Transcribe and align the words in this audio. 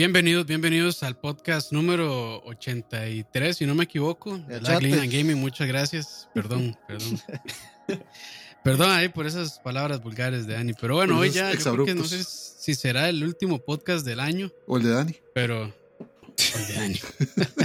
bienvenidos, 0.00 0.46
bienvenidos 0.46 1.02
al 1.02 1.14
podcast 1.18 1.72
número 1.72 2.42
83, 2.44 3.54
si 3.54 3.66
no 3.66 3.74
me 3.74 3.84
equivoco, 3.84 4.38
de 4.38 4.58
la 4.58 4.80
Gaming. 4.80 5.36
Muchas 5.36 5.68
gracias. 5.68 6.26
Perdón, 6.32 6.74
perdón. 6.88 7.20
perdón 8.64 8.90
ahí 8.92 9.10
por 9.10 9.26
esas 9.26 9.58
palabras 9.58 10.02
vulgares 10.02 10.46
de 10.46 10.54
Dani. 10.54 10.72
Pero 10.72 10.94
bueno, 10.94 11.18
hoy 11.18 11.28
ya 11.28 11.52
yo 11.52 11.74
creo 11.74 11.84
que 11.84 11.94
no 11.94 12.04
sé 12.04 12.24
si 12.24 12.74
será 12.74 13.10
el 13.10 13.22
último 13.22 13.58
podcast 13.58 14.06
del 14.06 14.20
año. 14.20 14.50
O 14.66 14.78
el 14.78 14.84
de 14.84 14.90
Dani. 14.90 15.16
Pero. 15.34 15.64
O 15.64 16.58
el 16.58 16.66
de 16.66 16.74
Dani. 16.74 17.00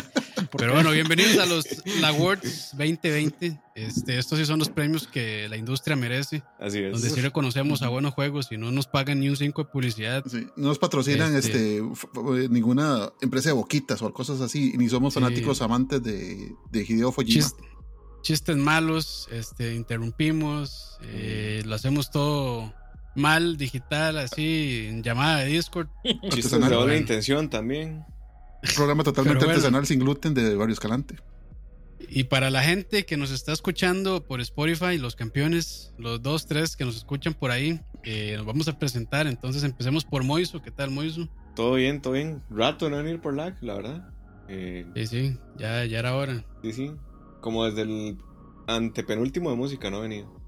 Pero 0.58 0.74
bueno, 0.74 0.92
bienvenidos 0.92 1.38
a 1.38 1.46
los 1.48 1.66
Awards 2.04 2.70
2020. 2.74 3.60
Este, 3.76 4.18
estos 4.18 4.40
sí 4.40 4.46
son 4.46 4.60
los 4.60 4.70
premios 4.70 5.08
que 5.08 5.50
la 5.50 5.58
industria 5.58 5.96
merece. 5.96 6.44
Así 6.60 6.80
es. 6.80 6.92
Donde 6.94 7.10
sí 7.10 7.22
reconocemos 7.22 7.82
a 7.82 7.90
buenos 7.90 8.14
juegos 8.14 8.52
y 8.52 8.58
no 8.58 8.72
nos 8.72 8.88
pagan 8.88 9.20
ni 9.20 9.30
un 9.30 9.36
5 9.36 9.64
de 9.64 9.70
publicidad. 9.70 10.24
no 10.56 10.68
nos 10.68 10.80
patrocinan 10.80 11.36
este, 11.36 11.78
este 11.78 12.50
ninguna 12.50 13.12
empresa 13.22 13.50
de 13.50 13.54
boquitas 13.54 14.02
o 14.02 14.14
cosas 14.14 14.42
así, 14.42 14.74
ni 14.78 14.88
somos 14.90 15.14
fanáticos 15.14 15.62
amantes 15.62 16.02
de, 16.04 16.54
de 16.72 16.86
Hideo 16.88 17.12
Fujima. 17.12 17.48
chistes 18.22 18.56
malos, 18.56 19.28
este, 19.32 19.76
interrumpimos, 19.76 20.98
eh, 21.04 21.64
lo 21.66 21.76
hacemos 21.76 22.12
todo 22.12 22.74
mal, 23.16 23.58
digital, 23.58 24.18
así, 24.18 24.88
en 24.90 25.04
llamada 25.04 25.40
de 25.40 25.48
Discord. 25.48 25.88
Chistes 26.30 26.52
de 26.52 26.70
doble 26.70 26.98
intención 26.98 27.50
también 27.50 28.06
programa 28.76 29.04
totalmente 29.04 29.46
artesanal 29.46 29.86
sin 29.86 30.00
gluten 30.00 30.34
de 30.34 30.56
Barrio 30.56 30.74
Escalante. 30.74 31.16
Y 32.08 32.26
para 32.26 32.50
la 32.50 32.62
gente 32.62 33.06
que 33.06 33.18
nos 33.18 33.32
está 33.32 33.52
escuchando 33.52 34.24
por 34.24 34.42
Spotify, 34.42 34.98
los 34.98 35.16
campeones, 35.16 35.94
los 35.98 36.22
dos, 36.22 36.46
tres 36.46 36.76
que 36.76 36.86
nos 36.86 36.96
escuchan 36.96 37.34
por 37.34 37.52
ahí, 37.52 37.82
eh, 38.04 38.36
nos 38.38 38.46
vamos 38.46 38.68
a 38.68 38.78
presentar. 38.78 39.28
Entonces 39.28 39.64
empecemos 39.64 40.06
por 40.06 40.24
Moiso. 40.24 40.62
¿Qué 40.62 40.72
tal, 40.72 40.92
Moiso? 40.92 41.28
Todo 41.56 41.76
bien, 41.76 42.02
todo 42.02 42.14
bien. 42.14 42.42
Rato 42.50 42.90
no 42.90 42.98
venir 42.98 43.20
por 43.22 43.36
lag, 43.36 43.58
la 43.62 43.76
verdad. 43.76 44.10
Eh, 44.48 44.86
sí, 44.96 45.08
sí, 45.08 45.38
ya, 45.58 45.86
ya 45.86 46.00
era 46.00 46.16
hora. 46.16 46.46
Sí, 46.62 46.74
sí. 46.74 46.92
Como 47.42 47.66
desde 47.66 47.82
el 47.84 48.18
antepenúltimo 48.68 49.50
de 49.50 49.56
música 49.56 49.90
no 49.90 50.00
he 50.00 50.02
venido. 50.02 50.45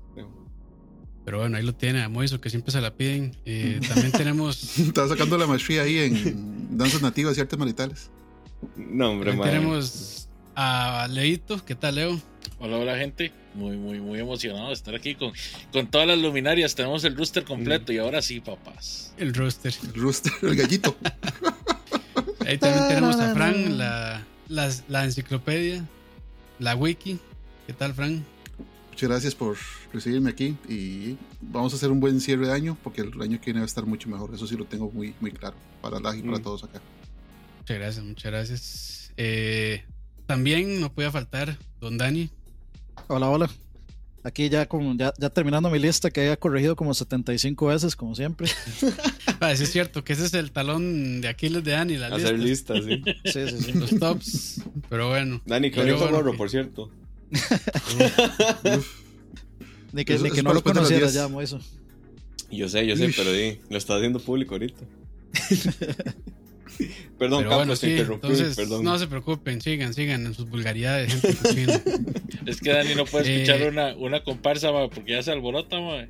Pero 1.28 1.39
bueno, 1.39 1.58
ahí 1.58 1.64
lo 1.64 1.75
tiene 1.75 2.02
a 2.02 2.08
Moiso, 2.08 2.39
que 2.39 2.50
siempre 2.50 2.72
se 2.72 2.80
la 2.80 2.94
piden. 2.95 3.36
Eh, 3.44 3.81
también 3.89 4.14
tenemos. 4.14 4.80
Estaba 4.80 5.09
sacando 5.09 5.38
la 5.38 5.45
maestría 5.45 5.81
ahí 5.81 5.97
en 5.97 6.78
danzas 6.78 7.02
nativas 7.02 7.38
y 7.38 7.42
artes 7.42 7.59
maritales. 7.59 8.09
No, 8.78 9.11
hombre, 9.11 9.33
Tenemos 9.36 10.30
a 10.55 11.05
Leito. 11.11 11.66
¿Qué 11.66 11.75
tal, 11.75 11.95
Leo? 11.95 12.22
Hola, 12.59 12.78
hola, 12.78 12.98
gente. 12.98 13.33
Muy, 13.55 13.75
muy, 13.75 14.00
muy 14.00 14.22
emocionado 14.22 14.70
de 14.70 14.73
estar 14.75 14.95
aquí 14.95 15.16
con, 15.16 15.33
con 15.73 15.88
todas 15.88 16.08
las 16.08 16.17
luminarias. 16.17 16.75
Tenemos 16.75 17.03
el 17.03 17.17
rooster 17.17 17.44
completo 17.44 17.92
y 17.92 17.98
ahora 17.98 18.22
sí, 18.22 18.39
papás. 18.39 19.14
El 19.17 19.33
rooster. 19.33 19.73
El 19.83 20.02
rooster, 20.02 20.31
el 20.44 20.55
gallito. 20.55 20.95
ahí 22.48 22.58
también 22.58 22.88
tenemos 22.88 23.17
a 23.17 23.33
Fran, 23.33 23.78
la, 23.78 24.25
la, 24.48 24.73
la 24.88 25.03
enciclopedia, 25.03 25.83
la 26.58 26.78
wiki. 26.78 27.20
¿Qué 27.66 27.73
tal, 27.73 27.94
Fran? 27.94 28.23
Muchas 28.98 29.09
gracias 29.09 29.36
por 29.36 29.56
recibirme 29.94 30.31
aquí 30.31 30.58
y 30.67 31.17
vamos 31.40 31.72
a 31.72 31.76
hacer 31.76 31.92
un 31.92 32.00
buen 32.00 32.20
cierre 32.20 32.48
de 32.48 32.52
año 32.52 32.76
porque 32.84 33.02
el 33.02 33.22
año 33.22 33.39
que 33.39 33.45
viene 33.45 33.59
va 33.59 33.66
a 33.66 33.67
estar 33.67 33.86
mucho 33.86 34.09
mejor. 34.09 34.34
Eso 34.34 34.48
sí 34.48 34.58
lo 34.58 34.66
tengo 34.66 34.89
muy, 34.89 35.14
muy 35.20 35.30
claro 35.30 35.56
para 35.84 36.00
la 36.00 36.16
y 36.16 36.23
para 36.23 36.39
mm. 36.39 36.42
todos 36.42 36.64
acá. 36.64 36.81
Muchas 37.59 37.78
gracias, 37.78 38.04
muchas 38.04 38.31
gracias. 38.31 39.14
Eh, 39.16 39.84
también 40.26 40.81
no 40.81 40.92
podía 40.92 41.12
faltar 41.12 41.59
Don 41.80 42.00
Dani. 42.00 42.31
Hola, 43.06 43.30
hola. 43.30 43.52
Aquí 44.23 44.50
ya, 44.50 44.66
como, 44.66 44.95
ya, 44.95 45.14
ya 45.20 45.30
terminando 45.30 45.70
mi 45.70 45.78
lista 45.78 46.09
que 46.09 46.22
haya 46.22 46.38
corregido 46.38 46.76
como 46.76 46.95
75 46.95 47.67
veces, 47.67 47.95
como 47.95 48.16
siempre. 48.16 48.49
ah, 49.39 49.52
es 49.52 49.72
cierto, 49.72 50.04
que 50.04 50.14
ese 50.14 50.26
es 50.26 50.33
el 50.33 50.52
talón 50.52 51.22
de 51.22 51.27
Aquiles 51.27 51.64
de 51.64 51.73
Dani, 51.73 51.98
la 51.98 52.08
Hacer 52.08 52.39
lista, 52.39 52.73
sí. 52.82 53.04
sí, 53.26 53.48
sí, 53.48 53.58
sí. 53.60 53.73
Los 53.73 53.92
tops. 53.99 54.64
Pero 54.89 55.10
bueno. 55.10 55.39
Dani, 55.45 55.70
que 55.70 55.82
bonito 55.82 56.10
gorro, 56.10 56.36
por 56.36 56.49
cierto. 56.49 56.89
Ni 59.93 60.05
que, 60.05 60.17
ni 60.20 60.32
que 60.32 60.43
no 60.43 60.54
lo 60.54 60.61
conociera 60.61 61.08
ya, 61.10 61.27
eso. 61.42 61.60
Yo 62.52 62.70
sé, 62.70 62.86
yo 62.86 62.95
sé, 62.95 63.11
pero 63.15 63.32
di, 63.32 63.60
lo 63.70 63.77
está 63.77 63.95
haciendo 63.95 64.20
público 64.20 64.55
ahorita. 64.55 64.83
perdón, 67.17 67.43
pero 67.43 67.55
bueno, 67.55 67.76
sí, 67.76 67.98
entonces, 67.98 68.55
perdón. 68.55 68.83
No 68.83 68.99
se 68.99 69.08
preocupen, 69.08 69.61
sigan, 69.61 69.93
sigan 69.93 70.26
en 70.26 70.33
sus 70.33 70.49
vulgaridades, 70.49 71.14
gente 71.21 71.82
Es 72.45 72.61
que 72.61 72.71
Dani 72.71 72.95
no 72.95 73.05
puede 73.05 73.33
escuchar 73.33 73.61
eh, 73.61 73.70
una, 73.70 73.95
una 73.95 74.23
comparsa, 74.23 74.71
porque 74.93 75.14
ya 75.14 75.23
se 75.23 75.32
alborota, 75.32 75.80
ma. 75.80 76.08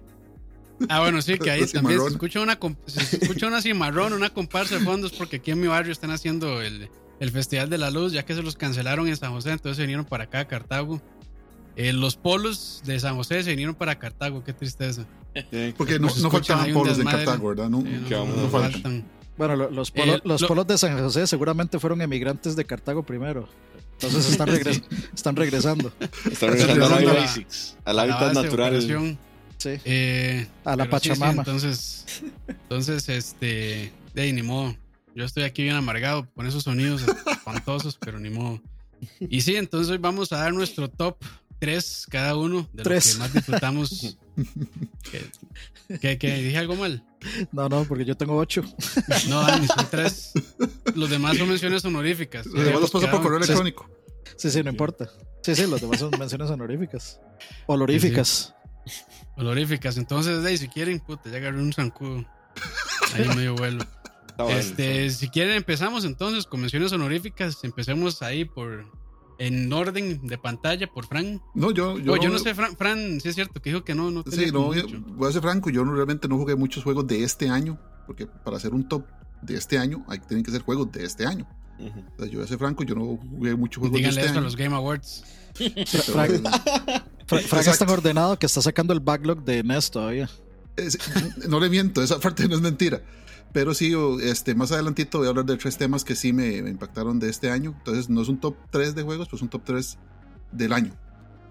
Ah, 0.89 1.00
bueno, 1.00 1.22
sí, 1.22 1.39
que 1.39 1.50
ahí 1.50 1.66
también 1.66 2.00
se 2.01 2.07
escucha 2.07 2.41
una, 2.41 2.59
se 2.85 3.17
escucha 3.17 3.47
una 3.47 3.61
cimarrón, 3.61 4.13
una 4.13 4.29
comparsa 4.29 4.77
de 4.77 4.85
fondos, 4.85 5.11
porque 5.13 5.38
aquí 5.38 5.51
en 5.51 5.59
mi 5.61 5.67
barrio 5.67 5.91
están 5.91 6.11
haciendo 6.11 6.61
el, 6.61 6.89
el 7.19 7.31
Festival 7.31 7.69
de 7.69 7.78
la 7.78 7.91
Luz, 7.91 8.13
ya 8.13 8.23
que 8.23 8.35
se 8.35 8.44
los 8.44 8.55
cancelaron 8.55 9.07
en 9.07 9.17
San 9.17 9.31
José, 9.31 9.51
entonces 9.51 9.78
se 9.78 9.83
vinieron 9.83 10.05
para 10.05 10.25
acá 10.25 10.41
a 10.41 10.47
Cartago. 10.47 11.01
Eh, 11.75 11.94
los 11.94 12.16
polos 12.16 12.81
de 12.85 13.00
San 13.00 13.16
José 13.16 13.44
se 13.44 13.51
vinieron 13.51 13.75
para 13.75 14.00
Cartago, 14.00 14.44
qué 14.44 14.53
tristeza. 14.53 15.05
Porque 15.77 16.00
no, 16.00 16.07
no 16.22 16.31
faltan 16.31 16.73
polos 16.73 16.97
de 16.97 17.03
Cartago, 17.03 17.50
¿verdad? 17.50 17.69
No, 17.69 17.81
no, 17.81 18.50
faltan. 18.50 19.06
Bueno, 19.38 19.56
los, 19.56 19.91
polos, 19.91 20.22
los 20.23 20.44
polos 20.44 20.66
de 20.66 20.77
San 20.79 20.97
José 20.97 21.27
seguramente 21.27 21.77
fueron 21.77 22.01
emigrantes 22.01 22.56
de 22.56 22.66
Cartago 22.66 23.03
primero. 23.03 23.47
Entonces 23.94 24.31
están, 24.31 24.50
están 25.13 25.35
regresando. 25.35 25.91
Están 26.31 26.51
regresando 26.51 27.07
al 27.85 28.00
hábitat 28.00 28.33
natural. 28.33 29.17
Sí. 29.57 29.69
Eh, 29.85 30.47
a 30.66 30.75
la 30.75 30.88
Pachamama. 30.88 31.41
entonces, 31.41 32.06
entonces, 32.47 33.09
este, 33.09 33.91
de 34.13 34.33
ni 34.33 34.44
modo. 34.44 34.75
Yo 35.17 35.25
estoy 35.25 35.45
aquí 35.45 35.63
bien 35.63 35.75
amargado 35.75 36.29
con 36.35 36.45
esos 36.45 36.61
sonidos 36.61 37.03
espantosos, 37.25 37.97
pero 38.00 38.19
ni 38.19 38.29
modo. 38.29 38.61
Y 39.19 39.41
sí, 39.41 39.55
entonces 39.55 39.91
hoy 39.91 39.97
vamos 39.97 40.31
a 40.31 40.38
dar 40.38 40.53
nuestro 40.53 40.91
top 40.91 41.17
3 41.57 42.05
cada 42.11 42.35
uno 42.35 42.69
de 42.72 42.83
los 42.83 43.13
que 43.13 43.17
más 43.17 43.33
disfrutamos. 43.33 44.16
¿Qué, 46.01 46.17
dije 46.19 46.57
algo 46.59 46.75
mal? 46.75 47.03
No, 47.51 47.67
no, 47.67 47.83
porque 47.85 48.06
yo 48.06 48.16
tengo 48.16 48.38
8. 48.38 48.63
No, 49.27 49.41
Dani, 49.41 49.66
son 49.66 49.88
3. 49.89 50.33
Los 50.94 51.09
demás 51.09 51.35
son 51.35 51.50
menciones 51.50 51.83
honoríficas. 51.83 52.45
Los 52.45 52.63
demás 52.63 52.81
los 52.81 52.91
paso 52.91 53.09
por 53.09 53.23
correo 53.23 53.38
electrónico. 53.39 53.89
Sí, 54.35 54.51
sí, 54.51 54.61
no 54.61 54.69
importa. 54.69 55.09
Sí, 55.41 55.56
sí, 55.56 55.66
los 55.66 55.81
demás 55.81 56.00
son 56.00 56.11
menciones 56.19 56.51
honoríficas. 56.51 57.19
Oloríficas. 57.66 58.53
Oloríficas. 59.35 59.97
Entonces, 59.97 60.45
hey, 60.45 60.59
si 60.59 60.67
quieren, 60.67 61.00
puta, 61.00 61.31
ya 61.31 61.38
agarré 61.38 61.59
un 61.59 61.73
zancudo. 61.73 62.23
Ahí 63.16 63.27
medio 63.29 63.56
vuelo. 63.56 63.83
Este, 64.50 65.09
si 65.09 65.30
quieren 65.30 65.56
empezamos 65.56 66.06
entonces 66.06 66.46
con 66.46 66.62
menciones 66.62 66.92
honoríficas, 66.92 67.64
empecemos 67.64 68.22
ahí 68.22 68.46
por 68.46 68.86
en 69.40 69.72
orden 69.72 70.25
de 70.28 70.38
pantalla 70.38 70.88
por 70.88 71.06
Fran. 71.06 71.42
No, 71.53 71.72
yo 71.72 71.98
yo, 72.00 72.18
yo 72.18 72.30
no 72.30 72.40
sé 72.40 72.56
Fran, 72.56 72.75
Fran, 72.75 73.22
sí 73.22 73.30
es 73.30 73.36
cierto 73.36 73.62
que 73.62 73.70
dijo 73.70 73.84
que 73.84 73.96
no 73.96 74.12
no 74.12 74.24
Sí, 74.30 74.52
no, 74.52 74.72
voy 75.16 75.30
a 75.30 75.31
ser 75.31 75.42
franco, 75.42 75.70
yo 75.70 75.84
realmente 75.84 76.28
no 76.28 76.38
jugué 76.38 76.56
muchos 76.56 76.84
juegos 76.84 77.08
de 77.08 77.24
este 77.24 77.50
año, 77.50 77.80
porque 78.06 78.25
para 78.25 78.58
hacer 78.58 78.74
un 78.74 78.88
top 78.88 79.06
de 79.42 79.56
este 79.56 79.78
año 79.78 80.03
hay 80.08 80.20
tienen 80.20 80.44
que 80.44 80.52
ser 80.52 80.62
juegos 80.62 80.92
de 80.92 81.04
este 81.04 81.25
año. 81.25 81.48
yo 82.18 82.40
voy 82.40 82.44
a 82.44 82.48
ser 82.48 82.58
franco, 82.58 82.84
yo 82.84 82.96
no 82.96 83.18
jugué 83.18 83.56
muchos 83.56 83.81
juegos 83.81 84.02
de 84.02 84.08
este 84.08 84.28
año. 84.28 84.40
a 84.40 84.42
los 84.42 84.56
Game 84.56 84.75
Awards. 84.75 85.24
Frank, 86.06 86.31
Frank 87.25 87.68
está 87.68 87.92
ordenado 87.92 88.38
que 88.38 88.46
está 88.46 88.62
sacando 88.62 88.94
el 88.94 89.00
backlog 89.00 89.44
de 89.44 89.64
NES 89.64 89.92
todavía. 89.92 90.30
no 91.48 91.59
le 91.59 91.69
miento, 91.69 92.02
esa 92.02 92.19
parte 92.19 92.48
no 92.48 92.56
es 92.56 92.62
mentira. 92.62 93.02
Pero 93.57 93.73
sí, 93.73 93.91
este, 94.22 94.53
más 94.53 94.72
adelantito 94.72 95.18
voy 95.18 95.25
a 95.25 95.31
hablar 95.31 95.45
de 95.45 95.57
tres 95.57 95.79
temas 95.79 96.03
que 96.03 96.16
sí 96.16 96.31
me, 96.31 96.57
impactaron 96.57 97.18
de 97.18 97.28
este 97.28 97.50
año. 97.50 97.73
Entonces 97.75 98.07
no 98.07 98.22
es 98.22 98.28
un 98.28 98.40
top 98.40 98.56
3 98.69 98.94
de 98.94 99.01
juegos, 99.01 99.29
pues 99.29 99.41
un 99.41 99.50
top 99.50 99.63
3 99.65 99.98
del 100.51 100.74
año. 100.74 100.94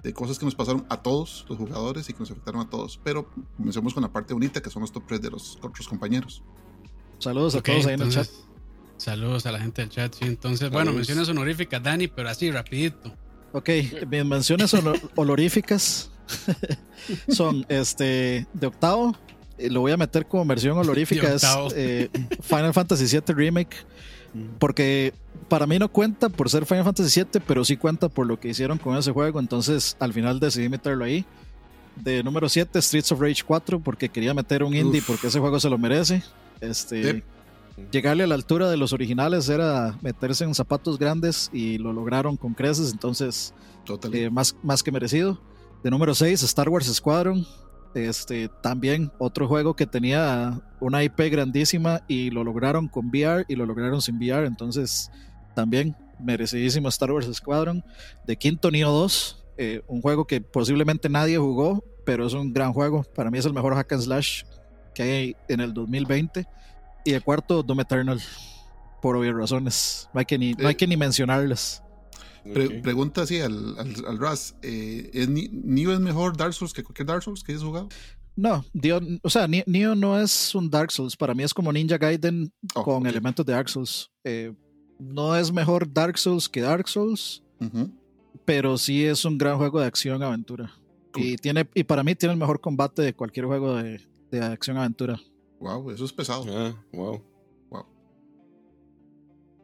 De 0.05 0.12
cosas 0.12 0.38
que 0.38 0.44
nos 0.44 0.55
pasaron 0.55 0.87
a 0.88 1.03
todos 1.03 1.44
los 1.49 1.58
jugadores 1.58 2.08
y 2.08 2.12
que 2.12 2.20
nos 2.20 2.31
afectaron 2.31 2.61
a 2.61 2.70
todos. 2.70 3.00
Pero 3.03 3.29
comencemos 3.56 3.93
con 3.93 4.05
la 4.05 4.12
parte 4.12 4.35
bonita, 4.35 4.62
que 4.62 4.70
son 4.70 4.82
los 4.82 4.93
top 4.93 5.03
3 5.08 5.20
de 5.20 5.31
los 5.31 5.58
otros 5.62 5.88
compañeros. 5.88 6.44
Saludos 7.19 7.56
a 7.56 7.61
todos 7.61 7.87
ahí 7.87 7.94
en 7.94 8.03
el 8.03 8.11
chat. 8.11 8.29
Saludos 8.99 9.44
a 9.47 9.50
la 9.50 9.58
gente 9.58 9.82
del 9.82 9.91
chat, 9.91 10.14
sí. 10.14 10.26
Entonces, 10.26 10.70
bueno, 10.70 10.93
menciones 10.93 11.29
honoríficas, 11.29 11.82
Dani, 11.82 12.06
pero 12.06 12.29
así, 12.29 12.53
rapidito. 12.53 13.12
Ok, 13.50 13.69
mis 14.08 14.25
menciones 14.25 14.73
honoríficas 15.17 16.12
son 17.29 17.67
este 17.69 18.47
de 18.53 18.67
octavo, 18.69 19.17
lo 19.58 19.81
voy 19.81 19.93
a 19.93 19.97
meter 19.97 20.26
como 20.26 20.44
versión 20.44 20.76
honorífica, 20.79 21.32
es 21.32 21.44
eh, 21.75 22.08
Final 22.43 22.73
Fantasy 22.73 23.05
VII 23.05 23.35
Remake. 23.35 23.76
Mm. 24.35 24.58
Porque 24.58 25.14
para 25.49 25.67
mí 25.67 25.79
no 25.79 25.88
cuenta 25.88 26.29
por 26.29 26.50
ser 26.50 26.67
Final 26.67 26.85
Fantasy 26.85 27.23
VII, 27.23 27.43
pero 27.47 27.64
sí 27.64 27.76
cuenta 27.76 28.08
por 28.08 28.26
lo 28.26 28.38
que 28.38 28.49
hicieron 28.49 28.79
con 28.79 28.97
ese 28.97 29.12
juego. 29.12 29.41
Entonces 29.41 29.97
al 30.00 30.12
final 30.12 30.41
decidí 30.41 30.69
meterlo 30.69 31.05
ahí. 31.05 31.25
De 31.97 32.23
número 32.23 32.49
7, 32.49 32.81
Streets 32.82 33.12
of 33.12 33.20
Rage 33.20 33.43
4, 33.47 33.81
porque 33.81 34.11
quería 34.11 34.35
meter 34.35 34.62
un 34.62 34.75
indie, 34.75 35.03
porque 35.06 35.29
ese 35.29 35.41
juego 35.41 35.58
se 35.58 35.70
lo 35.70 35.79
merece. 35.79 36.23
Este, 36.61 37.23
Llegarle 37.93 38.25
a 38.25 38.26
la 38.26 38.35
altura 38.35 38.70
de 38.70 38.79
los 38.79 38.94
originales 38.94 39.49
era 39.50 39.99
meterse 40.00 40.44
en 40.44 40.55
zapatos 40.55 40.99
grandes 40.99 41.50
y 41.53 41.76
lo 41.76 41.93
lograron 41.93 42.38
con 42.38 42.55
creces, 42.55 42.91
entonces 42.91 43.53
eh, 44.12 44.31
más, 44.31 44.56
más 44.62 44.82
que 44.82 44.91
merecido. 44.91 45.38
De 45.82 45.91
número 45.91 46.14
6, 46.14 46.43
Star 46.43 46.70
Wars 46.70 46.87
Squadron, 46.87 47.47
Este, 47.96 48.50
también 48.60 49.10
otro 49.19 49.48
juego 49.48 49.75
que 49.75 49.87
tenía 49.87 50.60
una 50.81 51.02
IP 51.02 51.19
grandísima 51.31 52.02
y 52.06 52.28
lo 52.28 52.44
lograron 52.44 52.88
con 52.88 53.08
VR 53.08 53.46
y 53.48 53.56
lo 53.56 53.64
lograron 53.64 54.02
sin 54.02 54.19
VR. 54.19 54.46
Entonces, 54.46 55.10
también 55.54 55.96
merecidísimo 56.19 56.88
Star 56.88 57.10
Wars 57.10 57.26
Squadron. 57.32 57.82
De 58.26 58.37
quinto, 58.37 58.70
Neo 58.70 58.90
2, 58.90 59.44
eh, 59.56 59.81
un 59.87 60.02
juego 60.02 60.26
que 60.26 60.43
posiblemente 60.43 61.08
nadie 61.08 61.38
jugó, 61.38 61.82
pero 62.04 62.26
es 62.26 62.34
un 62.34 62.52
gran 62.52 62.75
juego. 62.75 63.02
Para 63.14 63.31
mí 63.31 63.38
es 63.38 63.46
el 63.46 63.54
mejor 63.54 63.75
hack 63.75 63.90
and 63.94 64.02
slash 64.02 64.43
que 64.94 65.02
hay 65.02 65.37
en 65.48 65.60
el 65.60 65.72
2020. 65.72 66.46
Y 67.06 67.14
el 67.14 67.22
cuarto, 67.22 67.62
Doom 67.62 67.81
Eternal, 67.81 68.20
por 69.00 69.16
obvias 69.16 69.34
razones. 69.34 70.10
No 70.12 70.19
hay 70.19 70.26
que 70.26 70.37
ni, 70.37 70.52
no 70.52 70.69
hay 70.69 70.75
Eh, 70.75 70.76
que 70.76 70.87
ni 70.87 70.98
mencionarlas. 70.98 71.82
Pre- 72.54 72.81
pregunta 72.81 73.22
así 73.22 73.40
al, 73.40 73.78
al, 73.78 73.94
al 74.06 74.19
Raz. 74.19 74.54
Eh, 74.62 75.10
¿es 75.12 75.28
¿Neo 75.28 75.93
es 75.93 76.00
mejor 76.00 76.37
Dark 76.37 76.52
Souls 76.54 76.72
que 76.72 76.82
cualquier 76.82 77.06
Dark 77.06 77.22
Souls 77.22 77.43
que 77.43 77.52
hayas 77.52 77.64
jugado? 77.64 77.88
No, 78.37 78.64
Dio- 78.75 79.00
o 79.22 79.31
sea, 79.31 79.46
Neo 79.48 79.94
no 79.94 80.20
es 80.20 80.54
un 80.54 80.69
Dark 80.70 80.90
Souls. 80.93 81.16
Para 81.16 81.34
mí 81.34 81.43
es 81.43 81.54
como 81.54 81.72
Ninja 81.72 81.96
Gaiden 81.98 82.52
Oh, 82.75 82.82
con 82.84 83.06
elementos 83.06 83.46
de 83.46 83.52
Dark 83.54 83.69
Souls. 83.70 84.10
Eh, 84.25 84.52
no 84.98 85.34
es 85.37 85.50
mejor 85.52 85.90
Dark 85.93 86.19
Souls 86.19 86.48
que 86.48 86.60
Dark 86.60 86.88
Souls, 86.88 87.43
pero 88.44 88.76
sí 88.78 89.04
es 89.04 89.25
un 89.25 89.38
gran 89.38 89.56
juego 89.58 89.81
de 89.81 89.87
acción-aventura. 89.87 90.72
Y, 91.14 91.37
tiene, 91.37 91.66
y 91.75 91.84
para 91.84 92.04
mí 92.04 92.14
tiene 92.14 92.34
el 92.34 92.38
mejor 92.38 92.60
combate 92.60 93.00
de 93.02 93.14
cualquier 93.14 93.46
juego 93.46 93.75
de, 93.76 94.00
de 94.31 94.40
acción-aventura. 94.43 95.19
Wow, 95.60 95.90
eso 95.90 96.04
es 96.04 96.12
pesado. 96.12 96.44
Ah. 96.48 96.75
Wow. 96.93 97.22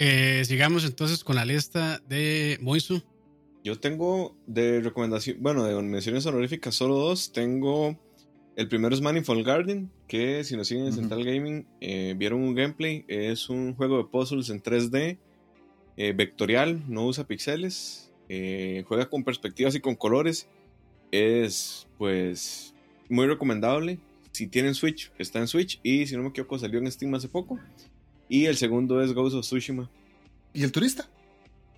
Eh, 0.04 0.44
sigamos 0.46 0.84
entonces 0.84 1.22
con 1.22 1.36
la 1.36 1.44
lista 1.44 2.02
de 2.08 2.58
Moisu. 2.60 3.04
Yo 3.62 3.78
tengo 3.78 4.36
de 4.48 4.80
recomendación, 4.80 5.36
bueno, 5.40 5.62
de 5.62 5.80
menciones 5.80 6.26
honoríficas 6.26 6.74
solo 6.74 6.96
dos. 6.96 7.32
Tengo 7.32 7.96
el 8.56 8.66
primero 8.66 8.92
es 8.92 9.00
Manifold 9.00 9.46
Garden, 9.46 9.92
que 10.08 10.42
si 10.42 10.56
nos 10.56 10.66
siguen 10.66 10.86
en. 10.86 10.92
Central 10.92 11.24
Gaming, 11.24 11.68
eh, 11.80 12.16
vieron 12.18 12.40
un 12.40 12.52
gameplay. 12.56 13.04
Es 13.06 13.48
un 13.48 13.76
juego 13.76 13.98
de 13.98 14.04
puzzles 14.06 14.50
en 14.50 14.60
3D, 14.60 15.18
eh, 15.96 16.12
vectorial, 16.16 16.82
no 16.88 17.06
usa 17.06 17.28
pixeles, 17.28 18.12
eh, 18.28 18.82
juega 18.88 19.08
con 19.08 19.22
perspectivas 19.22 19.76
y 19.76 19.80
con 19.80 19.94
colores. 19.94 20.48
Es, 21.12 21.86
pues, 21.96 22.74
muy 23.08 23.28
recomendable. 23.28 24.00
Si 24.32 24.48
tienen 24.48 24.74
Switch, 24.74 25.12
está 25.16 25.38
en 25.38 25.46
Switch. 25.46 25.78
Y 25.84 26.08
si 26.08 26.16
no 26.16 26.24
me 26.24 26.30
equivoco, 26.30 26.58
salió 26.58 26.80
en 26.80 26.90
Steam 26.90 27.14
hace 27.14 27.28
poco. 27.28 27.60
Y 28.32 28.46
el 28.46 28.56
segundo 28.56 29.02
es 29.02 29.12
Ghost 29.12 29.36
of 29.36 29.44
Tsushima. 29.44 29.90
¿Y 30.54 30.62
el 30.62 30.72
turista? 30.72 31.06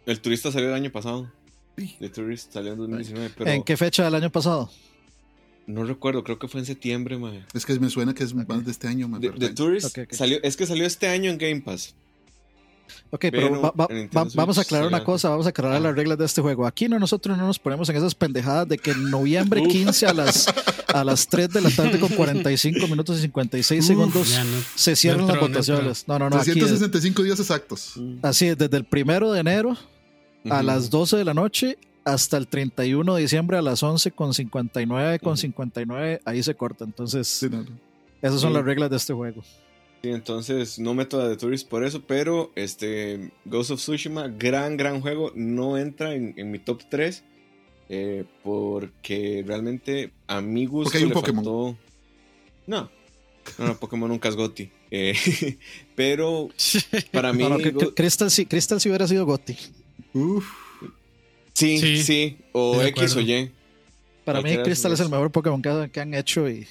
El 0.07 0.21
turista 0.21 0.53
salió 0.53 0.69
el 0.69 0.75
año 0.75 0.93
pasado. 0.93 1.29
Sí. 1.77 1.97
The 1.99 2.09
Tourist 2.11 2.53
salió 2.53 2.75
en 2.75 2.79
2019, 2.79 3.31
pero 3.37 3.51
¿En 3.51 3.65
qué 3.65 3.77
fecha 3.77 4.05
del 4.05 4.15
año 4.15 4.31
pasado? 4.31 4.71
no 5.67 5.83
recuerdo, 5.83 6.23
creo 6.23 6.39
que 6.39 6.47
fue 6.47 6.61
en 6.61 6.67
septiembre, 6.67 7.19
mae. 7.19 7.45
Es 7.55 7.67
que 7.67 7.77
me 7.81 7.91
suena 7.91 8.15
que 8.15 8.23
es 8.23 8.33
más 8.35 8.65
de 8.65 8.71
este 8.71 8.87
año. 8.87 9.09
man, 9.09 9.21
The, 9.21 9.31
The 9.31 9.49
Tourist 9.49 9.99
salió, 10.13 10.39
es 10.45 10.57
que 10.57 10.65
salió 10.65 10.87
este 10.87 11.09
año 11.09 11.33
en 11.33 11.39
Game 11.39 11.63
Pass. 11.63 11.97
Ok, 13.11 13.21
pero, 13.31 13.49
Pero 13.49 13.63
va- 13.63 13.71
va- 13.79 13.89
va- 13.89 14.29
vamos 14.35 14.59
a 14.59 14.63
aclarar 14.63 14.89
una 14.89 15.05
cosa, 15.05 15.29
vamos 15.29 15.47
a 15.47 15.51
aclarar 15.51 15.77
Ah. 15.77 15.81
las 15.81 15.95
reglas 15.95 16.19
de 16.19 16.25
este 16.25 16.41
juego. 16.43 16.67
Aquí 16.67 16.89
no, 16.89 16.99
nosotros 16.99 17.37
no 17.39 17.47
nos 17.47 17.59
ponemos 17.59 17.89
en 17.89 17.97
esas 17.97 18.15
pendejadas 18.15 18.69
de 18.69 18.77
que 18.79 18.91
en 18.93 19.11
noviembre 19.11 19.61
Uf. 19.61 19.69
15 19.69 20.07
a 20.07 20.13
las, 20.15 20.47
a 20.93 21.05
las 21.05 21.27
3 21.29 21.49
de 21.51 21.61
la 21.61 21.71
tarde 21.71 21.99
con 22.01 22.09
45 22.11 22.87
minutos 22.89 23.19
y 23.19 23.23
56 23.23 23.81
Uf, 23.83 23.87
segundos 23.87 24.29
no. 24.39 24.45
se 24.75 24.97
cierran 24.97 25.23
no 25.23 25.29
las 25.29 25.37
no 25.37 25.49
votaciones. 25.49 26.05
No, 26.09 26.19
no, 26.19 26.29
no, 26.31 26.37
aquí 26.37 26.51
es- 26.51 26.57
365 26.57 27.23
días 27.23 27.39
exactos. 27.41 27.95
así 28.23 28.47
es, 28.49 28.59
desde 28.59 28.77
el 28.77 28.85
primero 28.85 29.33
de 29.33 29.41
enero 29.41 29.77
a 30.51 30.57
Ujú. 30.57 30.63
las 30.67 30.91
12 30.91 31.17
de 31.17 31.25
la 31.25 31.35
noche 31.35 31.79
hasta 32.05 32.37
el 32.37 32.47
31 32.49 33.15
de 33.15 33.23
diciembre 33.23 33.57
a 33.57 33.63
las 33.63 33.83
11 33.83 34.11
con 34.11 34.35
59 34.35 35.19
con 35.21 35.33
Ujú. 35.35 35.37
59, 35.39 36.21
ahí 36.25 36.43
se 36.43 36.55
corta. 36.55 36.85
Entonces, 36.85 37.27
Sí, 37.29 37.49
no, 37.49 37.63
no. 37.63 37.67
esas 38.21 38.41
son 38.41 38.51
Sí. 38.51 38.55
las 38.57 38.65
reglas 38.65 38.91
de 38.91 38.97
este 38.97 39.15
juego. 39.15 39.43
Sí, 40.05 40.11
entonces 40.11 40.79
no 40.79 40.93
meto 40.93 41.19
a 41.19 41.31
The 41.31 41.37
Tourist 41.39 41.67
por 41.67 41.83
eso, 41.83 42.03
pero 42.03 42.53
este 42.57 43.31
Ghost 43.47 43.71
of 43.71 43.81
Tsushima, 43.81 44.29
gran, 44.29 44.77
gran 44.77 45.01
juego, 45.01 45.33
no 45.35 45.79
entra 45.79 46.15
en, 46.15 46.35
en 46.37 46.51
mi 46.51 46.59
top 46.59 46.83
3 46.91 47.25
eh, 47.89 48.25
porque 48.43 49.43
realmente 49.47 50.13
a 50.27 50.43
mi 50.43 50.67
gusto 50.67 50.89
Porque 50.91 50.99
hay 50.99 51.05
un 51.05 51.09
le 51.09 51.15
Pokémon. 51.15 51.43
faltó... 51.43 51.79
No, 52.67 52.91
no, 53.57 53.67
no, 53.67 53.77
Pokémon 53.79 54.11
nunca 54.11 54.29
es 54.29 54.37
Gotti. 54.37 54.71
Eh, 54.91 55.15
pero 55.95 56.51
para 57.11 57.33
mí... 57.33 57.43
No, 57.43 57.57
no, 57.57 57.73
Go- 57.73 57.95
Crystal, 57.95 58.31
sí, 58.31 58.45
Crystal 58.45 58.79
sí 58.83 58.91
hubiera 58.91 59.09
sido 59.09 59.25
Gotti. 59.25 59.57
Uf, 60.13 60.47
sí, 61.55 61.79
sí, 61.79 62.03
Sí, 62.03 62.37
o 62.53 62.83
X 62.83 63.17
o. 63.17 63.21
Y. 63.23 63.51
Para 64.27 64.43
mí, 64.43 64.55
Crystal 64.65 64.93
es 64.93 65.01
el 65.01 65.09
mejor 65.09 65.33
Pokémon 65.33 65.63
que, 65.91 65.99
han 65.99 66.13
hecho 66.13 66.47
y, 66.47 66.67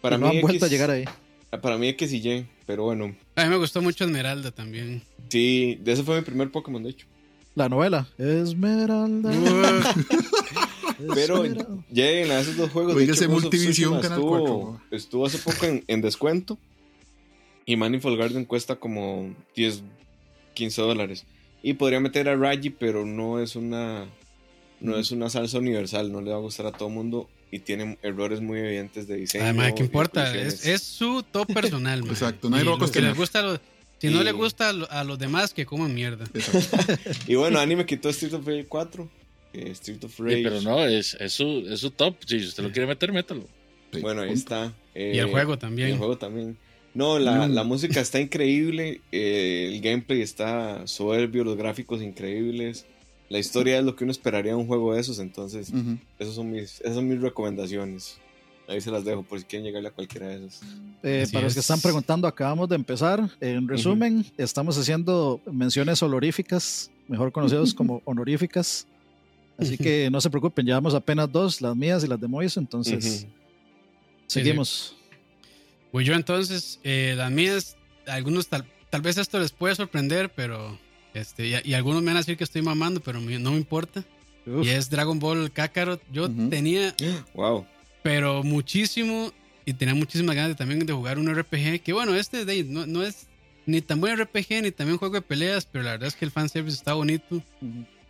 Para 0.00 0.14
y 0.14 0.20
no 0.20 0.28
mí 0.28 0.36
han 0.36 0.42
vuelto 0.42 0.64
a 0.64 0.68
llegar 0.68 0.92
ahí. 0.92 1.04
Para 1.50 1.78
mí 1.78 1.88
X 1.88 2.12
y 2.12 2.16
Y, 2.28 2.46
pero 2.66 2.84
bueno. 2.84 3.14
A 3.36 3.44
mí 3.44 3.50
me 3.50 3.56
gustó 3.56 3.80
mucho 3.80 4.04
Esmeralda 4.04 4.50
también. 4.50 5.02
Sí, 5.28 5.78
de 5.82 5.92
ese 5.92 6.02
fue 6.02 6.16
mi 6.16 6.22
primer 6.22 6.50
Pokémon, 6.50 6.82
de 6.82 6.90
hecho. 6.90 7.06
La 7.54 7.68
novela. 7.68 8.06
Esmeralda. 8.18 9.32
Pero 11.14 11.44
lleguen 11.90 12.30
a 12.32 12.40
esos 12.40 12.56
dos 12.56 12.70
juegos. 12.70 12.94
Oiga, 12.94 13.06
de 13.06 13.12
hecho, 13.12 13.24
ese 13.24 13.28
Multivisión 13.28 14.00
Canal 14.00 14.18
estuvo, 14.18 14.70
4. 14.78 14.96
estuvo 14.96 15.26
hace 15.26 15.38
poco 15.38 15.66
en, 15.66 15.84
en 15.86 16.00
descuento. 16.00 16.58
Y 17.66 17.76
Manifold 17.76 18.18
Garden 18.18 18.44
cuesta 18.44 18.76
como 18.76 19.34
10, 19.54 19.82
15 20.54 20.82
dólares. 20.82 21.24
Y 21.62 21.74
podría 21.74 22.00
meter 22.00 22.28
a 22.28 22.36
Raji, 22.36 22.70
pero 22.70 23.04
no 23.04 23.40
es 23.40 23.56
una 23.56 24.06
no 24.80 24.96
es 24.98 25.10
una 25.10 25.28
salsa 25.30 25.58
universal. 25.58 26.12
No 26.12 26.20
le 26.20 26.30
va 26.30 26.36
a 26.36 26.40
gustar 26.40 26.66
a 26.66 26.72
todo 26.72 26.88
mundo. 26.88 27.28
Y 27.50 27.60
tiene 27.60 27.96
errores 28.02 28.40
muy 28.42 28.58
evidentes 28.58 29.08
de 29.08 29.16
diseño. 29.16 29.44
Además, 29.44 29.72
¿qué 29.74 29.82
y 29.82 29.86
importa? 29.86 30.36
Es, 30.36 30.66
es 30.66 30.82
su 30.82 31.22
top 31.22 31.46
personal, 31.54 32.00
man. 32.02 32.10
Exacto, 32.10 32.48
Y 32.48 32.62
lo 32.62 32.72
va 32.72 32.76
a 32.76 32.80
los 32.80 32.90
que 32.90 33.00
les 33.00 33.16
gusta 33.16 33.38
a 33.40 33.42
los- 33.42 33.60
si 33.98 34.08
no 34.08 34.20
Y- 34.20 34.24
le 34.24 34.32
gusta 34.32 34.68
a, 34.68 34.72
lo- 34.74 34.90
a 34.90 35.02
los 35.02 35.18
demás, 35.18 35.54
que 35.54 35.64
coman 35.66 35.94
mierda. 35.94 36.24
Y 37.26 37.34
bueno, 37.36 37.58
Anime 37.58 37.86
quitó 37.86 38.10
Street 38.10 38.34
of 38.34 38.46
Rage 38.46 38.66
4. 38.66 39.08
eh, 39.54 39.70
Street 39.72 40.04
of 40.04 40.18
Rage. 40.20 40.36
Sí, 40.36 40.42
pero 40.44 40.60
no, 40.60 40.84
es, 40.84 41.14
es, 41.18 41.32
su, 41.32 41.66
es 41.70 41.80
su 41.80 41.90
top. 41.90 42.16
Si 42.26 42.36
usted 42.36 42.62
lo 42.62 42.70
quiere 42.70 42.86
meter, 42.86 43.12
métalo. 43.12 43.46
Sí, 43.92 44.00
Bueno, 44.00 44.20
ahí 44.20 44.28
punto. 44.28 44.40
está. 44.40 44.72
eh, 44.94 45.12
Y 45.14 45.18
el 45.18 45.26
juego 45.30 45.54
y 45.54 45.56
también. 45.56 45.88
el 45.88 45.96
juego 45.98 46.18
también. 46.18 46.56
No, 46.94 47.18
la, 47.18 47.46
Mm. 47.48 47.54
la 47.54 47.64
música 47.64 48.00
está 48.00 48.20
increíble, 48.20 49.00
eh, 49.12 49.70
el 49.72 49.80
gameplay 49.80 50.20
está 50.20 50.86
soberbio, 50.86 51.44
los 51.44 51.56
gráficos 51.56 52.02
increíbles, 52.02 52.86
la 53.28 53.38
historia 53.38 53.78
es 53.78 53.84
lo 53.84 53.94
que 53.94 54.04
uno 54.04 54.10
esperaría 54.10 54.52
de 54.52 54.58
un 54.58 54.66
juego 54.66 54.94
de 54.94 55.00
esos, 55.00 55.18
entonces 55.18 55.70
Ujú. 55.70 55.98
esos 56.18 56.34
son 56.34 56.50
mis, 56.50 56.80
esas 56.80 56.94
son 56.94 57.08
mis 57.08 57.20
recomendaciones. 57.20 58.18
Ahí 58.66 58.82
se 58.82 58.90
las 58.90 59.02
dejo 59.02 59.22
por 59.22 59.38
si 59.38 59.46
quieren 59.46 59.64
llegarle 59.64 59.88
a 59.88 59.92
cualquiera 59.92 60.28
de 60.28 60.46
esos. 60.46 60.60
Eh, 61.02 61.26
para 61.32 61.44
los 61.44 61.54
que 61.54 61.60
es. 61.60 61.64
están 61.64 61.80
preguntando, 61.80 62.28
acabamos 62.28 62.68
de 62.68 62.74
empezar. 62.76 63.30
En 63.40 63.66
resumen, 63.66 64.26
estamos 64.36 64.76
haciendo 64.76 65.40
menciones 65.50 66.02
honoríficas, 66.02 66.90
mejor 67.06 67.32
conocidos 67.32 67.72
como 67.72 68.02
honoríficas. 68.04 68.86
Así 69.56 69.76
que 69.78 70.08
no 70.10 70.20
se 70.20 70.28
preocupen, 70.30 70.66
llevamos 70.66 70.94
apenas 70.94 71.32
dos, 71.32 71.60
las 71.62 71.74
mías 71.74 72.04
y 72.04 72.06
las 72.08 72.20
de 72.20 72.28
Moise, 72.28 72.60
entonces 72.60 73.26
seguimos. 74.26 74.96
Pues 75.90 76.06
yo 76.06 76.14
entonces, 76.14 76.78
eh, 76.84 77.14
las 77.16 77.30
mías, 77.32 77.76
algunos 78.06 78.48
tal, 78.48 78.64
tal 78.90 79.00
vez 79.00 79.16
esto 79.16 79.40
les 79.40 79.50
puede 79.50 79.74
sorprender, 79.74 80.30
pero 80.34 80.78
este, 81.18 81.46
y, 81.48 81.70
y 81.70 81.74
algunos 81.74 82.02
me 82.02 82.06
van 82.08 82.16
a 82.16 82.20
decir 82.20 82.36
que 82.36 82.44
estoy 82.44 82.62
mamando, 82.62 83.00
pero 83.00 83.20
me- 83.20 83.38
no 83.38 83.50
me 83.52 83.56
importa. 83.58 84.04
Uf, 84.46 84.64
Y 84.66 84.70
es 84.70 84.88
Dragon 84.90 85.18
Ball 85.18 85.50
Kakarot. 85.52 86.00
Yo 86.12 86.30
tenía, 86.30 86.94
Wow. 87.34 87.66
pero 88.02 88.42
muchísimo, 88.42 89.32
y 89.66 89.74
tenía 89.74 89.94
muchísimas 89.94 90.34
ganas 90.34 90.50
de, 90.50 90.54
también 90.54 90.84
de 90.86 90.92
jugar 90.92 91.18
un 91.18 91.28
RPG, 91.34 91.82
que 91.82 91.92
bueno, 91.92 92.14
este 92.14 92.44
de, 92.44 92.64
no, 92.64 92.86
no 92.86 93.02
es 93.02 93.26
ni 93.66 93.82
tan 93.82 94.00
buen 94.00 94.16
RPG 94.18 94.62
ni 94.62 94.70
también 94.70 94.96
juego 94.98 95.14
de 95.16 95.22
peleas, 95.22 95.66
pero 95.70 95.84
la 95.84 95.90
verdad 95.92 96.08
es 96.08 96.16
que 96.16 96.24
el 96.24 96.30
fanservice 96.30 96.74
está 96.76 96.94
bonito 96.94 97.42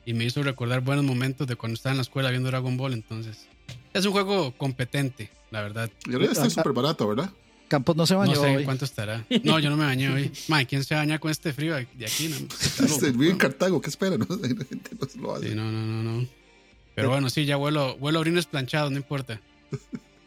y 0.07 0.15
me 0.15 0.25
hizo 0.25 0.43
recordar 0.43 0.81
buenos 0.83 1.05
momentos 1.05 1.47
de 1.49 1.57
cuando 1.57 1.75
estaba 1.75 1.93
en 1.93 1.97
la 1.99 2.03
escuela 2.03 2.31
viendo 2.31 2.49
Dragon 2.49 2.77
Ball, 2.77 2.93
entonces 2.93 3.47
es 3.93 4.05
un 4.07 4.13
juego 4.13 4.53
competente, 4.57 5.31
la 5.51 5.63
verdad. 5.63 5.91
Y 6.09 6.13
ahora 6.13 6.27
está 6.27 6.49
súper 6.49 6.73
barato, 6.73 7.09
¿verdad? 7.09 7.31
Campos 7.69 7.95
no 7.97 8.07
se 8.07 8.15
bañó 8.15 8.35
no 8.35 8.41
sé 8.41 8.57
hoy. 8.57 8.65
cuánto 8.65 8.85
estará. 8.87 9.25
No, 9.45 9.59
yo 9.59 9.69
no 9.71 9.77
me 9.77 9.85
bañé 9.85 10.09
hoy. 10.11 10.33
Man, 10.49 10.65
¿quién 10.67 10.83
se 10.85 10.95
baña 10.95 11.19
con 11.19 11.31
este 11.31 11.53
frío 11.53 11.75
de 11.75 12.07
aquí? 12.07 12.29
No. 12.29 12.37
Este, 12.87 13.11
vive 13.13 13.31
en 13.31 13.37
Cartago, 13.37 13.81
¿qué 13.81 13.91
espera? 13.91 14.17
No? 14.19 14.27
La 14.29 14.49
gente 14.49 14.91
no 15.17 15.23
lo 15.23 15.35
hace. 15.37 15.49
Sí, 15.51 15.55
no, 15.55 15.71
no, 15.71 15.81
no, 15.85 16.03
no. 16.21 16.27
Pero 16.95 17.11
bueno, 17.11 17.31
sí, 17.31 17.45
ya 17.45 17.57
vuelo, 17.57 17.97
vuelo 17.99 18.19
a 18.19 18.21
orines 18.23 18.47
planchados, 18.47 18.91
no 18.91 18.97
importa. 18.97 19.41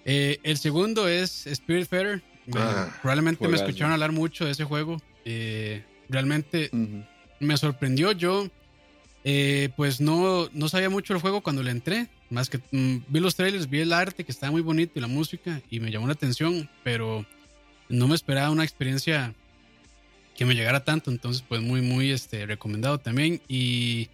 Eh, 0.06 0.40
el 0.44 0.58
segundo 0.58 1.08
es 1.08 1.46
Spirit 1.48 1.88
Feather. 1.90 2.22
Me- 2.46 2.60
Ah, 2.60 2.98
probablemente 3.02 3.48
me 3.48 3.56
escucharon 3.58 3.92
hablar 3.94 4.12
mucho 4.12 4.46
de 4.46 4.52
ese 4.52 4.64
juego. 4.64 5.02
Eh, 5.26 5.84
realmente 6.10 6.70
me 7.40 7.58
sorprendió. 7.58 8.12
Yo, 8.14 8.48
eh, 9.24 9.70
pues 9.76 10.00
no, 10.02 10.50
no 10.54 10.70
sabía 10.70 10.90
mucho 10.90 11.14
del 11.14 11.22
juego 11.22 11.42
cuando 11.42 11.62
le 11.64 11.72
entré. 11.72 12.08
Más 12.32 12.50
que 12.50 12.60
mm, 12.72 13.04
vi 13.10 13.20
los 13.20 13.36
trailers, 13.36 13.70
vi 13.70 13.82
el 13.82 13.92
arte 13.92 14.24
que 14.24 14.32
estaba 14.32 14.52
muy 14.52 14.62
bonito 14.62 14.94
y 14.96 15.02
la 15.02 15.08
música 15.08 15.62
y 15.70 15.82
me 15.82 15.92
llamó 15.92 16.08
la 16.08 16.14
atención, 16.14 16.70
pero 16.82 17.26
no 17.90 18.08
me 18.08 18.16
esperaba 18.16 18.50
una 18.50 18.64
experiencia 18.64 19.36
que 20.36 20.46
me 20.46 20.56
llegara 20.56 20.84
tanto. 20.86 21.12
Entonces, 21.12 21.44
pues 21.48 21.62
muy, 21.62 21.82
muy 21.82 22.10
este, 22.10 22.46
recomendado 22.46 23.00
también. 23.00 23.42
Y 23.50 24.08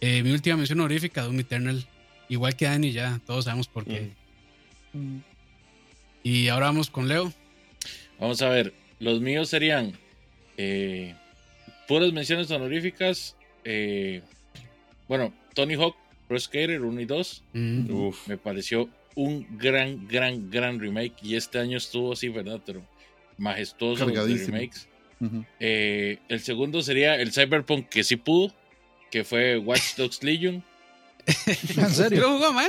eh, 0.00 0.22
mi 0.22 0.30
última 0.30 0.56
mención 0.56 0.78
honorífica, 0.78 1.22
Doom 1.22 1.40
Eternal. 1.40 1.84
Igual 2.28 2.54
que 2.54 2.66
Dani, 2.66 2.92
ya 2.92 3.20
todos 3.26 3.46
sabemos 3.46 3.66
por 3.66 3.84
qué. 3.84 4.12
Mm. 4.92 4.98
Mm. 4.98 5.24
Y 6.22 6.48
ahora 6.48 6.66
vamos 6.66 6.90
con 6.90 7.08
Leo. 7.08 7.32
Vamos 8.20 8.40
a 8.40 8.50
ver, 8.50 8.72
los 9.00 9.20
míos 9.20 9.48
serían 9.48 9.98
eh, 10.56 11.16
puras 11.88 12.12
menciones 12.12 12.50
honoríficas. 12.52 13.34
eh, 13.64 14.22
bueno, 15.08 15.32
Tony 15.54 15.74
Hawk, 15.74 15.96
Pro 16.28 16.38
Skater 16.38 16.82
1 16.82 17.00
y 17.00 17.04
2. 17.06 17.44
Mm. 17.54 17.90
Uf. 17.90 18.28
Me 18.28 18.36
pareció 18.36 18.88
un 19.14 19.46
gran, 19.58 20.06
gran, 20.06 20.50
gran 20.50 20.78
remake. 20.78 21.14
Y 21.22 21.34
este 21.34 21.58
año 21.58 21.78
estuvo 21.78 22.12
así, 22.12 22.28
¿verdad? 22.28 22.60
Pero 22.64 22.86
majestuoso 23.38 24.06
de 24.06 24.12
Cargadísimo. 24.12 24.56
remakes. 24.56 24.88
Eh, 25.58 26.18
el 26.28 26.40
segundo 26.40 26.80
sería 26.82 27.16
el 27.16 27.32
Cyberpunk 27.32 27.88
que 27.88 28.04
sí 28.04 28.14
pudo, 28.16 28.54
que 29.10 29.24
fue 29.24 29.58
Watch 29.58 29.96
Dogs 29.96 30.22
Legion. 30.22 30.62
¿En 31.76 31.90
serio? 31.90 32.20
¿Lo 32.22 32.28
jugó, 32.38 32.52
mae? 32.52 32.68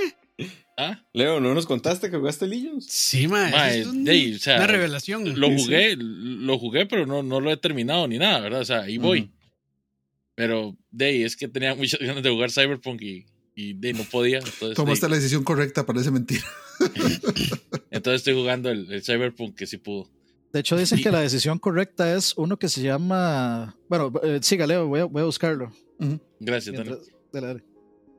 Ah, 0.77 1.03
Leo, 1.13 1.39
¿no 1.41 1.53
nos 1.53 1.65
contaste 1.65 2.09
que 2.09 2.15
jugaste 2.17 2.47
Legions? 2.47 2.85
Sí, 2.85 3.27
mae. 3.27 3.51
Mae, 3.51 3.79
es 3.81 3.87
un- 3.87 4.03
de 4.05 4.11
ahí, 4.11 4.33
o 4.33 4.39
sea, 4.39 4.55
una 4.55 4.67
revelación. 4.67 5.39
lo 5.39 5.49
jugué, 5.51 5.95
lo 5.99 6.57
jugué, 6.57 6.85
pero 6.85 7.05
no, 7.05 7.21
no 7.21 7.41
lo 7.41 7.51
he 7.51 7.57
terminado 7.57 8.07
ni 8.07 8.17
nada, 8.17 8.39
¿verdad? 8.39 8.61
O 8.61 8.65
sea, 8.65 8.81
ahí 8.83 8.97
voy. 8.97 9.29
Pero 10.35 10.75
de 10.89 11.05
ahí 11.05 11.23
es 11.23 11.35
que 11.35 11.47
tenía 11.49 11.75
muchas 11.75 11.99
ganas 11.99 12.23
de 12.23 12.29
jugar 12.29 12.49
Cyberpunk 12.51 13.01
y, 13.01 13.25
y 13.61 13.73
de 13.73 13.93
no 13.93 14.03
podía. 14.03 14.37
Entonces, 14.39 14.75
Tomaste 14.75 15.09
la 15.09 15.15
decisión 15.17 15.43
correcta, 15.43 15.85
parece 15.85 16.11
mentira. 16.11 16.43
entonces 17.91 18.21
estoy 18.21 18.33
jugando 18.35 18.69
el, 18.69 18.91
el 18.91 19.03
Cyberpunk 19.03 19.55
que 19.55 19.67
sí 19.67 19.77
pudo. 19.77 20.09
De 20.53 20.61
hecho, 20.61 20.77
dicen 20.77 20.99
Y- 20.99 21.03
que 21.03 21.11
la 21.11 21.19
decisión 21.21 21.59
correcta 21.59 22.15
es 22.15 22.33
uno 22.37 22.57
que 22.57 22.69
se 22.69 22.81
llama. 22.81 23.77
Bueno, 23.87 24.11
eh, 24.23 24.39
siga, 24.41 24.65
Leo, 24.65 24.87
voy 24.87 25.01
a, 25.01 25.05
voy 25.05 25.21
a 25.21 25.25
buscarlo. 25.25 25.71
Gracias. 26.39 26.73
Mientras- 26.73 27.07
dale, 27.33 27.47
dale. 27.47 27.63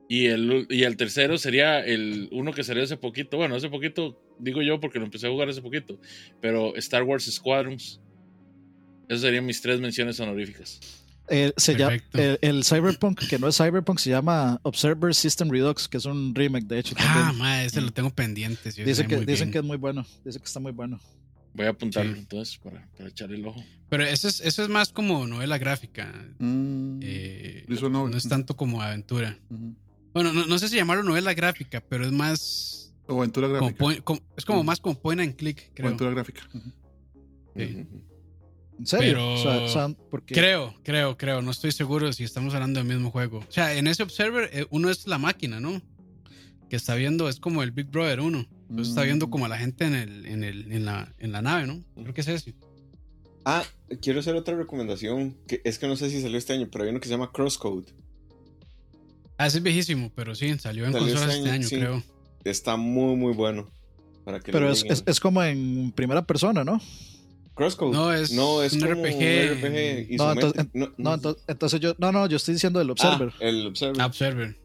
Y 0.08 0.26
el, 0.26 0.66
y 0.68 0.82
el 0.82 0.96
tercero 0.96 1.38
sería 1.38 1.84
el 1.84 2.28
uno 2.32 2.52
que 2.52 2.64
salió 2.64 2.82
hace 2.82 2.96
poquito. 2.96 3.36
Bueno, 3.36 3.54
hace 3.54 3.68
poquito, 3.70 4.20
digo 4.40 4.60
yo 4.60 4.80
porque 4.80 4.98
lo 4.98 5.04
empecé 5.04 5.28
a 5.28 5.30
jugar 5.30 5.48
hace 5.48 5.62
poquito. 5.62 6.00
Pero 6.40 6.74
Star 6.76 7.04
Wars 7.04 7.24
Squadrons. 7.32 8.00
Esas 9.08 9.22
serían 9.22 9.46
mis 9.46 9.60
tres 9.60 9.80
menciones 9.80 10.18
honoríficas. 10.20 10.80
Eh, 11.32 11.52
se 11.56 11.74
llama, 11.76 11.90
Perfecto. 11.92 12.18
el, 12.18 12.38
el 12.42 12.64
Cyberpunk, 12.64 13.20
que 13.28 13.38
no 13.38 13.46
es 13.46 13.56
Cyberpunk, 13.56 13.98
se 14.00 14.10
llama 14.10 14.58
Observer 14.64 15.14
System 15.14 15.48
Redux, 15.48 15.86
que 15.88 15.98
es 15.98 16.04
un 16.04 16.34
remake, 16.34 16.66
de 16.66 16.80
hecho. 16.80 16.96
Ah, 16.98 17.14
también. 17.14 17.38
mae, 17.38 17.66
ese 17.66 17.80
lo 17.80 17.92
tengo 17.92 18.10
pendiente. 18.10 18.72
sí, 18.72 18.80
Dice 18.82 19.02
ese 19.02 19.06
que, 19.06 19.16
dicen 19.20 19.46
bien. 19.46 19.50
que 19.52 19.58
es 19.58 19.64
muy 19.64 19.76
bueno. 19.76 20.04
Dice 20.24 20.38
que 20.40 20.44
está 20.46 20.58
muy 20.58 20.72
bueno. 20.72 20.98
Voy 21.54 21.66
a 21.66 21.70
apuntarlo 21.70 22.12
Sí. 22.14 22.18
entonces 22.18 22.58
para, 22.58 22.86
para 22.96 23.08
echarle 23.08 23.36
el 23.36 23.46
ojo. 23.46 23.62
Pero 23.88 24.04
eso 24.04 24.26
es, 24.28 24.40
eso 24.40 24.62
es 24.64 24.68
más 24.68 24.90
como 24.92 25.26
novela 25.26 25.56
gráfica. 25.58 26.12
Mm. 26.38 27.00
eh, 27.02 27.64
no 27.68 28.08
es 28.16 28.28
tanto 28.28 28.56
como 28.56 28.82
aventura. 28.82 29.38
Bueno, 30.12 30.32
no, 30.32 30.46
no 30.46 30.58
sé 30.58 30.68
si 30.68 30.76
llamarlo 30.76 31.02
novela 31.04 31.32
gráfica, 31.34 31.80
pero 31.80 32.04
es 32.04 32.12
más. 32.12 32.92
O 33.06 33.18
aventura 33.18 33.46
Como 33.48 33.58
gráfica. 33.60 33.78
point- 33.84 34.02
como- 34.02 34.20
es 34.36 34.44
como 34.44 34.62
Mm. 34.62 34.66
más 34.66 34.80
como 34.80 35.00
point 35.00 35.20
and 35.20 35.36
click, 35.36 35.68
O 35.70 35.74
creo. 35.74 35.86
aventura 35.88 36.10
gráfica. 36.10 36.42
Sí. 37.56 37.86
¿En 38.80 38.86
serio? 38.86 39.08
Pero- 39.12 39.34
O 39.34 39.36
sea, 39.42 39.58
o 39.60 39.68
sea, 39.68 39.88
porque 40.10 40.34
Creo, 40.34 40.74
creo, 40.82 41.16
creo. 41.16 41.42
No 41.42 41.50
estoy 41.52 41.70
seguro 41.72 42.12
si 42.12 42.24
estamos 42.24 42.54
hablando 42.54 42.80
del 42.80 42.88
mismo 42.88 43.10
juego. 43.10 43.38
O 43.38 43.52
sea, 43.52 43.74
en 43.74 43.86
ese 43.86 44.02
Observer, 44.02 44.50
eh, 44.52 44.66
uno 44.70 44.90
es 44.90 45.06
la 45.06 45.18
máquina, 45.18 45.60
¿no? 45.60 45.80
Que 46.68 46.76
está 46.76 46.94
viendo, 46.94 47.28
es 47.28 47.38
como 47.40 47.62
el 47.62 47.70
Big 47.72 47.86
Brother 47.86 48.20
uno. 48.20 48.46
Entonces 48.68 48.88
está 48.88 49.02
viendo 49.02 49.26
Mm. 49.26 49.30
como 49.30 49.44
a 49.46 49.48
la 49.48 49.58
gente 49.58 49.84
en, 49.84 49.94
el, 49.94 50.26
en, 50.26 50.44
el, 50.44 50.72
en, 50.72 50.84
la, 50.84 51.14
en 51.18 51.32
la 51.32 51.42
nave, 51.42 51.66
¿no? 51.66 51.82
Creo 52.02 52.14
que 52.14 52.20
es 52.22 52.28
ese. 52.28 52.54
Ah, 53.44 53.64
quiero 54.00 54.20
hacer 54.20 54.34
otra 54.36 54.56
recomendación. 54.56 55.36
Que 55.46 55.60
es 55.64 55.78
que 55.78 55.86
no 55.88 55.96
sé 55.96 56.08
si 56.10 56.20
salió 56.22 56.38
este 56.38 56.52
año, 56.52 56.68
pero 56.70 56.84
hay 56.84 56.90
uno 56.90 57.00
que 57.00 57.06
se 57.08 57.12
llama 57.14 57.30
Crosscode. 57.32 57.86
Ah, 59.36 59.46
ese 59.46 59.58
es 59.58 59.62
viejísimo, 59.64 60.12
pero 60.14 60.34
sí, 60.34 60.56
salió 60.58 60.84
en 60.86 60.92
Salió 60.92 61.08
consolas 61.08 61.34
este 61.34 61.38
este 61.44 61.50
año, 61.50 61.68
sí. 61.68 61.76
creo. 61.76 62.02
Está 62.44 62.76
muy, 62.76 63.16
muy 63.16 63.32
bueno. 63.32 63.68
Para 64.24 64.38
que 64.40 64.52
Pero 64.52 64.70
es, 64.70 64.84
es 65.06 65.18
como 65.20 65.42
en 65.42 65.92
primera 65.92 66.24
persona, 66.26 66.62
¿no? 66.64 66.80
Crosscode. 67.60 67.92
No, 67.92 68.10
es 68.12 68.32
no, 68.32 68.62
es 68.62 68.72
un 68.72 68.80
como 68.80 68.92
RPG. 68.92 69.52
un 69.52 69.58
RPG 69.58 70.16
No, 70.16 70.32
entonces-. 70.32 70.66
No, 70.72 70.92
No, 70.96 71.14
entonces, 71.14 71.44
entonces 71.46 71.80
yo. 71.80 71.94
No, 71.98 72.10
no, 72.10 72.26
yo 72.26 72.36
estoy 72.38 72.54
diciendo 72.54 72.80
el 72.80 72.88
Observer. 72.90 73.32
Ah, 73.34 73.44
el 73.44 73.66
Observer. 73.66 74.00
Ah, 74.00 74.06
Observer. 74.06 74.56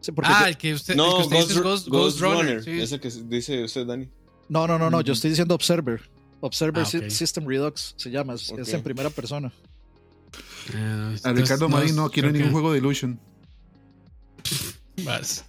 Sí, 0.00 0.12
Ah, 0.22 0.40
yo- 0.42 0.46
el 0.48 0.56
que 0.56 0.74
usted, 0.74 0.94
el 0.94 0.96
no, 0.96 1.16
que 1.18 1.22
usted 1.22 1.36
Ghost, 1.36 1.48
dice 1.48 1.58
es 1.60 1.64
Ghost, 1.64 1.88
Ghost 1.88 2.18
Ghost 2.18 2.20
Runner. 2.20 2.58
Runner. 2.58 2.64
sí. 2.64 2.80
Ese 2.80 2.98
que 3.00 3.10
dice 3.28 3.62
usted, 3.64 3.86
Dani. 3.86 4.08
no, 4.48 4.66
no, 4.66 4.78
no, 4.78 4.90
no, 4.90 5.00
yo 5.02 5.12
Ujú. 5.12 5.16
estoy 5.16 5.30
diciendo 5.30 5.54
Observer. 5.54 6.00
Observer 6.40 6.82
Ah, 6.82 6.86
Sy- 6.86 6.98
ok. 6.98 7.10
System 7.10 7.46
Redux 7.46 7.94
se 7.96 8.10
llama, 8.10 8.34
es, 8.34 8.50
es 8.50 8.68
Ok. 8.68 8.74
en 8.74 8.82
primera 8.82 9.10
persona. 9.10 9.52
Ah, 10.74 11.14
A 11.24 11.32
Ricardo 11.32 11.68
Marín 11.68 11.94
no, 11.94 12.04
hay 12.04 12.10
creo 12.10 12.32
ningún 12.32 12.50
juego 12.50 12.72
de 12.72 12.78
Illusion. 12.78 13.20
Vas. 15.04 15.44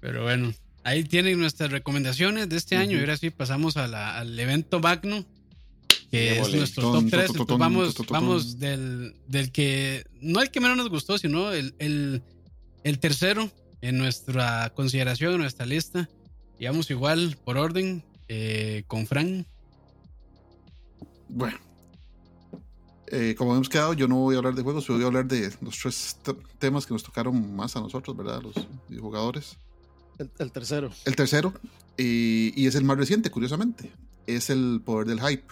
Pero 0.00 0.22
bueno, 0.24 0.52
ahí 0.84 1.02
tienen 1.04 1.38
nuestras 1.40 1.70
recomendaciones 1.70 2.48
de 2.48 2.56
este 2.56 2.76
año. 2.76 2.96
Y 2.96 3.00
ahora 3.00 3.16
sí 3.16 3.30
pasamos 3.30 3.76
a 3.76 3.86
la- 3.88 4.18
al 4.18 4.38
evento 4.38 4.78
Magno, 4.80 5.24
que 6.10 6.38
es 6.38 6.54
nuestro 6.54 6.92
top 6.92 7.10
3. 7.10 7.26
ton, 7.28 7.36
ton, 7.38 7.46
ton, 7.46 7.58
vamos 7.58 7.94
vamos 8.08 8.58
del, 8.58 9.16
del 9.26 9.50
que, 9.50 10.04
no 10.20 10.40
el 10.40 10.50
que 10.50 10.60
menos 10.60 10.76
nos 10.76 10.88
gustó, 10.90 11.18
sino 11.18 11.50
el, 11.52 11.74
el, 11.78 12.22
el 12.84 12.98
tercero 13.00 13.50
en 13.80 13.98
nuestra 13.98 14.70
consideración, 14.74 15.32
en 15.34 15.40
nuestra 15.40 15.66
lista. 15.66 16.08
Y 16.58 16.66
vamos 16.66 16.88
igual 16.90 17.36
por 17.44 17.58
orden 17.58 18.04
eh, 18.28 18.84
con 18.86 19.06
Fran. 19.06 19.46
Bueno. 21.28 21.58
Eh, 23.08 23.34
como 23.36 23.54
hemos 23.54 23.68
quedado, 23.68 23.92
yo 23.94 24.08
no 24.08 24.16
voy 24.16 24.34
a 24.34 24.38
hablar 24.38 24.54
de 24.54 24.62
juegos, 24.62 24.84
pero 24.86 24.94
voy 24.96 25.04
a 25.04 25.06
hablar 25.08 25.26
de 25.26 25.52
los 25.60 25.78
tres 25.78 26.16
te- 26.22 26.34
temas 26.58 26.86
que 26.86 26.94
nos 26.94 27.02
tocaron 27.02 27.54
más 27.54 27.76
a 27.76 27.80
nosotros, 27.80 28.16
¿verdad? 28.16 28.40
Los 28.42 28.54
jugadores. 29.00 29.56
El, 30.18 30.52
tercero. 30.52 30.90
El 31.04 31.16
tercero, 31.16 31.52
y, 31.96 32.66
es 32.66 32.74
el 32.74 32.84
más 32.84 32.96
reciente, 32.96 33.30
curiosamente, 33.30 33.90
es 34.26 34.50
el 34.50 34.80
poder 34.84 35.06
del 35.08 35.20
hype. 35.20 35.44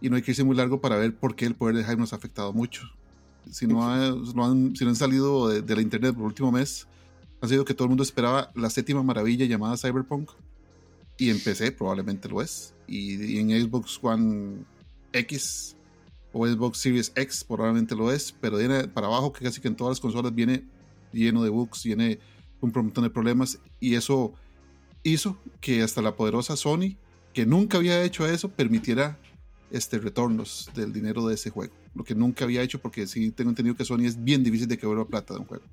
Y 0.00 0.10
no 0.10 0.16
hay 0.16 0.22
que 0.22 0.32
irse 0.32 0.44
muy 0.44 0.56
largo 0.56 0.80
para 0.80 0.96
ver 0.96 1.14
por 1.14 1.34
qué 1.34 1.46
el 1.46 1.54
poder 1.54 1.76
del 1.76 1.84
hype 1.84 1.96
nos 1.96 2.12
ha 2.12 2.16
afectado 2.16 2.52
mucho. 2.52 2.82
Si 3.50 3.66
no, 3.66 3.84
ha- 3.88 4.08
han, 4.08 4.96
salido 4.96 5.48
de, 5.48 5.62
de 5.62 5.74
la 5.76 5.80
internet 5.82 6.12
por 6.12 6.22
el 6.22 6.26
último 6.26 6.52
mes, 6.52 6.86
ha 7.40 7.48
sido 7.48 7.64
que 7.64 7.74
todo 7.74 7.84
el 7.84 7.90
mundo 7.90 8.02
esperaba 8.02 8.50
la 8.54 8.70
séptima 8.70 9.02
maravilla 9.02 9.46
llamada 9.46 9.76
Cyberpunk. 9.76 10.30
Y 11.18 11.30
en 11.30 11.40
PC 11.40 11.72
probablemente 11.72 12.28
lo 12.28 12.42
es. 12.42 12.74
Y, 12.86 13.14
y 13.24 13.38
en 13.38 13.50
Xbox 13.50 13.98
One 14.02 14.64
X 15.12 15.76
o 16.32 16.46
Xbox 16.46 16.78
Series 16.78 17.12
X 17.14 17.44
probablemente 17.44 17.94
lo 17.94 18.12
es. 18.12 18.32
Pero 18.32 18.58
viene 18.58 18.86
para 18.88 19.06
abajo, 19.06 19.32
que 19.32 19.44
casi 19.44 19.60
que 19.62 19.68
en 19.68 19.76
todas 19.76 19.92
las 19.92 20.00
consolas 20.00 20.34
viene 20.34 20.64
lleno 21.12 21.42
de 21.42 21.48
bugs, 21.48 21.84
viene 21.84 22.18
un 22.60 22.72
montón 22.74 23.04
de 23.04 23.10
problemas. 23.10 23.58
Y 23.80 23.94
eso 23.94 24.34
hizo 25.02 25.38
que 25.60 25.82
hasta 25.82 26.02
la 26.02 26.16
poderosa 26.16 26.56
Sony, 26.56 26.96
que 27.32 27.46
nunca 27.46 27.78
había 27.78 28.02
hecho 28.02 28.26
eso, 28.26 28.50
permitiera 28.50 29.18
este, 29.70 29.98
retornos 29.98 30.70
del 30.74 30.92
dinero 30.92 31.26
de 31.26 31.34
ese 31.34 31.50
juego. 31.50 31.74
Lo 31.94 32.04
que 32.04 32.14
nunca 32.14 32.44
había 32.44 32.62
hecho 32.62 32.80
porque 32.80 33.06
sí 33.06 33.30
tengo 33.30 33.50
entendido 33.50 33.76
que 33.76 33.84
Sony 33.84 34.04
es 34.04 34.22
bien 34.22 34.42
difícil 34.42 34.68
de 34.68 34.78
que 34.78 34.86
vuelva 34.86 35.06
plata 35.06 35.34
de 35.34 35.40
un 35.40 35.46
juego. 35.46 35.64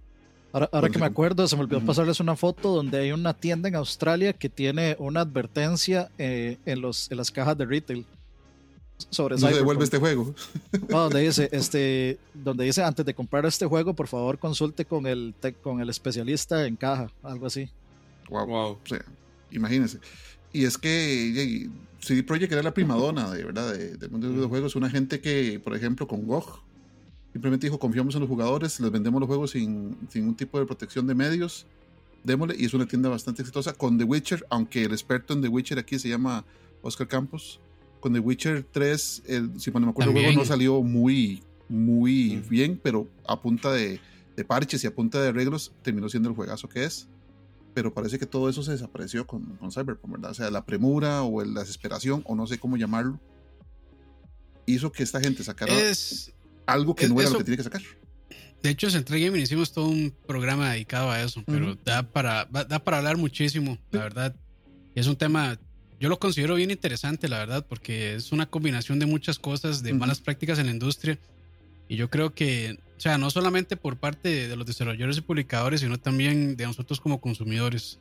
Ahora, 0.52 0.70
ahora 0.72 0.90
que 0.90 1.00
me 1.00 1.06
acuerdo, 1.08 1.48
se 1.48 1.56
me 1.56 1.64
olvidó 1.64 1.84
pasarles 1.84 2.20
una 2.20 2.36
foto 2.36 2.76
donde 2.76 3.00
hay 3.00 3.12
una 3.12 3.34
tienda 3.34 3.68
en 3.68 3.76
Australia 3.76 4.34
que 4.34 4.50
tiene 4.50 4.96
una 5.00 5.22
advertencia 5.22 6.12
eh, 6.20 6.60
en, 6.66 6.80
los, 6.80 7.10
en 7.10 7.18
las 7.18 7.32
cajas 7.32 7.58
de 7.58 7.66
retail 7.66 8.06
sobre 9.10 9.36
No 9.36 9.48
se 9.48 9.56
devuelve 9.56 9.84
este 9.84 9.98
juego. 9.98 10.34
No, 10.90 11.04
donde 11.04 11.22
dice, 11.22 11.50
este, 11.52 12.18
donde 12.34 12.66
dice 12.66 12.84
antes 12.84 13.06
de 13.06 13.14
comprar 13.14 13.46
este 13.46 13.66
juego, 13.66 13.94
por 13.94 14.08
favor 14.08 14.38
consulte 14.40 14.86
con 14.86 15.06
el, 15.08 15.34
con 15.62 15.82
el 15.82 15.90
especialista 15.90 16.66
en 16.66 16.76
caja, 16.76 17.12
algo 17.24 17.46
así. 17.48 17.70
Wow. 18.30 18.46
Wow. 18.48 18.72
O 18.72 18.80
sea, 18.86 19.04
imagínense. 19.52 20.00
Y 20.52 20.66
es 20.66 20.78
que 20.78 21.70
CD 22.00 22.24
Projekt 22.24 22.52
era 22.52 22.62
la 22.64 22.74
primadona 22.74 23.32
de 23.32 23.44
verdad 23.44 23.74
de- 23.74 23.96
del 23.98 24.10
mundo 24.12 24.28
de 24.28 24.34
los 24.34 24.38
videojuegos. 24.42 24.76
Una 24.76 24.90
gente 24.90 25.20
que, 25.22 25.60
por 25.64 25.76
ejemplo, 25.76 26.08
con 26.08 26.26
GOG, 26.28 26.62
simplemente 27.32 27.68
dijo: 27.68 27.80
confiamos 27.80 28.14
en 28.16 28.22
los 28.22 28.30
jugadores, 28.30 28.80
les 28.80 28.92
vendemos 28.92 29.20
los 29.20 29.28
juegos 29.28 29.52
sin, 29.52 29.98
sin 30.10 30.28
un 30.28 30.36
tipo 30.36 30.60
de 30.60 30.66
protección 30.66 31.08
de 31.08 31.16
medios. 31.16 31.66
Démosle, 32.24 32.56
y 32.58 32.66
es 32.66 32.74
una 32.74 32.86
tienda 32.86 33.10
bastante 33.10 33.42
exitosa. 33.42 33.74
Con 33.74 33.98
The 33.98 34.04
Witcher, 34.06 34.46
aunque 34.50 34.84
el 34.84 34.92
experto 34.94 35.34
en 35.34 35.42
The 35.42 35.48
Witcher 35.50 35.80
aquí 35.80 35.98
se 36.00 36.08
llama 36.10 36.46
Oscar 36.82 37.08
Campos, 37.08 37.60
con 38.04 38.12
The 38.12 38.20
Witcher 38.20 38.66
3, 38.70 39.24
el, 39.28 39.60
si 39.62 39.72
bueno, 39.72 39.88
me 39.88 39.92
acuerdo, 39.92 40.12
el 40.12 40.18
juego 40.18 40.34
no 40.38 40.44
salió 40.44 40.82
muy, 40.84 41.42
muy 41.70 42.38
Ujú. 42.40 42.50
bien, 42.50 42.78
pero 42.84 43.08
a 43.26 43.42
punta 43.42 43.72
de, 43.72 44.02
de 44.36 44.44
parches 44.44 44.84
y 44.84 44.88
a 44.88 44.94
punta 44.94 45.22
de 45.22 45.30
arreglos 45.30 45.72
terminó 45.84 46.10
siendo 46.10 46.28
el 46.28 46.36
juegazo 46.36 46.68
que 46.68 46.84
es 46.84 47.08
pero 47.74 47.92
parece 47.92 48.20
que 48.20 48.28
todo 48.28 48.50
eso 48.50 48.62
se 48.62 48.72
desapareció 48.74 49.26
con, 49.26 49.56
con 49.56 49.72
Cyberpunk, 49.72 50.12
¿verdad? 50.14 50.30
O 50.30 50.34
sea, 50.36 50.52
la 50.52 50.64
premura 50.64 51.24
o 51.24 51.42
el- 51.42 51.56
la 51.56 51.62
desesperación, 51.62 52.22
o 52.28 52.36
no 52.36 52.46
sé 52.46 52.60
cómo 52.60 52.78
llamarlo, 52.78 53.20
hizo 54.68 54.92
que 54.92 55.02
esta 55.02 55.20
gente 55.20 55.44
sacara 55.44 55.74
Es, 55.74 56.32
algo 56.68 56.94
que 56.96 57.06
es- 57.06 57.10
no 57.10 57.16
era 57.20 57.24
eso- 57.30 57.34
lo 57.34 57.38
que 57.40 57.46
tiene 57.46 57.58
que 57.58 57.64
sacar. 57.64 57.82
de 58.62 58.70
hecho, 58.70 58.86
en 58.88 58.92
Central 58.94 59.20
Gaming 59.20 59.42
hicimos 59.42 59.72
todo 59.74 59.88
un 59.88 60.14
programa 60.28 60.72
dedicado 60.72 61.10
a 61.10 61.22
eso, 61.24 61.42
pero 61.48 61.76
da, 61.84 62.04
para, 62.04 62.46
da 62.46 62.84
para 62.84 62.98
hablar 63.00 63.18
muchísimo, 63.18 63.78
la 63.90 64.02
verdad. 64.02 64.36
Es 64.94 65.08
un 65.08 65.16
tema, 65.16 65.58
yo 66.04 66.10
lo 66.10 66.20
considero 66.20 66.56
bien 66.56 66.70
interesante, 66.70 67.30
la 67.30 67.38
verdad, 67.38 67.66
porque 67.66 68.16
es 68.16 68.34
una 68.34 68.46
combinación 68.46 69.00
de 69.00 69.06
muchas 69.06 69.40
cosas, 69.40 69.84
de 69.84 69.94
malas 69.94 70.20
prácticas 70.20 70.60
en 70.60 70.66
la 70.66 70.74
industria. 70.74 71.18
Y 71.88 71.96
yo 71.96 72.10
creo 72.10 72.34
que, 72.34 72.78
o 72.98 73.00
sea, 73.00 73.18
no 73.18 73.30
solamente 73.30 73.78
por 73.78 73.96
parte 73.96 74.50
de 74.50 74.56
los 74.58 74.66
desarrolladores 74.66 75.20
y 75.20 75.22
publicadores, 75.22 75.80
sino 75.80 75.98
también 75.98 76.58
de 76.58 76.66
nosotros 76.66 77.00
como 77.00 77.22
consumidores. 77.22 78.00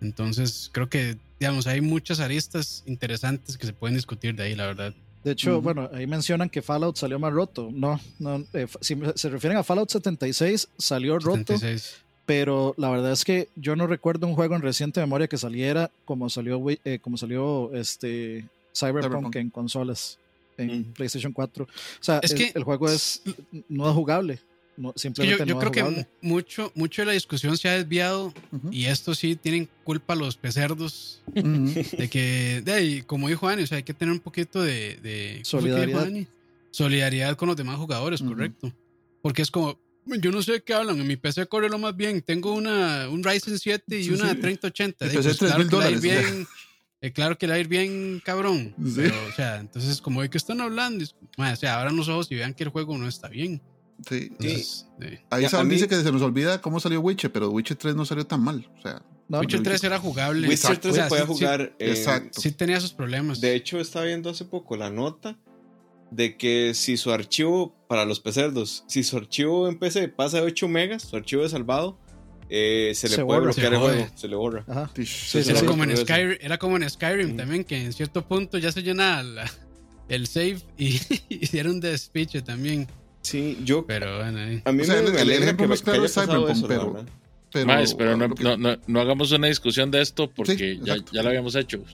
Entonces, 0.00 0.70
creo 0.72 0.88
que, 0.88 1.16
digamos, 1.40 1.66
hay 1.66 1.80
muchas 1.80 2.20
aristas 2.20 2.84
interesantes 2.86 3.58
que 3.58 3.66
se 3.66 3.72
pueden 3.72 3.96
discutir 3.96 4.36
de 4.36 4.44
ahí, 4.44 4.54
la 4.54 4.66
verdad. 4.66 4.94
De 5.24 5.32
hecho, 5.32 5.60
bueno, 5.60 5.90
ahí 5.92 6.06
mencionan 6.06 6.48
que 6.48 6.62
Fallout 6.62 6.96
salió 6.96 7.18
más 7.18 7.32
roto. 7.32 7.68
No, 7.72 8.00
no 8.20 8.46
eh, 8.52 8.68
si 8.80 8.96
se 9.16 9.28
refieren 9.28 9.58
a 9.58 9.64
Fallout 9.64 9.90
76, 9.90 10.68
salió 10.78 11.18
roto. 11.18 11.58
76. 11.58 12.03
Pero 12.26 12.74
la 12.78 12.88
verdad 12.90 13.12
es 13.12 13.24
que 13.24 13.48
yo 13.54 13.76
no 13.76 13.86
recuerdo 13.86 14.26
un 14.26 14.34
juego 14.34 14.56
en 14.56 14.62
reciente 14.62 15.00
memoria 15.00 15.28
que 15.28 15.36
saliera 15.36 15.90
como 16.04 16.30
salió, 16.30 16.62
eh, 16.84 16.98
como 17.00 17.16
salió 17.16 17.72
este 17.74 18.46
Cyberpunk, 18.74 19.36
en 19.36 19.50
consolas, 19.50 20.18
en 20.56 20.84
PlayStation 20.84 21.32
4. 21.32 21.64
O 21.64 21.68
sea, 22.00 22.20
es 22.22 22.32
que 22.34 22.52
el 22.54 22.64
juego 22.64 22.88
es 22.88 23.22
no 23.68 23.88
es 23.88 23.94
jugable 23.94 24.40
simplemente 24.96 25.46
yo, 25.46 25.58
creo 25.58 25.70
que 25.70 26.06
mucho, 26.20 26.72
mucho 26.74 27.02
de 27.02 27.06
la 27.06 27.12
discusión 27.12 27.56
se 27.56 27.68
ha 27.68 27.72
desviado 27.72 28.32
y 28.70 28.86
esto 28.86 29.14
sí 29.14 29.36
tienen 29.36 29.68
culpa 29.84 30.14
los 30.14 30.36
pecerdos 30.36 31.22
de 31.32 32.08
que, 32.10 32.62
de 32.64 33.04
como 33.06 33.28
dijo 33.28 33.48
Ani, 33.48 33.62
o 33.62 33.66
sea, 33.66 33.76
hay 33.76 33.82
que 33.82 33.94
tener 33.94 34.12
un 34.12 34.20
poquito 34.20 34.62
de, 34.62 35.40
solidaridad. 35.44 36.08
solidaridad 36.70 37.36
con 37.36 37.48
los 37.48 37.56
demás 37.56 37.76
jugadores, 37.76 38.22
correcto. 38.22 38.72
Porque 39.22 39.42
es 39.42 39.50
como, 39.50 39.78
yo 40.06 40.30
no 40.30 40.42
sé 40.42 40.52
de 40.52 40.62
qué 40.62 40.74
hablan, 40.74 41.00
en 41.00 41.06
mi 41.06 41.16
PC 41.16 41.46
corre 41.46 41.68
lo 41.68 41.78
más 41.78 41.96
bien, 41.96 42.22
tengo 42.22 42.52
una, 42.52 43.08
un 43.08 43.22
Ryzen 43.22 43.58
7 43.58 44.00
y 44.00 44.10
una 44.10 44.38
3080. 44.38 45.06
Pues, 45.12 45.38
claro, 45.38 45.68
que 45.68 45.90
ir 45.90 46.00
bien, 46.00 46.46
eh, 47.00 47.12
claro 47.12 47.38
que 47.38 47.46
la 47.46 47.58
ir 47.58 47.68
bien 47.68 48.20
cabrón. 48.24 48.74
o 48.78 49.32
sea, 49.36 49.58
entonces 49.58 50.00
como 50.00 50.22
de 50.22 50.30
qué 50.30 50.38
están 50.38 50.60
hablando, 50.60 51.04
o 51.36 51.56
sea, 51.56 51.78
abran 51.78 51.96
los 51.96 52.08
ojos 52.08 52.30
y 52.30 52.34
vean 52.34 52.54
que 52.54 52.64
el 52.64 52.70
juego 52.70 52.96
no 52.98 53.08
está 53.08 53.28
bien. 53.28 53.60
Sí. 54.08 54.30
Ahí 55.30 55.48
Sam 55.48 55.68
dice 55.68 55.88
que 55.88 55.96
se 55.96 56.12
nos 56.12 56.22
olvida 56.22 56.60
cómo 56.60 56.80
salió 56.80 57.00
Witcher, 57.00 57.32
pero 57.32 57.50
Witcher 57.50 57.76
3 57.76 57.94
no 57.94 58.04
salió 58.04 58.26
tan 58.26 58.42
mal. 58.42 58.68
O 58.78 58.82
sea, 58.82 59.02
Witcher 59.28 59.62
3 59.62 59.84
era 59.84 59.98
jugable. 59.98 60.48
Witcher 60.48 60.78
3 60.78 60.94
se 60.94 61.02
podía 61.04 61.26
jugar. 61.26 61.74
exacto. 61.78 62.40
Sí 62.40 62.52
tenía 62.52 62.80
sus 62.80 62.92
problemas. 62.92 63.40
De 63.40 63.54
hecho, 63.54 63.80
estaba 63.80 64.04
viendo 64.04 64.30
hace 64.30 64.44
poco 64.44 64.76
la 64.76 64.90
nota 64.90 65.38
de 66.14 66.36
que 66.36 66.72
si 66.74 66.96
su 66.96 67.12
archivo, 67.12 67.74
para 67.88 68.04
los 68.04 68.20
pecerdos, 68.20 68.84
si 68.86 69.02
su 69.02 69.16
archivo 69.16 69.68
en 69.68 69.78
PC 69.78 70.08
pasa 70.08 70.38
de 70.38 70.44
8 70.44 70.68
megas, 70.68 71.02
su 71.02 71.16
archivo 71.16 71.42
de 71.42 71.48
salvado, 71.48 71.98
eh, 72.48 72.92
se, 72.94 73.08
le 73.08 73.24
puede 73.24 73.40
bloquear 73.40 73.72
el 73.72 73.80
juego, 73.80 74.06
se 74.14 74.28
le 74.28 74.36
borra. 74.36 74.64
era, 74.68 75.66
como 75.66 75.84
en 75.84 75.96
Skyrim, 75.96 76.38
era, 76.40 76.58
como 76.58 76.76
en 76.76 76.88
Skyrim, 76.88 77.36
también, 77.36 77.64
que 77.64 77.82
en 77.82 77.92
cierto 77.92 78.26
punto 78.26 78.58
ya 78.58 78.70
se 78.70 78.82
llena 78.82 79.24
el 80.08 80.26
save 80.26 80.58
y 80.76 81.00
hicieron 81.28 81.74
un 81.74 81.80
despiche 81.80 82.42
también. 82.42 82.86
Sí, 83.22 83.58
yo. 83.64 83.86
Pero 83.86 84.18
bueno, 84.18 84.60
A 84.64 84.72
mí 84.72 84.82
me, 84.86 85.20
el, 85.22 85.30
ejemplo 85.32 85.66
más 85.66 85.82
claro 85.82 86.04
es 86.04 86.12
Cyberpunk, 86.12 86.66
pero. 86.68 87.04
Pero, 87.50 87.66
Más, 87.66 87.94
pero 87.94 88.16
no, 88.16 88.26
no, 88.26 88.76
no, 88.84 89.00
hagamos 89.00 89.30
una 89.30 89.46
discusión 89.46 89.88
de 89.92 90.02
esto 90.02 90.28
porque 90.28 90.76
ya, 90.82 90.96
ya, 91.12 91.22
lo 91.22 91.28
habíamos 91.28 91.54
hecho. 91.54 91.84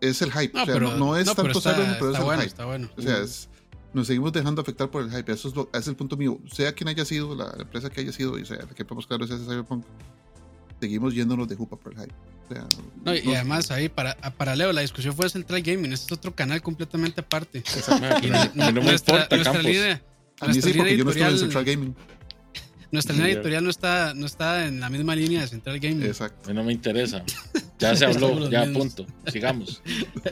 Es 0.00 0.22
el 0.22 0.32
hype. 0.32 0.54
No, 0.54 0.62
o 0.62 0.64
sea, 0.64 0.74
pero, 0.74 0.96
no, 0.96 1.16
es 1.18 1.26
tanto 1.26 1.60
Cyberpunk, 1.60 1.96
pero 1.98 2.12
es 2.12 2.18
el 2.18 2.24
hype. 2.24 2.46
Está 2.46 2.64
bueno. 2.64 2.90
O 2.96 3.02
sea, 3.02 3.18
es, 3.18 3.50
nos 3.92 4.06
seguimos 4.06 4.32
dejando 4.32 4.62
afectar 4.62 4.90
por 4.90 5.02
el 5.02 5.10
hype. 5.10 5.32
Eso 5.32 5.48
es, 5.48 5.54
lo, 5.54 5.68
es 5.72 5.86
el 5.86 5.96
punto 5.96 6.16
mío. 6.16 6.38
Sea 6.50 6.72
quien 6.72 6.88
haya 6.88 7.04
sido, 7.04 7.34
la, 7.34 7.54
empresa 7.58 7.90
que 7.90 8.00
haya 8.00 8.12
sido, 8.12 8.38
y 8.38 8.44
sea, 8.44 8.58
que 8.58 8.84
podemos 8.84 9.06
claro 9.06 9.24
es 9.24 9.30
ese 9.30 9.44
Cyberpunk, 9.44 9.84
seguimos 10.80 11.14
yéndonos 11.14 11.48
de 11.48 11.56
jupa 11.56 11.76
por 11.76 11.92
el 11.92 12.00
hype. 12.00 12.14
O 12.44 12.54
sea, 12.54 12.66
no, 13.04 13.14
y 13.14 13.34
además 13.34 13.70
ahí, 13.70 13.88
para, 13.88 14.14
para 14.36 14.56
Leo, 14.56 14.72
la 14.72 14.80
discusión 14.80 15.14
fue 15.14 15.28
Central 15.28 15.62
Gaming. 15.62 15.92
Este 15.92 16.06
es 16.06 16.12
otro 16.12 16.34
canal 16.34 16.60
completamente 16.62 17.20
aparte. 17.20 17.62
y 18.22 18.58
no, 18.58 18.72
me 18.72 18.82
nuestra, 18.82 19.28
nuestra 19.30 19.62
línea 19.62 20.02
a 20.42 20.48
mí 20.48 20.54
sí, 20.54 20.72
porque 20.72 20.96
yo 20.96 21.04
no 21.04 21.10
estoy 21.10 21.26
en 21.28 21.38
Central 21.38 21.64
Gaming. 21.64 21.96
Nuestra 22.92 23.14
línea 23.16 23.32
editorial 23.32 23.64
no 23.64 23.70
está, 23.70 24.12
no 24.14 24.26
está 24.26 24.66
en 24.66 24.78
la 24.78 24.90
misma 24.90 25.16
línea 25.16 25.40
de 25.40 25.46
Central 25.48 25.80
Gaming. 25.80 26.04
Exacto. 26.04 26.44
A 26.44 26.52
mí 26.52 26.54
no 26.54 26.62
me 26.62 26.72
interesa. 26.72 27.24
Ya 27.78 27.96
se 27.96 28.04
habló, 28.04 28.48
ya 28.48 28.64
punto. 28.72 29.04
Sigamos. 29.26 29.82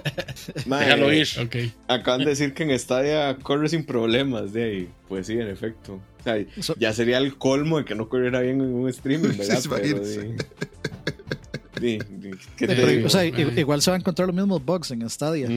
Déjalo 0.54 1.12
ir. 1.12 1.26
Okay. 1.46 1.72
Acaban 1.88 2.20
de 2.20 2.26
decir 2.26 2.54
que 2.54 2.62
en 2.62 2.78
Stadia 2.78 3.36
corre 3.42 3.68
sin 3.68 3.84
problemas. 3.84 4.52
De 4.52 4.62
ahí. 4.62 4.88
Pues 5.08 5.26
sí, 5.26 5.32
en 5.32 5.48
efecto. 5.48 5.94
O 5.94 6.22
sea, 6.22 6.36
ya 6.78 6.92
sería 6.92 7.18
el 7.18 7.36
colmo 7.38 7.78
de 7.78 7.84
que 7.84 7.96
no 7.96 8.08
corriera 8.08 8.40
bien 8.40 8.60
en 8.60 8.72
un 8.72 8.88
streaming, 8.88 9.36
¿verdad? 9.36 9.64
Pero, 11.74 12.86
sí, 12.86 13.04
o 13.04 13.08
sea, 13.08 13.24
igual 13.24 13.82
se 13.82 13.90
van 13.90 13.98
a 13.98 14.00
encontrar 14.02 14.28
los 14.28 14.36
mismos 14.36 14.64
bugs 14.64 14.92
en 14.92 15.10
Stadia. 15.10 15.48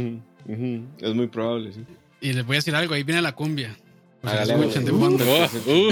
Es 0.97 1.13
muy 1.13 1.27
probable, 1.27 1.73
sí. 1.73 1.85
Y 2.21 2.33
les 2.33 2.43
voy 2.43 2.55
a 2.55 2.57
decir 2.57 2.73
algo, 2.73 2.95
ahí 2.95 3.03
viene 3.03 3.21
la 3.21 3.35
cumbia. 3.35 3.77
Uh, 4.23 5.91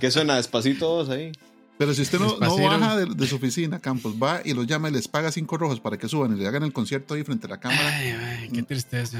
¿Qué 0.00 0.10
suena? 0.10 0.36
Despacito 0.36 1.10
ahí. 1.10 1.32
Pero 1.78 1.92
si 1.92 2.02
usted 2.02 2.18
no, 2.18 2.38
no 2.38 2.56
baja 2.58 2.96
de, 2.96 3.26
su 3.26 3.36
oficina, 3.36 3.80
Campos, 3.80 4.14
va 4.22 4.40
y 4.44 4.54
los 4.54 4.66
llama 4.66 4.88
y 4.88 4.92
les 4.92 5.08
paga 5.08 5.30
cinco 5.30 5.58
rojos 5.58 5.78
para 5.78 5.98
que 5.98 6.08
suban 6.08 6.34
y 6.34 6.40
le 6.40 6.46
hagan 6.46 6.62
el 6.62 6.72
concierto 6.72 7.14
ahí 7.14 7.22
frente 7.22 7.46
a 7.46 7.50
la 7.50 7.60
cámara. 7.60 7.96
Ay, 7.96 8.10
ay, 8.10 8.48
qué 8.48 8.62
tristeza. 8.62 9.18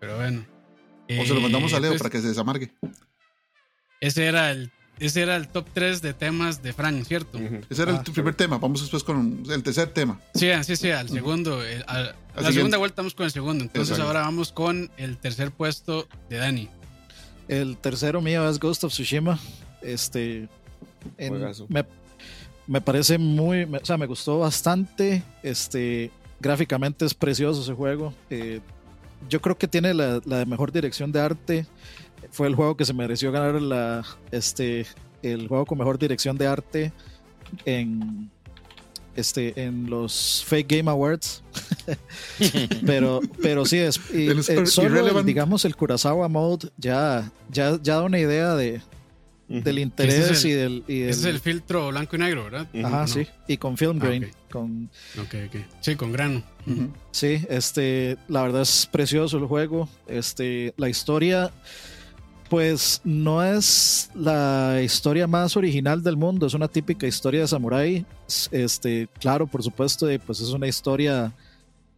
Pero 0.00 0.16
bueno. 0.16 0.44
O 1.08 1.24
se 1.24 1.34
lo 1.34 1.40
mandamos 1.40 1.72
a 1.72 1.80
Leo 1.80 1.96
para 1.96 2.10
que 2.10 2.20
se 2.20 2.28
desamargue. 2.28 2.72
Ese 4.00 4.26
era 4.26 4.50
el 4.50 4.70
ese 5.00 5.22
era 5.22 5.36
el 5.36 5.48
top 5.48 5.66
3 5.72 6.02
de 6.02 6.12
temas 6.12 6.62
de 6.62 6.72
Frank, 6.72 7.04
¿cierto? 7.04 7.38
Ese 7.70 7.82
era 7.82 7.92
el 7.92 7.98
ah, 7.98 8.04
primer 8.12 8.34
tema. 8.34 8.58
Vamos 8.58 8.80
después 8.80 9.04
con 9.04 9.44
el 9.48 9.62
tercer 9.62 9.90
tema. 9.90 10.20
Sí, 10.34 10.48
sí, 10.64 10.76
sí, 10.76 10.90
al 10.90 11.08
segundo. 11.08 11.60
a, 11.86 12.14
la 12.36 12.52
segunda 12.52 12.78
vuelta 12.78 13.02
vamos 13.02 13.14
con 13.14 13.26
el 13.26 13.32
segundo. 13.32 13.64
Entonces 13.64 13.98
ahora 13.98 14.22
vamos 14.22 14.52
con 14.52 14.90
el 14.96 15.16
tercer 15.18 15.52
puesto 15.52 16.08
de 16.28 16.38
Dani. 16.38 16.68
El 17.48 17.78
tercero 17.78 18.20
mío 18.20 18.48
es 18.48 18.60
Ghost 18.60 18.84
of 18.84 18.92
Tsushima. 18.92 19.38
Este. 19.82 20.48
me, 22.66 22.80
parece 22.80 23.18
muy. 23.18 23.64
o 23.64 23.84
sea, 23.84 23.96
me 23.96 24.06
gustó 24.06 24.40
bastante. 24.40 25.22
Este. 25.42 26.10
Gráficamente 26.40 27.04
es 27.04 27.14
precioso 27.14 27.62
ese 27.62 27.72
juego. 27.72 28.14
Eh, 28.30 28.60
yo 29.28 29.40
creo 29.40 29.58
que 29.58 29.66
tiene 29.66 29.94
la, 29.94 30.20
mejor 30.46 30.70
dirección 30.70 31.10
de 31.10 31.20
arte. 31.20 31.66
Fue 32.30 32.46
el 32.46 32.54
juego 32.54 32.76
que 32.76 32.84
se 32.84 32.92
mereció 32.92 33.32
ganar 33.32 33.60
la, 33.60 34.04
este, 34.30 34.86
el 35.22 35.48
juego 35.48 35.66
con 35.66 35.78
mejor 35.78 35.98
dirección 35.98 36.36
de 36.36 36.46
arte 36.46 36.92
en, 37.64 38.30
este, 39.18 39.60
en 39.60 39.90
los 39.90 40.44
Fake 40.46 40.76
Game 40.76 40.90
Awards. 40.90 41.42
pero, 42.86 43.20
pero 43.42 43.66
sí, 43.66 43.78
es, 43.78 44.00
y, 44.12 44.28
eh, 44.28 44.66
solo 44.66 45.22
digamos 45.22 45.64
el 45.64 45.74
Kurosawa 45.74 46.28
Mode 46.28 46.68
ya, 46.76 47.32
ya, 47.50 47.78
ya 47.82 47.96
da 47.96 48.02
una 48.02 48.18
idea 48.18 48.54
de, 48.54 48.80
del 49.48 49.78
interés 49.78 50.44
y 50.44 50.52
del, 50.52 50.84
ese 50.86 51.08
es 51.08 51.24
el 51.24 51.40
filtro 51.40 51.88
blanco 51.88 52.16
y 52.16 52.18
negro, 52.20 52.44
¿verdad? 52.44 52.68
Ajá, 52.84 53.06
sí. 53.06 53.26
Y 53.48 53.56
con 53.56 53.76
film 53.76 53.98
ah, 54.00 54.04
grain. 54.04 54.30
con, 54.50 54.90
Sí, 55.80 55.96
con 55.96 56.12
grano. 56.12 56.44
Sí, 57.10 57.44
este, 57.48 58.18
la 58.28 58.42
verdad 58.42 58.62
es 58.62 58.88
precioso 58.92 59.38
el 59.38 59.46
juego. 59.46 59.88
Este, 60.06 60.74
la 60.76 60.88
historia 60.88 61.50
pues 62.48 63.00
no 63.04 63.42
es 63.42 64.10
la 64.14 64.80
historia 64.82 65.26
más 65.26 65.56
original 65.56 66.02
del 66.02 66.16
mundo, 66.16 66.46
es 66.46 66.54
una 66.54 66.68
típica 66.68 67.06
historia 67.06 67.42
de 67.42 67.48
samurái. 67.48 68.06
Este, 68.50 69.08
claro, 69.20 69.46
por 69.46 69.62
supuesto, 69.62 70.06
pues 70.24 70.40
es 70.40 70.50
una 70.50 70.66
historia 70.66 71.34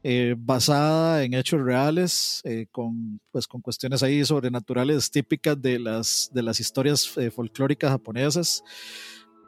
eh, 0.02 0.34
basada 0.36 1.22
en 1.22 1.34
hechos 1.34 1.60
reales, 1.60 2.40
eh, 2.44 2.66
con, 2.72 3.20
pues 3.30 3.46
con 3.46 3.60
cuestiones 3.60 4.02
ahí 4.02 4.24
sobrenaturales 4.24 5.10
típicas 5.10 5.60
de 5.60 5.78
las, 5.78 6.30
de 6.32 6.42
las 6.42 6.58
historias 6.58 7.16
eh, 7.18 7.30
folclóricas 7.30 7.90
japonesas. 7.90 8.64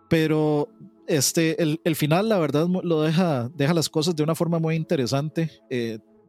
Pero 0.09 0.69
este, 1.09 1.61
el, 1.61 1.81
el, 1.85 1.97
final, 1.97 2.29
la 2.29 2.39
verdad, 2.39 2.69
lo 2.69 3.03
deja, 3.03 3.49
deja 3.55 3.75
las 3.75 3.89
cosas 3.89 4.15
de 4.15 4.23
una 4.23 4.35
forma 4.35 4.59
muy 4.59 4.77
interesante, 4.77 5.51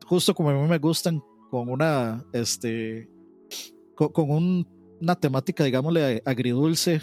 justo 0.05 0.33
como 0.33 0.49
a 0.49 0.53
mí 0.53 0.67
me 0.67 0.79
gustan, 0.79 1.21
con 1.51 1.69
una, 1.69 2.25
este, 2.31 3.09
con, 3.95 4.65
una 5.01 5.15
temática, 5.15 5.63
digámosle, 5.63 6.21
agridulce, 6.25 7.01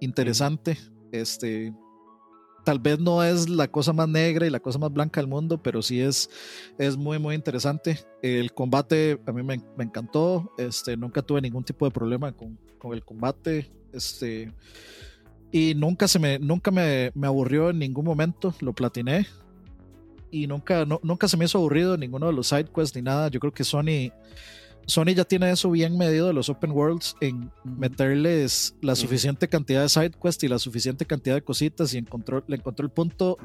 interesante. 0.00 0.78
Este, 1.12 1.72
tal 2.64 2.78
vez 2.78 2.98
no 2.98 3.22
es 3.22 3.48
la 3.48 3.68
cosa 3.68 3.92
más 3.92 4.08
negra 4.08 4.46
y 4.46 4.50
la 4.50 4.60
cosa 4.60 4.78
más 4.78 4.92
blanca 4.92 5.20
del 5.20 5.28
mundo, 5.28 5.62
pero 5.62 5.82
sí 5.82 6.00
es, 6.00 6.30
es 6.78 6.96
muy, 6.96 7.18
muy 7.18 7.34
interesante. 7.34 7.98
El 8.22 8.52
combate 8.52 9.20
a 9.26 9.32
mí 9.32 9.42
me, 9.42 9.60
encantó. 9.78 10.52
Este, 10.58 10.96
nunca 10.96 11.22
tuve 11.22 11.40
ningún 11.40 11.64
tipo 11.64 11.84
de 11.84 11.90
problema 11.90 12.32
con, 12.32 12.58
el 12.92 13.04
combate. 13.04 13.70
Este, 13.92 14.52
y 15.50 15.74
nunca, 15.74 16.06
se 16.08 16.18
me, 16.18 16.38
nunca 16.38 16.70
me, 16.70 17.12
aburrió 17.22 17.70
en 17.70 17.78
ningún 17.78 18.04
momento. 18.04 18.54
Lo 18.60 18.72
platiné. 18.72 19.26
Y 20.30 20.46
nunca, 20.46 20.84
nunca 20.84 21.26
se 21.26 21.36
me 21.36 21.46
hizo 21.46 21.58
aburrido 21.58 21.96
ninguno 21.96 22.26
de 22.26 22.32
los 22.32 22.48
side 22.48 22.70
quests 22.72 22.94
ni 22.94 23.02
nada. 23.02 23.28
Yo 23.28 23.40
creo 23.40 23.52
que 23.52 23.64
Sony 23.64 24.12
Sony 24.86 25.14
ya 25.14 25.24
tiene 25.24 25.50
eso 25.50 25.70
bien 25.70 25.96
medido 25.96 26.26
de 26.26 26.32
los 26.32 26.48
open 26.48 26.72
worlds 26.72 27.14
en 27.20 27.50
meterles 27.64 28.74
la 28.80 28.96
suficiente 28.96 29.48
cantidad 29.48 29.82
de 29.82 29.88
side 29.88 30.12
quests 30.22 30.44
y 30.44 30.48
la 30.48 30.58
suficiente 30.58 31.06
cantidad 31.06 31.36
de 31.36 31.42
cositas 31.42 31.94
y 31.94 31.98
encontró, 31.98 32.42
le 32.46 32.56
encontró 32.56 32.84
el 32.84 32.90
punto 32.90 33.38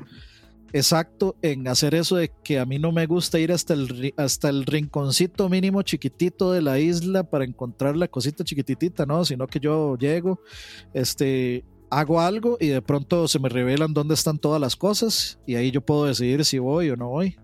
exacto 0.73 1.35
en 1.41 1.67
hacer 1.67 1.95
eso 1.95 2.17
de 2.17 2.31
que 2.43 2.59
a 2.59 2.65
mí 2.65 2.79
no 2.79 2.91
me 2.91 3.05
gusta 3.05 3.39
ir 3.39 3.51
hasta 3.51 3.73
el, 3.73 4.13
hasta 4.17 4.49
el 4.49 4.65
rinconcito 4.65 5.47
mínimo 5.47 5.81
chiquitito 5.83 6.51
de 6.51 6.61
la 6.61 6.79
isla 6.79 7.23
para 7.23 7.45
encontrar 7.45 7.95
la 7.95 8.07
cosita 8.07 8.43
chiquititita, 8.43 9.05
¿no? 9.05 9.23
Sino 9.23 9.47
que 9.47 9.59
yo 9.59 9.97
llego, 9.97 10.41
este, 10.93 11.63
hago 11.89 12.19
algo 12.19 12.57
y 12.59 12.67
de 12.67 12.81
pronto 12.81 13.27
se 13.27 13.39
me 13.39 13.49
revelan 13.49 13.93
dónde 13.93 14.15
están 14.15 14.37
todas 14.37 14.59
las 14.59 14.75
cosas 14.75 15.39
y 15.45 15.55
ahí 15.55 15.71
yo 15.71 15.81
puedo 15.81 16.05
decidir 16.05 16.43
si 16.43 16.59
voy 16.59 16.89
o 16.89 16.97
no 16.97 17.09
voy. 17.09 17.37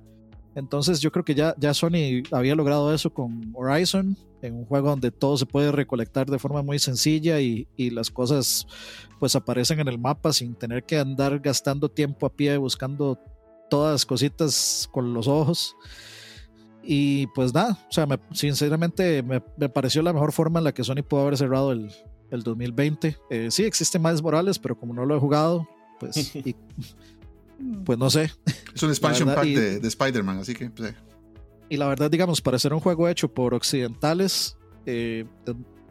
Entonces 0.55 0.99
yo 0.99 1.11
creo 1.11 1.23
que 1.23 1.35
ya, 1.35 1.55
ya 1.57 1.73
Sony 1.73 2.23
había 2.31 2.55
logrado 2.55 2.93
eso 2.93 3.13
con 3.13 3.53
Horizon, 3.53 4.17
en 4.41 4.55
un 4.55 4.65
juego 4.65 4.89
donde 4.89 5.11
todo 5.11 5.37
se 5.37 5.45
puede 5.45 5.71
recolectar 5.71 6.29
de 6.29 6.39
forma 6.39 6.61
muy 6.61 6.79
sencilla 6.79 7.39
y, 7.39 7.67
y, 7.77 7.91
las 7.91 8.09
cosas 8.09 8.65
pues 9.19 9.35
aparecen 9.35 9.79
en 9.79 9.87
el 9.87 9.99
mapa 9.99 10.33
sin 10.33 10.55
tener 10.55 10.83
que 10.83 10.97
andar 10.97 11.39
gastando 11.39 11.89
tiempo 11.89 12.25
a 12.25 12.33
pie 12.33 12.57
buscando 12.57 13.19
todas 13.69 13.93
las 13.93 14.05
cositas 14.05 14.89
con 14.91 15.13
los 15.13 15.27
ojos. 15.27 15.75
Y 16.83 17.27
pues 17.27 17.53
nada, 17.53 17.77
o 17.89 17.91
sea, 17.91 18.05
me, 18.05 18.19
sinceramente 18.33 19.21
me, 19.21 19.41
me, 19.57 19.69
pareció 19.69 20.01
la 20.01 20.13
mejor 20.13 20.31
forma 20.31 20.59
en 20.59 20.63
la 20.65 20.73
que 20.73 20.83
Sony 20.83 21.03
pudo 21.07 21.21
haber 21.21 21.37
cerrado 21.37 21.71
el, 21.71 21.91
el 22.31 22.43
2020. 22.43 23.17
Eh, 23.29 23.47
sí, 23.51 23.63
existe 23.63 23.99
Miles 23.99 24.23
Morales, 24.23 24.57
pero 24.57 24.77
como 24.77 24.93
no 24.93 25.05
lo 25.05 25.15
he 25.15 25.19
jugado, 25.19 25.67
pues, 25.99 26.35
y, 26.35 26.55
pues 27.85 27.97
no 27.97 28.09
sé. 28.09 28.31
Es 28.73 28.83
un 28.83 28.89
expansion 28.89 29.27
pack 29.27 29.45
de, 29.45 29.79
de 29.79 29.87
Spider-Man, 29.87 30.39
así 30.39 30.53
que... 30.53 30.69
Pues, 30.69 30.91
eh. 30.91 30.95
Y 31.69 31.77
la 31.77 31.87
verdad, 31.87 32.11
digamos, 32.11 32.41
para 32.41 32.59
ser 32.59 32.73
un 32.73 32.81
juego 32.81 33.07
hecho 33.07 33.33
por 33.33 33.53
occidentales, 33.53 34.57
eh, 34.85 35.25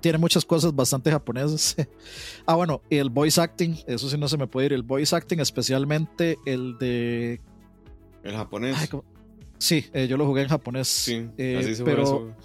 tiene 0.01 0.19
muchas 0.19 0.45
cosas 0.45 0.75
bastante 0.75 1.11
japonesas. 1.11 1.77
ah, 2.47 2.55
bueno, 2.55 2.83
y 2.91 2.97
el 2.97 3.11
voice 3.11 3.41
acting, 3.41 3.77
eso 3.87 4.09
sí 4.09 4.19
no 4.19 4.29
se 4.29 4.37
me 4.37 4.47
puede 4.47 4.67
ir. 4.67 4.73
El 4.73 4.83
voice 4.83 5.15
acting, 5.15 5.41
especialmente 5.41 6.39
el 6.45 6.77
de. 6.79 7.41
El 8.23 8.37
japonés. 8.37 8.77
Ay, 8.79 8.89
sí, 9.59 9.87
eh, 9.93 10.07
yo 10.07 10.17
lo 10.17 10.27
jugué 10.27 10.43
en 10.43 10.49
japonés. 10.49 10.89
Sí, 10.89 11.29
eh, 11.39 11.59
así 11.61 11.75
se 11.75 11.85
pero 11.85 12.03
eso. 12.03 12.37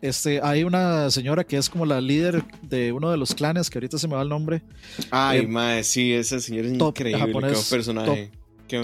Este, 0.00 0.40
hay 0.42 0.64
una 0.64 1.12
señora 1.12 1.44
que 1.44 1.56
es 1.56 1.70
como 1.70 1.86
la 1.86 2.00
líder 2.00 2.44
de 2.62 2.90
uno 2.90 3.12
de 3.12 3.16
los 3.16 3.36
clanes, 3.36 3.70
que 3.70 3.78
ahorita 3.78 3.98
se 3.98 4.08
me 4.08 4.16
va 4.16 4.22
el 4.22 4.28
nombre. 4.28 4.64
Ay, 5.12 5.40
eh, 5.40 5.46
mae, 5.46 5.84
sí, 5.84 6.12
esa 6.12 6.40
señora 6.40 6.66
es 6.66 6.74
increíble. 6.74 7.20
Japonés, 7.20 7.70
personaje. 7.70 8.26
Top, 8.26 8.41
en, 8.72 8.82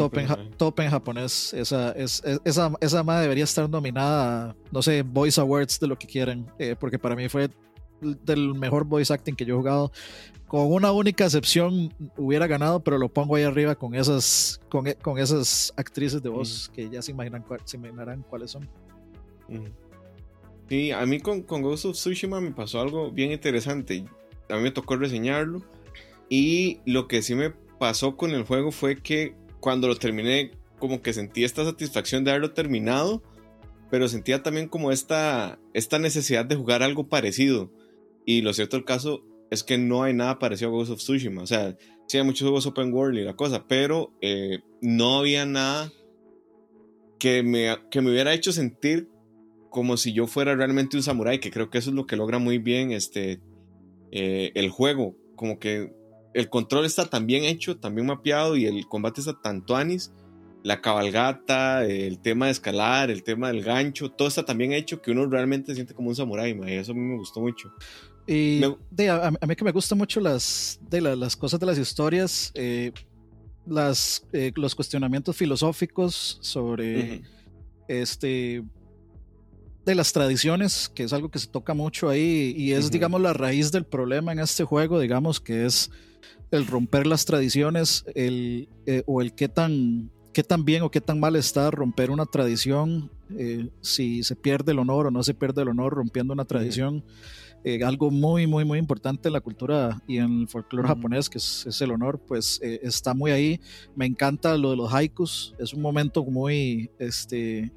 top, 0.57 0.81
en, 0.81 0.91
japonés. 0.91 1.55
Esa, 1.55 1.93
es, 1.93 2.23
esa, 2.45 2.73
esa 2.81 3.03
madre 3.03 3.23
debería 3.23 3.45
estar 3.45 3.69
nominada, 3.69 4.55
no 4.71 4.83
sé, 4.83 5.03
Voice 5.03 5.41
Awards 5.41 5.81
de 5.81 5.87
lo 5.87 5.99
que 5.99 6.07
quieran, 6.07 6.51
eh, 6.59 6.77
porque 6.79 6.99
para 6.99 7.17
mí 7.17 7.29
fue 7.29 7.51
del 8.01 8.55
mejor 8.55 8.85
voice 8.85 9.13
acting 9.13 9.35
que 9.35 9.45
yo 9.45 9.55
he 9.55 9.59
jugado. 9.59 9.93
Con 10.47 10.73
una 10.73 10.93
única 10.93 11.25
excepción 11.25 11.93
hubiera 12.17 12.47
ganado, 12.47 12.81
pero 12.81 12.97
lo 12.97 13.09
pongo 13.09 13.37
ahí 13.37 13.43
arriba 13.43 13.75
con 13.75 13.95
esas, 13.95 14.61
con, 14.71 14.87
e, 14.87 14.95
con 14.95 15.19
esas 15.19 15.75
actrices 15.77 16.23
de 16.23 16.29
voz 16.31 16.71
que 16.75 16.89
ya 16.89 17.03
se, 17.03 17.11
imaginan, 17.11 17.45
se 17.65 17.77
imaginarán 17.77 18.25
cuáles 18.29 18.53
son. 18.53 18.69
Sí, 20.69 20.91
a 20.91 21.05
mí 21.05 21.21
con, 21.21 21.43
con 21.43 21.63
Ghost 21.63 21.87
of 21.87 21.97
Tsushima 21.97 22.41
me 22.41 22.51
pasó 22.51 22.81
algo 22.81 23.11
bien 23.11 23.33
interesante. 23.33 24.05
A 24.49 24.57
mí 24.57 24.63
me 24.63 24.71
tocó 24.71 24.97
reseñarlo. 24.97 25.63
Y 26.31 26.81
lo 26.85 27.09
que 27.09 27.23
sí 27.23 27.35
me 27.35 27.51
pasó 27.79 28.17
con 28.17 28.31
el 28.31 28.45
juego 28.45 28.71
fue 28.71 28.97
que 29.03 29.35
cuando 29.69 29.87
lo 29.87 29.97
terminé, 29.97 30.53
como 30.79 31.03
que 31.03 31.13
sentí 31.13 31.45
esta 31.45 31.63
satisfacción 31.63 32.25
de 32.25 32.31
haberlo 32.31 32.55
terminado, 32.55 33.23
pero 33.91 34.09
sentía 34.09 34.43
también 34.43 34.67
como 34.67 34.93
esta, 34.93 35.59
esta 35.75 35.99
necesidad 35.99 36.47
de 36.47 36.57
jugar 36.57 36.83
algo 36.83 37.11
parecido. 37.11 37.71
Y 38.25 38.41
lo 38.41 38.55
cierto 38.55 38.79
del 38.79 38.87
caso 38.87 39.27
es 39.51 39.63
que 39.63 39.77
no 39.77 40.05
hay 40.05 40.15
nada 40.15 40.39
parecido 40.39 40.71
a 40.71 40.73
Ghost 40.73 40.91
of 40.91 41.01
Tsushima. 41.01 41.43
O 41.43 41.47
sea, 41.47 41.77
sí 42.07 42.17
hay 42.17 42.25
muchos 42.25 42.47
juegos 42.47 42.65
open 42.65 42.95
world 42.95 43.19
y 43.19 43.25
la 43.25 43.37
cosa, 43.37 43.67
pero 43.69 44.11
eh, 44.23 44.61
no 44.81 45.19
había 45.19 45.45
nada 45.45 45.93
que 47.19 47.43
me, 47.43 47.77
que 47.91 48.01
me 48.01 48.11
hubiera 48.11 48.33
hecho 48.33 48.53
sentir 48.53 49.11
como 49.69 49.99
si 49.99 50.15
yo 50.15 50.27
fuera 50.27 50.57
realmente 50.57 50.97
un 50.97 51.03
samurái, 51.03 51.41
que 51.41 51.51
creo 51.51 51.69
que 51.69 51.77
eso 51.77 51.91
es 51.91 51.95
lo 51.95 52.07
que 52.07 52.17
logra 52.17 52.39
muy 52.39 52.57
bien 52.57 52.91
este, 52.91 53.43
eh, 54.13 54.51
el 54.55 54.71
juego. 54.71 55.15
Como 55.37 55.59
que 55.59 55.93
el 56.35 56.49
control 56.49 56.85
está 56.85 57.07
tan 57.07 57.27
bien 57.27 57.45
hecho, 57.45 57.77
tan 57.77 57.95
bien 57.95 58.07
mapeado 58.07 58.57
y 58.57 58.67
el 58.67 58.87
combate 58.87 59.21
está 59.21 59.41
tan 59.41 59.65
tuanis. 59.65 60.13
La 60.65 60.81
cabalgata, 60.81 61.85
el 61.85 62.19
tema 62.19 62.47
de 62.47 62.53
escalar, 62.53 63.11
el 63.11 63.23
tema 63.23 63.49
del 63.49 63.63
gancho, 63.63 64.11
todo 64.11 64.29
está 64.29 64.45
tan 64.45 64.59
bien 64.59 64.73
hecho 64.73 65.01
que 65.01 65.13
uno 65.13 65.27
realmente 65.27 65.69
se 65.69 65.77
siente 65.77 65.95
como 65.95 66.09
un 66.09 66.17
samurái, 66.17 66.59
y 66.67 66.73
eso 66.73 66.93
a 66.93 66.95
mí 66.95 67.01
me 67.01 67.17
gustó 67.17 67.41
mucho. 67.41 67.73
Y 68.27 68.61
de, 68.91 69.09
a, 69.09 69.31
mí 69.31 69.57
que 69.57 69.65
me 69.65 69.73
gustan 69.73 69.97
mucho 69.97 70.21
las, 70.21 70.79
de 70.83 71.01
las 71.01 71.37
cosas 71.37 71.59
de 71.61 71.65
las 71.65 71.79
historias, 71.79 72.51
eh, 72.55 72.93
las, 73.67 74.27
eh, 74.33 74.53
los 74.57 74.75
cuestionamientos 74.75 75.35
filosóficos 75.37 76.39
sobre 76.43 77.23
este 77.87 78.63
de 79.89 79.95
las 79.95 80.13
tradiciones, 80.13 80.91
que 80.95 81.05
es 81.05 81.15
algo 81.15 81.31
que 81.31 81.39
se 81.39 81.47
toca 81.47 81.73
mucho 81.73 82.11
ahí 82.11 82.53
y 82.55 82.73
es, 82.73 82.91
digamos, 82.91 83.23
la 83.23 83.33
raíz 83.33 83.73
del 83.73 83.87
problema 83.87 84.33
en 84.33 84.39
este 84.39 84.63
juego, 84.63 85.01
digamos, 85.01 85.41
que 85.41 85.65
es 85.65 85.91
el 86.51 86.67
romper 86.67 87.07
las 87.07 87.25
tradiciones, 87.25 88.05
el, 88.15 88.69
eh, 88.85 89.03
o 89.07 89.23
el 89.23 89.33
qué 89.33 89.49
tan, 89.49 90.11
qué 90.35 90.43
tan 90.43 90.67
bien 90.67 90.83
o 90.83 90.91
qué 90.91 91.01
tan 91.01 91.19
mal 91.19 91.37
está 91.37 91.71
romper 91.71 92.11
una 92.11 92.27
tradición, 92.27 93.11
eh, 93.31 93.71
si 93.81 94.23
se 94.25 94.37
pierde 94.37 94.73
el 94.73 94.79
honor 94.79 95.07
o 95.07 95.11
no 95.11 95.23
se 95.23 95.33
pierde 95.33 95.63
el 95.63 95.69
honor 95.69 95.95
rompiendo 95.95 96.35
una 96.35 96.45
tradición. 96.45 97.03
Eh, 97.65 97.83
algo 97.83 98.11
muy, 98.11 98.47
muy, 98.47 98.67
muy 98.67 98.79
importante 98.79 99.31
en 99.31 99.33
la 99.33 99.41
cultura 99.41 100.03
y 100.07 100.19
en 100.19 100.43
el 100.43 100.49
folclore 100.49 100.87
japonés, 100.87 101.31
que 101.31 101.39
es, 101.39 101.65
es, 101.67 101.81
el 101.81 101.93
honor, 101.93 102.21
pues 102.21 102.61
está 102.63 103.15
muy 103.15 103.31
ahí. 103.31 103.59
Me 103.97 104.05
encanta 104.05 104.55
lo 104.59 104.71
de 104.71 104.77
los 104.77 104.93
haikus, 104.93 105.55
es 105.59 105.73
un 105.73 105.81
momento 105.81 106.25
muy, 106.25 106.91
este, 106.99 107.73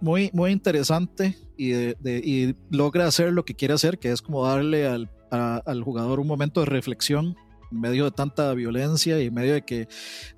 muy, 0.00 0.30
muy 0.32 0.50
interesante 0.50 1.36
y, 1.56 1.72
y, 1.74 2.56
logra 2.70 3.06
hacer 3.06 3.32
lo 3.32 3.44
que 3.44 3.54
quiere 3.54 3.74
hacer, 3.74 3.98
que 3.98 4.10
es 4.10 4.22
como 4.22 4.46
darle 4.46 4.86
al, 4.86 5.10
al, 5.30 5.82
jugador 5.82 6.20
un 6.20 6.26
momento 6.26 6.60
de 6.60 6.66
reflexión 6.66 7.36
en 7.70 7.80
medio 7.80 8.04
de 8.04 8.10
tanta 8.10 8.52
violencia 8.54 9.20
y 9.20 9.26
en 9.26 9.34
medio 9.34 9.54
de 9.54 9.62
que, 9.62 9.88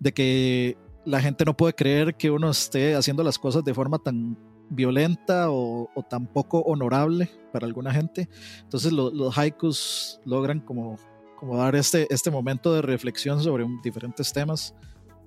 de 0.00 0.12
que 0.12 0.76
la 1.04 1.20
gente 1.20 1.44
no 1.44 1.56
puede 1.56 1.74
creer 1.74 2.16
que 2.16 2.30
uno 2.30 2.50
esté 2.50 2.94
haciendo 2.94 3.22
las 3.22 3.38
cosas 3.38 3.64
de 3.64 3.74
forma 3.74 3.98
tan 3.98 4.36
violenta 4.68 5.50
o, 5.50 5.90
o 5.94 6.02
tan 6.02 6.26
poco 6.26 6.60
honorable 6.60 7.30
para 7.52 7.66
alguna 7.66 7.92
gente. 7.92 8.28
Entonces 8.62 8.92
los 8.92 9.38
haikus 9.38 10.20
logran 10.24 10.60
como, 10.60 10.96
como 11.36 11.56
dar 11.56 11.76
este, 11.76 12.06
este 12.12 12.30
momento 12.30 12.74
de 12.74 12.82
reflexión 12.82 13.42
sobre 13.42 13.66
diferentes 13.82 14.32
temas. 14.32 14.74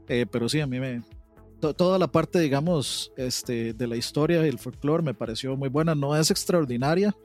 Eh, 0.07 0.25
pero 0.29 0.47
sí, 0.49 0.59
a 0.59 0.67
mí 0.67 0.79
me, 0.79 1.03
toda 1.73 1.97
la 1.97 2.07
parte, 2.07 2.39
digamos, 2.39 3.11
este, 3.17 3.73
de 3.73 3.87
la 3.87 3.95
historia 3.95 4.45
y 4.45 4.49
el 4.49 4.59
folclore 4.59 5.03
me 5.03 5.13
pareció 5.13 5.55
muy 5.55 5.69
buena. 5.69 5.95
No 5.95 6.15
es 6.15 6.31
extraordinaria, 6.31 7.15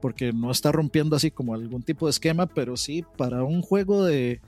porque 0.00 0.32
no 0.32 0.50
está 0.50 0.72
rompiendo 0.72 1.16
así 1.16 1.30
como 1.30 1.54
algún 1.54 1.82
tipo 1.82 2.06
de 2.06 2.10
esquema, 2.10 2.46
pero 2.46 2.76
sí, 2.76 3.04
para 3.16 3.42
un 3.42 3.62
juego 3.62 4.04
de 4.04 4.40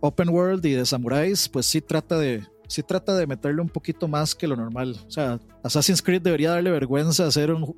open 0.00 0.28
world 0.30 0.64
y 0.64 0.72
de 0.72 0.86
samuráis, 0.86 1.48
pues 1.48 1.66
sí 1.66 1.80
trata 1.80 2.18
de, 2.18 2.42
sí 2.68 2.82
trata 2.82 3.14
de 3.16 3.26
meterle 3.26 3.60
un 3.60 3.68
poquito 3.68 4.08
más 4.08 4.34
que 4.34 4.46
lo 4.46 4.56
normal. 4.56 4.96
O 5.06 5.10
sea, 5.10 5.40
Assassin's 5.62 6.02
Creed 6.02 6.22
debería 6.22 6.50
darle 6.50 6.70
vergüenza 6.70 7.26
hacer 7.26 7.52
un, 7.52 7.76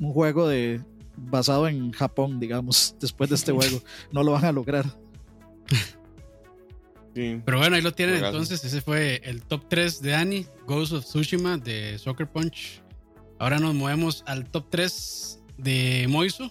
un 0.00 0.12
juego 0.12 0.48
de 0.48 0.82
basado 1.16 1.68
en 1.68 1.92
Japón, 1.92 2.40
digamos, 2.40 2.96
después 3.00 3.30
de 3.30 3.36
este 3.36 3.52
juego. 3.52 3.80
No 4.12 4.22
lo 4.22 4.32
van 4.32 4.44
a 4.44 4.52
lograr. 4.52 4.84
Pero 7.14 7.58
bueno, 7.58 7.76
ahí 7.76 7.82
lo 7.82 7.92
tienen 7.92 8.24
entonces. 8.24 8.64
Ese 8.64 8.80
fue 8.80 9.20
el 9.24 9.42
top 9.42 9.66
3 9.68 10.02
de 10.02 10.14
Annie, 10.14 10.46
Ghost 10.66 10.92
of 10.92 11.04
Tsushima 11.04 11.58
de 11.58 11.98
Soccer 11.98 12.26
Punch. 12.26 12.82
Ahora 13.38 13.58
nos 13.58 13.74
movemos 13.74 14.24
al 14.26 14.50
top 14.50 14.66
3 14.70 15.42
de 15.58 16.06
Moiso. 16.08 16.50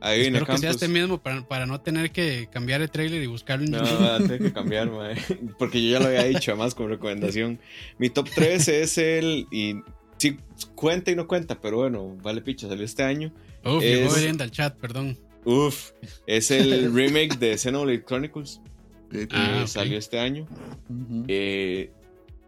Ahí 0.00 0.22
Espero 0.22 0.46
que 0.46 0.58
sea 0.58 0.70
este 0.70 0.88
mismo 0.88 1.22
para, 1.22 1.46
para, 1.46 1.64
no 1.64 1.80
tener 1.80 2.10
que 2.10 2.48
cambiar 2.50 2.82
el 2.82 2.90
trailer 2.90 3.22
y 3.22 3.26
buscarlo 3.28 3.64
en 3.64 3.70
No, 3.70 4.18
tengo 4.26 4.46
que 4.46 4.52
cambiar, 4.52 4.90
porque 5.58 5.80
yo 5.80 5.92
ya 5.92 6.00
lo 6.00 6.06
había 6.06 6.24
dicho 6.24 6.50
además 6.50 6.74
como 6.74 6.88
recomendación. 6.88 7.60
Mi 7.98 8.10
top 8.10 8.28
3 8.34 8.66
es 8.66 8.98
el, 8.98 9.46
y 9.52 9.76
sí, 10.16 10.38
cuenta 10.74 11.12
y 11.12 11.14
no 11.14 11.28
cuenta, 11.28 11.60
pero 11.60 11.76
bueno, 11.76 12.16
vale 12.20 12.42
picha, 12.42 12.66
salió 12.66 12.84
este 12.84 13.04
año. 13.04 13.32
Uf, 13.64 13.80
es, 13.80 14.16
llegó 14.16 14.42
al 14.42 14.50
chat, 14.50 14.76
perdón. 14.76 15.16
Uf, 15.44 15.92
es 16.26 16.50
el 16.50 16.92
remake 16.92 17.38
de 17.38 17.56
Xenoblade 17.56 18.04
Chronicles. 18.04 18.60
Ah, 19.30 19.66
salió 19.66 19.98
este 19.98 20.18
año. 20.18 20.46
eh, 21.28 21.90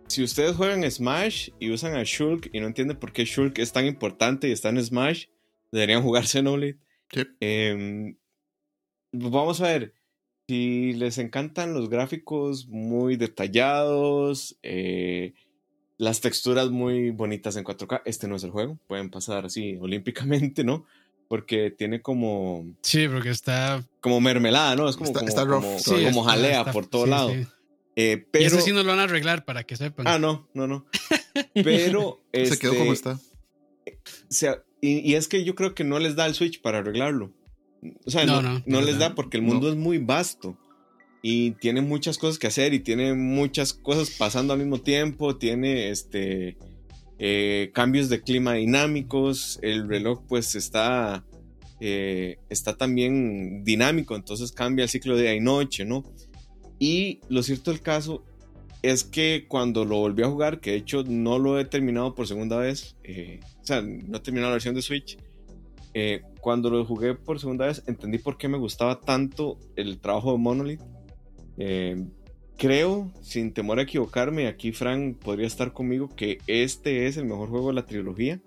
si 0.07 0.23
ustedes 0.23 0.57
juegan 0.57 0.89
Smash 0.91 1.51
y 1.59 1.71
usan 1.71 1.95
a 1.95 2.03
Shulk 2.05 2.51
y 2.53 2.61
no 2.61 2.67
entienden 2.67 2.99
por 2.99 3.13
qué 3.13 3.25
Shulk 3.25 3.59
es 3.59 3.73
tan 3.73 3.87
importante 3.87 4.49
y 4.49 4.53
está 4.53 4.69
en 4.69 4.83
Smash, 4.83 5.27
deberían 5.73 6.03
jugar 6.03 6.27
Xenoblade. 6.27 6.79
Em, 7.41 8.17
vamos 9.13 9.61
a 9.61 9.69
ver. 9.69 9.95
Si 10.47 10.93
les 10.93 11.17
encantan 11.17 11.73
los 11.73 11.89
gráficos 11.89 12.69
muy 12.69 13.17
detallados, 13.17 14.59
eh, 14.63 15.33
las 15.97 16.21
texturas 16.21 16.71
muy 16.71 17.11
bonitas 17.11 17.57
en 17.57 17.65
4K, 17.65 18.03
este 18.05 18.29
no 18.29 18.37
es 18.37 18.45
el 18.45 18.51
juego. 18.51 18.79
Pueden 18.87 19.11
pasar 19.11 19.47
así 19.47 19.77
olímpicamente, 19.81 20.63
¿no? 20.65 20.85
Porque 21.35 21.73
tiene 21.77 22.01
como. 22.01 22.65
Sí, 22.83 23.09
porque 23.09 23.31
está. 23.31 23.85
Como 24.01 24.21
mermelada, 24.21 24.77
¿no? 24.77 24.89
Es 24.89 24.97
como, 24.97 25.13
como, 25.13 26.23
jalea 26.23 26.65
por 26.71 26.87
todo 26.87 27.07
lado. 27.07 27.33
Eh, 27.97 28.25
pero... 28.31 28.45
Y 28.45 28.47
ese 28.47 28.61
sí 28.61 28.71
nos 28.71 28.85
lo 28.85 28.93
van 28.93 29.01
a 29.01 29.03
arreglar 29.03 29.45
para 29.45 29.65
que 29.65 29.75
sepan. 29.75 30.07
Ah, 30.07 30.21
no, 30.21 30.49
no, 30.55 30.69
no. 30.69 30.87
Pero. 31.55 32.23
Se 32.33 32.57
quedó 32.57 32.77
como 32.77 32.93
este, 32.93 33.11
está. 33.11 33.25
O 33.85 34.33
sea, 34.33 34.63
y, 34.81 35.15
es 35.15 35.27
que 35.27 35.43
yo 35.43 35.57
creo 35.57 35.75
que 35.75 35.83
no 35.83 35.99
les 35.99 36.15
da 36.15 36.27
el 36.27 36.35
Switch 36.35 36.63
para 36.63 36.79
arreglarlo. 36.79 37.33
O 38.05 38.11
sea, 38.13 38.25
no, 38.27 38.41
no, 38.65 38.81
les 38.81 39.01
da 39.01 39.17
porque 39.17 39.37
el 39.37 39.43
mundo 39.43 39.69
es 39.69 39.75
muy 39.75 39.99
vasto 39.99 40.57
y 41.21 41.51
tiene 41.53 41.81
muchas 41.81 42.17
cosas 42.17 42.39
que 42.39 42.47
hacer 42.47 42.75
y 42.75 42.79
tiene 42.79 43.15
muchas 43.15 43.73
cosas 43.73 44.11
pasando 44.11 44.53
al 44.53 44.61
mismo 44.61 44.81
tiempo, 44.81 45.37
tiene 45.37 45.91
este 45.91 46.59
eh, 47.19 47.71
cambios 47.73 48.09
de 48.09 48.23
clima 48.23 48.55
dinámicos, 48.55 49.59
el 49.63 49.89
reloj 49.89 50.23
pues 50.29 50.55
está, 50.55 51.25
eh, 51.81 52.39
está 52.49 52.77
también 52.77 53.63
dinámico, 53.65 54.17
entonces 54.17 54.53
cambia 54.53 54.85
el 54.85 54.89
ciclo 54.89 55.17
de 55.17 55.23
día 55.23 55.35
y 55.35 55.41
noche, 55.41 55.85
¿no? 55.85 56.05
Y 56.79 57.21
lo 57.29 57.43
cierto 57.43 57.71
del 57.71 57.81
caso 57.81 58.25
es 58.83 59.05
que 59.05 59.47
cuando 59.49 59.85
lo 59.85 59.99
volví 59.99 60.23
a 60.23 60.29
jugar, 60.29 60.61
que 60.61 60.73
de 60.73 60.77
hecho 60.79 61.05
no 61.05 61.39
lo 61.39 61.59
he 61.59 61.65
terminado 61.65 62.15
por 62.15 62.27
segunda 62.27 62.59
vez, 62.59 62.97
eh, 63.05 63.41
o 63.63 63.67
sea, 63.67 63.81
no 63.81 64.19
he 64.19 64.21
terminado 64.21 64.51
la 64.51 64.57
versión 64.57 64.75
de 64.75 64.83
Switch, 64.83 65.19
cuando 66.41 66.71
lo 66.71 66.85
jugué 66.85 67.15
por 67.15 67.39
segunda 67.39 67.67
vez 67.67 67.85
entendí 67.87 68.19
por 68.19 68.37
qué 68.37 68.49
me 68.49 68.59
gustaba 68.59 69.01
tanto 69.01 69.61
el 69.77 70.01
trabajo 70.01 70.33
de 70.33 70.39
Monolith 70.39 70.81
creo, 72.57 73.13
sin 73.21 73.53
temor 73.53 73.79
a 73.79 73.83
equivocarme, 73.83 74.47
aquí 74.47 74.73
Frank 74.73 75.19
podría 75.19 75.47
estar 75.47 75.73
conmigo, 75.73 76.09
que 76.15 76.39
este 76.47 77.07
es 77.07 77.17
el 77.17 77.25
mejor 77.25 77.49
juego 77.49 77.69
de 77.69 77.75
la 77.75 77.87
trilogía. 77.87 78.41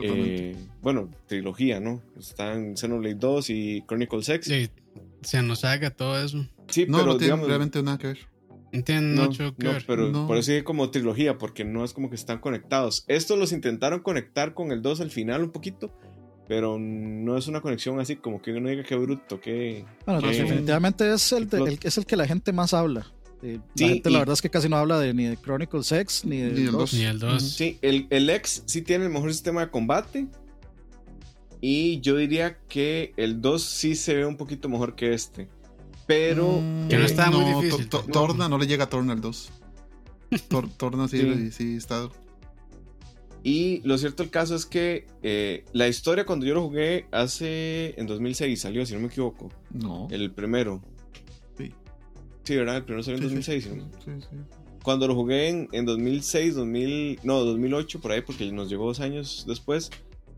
Eh, 0.00 0.56
bueno, 0.82 1.10
trilogía, 1.26 1.80
¿no? 1.80 2.02
Están 2.18 2.76
Xenoblade 2.76 3.14
2 3.14 3.50
y 3.50 3.82
Chronicle 3.86 4.22
6. 4.22 4.40
Sí, 4.42 4.70
se 5.22 5.42
nos 5.42 5.64
haga 5.64 5.90
todo 5.90 6.22
eso. 6.22 6.46
Sí, 6.68 6.86
no, 6.88 6.98
pero 6.98 7.12
no 7.12 7.18
tiene 7.18 7.36
realmente 7.44 7.82
nada 7.82 7.98
que 7.98 8.08
ver. 8.08 8.18
Entiendo, 8.72 9.26
no, 9.26 9.30
que 9.30 9.52
ver. 9.68 9.84
pero 9.86 10.26
por 10.26 10.36
eso 10.36 10.46
sigue 10.46 10.64
como 10.64 10.90
trilogía, 10.90 11.38
porque 11.38 11.64
no 11.64 11.84
es 11.84 11.92
como 11.92 12.10
que 12.10 12.16
están 12.16 12.40
conectados. 12.40 13.04
Estos 13.06 13.38
los 13.38 13.52
intentaron 13.52 14.00
conectar 14.00 14.52
con 14.52 14.72
el 14.72 14.82
2 14.82 15.00
al 15.00 15.10
final 15.10 15.44
un 15.44 15.52
poquito, 15.52 15.96
pero 16.46 16.78
no 16.78 17.36
es 17.36 17.46
una 17.46 17.60
conexión 17.60 17.98
así 18.00 18.16
como 18.16 18.42
que 18.42 18.52
uno 18.52 18.68
diga 18.68 18.82
que 18.82 18.96
bruto, 18.96 19.40
que... 19.40 19.84
Bueno, 20.04 20.20
definitivamente 20.20 21.12
es 21.12 21.32
el, 21.32 21.48
es 21.82 21.98
el 21.98 22.06
que 22.06 22.16
la 22.16 22.26
gente 22.26 22.52
más 22.52 22.74
habla. 22.74 23.06
Eh, 23.42 23.60
la 23.76 23.88
gente 23.88 24.10
la 24.10 24.20
verdad 24.20 24.34
es 24.34 24.42
que 24.42 24.50
casi 24.50 24.68
no 24.68 24.76
habla 24.76 24.98
de, 24.98 25.12
ni 25.12 25.24
de 25.26 25.36
Chronicle 25.36 25.82
Sex 25.82 26.24
ni, 26.24 26.38
de 26.38 26.48
el 26.48 26.72
2. 26.72 26.94
Ni 26.94 27.02
el 27.02 27.18
2. 27.18 27.42
Sí, 27.42 27.78
el, 27.82 28.06
el 28.10 28.28
X 28.30 28.62
sí 28.66 28.82
tiene 28.82 29.04
el 29.04 29.10
mejor 29.10 29.32
sistema 29.32 29.62
de 29.62 29.70
combate. 29.70 30.26
Y 31.60 32.00
yo 32.00 32.16
diría 32.16 32.58
que 32.68 33.14
el 33.16 33.40
2 33.40 33.62
sí 33.62 33.96
se 33.96 34.14
ve 34.14 34.26
un 34.26 34.36
poquito 34.36 34.68
mejor 34.68 34.94
que 34.94 35.14
este. 35.14 35.48
Pero. 36.06 36.60
Mm, 36.60 36.88
que 36.88 36.98
no 36.98 37.04
está 37.04 37.30
muy 37.30 37.62
difícil. 37.62 37.88
Torna 37.88 38.48
no 38.48 38.58
le 38.58 38.66
llega 38.66 38.84
a 38.84 38.88
Torna 38.90 39.14
el 39.14 39.20
2. 39.20 39.50
torna 40.76 41.08
sí, 41.08 41.50
sí 41.52 41.76
está 41.76 42.08
y 43.46 43.82
lo 43.84 43.98
cierto 43.98 44.22
el 44.22 44.30
caso 44.30 44.56
es 44.56 44.64
que 44.64 45.06
eh, 45.22 45.66
la 45.74 45.86
historia 45.86 46.24
cuando 46.24 46.46
yo 46.46 46.54
lo 46.54 46.62
jugué 46.62 47.04
hace 47.10 47.94
en 48.00 48.06
2006 48.06 48.58
salió, 48.58 48.86
si 48.86 48.94
no 48.94 49.00
me 49.00 49.08
equivoco. 49.08 49.50
No. 49.70 50.08
El 50.10 50.30
primero. 50.30 50.80
Sí. 51.58 51.70
Sí, 52.42 52.56
¿verdad? 52.56 52.78
El 52.78 52.84
primero 52.84 53.02
salió 53.02 53.18
en 53.18 53.24
2006. 53.24 53.64
Sí, 53.64 53.70
sí, 54.02 54.36
Cuando 54.82 55.06
lo 55.06 55.14
jugué 55.14 55.50
en, 55.50 55.68
en 55.72 55.84
2006, 55.84 56.54
2000, 56.54 57.20
no, 57.22 57.40
2008, 57.40 58.00
por 58.00 58.12
ahí, 58.12 58.22
porque 58.22 58.50
nos 58.50 58.70
llegó 58.70 58.86
dos 58.86 59.00
años 59.00 59.44
después, 59.46 59.90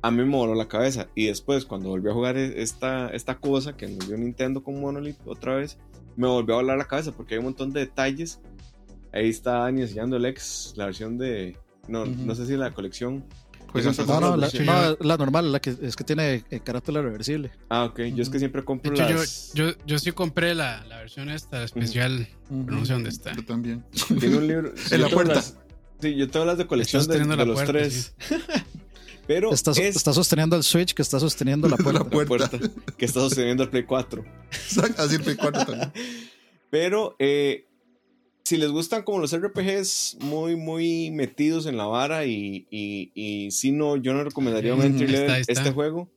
a 0.02 0.10
mí 0.10 0.24
me 0.24 0.36
voló 0.36 0.56
la 0.56 0.66
cabeza. 0.66 1.06
Y 1.14 1.26
después, 1.26 1.64
cuando 1.64 1.90
volví 1.90 2.10
a 2.10 2.12
jugar 2.12 2.36
e, 2.36 2.60
esta, 2.60 3.10
esta 3.10 3.38
cosa 3.38 3.76
que 3.76 3.86
nos 3.86 4.08
dio 4.08 4.18
Nintendo 4.18 4.64
con 4.64 4.80
Monolith 4.80 5.18
otra 5.26 5.54
vez, 5.54 5.78
me 6.16 6.26
volvió 6.26 6.56
a 6.56 6.58
volar 6.58 6.76
la 6.76 6.88
cabeza 6.88 7.12
porque 7.12 7.34
hay 7.34 7.38
un 7.38 7.44
montón 7.44 7.72
de 7.72 7.80
detalles. 7.80 8.40
Ahí 9.12 9.28
está 9.28 9.58
Dani 9.58 9.82
enseñando 9.82 10.16
el 10.16 10.24
ex, 10.24 10.74
la 10.76 10.86
versión 10.86 11.18
de, 11.18 11.56
no, 11.88 12.06
no 12.06 12.34
sé 12.34 12.46
si 12.46 12.56
la 12.56 12.72
colección. 12.72 13.24
Pues 13.72 13.84
no, 13.84 14.20
no, 14.20 14.36
la, 14.36 14.48
no, 14.64 14.96
la, 15.00 15.16
normal, 15.18 15.52
la 15.52 15.60
que 15.60 15.76
es 15.82 15.96
que 15.96 16.04
tiene 16.04 16.44
carátula 16.64 17.02
reversible. 17.02 17.50
Ah, 17.68 17.84
ok. 17.84 18.00
Yo 18.14 18.22
es 18.22 18.30
que 18.30 18.38
siempre 18.38 18.64
compro 18.64 18.92
hecho, 18.92 19.02
las... 19.02 19.52
yo, 19.52 19.68
yo, 19.70 19.76
yo, 19.86 19.98
sí 19.98 20.12
compré 20.12 20.54
la, 20.54 20.82
la 20.86 20.98
versión 20.98 21.28
esta 21.28 21.62
especial, 21.62 22.26
no 22.48 22.86
sé 22.86 22.94
dónde 22.94 23.10
está. 23.10 23.34
Yo 23.34 23.44
también. 23.44 23.84
Tiene 24.18 24.36
un 24.38 24.46
libro. 24.46 24.72
en 24.90 25.00
la 25.00 25.08
puerta. 25.08 25.42
sí, 26.00 26.14
yo 26.14 26.30
tengo 26.30 26.46
las 26.46 26.56
de 26.56 26.66
colección 26.66 27.06
de, 27.06 27.18
de 27.18 27.46
los 27.46 27.64
tres. 27.64 28.14
Pero 29.26 29.52
está, 29.52 29.72
está, 29.72 30.12
sosteniendo 30.12 30.56
el 30.56 30.62
Switch 30.62 30.94
que 30.94 31.02
está 31.02 31.18
sosteniendo 31.18 31.68
la 31.68 31.76
puerta. 31.76 32.04
la 32.04 32.26
puerta. 32.26 32.58
que 32.96 33.04
está 33.04 33.20
sosteniendo 33.20 33.64
el 33.64 33.70
Play 33.70 33.82
4. 33.82 34.24
Así 34.98 35.16
el 35.16 35.22
Play 35.22 35.36
4 35.36 35.66
también. 35.66 35.92
Pero 36.70 37.16
eh, 37.18 37.65
si 38.46 38.58
les 38.58 38.70
gustan 38.70 39.02
como 39.02 39.18
los 39.18 39.36
RPGs 39.36 40.18
muy, 40.20 40.54
muy 40.54 41.10
metidos 41.10 41.66
en 41.66 41.76
la 41.76 41.86
vara 41.86 42.26
y, 42.26 42.68
y, 42.70 43.50
si 43.50 43.72
no, 43.72 43.96
yo 43.96 44.14
no 44.14 44.22
recomendaría 44.22 44.72
un 44.72 44.82
entry 44.84 45.08
level 45.08 45.42
este 45.48 45.72
juego. 45.72 46.08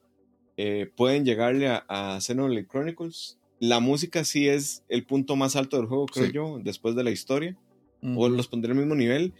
Eh, 0.55 0.91
pueden 0.95 1.25
llegarle 1.25 1.69
a, 1.69 1.83
a, 1.87 2.21
Xenoblade 2.21 2.67
Chronicles. 2.67 3.39
La 3.59 3.79
música 3.79 4.23
sí 4.25 4.47
es 4.47 4.83
el 4.89 5.07
punto 5.07 5.35
más 5.37 5.55
alto 5.55 5.77
del 5.77 5.87
juego, 5.87 6.05
creo 6.05 6.27
yo, 6.27 6.59
después 6.63 6.95
de 6.95 7.03
la 7.03 7.09
historia. 7.09 7.57
O 8.03 8.29
los 8.29 8.47
pondré 8.47 8.73
al 8.73 8.77
mismo 8.77 8.93
nivel. 8.93 9.33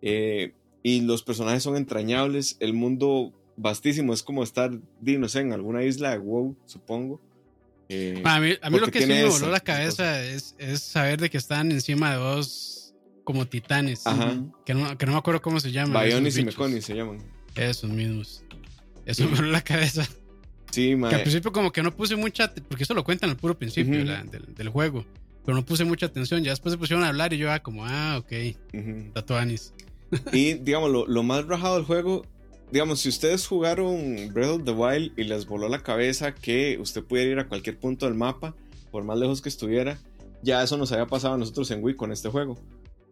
Eh, 0.00 0.54
y 0.84 1.00
los 1.00 1.24
personajes 1.24 1.64
son 1.64 1.76
entrañables. 1.76 2.58
El 2.60 2.74
mundo 2.74 3.32
vastísimo, 3.56 4.14
es 4.14 4.22
como 4.22 4.44
estar, 4.44 4.70
no 5.00 5.28
sé, 5.28 5.40
en 5.40 5.52
alguna 5.52 5.82
isla 5.82 6.12
de 6.12 6.18
WoW, 6.18 6.54
supongo. 6.64 7.20
Eh, 7.88 8.20
a 8.24 8.40
mí, 8.40 8.54
a 8.60 8.70
mí 8.70 8.78
lo 8.78 8.88
que 8.88 9.00
sí 9.00 9.06
me 9.06 9.24
voló 9.24 9.50
la 9.50 9.60
cabeza 9.60 10.22
es, 10.22 10.56
es, 10.58 10.82
saber 10.82 11.20
de 11.20 11.30
que 11.30 11.38
están 11.38 11.70
encima 11.70 12.10
de 12.10 12.16
dos 12.16 12.94
como 13.24 13.46
titanes. 13.46 14.04
Que, 14.64 14.74
no, 14.74 14.96
que 14.98 15.06
no 15.06 15.12
me 15.12 15.18
acuerdo 15.18 15.40
cómo 15.40 15.60
se 15.60 15.72
llaman. 15.72 16.04
Bionis 16.04 16.36
y 16.38 16.44
Meconis 16.44 16.84
se 16.84 16.94
llaman. 16.94 17.18
Esos 17.54 17.90
mismos. 17.90 18.44
Eso 19.04 19.28
me 19.28 19.36
voló 19.36 19.50
la 19.50 19.62
cabeza. 19.62 20.06
Sí, 20.70 20.96
Que 21.08 21.14
al 21.14 21.22
principio 21.22 21.52
como 21.52 21.72
que 21.72 21.82
no 21.82 21.94
puse 21.94 22.16
mucha... 22.16 22.52
Porque 22.52 22.84
eso 22.84 22.92
lo 22.92 23.04
cuentan 23.04 23.30
al 23.30 23.36
puro 23.36 23.56
principio 23.56 24.04
del, 24.04 24.68
juego. 24.68 25.06
Pero 25.44 25.56
no 25.56 25.64
puse 25.64 25.84
mucha 25.84 26.06
atención. 26.06 26.42
Ya 26.42 26.50
después 26.50 26.72
se 26.72 26.78
pusieron 26.78 27.04
a 27.04 27.08
hablar 27.08 27.32
y 27.32 27.38
yo, 27.38 27.50
ah, 27.50 27.60
como, 27.60 27.86
ah, 27.86 28.18
ok. 28.18 28.32
Tatuanis. 29.14 29.72
y 30.32 30.54
digamos, 30.54 30.90
lo, 30.90 31.06
lo 31.06 31.22
más 31.22 31.46
rajado 31.46 31.76
del 31.76 31.84
juego 31.84 32.26
digamos, 32.70 33.00
si 33.00 33.08
ustedes 33.08 33.46
jugaron 33.46 34.32
Breath 34.32 34.50
of 34.50 34.64
the 34.64 34.72
Wild 34.72 35.12
y 35.16 35.24
les 35.24 35.46
voló 35.46 35.68
la 35.68 35.82
cabeza 35.82 36.34
que 36.34 36.78
usted 36.80 37.04
pudiera 37.04 37.30
ir 37.30 37.38
a 37.38 37.48
cualquier 37.48 37.78
punto 37.78 38.06
del 38.06 38.14
mapa, 38.14 38.54
por 38.90 39.04
más 39.04 39.18
lejos 39.18 39.42
que 39.42 39.48
estuviera, 39.48 39.98
ya 40.42 40.62
eso 40.62 40.76
nos 40.76 40.92
había 40.92 41.06
pasado 41.06 41.34
a 41.34 41.38
nosotros 41.38 41.70
en 41.70 41.82
Wii 41.82 41.96
con 41.96 42.12
este 42.12 42.28
juego. 42.28 42.56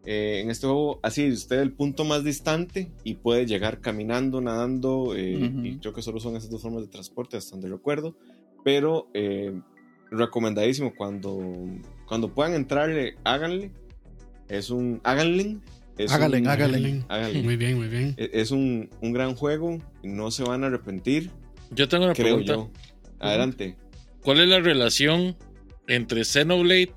Eh, 0.05 0.41
en 0.41 0.51
este 0.51 0.67
juego, 0.67 0.99
así, 1.01 1.29
usted 1.29 1.59
el 1.59 1.71
punto 1.71 2.05
más 2.05 2.23
distante 2.23 2.91
y 3.03 3.15
puede 3.15 3.45
llegar 3.47 3.81
caminando, 3.81 4.39
nadando, 4.39 5.15
eh, 5.15 5.51
y 5.63 5.77
creo 5.77 5.93
que 5.93 6.03
solo 6.03 6.19
son 6.19 6.35
esas 6.35 6.49
dos 6.51 6.61
formas 6.61 6.83
de 6.83 6.87
transporte, 6.87 7.37
hasta 7.37 7.51
donde 7.51 7.69
recuerdo. 7.69 8.15
Pero 8.63 9.07
eh, 9.13 9.59
recomendadísimo, 10.11 10.93
cuando, 10.95 11.39
cuando 12.07 12.33
puedan 12.33 12.53
entrarle, 12.53 13.15
háganle. 13.23 13.71
Es 14.47 14.69
un. 14.69 15.01
Háganle 15.03 15.57
hágale, 16.09 17.41
Muy 17.41 17.55
bien, 17.57 17.77
muy 17.77 17.87
bien. 17.87 18.15
E, 18.17 18.29
es 18.33 18.51
un, 18.51 18.89
un, 19.01 19.13
gran 19.13 19.35
juego, 19.35 19.79
no 20.03 20.31
se 20.31 20.43
van 20.43 20.63
a 20.63 20.67
arrepentir. 20.67 21.31
Yo 21.71 21.87
tengo 21.87 22.05
una 22.05 22.13
pregunta. 22.13 22.57
Adelante. 23.19 23.75
¿Cuál 24.21 24.41
es 24.41 24.49
la 24.49 24.59
relación 24.59 25.35
entre 25.87 26.25
Xenoblade, 26.25 26.91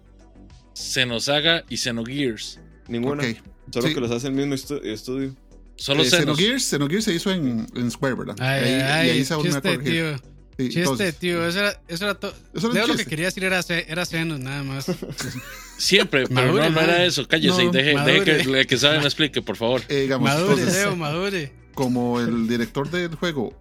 Xenosaga 0.74 1.64
y 1.68 1.76
Xenogears? 1.76 2.60
Ninguna. 2.88 3.24
Solo 3.70 3.88
que 3.88 4.00
los 4.00 4.10
hace 4.10 4.28
el 4.28 4.34
mismo 4.34 4.54
estudio. 4.54 5.34
Solo 5.76 6.02
eh, 6.02 6.10
Xenogears, 6.10 6.64
Xenogears 6.64 7.04
se 7.04 7.14
hizo 7.14 7.30
en, 7.30 7.66
en 7.76 7.90
Square, 7.90 8.14
¿verdad? 8.14 8.36
Ay, 8.40 8.64
ahí, 8.64 8.80
ay, 8.80 9.06
y 9.06 9.10
ahí 9.10 9.24
se 9.24 9.78
tío. 9.78 10.37
Sí, 10.58 10.70
Chiste, 10.70 11.12
tío, 11.12 11.46
eso 11.46 11.60
era, 11.60 11.80
eso 11.86 12.04
era 12.04 12.14
todo. 12.16 12.34
lo 12.52 12.96
que 12.96 13.06
quería 13.06 13.26
decir 13.26 13.44
era, 13.44 13.60
era 13.68 14.04
senos, 14.04 14.40
nada 14.40 14.64
más. 14.64 14.86
Siempre, 15.78 16.26
pero 16.26 16.52
no, 16.52 16.68
no, 16.68 16.80
era 16.80 17.04
eso. 17.04 17.28
Cállese 17.28 17.66
y 17.66 17.70
deje, 17.70 17.94
deje 18.04 18.24
que 18.24 18.58
el 18.58 18.66
que 18.66 18.76
sabe 18.76 18.98
me 18.98 19.04
explique, 19.04 19.40
por 19.40 19.54
favor. 19.54 19.82
Eh, 19.88 20.00
digamos, 20.00 20.28
madure, 20.28 20.66
Leo, 20.66 20.96
madure. 20.96 21.52
Como 21.74 22.18
el 22.18 22.48
director 22.48 22.90
del 22.90 23.14
juego, 23.14 23.54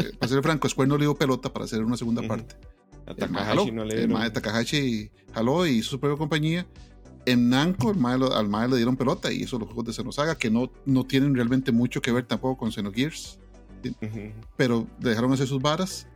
eh, 0.00 0.10
para 0.18 0.32
ser 0.32 0.42
franco, 0.42 0.66
Square 0.70 0.88
no 0.88 0.96
le 0.96 1.04
dio 1.04 1.14
pelota 1.14 1.52
para 1.52 1.66
hacer 1.66 1.84
una 1.84 1.98
segunda 1.98 2.26
parte. 2.26 2.56
A 3.06 3.14
Takahashi 3.14 3.70
no 3.70 3.84
le 3.84 3.96
dieron. 3.96 4.22
El 4.22 4.32
Takahashi 4.32 5.10
jaló 5.34 5.66
y 5.66 5.72
hizo 5.72 5.90
su 5.90 6.00
propia 6.00 6.16
compañía. 6.16 6.66
En 7.26 7.50
Namco 7.50 7.90
al 7.90 8.48
mae 8.48 8.68
le 8.68 8.76
dieron 8.76 8.96
pelota 8.96 9.30
y 9.30 9.42
hizo 9.42 9.58
los 9.58 9.66
juegos 9.66 9.84
de 9.84 9.92
Xenosaga 9.92 10.38
que 10.38 10.48
no, 10.48 10.72
no 10.86 11.04
tienen 11.04 11.34
realmente 11.34 11.72
mucho 11.72 12.00
que 12.00 12.10
ver 12.10 12.24
tampoco 12.24 12.56
con 12.56 12.72
Xenogears 12.72 13.38
pero 14.56 14.86
dejaron 14.98 15.32
hacer 15.32 15.46
sus 15.46 15.60
varas. 15.60 16.06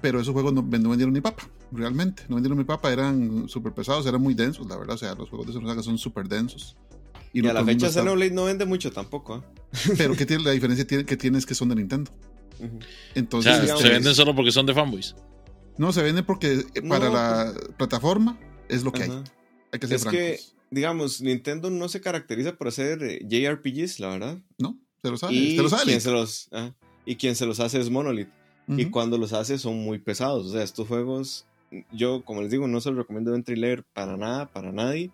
Pero 0.00 0.18
esos 0.18 0.32
juegos 0.32 0.54
no, 0.54 0.62
vendieron 0.62 1.12
ni 1.12 1.20
papa, 1.20 1.46
realmente. 1.70 2.22
No 2.28 2.36
vendieron 2.36 2.56
ni 2.56 2.64
papa, 2.64 2.90
eran 2.90 3.48
súper 3.48 3.74
pesados, 3.74 4.06
eran 4.06 4.22
muy 4.22 4.32
densos, 4.32 4.66
la 4.66 4.76
verdad. 4.76 4.94
O 4.94 4.98
sea, 4.98 5.14
los 5.14 5.28
juegos 5.28 5.46
de 5.46 5.52
Xenosaga 5.52 5.82
son 5.82 5.98
súper 5.98 6.26
densos. 6.26 6.76
Y, 7.32 7.46
a 7.46 7.52
la 7.52 7.64
fecha 7.64 7.90
Xenoblade 7.90 8.30
no 8.30 8.44
vende 8.44 8.64
mucho 8.64 8.90
tampoco. 8.90 9.36
¿eh? 9.36 9.42
Pero 9.98 10.16
¿qué 10.16 10.24
tiene, 10.24 10.42
la 10.42 10.52
diferencia 10.52 10.86
que 10.86 11.16
tiene 11.16 11.38
es 11.38 11.44
que 11.44 11.54
son 11.54 11.68
de 11.68 11.74
Nintendo. 11.76 12.10
Entonces, 13.14 13.56
¿se 13.56 13.72
este, 13.72 13.88
venden 13.88 14.14
solo 14.14 14.34
porque 14.34 14.52
son 14.52 14.66
de 14.66 14.74
fanboys? 14.74 15.14
No, 15.78 15.92
se 15.92 16.02
venden 16.02 16.24
porque 16.24 16.64
eh, 16.74 16.82
para 16.82 17.08
la 17.08 17.54
plataforma 17.76 18.38
es 18.68 18.82
lo 18.82 18.92
que 18.92 19.04
hay. 19.04 19.10
Hay 19.72 19.78
que 19.78 19.86
ser 19.86 19.96
es 19.96 20.04
que, 20.04 20.40
digamos, 20.70 21.20
Nintendo 21.20 21.70
no 21.70 21.88
se 21.88 22.00
caracteriza 22.00 22.56
por 22.56 22.68
hacer 22.68 23.02
eh, 23.02 23.26
JRPGs, 23.26 24.00
la 24.00 24.08
verdad. 24.08 24.38
No, 24.58 24.78
se 25.02 25.10
lo 25.10 25.16
sabe. 25.16 25.34
Y 25.34 25.56
se 25.56 25.62
lo 25.62 25.68
sabe. 25.68 26.00
se 26.00 26.10
los, 26.10 26.50
y 27.10 27.16
quien 27.16 27.34
se 27.34 27.44
los 27.44 27.58
hace 27.58 27.80
es 27.80 27.90
Monolith. 27.90 28.28
y 28.68 28.84
cuando 28.84 29.18
los 29.18 29.32
hace 29.32 29.58
son 29.58 29.82
muy 29.82 29.98
pesados. 29.98 30.46
O 30.46 30.52
sea, 30.52 30.62
estos 30.62 30.86
juegos, 30.86 31.44
yo 31.90 32.24
como 32.24 32.40
les 32.40 32.52
digo, 32.52 32.68
no 32.68 32.80
se 32.80 32.90
los 32.90 32.98
recomiendo 32.98 33.34
entry 33.34 33.56
leer 33.56 33.82
para 33.82 34.16
nada, 34.16 34.46
para 34.46 34.70
nadie. 34.70 35.10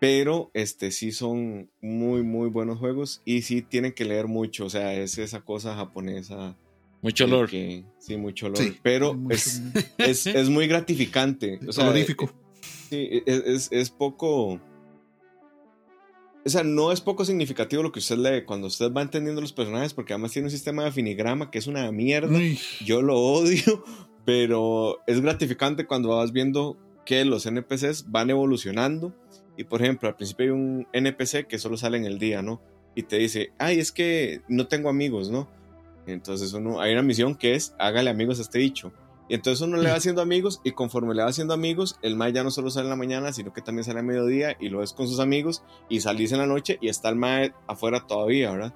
Pero 0.00 0.50
este 0.52 0.90
sí 0.90 1.12
son 1.12 1.70
muy, 1.80 2.22
muy 2.22 2.50
buenos 2.50 2.78
juegos 2.78 3.22
y 3.24 3.40
sí 3.40 3.62
tienen 3.62 3.92
que 3.92 4.04
leer 4.04 4.26
mucho. 4.26 4.66
O 4.66 4.70
sea, 4.70 4.92
es 4.92 5.16
esa 5.16 5.40
cosa 5.40 5.74
japonesa. 5.74 6.58
Mucho 7.00 7.24
olor. 7.24 7.48
sí, 7.48 8.16
mucho 8.18 8.48
olor. 8.48 8.58
pero 8.82 9.18
es, 9.30 9.62
es, 9.96 10.26
es, 10.26 10.50
muy 10.50 10.66
gratificante. 10.66 11.58
O 11.66 11.72
sea, 11.72 11.90
Sí, 12.90 13.22
es, 13.24 13.72
es, 13.72 13.88
poco. 13.88 14.60
O 16.46 16.48
sea, 16.50 16.62
no 16.62 16.92
es 16.92 17.00
poco 17.00 17.24
significativo 17.24 17.82
lo 17.82 17.90
que 17.90 18.00
usted 18.00 18.18
lee 18.18 18.44
cuando 18.44 18.66
usted 18.66 18.92
va 18.92 19.00
entendiendo 19.00 19.40
los 19.40 19.52
personajes, 19.52 19.94
porque 19.94 20.12
además 20.12 20.32
tiene 20.32 20.46
un 20.46 20.50
sistema 20.50 20.84
de 20.84 20.92
finigrama 20.92 21.50
que 21.50 21.58
es 21.58 21.66
una 21.66 21.90
mierda. 21.90 22.38
Yo 22.84 23.00
lo 23.00 23.18
odio, 23.18 23.82
pero 24.26 25.00
es 25.06 25.20
gratificante 25.20 25.86
cuando 25.86 26.10
vas 26.10 26.32
viendo 26.32 26.76
que 27.06 27.24
los 27.24 27.46
NPCs 27.46 28.10
van 28.10 28.30
evolucionando. 28.30 29.14
Y 29.56 29.64
por 29.64 29.82
ejemplo, 29.82 30.08
al 30.08 30.16
principio 30.16 30.46
hay 30.46 30.50
un 30.50 30.86
NPC 30.92 31.46
que 31.46 31.58
solo 31.58 31.76
sale 31.76 31.96
en 31.96 32.04
el 32.04 32.18
día, 32.18 32.42
¿no? 32.42 32.60
Y 32.94 33.04
te 33.04 33.16
dice, 33.16 33.52
ay, 33.58 33.78
es 33.78 33.90
que 33.90 34.42
no 34.48 34.66
tengo 34.66 34.88
amigos, 34.88 35.30
¿no? 35.30 35.48
Entonces 36.06 36.52
uno, 36.52 36.80
hay 36.80 36.92
una 36.92 37.02
misión 37.02 37.34
que 37.34 37.54
es, 37.54 37.74
hágale 37.78 38.10
amigos 38.10 38.38
a 38.38 38.42
este 38.42 38.58
dicho. 38.58 38.92
Y 39.28 39.34
entonces 39.34 39.66
uno 39.66 39.78
le 39.78 39.88
va 39.88 39.96
haciendo 39.96 40.20
amigos 40.20 40.60
y 40.64 40.72
conforme 40.72 41.14
le 41.14 41.22
va 41.22 41.28
haciendo 41.28 41.54
amigos, 41.54 41.98
el 42.02 42.14
Mae 42.14 42.32
ya 42.32 42.44
no 42.44 42.50
solo 42.50 42.70
sale 42.70 42.84
en 42.84 42.90
la 42.90 42.96
mañana, 42.96 43.32
sino 43.32 43.52
que 43.52 43.62
también 43.62 43.84
sale 43.84 44.00
a 44.00 44.02
mediodía 44.02 44.56
y 44.60 44.68
lo 44.68 44.80
ves 44.80 44.92
con 44.92 45.08
sus 45.08 45.18
amigos 45.18 45.62
y 45.88 46.00
salís 46.00 46.32
en 46.32 46.38
la 46.38 46.46
noche 46.46 46.78
y 46.80 46.88
está 46.88 47.08
el 47.08 47.16
Mae 47.16 47.54
afuera 47.66 48.06
todavía, 48.06 48.50
¿verdad? 48.50 48.74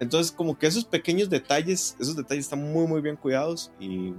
Entonces 0.00 0.32
como 0.32 0.58
que 0.58 0.66
esos 0.66 0.86
pequeños 0.86 1.28
detalles, 1.28 1.96
esos 2.00 2.16
detalles 2.16 2.44
están 2.44 2.72
muy 2.72 2.86
muy 2.86 3.02
bien 3.02 3.16
cuidados 3.16 3.70
y 3.78 4.14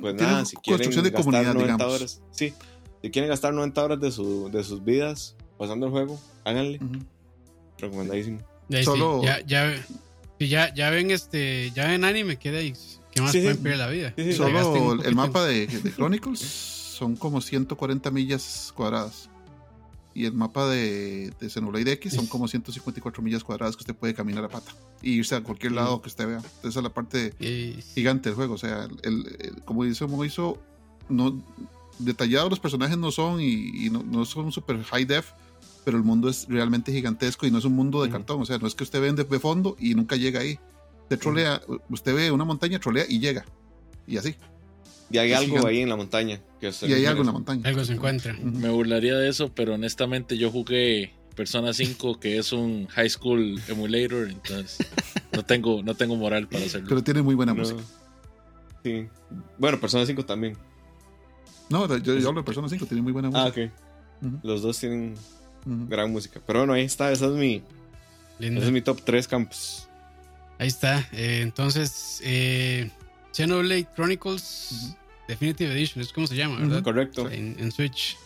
pues 0.00 0.14
nada, 0.16 0.44
si 0.44 0.56
quieren 0.56 0.90
gastar 0.90 1.54
90 1.54 1.86
horas, 1.86 2.22
sí, 2.32 2.52
si 3.00 3.10
quieren 3.10 3.30
gastar 3.30 3.54
90 3.54 3.84
horas 3.84 4.00
de, 4.00 4.10
su, 4.10 4.50
de 4.50 4.64
sus 4.64 4.82
vidas 4.82 5.36
pasando 5.56 5.86
el 5.86 5.92
juego, 5.92 6.18
háganle. 6.44 6.80
Recomendadísimo. 7.78 8.40
Solo... 8.82 9.22
ya, 9.22 9.40
ya, 9.46 9.72
ya, 10.40 10.74
ya 10.74 10.90
ven 10.90 11.12
este, 11.12 11.70
ya 11.70 11.86
ven 11.86 12.02
anime, 12.02 12.36
queda 12.36 12.58
ahí 12.58 12.74
¿Qué 13.14 13.22
más 13.22 13.32
pueden 13.32 13.58
pedir 13.58 13.78
la 13.78 13.88
vida? 13.88 14.14
Solo 14.36 15.02
el 15.02 15.14
mapa 15.14 15.44
de, 15.44 15.68
Chronicles 15.94 16.40
son 16.98 17.14
como 17.14 17.40
140 17.40 18.10
millas 18.10 18.72
cuadradas. 18.74 19.30
Y 20.16 20.26
el 20.26 20.32
mapa 20.32 20.68
de, 20.68 21.32
de 21.40 21.50
Xenoblade 21.50 21.92
X 21.92 22.14
son 22.14 22.26
como 22.26 22.46
154 22.46 23.20
millas 23.20 23.42
cuadradas 23.42 23.76
que 23.76 23.82
usted 23.82 23.94
puede 23.96 24.14
caminar 24.14 24.44
a 24.44 24.48
pata 24.48 24.72
y 25.02 25.12
irse 25.12 25.34
a 25.34 25.42
cualquier 25.42 25.72
lado 25.72 26.00
que 26.02 26.08
usted 26.08 26.26
vea. 26.26 26.36
Entonces, 26.36 26.70
esa 26.70 26.78
es 26.80 26.84
la 26.84 26.94
parte 26.94 27.34
gigante 27.94 28.28
del 28.28 28.36
juego. 28.36 28.54
O 28.54 28.58
sea, 28.58 28.88
el, 29.02 29.62
como 29.64 29.82
dice 29.82 30.06
Moiso, 30.06 30.58
no, 31.08 31.42
detallados 31.98 32.48
los 32.50 32.60
personajes 32.60 32.96
no 32.96 33.10
son 33.10 33.40
y, 33.40 33.90
no, 33.90 34.04
no, 34.04 34.24
son 34.24 34.52
super 34.52 34.80
high 34.84 35.04
def, 35.04 35.32
pero 35.84 35.96
el 35.96 36.04
mundo 36.04 36.28
es 36.28 36.46
realmente 36.48 36.92
gigantesco 36.92 37.46
y 37.46 37.50
no 37.50 37.58
es 37.58 37.64
un 37.64 37.74
mundo 37.74 38.02
de 38.02 38.10
cartón. 38.10 38.40
O 38.40 38.46
sea, 38.46 38.58
no 38.58 38.68
es 38.68 38.76
que 38.76 38.84
usted 38.84 39.00
vende 39.00 39.24
de 39.24 39.38
fondo 39.40 39.76
y 39.80 39.96
nunca 39.96 40.14
llega 40.14 40.40
ahí 40.40 40.60
Usted 41.04 41.18
trolea, 41.18 41.60
usted 41.90 42.14
ve 42.14 42.30
una 42.30 42.44
montaña, 42.44 42.78
trolea 42.78 43.04
y 43.08 43.20
llega. 43.20 43.44
Y 44.06 44.16
así. 44.16 44.34
Y 45.10 45.18
hay 45.18 45.32
algo 45.32 45.66
ahí 45.66 45.80
en 45.80 45.88
la 45.88 45.96
montaña. 45.96 46.40
y 46.60 46.92
hay 46.92 47.06
algo 47.06 47.20
en 47.20 47.26
la 47.26 47.32
montaña. 47.32 47.68
Algo 47.68 47.84
se 47.84 47.92
encuentra. 47.92 48.34
Me 48.42 48.68
burlaría 48.70 49.16
de 49.16 49.28
eso, 49.28 49.52
pero 49.54 49.74
honestamente 49.74 50.36
yo 50.38 50.50
jugué 50.50 51.12
Persona 51.34 51.72
5, 51.72 52.18
que 52.18 52.38
es 52.38 52.52
un 52.52 52.86
high 52.88 53.10
school 53.10 53.60
emulator, 53.68 54.28
entonces 54.28 54.78
no 55.32 55.44
tengo, 55.44 55.82
no 55.82 55.94
tengo 55.94 56.16
moral 56.16 56.48
para 56.48 56.64
hacerlo. 56.64 56.88
Pero 56.88 57.02
tiene 57.02 57.22
muy 57.22 57.34
buena 57.34 57.54
música. 57.54 57.82
Sí. 58.82 59.06
Bueno, 59.58 59.80
Persona 59.80 60.06
5 60.06 60.24
también. 60.24 60.56
No, 61.68 61.86
yo, 61.98 62.12
hablo 62.28 62.40
de 62.40 62.44
Persona 62.44 62.68
5, 62.68 62.86
tiene 62.86 63.02
muy 63.02 63.12
buena 63.12 63.30
música. 63.30 63.60
Ah, 63.62 64.28
ok. 64.28 64.42
Los 64.42 64.62
dos 64.62 64.78
tienen 64.78 65.14
gran 65.66 66.10
música. 66.12 66.40
Pero 66.46 66.60
bueno, 66.60 66.72
ahí 66.72 66.84
está, 66.84 67.12
esa 67.12 67.26
es 67.26 67.32
mi, 67.32 67.62
ese 68.38 68.58
es 68.58 68.70
mi 68.70 68.80
top 68.80 69.00
3 69.04 69.28
campos. 69.28 69.88
Ahí 70.58 70.68
está. 70.68 71.08
Eh, 71.12 71.40
entonces, 71.42 72.20
eh, 72.24 72.90
Xenoblade 73.32 73.88
Chronicles 73.94 74.96
Definitive 75.28 75.72
Edition, 75.72 76.02
es 76.02 76.12
como 76.12 76.26
se 76.26 76.36
llama, 76.36 76.60
¿verdad? 76.60 76.82
correcto. 76.82 77.28
En, 77.30 77.72
Switch. 77.72 78.16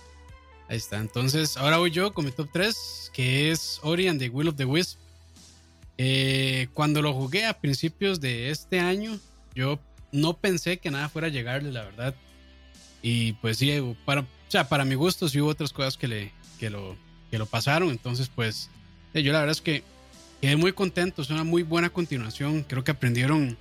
Ahí 0.69 0.77
está. 0.77 0.99
Entonces, 0.99 1.57
ahora 1.57 1.79
voy 1.79 1.91
yo 1.91 2.13
con 2.13 2.25
mi 2.25 2.31
top 2.33 2.49
3, 2.53 3.11
que 3.15 3.51
es 3.51 3.81
Ori 3.83 4.09
and 4.09 4.19
the 4.19 4.29
Will 4.29 4.49
of 4.49 4.57
the 4.57 4.65
Wisp. 4.65 4.99
Eh, 5.97 6.69
cuando 6.75 7.03
lo 7.03 7.15
jugué 7.15 7.47
a 7.47 7.59
principios 7.59 8.21
de 8.21 8.51
este 8.51 8.79
año, 8.79 9.19
yo 9.55 9.79
no 10.13 10.37
pensé 10.37 10.79
que 10.79 10.91
nada 10.91 11.09
fuera 11.09 11.29
a 11.29 11.31
llegarle, 11.31 11.73
la 11.73 11.85
verdad. 11.85 12.15
Y 13.03 13.33
pues 13.35 13.59
sí, 13.59 13.73
para, 14.05 14.23
o 14.23 14.27
sea, 14.49 14.69
para 14.69 14.85
mi 14.85 14.95
gusto 14.95 15.29
sí 15.29 15.41
hubo 15.41 15.51
otras 15.51 15.73
cosas 15.73 15.97
que, 15.97 16.09
le, 16.09 16.33
que, 16.59 16.69
lo, 16.69 16.97
que 17.31 17.39
lo 17.39 17.47
pasaron. 17.47 17.91
Entonces, 17.91 18.29
pues, 18.29 18.71
yo 19.15 19.33
la 19.33 19.41
verdad 19.41 19.53
es 19.53 19.63
que 19.63 19.83
Quedé 20.41 20.57
muy 20.57 20.73
contento, 20.73 21.23
es 21.23 21.31
una 21.31 21.45
muy 21.45 21.63
buena 21.63 21.91
continuación. 21.91 22.63
Creo 22.63 22.85
que 22.85 22.93
aprendieron 22.93 23.57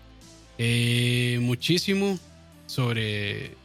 eh, 0.58 1.40
muchísimo 1.42 2.20
sobre. 2.68 3.56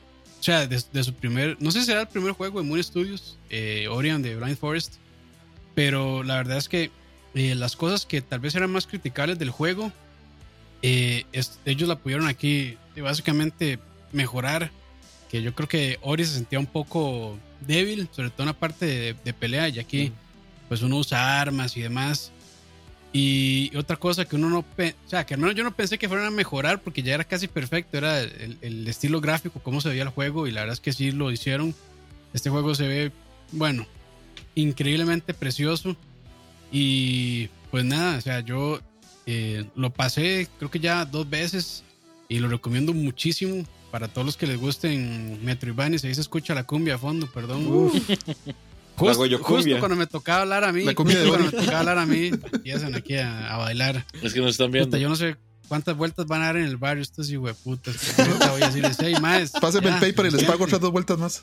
O 0.40 0.42
sea, 0.42 0.66
de, 0.66 1.04
su 1.04 1.14
primer. 1.14 1.56
No 1.60 1.70
sé 1.70 1.80
si 1.80 1.86
será 1.86 2.02
el 2.02 2.08
primer 2.08 2.32
juego 2.32 2.60
de 2.60 2.66
Moon 2.66 2.82
Studios, 2.82 3.38
eh, 3.50 3.86
Orion 3.88 4.22
de 4.22 4.36
Blind 4.36 4.56
Forest. 4.56 4.94
Pero 5.74 6.22
la 6.22 6.36
verdad 6.36 6.58
es 6.58 6.68
que 6.68 6.90
eh, 7.34 7.54
las 7.54 7.76
cosas 7.76 8.06
que 8.06 8.22
tal 8.22 8.40
vez 8.40 8.54
eran 8.54 8.70
más 8.70 8.86
criticables 8.86 9.38
del 9.38 9.50
juego, 9.50 9.92
ellos 10.82 11.88
la 11.88 11.96
pudieron 11.96 12.26
aquí 12.26 12.76
básicamente 12.96 13.78
mejorar. 14.10 14.70
Que 15.30 15.42
yo 15.42 15.54
creo 15.54 15.68
que 15.68 15.98
Ori 16.02 16.24
se 16.24 16.34
sentía 16.34 16.58
un 16.58 16.66
poco 16.66 17.38
débil, 17.60 18.08
sobre 18.10 18.30
todo 18.30 18.42
en 18.42 18.48
la 18.48 18.58
parte 18.58 19.14
de, 19.14 19.32
pelea, 19.32 19.68
y 19.68 19.78
aquí, 19.78 20.12
pues 20.68 20.82
uno 20.82 20.96
usa 20.96 21.40
armas 21.40 21.76
y 21.76 21.82
demás. 21.82 22.32
Y 23.12 23.76
otra 23.76 23.96
cosa 23.96 24.24
que 24.24 24.36
uno 24.36 24.48
no, 24.48 24.60
o 24.60 24.64
sea, 25.06 25.26
que 25.26 25.34
al 25.34 25.40
menos 25.40 25.54
yo 25.54 25.64
no 25.64 25.76
pensé 25.76 25.98
que 25.98 26.08
fueran 26.08 26.26
a 26.26 26.30
mejorar 26.30 26.80
porque 26.80 27.02
ya 27.02 27.14
era 27.14 27.24
casi 27.24 27.46
perfecto, 27.46 27.98
era 27.98 28.20
el, 28.20 28.88
estilo 28.88 29.20
gráfico, 29.20 29.60
cómo 29.62 29.82
se 29.82 29.90
veía 29.90 30.04
el 30.04 30.08
juego 30.08 30.46
y 30.46 30.50
la 30.50 30.60
verdad 30.60 30.74
es 30.74 30.80
que 30.80 30.94
sí 30.94 31.12
lo 31.12 31.30
hicieron. 31.30 31.74
Este 32.32 32.48
juego 32.48 32.74
se 32.74 32.88
ve, 32.88 33.12
bueno, 33.52 33.86
increíblemente 34.54 35.34
precioso 35.34 35.94
y 36.70 37.48
pues 37.70 37.84
nada, 37.84 38.16
o 38.16 38.20
sea, 38.22 38.40
yo 38.40 38.80
eh, 39.26 39.66
lo 39.76 39.90
pasé 39.90 40.48
creo 40.58 40.70
que 40.70 40.80
ya 40.80 41.04
dos 41.04 41.28
veces 41.28 41.84
y 42.30 42.38
lo 42.38 42.48
recomiendo 42.48 42.94
muchísimo 42.94 43.64
para 43.90 44.08
todos 44.08 44.24
los 44.24 44.36
que 44.38 44.46
les 44.46 44.58
gusten 44.58 45.44
Metroidvania, 45.44 46.00
ahí 46.02 46.14
se 46.14 46.22
escucha 46.22 46.54
la 46.54 46.64
cumbia 46.64 46.94
a 46.94 46.98
fondo, 46.98 47.30
perdón. 47.30 47.92
Justo, 48.96 49.78
cuando 49.80 49.96
me 49.96 50.06
tocaba 50.06 50.42
hablar 50.42 50.64
a 50.64 50.72
mí. 50.72 50.84
La 50.84 50.94
cuando 50.94 51.14
me 51.14 51.50
tocaba 51.50 51.80
hablar 51.80 51.98
a 51.98 52.06
mí, 52.06 52.26
empiezan 52.52 52.94
aquí 52.94 53.16
a, 53.16 53.56
bailar. 53.56 54.04
Es 54.22 54.32
que 54.32 54.40
nos 54.40 54.50
están 54.50 54.70
viendo. 54.70 54.96
yo 54.96 55.08
no 55.08 55.16
sé 55.16 55.36
cuántas 55.68 55.96
vueltas 55.96 56.26
van 56.26 56.42
a 56.42 56.46
dar 56.46 56.56
en 56.58 56.64
el 56.64 56.76
barrio 56.76 57.02
estos 57.02 57.30
hijueputas. 57.30 58.14
voy 58.50 58.62
a 58.62 58.66
decirles, 58.66 58.98
hey, 59.00 59.14
más. 59.20 59.52
Pásenme 59.52 59.88
el 59.88 59.94
paper 60.00 60.26
y 60.26 60.30
les 60.30 60.44
pago 60.44 60.64
otras 60.64 60.80
dos 60.80 60.92
vueltas 60.92 61.18
más. 61.18 61.42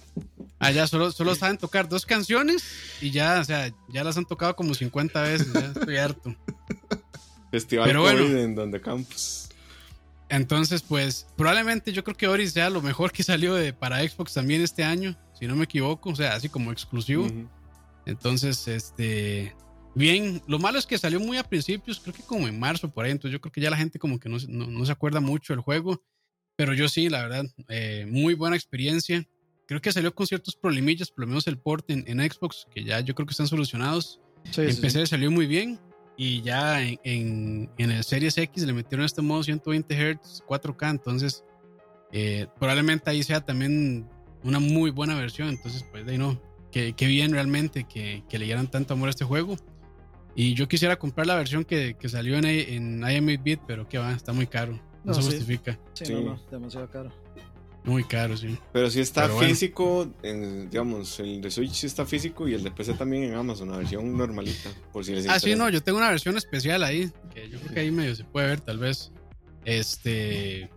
Allá 0.60 0.88
solo, 0.88 1.12
solo 1.12 1.34
saben 1.36 1.58
tocar 1.58 1.90
dos 1.90 2.06
canciones 2.06 2.64
y 3.02 3.12
ya, 3.12 3.40
o 3.40 3.44
sea, 3.44 3.72
ya 3.88 4.04
las 4.04 4.18
han 4.18 4.26
tocado 4.26 4.56
como 4.56 4.74
50 4.74 5.22
veces. 5.24 5.52
Ya 5.54 5.72
estoy 5.76 5.98
harto. 5.98 6.36
Festival 7.52 7.88
Pero 7.88 8.02
bueno, 8.02 8.22
en 8.22 8.56
donde 8.56 8.80
campus. 8.80 9.49
Entonces, 10.30 10.84
pues, 10.84 11.28
probablemente 11.36 11.92
yo 11.92 12.04
creo 12.04 12.16
que 12.16 12.28
Ori 12.28 12.48
sea 12.48 12.70
lo 12.70 12.82
mejor 12.82 13.12
que 13.12 13.24
salió 13.24 13.56
de, 13.56 13.74
para 13.74 14.08
Xbox 14.08 14.34
también 14.34 14.62
este 14.62 14.84
año 14.84 15.18
si 15.40 15.48
no 15.48 15.56
me 15.56 15.64
equivoco, 15.64 16.10
o 16.10 16.16
sea, 16.16 16.36
así 16.36 16.50
como 16.50 16.72
exclusivo. 16.72 17.28
Entonces, 18.06 18.68
este, 18.68 19.56
bien, 19.96 20.42
lo 20.48 20.60
malo 20.60 20.78
es 20.78 20.86
que 20.86 20.98
salió 20.98 21.20
muy 21.20 21.38
a 21.38 21.44
principios, 21.44 22.00
creo 22.00 22.14
que 22.14 22.24
como 22.24 22.48
en 22.48 22.60
marzo 22.60 22.90
por 22.90 23.06
ahí, 23.06 23.12
entonces 23.12 23.32
yo 23.32 23.40
creo 23.40 23.52
que 23.52 23.62
ya 23.62 23.70
la 23.70 23.78
gente 23.78 24.00
como 24.00 24.20
que 24.20 24.28
no, 24.28 24.38
no, 24.48 24.86
se 24.86 24.92
acuerda 24.92 25.22
mucho 25.22 25.54
del 25.54 25.62
juego, 25.62 26.04
pero 26.58 26.74
yo 26.74 26.90
sí, 26.90 27.08
la 27.08 27.22
verdad, 27.22 27.46
eh, 27.70 28.06
muy 28.10 28.34
buena 28.34 28.58
experiencia. 28.58 29.26
Creo 29.66 29.82
que 29.82 29.94
salió 29.94 30.14
con 30.14 30.28
ciertos 30.28 30.56
problemillas, 30.56 31.10
por 31.10 31.22
lo 31.22 31.28
menos 31.28 31.48
el 31.48 31.58
port 31.58 31.90
en, 31.90 32.20
Xbox, 32.20 32.68
que 32.74 32.84
ya 32.84 33.00
yo 33.00 33.16
creo 33.16 33.26
que 33.26 33.32
están 33.32 33.48
solucionados. 33.48 34.20
en 34.58 34.82
PC 34.82 35.06
salió 35.06 35.32
muy 35.32 35.46
bien 35.46 35.80
y 36.22 36.42
ya 36.42 36.82
en, 36.84 37.72
en, 37.78 37.92
el 37.92 38.04
Series 38.04 38.38
X 38.38 38.66
le 38.66 38.74
metieron 38.74 39.06
este 39.06 39.22
modo 39.22 39.42
120 39.42 39.96
Hz 39.96 40.44
4K, 40.46 40.90
entonces 40.90 41.46
eh, 42.12 42.46
probablemente 42.60 43.10
ahí 43.10 43.24
sea 43.24 43.40
también 43.40 44.06
una 44.44 44.60
muy 44.60 44.92
buena 44.92 45.16
versión. 45.16 45.48
Entonces, 45.48 45.86
pues 45.90 46.06
de 46.06 46.12
ahí 46.12 46.18
no, 46.18 46.38
que, 46.74 46.94
bien 47.00 47.32
realmente 47.32 47.86
que, 47.86 48.26
que, 48.28 48.38
le 48.38 48.44
dieran 48.44 48.70
tanto 48.70 48.96
amor 48.96 49.08
a 49.08 49.12
este 49.12 49.24
juego. 49.24 49.56
Y 50.36 50.56
yo 50.56 50.68
quisiera 50.68 50.98
comprar 50.98 51.26
la 51.26 51.36
versión 51.36 51.64
que, 51.64 51.96
que 51.98 52.10
salió 52.10 52.38
en, 52.38 52.44
en 52.44 53.00
IM8-bit, 53.00 53.62
pero 53.66 53.88
que 53.88 53.98
va, 53.98 54.12
está 54.12 54.34
muy 54.34 54.46
caro. 54.46 54.78
No, 55.06 55.14
se 55.14 55.22
justifica. 55.22 55.80
Sí, 55.94 56.12
No, 56.12 56.22
no, 56.22 56.40
demasiado 56.52 56.90
caro. 56.90 57.14
Muy 57.86 58.04
caro, 58.04 58.36
sí. 58.36 58.58
Pero 58.74 58.90
si 58.92 59.00
está 59.00 59.30
físico, 59.30 60.10
en, 60.22 60.70
digamos, 60.70 61.20
el 61.20 61.42
de 61.42 61.50
Switch 61.50 61.72
sí 61.72 61.88
está 61.88 62.06
físico 62.06 62.48
y 62.48 62.54
el 62.54 62.64
de 62.64 62.72
PC 62.72 62.94
también 62.94 63.24
en 63.24 63.36
Amazon, 63.36 63.70
una 63.70 63.78
versión 63.78 64.18
normalita, 64.18 64.70
por 64.92 65.06
si 65.06 65.14
les 65.14 65.28
Ah, 65.28 65.40
sí, 65.40 65.56
no, 65.56 65.70
yo 65.70 65.82
tengo 65.82 65.98
una 65.98 66.10
versión 66.10 66.38
especial 66.38 66.84
ahí, 66.84 67.10
que 67.34 67.50
yo 67.50 67.58
creo 67.60 67.74
que 67.74 67.80
ahí 67.80 67.92
medio 67.92 68.16
se 68.16 68.26
puede 68.26 68.48
ver 68.48 68.62
tal 68.62 68.80
vez. 68.80 69.12
Este, 69.66 70.70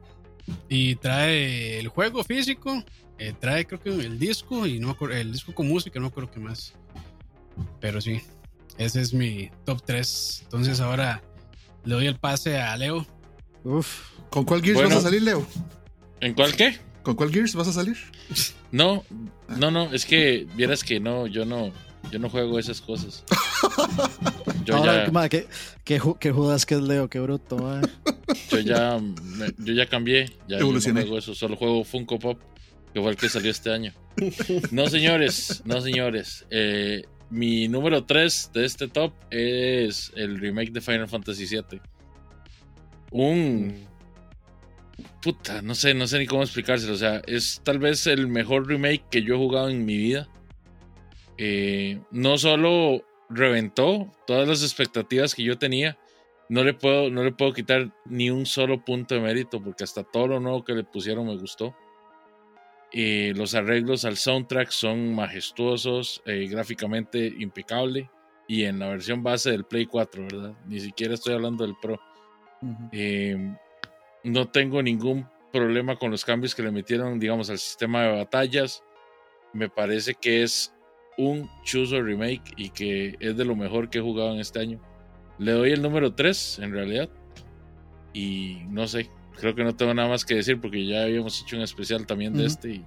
Y 0.68 0.96
trae 0.96 1.78
el 1.78 1.88
juego 1.88 2.24
físico, 2.24 2.82
eh, 3.18 3.34
trae 3.38 3.66
creo 3.66 3.80
que 3.80 3.90
el 3.90 4.18
disco 4.18 4.66
y 4.66 4.78
no 4.78 4.96
el 5.10 5.32
disco 5.32 5.54
con 5.54 5.68
música, 5.68 6.00
no 6.00 6.10
creo 6.10 6.30
que 6.30 6.40
más. 6.40 6.74
Pero 7.80 8.00
sí, 8.00 8.22
ese 8.78 9.00
es 9.00 9.12
mi 9.12 9.50
top 9.64 9.82
3. 9.84 10.40
Entonces 10.44 10.80
ahora 10.80 11.22
le 11.84 11.94
doy 11.94 12.06
el 12.06 12.18
pase 12.18 12.58
a 12.60 12.76
Leo. 12.76 13.06
Uf. 13.64 14.10
¿Con 14.30 14.44
cuál 14.44 14.62
Gears 14.62 14.82
vas 14.82 14.92
a 14.96 15.00
salir, 15.02 15.22
Leo? 15.22 15.46
¿En 16.20 16.34
cuál 16.34 16.56
qué? 16.56 16.78
¿Con 17.02 17.16
cuál 17.16 17.30
Gears 17.30 17.54
vas 17.54 17.68
a 17.68 17.72
salir? 17.72 17.96
No, 18.70 19.04
no, 19.58 19.70
no, 19.70 19.92
es 19.92 20.06
que 20.06 20.46
vieras 20.54 20.84
que 20.84 21.00
no, 21.00 21.26
yo 21.26 21.44
no, 21.44 21.72
yo 22.10 22.18
no 22.18 22.30
juego 22.30 22.58
esas 22.58 22.80
cosas. 22.80 23.24
Yo 24.64 24.76
Ahora, 24.76 25.10
ya, 25.10 25.28
¿qué, 25.28 25.46
qué, 25.84 26.00
qué, 26.20 26.30
judas 26.30 26.66
que 26.66 26.74
es 26.74 26.80
Leo, 26.80 27.08
qué 27.08 27.18
bruto, 27.18 27.80
Yo 28.50 28.60
ya, 28.60 29.00
yo 29.58 29.72
ya 29.72 29.86
cambié, 29.86 30.30
ya 30.46 30.58
no 30.60 30.80
juego 30.80 31.18
eso, 31.18 31.34
solo 31.34 31.56
juego 31.56 31.82
Funko 31.82 32.18
Pop, 32.20 32.40
que 32.94 33.00
fue 33.00 33.10
el 33.10 33.16
que 33.16 33.28
salió 33.28 33.50
este 33.50 33.72
año. 33.72 33.92
No, 34.70 34.88
señores, 34.88 35.62
no, 35.64 35.80
señores. 35.80 36.46
Eh, 36.50 37.02
mi 37.30 37.66
número 37.66 38.04
3 38.04 38.50
de 38.52 38.64
este 38.64 38.86
top 38.86 39.14
es 39.30 40.12
el 40.14 40.38
remake 40.38 40.70
de 40.70 40.80
Final 40.80 41.08
Fantasy 41.08 41.46
VII. 41.46 41.80
Un. 43.10 43.86
Puta, 45.22 45.62
no 45.62 45.74
sé, 45.74 45.94
no 45.94 46.06
sé 46.06 46.18
ni 46.18 46.26
cómo 46.26 46.42
explicárselo. 46.42 46.94
O 46.94 46.96
sea, 46.96 47.22
es 47.26 47.60
tal 47.64 47.78
vez 47.78 48.06
el 48.06 48.26
mejor 48.28 48.66
remake 48.66 49.04
que 49.10 49.22
yo 49.22 49.34
he 49.34 49.38
jugado 49.38 49.68
en 49.68 49.84
mi 49.84 49.96
vida. 49.96 50.28
Eh, 51.38 52.00
no 52.10 52.38
solo 52.38 53.04
reventó 53.28 54.12
todas 54.26 54.46
las 54.48 54.62
expectativas 54.62 55.34
que 55.34 55.42
yo 55.42 55.58
tenía, 55.58 55.98
no 56.48 56.64
le 56.64 56.74
puedo, 56.74 57.10
no 57.10 57.24
le 57.24 57.32
puedo 57.32 57.52
quitar 57.52 57.90
ni 58.04 58.30
un 58.30 58.46
solo 58.46 58.84
punto 58.84 59.14
de 59.14 59.20
mérito, 59.20 59.62
porque 59.62 59.84
hasta 59.84 60.04
todo 60.04 60.28
lo 60.28 60.40
nuevo 60.40 60.64
que 60.64 60.74
le 60.74 60.84
pusieron 60.84 61.26
me 61.26 61.36
gustó. 61.36 61.74
Eh, 62.92 63.32
los 63.34 63.54
arreglos 63.54 64.04
al 64.04 64.18
soundtrack 64.18 64.70
son 64.70 65.14
majestuosos, 65.14 66.22
eh, 66.26 66.46
gráficamente 66.48 67.26
impecable. 67.38 68.10
Y 68.46 68.64
en 68.64 68.80
la 68.80 68.88
versión 68.88 69.22
base 69.22 69.50
del 69.50 69.64
Play 69.64 69.86
4, 69.86 70.24
¿verdad? 70.24 70.54
Ni 70.66 70.78
siquiera 70.78 71.14
estoy 71.14 71.32
hablando 71.34 71.64
del 71.64 71.76
Pro. 71.80 71.98
Eh, 72.92 73.56
no 74.24 74.48
tengo 74.48 74.82
ningún 74.82 75.26
problema 75.52 75.96
con 75.96 76.10
los 76.10 76.24
cambios 76.24 76.54
que 76.54 76.62
le 76.62 76.70
metieron, 76.70 77.18
digamos, 77.18 77.50
al 77.50 77.58
sistema 77.58 78.02
de 78.04 78.12
batallas. 78.12 78.82
Me 79.52 79.68
parece 79.68 80.14
que 80.14 80.42
es 80.42 80.74
un 81.18 81.48
chuzo 81.64 82.00
remake 82.00 82.54
y 82.56 82.70
que 82.70 83.16
es 83.20 83.36
de 83.36 83.44
lo 83.44 83.54
mejor 83.54 83.90
que 83.90 83.98
he 83.98 84.02
jugado 84.02 84.32
en 84.32 84.40
este 84.40 84.60
año. 84.60 84.80
Le 85.38 85.52
doy 85.52 85.72
el 85.72 85.82
número 85.82 86.14
3, 86.14 86.60
en 86.60 86.72
realidad. 86.72 87.10
Y 88.14 88.58
no 88.68 88.86
sé, 88.86 89.10
creo 89.38 89.54
que 89.54 89.64
no 89.64 89.74
tengo 89.74 89.92
nada 89.94 90.08
más 90.08 90.24
que 90.24 90.34
decir 90.36 90.60
porque 90.60 90.86
ya 90.86 91.02
habíamos 91.02 91.42
hecho 91.42 91.56
un 91.56 91.62
especial 91.62 92.06
también 92.06 92.34
de 92.34 92.46
este 92.46 92.70
y, 92.70 92.84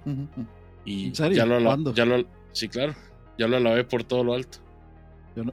y 0.84 1.12
ya 1.12 1.28
lo 1.46 1.92
ya 1.92 2.04
lo 2.04 2.24
sí 2.52 2.68
claro 2.68 2.94
ya 3.36 3.48
lo 3.48 3.56
alabé 3.56 3.84
por 3.84 4.04
todo 4.04 4.24
lo 4.24 4.34
alto 4.34 4.58
Yo 5.34 5.44
no. 5.44 5.52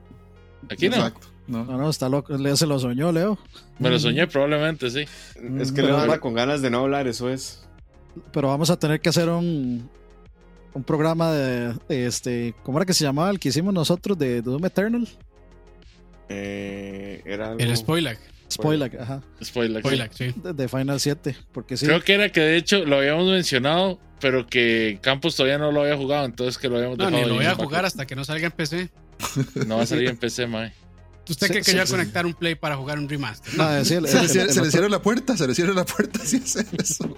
aquí 0.69 0.89
no 0.89 1.11
no. 1.47 1.65
no, 1.65 1.89
está 1.89 2.09
loco. 2.09 2.37
Leo 2.37 2.55
se 2.55 2.65
lo 2.65 2.79
soñó, 2.79 3.11
Leo. 3.11 3.37
Me 3.79 3.89
lo 3.89 3.99
soñé, 3.99 4.27
probablemente, 4.27 4.89
sí. 4.89 5.05
Es 5.59 5.71
que 5.71 5.81
Leo 5.81 5.97
anda 5.97 6.19
con 6.19 6.33
ganas 6.33 6.61
de 6.61 6.69
no 6.69 6.79
hablar, 6.79 7.07
eso 7.07 7.29
es. 7.29 7.67
Pero 8.31 8.47
vamos 8.47 8.69
a 8.69 8.77
tener 8.77 9.01
que 9.01 9.09
hacer 9.09 9.29
un, 9.29 9.89
un 10.73 10.83
programa 10.83 11.31
de, 11.31 11.75
este. 11.89 12.53
¿Cómo 12.63 12.77
era 12.77 12.85
que 12.85 12.93
se 12.93 13.03
llamaba 13.03 13.29
el 13.29 13.39
que 13.39 13.49
hicimos 13.49 13.73
nosotros 13.73 14.17
de 14.17 14.41
Doom 14.41 14.65
Eternal? 14.65 15.07
Eh, 16.29 17.21
era 17.25 17.53
El 17.57 17.75
spoiler. 17.75 18.17
Spoiler, 18.51 19.01
ajá. 19.01 19.21
Spoiler, 19.43 19.83
sí. 20.13 20.33
De, 20.53 20.67
Final 20.67 20.99
7, 20.99 21.35
porque 21.51 21.75
sí. 21.75 21.85
Creo 21.85 22.01
que 22.01 22.13
era 22.13 22.29
que 22.29 22.41
de 22.41 22.57
hecho 22.57 22.85
lo 22.85 22.97
habíamos 22.97 23.27
mencionado, 23.27 23.99
pero 24.19 24.45
que 24.45 24.99
Campos 25.01 25.35
todavía 25.35 25.57
no 25.57 25.71
lo 25.71 25.81
había 25.81 25.97
jugado, 25.97 26.25
entonces 26.25 26.59
que 26.59 26.69
lo 26.69 26.77
habíamos 26.77 26.97
no, 26.97 27.05
dejado. 27.05 27.23
Ni 27.23 27.29
lo 27.29 27.35
voy 27.35 27.45
a 27.45 27.55
jugar 27.55 27.85
hasta 27.85 28.05
que 28.05 28.15
no 28.15 28.23
salga 28.23 28.45
en 28.45 28.51
PC. 28.51 28.89
No 29.65 29.77
va 29.77 29.83
a 29.83 29.85
salir 29.87 30.09
en 30.09 30.17
PC, 30.17 30.45
mae. 30.47 30.73
¿Usted 31.29 31.47
cree 31.47 31.61
que 31.61 31.71
yo 31.71 31.77
voy 31.77 31.87
a 31.87 31.89
conectar 31.89 32.25
un 32.25 32.33
play 32.33 32.55
para 32.55 32.75
jugar 32.75 32.99
un 32.99 33.07
remaster? 33.07 33.55
No, 33.55 33.85
se, 33.85 34.01
le, 34.01 34.09
cierra 34.71 34.89
la 34.89 35.01
puerta, 35.01 35.37
se 35.37 35.47
le 35.47 35.55
cierra 35.55 35.73
la 35.73 35.85
puerta 35.85 36.19
si 36.25 36.37
hace 36.37 36.65
eso. 36.77 37.17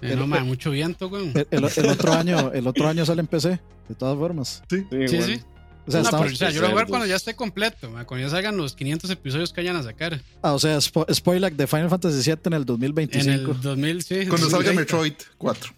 Eh, 0.00 0.16
no, 0.16 0.26
man, 0.26 0.46
mucho 0.46 0.70
viento, 0.70 1.08
güey. 1.08 1.32
El, 1.50 1.64
otro 1.64 2.12
año, 2.12 2.52
el 2.52 2.66
otro 2.66 2.88
año 2.88 3.04
sale 3.04 3.20
en 3.20 3.26
PC, 3.26 3.60
de 3.88 3.94
todas 3.94 4.16
formas. 4.16 4.62
Sí, 4.70 4.86
sí. 5.08 5.22
sí. 5.22 5.40
O 5.86 5.90
sea, 5.90 6.50
yo 6.50 6.62
lo 6.62 6.68
voy 6.68 6.72
a 6.72 6.76
ver 6.76 6.86
cuando 6.86 7.06
ya 7.06 7.16
esté 7.16 7.34
completo, 7.34 7.90
cuando 8.06 8.26
ya 8.26 8.30
salgan 8.30 8.56
los 8.56 8.74
500 8.74 9.10
episodios 9.10 9.52
que 9.52 9.60
vayan 9.60 9.76
a 9.76 9.82
sacar. 9.82 10.18
Ah, 10.40 10.54
o 10.54 10.58
sea, 10.58 10.80
spoiler 10.80 11.54
de 11.54 11.66
Final 11.66 11.90
Fantasy 11.90 12.30
VII 12.30 12.40
en 12.46 12.52
el 12.54 12.64
2025. 12.64 13.30
En 13.30 13.40
el 13.50 13.60
2000, 13.60 14.02
sí. 14.02 14.26
Cuando 14.26 14.48
salga 14.48 14.72
Metroid 14.72 15.12
4. 15.36 15.72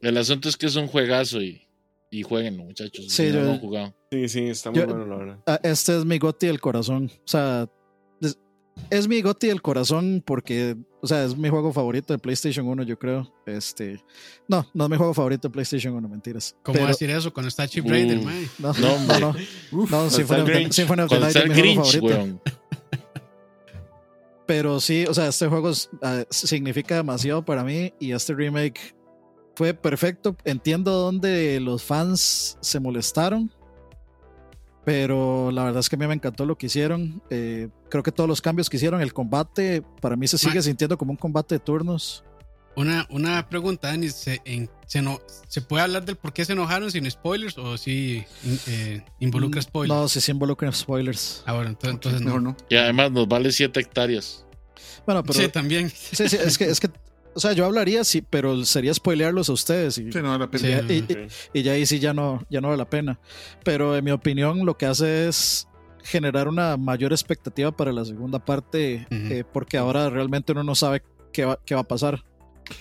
el 0.00 0.16
asunto 0.16 0.48
es 0.48 0.56
que 0.56 0.66
es 0.66 0.74
un 0.74 0.88
juegazo 0.88 1.40
y, 1.40 1.62
y 2.10 2.22
jueguen, 2.22 2.56
muchachos. 2.56 3.06
Sí, 3.08 3.30
yo, 3.30 3.58
jugado. 3.58 3.94
Sí, 4.12 4.28
sí, 4.28 4.48
está 4.48 4.70
muy 4.70 4.82
bueno, 4.82 5.06
la 5.06 5.16
verdad. 5.16 5.38
Ah, 5.46 5.60
este 5.62 5.96
es 5.96 6.04
mi 6.04 6.18
goti 6.18 6.46
del 6.46 6.60
corazón. 6.60 7.10
O 7.14 7.28
sea, 7.28 7.66
es 8.90 9.08
mi 9.08 9.22
goti 9.22 9.46
del 9.46 9.62
corazón 9.62 10.22
porque, 10.24 10.76
o 11.00 11.06
sea, 11.06 11.24
es 11.24 11.34
mi 11.36 11.48
juego 11.48 11.72
favorito 11.72 12.12
de 12.12 12.18
PlayStation 12.18 12.66
1, 12.66 12.82
yo 12.82 12.98
creo. 12.98 13.32
Este, 13.46 14.04
no, 14.48 14.66
no 14.74 14.84
es 14.84 14.90
mi 14.90 14.96
juego 14.98 15.14
favorito 15.14 15.48
de 15.48 15.52
PlayStation 15.52 15.94
1, 15.94 16.08
mentiras. 16.08 16.54
¿Cómo 16.62 16.86
decir 16.86 17.08
eso 17.08 17.32
cuando 17.32 17.48
está 17.48 17.66
Chip 17.66 17.88
Raider, 17.88 18.20
man? 18.20 18.46
No, 18.58 18.74
no, 18.74 18.98
no. 18.98 19.18
no, 19.18 19.34
Uf, 19.72 19.90
no 19.90 20.10
Symphony, 20.10 20.66
of, 20.66 20.72
Symphony 20.72 21.02
of 21.02 21.10
the 21.10 21.20
Night 21.20 21.36
es 21.36 21.48
mi 21.48 21.74
juego 21.74 21.84
favorito. 21.84 22.40
Pero 24.46 24.80
sí, 24.80 25.06
o 25.08 25.14
sea, 25.14 25.28
este 25.28 25.46
juego 25.46 25.70
uh, 25.70 26.24
significa 26.28 26.96
demasiado 26.96 27.42
para 27.42 27.64
mí 27.64 27.94
y 27.98 28.12
este 28.12 28.34
remake 28.34 28.94
fue 29.54 29.72
perfecto. 29.72 30.36
Entiendo 30.44 30.92
dónde 30.92 31.58
los 31.60 31.82
fans 31.82 32.58
se 32.60 32.78
molestaron 32.78 33.50
pero 34.84 35.50
la 35.52 35.64
verdad 35.64 35.80
es 35.80 35.88
que 35.88 35.96
a 35.96 35.98
mí 35.98 36.06
me 36.06 36.14
encantó 36.14 36.44
lo 36.44 36.56
que 36.56 36.66
hicieron. 36.66 37.22
Eh, 37.30 37.68
creo 37.88 38.02
que 38.02 38.12
todos 38.12 38.28
los 38.28 38.40
cambios 38.40 38.68
que 38.68 38.76
hicieron, 38.76 39.00
el 39.00 39.12
combate, 39.12 39.82
para 40.00 40.16
mí 40.16 40.26
se 40.26 40.38
sigue 40.38 40.62
sintiendo 40.62 40.98
como 40.98 41.12
un 41.12 41.16
combate 41.16 41.56
de 41.56 41.58
turnos. 41.60 42.24
Una, 42.74 43.06
una 43.10 43.48
pregunta, 43.48 43.88
Dani, 43.88 44.08
¿se, 44.08 44.40
no, 45.02 45.20
¿se 45.46 45.60
puede 45.60 45.82
hablar 45.82 46.04
del 46.06 46.16
por 46.16 46.32
qué 46.32 46.44
se 46.44 46.54
enojaron 46.54 46.90
sin 46.90 47.08
spoilers 47.10 47.58
o 47.58 47.76
si 47.76 48.24
eh, 48.66 49.04
involucra 49.20 49.60
mm, 49.60 49.64
spoilers? 49.64 50.00
No, 50.00 50.08
si 50.08 50.20
sí 50.22 50.32
involucra 50.32 50.72
spoilers. 50.72 51.42
Ahora, 51.44 51.68
entonces, 51.68 51.94
entonces 51.94 52.22
no. 52.22 52.40
no. 52.40 52.56
Y 52.70 52.76
además 52.76 53.12
nos 53.12 53.28
vale 53.28 53.52
7 53.52 53.78
hectáreas. 53.78 54.46
Bueno, 55.04 55.22
pero, 55.22 55.38
sí, 55.38 55.48
también. 55.48 55.90
Sí, 55.90 56.28
sí, 56.28 56.36
es 56.36 56.56
que, 56.56 56.64
es 56.64 56.80
que 56.80 56.88
o 57.34 57.40
sea, 57.40 57.52
yo 57.52 57.64
hablaría, 57.64 58.04
sí, 58.04 58.22
pero 58.22 58.64
sería 58.64 58.92
spoilearlos 58.92 59.48
a 59.48 59.52
ustedes. 59.52 59.98
Y, 59.98 60.12
sí, 60.12 60.18
no 60.22 60.36
la 60.36 60.50
pena. 60.50 60.82
Y, 61.52 61.62
ya 61.62 61.72
ahí 61.72 61.86
sí 61.86 61.98
ya 61.98 62.14
no, 62.14 62.44
ya 62.50 62.60
no 62.60 62.68
vale 62.68 62.78
la 62.78 62.90
pena. 62.90 63.20
Pero 63.64 63.96
en 63.96 64.04
mi 64.04 64.10
opinión, 64.10 64.64
lo 64.64 64.76
que 64.76 64.86
hace 64.86 65.28
es 65.28 65.68
generar 66.02 66.48
una 66.48 66.76
mayor 66.76 67.12
expectativa 67.12 67.70
para 67.72 67.92
la 67.92 68.04
segunda 68.04 68.38
parte, 68.44 69.06
eh, 69.10 69.44
porque 69.52 69.78
ahora 69.78 70.10
realmente 70.10 70.52
uno 70.52 70.64
no 70.64 70.74
sabe 70.74 71.02
qué 71.32 71.44
va, 71.44 71.58
qué 71.64 71.74
va 71.74 71.82
a 71.82 71.88
pasar. 71.88 72.24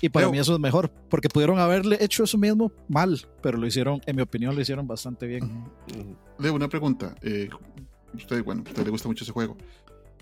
Y 0.01 0.09
para 0.09 0.29
mí 0.29 0.39
eso 0.39 0.53
es 0.53 0.59
mejor, 0.59 0.91
porque 1.09 1.29
pudieron 1.29 1.59
haberle 1.59 1.97
hecho 1.99 2.23
eso 2.23 2.37
mismo 2.37 2.71
mal, 2.87 3.19
pero 3.41 3.57
lo 3.57 3.67
hicieron, 3.67 4.01
en 4.05 4.15
mi 4.15 4.21
opinión, 4.21 4.55
lo 4.55 4.61
hicieron 4.61 4.87
bastante 4.87 5.27
bien. 5.27 5.65
Leo, 6.39 6.53
una 6.53 6.69
pregunta. 6.69 7.15
Eh, 7.21 7.49
usted, 8.13 8.43
bueno, 8.43 8.63
a 8.65 8.69
usted 8.69 8.83
le 8.83 8.91
gusta 8.91 9.07
mucho 9.07 9.23
ese 9.23 9.33
juego. 9.33 9.57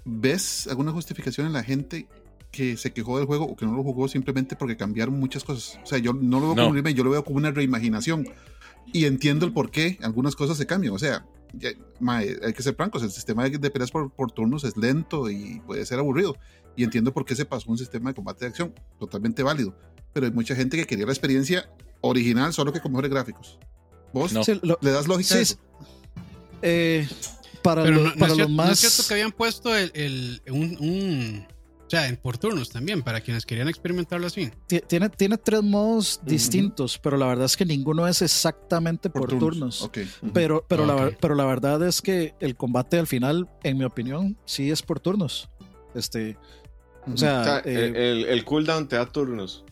¿Ves 0.05 0.67
alguna 0.67 0.91
justificación 0.91 1.47
en 1.47 1.53
la 1.53 1.63
gente 1.63 2.07
que 2.51 2.77
se 2.77 2.91
quejó 2.91 3.17
del 3.17 3.27
juego 3.27 3.45
o 3.45 3.55
que 3.55 3.65
no 3.65 3.75
lo 3.75 3.83
jugó 3.83 4.07
simplemente 4.07 4.55
porque 4.55 4.75
cambiaron 4.75 5.19
muchas 5.19 5.43
cosas. 5.43 5.79
O 5.83 5.85
sea, 5.85 5.99
yo 5.99 6.13
no 6.13 6.39
lo 6.39 6.47
veo 6.47 6.55
como 6.55 6.69
un 6.69 6.75
remake, 6.75 6.95
yo 6.95 7.03
lo 7.03 7.11
veo 7.11 7.23
como 7.23 7.37
una 7.37 7.51
reimaginación. 7.51 8.27
Y 8.91 9.05
entiendo 9.05 9.45
el 9.45 9.53
por 9.53 9.69
qué 9.69 9.99
algunas 10.01 10.35
cosas 10.35 10.57
se 10.57 10.65
cambian. 10.65 10.93
O 10.93 10.99
sea, 10.99 11.25
hay 11.61 12.53
que 12.53 12.63
ser 12.63 12.75
francos, 12.75 13.03
el 13.03 13.11
sistema 13.11 13.47
de, 13.47 13.69
peleas 13.69 13.91
por, 13.91 14.31
turnos 14.31 14.63
es 14.63 14.77
lento 14.77 15.29
y 15.29 15.61
puede 15.65 15.85
ser 15.85 15.99
aburrido. 15.99 16.35
Y 16.75 16.83
entiendo 16.83 17.13
por 17.13 17.25
qué 17.25 17.35
se 17.35 17.45
pasó 17.45 17.69
un 17.69 17.77
sistema 17.77 18.09
de 18.09 18.15
combate 18.15 18.45
de 18.45 18.49
acción, 18.49 18.73
totalmente 18.99 19.43
válido. 19.43 19.75
Pero 20.13 20.25
hay 20.25 20.31
mucha 20.31 20.55
gente 20.55 20.77
que 20.77 20.85
quería 20.85 21.05
la 21.05 21.11
experiencia 21.11 21.69
original, 22.01 22.53
solo 22.53 22.73
que 22.73 22.79
con 22.79 22.91
mejores 22.91 23.11
gráficos. 23.11 23.59
¿Vos 24.11 24.33
le 24.33 24.91
das 24.91 25.07
lógica 25.07 25.35
a 25.35 25.39
eso? 25.39 25.57
Eh, 26.61 27.07
para, 27.61 27.83
para 28.17 28.35
los 28.35 28.49
más... 28.49 28.67
¿No 28.67 28.73
es 28.73 28.79
cierto 28.79 29.03
que 29.07 29.13
habían 29.13 29.31
puesto 29.31 29.75
el, 29.75 30.41
un 30.49 31.45
o 31.89 31.91
sea, 31.91 32.07
en 32.07 32.17
por 32.17 32.37
turnos 32.37 32.69
también, 32.69 33.01
para 33.01 33.19
quienes 33.19 33.47
querían 33.47 33.67
experimentarlo 33.67 34.27
así. 34.27 34.51
Tiene, 34.87 35.09
tiene 35.09 35.39
tres 35.39 35.63
modos 35.63 36.19
distintos, 36.23 36.99
pero 36.99 37.17
la 37.17 37.25
verdad 37.25 37.45
es 37.45 37.57
que 37.57 37.65
ninguno 37.65 38.07
es 38.07 38.21
exactamente 38.21 39.09
por, 39.09 39.27
turnos. 39.39 39.89
Pero, 40.31 40.63
pero, 40.67 40.85
la, 40.85 41.09
pero 41.19 41.33
la 41.33 41.45
verdad 41.45 41.81
es 41.87 42.03
que 42.03 42.35
el 42.41 42.55
combate 42.55 42.99
al 42.99 43.07
final, 43.07 43.49
en 43.63 43.79
mi 43.79 43.85
opinión, 43.85 44.37
sí 44.45 44.69
es 44.69 44.83
por 44.83 44.99
turnos. 44.99 45.49
Este, 45.95 46.37
o 47.11 47.17
sea, 47.17 47.63
eh, 47.65 48.27
el, 48.29 48.45
cooldown 48.45 48.87
te 48.87 48.95
da 48.95 49.07
turnos. 49.07 49.65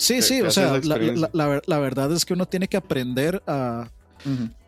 sí, 0.00 0.22
sí, 0.22 0.42
o 0.42 0.50
sea, 0.50 0.80
la, 0.82 1.78
verdad 1.78 2.10
es 2.10 2.24
que 2.24 2.34
uno 2.34 2.46
tiene 2.46 2.66
que 2.66 2.78
aprender 2.78 3.40
a, 3.46 3.92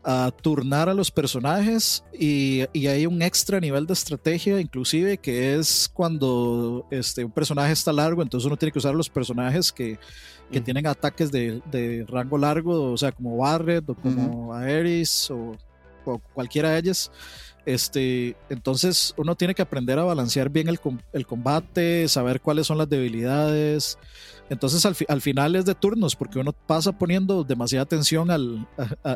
a 0.05 0.31
turnar 0.31 0.89
a 0.89 0.95
los 0.95 1.11
personajes 1.11 2.05
y, 2.13 2.65
y, 2.75 2.89
hay 2.89 3.07
un 3.07 3.23
extra 3.23 3.59
nivel 3.59 3.87
de 3.87 3.95
estrategia 3.95 4.61
inclusive 4.61 5.17
que 5.17 5.55
es 5.55 5.91
cuando 5.93 6.87
este, 6.91 7.25
un 7.25 7.31
personaje 7.31 7.73
está 7.73 7.93
largo, 7.93 8.23
entonces 8.23 8.47
uno 8.47 8.57
tiene 8.57 8.71
que 8.71 8.79
usar 8.79 8.95
los 8.95 9.09
personajes 9.09 9.73
que, 9.73 9.99
que 10.53 10.61
tienen 10.61 10.87
ataques 10.87 11.33
de, 11.33 11.63
de, 11.71 12.05
rango 12.07 12.37
largo, 12.37 12.93
o 12.93 12.97
sea, 12.99 13.13
como 13.13 13.39
Barret 13.39 13.89
o 13.89 13.95
como 13.95 14.53
Aeris 14.55 15.31
o, 15.31 15.57
o, 16.05 16.19
cualquiera 16.35 16.71
de 16.71 16.79
ellas. 16.79 17.11
Este, 17.67 18.37
entonces 18.51 19.15
uno 19.17 19.35
tiene 19.37 19.55
que 19.55 19.63
aprender 19.63 19.99
a 19.99 20.05
balancear 20.05 20.51
bien 20.51 20.69
el, 20.69 20.79
el 21.15 21.27
combate, 21.27 22.09
saber 22.09 22.43
cuáles 22.43 22.67
son 22.67 22.77
las 22.77 22.89
debilidades. 22.91 23.99
Entonces 24.51 24.85
al, 24.85 24.95
al, 25.09 25.21
final 25.21 25.57
es 25.57 25.65
de 25.65 25.75
turnos, 25.75 26.15
porque 26.15 26.39
uno 26.39 26.53
pasa 26.53 26.93
poniendo 26.93 27.45
demasiada 27.45 27.85
atención 27.85 28.31
al, 28.31 28.67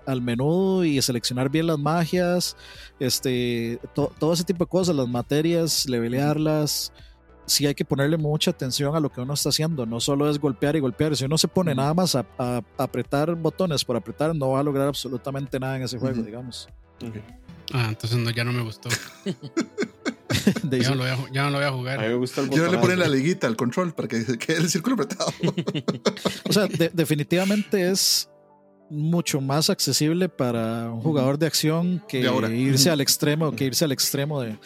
al 0.06 0.22
menú 0.22 0.84
y 0.84 1.00
seleccionar 1.02 1.50
bien 1.50 1.66
las 1.66 1.78
magias, 1.78 2.56
este, 2.98 3.78
to, 3.94 4.12
todo 4.18 4.32
ese 4.32 4.44
tipo 4.44 4.64
de 4.64 4.68
cosas, 4.68 4.96
las 4.96 5.08
materias, 5.08 5.86
levelearlas. 5.88 6.92
Sí 7.44 7.66
hay 7.66 7.74
que 7.74 7.84
ponerle 7.84 8.18
mucha 8.18 8.50
atención 8.50 8.94
a 8.94 9.00
lo 9.00 9.10
que 9.10 9.22
uno 9.22 9.32
está 9.32 9.48
haciendo, 9.48 9.86
no 9.86 10.00
solo 10.00 10.28
es 10.28 10.38
golpear 10.38 10.76
y 10.76 10.80
golpear. 10.80 11.16
Si 11.16 11.24
uno 11.24 11.38
se 11.38 11.48
pone 11.48 11.74
nada 11.74 11.94
más 11.94 12.14
a, 12.14 12.26
a 12.38 12.62
apretar 12.76 13.34
botones 13.34 13.84
por 13.84 13.96
apretar, 13.96 14.34
no 14.34 14.50
va 14.50 14.60
a 14.60 14.62
lograr 14.62 14.88
absolutamente 14.88 15.58
nada 15.58 15.76
en 15.76 15.82
ese 15.82 15.98
juego, 15.98 16.22
digamos. 16.22 16.68
Okay. 16.96 17.22
Ah, 17.72 17.86
entonces 17.88 18.18
no, 18.18 18.30
ya 18.30 18.44
no 18.44 18.52
me 18.52 18.62
gustó. 18.62 18.88
ya, 20.70 20.90
no 20.90 20.94
lo 20.96 21.02
voy 21.02 21.10
a, 21.10 21.32
ya, 21.32 21.42
no 21.44 21.50
lo 21.50 21.58
voy 21.58 21.66
a, 21.66 21.72
jugar. 21.72 21.98
A 21.98 22.02
mí 22.02 22.08
me 22.08 22.14
gusta 22.14 22.40
el 22.40 22.50
Yo 22.50 22.70
le 22.70 22.78
ponen 22.78 22.98
la 22.98 23.08
liguita 23.08 23.46
al 23.46 23.56
control 23.56 23.94
para 23.94 24.08
que 24.08 24.24
quede 24.38 24.58
el 24.58 24.70
círculo 24.70 24.94
apretado. 24.94 25.32
o 26.48 26.52
sea, 26.52 26.66
de, 26.66 26.90
definitivamente 26.92 27.90
es 27.90 28.28
mucho 28.90 29.40
más 29.40 29.70
accesible 29.70 30.28
para 30.28 30.90
un 30.90 31.00
jugador 31.00 31.38
de 31.38 31.46
acción 31.46 32.02
que 32.08 32.22
de 32.22 32.56
irse 32.56 32.90
al 32.90 33.00
extremo, 33.00 33.52
que 33.52 33.64
irse 33.64 33.84
al 33.84 33.92
extremo 33.92 34.40
de. 34.40 34.58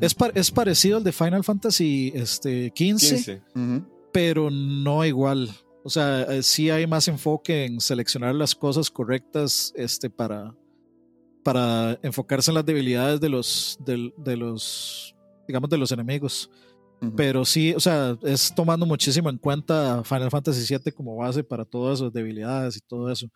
Es, 0.00 0.16
es 0.34 0.50
parecido 0.50 0.96
al 0.96 1.04
de 1.04 1.12
Final 1.12 1.44
Fantasy 1.44 2.12
este, 2.14 2.72
15, 2.72 3.42
15. 3.54 3.82
pero 4.12 4.50
no 4.50 5.04
igual. 5.04 5.50
O 5.84 5.88
sea, 5.90 6.42
sí 6.42 6.70
hay 6.70 6.88
más 6.88 7.06
enfoque 7.06 7.64
en 7.64 7.80
seleccionar 7.80 8.34
las 8.34 8.56
cosas 8.56 8.90
correctas 8.90 9.72
este, 9.76 10.10
para, 10.10 10.52
para 11.46 11.96
enfocarse 12.02 12.50
en 12.50 12.56
las 12.56 12.66
debilidades 12.66 13.20
de 13.20 13.28
los, 13.28 13.78
de, 13.86 14.12
de 14.16 14.36
los 14.36 15.14
digamos, 15.46 15.70
de 15.70 15.78
los 15.78 15.92
enemigos. 15.92 16.50
Uh 17.00 17.06
-huh. 17.06 17.12
Pero 17.16 17.44
sí, 17.44 17.72
o 17.72 17.78
sea, 17.78 18.18
es 18.24 18.52
tomando 18.52 18.84
muchísimo 18.84 19.30
en 19.30 19.38
cuenta 19.38 20.02
Final 20.02 20.28
Fantasy 20.28 20.76
VII 20.76 20.90
como 20.90 21.14
base 21.14 21.44
para 21.44 21.64
todas 21.64 22.00
esas 22.00 22.12
debilidades 22.12 22.76
y 22.76 22.80
todo 22.80 23.12
eso. 23.12 23.28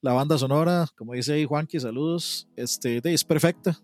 La 0.00 0.12
banda 0.12 0.38
sonora, 0.38 0.86
como 0.96 1.14
dice 1.14 1.32
ahí 1.32 1.44
Juanqui, 1.44 1.80
saludos, 1.80 2.46
este, 2.54 3.00
es 3.02 3.24
perfecta, 3.24 3.76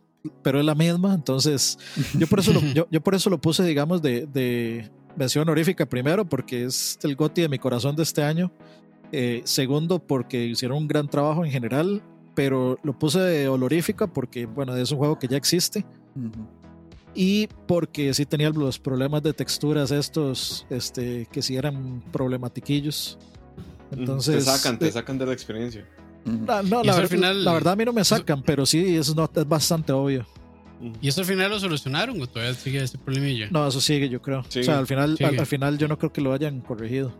pero 0.45 0.61
es 0.61 0.65
la 0.65 0.77
misma, 0.77 1.13
entonces 1.13 1.77
yo 2.17 2.29
por 2.29 2.39
eso 2.39 2.53
lo, 2.53 2.61
yo, 2.61 2.87
yo 2.89 3.01
por 3.01 3.17
eso 3.17 3.31
lo 3.31 3.41
puse, 3.41 3.65
digamos, 3.65 4.01
de, 4.01 4.27
de 4.27 4.89
mención 5.17 5.43
honorífica 5.43 5.87
primero, 5.87 6.25
porque 6.25 6.67
es 6.67 7.01
el 7.03 7.17
GOTI 7.17 7.43
de 7.43 7.49
mi 7.49 7.59
corazón 7.59 7.97
de 7.97 8.05
este 8.05 8.23
año. 8.23 8.53
Eh, 9.15 9.43
segundo, 9.45 9.99
porque 9.99 10.47
hicieron 10.47 10.79
un 10.79 10.89
gran 10.89 11.07
trabajo 11.07 11.45
en 11.45 11.51
general, 11.51 12.01
pero 12.35 12.79
lo 12.83 12.99
puse 12.99 13.21
de 13.21 13.49
honorífica 13.49 14.07
porque, 14.07 14.47
bueno, 14.47 14.77
es 14.77 14.91
un 14.93 14.99
juego 14.99 15.19
que 15.19 15.29
ya 15.29 15.37
existe. 15.37 15.85
Uh 16.15 16.21
-huh 16.21 16.63
y 17.15 17.49
porque 17.67 18.13
sí 18.15 18.25
tenía 18.27 18.51
los 18.51 18.79
problemas 18.79 19.23
de 19.23 19.33
texturas 19.33 19.91
estos, 19.91 20.67
este, 20.71 21.27
que 21.31 21.43
sí 21.43 21.57
eran 21.57 22.03
problematiquillos. 22.11 23.19
Entonces, 23.91 24.45
te 24.45 24.51
sacan, 24.51 24.79
te 24.79 24.91
sacan 24.91 25.19
de 25.19 25.27
la 25.27 25.33
experiencia. 25.33 25.87
No, 26.25 26.63
no 26.63 26.83
la, 26.83 26.97
ver, 26.97 27.09
final, 27.09 27.45
la, 27.45 27.53
verdad 27.53 27.73
a 27.73 27.77
mí 27.77 27.85
no 27.85 27.93
me 27.93 28.05
sacan, 28.05 28.39
eso, 28.39 28.45
pero 28.47 28.65
sí, 28.65 28.97
eso 28.97 29.15
no, 29.15 29.29
es 29.35 29.49
bastante 29.49 29.93
obvio. 29.93 30.27
¿Y 31.01 31.09
eso 31.09 31.21
al 31.21 31.27
final 31.27 31.51
lo 31.51 31.61
solucionaron 31.61 32.21
o 32.21 32.27
todavía 32.27 32.55
sigue 32.55 32.83
ese 32.83 32.99
problemilla? 32.99 33.49
No, 33.51 33.67
eso 33.67 33.81
sigue, 33.81 34.09
yo 34.09 34.23
creo. 34.23 34.43
Sigue. 34.49 34.63
O 34.63 34.65
sea, 34.65 34.79
al 34.79 34.87
final, 34.87 35.17
al, 35.21 35.39
al, 35.39 35.47
final 35.47 35.79
yo 35.79 35.89
no 35.89 35.99
creo 35.99 36.13
que 36.13 36.21
lo 36.21 36.33
hayan 36.33 36.61
corregido. 36.61 37.13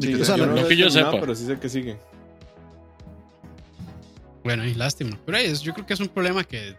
Sí, 0.00 0.14
o 0.14 0.24
sea, 0.24 0.36
yo 0.36 0.46
no, 0.46 0.54
no 0.54 0.68
que 0.68 0.76
yo 0.76 0.90
sepa. 0.90 1.12
pero 1.18 1.34
sí 1.34 1.46
sé 1.46 1.58
que 1.58 1.68
sigue. 1.68 1.96
Bueno, 4.44 4.64
y 4.64 4.74
lástima. 4.74 5.18
Pero 5.26 5.38
es, 5.38 5.62
yo 5.62 5.72
creo 5.72 5.86
que 5.86 5.94
es 5.94 6.00
un 6.00 6.08
problema 6.08 6.44
que 6.44 6.76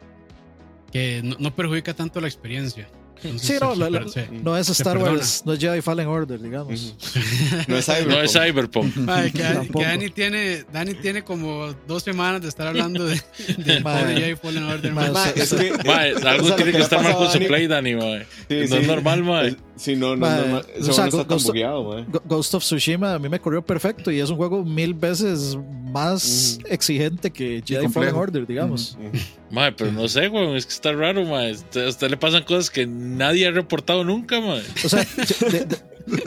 que 0.96 1.22
no, 1.22 1.36
no, 1.40 1.54
perjudica 1.54 1.94
tanto 1.94 2.22
la 2.22 2.28
experiencia. 2.28 2.88
Entonces, 3.22 3.48
sí, 3.48 3.54
no, 3.60 3.74
se, 3.74 3.80
la, 3.80 3.90
la, 3.90 4.08
se, 4.08 4.30
no 4.32 4.58
es 4.58 4.70
Star 4.70 4.98
Wars, 4.98 5.44
no 5.46 5.52
es 5.52 5.60
Jedi 5.60 5.82
Fallen 5.82 6.08
Order, 6.08 6.40
digamos. 6.40 6.96
no 7.68 7.78
es 7.78 7.86
Cyberpunk. 7.86 8.14
No 8.14 8.22
es 8.22 8.32
Cyberpunk. 8.32 8.94
Ay, 9.10 9.32
que, 9.32 9.72
que, 9.74 9.84
Dani, 9.84 10.10
tiene, 10.10 10.64
Dani 10.72 10.94
tiene 10.94 11.24
como 11.24 11.74
dos 11.86 12.02
semanas 12.02 12.42
de 12.42 12.48
estar 12.48 12.68
hablando 12.68 13.06
de, 13.06 13.22
de, 13.58 13.82
de 13.82 14.16
Jedi 14.16 14.36
Fallen 14.36 14.64
Order. 14.64 14.94
Ma, 14.94 15.12
ma, 15.12 15.30
es 15.30 15.54
que, 15.54 15.72
ma, 15.86 16.30
algo 16.30 16.56
tiene 16.56 16.72
que, 16.72 16.78
que 16.78 16.84
estar 16.84 17.04
mal 17.04 17.16
con 17.16 17.30
su 17.30 17.40
play, 17.40 17.68
Dani. 17.68 17.92
Sí, 17.92 17.98
no 17.98 18.68
sí. 18.68 18.76
es 18.76 18.88
normal, 18.88 19.24
ma. 19.24 19.44
Sí, 19.76 19.96
no, 19.96 20.16
no, 20.16 20.30
no, 20.30 20.48
no, 20.48 20.58
o 20.60 20.94
sea, 20.94 21.08
no 21.08 21.10
está 21.10 21.24
Ghost, 21.24 21.48
bugueado, 21.48 22.06
Ghost 22.26 22.54
of 22.54 22.64
Tsushima 22.64 23.14
a 23.14 23.20
mí 23.20 23.28
me 23.28 23.42
corrió 23.42 23.62
perfecto 23.62 24.10
y 24.10 24.22
es 24.22 24.30
un 24.30 24.38
juego 24.38 24.64
mil 24.64 24.94
veces 24.94 25.58
más 25.92 26.60
mm. 26.62 26.74
exigente 26.74 27.32
que 27.32 27.62
Jedi 27.66 27.90
Fallen 27.90 28.16
Order, 28.16 28.48
digamos. 28.48 28.98
Mm. 29.00 29.54
Madre, 29.54 29.76
pero 29.78 29.92
no 29.92 30.08
sé, 30.08 30.28
güey, 30.30 30.56
es 30.56 30.66
que 30.66 30.74
está 30.74 30.94
raro, 30.94 31.26
madre. 31.26 31.56
A 31.76 31.90
usted 31.90 32.10
le 32.10 32.18
pasan 32.18 32.44
cosas 32.44 32.70
que 32.70 32.88
nadie 32.88 33.48
ha 33.48 33.52
reportado 33.52 34.04
nunca, 34.04 34.40
madre. 34.40 34.64
O 34.84 34.90
sea, 34.90 35.06
de, 35.52 35.66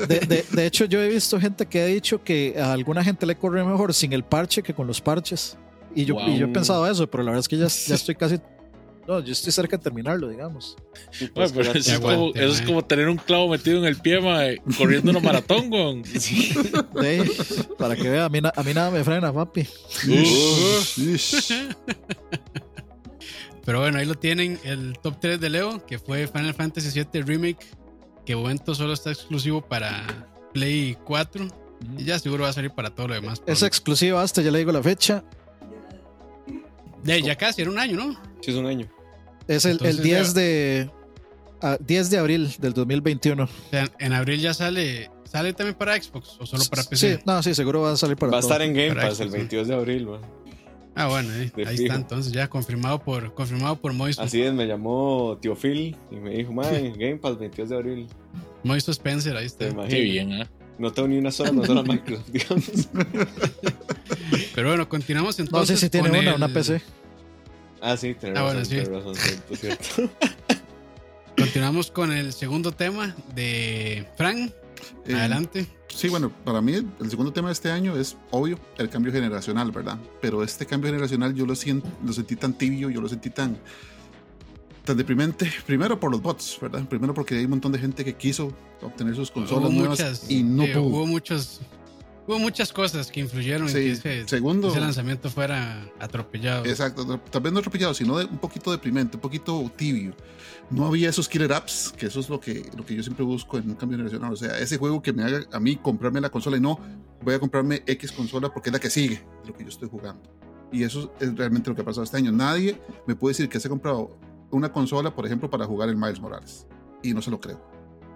de, 0.07 0.21
de, 0.27 0.45
de, 0.51 0.67
hecho, 0.67 0.85
yo 0.85 1.03
he 1.03 1.09
visto 1.09 1.41
gente 1.41 1.67
que 1.67 1.81
ha 1.81 1.87
dicho 1.87 2.23
que 2.23 2.55
a 2.59 2.73
alguna 2.73 3.03
gente 3.03 3.25
le 3.25 3.37
corre 3.37 3.65
mejor 3.65 3.95
sin 3.95 4.13
el 4.13 4.25
parche 4.25 4.63
que 4.63 4.75
con 4.75 4.87
los 4.87 5.01
parches. 5.01 5.57
Y 5.95 6.05
yo, 6.05 6.15
wow. 6.15 6.29
y 6.29 6.39
yo 6.39 6.47
he 6.47 6.49
pensado 6.49 6.89
eso, 6.89 7.07
pero 7.07 7.23
la 7.23 7.31
verdad 7.31 7.41
es 7.41 7.49
que 7.49 7.57
ya, 7.57 7.67
ya 7.67 7.95
estoy 7.95 8.15
casi 8.15 8.39
no, 9.09 9.21
yo 9.21 9.33
estoy 9.33 9.51
cerca 9.53 9.79
de 9.79 9.83
terminarlo, 9.83 10.29
digamos. 10.29 10.77
Pues, 11.33 11.51
pero 11.53 11.73
eso, 11.73 11.95
es 11.95 11.99
como, 11.99 12.35
eso, 12.35 12.53
es 12.53 12.61
como, 12.61 12.85
tener 12.85 13.09
un 13.09 13.17
clavo 13.17 13.49
metido 13.49 13.79
en 13.79 13.87
el 13.87 13.97
pie, 13.97 14.21
mae, 14.21 14.61
corriendo 14.77 15.11
una 15.11 15.21
maratón, 15.21 15.71
güey. 15.71 16.03
Sí. 16.21 16.53
para 17.79 17.97
que 17.97 18.07
vea, 18.07 18.27
a 18.27 18.29
mí, 18.29 18.41
a 18.43 18.63
mí 18.63 18.75
nada 18.75 18.91
me 18.91 19.03
frena, 19.03 19.33
papi. 19.33 19.67
pero 23.65 23.81
bueno, 23.81 23.99
ahí 23.99 24.05
lo 24.05 24.15
tienen, 24.15 24.61
el 24.63 24.99
top 25.03 25.19
3 25.21 25.41
de 25.41 25.49
Leo, 25.49 25.87
que 25.87 25.99
fue 25.99 26.27
Final 26.27 26.53
Fantasy 26.53 26.91
VII 26.91 27.23
Remake, 27.23 27.65
que 28.27 28.37
momento 28.37 28.75
solo 28.75 28.93
está 28.93 29.11
exclusivo 29.11 29.63
para 29.63 30.29
Play 30.53 30.99
4. 31.07 31.49
Y 31.97 32.05
ya 32.05 32.19
seguro 32.19 32.43
va 32.43 32.51
a 32.51 32.53
salir 32.53 32.73
para 32.73 32.91
todo 32.91 33.09
lo 33.09 33.15
demás. 33.15 33.41
Es 33.47 33.63
exclusivo 33.63 34.19
hasta, 34.19 34.43
ya 34.43 34.51
le 34.51 34.59
digo 34.59 34.73
la 34.73 34.83
fecha. 34.83 35.25
De, 37.03 37.23
ya 37.23 37.37
casi, 37.37 37.63
era 37.63 37.71
un 37.71 37.79
año, 37.79 37.97
¿no? 37.97 38.13
Sí, 38.43 38.51
es 38.51 38.57
un 38.57 38.67
año. 38.67 38.98
Es 39.49 39.65
el, 39.65 39.73
Entonces, 39.73 39.97
el 39.99 40.03
10 40.05 40.27
ya... 40.29 40.33
de. 40.41 40.91
Uh, 41.63 41.77
10 41.85 42.11
de 42.11 42.19
abril 42.19 42.51
del 42.59 42.73
2021. 42.73 43.43
O 43.43 43.49
sea, 43.71 43.89
en 43.99 44.13
abril 44.13 44.41
ya 44.41 44.55
sale. 44.55 45.11
¿Sale 45.25 45.53
también 45.53 45.75
para 45.77 46.01
Xbox 46.01 46.37
o 46.41 46.47
solo 46.47 46.65
para 46.71 46.83
PC? 46.85 47.17
Sí, 47.17 47.23
no, 47.27 47.43
sí, 47.43 47.55
seguro 47.55 47.83
va 47.83 47.93
a 47.93 47.97
salir 47.97 48.17
para 48.17 48.33
Va 48.33 48.39
a 48.39 48.41
todo. 48.41 48.51
estar 48.51 48.63
en 48.63 48.73
Game 48.75 48.95
Pass 48.95 49.21
el 49.21 49.29
Xbox, 49.29 49.33
22 49.33 49.69
de 49.69 49.75
abril, 49.75 50.07
man. 50.07 50.21
Ah, 50.95 51.07
bueno, 51.09 51.33
eh, 51.35 51.53
ahí 51.67 51.77
fijo. 51.77 51.83
está 51.83 51.95
entonces 51.97 52.33
ya 52.33 52.49
confirmado 52.49 52.99
por 53.03 53.35
confirmado 53.35 53.77
por 53.77 53.93
Moiso. 53.93 54.23
Así 54.23 54.41
es, 54.43 54.53
me 54.55 54.67
llamó 54.67 55.39
Tío 55.41 55.55
Phil 55.55 55.97
y 56.11 56.17
me 56.17 56.31
dijo, 56.31 56.53
man, 56.53 56.73
Game 56.97 57.17
Pass 57.19 57.39
22 57.39 57.69
de 57.69 57.77
abril. 57.77 58.07
Moiso 58.65 58.91
Spencer, 58.91 59.37
ahí 59.37 59.47
está. 59.47 59.69
Qué 59.87 60.01
bien, 60.01 60.33
¿eh? 60.33 60.47
No 60.79 60.93
tengo 60.93 61.09
ni 61.09 61.19
una 61.19 61.31
sola 61.31 61.51
consola 61.51 61.83
Microsoft, 61.87 62.29
digamos. 62.31 62.65
Pero 64.55 64.69
bueno, 64.69 64.89
continuamos 64.89 65.39
No 65.39 65.45
entonces. 65.45 65.79
sé 65.79 65.87
si 65.87 65.91
tiene 65.91 66.09
una, 66.11 66.19
el- 66.21 66.35
una 66.37 66.49
PC. 66.49 66.81
Ah, 67.81 67.97
sí, 67.97 68.15
tenés 68.15 68.39
Ah, 68.39 68.43
razón, 68.43 68.47
bueno, 68.55 68.65
sí. 68.65 68.71
tenés 68.71 68.89
razón, 68.89 69.15
cierto, 69.15 69.57
cierto. 69.57 70.11
Continuamos 71.37 71.91
con 71.91 72.13
el 72.13 72.33
segundo 72.33 72.73
tema 72.73 73.15
de 73.35 74.07
Frank. 74.17 74.51
Eh, 75.07 75.15
Adelante. 75.15 75.67
Sí, 75.89 76.09
bueno, 76.09 76.31
para 76.45 76.61
mí 76.61 76.75
el 76.75 77.11
segundo 77.11 77.33
tema 77.33 77.49
de 77.49 77.53
este 77.55 77.71
año 77.71 77.97
es 77.97 78.17
obvio 78.31 78.59
el 78.79 78.89
cambio 78.89 79.13
generacional, 79.13 79.71
¿verdad? 79.71 79.99
Pero 80.21 80.43
este 80.43 80.67
cambio 80.67 80.91
generacional 80.91 81.35
yo 81.35 81.47
lo, 81.47 81.55
siento, 81.55 81.89
lo 82.05 82.13
sentí 82.13 82.37
tan 82.37 82.53
tibio, 82.57 82.91
yo 82.91 83.01
lo 83.01 83.09
sentí 83.09 83.31
tan, 83.31 83.57
tan 84.85 84.97
deprimente. 84.97 85.51
Primero 85.67 85.99
por 85.99 86.11
los 86.11 86.21
bots, 86.21 86.59
¿verdad? 86.61 86.85
Primero 86.89 87.15
porque 87.15 87.37
hay 87.37 87.45
un 87.45 87.51
montón 87.51 87.73
de 87.73 87.79
gente 87.79 88.05
que 88.05 88.15
quiso 88.15 88.53
obtener 88.83 89.15
sus 89.15 89.31
consolas 89.31 89.71
Hubo 89.71 89.73
nuevas 89.79 89.99
muchas, 90.01 90.31
y 90.31 90.43
no 90.43 90.65
eh, 90.65 90.73
pudo. 90.75 90.83
hubo 90.85 91.07
muchos 91.07 91.61
hubo 92.29 92.39
muchas 92.39 92.73
cosas 92.73 93.11
que 93.11 93.21
influyeron 93.21 93.69
Sí, 93.69 93.77
en 93.79 93.83
que 94.03 94.21
ese, 94.21 94.29
segundo- 94.29 94.69
ese 94.69 94.81
lanzamiento 94.81 95.31
fuera 95.31 95.91
atropellado. 95.99 96.65
Exacto, 96.67 97.19
tal 97.31 97.43
vez 97.43 97.53
no 97.53 97.59
atropellado, 97.59 97.95
sino 97.95 98.19
de 98.19 98.27
un 98.27 98.39
poquito 98.39 98.71
deprimente, 98.71 99.17
un 99.17 99.21
poquito 99.21 99.71
tibio. 99.77 100.15
No 100.71 100.87
había 100.87 101.09
esos 101.09 101.29
killer 101.29 101.53
apps, 101.55 101.95
que 101.97 102.07
eso 102.07 102.21
es 102.21 102.29
lo 102.29 102.39
que, 102.39 102.71
lo 102.77 102.85
que 102.85 102.95
yo 102.95 103.03
siempre 103.03 103.25
busco 103.25 103.57
en 103.57 103.71
un 103.71 103.75
cambio 103.77 103.97
generacional. 103.97 104.33
O 104.33 104.37
sea, 104.37 104.59
ese 104.59 104.77
juego 104.77 105.01
que 105.03 105.13
me 105.15 105.25
haga 105.25 105.41
a 105.51 105.59
mí 105.59 105.77
comprarme 105.77 106.21
la 106.21 106.29
consola 106.29 106.59
y 106.59 106.61
no 106.61 106.79
voy 107.23 107.35
a 107.35 107.41
comprarme 107.41 107.83
X 107.87 108.13
consola 108.13 108.51
porque 108.53 108.69
es 108.69 108.73
la 108.75 108.79
que 108.79 108.91
sigue 108.91 109.23
lo 109.47 109.55
que 109.55 109.63
yo 109.65 109.71
estoy 109.71 109.89
jugando. 109.89 110.23
Y 110.71 110.83
eso 110.83 111.15
es 111.19 111.35
realmente 111.35 111.71
lo 111.71 111.75
que 111.75 111.81
ha 111.81 111.85
pasado 111.87 112.05
este 112.05 112.19
año. 112.19 112.31
Nadie 112.31 112.79
me 113.07 113.15
puede 113.17 113.31
decir 113.33 113.49
que 113.49 113.59
se 113.59 113.69
ha 113.69 113.71
comprado 113.71 114.19
una 114.51 114.71
consola, 114.71 115.15
por 115.15 115.25
ejemplo, 115.25 115.49
para 115.49 115.65
jugar 115.65 115.89
el 115.89 115.97
Miles 115.97 116.21
Morales. 116.21 116.67
Y 117.03 117.15
no 117.15 117.23
se 117.23 117.31
lo 117.31 117.41
creo. 117.41 117.59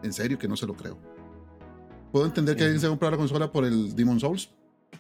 En 0.03 0.13
serio 0.13 0.39
que 0.39 0.47
no 0.49 0.57
se 0.57 0.67
lo 0.67 0.75
creo. 0.75 0.99
¿Puedo 2.13 2.27
entender 2.27 2.57
que 2.57 2.63
alguien 2.65 2.81
se 2.81 2.87
ha 2.87 2.91
comprado 2.91 3.13
la 3.13 3.17
consola 3.17 3.51
por 3.51 3.65
el 3.65 3.97
Demon 3.97 4.21
Souls? 4.21 4.51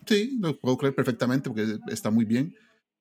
Sí, 0.06 0.38
lo 0.40 0.58
puedo 0.58 0.78
creer 0.78 0.94
perfectamente 0.94 1.48
porque 1.48 1.78
está 1.88 2.10
muy 2.10 2.24
bien 2.24 2.54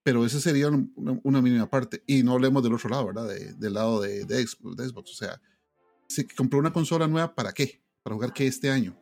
pero 0.03 0.25
esa 0.25 0.39
sería 0.39 0.69
una, 0.69 1.41
mínima 1.41 1.69
parte. 1.69 2.03
Y 2.07 2.23
no 2.23 2.33
hablemos 2.33 2.63
del 2.63 2.73
otro 2.73 2.89
lado, 2.89 3.07
¿verdad? 3.07 3.27
del 3.27 3.73
lado 3.73 4.01
de, 4.01 4.25
de, 4.25 4.45
Xbox. 4.47 5.11
O 5.11 5.15
sea, 5.15 5.39
si 6.07 6.25
compró 6.27 6.59
una 6.59 6.73
consola 6.73 7.07
nueva, 7.07 7.33
¿para 7.33 7.53
qué? 7.53 7.81
¿Para 8.03 8.15
jugar 8.15 8.33
qué 8.33 8.47
este 8.47 8.69
año? 8.69 8.97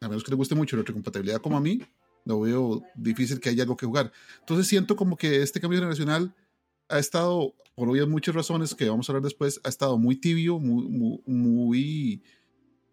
A 0.00 0.08
menos 0.08 0.24
que 0.24 0.30
le 0.30 0.36
guste 0.36 0.54
mucho 0.54 0.76
la 0.76 0.82
retrocompatibilidad 0.82 1.40
como 1.40 1.56
a 1.56 1.60
mí, 1.60 1.82
lo 2.24 2.40
veo 2.40 2.82
difícil 2.94 3.40
que 3.40 3.50
haya 3.50 3.64
algo 3.64 3.76
que 3.76 3.86
jugar. 3.86 4.12
Entonces 4.40 4.66
siento 4.66 4.96
como 4.96 5.16
que 5.16 5.42
este 5.42 5.60
cambio 5.60 5.78
generacional 5.78 6.34
ha 6.88 6.98
estado, 6.98 7.54
por 7.74 7.88
obvias 7.88 8.08
muchas 8.08 8.34
razones 8.34 8.74
que 8.74 8.88
vamos 8.88 9.08
a 9.08 9.12
hablar 9.12 9.24
después, 9.24 9.60
ha 9.64 9.68
estado 9.68 9.98
muy 9.98 10.16
tibio, 10.16 10.58
muy, 10.58 11.20
muy, 11.26 12.22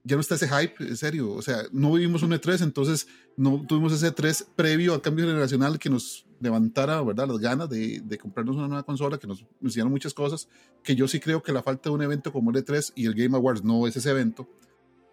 ya 0.06 0.16
no 0.16 0.22
está 0.22 0.36
ese 0.36 0.48
hype, 0.48 0.76
en 0.80 0.96
serio. 0.96 1.34
O 1.34 1.42
sea, 1.42 1.64
no 1.72 1.92
vivimos 1.94 2.24
un 2.24 2.32
E3, 2.32 2.62
entonces 2.62 3.08
no 3.36 3.66
tuvimos 3.68 3.92
ese 3.92 4.14
E3 4.14 4.46
previo 4.56 4.94
al 4.94 5.02
cambio 5.02 5.26
generacional 5.26 5.80
que 5.80 5.90
nos 5.90 6.26
levantara, 6.40 7.02
¿verdad? 7.02 7.28
Las 7.28 7.40
ganas 7.40 7.70
de, 7.70 8.02
de 8.02 8.18
comprarnos 8.18 8.56
una 8.56 8.68
nueva 8.68 8.84
consola, 8.84 9.18
que 9.18 9.26
nos 9.26 9.44
enseñaron 9.62 9.92
muchas 9.92 10.14
cosas, 10.14 10.48
que 10.84 10.96
yo 10.96 11.08
sí 11.08 11.20
creo 11.20 11.42
que 11.42 11.52
la 11.52 11.64
falta 11.64 11.90
de 11.90 11.96
un 11.96 12.04
evento 12.04 12.32
como 12.32 12.52
el 12.52 12.58
E3 12.58 12.94
y 12.96 13.08
el 13.08 13.16
Game 13.16 13.36
Awards 13.36 13.64
no 13.64 13.88
es 13.88 13.98
ese 13.98 14.12
evento. 14.12 14.48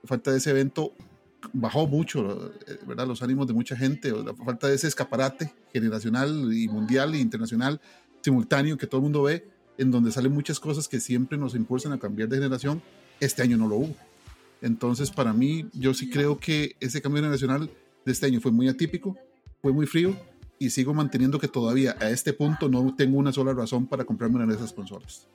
La 0.03 0.09
falta 0.09 0.31
de 0.31 0.39
ese 0.39 0.51
evento 0.51 0.93
bajó 1.53 1.87
mucho, 1.87 2.53
¿verdad? 2.87 3.07
Los 3.07 3.23
ánimos 3.23 3.47
de 3.47 3.55
mucha 3.55 3.75
gente, 3.75 4.13
la 4.13 4.35
falta 4.35 4.69
de 4.69 4.75
ese 4.75 4.89
escaparate 4.89 5.53
generacional 5.73 6.53
y 6.53 6.69
mundial 6.69 7.15
e 7.15 7.19
internacional 7.19 7.81
simultáneo 8.23 8.77
que 8.77 8.87
todo 8.87 8.99
el 8.99 9.05
mundo 9.05 9.23
ve, 9.23 9.49
en 9.79 9.91
donde 9.91 10.13
salen 10.13 10.33
muchas 10.33 10.61
cosas 10.61 10.87
que 10.87 11.01
siempre 11.01 11.39
nos 11.39 11.55
impulsan 11.55 11.93
a 11.93 11.99
cambiar 11.99 12.29
de 12.29 12.37
generación. 12.37 12.83
Este 13.21 13.43
año 13.43 13.57
no 13.57 13.69
lo 13.69 13.77
hubo. 13.77 14.12
Entonces, 14.63 15.11
para 15.11 15.33
mí, 15.33 15.67
yo 15.73 15.93
sí 15.93 16.09
creo 16.09 16.39
que 16.39 16.77
ese 16.81 17.03
cambio 17.03 17.21
generacional 17.21 17.71
de 18.05 18.13
este 18.13 18.27
año 18.27 18.41
fue 18.41 18.53
muy 18.53 18.69
atípico, 18.69 19.17
fue 19.61 19.73
muy 19.73 19.87
frío 19.87 20.17
y 20.59 20.71
sigo 20.71 20.95
manteniendo 20.95 21.39
que 21.39 21.49
todavía 21.49 21.97
a 22.01 22.09
este 22.11 22.33
punto 22.33 22.69
no 22.69 22.95
tengo 22.97 23.19
una 23.19 23.33
sola 23.33 23.53
razón 23.53 23.87
para 23.87 24.05
comprarme 24.05 24.37
una 24.37 24.47
de 24.47 24.55
esas 24.55 24.73
consolas. 24.73 25.29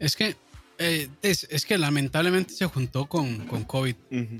Es 0.00 0.16
que 0.16 0.36
eh, 0.78 1.08
es, 1.22 1.46
que 1.66 1.76
lamentablemente 1.76 2.54
se 2.54 2.64
juntó 2.66 3.06
con, 3.06 3.46
con 3.46 3.64
COVID. 3.64 3.94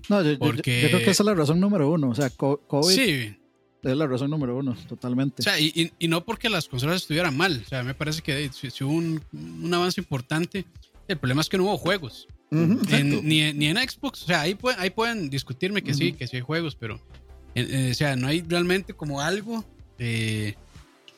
No, 0.08 0.22
yo, 0.22 0.38
porque... 0.38 0.82
yo, 0.82 0.88
creo 0.88 1.00
que 1.00 1.10
esa 1.10 1.22
es 1.22 1.26
la 1.26 1.34
razón 1.34 1.58
número 1.58 1.90
uno. 1.90 2.10
O 2.10 2.14
sea, 2.14 2.30
COVID 2.30 2.94
sí. 2.94 3.36
es 3.82 3.96
la 3.96 4.06
razón 4.06 4.30
número 4.30 4.56
uno, 4.56 4.76
totalmente. 4.88 5.36
O 5.40 5.42
sea, 5.42 5.58
y, 5.58 5.92
y, 5.98 6.08
no 6.08 6.24
porque 6.24 6.48
las 6.48 6.68
consolas 6.68 7.02
estuvieran 7.02 7.36
mal. 7.36 7.62
O 7.64 7.68
sea, 7.68 7.82
me 7.82 7.94
parece 7.94 8.22
que 8.22 8.50
si, 8.52 8.84
hubo 8.84 8.92
un, 8.92 9.20
un, 9.32 9.74
avance 9.74 10.00
importante, 10.00 10.64
el 11.08 11.18
problema 11.18 11.40
es 11.40 11.48
que 11.48 11.58
no 11.58 11.64
hubo 11.64 11.78
juegos. 11.78 12.28
ni, 12.50 13.52
ni, 13.52 13.66
en 13.66 13.76
Xbox. 13.76 14.22
O 14.22 14.26
sea, 14.26 14.42
ahí, 14.42 14.54
pueden, 14.54 14.80
ahí 14.80 14.90
pueden 14.90 15.30
discutirme 15.30 15.82
que 15.82 15.94
sí, 15.94 16.12
que 16.12 16.26
sí 16.26 16.36
hay 16.36 16.42
juegos, 16.42 16.76
pero. 16.76 17.00
Eh, 17.54 17.66
eh, 17.70 17.88
o 17.90 17.94
sea, 17.94 18.14
no 18.14 18.28
hay 18.28 18.42
realmente 18.42 18.92
como 18.94 19.20
algo. 19.20 19.64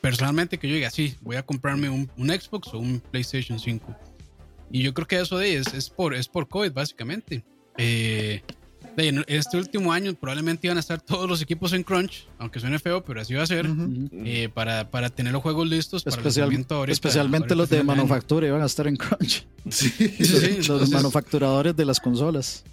personalmente 0.01 0.57
que 0.57 0.67
yo 0.67 0.75
diga, 0.75 0.89
sí, 0.89 1.15
voy 1.21 1.35
a 1.35 1.43
comprarme 1.43 1.89
un, 1.89 2.09
un 2.17 2.29
Xbox 2.29 2.73
o 2.73 2.79
un 2.79 2.99
PlayStation 2.99 3.59
5. 3.59 3.95
Y 4.71 4.83
yo 4.83 4.93
creo 4.93 5.07
que 5.07 5.19
eso 5.19 5.37
de 5.37 5.57
es, 5.57 5.73
es, 5.73 5.89
por, 5.89 6.15
es 6.15 6.27
por 6.27 6.47
COVID, 6.47 6.71
básicamente. 6.71 7.43
Eh, 7.77 8.41
en 8.97 9.23
este 9.27 9.57
último 9.57 9.93
año 9.93 10.13
probablemente 10.13 10.67
iban 10.67 10.77
a 10.77 10.79
estar 10.79 11.01
todos 11.01 11.29
los 11.29 11.41
equipos 11.41 11.73
en 11.73 11.83
crunch, 11.83 12.27
aunque 12.37 12.59
suene 12.59 12.79
feo, 12.79 13.03
pero 13.03 13.21
así 13.21 13.33
va 13.33 13.43
a 13.43 13.47
ser, 13.47 13.67
eh, 14.25 14.49
para, 14.53 14.89
para, 14.89 15.09
tener 15.09 15.33
los 15.33 15.41
juegos 15.41 15.67
listos 15.67 16.03
para 16.03 16.15
el 16.21 16.89
Especialmente 16.89 17.55
los 17.55 17.69
de 17.69 17.83
manufactura 17.83 18.47
iban 18.47 18.61
a 18.61 18.65
estar 18.65 18.87
en 18.87 18.97
crunch. 18.97 19.45
Sí, 19.69 19.89
sí, 19.97 20.67
los 20.67 20.89
manufacturadores 20.89 21.75
de 21.75 21.85
las 21.85 21.99
consolas. 21.99 22.63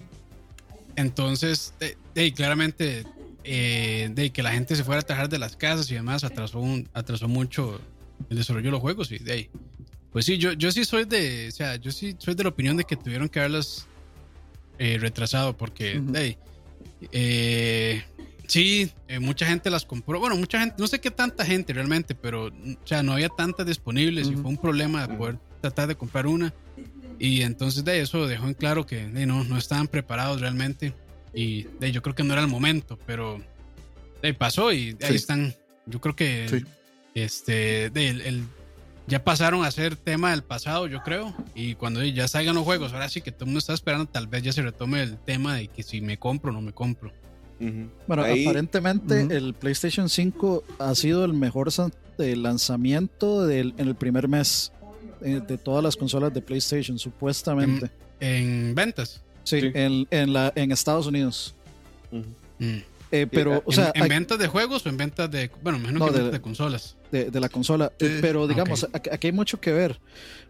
Entonces, 0.96 1.74
claramente, 2.34 3.04
eh, 3.44 4.10
de 4.12 4.30
que 4.30 4.42
la 4.42 4.52
gente 4.52 4.74
se 4.74 4.84
fuera 4.84 5.00
a 5.00 5.02
trabajar 5.02 5.28
de 5.28 5.38
las 5.38 5.54
casas 5.54 5.90
y 5.90 5.94
demás 5.94 6.24
atrasó, 6.24 6.60
un, 6.60 6.88
atrasó 6.94 7.28
mucho 7.28 7.80
el 8.30 8.38
desarrollo 8.38 8.66
de 8.66 8.70
los 8.72 8.80
juegos 8.80 9.12
y 9.12 9.18
de 9.18 9.32
ahí. 9.32 9.50
Pues 10.12 10.24
sí, 10.24 10.38
yo, 10.38 10.52
yo 10.52 10.72
sí 10.72 10.84
soy 10.84 11.04
de, 11.04 11.48
o 11.48 11.50
sea, 11.50 11.76
yo 11.76 11.92
sí 11.92 12.16
soy 12.18 12.34
de 12.34 12.42
la 12.42 12.48
opinión 12.48 12.76
de 12.76 12.84
que 12.84 12.96
tuvieron 12.96 13.28
que 13.28 13.38
haberlas 13.38 13.86
eh, 14.78 14.98
retrasado 14.98 15.56
porque, 15.56 16.00
eh, 17.12 18.02
sí, 18.46 18.90
eh, 19.08 19.18
mucha 19.18 19.46
gente 19.46 19.70
las 19.70 19.84
compró. 19.84 20.20
Bueno, 20.20 20.36
mucha 20.36 20.60
gente, 20.60 20.76
no 20.78 20.86
sé 20.86 21.00
qué 21.00 21.10
tanta 21.10 21.44
gente 21.44 21.72
realmente, 21.72 22.14
pero, 22.14 22.46
o 22.46 22.86
sea, 22.86 23.02
no 23.02 23.12
había 23.12 23.28
tantas 23.28 23.66
disponibles 23.66 24.28
y 24.28 24.34
fue 24.36 24.50
un 24.50 24.56
problema 24.56 25.06
de 25.06 25.14
poder 25.16 25.38
tratar 25.60 25.88
de 25.88 25.96
comprar 25.96 26.26
una. 26.26 26.54
Y 27.18 27.42
entonces 27.42 27.84
de 27.84 28.00
eso 28.00 28.26
dejó 28.26 28.46
en 28.46 28.54
claro 28.54 28.86
que 28.86 29.06
no, 29.08 29.42
no 29.44 29.58
estaban 29.58 29.88
preparados 29.88 30.40
realmente. 30.40 30.94
Y 31.34 31.64
de, 31.80 31.92
yo 31.92 32.00
creo 32.02 32.14
que 32.14 32.22
no 32.22 32.32
era 32.32 32.42
el 32.42 32.48
momento, 32.48 32.98
pero 33.06 33.42
de, 34.22 34.34
pasó 34.34 34.72
y 34.72 34.96
ahí 35.02 35.16
están. 35.16 35.54
Yo 35.86 36.00
creo 36.00 36.14
que 36.14 36.64
este, 37.14 37.90
de, 37.90 38.08
el 38.08 38.44
ya 39.08 39.24
pasaron 39.24 39.64
a 39.64 39.70
ser 39.70 39.96
tema 39.96 40.30
del 40.32 40.42
pasado, 40.42 40.86
yo 40.86 41.02
creo. 41.02 41.34
Y 41.54 41.74
cuando 41.74 42.04
ya 42.04 42.28
salgan 42.28 42.54
los 42.54 42.64
juegos, 42.64 42.92
ahora 42.92 43.08
sí 43.08 43.22
que 43.22 43.32
todo 43.32 43.44
el 43.44 43.46
mundo 43.46 43.58
está 43.58 43.72
esperando, 43.72 44.06
tal 44.06 44.26
vez 44.26 44.42
ya 44.42 44.52
se 44.52 44.62
retome 44.62 45.02
el 45.02 45.16
tema 45.16 45.56
de 45.56 45.68
que 45.68 45.82
si 45.82 46.00
me 46.00 46.18
compro 46.18 46.50
o 46.50 46.54
no 46.54 46.60
me 46.60 46.72
compro. 46.72 47.10
Bueno, 48.06 48.22
aparentemente 48.22 49.20
el 49.20 49.52
PlayStation 49.54 50.08
5 50.08 50.62
ha 50.78 50.94
sido 50.94 51.24
el 51.24 51.32
mejor 51.32 51.70
lanzamiento 52.18 53.46
del, 53.46 53.74
en 53.78 53.88
el 53.88 53.96
primer 53.96 54.28
mes 54.28 54.70
eh, 55.22 55.40
de, 55.46 55.58
todas 55.58 55.82
las 55.82 55.96
consolas 55.96 56.32
de 56.32 56.40
PlayStation, 56.40 56.98
supuestamente. 56.98 57.90
¿En, 58.20 58.74
ventas? 58.74 59.22
Sí, 59.42 59.58
En, 59.74 60.06
en, 60.10 60.32
la, 60.32 60.52
en 60.54 60.70
Estados 60.70 61.06
Unidos. 61.06 61.54
Eh, 63.10 63.26
pero, 63.30 63.62
o 63.64 63.72
sea, 63.72 63.90
¿En, 63.94 64.06
ventas 64.08 64.38
de 64.38 64.48
juegos 64.48 64.84
o 64.84 64.88
en 64.88 64.96
ventas 64.96 65.30
de, 65.30 65.50
bueno, 65.62 65.78
menos 65.78 66.10
que 66.10 66.18
de, 66.20 66.40
consolas? 66.40 66.96
De, 67.10 67.30
la 67.40 67.48
consola. 67.48 67.90
Eh, 67.98 68.18
pero, 68.20 68.46
digamos, 68.46 68.86
aquí 68.92 69.28
hay 69.28 69.32
mucho 69.32 69.60
que 69.60 69.72
ver, 69.72 69.98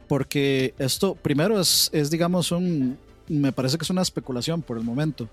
porque 0.09 0.75
esto, 0.79 1.15
primero 1.15 1.61
es, 1.61 1.89
es, 1.93 2.11
digamos, 2.11 2.51
un, 2.51 2.99
me 3.29 3.53
parece 3.53 3.79
que 3.79 3.85
es 3.85 3.91
una 3.91 4.03
especulación 4.03 4.63
por 4.63 4.77
el 4.77 4.85
momento, 4.85 5.29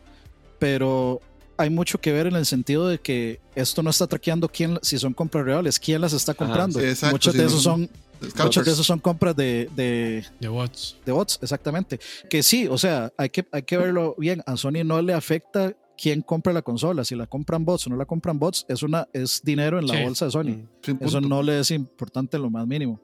pero 0.60 1.20
hay 1.58 1.70
mucho 1.70 2.00
que 2.00 2.12
ver 2.12 2.28
en 2.28 2.36
el 2.36 2.46
sentido 2.46 2.88
de 2.88 3.00
que 3.00 3.40
esto 3.56 3.82
no 3.82 3.90
está 3.90 4.06
traqueando 4.06 4.48
quién, 4.48 4.78
si 4.82 5.00
son 5.00 5.14
compras 5.14 5.46
reales, 5.46 5.80
quién 5.80 6.02
las 6.02 6.14
está 6.14 6.34
comprando. 6.34 6.80
muchos 7.12 7.34
de 7.34 7.46
esos 7.46 7.64
son 7.64 7.90
Muchos 8.38 8.66
de 8.66 8.72
esos 8.72 8.86
son 8.86 9.00
compras 9.00 9.36
de, 9.36 9.70
de, 9.76 10.26
de, 10.40 10.48
bots. 10.48 10.98
De 11.06 11.12
bots, 11.12 11.40
exactamente. 11.42 12.00
Que 12.30 12.44
sí, 12.44 12.68
o 12.68 12.78
sea, 12.78 13.12
hay 13.18 13.30
que, 13.30 13.46
hay 13.52 13.64
que 13.64 13.78
verlo 13.78 14.16
bien. 14.18 14.42
A 14.46 14.58
Sony 14.58 14.84
no 14.86 15.02
le 15.02 15.14
afecta 15.14 15.76
quién 15.98 16.22
compra 16.22 16.54
la 16.54 16.62
consola, 16.62 17.04
si 17.04 17.16
la 17.16 17.28
compran 17.28 17.66
bots 17.66 17.88
o 17.88 17.90
no 17.90 17.96
la 17.96 18.06
compran 18.06 18.40
bots, 18.40 18.66
es, 18.68 18.84
una, 18.84 19.08
es 19.14 19.42
dinero 19.44 19.80
en 19.80 19.88
la 19.88 20.02
bolsa 20.04 20.26
de 20.26 20.32
Sony. 20.32 20.68
Mm, 20.88 21.04
Eso 21.04 21.22
no 21.22 21.42
le 21.42 21.60
es 21.60 21.72
importante 21.72 22.38
en 22.38 22.44
lo 22.44 22.50
más 22.50 22.68
mínimo. 22.68 23.02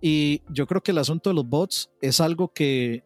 Y 0.00 0.42
yo 0.48 0.66
creo 0.66 0.82
que 0.82 0.90
el 0.90 0.98
asunto 0.98 1.30
de 1.30 1.34
los 1.34 1.48
bots 1.48 1.90
es 2.00 2.20
algo 2.20 2.52
que, 2.52 3.04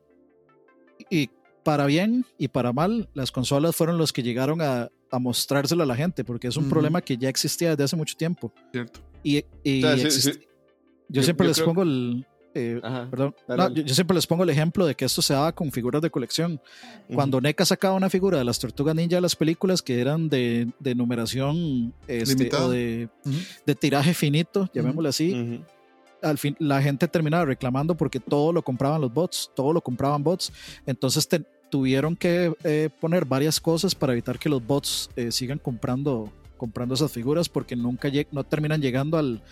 y 1.10 1.30
para 1.62 1.86
bien 1.86 2.24
y 2.38 2.48
para 2.48 2.72
mal, 2.72 3.08
las 3.14 3.32
consolas 3.32 3.74
fueron 3.74 3.98
los 3.98 4.12
que 4.12 4.22
llegaron 4.22 4.62
a, 4.62 4.88
a 5.10 5.18
mostrárselo 5.18 5.82
a 5.82 5.86
la 5.86 5.96
gente, 5.96 6.24
porque 6.24 6.48
es 6.48 6.56
un 6.56 6.68
problema 6.68 7.00
que 7.00 7.16
ya 7.16 7.28
existía 7.28 7.70
desde 7.70 7.84
hace 7.84 7.96
mucho 7.96 8.16
tiempo. 8.16 8.52
Cierto. 8.72 9.00
Y, 9.22 9.44
yo, 11.08 11.22
siempre 11.22 11.46
les 11.46 11.60
pongo 11.60 11.82
el, 11.82 12.26
eh, 12.56 12.80
perdón. 13.10 13.34
yo, 13.74 13.94
siempre 13.94 14.14
les 14.14 14.26
pongo 14.26 14.42
el 14.42 14.48
ejemplo 14.48 14.86
de 14.86 14.94
que 14.94 15.04
esto 15.04 15.20
se 15.20 15.34
daba 15.34 15.52
con 15.52 15.70
figuras 15.70 16.00
de 16.00 16.08
colección. 16.10 16.58
Cuando 17.12 17.38
NECA 17.38 17.66
sacaba 17.66 17.94
una 17.94 18.08
figura 18.08 18.38
de 18.38 18.44
las 18.44 18.58
tortugas 18.58 18.94
ninja 18.94 19.16
de 19.16 19.20
las 19.20 19.36
películas 19.36 19.82
que 19.82 20.00
eran 20.00 20.30
de, 20.30 20.72
de 20.80 20.94
numeración 20.94 21.92
este, 22.08 22.54
o 22.56 22.70
de, 22.70 23.10
de, 23.66 23.74
tiraje 23.74 24.14
finito, 24.14 24.70
llamémosle 24.72 25.08
así, 25.10 25.62
al 26.22 26.38
fin 26.38 26.56
la 26.58 26.80
gente 26.80 27.06
terminaba 27.08 27.44
reclamando 27.44 27.94
porque 27.94 28.20
todo 28.20 28.54
lo 28.54 28.62
compraban 28.62 29.02
los 29.02 29.12
bots, 29.12 29.50
todo 29.54 29.74
lo 29.74 29.82
compraban 29.82 30.22
bots. 30.22 30.50
Entonces 30.86 31.28
tuvieron 31.68 32.16
que 32.16 32.54
eh, 32.64 32.88
poner 33.00 33.26
varias 33.26 33.60
cosas 33.60 33.94
para 33.94 34.14
evitar 34.14 34.38
que 34.38 34.48
los 34.48 34.66
bots 34.66 35.10
eh, 35.16 35.30
sigan 35.30 35.58
comprando, 35.58 36.32
comprando 36.56 36.94
esas 36.94 37.12
figuras 37.12 37.50
porque 37.50 37.76
nunca 37.76 38.10
no 38.32 38.44
terminan 38.44 38.80
llegando 38.80 39.18
al, 39.18 39.42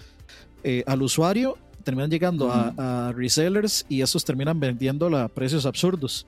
al 0.86 1.02
usuario 1.02 1.58
terminan 1.84 2.10
llegando 2.10 2.50
a, 2.50 3.12
resellers 3.14 3.86
y 3.88 4.00
esos 4.02 4.24
terminan 4.24 4.58
vendiendo 4.58 5.06
a 5.16 5.28
precios 5.28 5.66
absurdos. 5.66 6.26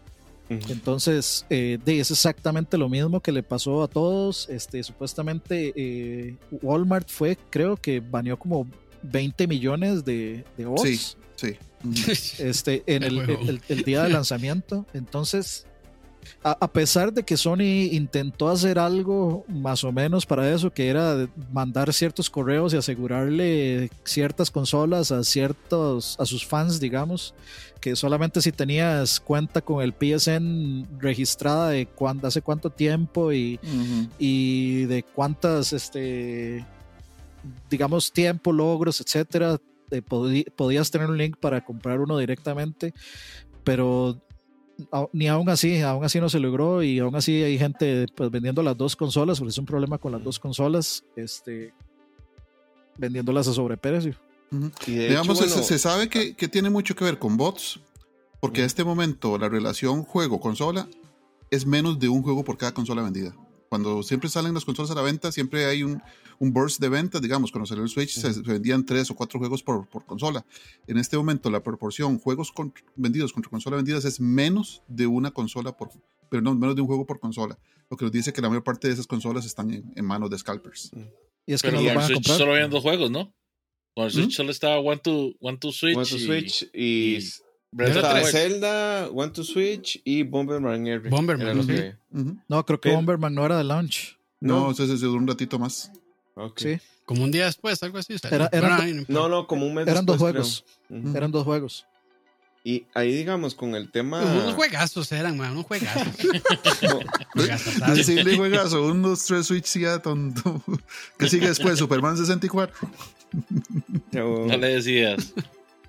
Entonces, 0.49 1.45
eh, 1.51 1.79
es 1.87 2.11
exactamente 2.13 2.79
lo 2.79 2.89
mismo 2.89 3.21
que 3.21 3.33
le 3.33 3.43
pasó 3.43 3.83
a 3.83 3.89
todos. 3.89 4.49
Este, 4.49 4.83
supuestamente 4.85 5.73
eh, 5.75 6.37
Walmart 6.63 7.09
fue, 7.11 7.37
creo 7.51 7.77
que 7.77 7.99
baneó 7.99 8.39
como 8.39 8.69
20 9.03 9.49
millones 9.49 10.05
de, 10.05 10.45
de 10.57 10.67
bots. 10.67 11.17
Sí, 11.35 11.57
sí. 11.89 12.39
Este, 12.39 12.85
en 12.87 13.03
el, 13.03 13.61
el, 13.69 13.83
día 13.83 14.05
de 14.05 14.11
lanzamiento. 14.11 14.87
Entonces, 14.93 15.67
a, 16.43 16.71
pesar 16.71 17.13
de 17.13 17.25
que 17.25 17.37
Sony 17.37 17.91
intentó 17.91 18.49
hacer 18.49 18.79
algo 18.79 19.45
más 19.49 19.83
o 19.83 19.91
menos 19.91 20.27
para 20.27 20.49
eso, 20.53 20.71
que 20.71 20.89
era 20.89 21.29
mandar 21.53 21.93
ciertos 21.93 22.31
correos 22.31 22.73
y 22.73 22.77
asegurarle 22.77 23.91
ciertas 24.05 24.51
consolas 24.51 25.11
a 25.11 25.25
ciertos, 25.25 26.17
a 26.21 26.25
sus 26.25 26.47
fans, 26.47 26.79
digamos, 26.79 27.35
que 27.81 27.97
solamente 27.97 28.41
si 28.41 28.53
tenías 28.53 29.19
cuenta 29.19 29.61
con 29.61 29.83
el 29.83 29.93
PSN 29.93 31.01
registrada 31.01 31.71
de 31.71 31.87
cuándo, 31.87 32.29
hace 32.29 32.43
cuánto 32.43 32.71
tiempo 32.71 33.33
y, 33.33 33.59
y 34.19 34.85
de 34.85 35.03
cuántas, 35.03 35.73
este, 35.73 36.65
digamos, 37.69 38.13
tiempo, 38.13 38.53
logros, 38.53 39.01
etcétera, 39.01 39.59
podías 40.57 40.91
tener 40.91 41.11
un 41.11 41.19
link 41.19 41.37
para 41.39 41.65
comprar 41.65 42.01
uno 42.01 42.19
directamente, 42.19 42.93
pero 43.65 44.21
ni 45.13 45.29
aún 45.29 45.49
así, 45.49 45.81
aún 45.81 46.05
así 46.05 46.21
no 46.21 46.29
se 46.29 46.39
logró 46.39 46.83
y 46.83 46.99
aún 46.99 47.15
así 47.17 47.43
hay 47.43 47.59
gente 47.59 48.07
pues 48.15 48.31
vendiendo 48.31 48.63
las 48.63 48.77
dos 48.77 48.97
consolas, 48.97 49.39
porque 49.39 49.51
es 49.51 49.59
un 49.59 49.67
problema 49.67 49.99
con 49.99 50.13
las 50.13 50.23
dos 50.23 50.39
consolas, 50.39 51.05
este, 51.17 51.73
vendiéndolas 52.97 53.49
a 53.49 53.53
sobreprecio. 53.53 54.15
Digamos, 54.87 55.39
se, 55.39 55.79
sabe 55.79 56.09
que, 56.09 56.37
que, 56.37 56.49
tiene 56.49 56.71
mucho 56.71 56.95
que 56.95 57.05
ver 57.05 57.19
con 57.19 57.37
bots, 57.37 57.81
porque 58.41 58.61
en 58.61 58.67
este 58.67 58.85
momento 58.85 59.39
la 59.39 59.49
relación 59.49 60.03
juego-consola 60.05 60.89
es 61.51 61.67
menos 61.67 61.99
de 61.99 62.09
un 62.09 62.23
juego 62.23 62.45
por 62.45 62.57
cada 62.57 62.73
consola 62.73 63.03
vendida. 63.03 63.35
Cuando 63.77 64.03
siempre 64.03 64.31
salen 64.31 64.55
las 64.55 64.65
consolas 64.65 64.91
a 64.91 64.95
la 64.95 65.03
venta, 65.03 65.31
siempre 65.31 65.67
hay 65.67 65.83
un, 65.83 66.01
un 66.39 66.51
burst 66.51 66.81
de 66.81 66.89
ventas, 66.89 67.21
digamos, 67.21 67.53
cuando 67.53 67.67
salió 67.67 67.85
el 67.85 67.91
Switch 67.91 68.19
se, 68.19 68.41
vendían 68.41 68.87
tres 68.87 69.11
o 69.11 69.15
cuatro 69.15 69.39
juegos 69.39 69.63
por, 69.63 69.87
por, 69.87 70.07
consola. 70.07 70.47
En 70.87 70.97
este 70.97 71.19
momento 71.19 71.51
la 71.51 71.63
proporción 71.63 72.19
juegos 72.19 72.55
vendidos 72.95 73.35
contra 73.35 73.51
consola 73.51 73.77
vendidas 73.77 74.07
es 74.07 74.19
menos 74.19 74.81
de 74.89 75.07
una 75.07 75.31
consola 75.31 75.77
por, 75.77 75.91
pero 76.31 76.41
no, 76.41 76.55
menos 76.55 76.75
de 76.75 76.81
un 76.81 76.87
juego 76.87 77.05
por 77.05 77.21
consola. 77.21 77.59
Lo 77.91 77.99
que 77.99 78.07
nos 78.07 78.13
dice 78.13 78.33
que 78.33 78.41
la 78.41 78.49
mayor 78.49 78.65
parte 78.65 78.89
de 78.89 78.95
esas 78.95 79.07
consolas 79.07 79.45
están 79.45 79.71
en, 79.71 80.05
manos 80.07 80.31
de 80.31 80.39
scalpers. 80.39 80.91
Y 81.45 81.53
es 81.53 81.61
que 81.61 81.69
pero 81.69 81.83
no 81.83 81.87
van 81.87 82.11
a 82.11 82.15
comprar. 82.15 82.39
solo 82.39 82.53
habían 82.55 82.71
dos 82.71 82.83
juegos, 82.83 83.11
¿no? 83.11 83.35
Con 83.95 84.07
el 84.07 84.11
Switch 84.11 84.29
¿Mm? 84.29 84.31
solo 84.31 84.53
estaba 84.53 84.79
One 84.79 85.03
to, 85.05 85.35
One 85.39 85.59
to 85.59 85.71
Switch. 85.71 85.97
One 85.99 86.07
to 86.07 86.19
Switch 86.19 86.67
y, 86.73 87.19
Zelda, 88.25 89.09
One 89.09 89.33
to 89.33 89.45
Switch 89.45 90.01
y 90.05 90.23
Bomberman. 90.23 91.03
Bomberman. 91.09 91.99
No, 92.49 92.65
creo 92.65 92.81
que 92.81 92.91
Bomberman 92.91 93.35
no 93.35 93.45
era 93.45 93.59
de 93.59 93.65
launch. 93.65 94.17
No, 94.41 94.71
ese 94.71 94.87
se 94.87 95.07
duró 95.07 95.19
un 95.19 95.27
ratito 95.27 95.59
más. 95.59 95.91
Sí. 96.57 96.79
Como 97.05 97.23
un 97.23 97.31
día 97.31 97.47
después, 97.47 97.83
algo 97.83 97.99
así. 97.99 98.17
no, 99.09 99.29
no, 99.29 99.47
como 99.47 99.67
un 99.67 99.75
mes 99.75 99.87
Eran 99.87 100.05
dos 100.05 100.19
juegos. 100.19 100.65
Eran 101.15 101.31
dos 101.31 101.45
juegos. 101.45 101.87
Y 102.67 102.85
ahí, 102.95 103.15
digamos, 103.15 103.55
con 103.55 103.77
el 103.77 103.93
tema. 103.93 104.21
Unos 104.23 104.55
juegazos 104.55 105.13
eran, 105.13 105.37
man, 105.37 105.53
unos 105.53 105.67
juegazos. 105.67 106.03
Decirle 107.95 108.37
juegazo, 108.37 108.85
unos 108.87 109.25
tres 109.25 109.47
Switch 109.47 109.79
ya 109.79 110.01
tonto. 110.01 110.61
¿Qué 111.17 111.29
sigue 111.29 111.47
después? 111.47 111.79
Superman 111.79 112.17
64. 112.17 112.75
no 114.11 114.47
le 114.49 114.69
decías. 114.75 115.33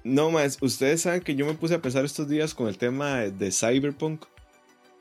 No 0.08 0.32
más, 0.32 0.58
ustedes 0.62 1.02
saben 1.02 1.22
que 1.22 1.36
yo 1.36 1.46
me 1.46 1.54
puse 1.54 1.76
a 1.76 1.82
pensar 1.82 2.06
estos 2.06 2.30
días 2.30 2.54
con 2.54 2.68
el 2.68 2.78
tema 2.78 3.20
de 3.24 3.52
Cyberpunk. 3.52 4.24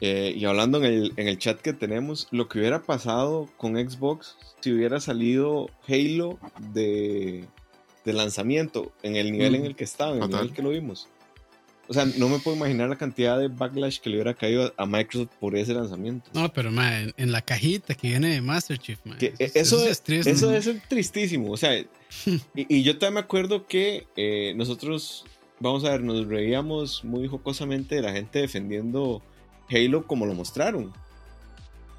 Eh, 0.01 0.35
y 0.37 0.45
hablando 0.45 0.79
en 0.79 0.85
el, 0.85 1.13
en 1.17 1.29
el 1.29 1.39
chat 1.39 1.61
que 1.61 1.73
tenemos, 1.73 2.29
lo 2.31 2.49
que 2.49 2.59
hubiera 2.59 2.83
pasado 2.83 3.49
con 3.57 3.77
Xbox 3.77 4.37
si 4.61 4.73
hubiera 4.73 4.99
salido 5.01 5.71
Halo 5.89 6.39
de, 6.75 7.45
de 8.05 8.13
lanzamiento 8.13 8.93
en 9.05 9.15
el 9.15 9.31
nivel 9.31 9.55
en 9.55 9.65
el 9.65 9.77
que 9.77 9.85
estaba, 9.85 10.17
en 10.17 10.25
el 10.25 10.29
nivel 10.29 10.53
que 10.53 10.63
lo 10.63 10.71
vimos. 10.71 11.09
O 11.89 11.95
sea, 11.95 12.05
no 12.05 12.29
me 12.29 12.39
puedo 12.39 12.57
imaginar 12.57 12.89
la 12.89 12.97
cantidad 12.97 13.39
de 13.39 13.49
backlash 13.49 14.01
que 14.01 14.11
le 14.11 14.17
hubiera 14.17 14.35
caído 14.35 14.73
a 14.77 14.87
Microsoft 14.87 15.31
por 15.39 15.57
ese 15.57 15.73
lanzamiento. 15.75 16.31
No, 16.35 16.53
pero 16.53 16.71
en, 16.71 17.33
la 17.33 17.43
cajita 17.43 17.95
que 17.95 18.09
viene 18.09 18.31
de 18.31 18.41
Master 18.41 18.79
Chief, 18.79 18.99
eso, 19.39 19.87
es, 19.87 20.03
eso 20.09 20.53
es 20.53 20.83
tristísimo. 20.89 21.53
O 21.53 21.57
sea, 21.57 21.73
y, 22.55 22.83
yo 22.83 22.99
también 22.99 23.15
me 23.15 23.21
acuerdo 23.21 23.67
que 23.67 24.07
eh, 24.17 24.53
nosotros, 24.57 25.25
vamos 25.61 25.85
a 25.85 25.91
ver, 25.91 26.03
nos 26.03 26.27
reíamos 26.27 27.05
muy 27.05 27.29
jocosamente 27.29 27.95
de 27.97 28.03
la 28.03 28.13
gente 28.13 28.41
defendiendo 28.41 29.23
Halo 29.71 30.07
como 30.07 30.27
lo 30.27 30.35
mostraron. 30.35 30.93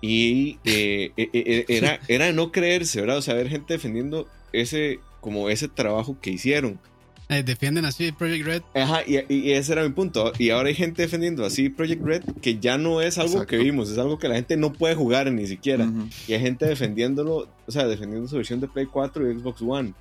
Y 0.02 0.60
eh, 0.64 1.12
eh, 1.18 1.30
eh, 1.34 1.66
era, 1.70 2.00
era 2.08 2.32
no 2.32 2.52
creerse, 2.52 3.02
¿verdad? 3.02 3.18
O 3.18 3.22
sea, 3.22 3.34
ver 3.34 3.50
gente 3.50 3.74
defendiendo 3.74 4.28
ese, 4.54 5.00
como 5.22 5.50
ese 5.50 5.68
trabajo 5.68 6.18
que 6.22 6.32
hicieron. 6.32 6.80
Defienden 7.28 7.86
así 7.86 8.12
Project 8.12 8.46
Red. 8.46 8.62
Ajá, 8.74 9.02
y, 9.06 9.52
ese 9.52 9.74
era 9.74 9.84
mi 9.84 9.90
punto. 9.90 10.32
Y 10.38 10.50
ahora 10.50 10.70
hay 10.70 10.76
gente 10.76 11.02
defendiendo 11.02 11.46
así 11.46 11.70
Project 11.70 12.04
Red 12.04 12.24
que 12.42 12.60
ya 12.60 12.78
no 12.78 13.02
es 13.02 13.18
algo 13.18 13.46
que 13.46 13.58
vimos, 13.58 13.90
es 13.90 13.98
algo 13.98 14.18
que 14.18 14.28
la 14.28 14.36
gente 14.36 14.58
no 14.58 14.74
puede 14.74 14.96
jugar 14.96 15.32
ni 15.32 15.48
siquiera. 15.48 15.90
Y 16.28 16.34
hay 16.34 16.40
gente 16.40 16.66
defendiéndolo, 16.66 17.48
o 17.66 17.72
sea, 17.72 17.86
defendiendo 17.88 18.28
su 18.28 18.38
versión 18.38 18.60
de 18.60 18.68
Play 18.68 18.86
4 18.86 19.32
y 19.32 19.40
Xbox 19.40 19.62
One 19.62 19.94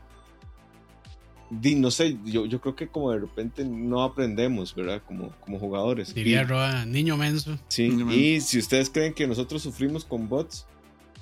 no 1.51 1.91
sé, 1.91 2.19
yo, 2.25 2.47
yo 2.47 2.61
creo 2.61 2.75
que 2.75 2.89
como 2.89 3.13
de 3.13 3.21
repente 3.21 3.65
no 3.65 4.03
aprendemos, 4.03 4.75
¿verdad? 4.75 5.03
Como, 5.07 5.31
como 5.41 5.59
jugadores. 5.59 6.13
Diría 6.15 6.45
Roa, 6.45 6.85
niño 6.85 7.17
menso. 7.17 7.59
Sí, 7.69 7.87
y 8.11 8.41
si 8.41 8.59
ustedes 8.59 8.91
creen 8.91 9.15
que 9.15 9.27
nosotros 9.27 9.63
sufrimos 9.63 10.05
con 10.05 10.29
bots, 10.29 10.67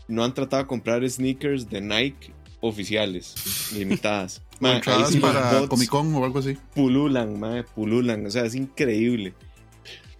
no 0.08 0.24
han 0.24 0.32
tratado 0.32 0.62
de 0.62 0.66
comprar 0.66 1.08
sneakers 1.08 1.68
de 1.68 1.80
Nike 1.80 2.32
oficiales, 2.64 3.34
limitadas. 3.76 4.40
para 4.60 5.68
Comic 5.68 5.88
Con 5.88 6.14
o 6.14 6.24
algo 6.24 6.38
así. 6.38 6.56
Pululan, 6.74 7.38
madre, 7.38 7.64
pululan, 7.64 8.24
o 8.24 8.30
sea, 8.30 8.44
es 8.44 8.54
increíble. 8.54 9.34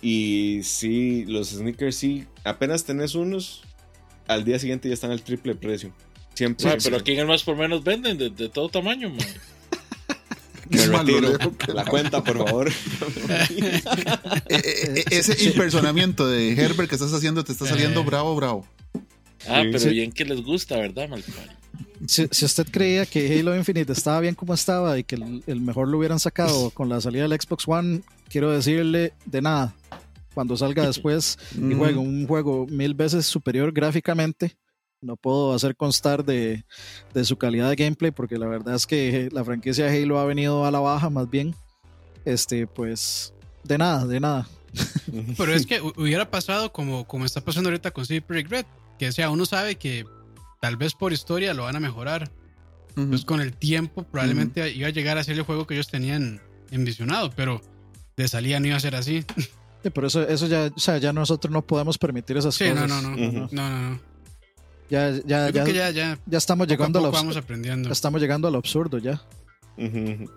Y 0.03 0.61
sí, 0.62 1.24
los 1.26 1.49
sneakers 1.49 1.97
sí, 1.97 2.26
apenas 2.45 2.84
tenés 2.84 3.14
unos, 3.14 3.62
al 4.28 4.45
día 4.45 4.59
siguiente 4.59 4.88
ya 4.88 4.95
están 4.95 5.11
al 5.11 5.22
triple 5.22 5.55
precio. 5.55 5.92
Siempre. 6.34 6.76
pero 6.82 6.97
aquí 6.97 7.12
en 7.12 7.20
el 7.20 7.26
más 7.26 7.45
por 7.45 7.57
menos 7.57 7.84
venden 7.84 8.18
de, 8.18 8.28
de 8.28 8.49
todo 8.49 8.68
tamaño, 8.68 9.09
man. 9.09 9.18
Me 10.68 10.86
retiro. 10.86 11.38
La 11.74 11.84
cuenta, 11.84 12.24
por 12.24 12.38
favor. 12.45 12.68
Eh, 12.68 13.45
eh, 14.49 14.61
eh, 14.97 15.05
ese 15.11 15.45
impersonamiento 15.45 16.26
de 16.26 16.53
Herbert 16.53 16.88
que 16.88 16.95
estás 16.97 17.12
haciendo 17.12 17.45
te 17.45 17.53
está 17.53 17.66
saliendo 17.66 18.03
bravo, 18.05 18.34
bravo. 18.34 18.66
Ah, 19.47 19.62
pero 19.70 19.90
bien 19.90 20.11
que 20.11 20.24
les 20.24 20.42
gusta, 20.42 20.76
¿verdad, 20.78 21.09
si, 22.07 22.29
si, 22.31 22.45
usted 22.45 22.67
creía 22.71 23.07
que 23.07 23.39
Halo 23.39 23.57
Infinite 23.57 23.93
estaba 23.93 24.21
bien 24.21 24.35
como 24.35 24.55
estaba 24.55 24.99
y 24.99 25.05
que 25.05 25.17
el, 25.47 25.61
mejor 25.61 25.89
lo 25.89 25.99
hubieran 25.99 26.21
sacado 26.21 26.71
con 26.71 26.89
la 26.89 27.01
salida 27.01 27.23
del 27.23 27.41
Xbox 27.41 27.67
One, 27.67 28.03
quiero 28.29 28.51
decirle 28.51 29.13
de 29.25 29.43
nada. 29.43 29.75
Cuando 30.35 30.57
salga 30.57 30.85
después 30.87 31.39
y 31.55 31.75
juegue 31.75 31.99
un 31.99 32.27
juego 32.27 32.67
mil 32.67 32.95
veces 32.95 33.27
superior 33.27 33.73
gráficamente, 33.73 34.57
no 35.01 35.17
puedo 35.17 35.53
hacer 35.55 35.77
constar 35.77 36.25
de, 36.25 36.65
su 37.23 37.37
calidad 37.37 37.69
de 37.71 37.77
gameplay 37.77 38.11
porque 38.11 38.39
la 38.39 38.47
verdad 38.47 38.75
es 38.75 38.87
que 38.87 39.29
la 39.33 39.45
franquicia 39.45 39.89
Halo 39.89 40.19
ha 40.19 40.25
venido 40.25 40.65
a 40.65 40.71
la 40.71 40.81
baja 40.81 41.11
más 41.11 41.31
bien. 41.31 41.55
Este, 42.25 42.67
pues, 42.67 43.35
de 43.65 43.77
nada, 43.77 44.07
de 44.07 44.19
nada. 44.19 44.49
Pero 45.37 45.53
es 45.53 45.67
que 45.67 45.81
hubiera 45.81 46.31
pasado 46.31 46.73
como, 46.73 47.07
como 47.07 47.25
está 47.25 47.43
pasando 47.43 47.69
ahorita 47.69 47.91
con 47.91 48.07
Super 48.07 48.49
Red, 48.49 48.67
que 48.99 49.13
sea, 49.13 49.31
uno 49.31 49.45
sabe 49.47 49.77
que 49.77 50.07
tal 50.65 50.79
vez 50.79 50.95
por 50.95 51.12
historia 51.12 51.53
lo 51.53 51.65
van 51.65 51.77
a 51.77 51.81
mejorar. 51.81 52.31
Entonces 52.97 53.27
con 53.27 53.43
el 53.43 53.53
tiempo 53.53 54.05
probablemente 54.05 54.73
iba 54.73 54.89
a 54.89 54.91
llegar 54.91 55.19
a 55.19 55.25
ser 55.25 55.37
el 55.37 55.43
juego 55.43 55.67
que 55.67 55.75
ellos 55.75 55.89
tenían 55.89 56.41
envisionado, 56.71 57.31
pero 57.37 57.61
de 58.17 58.27
salida 58.29 58.61
no 58.61 58.69
iba 58.69 58.77
a 58.77 58.81
ser 58.81 58.97
así. 58.97 59.27
por 59.95 60.07
eso, 60.07 60.27
eso 60.27 60.47
ya, 60.47 60.71
o 60.75 60.81
sea, 60.81 60.97
ya 60.97 61.12
nosotros 61.12 61.53
no 61.53 61.61
podemos 61.61 61.99
permitir 61.99 62.39
esas 62.39 62.57
cosas. 62.57 62.75
No, 62.75 62.87
no, 62.87 63.03
no, 63.03 63.15
no, 63.15 63.49
no, 63.53 63.91
no. 63.91 64.01
Ya, 64.89 65.11
ya, 65.11 65.51
ya, 65.51 65.67
ya, 65.67 65.91
ya, 65.91 66.19
ya, 66.25 66.39
estamos 66.39 66.67
llegando 66.67 66.99
a, 66.99 67.03
lo 67.03 67.12
vamos 67.12 67.37
aprendiendo. 67.37 67.93
Estamos 67.93 68.23
llegando 68.23 68.49
a 68.49 68.51
lo 68.51 68.57
absurdo 68.57 68.97
ya. 68.97 69.21
no, 69.77 70.31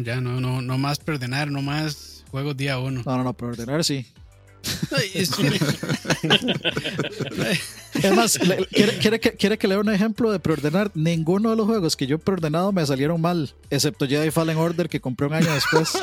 ya 0.00 0.20
no, 0.20 0.40
no, 0.40 0.62
no 0.62 0.78
más 0.78 1.00
perdonar, 1.00 1.50
no 1.50 1.60
más 1.60 2.24
juegos 2.30 2.56
día 2.56 2.78
uno. 2.78 3.02
No, 3.04 3.16
no, 3.16 3.24
no, 3.24 3.32
perdonar 3.32 3.82
sí. 3.82 4.06
Es, 5.14 5.30
más, 8.14 8.38
¿quiere, 8.70 8.98
quiere, 8.98 9.20
que, 9.20 9.32
quiere 9.32 9.58
que 9.58 9.68
le 9.68 9.74
dé 9.74 9.80
un 9.80 9.90
ejemplo 9.90 10.30
de 10.30 10.38
preordenar. 10.38 10.90
Ninguno 10.94 11.50
de 11.50 11.56
los 11.56 11.66
juegos 11.66 11.96
que 11.96 12.06
yo 12.06 12.16
he 12.16 12.18
preordenado 12.18 12.72
me 12.72 12.84
salieron 12.84 13.20
mal, 13.20 13.52
excepto 13.70 14.06
Jedi 14.06 14.30
Fallen 14.30 14.56
Order 14.56 14.88
que 14.88 15.00
compré 15.00 15.26
un 15.26 15.34
año 15.34 15.52
después. 15.52 15.92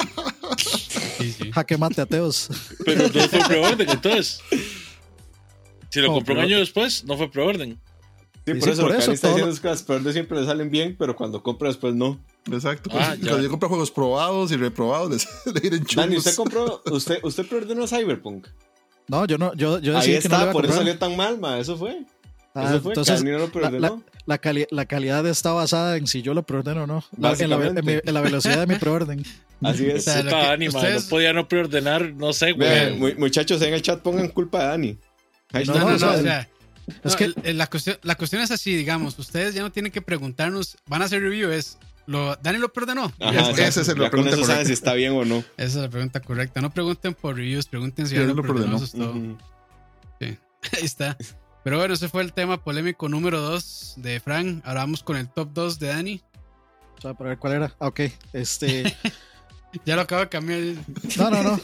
Sí, 1.17 1.31
sí. 1.33 1.51
Jaque 1.51 1.77
mate 1.77 2.01
ateos. 2.01 2.49
Pero 2.83 3.07
no 3.07 3.27
fue 3.27 3.39
preorden 3.47 3.89
entonces. 3.89 4.39
Si 5.89 5.99
lo 5.99 6.11
compró 6.11 6.33
un 6.33 6.41
año 6.41 6.57
después, 6.57 7.03
no 7.03 7.15
fue 7.15 7.29
preorden. 7.29 7.79
Sí, 8.53 8.59
por 8.59 8.69
eso 8.69 8.87
lo 8.87 8.93
que 8.93 9.13
está 9.13 9.27
diciendo 9.29 9.51
es 9.51 9.59
que 9.59 9.67
las 9.67 9.83
preórdenes 9.83 10.13
siempre 10.13 10.39
le 10.39 10.45
salen 10.45 10.69
bien, 10.69 10.95
pero 10.97 11.15
cuando 11.15 11.41
compra 11.41 11.67
después 11.67 11.93
no. 11.93 12.19
Exacto. 12.51 12.89
Ah, 12.93 13.15
cuando 13.19 13.41
yo 13.41 13.49
compro 13.49 13.69
juegos 13.69 13.91
probados 13.91 14.51
y 14.51 14.57
reprobados, 14.57 15.09
le. 15.45 15.79
Dani, 15.95 16.17
¿usted 16.17 16.35
compró, 16.35 16.81
usted, 16.91 17.19
usted 17.23 17.47
preordenó 17.47 17.87
Cyberpunk? 17.87 18.47
No, 19.07 19.25
yo 19.25 19.37
no, 19.37 19.53
yo, 19.55 19.79
yo 19.79 19.97
Ahí 19.97 20.13
está, 20.13 20.39
que 20.39 20.45
no 20.47 20.51
por 20.51 20.65
eso 20.65 20.75
salió 20.75 20.97
tan 20.97 21.15
mal, 21.15 21.39
ma, 21.39 21.59
eso 21.59 21.77
fue. 21.77 22.05
Ah, 22.53 22.69
eso 22.69 22.81
fue, 22.81 22.91
entonces, 22.91 23.23
no 23.23 23.37
lo 23.37 23.49
la, 23.59 23.99
la, 24.25 24.67
la, 24.69 24.85
calidad 24.85 25.25
está 25.25 25.53
basada 25.53 25.97
en 25.97 26.07
si 26.07 26.21
yo 26.21 26.33
lo 26.33 26.43
preordeno 26.43 26.83
o 26.83 26.87
no. 26.87 27.03
En 27.17 27.21
la, 27.21 27.33
en, 27.33 28.13
la, 28.13 28.21
velocidad 28.21 28.59
de 28.59 28.67
mi 28.67 28.79
preorden. 28.79 29.23
Así 29.61 29.85
es. 29.85 30.07
O 30.07 30.11
sea, 30.11 30.23
Dani, 30.23 30.67
ustedes... 30.67 31.03
no 31.03 31.09
podía 31.09 31.33
no 31.33 31.47
preordenar, 31.47 32.13
no 32.13 32.33
sé, 32.33 32.53
güey. 32.53 33.15
Muchachos, 33.15 33.61
en 33.61 33.73
el 33.73 33.81
chat 33.81 34.01
pongan 34.01 34.29
culpa 34.29 34.59
de 34.59 34.65
Dani. 34.65 34.97
No, 35.53 35.73
no, 35.73 35.89
no, 35.89 35.95
o 35.95 36.17
sea, 36.17 36.47
es 37.03 37.15
que 37.15 37.33
la 37.53 37.67
cuestión, 37.67 37.97
la 38.03 38.15
cuestión 38.15 38.41
es 38.41 38.51
así, 38.51 38.75
digamos, 38.75 39.17
ustedes 39.19 39.53
ya 39.53 39.61
no 39.61 39.71
tienen 39.71 39.91
que 39.91 40.01
preguntarnos, 40.01 40.77
van 40.87 41.01
a 41.01 41.05
hacer 41.05 41.21
review, 41.21 41.51
es, 41.51 41.77
lo, 42.05 42.35
¿Dani 42.35 42.57
lo 42.57 42.73
perdonó? 42.73 43.11
Ajá, 43.19 43.51
ese 43.51 43.81
es 43.81 43.87
el, 43.87 43.99
la 43.99 44.09
pregunta 44.09 44.35
eso 44.35 44.45
saben 44.45 44.65
si 44.65 44.73
está 44.73 44.93
bien 44.93 45.13
o 45.13 45.23
no. 45.23 45.37
Esa 45.57 45.65
es 45.65 45.75
la 45.75 45.89
pregunta 45.89 46.19
correcta. 46.19 46.61
No 46.61 46.71
pregunten 46.71 47.13
por 47.13 47.35
reviews, 47.35 47.67
pregunten 47.67 48.07
si 48.07 48.15
ya 48.15 48.21
lo, 48.23 48.33
lo 48.33 48.41
perdonó. 48.41 48.75
Eso 48.75 48.85
es 48.85 48.91
todo. 48.91 49.13
Sí. 50.19 50.37
Ahí 50.77 50.85
está. 50.85 51.17
Pero 51.63 51.77
bueno, 51.77 51.93
ese 51.93 52.09
fue 52.09 52.23
el 52.23 52.33
tema 52.33 52.63
polémico 52.63 53.07
número 53.07 53.39
2 53.39 53.93
de 53.97 54.19
Frank. 54.19 54.61
Ahora 54.65 54.81
vamos 54.81 55.03
con 55.03 55.15
el 55.15 55.29
top 55.29 55.49
2 55.53 55.79
de 55.79 55.87
Dani. 55.87 56.21
O 56.97 57.01
sea, 57.01 57.13
para 57.13 57.29
ver 57.29 57.39
cuál 57.39 57.53
era. 57.53 57.75
Ah, 57.79 57.87
ok, 57.87 58.01
este. 58.33 58.95
ya 59.85 59.95
lo 59.95 60.01
acabo 60.01 60.21
de 60.21 60.29
cambiar. 60.29 60.59
no, 61.17 61.29
no, 61.29 61.43
no. 61.43 61.59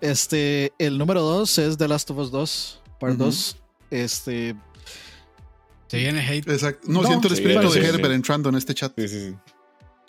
Este, 0.00 0.72
el 0.78 0.96
número 0.96 1.22
2 1.22 1.58
es 1.58 1.78
The 1.78 1.88
Last 1.88 2.10
of 2.10 2.18
Us 2.18 2.30
2, 2.30 2.80
Part 3.00 3.16
2. 3.16 3.56
Este. 3.90 4.54
Se 5.86 5.98
viene 5.98 6.20
hate. 6.20 6.48
Exacto. 6.50 6.86
No, 6.90 7.04
siento 7.04 7.28
el 7.28 7.34
espíritu 7.34 7.70
de 7.70 7.80
Herbert 7.80 8.14
entrando 8.14 8.48
en 8.48 8.56
este 8.56 8.74
chat. 8.74 8.92
Sí, 8.96 9.08
sí, 9.08 9.36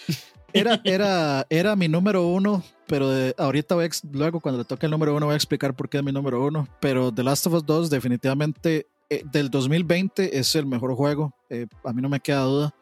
sí. 0.08 0.16
Era, 0.54 0.82
era, 0.84 1.46
era 1.50 1.76
mi 1.76 1.88
número 1.88 2.26
uno, 2.26 2.64
pero 2.88 3.08
ahorita 3.38 3.76
voy 3.76 3.86
a, 3.86 3.90
luego 4.12 4.40
cuando 4.40 4.58
le 4.58 4.66
toque 4.66 4.88
el 4.88 4.92
número 4.92 5.16
uno 5.16 5.28
voy 5.28 5.34
a 5.34 5.36
explicar 5.36 5.76
por 5.76 5.90
qué 5.90 5.98
es 5.98 6.04
mi 6.04 6.12
número 6.12 6.44
uno. 6.44 6.68
Pero 6.80 7.14
The 7.14 7.24
Last 7.24 7.46
of 7.48 7.54
Us 7.54 7.66
2 7.66 7.90
definitivamente 7.90 8.88
eh, 9.10 9.24
del 9.32 9.50
2020 9.50 10.38
es 10.38 10.56
el 10.56 10.66
mejor 10.66 10.96
juego, 10.96 11.36
eh, 11.50 11.68
a 11.84 11.94
mí 11.94 12.02
no 12.02 12.10
me 12.10 12.20
queda 12.20 12.42
duda. 12.42 12.76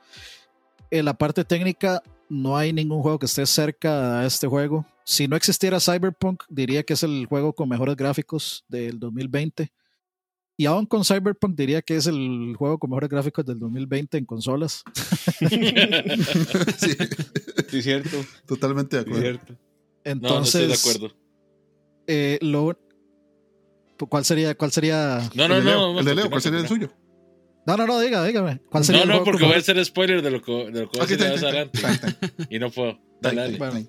En 0.92 1.06
la 1.06 1.14
parte 1.14 1.44
técnica 1.44 2.02
no 2.30 2.58
hay 2.58 2.74
ningún 2.74 3.02
juego 3.02 3.20
que 3.20 3.26
esté 3.26 3.46
cerca 3.46 4.22
a 4.22 4.26
este 4.26 4.48
juego. 4.48 4.86
Si 5.04 5.28
no 5.28 5.36
existiera 5.36 5.80
Cyberpunk, 5.80 6.44
diría 6.50 6.84
que 6.84 6.94
es 6.94 7.04
el 7.04 7.26
juego 7.28 7.54
con 7.54 7.70
mejores 7.70 7.96
gráficos 7.96 8.66
del 8.68 9.00
2020. 9.00 9.72
Y 10.60 10.66
aún 10.66 10.88
con 10.88 11.06
Cyberpunk 11.06 11.56
diría 11.56 11.84
que 11.84 11.96
es 11.96 12.08
el 12.08 12.56
juego 12.58 12.80
con 12.80 12.90
mejores 12.90 13.10
gráficos 13.10 13.46
del 13.46 13.60
2020 13.60 14.18
en 14.18 14.26
consolas. 14.26 14.84
sí. 16.78 16.98
sí, 17.70 17.82
cierto. 17.84 18.18
Totalmente 18.48 18.98
de 18.98 19.02
acuerdo. 19.04 19.40
Entonces, 20.04 20.22
no, 20.32 20.42
estoy 20.42 20.68
de 20.68 20.74
acuerdo. 20.74 21.18
Eh, 22.08 22.40
lo, 22.42 22.76
¿Cuál 24.06 24.26
sería? 24.26 24.56
¿Cuál 24.56 24.72
sería? 24.72 25.30
No, 25.36 25.48
no, 25.48 25.62
no. 25.62 26.00
El 26.00 26.06
de 26.06 26.16
Leo, 26.16 26.30
¿cuál 26.30 26.42
sería 26.42 26.60
el 26.60 26.68
suyo? 26.68 26.90
No, 27.66 27.76
no, 27.76 27.86
no, 27.86 28.00
diga, 28.00 28.24
dígame. 28.24 28.62
¿Cuál 28.70 28.86
sería 28.86 29.06
no, 29.06 29.18
no, 29.18 29.24
porque 29.24 29.44
voy 29.44 29.56
a 29.56 29.58
hacer 29.58 29.84
spoiler 29.84 30.22
de 30.22 30.32
lo 30.32 30.42
que, 30.42 30.52
de 30.72 30.82
lo 30.82 30.90
que 30.90 31.00
voy 31.00 31.02
a 31.02 31.04
hacer 31.04 31.32
más 31.32 31.44
adelante. 31.44 31.80
y 32.50 32.60
no 32.60 32.72
puedo. 32.72 32.98
Dale, 33.20 33.58
Bueno, 33.58 33.86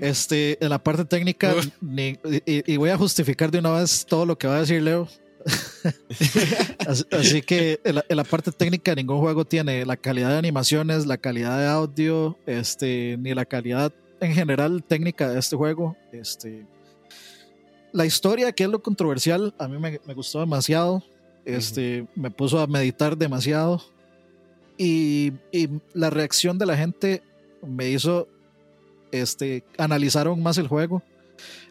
este, 0.00 0.62
en 0.62 0.70
la 0.70 0.82
parte 0.82 1.04
técnica, 1.04 1.54
y, 2.46 2.76
voy 2.76 2.90
a 2.90 2.96
justificar 2.96 3.50
de 3.50 3.58
una 3.58 3.72
vez 3.72 4.06
todo 4.06 4.26
lo 4.26 4.36
que 4.36 4.46
va 4.46 4.56
a 4.56 4.60
decir 4.60 4.82
Leo. 4.82 5.08
así, 7.12 7.42
que 7.42 7.80
en 7.84 7.96
la, 7.96 8.04
en 8.08 8.16
la, 8.16 8.24
parte 8.24 8.50
técnica 8.50 8.94
ningún 8.94 9.20
juego 9.20 9.44
tiene 9.44 9.86
la 9.86 9.96
calidad 9.96 10.30
de 10.30 10.38
animaciones, 10.38 11.06
la 11.06 11.18
calidad 11.18 11.58
de 11.58 11.66
audio, 11.66 12.36
este, 12.46 13.16
ni 13.20 13.32
la 13.34 13.44
calidad 13.44 13.92
en 14.20 14.34
general 14.34 14.82
técnica 14.82 15.28
de 15.28 15.38
este 15.38 15.56
juego. 15.56 15.96
Este, 16.12 16.66
la 17.92 18.06
historia, 18.06 18.52
que 18.52 18.64
es 18.64 18.70
lo 18.70 18.82
controversial, 18.82 19.54
a 19.58 19.68
mí 19.68 19.78
me, 19.78 20.14
gustó 20.14 20.40
demasiado. 20.40 21.02
Este, 21.44 22.06
Me 22.14 22.30
puso 22.30 22.58
a 22.58 22.66
meditar 22.66 23.16
demasiado. 23.16 23.82
Y, 24.76 25.32
la 25.94 26.10
reacción 26.10 26.58
de 26.58 26.66
la 26.66 26.76
gente 26.76 27.22
me 27.66 27.88
hizo 27.88 28.28
este, 29.12 29.64
analizar 29.78 30.26
aún 30.26 30.42
más 30.42 30.58
el 30.58 30.68
juego. 30.68 31.02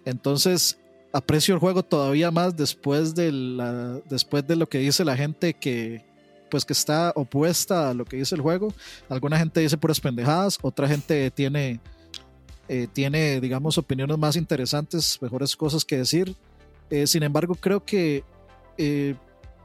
Entonces, 0.05 0.79
aprecio 1.15 1.53
el 1.53 1.61
juego 1.61 1.81
todavía 1.81 2.29
más 2.29 2.57
después 2.57 3.15
de, 3.15 3.31
la, 3.31 4.01
después 4.09 4.45
de 4.45 4.57
lo 4.57 4.67
que 4.67 4.79
dice 4.79 5.05
la 5.05 5.15
gente 5.15 5.53
que, 5.53 6.03
pues 6.51 6.65
que 6.65 6.73
está 6.73 7.13
opuesta 7.15 7.89
a 7.89 7.93
lo 7.93 8.03
que 8.03 8.17
dice 8.17 8.35
el 8.35 8.41
juego. 8.41 8.73
Alguna 9.07 9.37
gente 9.37 9.61
dice 9.61 9.77
puras 9.77 10.01
pendejadas, 10.01 10.59
otra 10.61 10.89
gente 10.89 11.31
tiene 11.31 11.79
eh, 12.67 12.87
tiene, 12.91 13.39
digamos, 13.39 13.77
opiniones 13.77 14.17
más 14.17 14.35
interesantes, 14.35 15.17
mejores 15.21 15.55
cosas 15.55 15.85
que 15.85 15.99
decir. 15.99 16.35
Eh, 16.89 17.07
sin 17.07 17.23
embargo, 17.23 17.55
creo 17.55 17.85
que 17.85 18.23
eh, 18.77 19.15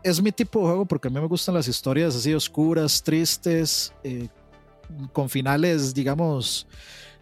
es 0.04 0.22
mi 0.22 0.30
tipo 0.30 0.60
de 0.60 0.66
juego 0.66 0.84
porque 0.84 1.08
a 1.08 1.10
mí 1.10 1.18
me 1.18 1.26
gustan 1.26 1.56
las 1.56 1.66
historias 1.66 2.14
así 2.14 2.32
oscuras, 2.32 3.02
tristes, 3.02 3.92
con 5.12 5.28
finales, 5.28 5.94
digamos, 5.94 6.66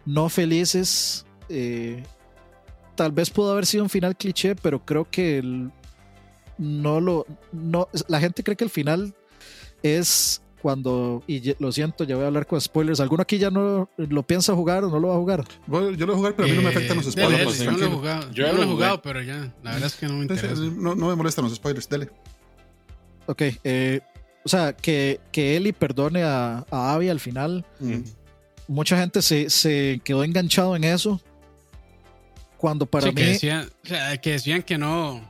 no 0.05 0.29
felices. 0.29 1.25
Tal 2.99 3.13
vez 3.13 3.29
pudo 3.29 3.53
haber 3.53 3.65
sido 3.65 3.83
un 3.83 3.89
final 3.89 4.13
cliché, 4.17 4.57
pero 4.57 4.83
creo 4.83 5.07
que 5.09 5.41
no 6.57 6.99
lo. 6.99 7.25
No, 7.53 7.87
la 8.09 8.19
gente 8.19 8.43
cree 8.43 8.57
que 8.57 8.65
el 8.65 8.69
final 8.69 9.15
es 9.81 10.41
cuando, 10.61 11.23
y 11.25 11.55
lo 11.59 11.71
siento, 11.71 12.03
ya 12.03 12.15
voy 12.15 12.25
a 12.25 12.27
hablar 12.27 12.45
con 12.45 12.59
spoilers. 12.59 12.99
¿Alguno 12.99 13.21
aquí 13.21 13.37
ya 13.37 13.49
no 13.51 13.89
lo 13.95 14.23
piensa 14.23 14.53
jugar 14.53 14.83
o 14.83 14.89
no 14.89 14.99
lo 14.99 15.07
va 15.07 15.13
a 15.13 15.17
jugar? 15.17 15.45
Bueno, 15.65 15.91
yo 15.91 16.05
lo 16.05 16.11
voy 16.11 16.15
a 16.15 16.17
jugar, 16.17 16.35
pero 16.35 16.49
a 16.49 16.51
mí 16.51 16.57
no 16.57 16.61
me 16.61 16.67
afectan 16.67 16.97
los 16.97 17.05
spoilers. 17.05 17.59
yo 17.59 17.71
no 17.71 17.77
lo 17.77 17.85
he 17.85 17.89
jugado, 17.89 18.31
yo, 18.33 18.51
lo 18.51 18.63
he 18.63 18.65
jugado, 18.65 19.01
pero 19.01 19.21
ya, 19.21 19.53
la 19.63 19.71
verdad 19.71 19.87
es 19.87 19.95
que 19.95 20.05
no 20.07 20.15
me 20.15 20.23
interesa. 20.23 20.53
No, 20.53 20.93
no 20.93 21.07
me 21.07 21.15
molestan 21.15 21.45
los 21.45 21.55
spoilers, 21.55 21.87
dale. 21.87 22.09
Ok, 23.27 23.43
eh, 23.63 24.01
o 24.43 24.49
sea, 24.49 24.73
que, 24.73 25.21
que 25.31 25.55
Eli 25.55 25.71
perdone 25.71 26.23
a, 26.23 26.65
a 26.69 26.93
Abby 26.93 27.07
al 27.07 27.21
final. 27.21 27.65
Mm. 27.79 27.99
Mucha 28.67 28.97
gente 28.97 29.21
se, 29.21 29.49
se 29.49 30.01
quedó 30.03 30.25
enganchado 30.25 30.75
en 30.75 30.83
eso. 30.83 31.21
Cuando 32.59 32.85
para 32.85 33.07
mí. 33.07 33.13
Que 33.13 33.25
decían, 33.25 33.69
que 34.21 34.31
decían 34.31 34.63
que 34.63 34.77
no 34.77 35.21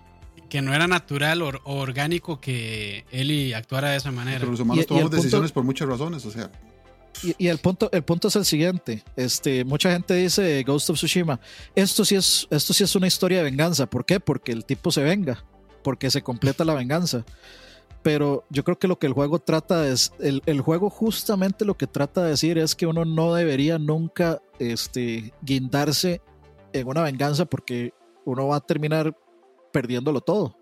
que 0.50 0.62
no 0.62 0.74
era 0.74 0.88
natural 0.88 1.44
o, 1.44 1.52
orgánico 1.66 2.42
que 2.42 3.06
Eli 3.12 3.54
actuara 3.54 3.92
de 3.92 3.98
esa 3.98 4.12
manera. 4.12 4.40
Pero 4.40 4.52
los 4.52 4.60
humanos 4.60 4.86
tomamos 4.88 5.12
decisiones 5.12 5.52
por 5.52 5.64
muchas 5.64 5.88
razones, 5.88 6.26
o 6.26 6.32
sea. 6.32 6.52
Y, 7.38 7.48
el 7.48 7.58
punto, 7.60 7.90
el 7.92 8.04
punto 8.04 8.30
es 8.30 8.36
el 8.36 8.46
siguiente. 8.46 9.04
Este, 9.16 9.64
mucha 9.64 9.92
gente 9.92 10.16
dice 10.16 10.64
Ghost 10.64 10.90
of 10.90 10.98
Tsushima. 10.98 11.40
Esto 11.76 12.04
sí 12.04 12.16
es, 12.16 12.48
esto 12.50 12.74
sí 12.74 12.84
es 12.84 12.96
una 12.96 13.08
historia 13.08 13.40
de 13.40 13.44
venganza. 13.44 13.88
¿Por 13.88 14.06
qué? 14.06 14.20
Porque 14.20 14.52
el 14.52 14.66
tipo 14.66 14.92
se 14.92 15.04
venga. 15.04 15.44
Porque 15.84 16.10
se 16.10 16.24
completa 16.24 16.66
la 16.66 16.74
venganza. 16.74 17.26
Pero 18.02 18.46
yo 18.50 18.64
creo 18.64 18.80
que 18.80 18.88
lo 18.88 18.98
que 18.98 19.08
el 19.08 19.14
juego 19.14 19.40
trata 19.40 19.88
es. 19.88 20.14
El, 20.20 20.42
el 20.46 20.62
juego 20.62 20.90
justamente 20.90 21.66
lo 21.66 21.78
que 21.78 21.88
trata 21.88 22.24
de 22.24 22.32
decir 22.32 22.58
es 22.58 22.74
que 22.74 22.88
uno 22.88 23.06
no 23.06 23.36
debería 23.36 23.78
nunca 23.78 24.42
este, 24.58 25.34
guindarse 25.42 26.22
en 26.74 26.88
una 26.88 27.04
venganza 27.04 27.46
porque 27.46 27.94
uno 28.26 28.48
va 28.48 28.58
a 28.58 28.62
terminar 28.62 29.16
perdiéndolo 29.72 30.22
todo. 30.22 30.58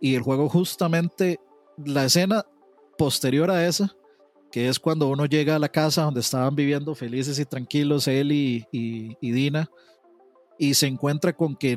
Y 0.00 0.14
el 0.14 0.22
juego 0.22 0.48
justamente, 0.48 1.40
la 1.84 2.04
escena 2.04 2.44
posterior 2.98 3.50
a 3.50 3.66
esa, 3.66 3.94
que 4.50 4.68
es 4.68 4.78
cuando 4.78 5.08
uno 5.08 5.26
llega 5.26 5.56
a 5.56 5.58
la 5.58 5.68
casa 5.68 6.02
donde 6.02 6.20
estaban 6.20 6.54
viviendo 6.54 6.94
felices 6.94 7.38
y 7.38 7.44
tranquilos 7.44 8.08
él 8.08 8.32
y, 8.32 8.66
y, 8.72 9.30
Dina, 9.32 9.70
y 10.58 10.74
se 10.74 10.86
encuentra 10.86 11.32
con 11.34 11.56
que 11.56 11.76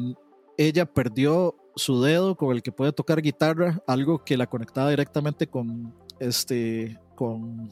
ella 0.57 0.85
perdió 0.85 1.55
su 1.75 2.01
dedo 2.01 2.35
con 2.35 2.55
el 2.55 2.61
que 2.61 2.71
puede 2.71 2.91
tocar 2.91 3.21
guitarra, 3.21 3.81
algo 3.87 4.23
que 4.23 4.37
la 4.37 4.47
conectaba 4.47 4.89
directamente 4.89 5.47
con 5.47 5.93
este, 6.19 6.97
con, 7.15 7.69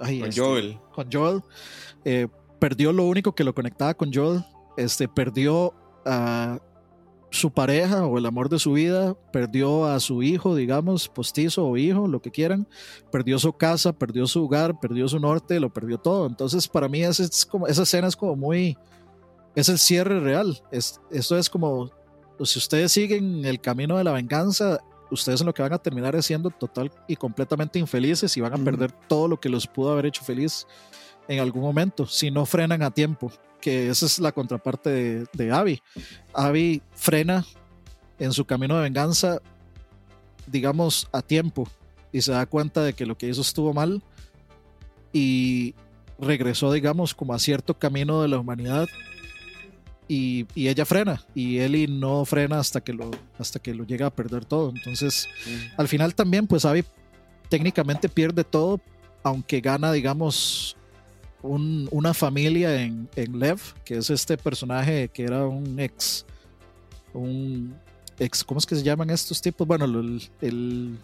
este, 0.00 0.40
Joel. 0.40 0.78
Con 0.92 1.08
Joel. 1.10 1.42
Eh, 2.04 2.28
perdió 2.58 2.92
lo 2.92 3.04
único 3.04 3.34
que 3.34 3.44
lo 3.44 3.54
conectaba 3.54 3.94
con 3.94 4.12
Joel. 4.12 4.44
Este, 4.78 5.08
perdió 5.08 5.74
a 6.06 6.60
su 7.30 7.50
pareja 7.50 8.06
o 8.06 8.16
el 8.16 8.26
amor 8.26 8.48
de 8.48 8.60
su 8.60 8.74
vida, 8.74 9.14
perdió 9.32 9.86
a 9.86 9.98
su 9.98 10.22
hijo, 10.22 10.54
digamos, 10.54 11.08
postizo 11.08 11.66
o 11.66 11.76
hijo, 11.76 12.06
lo 12.06 12.22
que 12.22 12.30
quieran, 12.30 12.68
perdió 13.10 13.40
su 13.40 13.52
casa, 13.52 13.92
perdió 13.92 14.28
su 14.28 14.44
hogar, 14.44 14.78
perdió 14.78 15.08
su 15.08 15.18
norte, 15.18 15.58
lo 15.58 15.72
perdió 15.72 15.98
todo. 15.98 16.28
Entonces, 16.28 16.68
para 16.68 16.88
mí 16.88 17.02
es, 17.02 17.18
es 17.18 17.44
como, 17.44 17.66
esa 17.66 17.82
escena 17.82 18.06
es 18.06 18.14
como 18.14 18.36
muy, 18.36 18.78
es 19.56 19.68
el 19.68 19.80
cierre 19.80 20.20
real. 20.20 20.62
Es, 20.70 21.00
esto 21.10 21.36
es 21.36 21.50
como, 21.50 21.90
pues, 22.36 22.50
si 22.50 22.60
ustedes 22.60 22.92
siguen 22.92 23.44
el 23.44 23.60
camino 23.60 23.98
de 23.98 24.04
la 24.04 24.12
venganza, 24.12 24.78
ustedes 25.10 25.40
en 25.40 25.48
lo 25.48 25.54
que 25.54 25.62
van 25.62 25.72
a 25.72 25.78
terminar 25.78 26.14
es 26.14 26.24
siendo 26.24 26.50
total 26.50 26.92
y 27.08 27.16
completamente 27.16 27.80
infelices 27.80 28.36
y 28.36 28.40
van 28.40 28.54
a 28.54 28.64
perder 28.64 28.92
todo 28.92 29.26
lo 29.26 29.40
que 29.40 29.48
los 29.48 29.66
pudo 29.66 29.90
haber 29.90 30.06
hecho 30.06 30.22
feliz 30.22 30.68
en 31.26 31.40
algún 31.40 31.62
momento, 31.62 32.06
si 32.06 32.30
no 32.30 32.46
frenan 32.46 32.82
a 32.82 32.92
tiempo 32.92 33.32
que 33.60 33.88
esa 33.88 34.06
es 34.06 34.18
la 34.18 34.32
contraparte 34.32 34.90
de, 34.90 35.26
de 35.32 35.52
Abby. 35.52 35.80
Abby 36.32 36.82
frena 36.92 37.44
en 38.18 38.32
su 38.32 38.44
camino 38.44 38.76
de 38.76 38.82
venganza, 38.82 39.40
digamos, 40.46 41.08
a 41.12 41.22
tiempo 41.22 41.68
y 42.12 42.22
se 42.22 42.32
da 42.32 42.46
cuenta 42.46 42.82
de 42.82 42.92
que 42.92 43.06
lo 43.06 43.16
que 43.16 43.28
hizo 43.28 43.42
estuvo 43.42 43.72
mal 43.72 44.02
y 45.12 45.74
regresó, 46.18 46.72
digamos, 46.72 47.14
como 47.14 47.34
a 47.34 47.38
cierto 47.38 47.78
camino 47.78 48.22
de 48.22 48.28
la 48.28 48.38
humanidad 48.38 48.88
y, 50.08 50.46
y, 50.54 50.68
ella 50.68 50.86
frena 50.86 51.22
y 51.34 51.58
Ellie 51.58 51.86
no 51.86 52.24
frena 52.24 52.58
hasta 52.58 52.80
que 52.80 52.94
lo 52.94 53.10
hasta 53.38 53.58
que 53.58 53.74
lo 53.74 53.84
llega 53.84 54.06
a 54.06 54.10
perder 54.10 54.46
todo 54.46 54.72
entonces 54.74 55.28
al 55.76 55.86
final 55.86 56.14
también 56.14 56.46
pues 56.46 56.64
Abby 56.64 56.82
técnicamente 57.50 58.08
pierde 58.08 58.42
todo 58.42 58.80
aunque 59.22 59.60
gana 59.60 59.92
digamos 59.92 60.77
una 61.42 62.14
familia 62.14 62.82
en, 62.82 63.08
en, 63.16 63.38
Lev, 63.38 63.60
que 63.84 63.98
es 63.98 64.10
este 64.10 64.36
personaje 64.36 65.08
que 65.08 65.24
era 65.24 65.46
un 65.46 65.78
ex, 65.78 66.26
un 67.12 67.74
ex, 68.18 68.44
¿cómo 68.44 68.58
es 68.58 68.66
que 68.66 68.74
se 68.74 68.82
llaman 68.82 69.10
estos 69.10 69.40
tipos? 69.40 69.66
Bueno, 69.66 69.84
el... 69.84 70.22
el, 70.40 70.98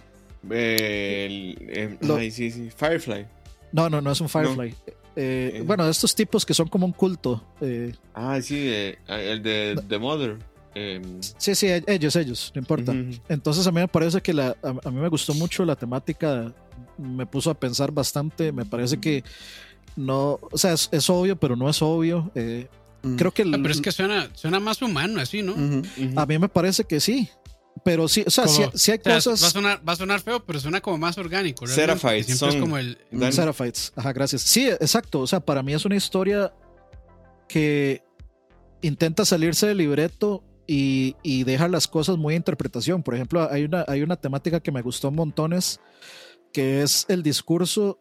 em, 0.51 1.99
sí, 2.31 2.51
sí. 2.51 2.71
Firefly. 2.75 3.27
No, 3.73 3.89
no, 3.89 4.01
no 4.01 4.11
es 4.11 4.21
un 4.21 4.29
Firefly. 4.29 4.75
Eh, 5.17 5.53
eh. 5.57 5.63
bueno, 5.65 5.89
estos 5.89 6.15
tipos 6.15 6.45
que 6.45 6.55
son 6.55 6.69
como 6.69 6.87
un 6.87 6.93
culto. 6.93 7.43
Eh. 7.61 7.93
Ah, 8.15 8.41
sí, 8.43 8.69
el 9.09 9.43
de 9.43 9.81
The 9.89 9.99
Mother. 9.99 10.39
Em, 10.75 11.21
sí, 11.21 11.55
sí, 11.55 11.69
e-, 11.69 11.85
ellos, 11.87 12.17
ellos, 12.17 12.53
no 12.55 12.61
importa. 12.61 12.93
Entonces 13.29 13.67
a 13.67 13.71
mí 13.71 13.81
me 13.81 13.89
parece 13.89 14.21
que 14.21 14.35
la, 14.35 14.57
a, 14.63 14.75
a 14.85 14.91
mí 14.91 15.01
me 15.01 15.09
gustó 15.09 15.33
mucho 15.35 15.65
la 15.65 15.77
temática, 15.77 16.53
me 16.99 17.27
puso 17.27 17.51
a 17.51 17.55
pensar 17.55 17.93
bastante, 17.93 18.51
me 18.51 18.65
parece 18.65 18.99
que 18.99 19.23
no, 19.97 20.39
o 20.51 20.59
sea, 20.59 20.73
es, 20.73 20.89
es 20.93 21.09
obvio, 21.11 21.37
pero 21.37 21.57
no 21.57 21.69
es 21.69 21.81
obvio. 21.83 22.31
eh, 22.35 22.69
Mm. 23.03 23.17
creo 23.17 23.33
que, 23.35 23.43
Ah, 23.43 23.47
el- 23.53 23.61
pero 23.63 23.71
es 23.75 23.83
que 23.83 23.93
suena, 23.93 24.31
suena 24.35 24.59
más 24.61 24.81
humano 24.81 25.21
así, 25.21 25.43
¿no? 25.43 25.55
A 26.17 26.25
mí 26.25 26.39
me 26.39 26.49
parece 26.49 26.85
que 26.85 27.01
sí, 27.01 27.29
pero 27.85 28.09
sí, 28.09 28.25
o 28.27 28.31
sea, 28.31 28.49
sí, 28.49 28.63
Como- 28.63 28.73
sí 28.79 28.93
hay 28.93 28.99
O 28.99 29.03
sea, 29.03 29.15
cosas... 29.17 29.43
va, 29.43 29.47
a 29.47 29.51
sonar, 29.51 29.89
va 29.89 29.93
a 29.93 29.97
sonar 29.97 30.21
feo, 30.23 30.43
pero 30.47 30.59
suena 30.59 30.81
como 30.81 30.97
más 30.97 31.19
orgánico. 31.19 31.67
que 31.67 31.73
Siempre 31.73 31.99
son- 32.35 32.49
es 32.49 32.57
como 32.57 32.79
el. 32.79 32.97
Dani. 33.11 33.31
Seraphites, 33.33 33.93
ajá, 33.95 34.11
gracias. 34.15 34.41
Sí, 34.41 34.69
exacto. 34.69 35.21
O 35.21 35.27
sea, 35.27 35.41
para 35.41 35.63
mí 35.63 35.75
es 35.75 35.85
una 35.85 35.97
historia 35.97 36.51
que 37.49 38.03
intenta 38.83 39.25
salirse 39.25 39.67
del 39.67 39.79
libreto 39.79 40.43
y, 40.67 41.17
y 41.23 41.45
deja 41.45 41.69
las 41.69 41.87
cosas 41.89 42.17
muy 42.17 42.35
a 42.35 42.37
interpretación. 42.39 43.03
Por 43.03 43.15
ejemplo, 43.15 43.47
hay 43.51 43.65
una, 43.65 43.85
hay 43.87 44.03
una 44.03 44.17
temática 44.17 44.61
que 44.61 44.73
me 44.73 44.81
gustó 44.83 45.11
montones, 45.11 45.79
que 46.53 46.83
es 46.83 47.05
el 47.09 47.23
discurso 47.23 47.99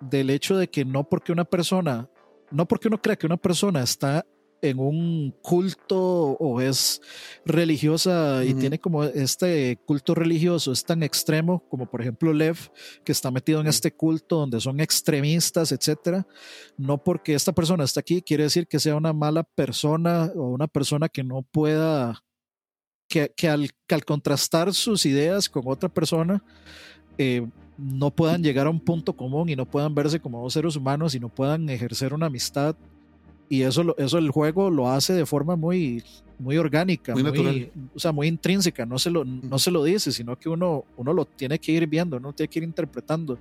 del 0.00 0.30
hecho 0.30 0.56
de 0.56 0.68
que 0.68 0.84
no 0.84 1.08
porque 1.08 1.32
una 1.32 1.44
persona, 1.44 2.08
no 2.50 2.66
porque 2.66 2.88
uno 2.88 3.00
crea 3.00 3.16
que 3.16 3.26
una 3.26 3.36
persona 3.36 3.82
está 3.82 4.24
en 4.62 4.78
un 4.78 5.34
culto 5.42 5.98
o 6.00 6.60
es 6.60 7.00
religiosa 7.44 8.44
y 8.44 8.54
tiene 8.54 8.78
como 8.78 9.04
este 9.04 9.78
culto 9.84 10.14
religioso 10.14 10.72
es 10.72 10.84
tan 10.84 11.02
extremo 11.02 11.62
como 11.68 11.86
por 11.86 12.00
ejemplo 12.00 12.32
Lev 12.32 12.56
que 13.04 13.12
está 13.12 13.30
metido 13.30 13.60
en 13.60 13.68
este 13.68 13.92
culto 13.92 14.36
donde 14.36 14.60
son 14.60 14.80
extremistas 14.80 15.72
etcétera 15.72 16.26
no 16.76 17.02
porque 17.02 17.34
esta 17.34 17.52
persona 17.52 17.84
está 17.84 18.00
aquí 18.00 18.20
quiere 18.20 18.44
decir 18.44 18.66
que 18.66 18.80
sea 18.80 18.96
una 18.96 19.12
mala 19.12 19.44
persona 19.44 20.32
o 20.34 20.48
una 20.48 20.66
persona 20.66 21.08
que 21.08 21.22
no 21.22 21.42
pueda 21.42 22.24
que, 23.08 23.32
que 23.36 23.48
al, 23.48 23.70
que 23.86 23.94
al 23.94 24.04
contrastar 24.04 24.74
sus 24.74 25.06
ideas 25.06 25.48
con 25.48 25.62
otra 25.66 25.88
persona 25.88 26.42
eh, 27.16 27.46
no 27.78 28.10
puedan 28.10 28.42
llegar 28.42 28.66
a 28.66 28.70
un 28.70 28.80
punto 28.80 29.12
común 29.12 29.48
y 29.48 29.56
no 29.56 29.64
puedan 29.64 29.94
verse 29.94 30.18
como 30.20 30.42
dos 30.42 30.52
seres 30.52 30.74
humanos 30.76 31.14
y 31.14 31.20
no 31.20 31.28
puedan 31.28 31.68
ejercer 31.70 32.12
una 32.12 32.26
amistad. 32.26 32.74
Y 33.48 33.62
eso, 33.62 33.96
eso 33.96 34.18
el 34.18 34.30
juego 34.30 34.68
lo 34.68 34.90
hace 34.90 35.14
de 35.14 35.24
forma 35.24 35.56
muy, 35.56 36.02
muy 36.38 36.58
orgánica, 36.58 37.14
Muy 37.14 37.22
muy, 37.22 37.72
o 37.94 37.98
sea, 37.98 38.12
muy 38.12 38.26
intrínseca, 38.26 38.84
no 38.84 38.98
se, 38.98 39.10
lo, 39.10 39.24
no 39.24 39.58
se 39.58 39.70
lo 39.70 39.82
dice, 39.84 40.12
sino 40.12 40.36
que 40.36 40.50
uno, 40.50 40.84
uno 40.98 41.12
lo 41.14 41.24
tiene 41.24 41.58
que 41.58 41.72
ir 41.72 41.86
viendo, 41.86 42.18
uno 42.18 42.32
tiene 42.34 42.48
que 42.48 42.58
ir 42.58 42.64
interpretando. 42.64 43.38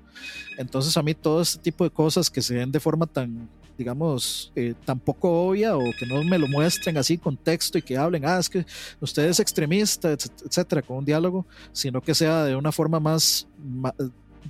Entonces 0.58 0.96
a 0.96 1.04
mí 1.04 1.14
todo 1.14 1.42
este 1.42 1.62
tipo 1.62 1.84
de 1.84 1.90
cosas 1.90 2.30
que 2.30 2.42
se 2.42 2.54
ven 2.56 2.72
de 2.72 2.80
forma 2.80 3.06
tan, 3.06 3.50
digamos, 3.78 4.52
eh, 4.56 4.76
tan 4.86 5.00
poco 5.00 5.50
obvia 5.50 5.76
o 5.76 5.84
que 6.00 6.06
no 6.06 6.24
me 6.24 6.40
lo 6.40 6.48
muestren 6.48 6.98
así 6.98 7.18
con 7.18 7.36
texto 7.36 7.78
y 7.78 7.82
que 7.82 7.98
hablen, 7.98 8.24
ah, 8.26 8.40
es 8.40 8.48
que 8.50 8.66
usted 9.02 9.26
es 9.26 9.40
extremista, 9.42 10.14
etc- 10.14 10.32
etcétera, 10.46 10.82
con 10.84 10.98
un 10.98 11.06
diálogo, 11.06 11.46
sino 11.74 12.00
que 12.02 12.16
sea 12.16 12.46
de 12.46 12.56
una 12.56 12.72
forma 12.72 13.00
más, 13.02 13.46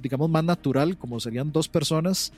digamos, 0.01 0.29
más 0.29 0.43
natural, 0.43 0.97
como 0.97 1.19
serían 1.19 1.51
dos 1.51 1.67
personas, 1.67 2.31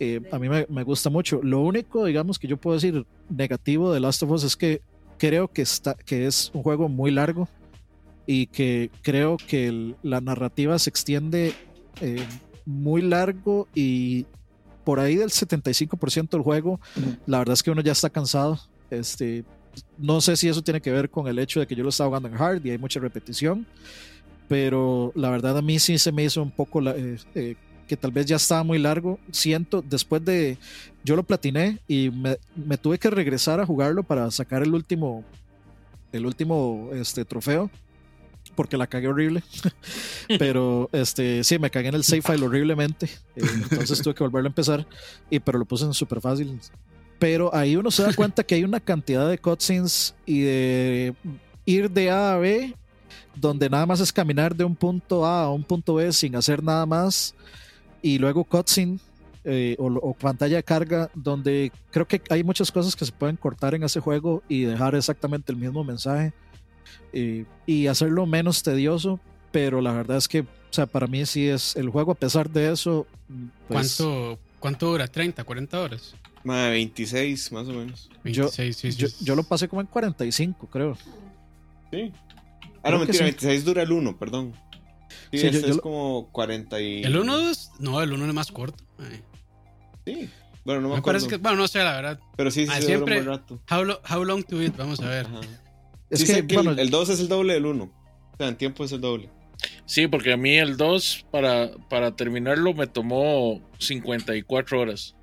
eh, 0.00 0.20
a 0.30 0.38
mí 0.38 0.48
me, 0.48 0.66
me 0.68 0.82
gusta 0.84 1.10
mucho. 1.10 1.40
Lo 1.42 1.60
único, 1.60 2.04
digamos, 2.04 2.38
que 2.38 2.46
yo 2.48 2.56
puedo 2.56 2.74
decir 2.74 3.04
negativo 3.28 3.92
de 3.92 4.00
Last 4.00 4.22
of 4.22 4.30
Us 4.30 4.44
es 4.44 4.56
que 4.56 4.80
creo 5.18 5.48
que, 5.48 5.62
está, 5.62 5.94
que 5.94 6.26
es 6.26 6.50
un 6.54 6.62
juego 6.62 6.88
muy 6.88 7.10
largo 7.10 7.48
y 8.26 8.46
que 8.46 8.90
creo 9.02 9.36
que 9.46 9.68
el- 9.68 9.96
la 10.02 10.20
narrativa 10.20 10.78
se 10.78 10.90
extiende 10.90 11.54
eh, 12.00 12.24
muy 12.64 13.02
largo 13.02 13.66
y 13.74 14.24
por 14.84 15.00
ahí 15.00 15.16
del 15.16 15.30
75% 15.30 16.36
del 16.36 16.42
juego, 16.44 16.80
Ujú. 16.96 17.16
la 17.26 17.38
verdad 17.38 17.54
es 17.54 17.62
que 17.62 17.70
uno 17.70 17.82
ya 17.82 17.92
está 17.92 18.08
cansado. 18.08 18.58
Este, 18.90 19.44
no 19.98 20.20
sé 20.20 20.36
si 20.36 20.48
eso 20.48 20.62
tiene 20.62 20.80
que 20.80 20.92
ver 20.92 21.10
con 21.10 21.26
el 21.26 21.38
hecho 21.38 21.60
de 21.60 21.66
que 21.66 21.74
yo 21.74 21.82
lo 21.82 21.88
estaba 21.90 22.08
jugando 22.08 22.28
en 22.28 22.36
hard 22.40 22.64
y 22.64 22.70
hay 22.70 22.78
mucha 22.78 23.00
repetición, 23.00 23.66
pero 24.48 25.12
la 25.14 25.30
verdad 25.30 25.58
a 25.58 25.62
mí 25.62 25.78
sí 25.78 25.98
se 25.98 26.10
me 26.10 26.24
hizo 26.24 26.42
un 26.42 26.50
poco 26.50 26.80
la- 26.80 26.96
eh, 26.96 27.16
eh, 27.34 27.54
que 27.86 27.96
tal 27.96 28.10
vez 28.10 28.26
ya 28.26 28.36
estaba 28.36 28.62
muy 28.64 28.78
largo. 28.78 29.18
Siento, 29.32 29.82
después 29.82 30.24
de, 30.24 30.58
yo 31.04 31.16
lo 31.16 31.22
platiné 31.22 31.78
y 31.88 32.10
me, 32.10 32.36
me 32.54 32.76
tuve 32.76 32.98
que 32.98 33.08
regresar 33.10 33.60
a 33.60 33.66
jugarlo 33.66 34.02
para 34.02 34.30
sacar 34.30 34.62
el 34.62 34.74
último, 34.74 35.24
el 36.12 36.26
último 36.26 36.90
este, 36.92 37.24
trofeo, 37.24 37.70
porque 38.54 38.76
la 38.76 38.86
cagué 38.86 39.08
horrible. 39.08 39.42
pero 40.38 40.88
este, 40.92 41.44
sí, 41.44 41.58
me 41.58 41.70
cagué 41.70 41.88
en 41.88 41.94
el 41.94 42.04
save 42.04 42.22
file 42.22 42.44
horriblemente. 42.44 43.06
eh, 43.36 43.42
entonces 43.70 44.02
tuve 44.02 44.14
que 44.14 44.24
volverlo 44.24 44.48
a 44.48 44.50
empezar, 44.50 44.86
y, 45.30 45.38
pero 45.40 45.58
lo 45.58 45.64
puse 45.64 45.84
en 45.84 45.94
súper 45.94 46.20
fácil. 46.20 46.58
Pero 47.18 47.54
ahí 47.54 47.74
uno 47.76 47.90
se 47.90 48.02
da 48.02 48.12
cuenta 48.12 48.44
que 48.44 48.54
hay 48.54 48.64
una 48.64 48.80
cantidad 48.80 49.28
de 49.28 49.38
cutscenes 49.38 50.14
y 50.24 50.40
de 50.42 51.14
ir 51.64 51.90
de 51.90 52.10
A 52.10 52.34
a 52.34 52.38
B, 52.38 52.74
donde 53.40 53.68
nada 53.70 53.86
más 53.86 54.00
es 54.00 54.12
caminar 54.12 54.54
de 54.54 54.64
un 54.64 54.74
punto 54.76 55.24
A 55.26 55.44
a 55.44 55.50
un 55.50 55.62
punto 55.64 55.94
B 55.94 56.12
sin 56.12 56.34
hacer 56.36 56.62
nada 56.62 56.84
más, 56.86 57.34
y 58.02 58.18
luego 58.18 58.44
cutscene 58.44 58.98
eh, 59.44 59.76
o, 59.78 59.86
o 59.86 60.14
pantalla 60.14 60.56
de 60.56 60.62
carga, 60.62 61.10
donde 61.14 61.72
creo 61.90 62.06
que 62.06 62.20
hay 62.30 62.44
muchas 62.44 62.70
cosas 62.70 62.94
que 62.94 63.04
se 63.06 63.12
pueden 63.12 63.36
cortar 63.36 63.74
en 63.74 63.82
ese 63.82 64.00
juego 64.00 64.42
y 64.48 64.62
dejar 64.62 64.94
exactamente 64.94 65.52
el 65.52 65.58
mismo 65.58 65.82
mensaje 65.84 66.32
eh, 67.12 67.44
y 67.66 67.86
hacerlo 67.86 68.26
menos 68.26 68.62
tedioso, 68.62 69.18
pero 69.50 69.80
la 69.80 69.92
verdad 69.92 70.18
es 70.18 70.28
que, 70.28 70.40
o 70.40 70.46
sea, 70.70 70.86
para 70.86 71.06
mí 71.06 71.24
sí 71.24 71.46
es 71.48 71.76
el 71.76 71.88
juego, 71.88 72.12
a 72.12 72.14
pesar 72.14 72.50
de 72.50 72.72
eso, 72.72 73.06
pues, 73.68 73.96
¿Cuánto, 73.96 74.38
¿Cuánto 74.60 74.86
dura? 74.90 75.06
¿30, 75.10 75.44
40 75.44 75.80
horas? 75.80 76.14
Mae, 76.44 76.70
26 76.70 77.52
más 77.52 77.68
o 77.68 77.72
menos. 77.72 78.08
Yo- 78.24 78.44
26, 78.44 78.76
sí, 78.76 78.92
sí, 78.92 78.98
yo, 78.98 79.08
sí. 79.08 79.24
yo 79.24 79.34
lo 79.34 79.42
pasé 79.44 79.66
como 79.68 79.80
en 79.80 79.86
45, 79.86 80.66
creo. 80.70 80.96
Sí. 81.90 82.12
Ah, 82.82 82.90
no, 82.90 82.98
mentira, 82.98 83.18
sí. 83.18 83.24
26 83.24 83.64
dura 83.64 83.82
el 83.82 83.92
1, 83.92 84.18
perdón. 84.18 84.54
Sí, 85.30 85.38
Sí, 85.38 85.42
yo- 85.42 85.48
este 85.50 85.60
yo 85.62 85.68
es 85.68 85.76
lo- 85.76 85.82
como 85.82 86.28
40 86.32 86.80
y... 86.80 87.02
¿El 87.02 87.16
1 87.18 87.50
es? 87.50 87.70
No, 87.78 88.00
el 88.02 88.12
1 88.12 88.26
es 88.26 88.34
más 88.34 88.50
corto. 88.52 88.84
ay. 88.98 89.20
Sí. 90.06 90.28
Bueno, 90.64 90.80
no 90.82 90.88
me, 90.88 90.94
Me 90.94 90.98
acuerdo. 91.00 91.18
parece 91.20 91.28
que, 91.28 91.36
bueno, 91.42 91.56
no 91.58 91.68
sé, 91.68 91.78
la 91.78 91.92
verdad. 91.94 92.20
Pero 92.36 92.50
sí, 92.50 92.64
sí, 92.66 92.72
Ah, 92.72 92.76
se 92.80 92.86
siempre- 92.86 93.20
dura 93.20 93.32
un 93.32 93.38
buen 93.40 93.58
rato. 93.58 93.74
How, 93.74 93.84
lo- 93.84 94.00
how 94.10 94.24
long 94.24 94.42
to 94.44 94.56
beat? 94.58 94.76
Vamos 94.76 95.00
a 95.00 95.08
ver. 95.08 95.26
Ajá. 95.26 95.40
Es 96.10 96.20
sí 96.20 96.26
que, 96.26 96.32
sé 96.34 96.46
que 96.46 96.54
bueno, 96.54 96.70
el, 96.72 96.78
el 96.78 96.90
2 96.90 97.08
es 97.10 97.20
el 97.20 97.28
doble 97.28 97.54
del 97.54 97.66
1. 97.66 97.84
O 97.84 98.36
sea, 98.38 98.48
en 98.48 98.56
tiempo 98.56 98.84
es 98.84 98.92
el 98.92 99.00
doble. 99.00 99.28
Sí, 99.86 100.06
porque 100.08 100.32
a 100.32 100.36
mí 100.36 100.56
el 100.56 100.76
2 100.76 101.26
para, 101.30 101.70
para 101.90 102.14
terminarlo 102.16 102.72
me 102.74 102.86
tomó 102.86 103.60
54 103.78 104.80
horas. 104.80 105.14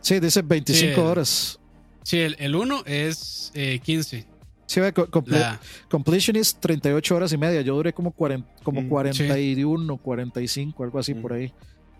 sí, 0.00 0.20
dice 0.20 0.42
25 0.42 0.94
Sí, 0.94 1.00
horas. 1.00 1.58
Sí, 2.02 2.20
el, 2.20 2.36
el 2.38 2.54
1 2.54 2.82
es 2.86 3.50
eh, 3.54 3.80
15. 3.82 4.26
Sí, 4.66 4.80
comple- 4.80 5.38
La, 5.38 5.60
Completion 5.88 6.36
is 6.36 6.56
38 6.56 7.14
horas 7.16 7.32
y 7.32 7.38
media. 7.38 7.60
Yo 7.62 7.74
duré 7.76 7.92
como, 7.92 8.10
40, 8.10 8.48
como 8.64 8.82
Mm, 8.82 8.88
41, 8.88 9.96
45, 9.96 10.82
algo 10.84 10.98
así 10.98 11.14
Mm. 11.14 11.22
por 11.22 11.32
ahí. 11.34 11.52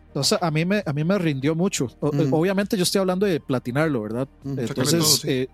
Entonces, 0.09 0.39
a 0.41 0.51
mí 0.51 0.65
me, 0.65 0.83
a 0.85 0.93
mí 0.93 1.05
me 1.05 1.17
rindió 1.19 1.55
mucho. 1.55 1.89
O- 2.01 2.11
Mm. 2.13 2.33
Obviamente, 2.35 2.77
yo 2.77 2.83
estoy 2.83 3.01
hablando 3.01 3.25
de 3.27 3.39
platinarlo, 3.39 4.03
¿verdad? 4.03 4.29
Mm, 4.45 4.59
Entonces, 4.59 4.99
todo, 4.99 5.03
sí. 5.17 5.29
eh, 5.31 5.49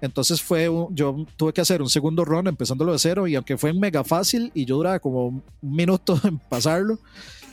entonces 0.00 0.42
fue 0.42 0.68
un- 0.68 0.94
yo 0.94 1.24
tuve 1.36 1.52
que 1.52 1.60
hacer 1.60 1.80
un 1.80 1.88
segundo 1.88 2.24
run 2.24 2.48
empezándolo 2.48 2.92
de 2.92 2.98
cero 2.98 3.26
y 3.28 3.34
aunque 3.36 3.56
fue 3.56 3.72
mega 3.72 4.02
fácil 4.04 4.50
y 4.54 4.64
yo 4.64 4.76
duraba 4.76 4.98
como 4.98 5.28
un 5.28 5.42
minuto 5.62 6.20
en 6.24 6.38
pasarlo, 6.38 6.98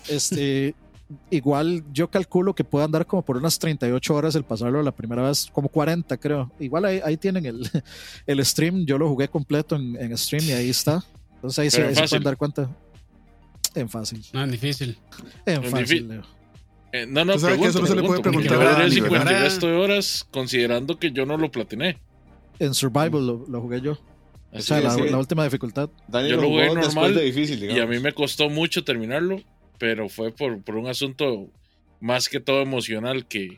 este, 0.10 0.74
igual 1.30 1.84
yo 1.92 2.10
calculo 2.10 2.54
que 2.54 2.64
puede 2.64 2.86
andar 2.86 3.06
como 3.06 3.24
por 3.24 3.38
unas 3.38 3.58
38 3.60 4.14
horas 4.14 4.36
el 4.36 4.44
pasarlo 4.44 4.82
la 4.82 4.92
primera 4.92 5.24
vez, 5.24 5.50
como 5.52 5.70
40 5.70 6.18
creo. 6.18 6.52
Igual 6.60 6.86
ahí, 6.86 7.02
ahí 7.04 7.18
tienen 7.18 7.46
el, 7.46 7.70
el 8.28 8.46
stream, 8.46 8.86
yo 8.86 8.98
lo 8.98 9.08
jugué 9.10 9.28
completo 9.28 9.76
en, 9.76 9.96
en 9.96 10.18
stream 10.18 10.44
y 10.46 10.52
ahí 10.52 10.70
está. 10.70 11.04
Entonces 11.36 11.60
ahí 11.60 11.72
se, 11.72 11.82
en 11.82 11.98
ahí 11.98 12.08
pueden 12.08 12.24
dar 12.24 12.38
cuenta. 12.38 12.70
En 13.76 13.88
fácil. 13.88 14.26
no, 14.34 14.44
es 14.44 14.52
difícil. 14.52 14.98
En 15.46 15.64
En 15.64 15.72
fácil. 15.72 16.08
Leo. 16.08 16.24
Eh, 16.92 17.06
no, 17.08 17.24
no, 17.24 17.38
sabes 17.38 17.60
que 17.60 17.68
eso 17.68 17.82
no 17.82 17.86
se 17.86 17.96
le 17.96 18.02
puede 18.02 18.20
pregunto, 18.22 18.50
preguntar 18.50 18.58
yo 18.58 18.62
a 18.62 18.72
duré 18.72 18.84
Dani, 18.84 18.96
50 18.96 19.16
y 19.16 19.26
¿verdad? 19.26 19.44
resto 19.44 19.68
de 19.68 19.74
horas 19.74 20.28
considerando 20.32 20.98
que 20.98 21.12
yo 21.12 21.26
no 21.26 21.38
lo 21.38 21.52
platiné. 21.52 21.98
En 22.58 22.74
Survival 22.74 23.28
lo, 23.28 23.46
lo 23.48 23.62
jugué 23.62 23.82
yo. 23.82 23.98
O 24.52 24.60
sea, 24.62 24.82
la, 24.82 25.18
última 25.18 25.44
dificultad. 25.44 25.90
Daniel 26.08 26.36
Yo 26.36 26.42
lo 26.42 26.48
jugué 26.50 26.74
normal 26.74 27.14
de 27.14 27.22
difícil, 27.22 27.60
digamos. 27.60 27.78
Y 27.78 27.82
a 27.82 27.86
mí 27.86 28.00
me 28.00 28.14
costó 28.14 28.50
mucho 28.50 28.84
terminarlo, 28.84 29.40
pero 29.80 30.08
fue 30.10 30.32
por, 30.32 30.62
por 30.64 30.76
un 30.76 30.88
asunto 30.88 31.50
más 32.00 32.30
que 32.30 32.40
todo 32.40 32.62
emocional 32.62 33.28
que, 33.28 33.58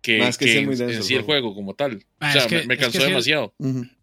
que, 0.00 0.18
Más 0.18 0.38
que 0.38 0.58
en, 0.58 0.64
muy 0.66 0.76
denso 0.76 0.92
en 0.92 0.96
el 0.98 1.02
sí 1.04 1.14
el 1.14 1.22
juego. 1.22 1.54
como 1.54 1.74
tal. 1.74 2.02
Ah, 2.20 2.30
o 2.30 2.32
sea, 2.32 2.40
es 2.42 2.46
que- 2.48 2.56
me, 2.60 2.66
me 2.66 2.74
es 2.74 2.78
que 2.78 2.84
cansó 2.86 3.00
sí, 3.00 3.06
demasiado. 3.06 3.54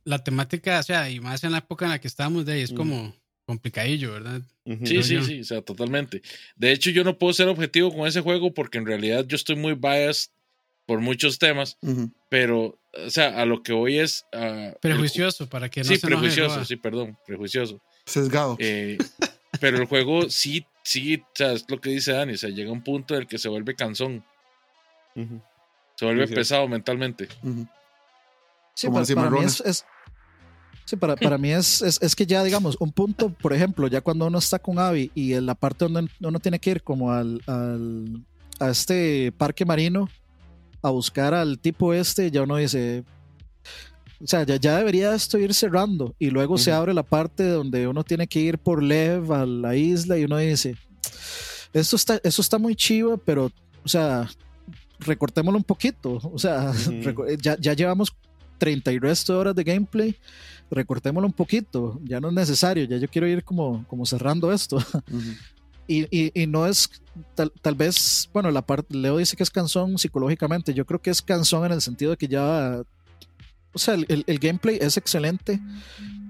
La 0.03 0.23
temática, 0.23 0.79
o 0.79 0.83
sea, 0.83 1.09
y 1.09 1.19
más 1.19 1.43
en 1.43 1.51
la 1.53 1.57
época 1.59 1.85
en 1.85 1.91
la 1.91 1.99
que 1.99 2.07
estábamos 2.07 2.45
de 2.45 2.53
ahí, 2.53 2.61
es 2.61 2.71
como 2.73 3.15
complicadillo, 3.45 4.13
¿verdad? 4.13 4.41
Sí, 4.65 5.01
sí, 5.03 5.13
yo. 5.15 5.23
sí, 5.23 5.39
o 5.41 5.43
sea, 5.43 5.61
totalmente. 5.63 6.21
De 6.55 6.71
hecho, 6.71 6.91
yo 6.91 7.03
no 7.03 7.17
puedo 7.17 7.33
ser 7.33 7.47
objetivo 7.47 7.91
con 7.91 8.07
ese 8.07 8.21
juego 8.21 8.53
porque 8.53 8.77
en 8.77 8.85
realidad 8.85 9.25
yo 9.27 9.35
estoy 9.35 9.55
muy 9.55 9.73
biased 9.73 10.29
por 10.85 10.99
muchos 11.01 11.37
temas, 11.39 11.77
pero, 12.29 12.79
o 12.93 13.09
sea, 13.09 13.39
a 13.41 13.45
lo 13.45 13.61
que 13.63 13.73
voy 13.73 13.99
es... 13.99 14.25
Prejuicioso, 14.81 15.47
para 15.49 15.69
que 15.69 15.81
no 15.81 15.87
sí, 15.87 15.97
se 15.97 16.07
prejuicioso, 16.07 16.63
sí, 16.65 16.75
perdón, 16.75 17.17
prejuicioso. 17.25 17.81
Sesgado. 18.05 18.55
Eh, 18.59 18.97
pero 19.59 19.77
el 19.77 19.85
juego 19.85 20.29
sí, 20.29 20.65
sí, 20.89 21.17
o 21.17 21.27
sea, 21.35 21.51
es 21.53 21.65
lo 21.69 21.79
que 21.79 21.91
dice 21.91 22.13
Dani, 22.13 22.33
o 22.33 22.37
sea, 22.37 22.49
llega 22.49 22.71
un 22.71 22.81
punto 22.83 23.13
en 23.13 23.21
el 23.21 23.27
que 23.27 23.37
se 23.37 23.47
vuelve 23.47 23.75
cansón, 23.75 24.23
se 25.95 26.05
vuelve 26.05 26.23
Sí, 26.25 26.29
sí. 26.29 26.35
pesado 26.35 26.67
mentalmente. 26.67 27.27
Sí, 28.73 28.87
para, 29.13 29.29
mí 29.29 29.39
es- 29.43 29.85
Sí, 30.85 30.95
para, 30.95 31.15
para 31.15 31.37
mí 31.37 31.51
es, 31.51 31.83
es, 31.83 32.01
es, 32.01 32.15
que 32.15 32.25
ya, 32.25 32.43
digamos, 32.43 32.75
un 32.79 32.91
punto, 32.91 33.29
por 33.29 33.53
ejemplo, 33.53 33.85
ya 33.87 34.01
cuando 34.01 34.25
uno 34.25 34.39
está 34.39 34.57
con 34.57 34.79
Avi 34.79 35.11
y 35.13 35.33
en 35.33 35.45
la 35.45 35.53
parte 35.53 35.85
donde 35.87 36.09
uno 36.19 36.39
tiene 36.39 36.57
que 36.57 36.71
ir 36.71 36.81
como 36.81 37.11
al, 37.11 37.39
al 37.45 38.25
a 38.59 38.69
este 38.71 39.31
parque 39.37 39.65
marino 39.65 40.09
a 40.81 40.89
buscar 40.89 41.35
al 41.35 41.59
tipo 41.59 41.93
este, 41.93 42.31
ya 42.31 42.41
uno 42.41 42.55
dice, 42.55 43.03
o 44.21 44.27
sea, 44.27 44.43
ya, 44.43 44.57
ya 44.57 44.77
debería 44.77 45.13
esto 45.15 45.37
ir 45.37 45.53
cerrando 45.53 46.13
y 46.19 46.29
luego 46.29 46.55
uh 46.55 46.57
-huh. 46.57 46.61
se 46.61 46.71
abre 46.71 46.93
la 46.93 47.03
parte 47.03 47.47
donde 47.47 47.87
uno 47.87 48.03
tiene 48.03 48.27
que 48.27 48.39
ir 48.39 48.57
por 48.57 48.83
Lev 48.83 49.31
a 49.31 49.45
la 49.45 49.75
isla 49.75 50.17
y 50.17 50.25
uno 50.25 50.37
dice, 50.37 50.75
esto 51.73 51.95
está, 51.95 52.19
eso 52.23 52.41
está 52.41 52.57
muy 52.57 52.75
chivo, 52.75 53.17
pero, 53.17 53.51
o 53.83 53.87
sea, 53.87 54.27
recortémoslo 54.99 55.57
un 55.57 55.63
poquito, 55.63 56.19
o 56.21 56.37
sea, 56.37 56.71
uh 56.71 56.73
-huh. 56.89 57.41
ya, 57.41 57.57
ya 57.59 57.73
llevamos 57.73 58.13
30 58.57 58.91
y 58.91 58.99
resto 58.99 59.33
de 59.33 59.39
horas 59.39 59.55
de 59.55 59.63
gameplay, 59.63 60.15
recortémoslo 60.69 61.27
un 61.27 61.33
poquito, 61.33 61.99
ya 62.03 62.19
no 62.19 62.27
es 62.27 62.33
necesario, 62.33 62.83
ya 62.85 62.97
yo 62.97 63.07
quiero 63.07 63.27
ir 63.27 63.43
como, 63.43 63.85
como 63.87 64.05
cerrando 64.05 64.51
esto. 64.51 64.75
Uh 64.77 64.79
-huh. 65.11 65.37
y, 65.87 66.01
y, 66.11 66.43
y, 66.43 66.45
no 66.45 66.67
es, 66.67 66.89
tal, 67.35 67.51
tal, 67.61 67.75
vez, 67.75 68.29
bueno, 68.33 68.51
la 68.51 68.61
parte, 68.61 68.95
Leo 68.95 69.17
dice 69.17 69.35
que 69.35 69.43
es 69.43 69.49
cansón 69.49 69.97
psicológicamente, 69.97 70.73
yo 70.73 70.85
creo 70.85 71.01
que 71.01 71.09
es 71.09 71.21
cansón 71.21 71.65
en 71.65 71.71
el 71.71 71.81
sentido 71.81 72.11
de 72.11 72.17
que 72.17 72.27
ya, 72.27 72.83
o 73.73 73.79
sea, 73.79 73.93
el, 73.93 74.05
el, 74.09 74.23
el 74.27 74.39
gameplay 74.39 74.77
es 74.81 74.97
excelente, 74.97 75.59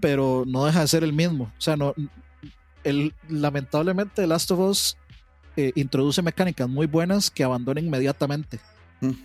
pero 0.01 0.43
no 0.47 0.65
deja 0.65 0.81
de 0.81 0.87
ser 0.87 1.03
el 1.03 1.13
mismo, 1.13 1.45
o 1.45 1.61
sea, 1.61 1.75
no, 1.75 1.93
el, 2.83 3.13
lamentablemente 3.27 4.21
The 4.21 4.27
Last 4.27 4.51
of 4.51 4.59
Us 4.59 4.97
eh, 5.55 5.71
introduce 5.75 6.21
mecánicas 6.21 6.69
muy 6.69 6.87
buenas 6.87 7.29
que 7.29 7.43
abandona 7.43 7.79
inmediatamente. 7.81 8.59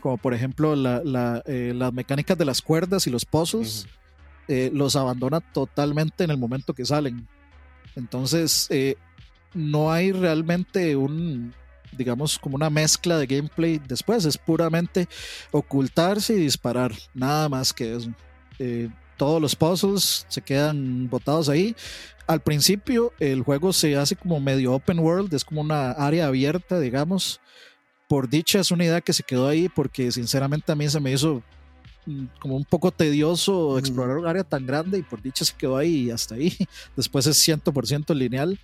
Como 0.01 0.19
por 0.19 0.35
ejemplo 0.35 0.77
la, 0.77 1.03
la, 1.05 1.43
eh, 1.47 1.73
las 1.75 1.93
mecánicas 1.93 2.39
de 2.39 2.45
las 2.45 2.63
cuerdas 2.63 3.09
y 3.09 3.11
los 3.11 3.27
-huh. 3.27 3.87
eh, 4.47 4.71
los 4.73 4.95
abandona 4.95 5.41
totalmente 5.41 6.23
en 6.23 6.31
el 6.31 6.39
momento 6.39 6.75
que 6.75 6.85
salen. 6.85 7.27
Entonces, 7.97 8.69
no 9.53 9.91
hay 9.91 10.13
realmente 10.13 10.95
un, 10.95 11.55
digamos, 11.97 12.39
como 12.39 12.57
una 12.57 12.71
mezcla 12.71 13.19
de 13.19 13.27
gameplay 13.27 13.81
después, 13.87 14.25
es 14.25 14.39
puramente 14.39 15.09
ocultarse 15.51 16.35
y 16.35 16.39
disparar, 16.41 16.93
nada 17.15 17.49
más 17.49 17.73
que 17.73 17.97
eso. 17.97 18.11
Eh, 18.59 18.89
todos 19.17 19.41
los 19.41 19.55
puzzles 19.55 20.27
se 20.29 20.43
quedan 20.43 21.09
botados 21.09 21.49
ahí. 21.49 21.75
Al 22.27 22.41
principio 22.41 23.13
el 23.21 23.43
juego 23.43 23.73
se 23.73 23.97
hace 23.97 24.17
como 24.17 24.41
medio 24.41 24.73
open 24.73 24.99
world, 24.99 25.33
es 25.35 25.45
como 25.45 25.61
una 25.61 25.93
área 25.93 26.27
abierta, 26.27 26.81
digamos, 26.81 27.41
por 28.09 28.29
dicha 28.29 28.61
es 28.61 28.71
una 28.71 28.85
idea 28.85 29.01
que 29.01 29.13
se 29.13 29.23
quedó 29.23 29.49
ahí 29.49 29.69
porque 29.69 30.13
sinceramente 30.13 30.71
a 30.71 30.75
mí 30.75 30.89
se 30.89 31.01
me 31.01 31.13
hizo 31.13 31.43
mm, 32.07 32.25
como 32.39 32.57
un 32.57 32.65
poco 32.65 32.91
tedioso 32.91 33.79
explorar 33.79 34.19
un 34.19 34.27
área 34.27 34.45
tan 34.45 34.67
grande 34.67 34.99
y 34.99 35.03
por 35.03 35.23
dicha 35.23 35.45
se 35.45 35.55
quedó 35.57 35.77
ahí 35.77 36.07
y 36.07 36.11
hasta 36.11 36.35
ahí. 36.35 36.57
Después 36.97 37.27
es 37.27 37.49
100% 37.49 38.15
lineal. 38.15 38.59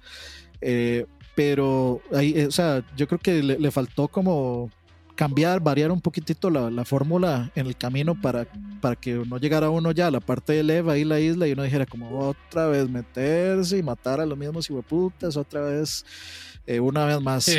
Eh, 0.61 1.07
pero 1.41 2.03
ahí, 2.13 2.35
eh, 2.37 2.49
o 2.49 2.51
sea, 2.51 2.85
yo 2.99 3.09
creo 3.09 3.19
que 3.19 3.43
le, 3.43 3.59
le, 3.59 3.71
faltó 3.71 4.09
como 4.09 4.71
cambiar, 5.15 5.59
variar 5.59 5.91
un 5.91 6.03
poquitito 6.03 6.51
la, 6.51 6.71
la 6.71 6.85
fórmula 6.85 7.51
en 7.55 7.67
el 7.67 7.79
camino 7.79 8.15
para, 8.21 8.47
para 8.83 8.95
que 8.95 9.15
no 9.15 9.39
llegara 9.39 9.71
uno 9.71 9.91
ya 9.93 10.09
a 10.09 10.11
la 10.11 10.21
parte 10.21 10.53
de 10.53 10.63
Leva 10.63 10.99
y 10.99 11.05
la 11.05 11.19
isla 11.19 11.49
y 11.49 11.53
uno 11.53 11.63
dijera 11.63 11.87
como 11.87 12.29
otra 12.29 12.67
vez 12.67 12.91
meterse 12.91 13.79
y 13.79 13.83
matar 13.83 14.21
a 14.21 14.27
los 14.27 14.37
mismos 14.37 14.69
hijueputas, 14.69 15.39
otra 15.39 15.63
vez 15.63 16.05
eh, 16.67 16.79
una 16.79 17.07
vez 17.07 17.23
más. 17.23 17.45
Sí, 17.45 17.57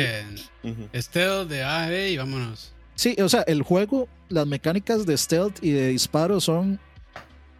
uh 0.62 0.68
-huh. 0.68 1.02
stealth 1.02 1.48
de 1.48 1.64
A, 1.64 1.88
B 1.88 2.10
y 2.10 2.16
vámonos. 2.18 2.72
Sí, 2.94 3.16
o 3.20 3.28
sea, 3.28 3.40
el 3.48 3.62
juego, 3.62 4.06
las 4.28 4.46
mecánicas 4.46 5.06
de 5.06 5.18
stealth 5.18 5.58
y 5.60 5.72
de 5.72 5.88
disparo 5.88 6.40
son 6.40 6.78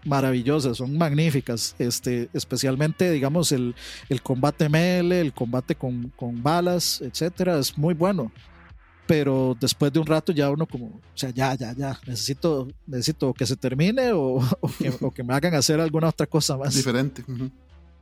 maravillosas, 0.05 0.77
son 0.77 0.97
magníficas, 0.97 1.75
este, 1.79 2.29
especialmente, 2.33 3.11
digamos, 3.11 3.53
el, 3.53 3.75
el 4.09 4.23
combate 4.23 4.69
ML, 4.69 5.13
el 5.13 5.33
combate 5.33 5.75
con, 5.75 6.13
con 6.17 6.43
balas, 6.43 7.01
etcétera, 7.01 7.59
es 7.59 7.77
muy 7.77 7.95
bueno. 7.95 8.33
Pero 9.07 9.57
después 9.61 9.93
de 9.93 9.99
un 9.99 10.07
rato 10.07 10.33
ya 10.33 10.49
uno 10.51 10.67
como, 10.67 10.87
o 10.87 11.01
sea, 11.15 11.31
ya, 11.31 11.55
ya, 11.55 11.75
ya, 11.75 11.99
necesito, 12.07 12.69
necesito 12.87 13.35
que 13.35 13.47
se 13.47 13.57
termine 13.57 14.13
o, 14.13 14.37
o, 14.61 14.69
que, 14.79 14.93
o 15.01 15.11
que, 15.11 15.23
me 15.23 15.35
hagan 15.35 15.55
hacer 15.55 15.81
alguna 15.81 16.09
otra 16.09 16.27
cosa 16.27 16.57
más. 16.57 16.75
Diferente. 16.75 17.23
Uh 17.27 17.33
-huh. 17.33 17.51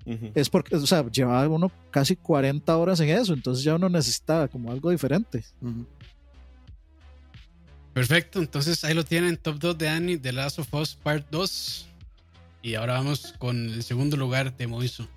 Uh 0.07 0.11
-huh. 0.13 0.33
Es 0.35 0.49
porque, 0.49 0.77
o 0.77 0.87
sea, 0.87 1.07
llevaba 1.11 1.49
uno 1.49 1.71
casi 1.91 2.17
40 2.17 2.77
horas 2.77 3.01
en 3.01 3.09
eso, 3.11 3.33
entonces 3.33 3.65
ya 3.65 3.75
uno 3.75 3.89
necesitaba 3.89 4.49
como 4.49 4.71
algo 4.71 4.91
diferente. 4.91 5.45
Uh 5.61 5.69
-huh. 5.69 5.87
Perfecto, 7.93 8.39
entonces 8.39 8.85
ahí 8.85 8.95
lo 8.95 9.05
tienen, 9.05 9.37
top 9.37 9.59
2 9.59 9.79
de 9.79 9.89
Annie, 9.89 10.19
The 10.19 10.33
Last 10.33 10.59
of 10.59 10.73
Us 10.75 10.95
Part 10.95 11.27
2. 11.31 11.90
Y 12.63 12.75
ahora 12.75 12.95
vamos 12.95 13.35
con 13.39 13.57
el 13.57 13.83
segundo 13.83 14.17
lugar 14.17 14.57
de 14.57 14.67
Moiso. 14.67 15.09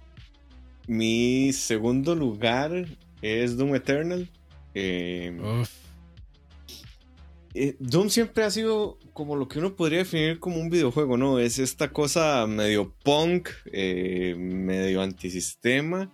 Mi 0.88 1.52
segundo 1.54 2.16
lugar 2.16 2.86
es 3.22 3.58
Doom 3.58 3.76
Eternal. 3.76 4.30
Eh, 4.74 5.64
eh, 7.54 7.76
Doom 7.80 8.10
siempre 8.10 8.44
ha 8.44 8.52
sido 8.52 8.98
como 9.14 9.36
lo 9.36 9.48
que 9.48 9.60
uno 9.60 9.76
podría 9.76 10.00
definir 10.00 10.40
como 10.40 10.58
un 10.58 10.70
videojuego, 10.70 11.18
¿no? 11.18 11.40
Es 11.40 11.60
esta 11.60 11.92
cosa 11.92 12.48
medio 12.48 12.94
punk, 13.04 13.50
eh, 13.72 14.36
medio 14.38 15.02
antisistema. 15.02 16.10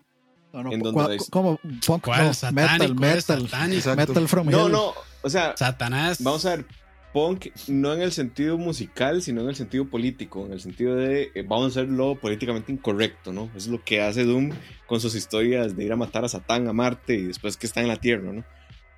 No, 0.51 0.63
no, 0.63 0.71
en 0.71 0.80
donde 0.82 1.17
¿Cómo? 1.30 1.59
Punk, 1.86 2.07
no, 2.07 2.34
satánico, 2.34 2.95
metal, 2.95 3.43
metal, 3.43 3.95
metal 3.95 4.27
from 4.27 4.49
No, 4.49 4.67
no, 4.67 4.93
o 5.21 5.30
sea, 5.30 5.55
Satanás. 5.55 6.23
Vamos 6.23 6.43
a 6.45 6.55
ver, 6.55 6.65
punk 7.14 7.47
no 7.68 7.93
en 7.93 8.01
el 8.01 8.12
sentido 8.12 8.57
musical, 8.57 9.22
sino 9.22 9.41
en 9.41 9.49
el 9.49 9.55
sentido 9.55 9.86
político, 9.86 10.45
en 10.45 10.53
el 10.53 10.62
sentido 10.62 10.95
de 10.95 11.32
eh, 11.34 11.43
vamos 11.47 11.66
a 11.66 11.82
hacerlo 11.82 12.16
políticamente 12.16 12.72
incorrecto, 12.72 13.34
¿no? 13.34 13.49
Es 13.55 13.68
lo 13.68 13.84
que 13.84 14.01
hace 14.01 14.24
Doom 14.24 14.51
con 14.86 14.99
sus 14.99 15.16
historias 15.16 15.76
de 15.76 15.86
ir 15.86 15.91
a 15.91 15.95
matar 15.95 16.26
a 16.26 16.30
Satán 16.30 16.68
a 16.68 16.74
Marte 16.74 17.16
y 17.16 17.24
después 17.24 17.57
que 17.57 17.68
está 17.68 17.82
en 17.82 17.88
la 17.88 17.97
Tierra, 17.97 18.32
¿no? 18.32 18.43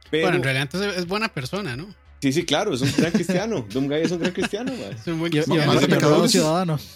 Pero, 0.09 0.23
bueno, 0.23 0.37
en 0.37 0.43
realidad 0.43 0.63
entonces 0.63 0.97
es 0.97 1.07
buena 1.07 1.29
persona, 1.29 1.75
¿no? 1.75 1.87
Sí, 2.21 2.33
sí, 2.33 2.45
claro, 2.45 2.73
es 2.73 2.81
un 2.81 2.91
gran 2.97 3.11
cristiano. 3.11 3.65
Doom 3.71 3.87
Guy 3.87 4.01
es 4.01 4.11
un 4.11 4.19
gran 4.19 4.33
cristiano, 4.33 4.71
man. 4.73 4.93
Es 4.93 5.07
un 5.07 5.19
buen 5.19 5.31
cristiano. 5.31 6.25
Y, 6.25 6.29
ciudadano. 6.29 6.77
Sí, 6.77 6.87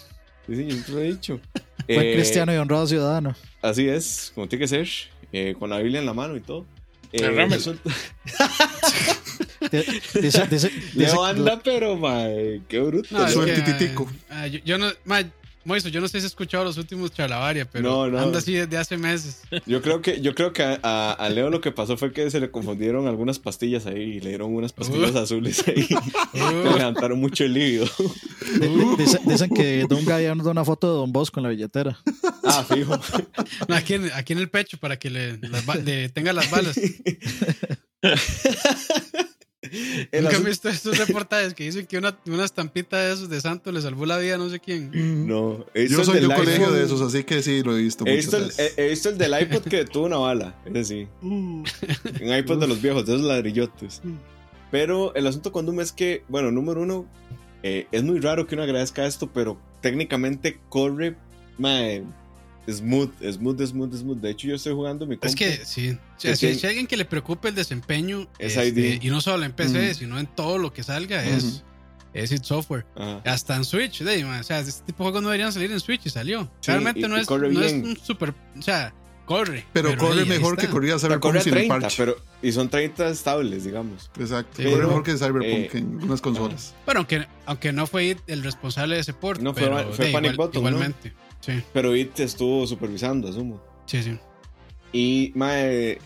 sí, 0.48 0.66
yo 0.68 0.84
te 0.84 0.92
lo 0.92 1.00
he 1.00 1.04
dicho. 1.04 1.40
Buen 1.88 2.00
eh, 2.00 2.14
cristiano 2.14 2.54
y 2.54 2.56
honrado 2.56 2.86
ciudadano. 2.86 3.34
Así 3.62 3.88
es, 3.88 4.32
como 4.34 4.48
tiene 4.48 4.64
que 4.64 4.68
ser, 4.68 4.88
eh, 5.32 5.56
con 5.58 5.70
la 5.70 5.78
Biblia 5.78 5.98
en 5.98 6.06
la 6.06 6.14
mano 6.14 6.36
y 6.36 6.40
todo. 6.40 6.66
Resulta... 9.72 10.46
dice, 10.46 10.46
dice, 10.48 10.70
Leo 10.94 11.24
anda, 11.24 11.60
pero, 11.62 11.96
mae, 11.96 12.62
qué 12.68 12.80
bruto. 12.80 13.08
No. 13.10 13.24
Uh, 13.24 14.46
yo, 14.48 14.58
yo, 14.64 14.78
no, 14.78 14.90
mae, 15.04 15.30
Moiso, 15.66 15.88
yo 15.88 16.00
no 16.00 16.06
sé 16.06 16.12
si 16.12 16.18
has 16.18 16.24
escuchado 16.26 16.62
los 16.62 16.78
últimos 16.78 17.10
Chalabaria, 17.10 17.68
pero 17.68 17.82
no, 17.82 18.08
no. 18.08 18.20
anda 18.20 18.38
así 18.38 18.54
desde 18.54 18.78
hace 18.78 18.96
meses. 18.96 19.42
Yo 19.66 19.82
creo 19.82 20.00
que, 20.00 20.20
yo 20.20 20.32
creo 20.32 20.52
que 20.52 20.62
a, 20.62 21.10
a, 21.10 21.28
Leo 21.28 21.50
lo 21.50 21.60
que 21.60 21.72
pasó 21.72 21.96
fue 21.96 22.12
que 22.12 22.30
se 22.30 22.38
le 22.38 22.52
confundieron 22.52 23.08
algunas 23.08 23.40
pastillas 23.40 23.84
ahí 23.86 24.00
y 24.00 24.20
le 24.20 24.28
dieron 24.28 24.54
unas 24.54 24.72
pastillas 24.72 25.10
uh. 25.10 25.18
azules 25.18 25.66
ahí. 25.66 25.88
Uh. 26.34 26.64
Le 26.64 26.78
levantaron 26.78 27.18
mucho 27.18 27.44
el 27.44 27.54
líbido. 27.54 27.86
Uh. 27.98 28.96
Dicen, 28.96 29.50
que 29.50 29.86
Don 29.88 30.04
Guy 30.04 30.26
anda 30.26 30.50
una 30.50 30.64
foto 30.64 30.86
de 30.86 30.98
Don 30.98 31.12
Bosco 31.12 31.40
en 31.40 31.44
la 31.44 31.48
billetera. 31.50 31.98
Ah, 32.44 32.64
fijo. 32.68 32.98
No, 33.66 33.74
aquí, 33.74 33.94
en, 33.94 34.10
aquí 34.14 34.34
en 34.34 34.38
el 34.38 34.50
pecho 34.50 34.78
para 34.78 34.98
que 34.98 35.10
le, 35.10 35.38
las, 35.38 35.66
le 35.82 36.10
tenga 36.10 36.32
las 36.32 36.50
balas. 36.50 36.78
¿Nunca 40.12 40.36
han 40.36 40.44
visto 40.44 40.68
estos 40.68 40.98
reportajes 41.06 41.54
que 41.54 41.64
dicen 41.64 41.86
que 41.86 41.98
una, 41.98 42.16
una 42.26 42.44
estampita 42.44 42.98
de 42.98 43.12
esos 43.12 43.28
de 43.28 43.40
santo 43.40 43.72
le 43.72 43.80
salvó 43.80 44.06
la 44.06 44.18
vida 44.18 44.36
a 44.36 44.38
no 44.38 44.48
sé 44.48 44.60
quién? 44.60 45.26
No, 45.26 45.64
yo 45.74 46.04
soy 46.04 46.20
de 46.20 46.26
un 46.26 46.34
colegio 46.34 46.70
de 46.70 46.84
esos, 46.84 47.00
así 47.00 47.24
que 47.24 47.42
sí, 47.42 47.62
lo 47.62 47.76
he 47.76 47.82
visto. 47.82 48.04
He 48.06 48.16
visto, 48.16 48.36
el, 48.36 48.52
he, 48.76 48.88
visto 48.88 49.08
el, 49.08 49.18
del 49.18 49.40
iPod 49.40 49.62
que 49.62 49.84
tuvo 49.84 50.06
una 50.06 50.18
bala, 50.18 50.54
ese 50.66 50.84
sí. 50.84 51.08
Un 51.22 51.64
iPod 52.20 52.60
de 52.60 52.66
los 52.66 52.80
viejos, 52.80 53.06
de 53.06 53.14
esos 53.14 53.26
ladrillotes. 53.26 54.02
Pero 54.70 55.14
el 55.14 55.26
asunto 55.26 55.52
con 55.52 55.66
Doom 55.66 55.80
es 55.80 55.92
que, 55.92 56.24
bueno, 56.28 56.50
número 56.50 56.82
uno, 56.82 57.06
eh, 57.62 57.86
es 57.92 58.02
muy 58.02 58.20
raro 58.20 58.46
que 58.46 58.54
uno 58.54 58.64
agradezca 58.64 59.06
esto, 59.06 59.30
pero 59.32 59.58
técnicamente 59.80 60.58
corre, 60.68 61.16
man, 61.58 62.14
smooth, 62.68 63.12
smooth, 63.32 63.64
smooth, 63.64 63.94
smooth. 63.94 64.18
De 64.18 64.30
hecho, 64.30 64.48
yo 64.48 64.56
estoy 64.56 64.72
jugando 64.72 65.06
mi 65.06 65.16
compu. 65.16 65.28
Es 65.28 65.36
que 65.36 65.64
sí. 65.64 65.98
Si, 66.16 66.36
si, 66.36 66.46
hay 66.46 66.64
alguien 66.64 66.86
que 66.86 66.96
le 66.96 67.04
preocupe 67.04 67.48
el 67.48 67.54
desempeño, 67.54 68.28
es 68.38 68.56
este, 68.56 68.98
y 69.00 69.10
no 69.10 69.20
solo 69.20 69.44
en 69.44 69.52
PC, 69.52 69.78
uh 69.78 69.82
-huh. 69.82 69.94
sino 69.94 70.18
en 70.18 70.26
todo 70.26 70.58
lo 70.58 70.72
que 70.72 70.82
salga, 70.82 71.18
uh 71.18 71.24
-huh. 71.24 71.36
es, 71.36 71.64
es 72.14 72.32
it 72.32 72.44
software. 72.44 72.86
Uh 72.96 73.00
-huh. 73.00 73.22
Hasta 73.24 73.56
en 73.56 73.64
Switch, 73.64 74.02
de, 74.02 74.24
o 74.24 74.42
sea, 74.42 74.60
este 74.60 74.84
tipo 74.86 75.04
de 75.04 75.10
juegos 75.10 75.22
no 75.22 75.28
deberían 75.28 75.52
salir 75.52 75.70
en 75.70 75.80
Switch 75.80 76.06
y 76.06 76.10
salió. 76.10 76.50
Sí, 76.60 76.70
Realmente 76.70 77.00
y, 77.00 77.02
no, 77.04 77.16
y 77.16 77.20
es, 77.20 77.30
no 77.30 77.62
es 77.62 77.72
un 77.72 77.96
super. 77.96 78.34
O 78.58 78.62
sea, 78.62 78.92
corre. 79.26 79.64
Pero, 79.72 79.90
pero 79.90 80.00
corre 80.00 80.24
mejor 80.24 80.56
que 80.56 80.68
corría 80.68 80.98
Cyberpunk 80.98 81.38
sin 81.40 81.52
30, 81.52 81.78
parche. 81.78 81.96
Pero, 81.98 82.16
y 82.40 82.52
son 82.52 82.70
30 82.70 83.10
estables, 83.10 83.64
digamos. 83.64 84.10
Exacto. 84.18 84.56
Sí, 84.56 84.64
corre 84.64 84.76
pero, 84.76 84.88
mejor 84.88 85.02
que 85.02 85.16
Cyberpunk 85.18 85.44
eh, 85.44 85.70
en 85.74 86.02
unas 86.02 86.20
consolas. 86.22 86.74
Bueno, 86.86 87.00
aunque, 87.00 87.26
aunque 87.44 87.72
no 87.72 87.86
fue 87.86 88.16
el 88.26 88.42
responsable 88.42 88.94
de 88.94 89.02
ese 89.02 89.12
port. 89.12 89.40
No, 89.40 89.54
pero, 89.54 89.76
fue, 89.84 89.92
fue 89.92 90.06
de, 90.06 90.12
Panic 90.12 90.32
igual, 90.32 90.48
Button, 90.48 90.60
Igualmente. 90.60 91.10
¿no? 91.10 91.25
Sí. 91.46 91.62
Pero 91.72 91.94
IT 91.94 92.18
estuvo 92.20 92.66
supervisando, 92.66 93.28
asumo. 93.28 93.62
Sí, 93.86 94.02
sí. 94.02 94.18
Y, 94.92 95.32
mae, 95.36 95.98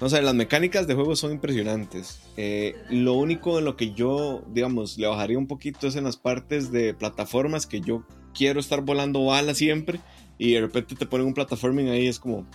no 0.00 0.08
sé, 0.08 0.22
las 0.22 0.34
mecánicas 0.34 0.86
de 0.86 0.94
juego 0.94 1.16
son 1.16 1.32
impresionantes. 1.32 2.20
Eh, 2.36 2.76
lo 2.90 3.14
único 3.14 3.58
en 3.58 3.64
lo 3.64 3.76
que 3.76 3.92
yo, 3.92 4.42
digamos, 4.52 4.96
le 4.98 5.06
bajaría 5.08 5.36
un 5.38 5.46
poquito 5.48 5.88
es 5.88 5.96
en 5.96 6.04
las 6.04 6.16
partes 6.16 6.70
de 6.70 6.94
plataformas 6.94 7.66
que 7.66 7.80
yo 7.80 8.04
quiero 8.34 8.60
estar 8.60 8.82
volando 8.82 9.24
bala 9.24 9.54
siempre 9.54 9.98
y 10.38 10.52
de 10.52 10.60
repente 10.60 10.94
te 10.94 11.06
ponen 11.06 11.26
un 11.26 11.34
platforming 11.34 11.88
ahí, 11.88 12.06
es 12.06 12.18
como. 12.20 12.46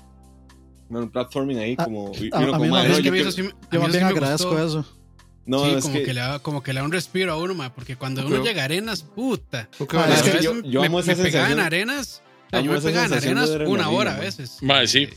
Bueno, 0.89 1.05
un 1.05 1.11
platforming 1.11 1.57
ahí 1.59 1.75
Ah, 1.77 1.83
como. 1.85 2.11
y 2.15 2.29
a- 2.33 2.37
uno 2.39 2.47
a 2.47 2.51
como, 2.51 2.63
mí 2.65 2.69
"Madre, 2.69 2.87
me- 2.89 2.89
no, 2.89 3.29
Es 3.29 3.35
que 3.35 3.43
yo 3.71 3.81
más 3.81 3.91
bien 3.91 4.03
agradezco 4.05 4.49
gustó. 4.49 4.65
eso. 4.65 4.85
no, 5.45 5.65
sí, 5.65 5.71
es 5.77 5.83
como 5.83 5.93
que, 5.95 6.03
que, 6.03 6.13
le 6.13 6.19
da, 6.21 6.39
como 6.39 6.61
que 6.63 6.73
le 6.73 6.79
da 6.79 6.85
un 6.85 6.91
respiro 6.91 7.31
a 7.33 7.37
uno, 7.37 7.53
ma, 7.53 7.73
porque 7.73 7.95
cuando 7.95 8.21
uno 8.21 8.29
Pero- 8.31 8.43
llega 8.43 8.61
a 8.63 8.65
arenas, 8.65 9.01
puta. 9.03 9.69
¿Por 9.77 9.87
qué 9.87 9.97
Ah, 9.97 10.01
vale? 10.01 10.13
es 10.15 10.21
que 10.23 10.43
yo- 10.43 10.61
yo 10.63 10.81
me, 10.81 10.87
amo 10.87 10.99
esa 10.99 11.15
me 11.15 11.23
pegaba 11.23 11.51
en 11.51 11.59
arenas. 11.59 12.21
Amo 12.51 12.65
yo 12.65 12.81
me 12.81 12.91
de 12.91 12.99
arenas 12.99 13.49
una 13.67 13.89
hora 13.89 14.15
a 14.15 14.19
veces. 14.19 14.57
Ma, 14.61 14.85
sí. 14.87 15.07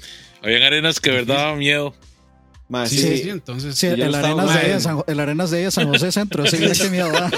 Habían 0.42 0.62
arenas 0.62 1.00
que 1.00 1.10
de 1.10 1.16
verdad 1.16 1.36
daban 1.36 1.58
miedo. 1.58 1.94
ma, 2.68 2.86
Sí, 2.86 2.96
sí, 2.98 3.02
sí, 3.02 3.16
sí. 3.16 3.22
sí, 3.24 3.28
entonces. 3.30 3.74
Sí, 3.76 3.86
el 3.86 4.14
arenas, 4.14 4.54
de 4.54 4.66
ella, 4.66 4.80
San, 4.80 5.02
el 5.06 5.20
arenas 5.20 5.50
de 5.50 5.60
ella, 5.60 5.70
San 5.70 5.88
José 5.88 6.12
Centro. 6.12 6.44
Ese 6.44 6.58
que 6.58 6.90
miedo 6.90 7.10
da. 7.12 7.30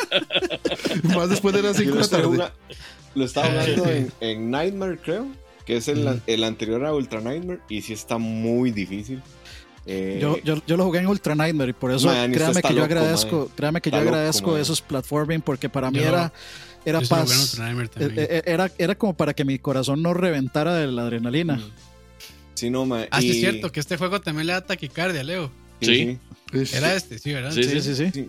Más 1.15 1.29
después 1.29 1.55
de 1.55 1.63
las 1.63 1.77
5 1.77 1.91
Yo 1.91 1.95
de 1.95 1.97
lo, 1.97 2.03
la 2.03 2.09
tarde. 2.09 2.25
juga- 2.27 2.53
lo 3.15 3.25
estaba 3.25 3.47
Ah, 3.47 3.51
jugando 3.51 3.85
sí. 3.85 3.91
en, 3.91 4.13
en 4.29 4.51
Nightmare, 4.51 4.99
creo. 4.99 5.27
Que 5.67 5.77
es 5.79 5.89
el, 5.89 6.07
Ujú. 6.07 6.21
el 6.27 6.45
anterior 6.45 6.85
a 6.85 6.93
Ultra 6.95 7.21
Nightmare. 7.21 7.61
Y 7.69 7.83
sí 7.83 7.93
está 7.93 8.19
muy 8.19 8.71
difícil. 8.71 9.23
Eh, 9.87 10.19
Yo, 10.21 10.39
yo, 10.43 10.63
yo 10.67 10.77
lo 10.79 10.85
jugué 10.85 11.01
en 11.01 11.07
Ultra 11.09 11.35
Nightmare 11.35 11.71
y 11.71 11.73
por 11.75 11.91
eso 11.93 12.07
Man, 12.07 12.33
créame 12.33 12.53
está 12.53 12.69
que 12.69 12.75
yo 12.75 12.81
loco, 12.81 12.85
agradezco, 12.95 13.51
créame 13.55 13.81
que 13.83 13.91
yo 13.91 13.99
loco, 13.99 14.09
agradezco 14.09 14.57
esos 14.57 14.81
platforming 14.81 15.43
porque 15.43 15.69
para 15.69 15.91
mí 15.91 15.99
Yo- 15.99 16.09
era, 16.09 16.33
era 16.85 17.01
yo 17.01 17.09
paz. 17.09 17.55
también. 17.57 17.91
eh, 17.99 18.43
Era, 18.47 18.71
era 18.79 18.95
como 18.97 19.15
para 19.17 19.35
que 19.35 19.45
mi 19.45 19.59
corazón 19.59 20.03
no 20.03 20.15
reventara 20.15 20.75
de 20.75 20.87
la 20.89 21.03
adrenalina. 21.03 21.61
Sí, 22.55 22.71
no, 22.71 22.87
ma, 22.87 23.07
Ah, 23.11 23.21
sí, 23.21 23.31
es 23.31 23.37
cierto 23.41 23.73
que 23.73 23.81
este 23.81 23.97
juego 23.97 24.21
también 24.21 24.47
le 24.47 24.53
da 24.53 24.61
taquicardia, 24.65 25.23
Leo. 25.25 25.51
Sí. 25.81 26.19
Sí. 26.53 26.77
Era 26.77 26.95
este, 26.95 27.19
sí, 27.19 27.33
¿verdad? 27.33 27.51
Sí, 27.51 27.65
Sí, 27.65 27.81
sí, 27.81 27.95
sí. 27.97 28.11
Sí. 28.13 28.29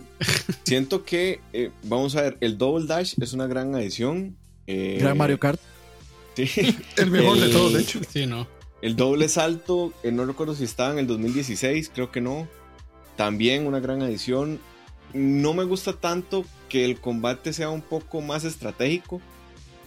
Siento 0.63 1.05
que, 1.05 1.41
eh, 1.53 1.69
vamos 1.83 2.15
a 2.15 2.21
ver, 2.23 2.37
el 2.41 2.57
Double 2.57 2.87
Dash 2.87 3.13
es 3.21 3.33
una 3.33 3.45
gran 3.45 3.75
adición. 3.75 4.35
eh, 4.65 4.97
Gran 4.99 5.15
Mario 5.17 5.39
Kart. 5.39 5.59
Sí. 6.35 6.49
El 6.97 7.11
mejor 7.11 7.39
de 7.39 7.49
todos, 7.49 7.73
de 7.73 7.81
hecho. 7.81 8.01
Sí, 8.11 8.25
no. 8.25 8.47
El 8.81 8.95
doble 8.95 9.29
salto, 9.29 9.93
eh, 10.03 10.11
no 10.11 10.25
recuerdo 10.25 10.53
si 10.53 10.63
estaba 10.65 10.91
en 10.91 10.99
el 10.99 11.07
2016, 11.07 11.91
creo 11.93 12.11
que 12.11 12.19
no. 12.21 12.47
También 13.15 13.65
una 13.67 13.79
gran 13.79 14.01
adición. 14.01 14.59
No 15.13 15.53
me 15.53 15.63
gusta 15.63 15.93
tanto 15.93 16.45
que 16.69 16.85
el 16.85 16.99
combate 16.99 17.53
sea 17.53 17.69
un 17.69 17.81
poco 17.81 18.21
más 18.21 18.43
estratégico. 18.43 19.21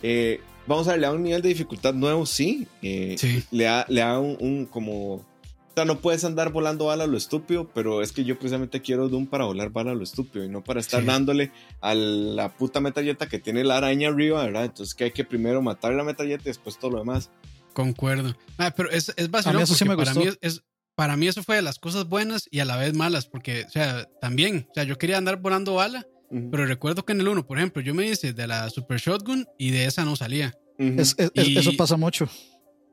Eh, 0.03 0.41
vamos 0.67 0.87
a 0.89 0.93
ver, 0.93 1.01
le 1.01 1.07
da 1.07 1.13
un 1.13 1.23
nivel 1.23 1.43
de 1.43 1.49
dificultad 1.49 1.95
nuevo, 1.95 2.27
sí. 2.27 2.67
Eh, 2.83 3.17
Sí. 3.19 3.43
Le 3.51 3.65
da, 3.65 3.85
le 3.89 4.01
da 4.01 4.19
un, 4.21 4.37
un 4.41 4.67
como... 4.67 5.15
O 5.15 5.81
sea, 5.81 5.85
no 5.85 6.01
puedes 6.01 6.25
andar 6.25 6.51
volando 6.51 6.87
bala 6.87 7.05
a 7.05 7.07
lo 7.07 7.17
estúpido, 7.17 7.69
pero 7.73 8.03
es 8.03 8.11
que 8.11 8.25
yo 8.25 8.37
precisamente 8.37 8.83
quiero 8.83 9.09
Doom 9.09 9.27
para 9.29 9.45
volar 9.45 9.71
bala 9.71 9.93
a 9.93 9.95
lo 9.95 10.03
estúpido 10.03 10.45
y 10.45 10.49
no 10.49 10.65
para 10.65 10.81
estar 10.81 11.03
Sí. 11.03 11.07
dándole 11.07 11.53
a 11.81 11.95
la 11.95 12.49
puta 12.57 12.81
metralleta 12.81 13.29
que 13.29 13.39
tiene 13.39 13.63
la 13.63 13.77
araña 13.77 14.09
arriba, 14.09 14.43
¿verdad? 14.45 14.65
Entonces 14.65 14.95
que 14.97 15.05
hay 15.05 15.11
que 15.13 15.25
primero 15.25 15.63
matar 15.63 15.93
la 15.95 16.03
metralleta 16.03 16.43
y 16.43 16.47
después 16.49 16.79
todo 16.81 16.91
lo 16.91 16.99
demás. 16.99 17.31
Concuerdo. 17.75 18.35
Ah, 18.57 18.73
pero 18.77 18.91
es, 18.91 19.13
es 19.17 19.31
vacilón 19.31 19.63
eso 19.63 19.75
sí 19.75 19.85
me 19.85 19.97
para 19.97 20.13
gustó. 20.13 20.21
mí 20.21 20.27
es, 20.27 20.39
es- 20.41 20.63
para 20.97 21.17
mí 21.17 21.29
eso 21.29 21.45
fue 21.45 21.55
de 21.55 21.63
las 21.63 21.79
cosas 21.79 22.09
buenas 22.09 22.49
y 22.51 22.59
a 22.59 22.65
la 22.65 22.77
vez 22.77 22.93
malas, 22.93 23.27
porque, 23.27 23.63
o 23.65 23.71
sea, 23.71 24.09
también, 24.21 24.67
o 24.69 24.75
sea, 24.75 24.83
yo 24.83 24.99
quería 24.99 25.17
andar 25.17 25.37
volando 25.41 25.75
bala, 25.77 26.05
Pero 26.31 26.67
recuerdo 26.67 27.05
que 27.05 27.13
en 27.13 27.21
el 27.21 27.29
1, 27.29 27.47
por 27.47 27.59
ejemplo, 27.59 27.81
yo 27.83 27.95
me 27.95 28.07
hice 28.09 28.33
de 28.33 28.47
la 28.47 28.69
Super 28.71 28.99
Shotgun 28.99 29.47
y 29.59 29.71
de 29.71 29.87
esa 29.87 30.05
no 30.05 30.15
salía. 30.17 30.55
Es- 31.01 31.15
es- 31.19 31.31
Eso 31.61 31.71
pasa 31.77 31.97
mucho. 31.97 32.29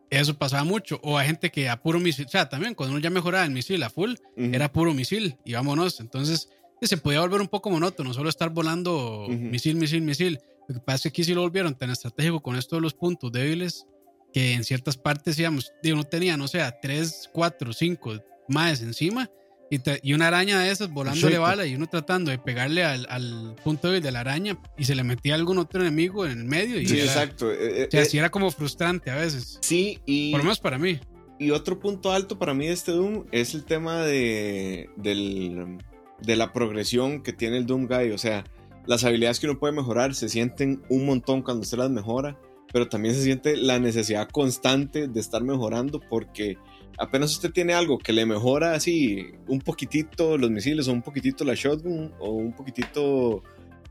Eso 0.10 0.38
pasaba 0.38 0.64
mucho. 0.64 1.00
O 1.04 1.18
hay 1.18 1.28
gente 1.28 1.52
que 1.52 1.68
a 1.68 1.82
puro 1.82 2.00
misil, 2.00 2.26
o 2.28 2.30
sea, 2.30 2.48
también 2.48 2.76
cuando 2.76 2.94
uno 2.96 3.02
ya 3.04 3.10
mejoraba 3.10 3.44
el 3.44 3.52
misil 3.52 3.82
a 3.84 3.90
full, 3.90 4.14
era 4.54 4.72
puro 4.72 4.94
misil 4.94 5.36
y 5.44 5.54
vámonos. 5.54 6.00
Entonces 6.00 6.50
se 6.82 6.98
podía 6.98 7.22
volver 7.22 7.42
un 7.42 7.48
poco 7.48 7.70
monótono, 7.72 8.14
solo 8.14 8.30
estar 8.30 8.50
volando 8.52 9.26
misil, 9.30 9.76
misil, 9.76 10.02
misil. 10.04 10.40
Lo 10.68 10.76
que 10.76 10.82
pasa 10.82 10.96
es 10.96 11.02
que 11.04 11.10
aquí 11.10 11.24
sí 11.24 11.34
lo 11.34 11.42
volvieron 11.42 11.76
tan 11.76 11.90
estratégico 11.90 12.42
con 12.42 12.56
esto 12.56 12.76
de 12.76 12.82
los 12.84 12.94
puntos 12.94 13.32
débiles 13.32 13.86
que 14.34 14.54
en 14.54 14.64
ciertas 14.64 14.96
partes, 14.98 15.38
digamos, 15.38 15.72
digo, 15.82 15.98
no 15.98 16.04
tenía, 16.04 16.38
no 16.38 16.48
sé, 16.48 16.62
a 16.62 16.80
3, 16.80 17.30
4, 17.34 17.74
5 17.74 18.16
más 18.48 18.82
encima 18.82 19.30
y, 19.70 19.80
te- 19.80 20.00
y 20.04 20.14
una 20.14 20.28
araña 20.28 20.60
de 20.60 20.70
esas 20.72 20.90
volándole 20.92 21.38
bala 21.40 21.66
y 21.66 21.76
uno 21.76 21.88
tratando 21.88 22.30
de 22.32 22.38
pegarle 22.38 22.84
al, 22.84 23.08
al 23.10 23.56
punto 23.64 23.88
débil 23.88 24.04
de 24.04 24.12
la 24.12 24.20
araña 24.22 24.58
y 24.78 24.86
se 24.86 24.94
le 24.96 25.04
metía 25.04 25.36
algún 25.36 25.58
otro 25.58 25.82
enemigo 25.82 26.26
en 26.26 26.32
el 26.40 26.44
medio 26.46 26.80
y 26.80 26.88
Sí, 26.88 26.96
era, 27.00 27.06
exacto. 27.06 27.52
Eh, 27.52 27.88
o 27.88 27.92
sea, 27.92 28.02
eh, 28.02 28.06
sí 28.06 28.18
era 28.18 28.30
como 28.30 28.52
frustrante 28.52 29.10
a 29.12 29.16
veces. 29.16 29.58
sí, 29.62 30.00
y, 30.06 30.32
Por 30.32 30.40
lo 30.40 30.44
menos 30.46 30.60
para 30.60 30.78
mí. 30.78 31.00
y 31.40 31.52
otro 31.52 31.80
punto 31.80 32.12
alto 32.12 32.38
para 32.38 32.54
mí 32.54 32.68
de 32.68 32.74
este 32.74 32.92
Doom 32.92 33.26
es 33.32 33.56
el 33.56 33.64
tema 33.66 34.02
de, 34.04 34.90
del- 34.98 35.78
de 36.22 36.36
la 36.36 36.54
progresión 36.54 37.22
que 37.24 37.34
tiene 37.34 37.58
el 37.58 37.66
Doom 37.66 37.88
Guy. 37.88 38.12
O 38.12 38.18
sea, 38.18 38.46
las 38.86 39.04
habilidades 39.04 39.40
que 39.40 39.48
uno 39.50 39.60
puede 39.60 39.74
mejorar 39.74 40.14
se 40.16 40.30
sienten 40.30 40.84
un 40.90 41.06
montón 41.06 41.42
cuando 41.42 41.64
usted 41.64 41.78
las 41.80 41.90
mejora, 41.90 42.38
pero 42.72 42.88
también 42.88 43.16
se 43.16 43.24
siente 43.24 43.58
la 43.58 43.80
necesidad 43.80 44.30
constante 44.30 45.08
de 45.08 45.20
estar 45.20 45.44
mejorando 45.44 46.00
porque 46.00 46.58
apenas 46.98 47.32
usted 47.32 47.52
tiene 47.52 47.74
algo 47.74 47.98
que 47.98 48.14
le 48.14 48.26
mejora 48.26 48.74
así 48.74 49.28
un 49.48 49.60
poquitito 49.60 50.38
los 50.38 50.50
misiles 50.52 50.88
o 50.88 50.92
un 50.94 51.02
poquitito 51.02 51.44
la 51.44 51.54
shotgun 51.56 52.14
o 52.20 52.32
un 52.32 52.54
poquitito 52.54 53.44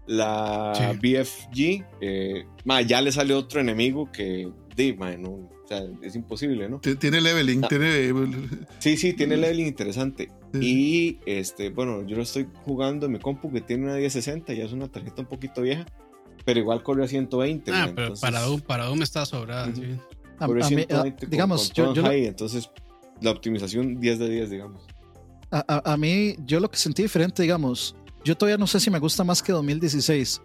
la 0.06 0.72
Sí. 0.74 0.98
BFG, 1.00 1.84
eh, 2.00 2.44
ma, 2.64 2.82
ya 2.82 3.00
le 3.00 3.10
sale 3.10 3.32
otro 3.34 3.60
enemigo 3.60 4.10
que, 4.12 4.48
di, 4.76 4.92
ma, 4.92 5.16
no, 5.16 5.30
o 5.30 5.50
sea, 5.66 5.82
es 6.02 6.14
imposible, 6.14 6.68
¿no? 6.68 6.78
Tiene 6.80 7.22
leveling, 7.22 7.64
Ah. 7.64 7.68
tiene. 7.68 8.12
Sí, 8.80 8.96
sí, 8.98 9.14
tiene 9.14 9.36
leveling 9.38 9.66
interesante. 9.66 10.28
Sí. 10.52 10.60
Y 10.62 11.18
este, 11.24 11.70
bueno, 11.70 12.06
yo 12.06 12.16
lo 12.16 12.22
estoy 12.22 12.46
jugando 12.64 13.06
en 13.06 13.12
mi 13.12 13.18
compu 13.18 13.50
que 13.50 13.60
tiene 13.62 13.84
una 13.84 13.94
1060, 13.96 14.52
ya 14.52 14.64
es 14.64 14.72
una 14.72 14.88
tarjeta 14.88 15.22
un 15.22 15.26
poquito 15.28 15.62
vieja, 15.62 15.86
pero 16.44 16.60
igual 16.60 16.82
corre 16.82 17.04
a 17.04 17.08
120. 17.08 17.70
Ah, 17.72 17.74
ma, 17.74 17.84
pero 17.94 18.02
entonces, 18.02 18.20
para 18.20 18.40
Doom, 18.42 18.60
para 18.60 18.84
Doom 18.84 19.02
está 19.02 19.24
sobrada. 19.24 19.68
Ujú. 19.68 19.76
sí. 19.80 19.88
A, 20.38 20.44
a 20.44 20.48
mí, 20.48 20.60
a- 20.60 20.64
120 20.66 21.20
con- 21.20 21.30
digamos, 21.30 21.68
con 21.68 21.76
yo, 21.86 21.94
yo 21.94 22.02
lo- 22.02 22.08
high, 22.08 22.26
entonces 22.26 22.68
la 23.20 23.30
optimización 23.30 24.00
10 24.00 24.18
de 24.18 24.28
10, 24.28 24.50
digamos. 24.50 24.82
a, 25.50 25.64
a- 25.68 25.92
a 25.92 25.96
mí, 25.96 26.36
yo 26.46 26.58
lo 26.60 26.70
que 26.70 26.76
sentí 26.76 27.02
diferente, 27.02 27.42
digamos, 27.42 27.94
yo 28.24 28.36
todavía 28.36 28.56
no 28.58 28.66
sé 28.66 28.80
si 28.80 28.90
me 28.90 28.98
gusta 28.98 29.22
más 29.24 29.42
que 29.42 29.52
2016. 29.52 30.40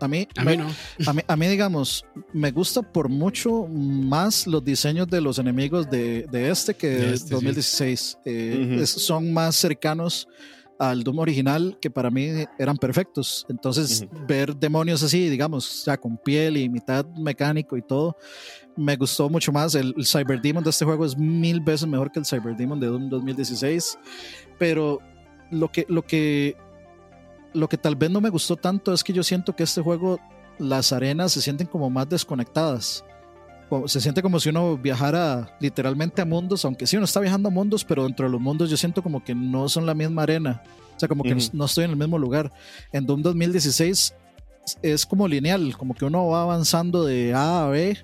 A 0.00 0.06
mí, 0.08 0.28
A 0.36 0.44
me- 0.44 0.56
mí 0.56 0.62
no. 0.62 0.70
a 1.10 1.12
mí, 1.12 1.22
a 1.26 1.36
mí, 1.36 1.46
digamos, 1.48 2.04
me 2.32 2.50
gusta 2.52 2.82
por 2.82 3.08
mucho 3.08 3.66
más 3.66 4.46
los 4.46 4.64
diseños 4.64 5.08
de 5.08 5.20
los 5.20 5.38
enemigos 5.40 5.90
de, 5.90 6.24
de 6.30 6.50
este 6.50 6.74
que 6.74 6.86
De 6.88 6.96
de 7.08 7.14
este, 7.14 7.28
sí. 7.28 7.34
2016. 7.34 8.18
Eh, 8.24 8.78
es- 8.80 8.90
son 8.90 9.32
más 9.32 9.56
cercanos 9.56 10.28
al 10.78 11.02
Doom 11.02 11.18
original 11.18 11.76
que 11.80 11.90
para 11.90 12.10
mí 12.10 12.28
eran 12.58 12.76
perfectos. 12.76 13.44
Entonces, 13.48 14.06
ver 14.26 14.56
demonios 14.56 15.02
así, 15.02 15.28
digamos, 15.28 15.84
ya 15.84 15.96
con 15.96 16.16
piel 16.16 16.56
y 16.56 16.68
mitad 16.68 17.04
mecánico 17.16 17.76
y 17.76 17.82
todo, 17.82 18.16
me 18.76 18.96
gustó 18.96 19.28
mucho 19.28 19.50
más. 19.50 19.74
El, 19.74 19.94
el 19.96 20.06
Cyber 20.06 20.40
Demon 20.40 20.62
de 20.62 20.70
este 20.70 20.84
juego 20.84 21.04
es 21.04 21.16
mil 21.16 21.60
veces 21.60 21.88
mejor 21.88 22.12
que 22.12 22.20
el 22.20 22.26
Cyber 22.26 22.56
Demon 22.56 22.78
de 22.78 22.86
Doom 22.86 23.08
2016. 23.08 23.98
Pero 24.58 25.00
lo 25.50 25.70
que, 25.70 25.84
lo 25.88 26.02
que, 26.02 26.56
lo 27.54 27.68
que 27.68 27.76
tal 27.76 27.96
vez 27.96 28.10
no 28.10 28.20
me 28.20 28.30
gustó 28.30 28.56
tanto 28.56 28.92
es 28.92 29.02
que 29.02 29.12
yo 29.12 29.22
siento 29.22 29.56
que 29.56 29.64
este 29.64 29.80
juego, 29.80 30.20
las 30.58 30.92
arenas 30.92 31.32
se 31.32 31.42
sienten 31.42 31.66
como 31.66 31.90
más 31.90 32.08
desconectadas. 32.08 33.04
Se 33.86 34.00
siente 34.00 34.22
como 34.22 34.40
si 34.40 34.48
uno 34.48 34.76
viajara 34.78 35.56
literalmente 35.60 36.22
a 36.22 36.24
mundos, 36.24 36.64
aunque 36.64 36.86
sí 36.86 36.96
uno 36.96 37.04
está 37.04 37.20
viajando 37.20 37.48
a 37.48 37.52
mundos, 37.52 37.84
pero 37.84 38.04
dentro 38.04 38.26
de 38.26 38.32
los 38.32 38.40
mundos 38.40 38.70
yo 38.70 38.76
siento 38.76 39.02
como 39.02 39.22
que 39.22 39.34
no 39.34 39.68
son 39.68 39.84
la 39.86 39.94
misma 39.94 40.22
arena. 40.22 40.62
O 40.96 40.98
sea, 40.98 41.08
como 41.08 41.22
que 41.22 41.34
Ujú. 41.34 41.50
no 41.52 41.66
estoy 41.66 41.84
en 41.84 41.90
el 41.90 41.96
mismo 41.96 42.18
lugar. 42.18 42.50
En 42.92 43.06
Doom 43.06 43.22
2016 43.22 44.14
es 44.82 45.06
como 45.06 45.28
lineal, 45.28 45.76
como 45.76 45.94
que 45.94 46.04
uno 46.04 46.26
va 46.28 46.42
avanzando 46.42 47.04
de 47.04 47.34
A 47.34 47.66
a 47.66 47.68
B 47.68 47.96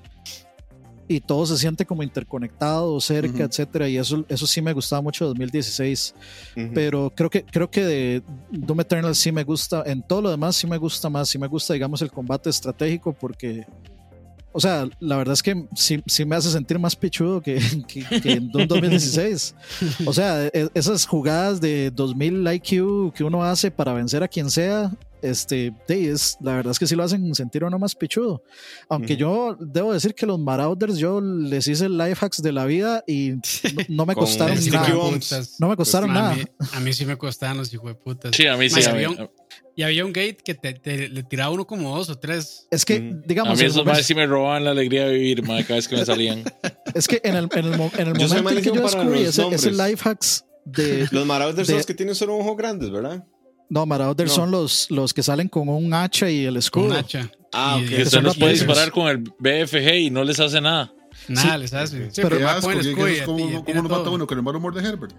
y 1.06 1.20
todo 1.20 1.44
se 1.44 1.58
siente 1.58 1.84
como 1.84 2.02
interconectado, 2.02 2.98
cerca, 3.00 3.34
Ujú. 3.34 3.42
etcétera. 3.44 3.88
Y 3.88 3.96
eso, 3.98 4.24
eso 4.28 4.46
sí 4.46 4.62
me 4.62 4.72
gustaba 4.72 5.02
mucho 5.02 5.24
de 5.24 5.28
2016 5.30 6.14
Ujú. 6.56 6.70
pero 6.74 7.12
creo 7.14 7.28
que 7.30 7.44
creo 7.44 7.70
que 7.70 7.84
de 7.84 8.22
Doom 8.50 8.80
Eternal 8.80 9.14
sí 9.14 9.32
me 9.32 9.44
gusta, 9.44 9.82
en 9.86 10.02
todo 10.02 10.22
lo 10.22 10.30
demás 10.30 10.56
sí 10.56 10.66
me 10.66 10.76
gusta 10.78 11.10
más, 11.10 11.28
sí 11.28 11.38
me 11.38 11.46
gusta 11.46 11.74
digamos 11.74 12.00
el 12.02 12.10
combate 12.10 12.48
estratégico 12.50 13.12
porque 13.12 13.66
o 14.56 14.60
sea, 14.60 14.88
la 15.00 15.16
verdad 15.18 15.34
es 15.34 15.42
que 15.42 15.66
sí, 15.76 16.02
sí 16.06 16.24
me 16.24 16.36
hace 16.36 16.50
sentir 16.50 16.78
más 16.78 16.96
pichudo 16.96 17.42
que, 17.42 17.58
que, 17.88 18.04
que 18.20 18.32
en 18.32 18.50
Doom 18.50 18.66
2016. 18.68 19.54
O 20.06 20.12
sea, 20.12 20.46
e- 20.46 20.70
esas 20.74 21.04
jugadas 21.06 21.60
de 21.60 21.90
2000 21.90 22.46
IQ 22.54 23.12
que 23.14 23.24
uno 23.24 23.42
hace 23.44 23.70
para 23.70 23.92
vencer 23.92 24.22
a 24.22 24.28
quien 24.28 24.50
sea, 24.50 24.90
este, 25.22 25.72
es, 25.88 26.36
la 26.40 26.52
verdad 26.54 26.70
es 26.72 26.78
que 26.78 26.86
sí 26.86 26.94
lo 26.94 27.02
hacen 27.02 27.34
sentir 27.34 27.64
a 27.64 27.66
uno 27.68 27.78
más 27.78 27.94
pichudo. 27.94 28.42
Aunque 28.90 29.16
yo 29.16 29.56
debo 29.58 29.92
decir 29.94 30.14
que 30.14 30.26
los 30.26 30.38
Marauders 30.38 30.98
yo 30.98 31.20
les 31.20 31.66
hice 31.66 31.88
life 31.88 32.16
hacks 32.24 32.42
de 32.42 32.52
la 32.52 32.66
vida 32.66 33.02
y 33.06 33.30
no, 33.30 33.40
no 33.88 34.06
me 34.06 34.14
costaron 34.14 34.56
sticky 34.58 34.76
nada. 34.76 34.94
bombs. 34.94 35.56
No 35.58 35.68
me 35.68 35.76
costaron 35.76 36.10
a, 36.10 36.14
nada. 36.14 36.34
mí, 36.36 36.42
a 36.74 36.80
mí 36.80 36.92
sí 36.92 37.06
me 37.06 37.16
costaban 37.16 37.56
los 37.56 37.72
hijueputas. 37.72 38.36
Sí, 38.36 38.46
a 38.46 38.56
mí 38.56 38.68
sí. 38.68 38.82
A 38.84 38.92
mí- 38.92 39.04
había 39.04 39.10
un- 39.10 39.30
Y 39.76 39.82
había 39.82 40.04
un 40.04 40.12
gate 40.12 40.36
que 40.44 40.54
te, 40.54 40.72
te- 40.74 41.08
le 41.08 41.22
tiraba 41.24 41.50
uno 41.50 41.66
como 41.66 41.96
dos 41.96 42.08
o 42.08 42.16
tres. 42.16 42.68
Es 42.70 42.84
que, 42.84 42.98
Ujú. 42.98 43.18
a 43.18 43.26
digamos, 43.26 43.58
mí 43.58 43.64
esos 43.64 43.84
madres 43.84 44.06
sí 44.06 44.14
me 44.14 44.24
robaban 44.26 44.62
la 44.64 44.70
alegría 44.70 45.06
de 45.06 45.14
vivir, 45.14 45.42
madre, 45.44 45.64
cada 45.64 45.76
vez 45.76 45.88
que 45.88 45.96
me 45.96 46.04
salían. 46.04 46.44
es 46.94 47.08
que 47.08 47.20
en 47.24 47.34
el, 47.34 47.48
en 47.52 47.64
el, 47.64 47.74
en 47.74 48.08
el 48.08 48.14
momento 48.14 48.50
en 48.50 48.56
que 48.62 48.62
yo 48.62 48.72
descubrí 48.82 49.24
los 49.24 49.36
ese, 49.38 49.48
ese 49.48 49.70
life 49.72 50.08
hacks 50.08 50.44
de... 50.64 51.08
Los 51.12 51.26
Marauders 51.26 51.66
son 51.66 51.76
los 51.78 51.86
que 51.86 51.94
tienen 51.94 52.14
solo 52.14 52.36
ojos 52.36 52.56
grandes, 52.56 52.90
¿verdad? 52.90 53.24
No, 53.68 53.84
Marauders 53.86 54.30
No. 54.30 54.34
son 54.36 54.50
los, 54.52 54.90
los 54.90 55.12
que 55.12 55.22
salen 55.24 55.48
con 55.48 55.68
un 55.68 55.92
hacha 55.92 56.30
y 56.30 56.44
el 56.44 56.56
escudo. 56.56 56.86
un 56.86 56.92
hacha. 56.92 57.30
Ah, 57.52 57.78
Y- 57.80 57.84
ok. 57.84 57.90
Que 57.96 58.02
usted 58.04 58.22
no 58.22 58.32
puede 58.34 58.52
disparar 58.52 58.92
con 58.92 59.08
el 59.08 59.18
BFG 59.18 59.94
y 59.96 60.10
no 60.10 60.22
les 60.22 60.38
hace 60.38 60.60
nada. 60.60 60.92
Nada 61.28 61.58
les 61.58 61.74
hace. 61.74 62.10
Sí, 62.10 62.22
pero 62.22 62.28
pero 62.28 62.38
Qué 62.38 62.44
va 62.44 62.50
a 62.52 62.54
asco, 62.58 62.68
poner 62.70 62.82
¿qué- 62.82 62.90
escudo 62.90 63.06
qué- 63.06 63.16
y- 63.16 63.20
¿Cómo, 63.64 63.82
nos 63.82 63.90
mata 63.90 64.10
uno 64.10 64.26
con 64.26 64.38
el 64.38 64.44
mal 64.44 64.54
humor 64.56 64.74
de 64.74 64.88
Herbert? 64.88 65.14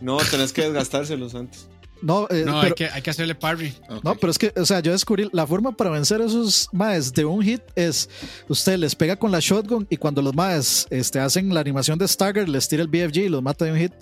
No, 0.00 0.18
tenés 0.30 0.52
que 0.52 0.62
desgastárselos 0.62 1.34
antes. 1.34 1.68
No, 2.02 2.26
eh, 2.30 2.44
No, 2.46 2.52
pero, 2.52 2.58
hay 2.60 2.72
que, 2.72 2.86
hay 2.88 3.02
que 3.02 3.10
hacerle 3.10 3.34
parry. 3.34 3.74
No, 4.04 4.14
pero 4.16 4.30
es 4.30 4.38
que, 4.38 4.52
o 4.56 4.64
sea, 4.66 4.80
yo 4.80 4.92
descubrí 4.92 5.28
la 5.32 5.46
forma 5.46 5.72
para 5.72 5.90
vencer 5.90 6.20
a 6.20 6.26
esos 6.26 6.68
maes 6.72 7.12
de 7.12 7.24
un 7.24 7.42
hit 7.42 7.62
es 7.74 8.08
usted 8.48 8.76
les 8.78 8.94
pega 8.94 9.16
con 9.16 9.32
la 9.32 9.38
shotgun 9.40 9.86
y 9.88 9.96
cuando 9.96 10.20
los 10.22 10.34
maes 10.34 10.86
este, 10.90 11.18
hacen 11.20 11.52
la 11.54 11.60
animación 11.60 11.98
de 11.98 12.06
Stagger, 12.06 12.48
les 12.48 12.68
tira 12.68 12.82
el 12.82 12.88
BFG 12.88 13.16
y 13.24 13.28
los 13.28 13.42
mata 13.42 13.64
de 13.64 13.72
un 13.72 13.78
hit. 13.78 13.92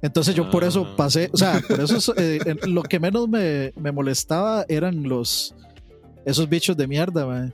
Entonces 0.00 0.34
yo 0.36 0.48
por 0.50 0.62
eso 0.62 0.86
Ah. 0.88 0.94
pasé, 0.96 1.28
o 1.32 1.36
sea, 1.36 1.60
por 1.66 1.80
eso 1.80 1.96
es, 1.96 2.08
eh, 2.16 2.38
en- 2.46 2.72
lo 2.74 2.82
que 2.84 3.00
menos 3.00 3.28
me, 3.28 3.72
me 3.76 3.90
molestaba 3.90 4.64
eran 4.68 5.02
los 5.02 5.54
esos 6.24 6.48
bichos 6.48 6.76
de 6.76 6.86
mierda, 6.86 7.26
mae. 7.26 7.52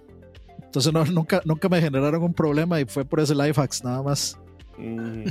Entonces 0.63 0.93
no, 0.93 1.05
nunca, 1.07 1.41
nunca 1.47 1.69
me 1.71 1.81
generaron 1.81 2.23
un 2.23 2.35
problema 2.35 2.81
y 2.81 2.85
fue 2.85 3.05
por 3.05 3.21
ese 3.21 3.35
life 3.35 3.59
hacks 3.59 3.83
nada 3.83 4.03
más. 4.03 4.37
Mm. 4.77 5.25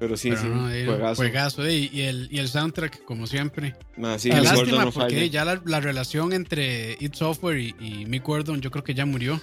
Pero 0.00 0.16
sí, 0.16 0.30
Pero 0.30 0.40
sí, 0.42 0.48
no, 0.48 0.68
eh, 0.72 0.86
juegazo. 0.86 1.14
juegazo, 1.16 1.66
eh, 1.66 1.90
y, 1.92 2.00
el, 2.00 2.26
y 2.32 2.38
el 2.38 2.48
soundtrack, 2.48 3.04
como 3.04 3.26
siempre. 3.28 3.76
Sí, 4.18 4.30
Ah, 4.32 4.36
Gordon 4.40 4.44
Lástima 4.44 4.84
no 4.86 4.92
porque 4.92 5.14
falla. 5.14 5.26
ya 5.26 5.44
la, 5.44 5.62
la 5.64 5.78
relación 5.80 6.32
entre 6.32 6.96
id 6.98 7.12
Software 7.12 7.58
y, 7.58 7.74
y 7.78 8.06
Mick 8.06 8.24
Gordon 8.24 8.60
yo 8.62 8.70
creo 8.72 8.82
que 8.82 8.94
ya 8.94 9.04
murió. 9.06 9.40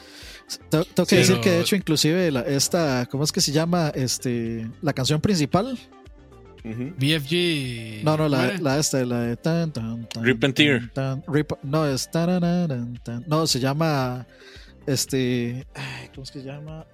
Tengo, 0.70 0.84
que 0.86 1.06
Sí, 1.06 1.16
decir 1.18 1.28
pero- 1.36 1.42
que 1.42 1.52
de 1.52 1.62
hecho 1.62 1.76
inclusive 1.76 2.32
la- 2.32 2.42
esta, 2.42 3.06
¿cómo 3.12 3.24
es 3.24 3.32
que 3.32 3.40
se 3.40 3.52
llama? 3.52 3.92
Este, 3.94 4.68
la 4.82 4.94
canción 4.94 5.22
principal. 5.22 5.78
Ujú. 6.66 6.94
BFG. 6.98 8.04
No, 8.04 8.18
no, 8.18 8.28
la, 8.28 8.78
esta, 8.80 9.06
la 9.06 9.22
de 9.22 9.38
tan, 9.38 9.72
tan, 9.72 10.10
tan, 10.10 10.24
Rip 10.24 10.44
and 10.44 10.54
Tear. 10.56 10.80
tan, 10.92 11.22
tan, 11.22 11.34
Rip- 11.34 11.58
no, 11.64 11.86
es 11.86 12.10
tan. 12.12 13.24
no, 13.28 13.46
se 13.48 13.60
llama 13.60 14.26
este, 14.88 15.68
ay, 15.76 16.10
¿cómo 16.14 16.24
es 16.24 16.32
que 16.32 16.40
se 16.40 16.46
llama? 16.46 16.86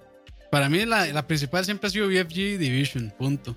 Para 0.54 0.68
mí 0.68 0.84
la, 0.86 1.04
la 1.08 1.26
principal 1.26 1.64
siempre 1.64 1.88
ha 1.88 1.90
sido 1.90 2.06
BFG 2.06 2.58
Division, 2.58 3.12
punto. 3.18 3.56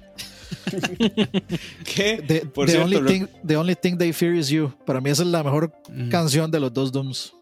¿Qué? 1.86 2.24
The, 2.28 2.45
Por 2.48 2.65
the 2.65 2.72
cierto, 2.74 2.86
only 2.98 3.02
thing, 3.14 3.28
the 3.45 3.56
only 3.56 3.76
thing 3.76 3.98
they 3.98 4.11
fear 4.14 4.34
is 4.34 4.49
you. 4.49 4.72
Para 4.86 4.99
mí 4.99 5.10
esa 5.11 5.22
es 5.24 5.30
la 5.30 5.44
mejor 5.44 5.72
Mm. 5.90 6.10
canción 6.10 6.49
de 6.49 6.60
los 6.60 6.74
dos 6.74 6.91
Dooms. 6.91 7.34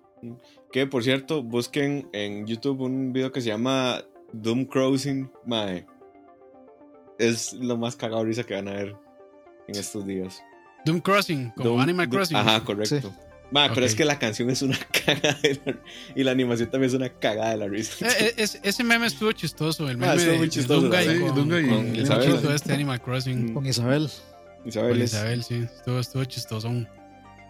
Que 0.72 0.86
por 0.88 1.04
cierto, 1.04 1.42
busquen 1.42 2.10
en 2.12 2.46
YouTube 2.46 2.82
un 2.82 3.14
video 3.14 3.32
que 3.32 3.40
se 3.42 3.48
llama 3.48 4.04
Doom 4.34 4.66
Crossing. 4.66 5.32
Mae. 5.46 5.86
Es 7.18 7.54
lo 7.54 7.78
más 7.78 7.96
cagado 7.96 8.26
risa 8.26 8.44
que 8.44 8.56
van 8.56 8.68
a 8.68 8.74
ver 8.74 8.96
en 9.70 9.76
estos 9.76 10.06
días. 10.06 10.42
Doom 10.86 11.00
Crossing, 11.00 11.52
como 11.56 11.70
Doom- 11.78 11.82
Animal 11.82 12.08
Doom- 12.08 12.12
Crossing. 12.12 12.38
Ajá, 12.38 12.60
correcto. 12.64 13.14
Mae, 13.52 13.70
pero 13.74 13.86
es 13.86 13.96
que 13.96 14.06
la 14.06 14.18
canción 14.20 14.50
es 14.50 14.62
una 14.62 14.78
cagada 15.06 15.38
de 15.42 15.60
la- 15.66 15.78
y 16.16 16.24
la 16.24 16.32
animación 16.32 16.70
también 16.72 16.90
es 16.90 16.96
una 16.96 17.10
cagada 17.10 17.52
de 17.52 17.58
la 17.58 17.68
risa. 17.68 18.06
Eh, 18.08 18.12
eh, 18.20 18.34
es- 18.38 18.60
ese 18.64 18.84
meme 18.84 19.06
estuvo 19.08 19.32
chistoso, 19.32 19.88
el 19.88 19.96
Ah, 19.98 20.00
meme 20.00 20.14
estuvo 20.16 20.32
de, 20.32 20.38
muy 20.38 20.48
de 20.48 20.52
chistoso, 20.52 20.82
Dunga 20.82 21.04
y 21.04 21.06
con, 21.06 21.16
Sí, 21.30 21.36
Dunga 21.36 21.60
y- 21.62 21.68
con 21.70 21.88
el 21.88 22.02
Isabel. 22.02 22.28
muchachito 22.30 22.54
este 22.54 22.74
Animal 22.74 23.02
Crossing. 23.02 23.54
Con 23.54 23.66
Isabel. 23.66 24.10
Isabel 24.66 24.92
Con 24.94 25.02
es- 25.02 25.14
Isabel, 25.14 25.44
sí, 25.44 25.56
estuvo, 25.78 26.00
estuvo 26.00 26.26
chistosón. 26.26 26.88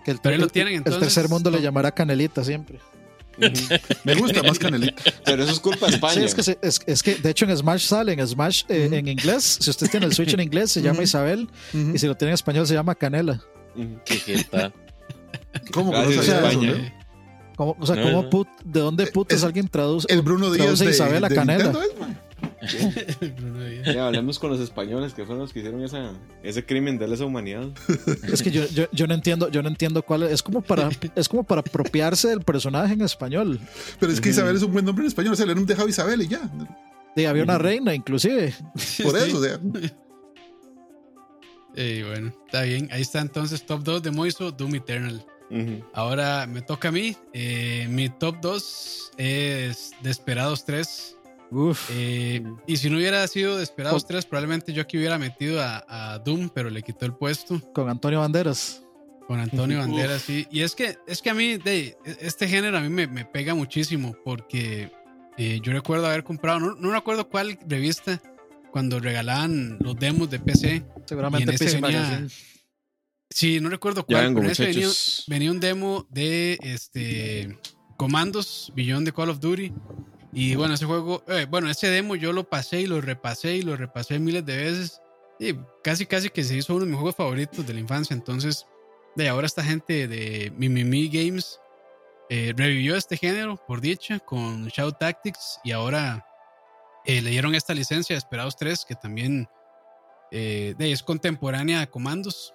Que 0.03 0.11
el, 0.11 0.19
Pero 0.21 0.33
ahí 0.33 0.39
lo 0.39 0.45
el- 0.45 0.51
tienen, 0.51 0.73
el 0.73 0.77
entonces, 0.79 0.99
tercer 1.01 1.29
mundo 1.29 1.49
le 1.49 1.61
llamará 1.61 1.91
Canelita 1.91 2.43
siempre. 2.43 2.79
Me 4.05 4.15
gusta 4.15 4.43
más 4.43 4.59
Canelita. 4.59 5.01
Pero 5.25 5.43
eso 5.43 5.51
es 5.53 5.59
culpa 5.59 5.87
de 5.87 5.95
España. 5.95 6.13
Sí, 6.13 6.23
es 6.23 6.35
que, 6.35 6.43
se- 6.43 6.57
es, 6.61 6.79
es 6.85 7.03
que 7.03 7.15
de 7.15 7.29
hecho 7.31 7.45
en 7.45 7.57
Smash 7.57 7.81
sale, 7.87 8.13
en 8.13 8.25
Smash 8.27 8.63
eh, 8.69 8.89
en 8.91 9.07
inglés, 9.07 9.57
si 9.59 9.69
usted 9.69 9.89
tiene 9.89 10.05
el 10.05 10.13
Switch 10.13 10.33
en 10.33 10.39
inglés 10.41 10.71
se 10.71 10.81
llama. 10.81 11.03
Isabel 11.03 11.49
y 11.73 11.97
si 11.97 12.05
lo 12.07 12.15
tiene 12.15 12.31
en 12.31 12.35
español 12.35 12.67
se 12.67 12.73
llama 12.75 12.95
Canela. 12.95 13.41
Qué 14.05 14.15
jeta. 14.17 14.71
¿Cómo 15.73 15.91
que 15.91 15.97
no 15.97 16.03
sabía 16.05 16.21
eso, 16.21 16.33
España. 16.35 16.71
no? 16.73 17.05
¿Cómo- 17.55 17.77
o 17.79 17.85
sea, 17.85 17.95
No, 17.95 18.03
¿cómo 18.03 18.29
put- 18.29 18.47
¿de 18.65 18.79
dónde 18.81 19.07
putas 19.07 19.37
es- 19.39 19.43
alguien 19.43 19.67
traduce? 19.67 20.07
El 20.11 20.21
Bruno 20.21 20.47
Díaz 20.51 20.65
Traduce 20.65 20.85
de, 20.85 20.91
Isabel 20.91 21.23
a 21.23 21.29
de 21.29 21.35
Canela. 21.35 21.63
Nintendo, 21.63 21.81
¿es, 21.83 21.99
man? 21.99 22.19
Bruno 23.37 23.63
Díaz. 23.63 23.95
Ya 23.95 24.07
hablemos 24.07 24.39
con 24.39 24.49
los 24.49 24.59
españoles 24.59 25.13
que 25.13 25.23
fueron 25.23 25.43
los 25.43 25.53
que 25.53 25.59
hicieron 25.59 25.81
esa, 25.83 26.11
ese 26.43 26.65
crimen 26.65 26.97
de 26.97 27.07
lesa 27.07 27.23
humanidad. 27.25 27.69
Es 28.31 28.41
que 28.43 28.51
yo, 28.51 28.65
yo, 28.67 28.85
yo 28.91 29.07
no 29.07 29.13
entiendo, 29.13 29.49
yo 29.49 29.61
no 29.63 29.69
entiendo 29.69 30.01
cuál 30.03 30.23
es. 30.23 30.31
Es 30.33 30.43
como 30.43 30.61
para, 30.61 30.89
es 31.15 31.29
como 31.29 31.43
para 31.43 31.61
apropiarse 31.61 32.27
del 32.27 32.41
personaje 32.41 32.93
en 32.93 33.01
español. 33.01 33.59
Pero 33.99 34.11
es 34.11 34.19
que 34.19 34.29
Isabel 34.29 34.55
es 34.57 34.63
un 34.63 34.73
buen 34.73 34.83
nombre 34.83 35.03
en 35.03 35.07
español. 35.07 35.33
O 35.33 35.35
sea, 35.37 35.45
le 35.45 35.53
han 35.53 35.65
dejado 35.65 35.87
Isabel 35.87 36.21
y 36.23 36.27
ya. 36.27 36.41
Y 37.15 37.23
había 37.23 37.43
una 37.43 37.57
reina, 37.57 37.95
inclusive. 37.95 38.53
Por 38.73 38.81
Sí. 38.81 39.03
eso, 39.29 39.37
o 39.37 39.43
sea. 39.43 39.59
Eh, 41.77 42.05
bueno, 42.07 42.31
está 42.45 42.61
bien. 42.61 42.87
Ahí 42.91 43.01
está 43.01 43.19
entonces 43.19 43.65
top 43.65 43.83
2 43.83 44.01
de 44.03 44.11
Moiso, 44.11 44.51
Doom 44.51 44.75
Eternal. 44.75 45.25
Ahora 45.93 46.47
me 46.47 46.61
toca 46.61 46.89
a 46.89 46.91
mí. 46.91 47.15
Eh, 47.33 47.87
mi 47.89 48.09
top 48.09 48.37
2 48.41 49.11
es 49.17 49.91
Desperados 50.01 50.65
3. 50.65 51.17
Uf. 51.51 51.89
Eh, 51.93 52.43
y 52.67 52.77
si 52.77 52.89
no 52.89 52.97
hubiera 52.97 53.25
sido 53.27 53.57
Desperados 53.57 54.03
Oh. 54.03 54.07
3, 54.07 54.25
probablemente 54.25 54.73
yo 54.73 54.81
aquí 54.81 54.97
hubiera 54.97 55.17
metido 55.17 55.61
a, 55.61 55.85
a 55.87 56.19
Doom, 56.19 56.49
pero 56.49 56.69
le 56.69 56.81
quitó 56.81 57.05
el 57.05 57.13
puesto 57.13 57.61
Con 57.73 57.89
Antonio 57.89 58.19
Banderas. 58.19 58.81
con 59.27 59.39
Antonio. 59.39 59.77
Banderas. 59.79 60.21
Sí. 60.23 60.47
Y 60.51 60.61
es 60.61 60.73
que, 60.75 60.97
es 61.07 61.21
que 61.21 61.29
a 61.29 61.33
mí, 61.33 61.57
de, 61.57 61.95
este 62.19 62.47
género 62.47 62.77
a 62.77 62.81
mí 62.81 62.89
me, 62.89 63.07
me 63.07 63.25
pega 63.25 63.53
muchísimo 63.55 64.15
porque 64.25 64.91
eh, 65.37 65.59
yo 65.61 65.71
recuerdo 65.71 66.07
haber 66.07 66.23
comprado, 66.23 66.59
no, 66.59 66.75
no 66.75 66.91
recuerdo 66.91 67.29
cuál 67.29 67.57
revista, 67.67 68.21
cuando 68.71 68.99
regalaban 68.99 69.77
los 69.79 69.95
demos 69.97 70.29
de 70.29 70.39
PC. 70.39 70.83
Seguramente 71.05 71.51
Y 71.51 71.53
en 71.53 71.57
PC 71.59 71.79
venía- 71.81 72.01
Magazine. 72.01 72.29
Sí, 73.29 73.59
no 73.59 73.69
recuerdo 73.69 74.05
cuál, 74.05 74.25
vengo, 74.25 74.41
pero 74.41 74.51
ese 74.51 75.25
venía, 75.27 75.51
un 75.51 75.59
demo 75.59 76.05
de 76.09 76.57
este 76.61 77.59
Comandos, 77.97 78.71
Beyond 78.75 79.05
de 79.05 79.13
Call 79.13 79.29
of 79.29 79.39
Duty. 79.39 79.73
Y 80.31 80.55
bueno, 80.55 80.73
ese 80.73 80.85
juego, 80.85 81.23
eh, 81.27 81.47
bueno, 81.49 81.69
ese 81.69 81.87
demo 81.87 82.15
yo 82.15 82.33
lo 82.33 82.49
pasé 82.49 82.81
y 82.81 82.87
lo 82.87 83.01
repasé 83.01 83.55
y 83.55 83.61
lo 83.61 83.75
repasé 83.75 84.19
miles 84.19 84.45
de 84.45 84.57
veces. 84.57 85.01
Y 85.39 85.55
casi, 85.83 86.05
casi 86.05 86.29
que 86.29 86.43
se 86.43 86.55
hizo 86.57 86.75
uno 86.75 86.85
de 86.85 86.91
mis 86.91 86.95
juegos 86.97 87.15
favoritos 87.15 87.65
de 87.65 87.73
la 87.73 87.79
infancia. 87.79 88.13
Entonces, 88.13 88.65
de 89.15 89.29
ahora 89.29 89.47
esta 89.47 89.63
gente 89.63 90.07
de 90.07 90.51
Mimimi 90.57 91.07
Games 91.09 91.59
eh, 92.29 92.53
revivió 92.55 92.95
este 92.95 93.17
género, 93.17 93.57
por 93.67 93.81
dicha, 93.81 94.19
con 94.19 94.67
Shout 94.67 94.97
Tactics. 94.99 95.59
Y 95.63 95.71
ahora 95.71 96.25
eh, 97.05 97.21
le 97.21 97.29
dieron 97.29 97.55
esta 97.55 97.73
licencia 97.73 98.15
de 98.15 98.17
Esperados 98.17 98.55
3, 98.57 98.85
que 98.85 98.95
también 98.95 99.47
eh, 100.31 100.73
de, 100.77 100.91
es 100.91 101.03
contemporánea 101.03 101.81
a 101.81 101.87
Comandos. 101.87 102.54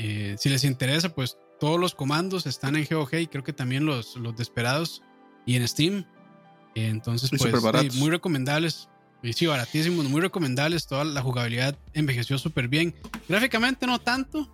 Eh, 0.00 0.36
si 0.38 0.48
les 0.48 0.62
interesa, 0.62 1.12
pues 1.12 1.38
todos 1.58 1.80
los 1.80 1.92
comandos 1.92 2.46
están 2.46 2.76
en 2.76 2.86
GOG 2.88 3.14
y 3.14 3.26
creo 3.26 3.42
que 3.42 3.52
también 3.52 3.84
los, 3.84 4.14
los 4.16 4.36
Desperados 4.36 5.02
y 5.44 5.56
en 5.56 5.66
Steam. 5.66 6.06
Entonces, 6.76 7.32
Y 7.32 7.36
pues 7.36 7.94
muy 7.96 8.08
recomendables. 8.08 8.88
Y 9.24 9.32
sí, 9.32 9.46
baratísimos, 9.46 10.08
muy 10.08 10.20
recomendables. 10.20 10.86
Toda 10.86 11.04
la 11.04 11.20
jugabilidad 11.20 11.76
envejeció 11.94 12.38
súper 12.38 12.68
bien. 12.68 12.94
Gráficamente 13.28 13.88
no 13.88 13.98
tanto, 13.98 14.48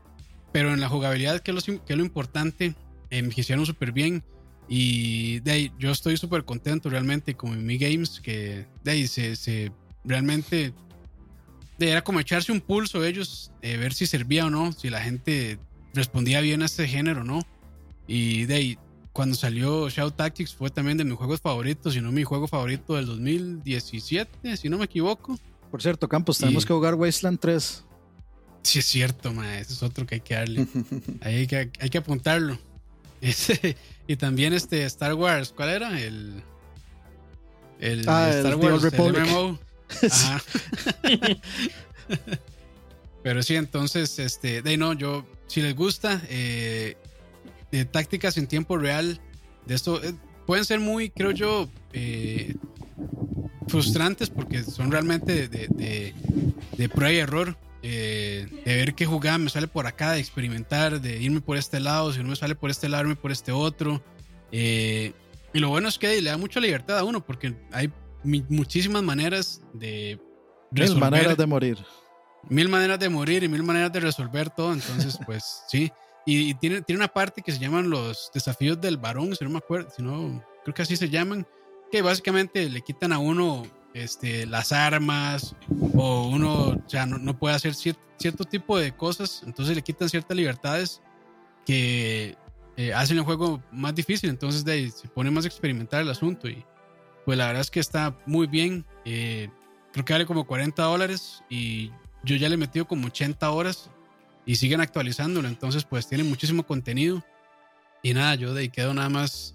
pero 0.51 0.73
en 0.73 0.81
la 0.81 0.89
jugabilidad, 0.89 1.41
que 1.41 1.51
es 1.51 1.69
lo, 1.69 1.85
que 1.85 1.93
es 1.93 1.99
lo 1.99 2.05
importante, 2.05 2.75
envejecieron 3.11 3.67
súper 3.67 3.93
bien. 3.93 4.25
Y 4.67 5.41
de 5.41 5.53
ahí, 5.53 5.73
yo 5.79 5.91
estoy 5.91 6.17
súper 6.17 6.47
contento 6.47 6.89
realmente 6.89 7.35
con 7.35 7.67
Mi 7.67 7.77
Games, 7.77 8.19
que 8.19 8.67
de 8.83 8.91
ahí 8.91 9.07
se, 9.07 9.37
se 9.37 9.71
realmente 10.05 10.73
era 11.79 12.03
como 12.05 12.21
echarse 12.21 12.53
un 12.53 12.61
pulso 12.61 13.05
ellos, 13.05 13.51
eh, 13.63 13.77
ver 13.77 13.93
si 13.95 14.07
servía 14.07 14.47
o 14.47 14.51
no, 14.51 14.73
si 14.73 14.91
la 14.91 15.01
gente 15.01 15.59
respondía 15.93 16.41
bien 16.41 16.63
a 16.63 16.67
este 16.67 16.87
género 16.89 17.23
o 17.23 17.25
no. 17.25 17.41
Y 18.07 18.45
de 18.45 18.55
ahí, 18.55 18.79
cuando 19.13 19.35
salió 19.37 19.89
Shout 19.89 20.17
Tactics 20.17 20.55
fue 20.55 20.71
también 20.71 20.99
de 20.99 21.05
mis 21.05 21.15
juegos 21.15 21.41
favoritos, 21.41 21.95
si 21.95 22.01
no 22.01 22.13
mi 22.13 22.25
juego 22.25 22.49
favorito 22.49 22.95
del 22.97 23.07
2017, 23.07 24.57
si 24.57 24.69
no 24.69 24.79
me 24.79 24.85
equivoco. 24.85 25.39
Por 25.71 25.83
cierto, 25.83 26.09
Campos, 26.09 26.39
tenemos 26.39 26.65
Y- 26.65 26.67
que 26.67 26.73
jugar 26.75 26.95
Wasteland 26.95 27.39
3. 27.41 27.85
Sí, 28.63 28.79
es 28.79 28.87
cierto, 28.87 29.33
ma, 29.33 29.59
ese 29.59 29.73
es 29.75 29.83
otro 29.83 30.07
que 30.07 30.17
hay 30.17 30.21
que 30.21 30.35
darle. 30.35 30.67
Ahí 31.21 31.35
hay 31.37 31.47
que, 31.47 31.71
hay 31.81 31.91
que 31.91 31.99
apuntarlo. 31.99 32.59
Ese, 33.21 33.77
y 34.07 34.17
también 34.17 34.53
este 34.53 34.85
Star 34.85 35.15
Wars, 35.15 35.53
¿cuál 35.57 35.71
era? 35.71 36.01
El. 36.01 36.43
El 37.81 38.09
Ah, 38.09 38.31
Star 38.31 38.57
Wars, 38.57 38.85
el. 38.85 38.93
MMO. 38.99 39.59
Pero 43.25 43.43
sí, 43.43 43.57
entonces, 43.57 44.19
este, 44.19 44.61
de 44.61 44.77
no, 44.77 44.93
yo, 44.93 45.25
si 45.47 45.63
les 45.63 45.75
gusta, 45.75 46.21
eh, 46.29 46.95
de 47.73 47.87
tácticas 47.87 48.37
en 48.37 48.47
tiempo 48.47 48.77
real, 48.77 49.19
de 49.65 49.75
esto, 49.75 50.05
eh, 50.05 50.15
pueden 50.47 50.67
ser 50.67 50.79
muy, 50.79 51.09
creo 51.09 51.31
yo, 51.31 51.71
eh, 51.95 52.55
frustrantes 53.67 54.29
porque 54.29 54.63
son 54.63 54.93
realmente 54.93 55.49
de, 55.49 56.89
prueba 56.91 57.13
y 57.13 57.17
error. 57.17 57.57
de 57.81 58.47
ver 58.63 58.95
qué 58.95 59.07
jugada 59.07 59.39
me 59.39 59.49
sale 59.49 59.69
por 59.69 59.87
acá, 59.87 60.13
de 60.13 60.21
experimentar, 60.21 61.01
de 61.01 61.23
irme 61.23 61.41
por 61.41 61.57
este 61.57 61.81
lado, 61.81 62.13
si 62.13 62.23
no 62.23 62.29
me 62.29 62.37
sale 62.37 62.55
por 62.55 62.71
este 62.71 62.91
lado, 62.91 63.05
irme 63.05 63.17
por 63.17 63.33
este 63.33 63.53
otro. 63.53 64.03
Y 64.53 65.15
lo 65.55 65.71
bueno 65.71 65.89
es 65.89 65.99
que 65.99 66.21
le 66.21 66.29
da 66.29 66.37
mucha 66.37 66.61
libertad 66.61 66.99
a 66.99 67.05
uno 67.05 67.25
porque 67.25 67.55
hay 67.73 67.91
muchísimas 68.25 69.03
maneras 69.03 69.63
de 69.73 70.21
Mil 70.71 70.81
resolver 70.81 71.11
maneras 71.11 71.37
de 71.37 71.47
morir. 71.47 71.79
mil 72.49 72.69
maneras 72.69 72.99
de 72.99 73.09
morir 73.09 73.45
y 73.45 73.49
mil 73.49 73.63
maneras 73.63 73.93
de 73.93 74.01
resolver 74.01 74.51
todo. 74.51 74.73
Entonces, 74.73 75.19
pues 75.27 75.63
sí. 75.69 75.93
y 76.27 76.55
tiene, 76.55 76.83
tiene 76.83 77.01
una 77.01 77.09
parte 77.09 77.43
que 77.43 77.53
se 77.53 77.59
llaman 77.59 77.91
los 77.91 78.31
desafíos 78.35 78.81
del 78.81 78.97
varón, 78.97 79.35
si 79.37 79.45
no 79.45 79.51
me 79.51 79.59
acuerdo, 79.59 79.91
si 79.95 80.03
no, 80.03 80.45
creo 80.65 80.75
que 80.75 80.83
así 80.83 80.97
se 80.97 81.11
llaman, 81.11 81.47
que 81.93 82.03
básicamente 82.03 82.69
le 82.69 82.81
quitan 82.81 83.13
a 83.13 83.19
uno 83.19 83.65
este, 83.95 84.47
las 84.47 84.73
armas 84.73 85.55
o 85.95 86.29
uno, 86.29 86.71
o 86.71 86.83
sea, 86.89 87.07
no, 87.07 87.39
puede 87.39 87.55
hacer 87.55 87.75
cierto 87.75 88.45
tipo 88.45 88.77
de 88.79 88.97
cosas, 88.97 89.43
entonces 89.47 89.77
le 89.77 89.83
quitan 89.83 90.09
ciertas 90.09 90.37
libertades 90.37 91.01
que 91.65 92.37
eh, 92.77 92.93
hacen 92.93 93.19
el 93.19 93.25
juego 93.25 93.63
más 93.71 93.95
difícil, 93.95 94.31
entonces 94.31 94.65
de 94.65 94.73
ahí 94.73 94.91
se 94.91 95.09
pone 95.09 95.31
más 95.31 95.47
experimental 95.47 96.03
el 96.03 96.11
asunto 96.11 96.49
y 96.49 96.65
pues 97.25 97.39
la 97.39 97.47
verdad 97.47 97.63
es 97.63 97.71
que 97.71 97.81
está 97.81 98.17
muy 98.27 98.47
bien, 98.47 98.85
eh, 99.05 99.49
creo 99.93 100.05
que 100.05 100.13
vale 100.13 100.27
como 100.27 100.47
40 100.47 100.83
dólares 100.83 101.43
y 101.49 101.91
yo 102.25 102.37
ya 102.37 102.49
le 102.49 102.55
he 102.55 102.59
metido 102.59 102.87
como 102.87 103.07
80 103.07 103.51
horas 103.51 103.91
y 104.47 104.57
siguen 104.57 104.81
actualizándolo. 104.81 105.49
Entonces, 105.49 105.85
pues 105.85 106.09
tiene 106.09 106.25
muchísimo 106.25 106.65
contenido. 106.65 107.25
Y 108.03 108.13
nada, 108.15 108.35
yo 108.35 108.55
de 108.55 108.63
ahí 108.63 108.69
quedo 108.69 108.93
nada 108.93 109.09
más. 109.09 109.55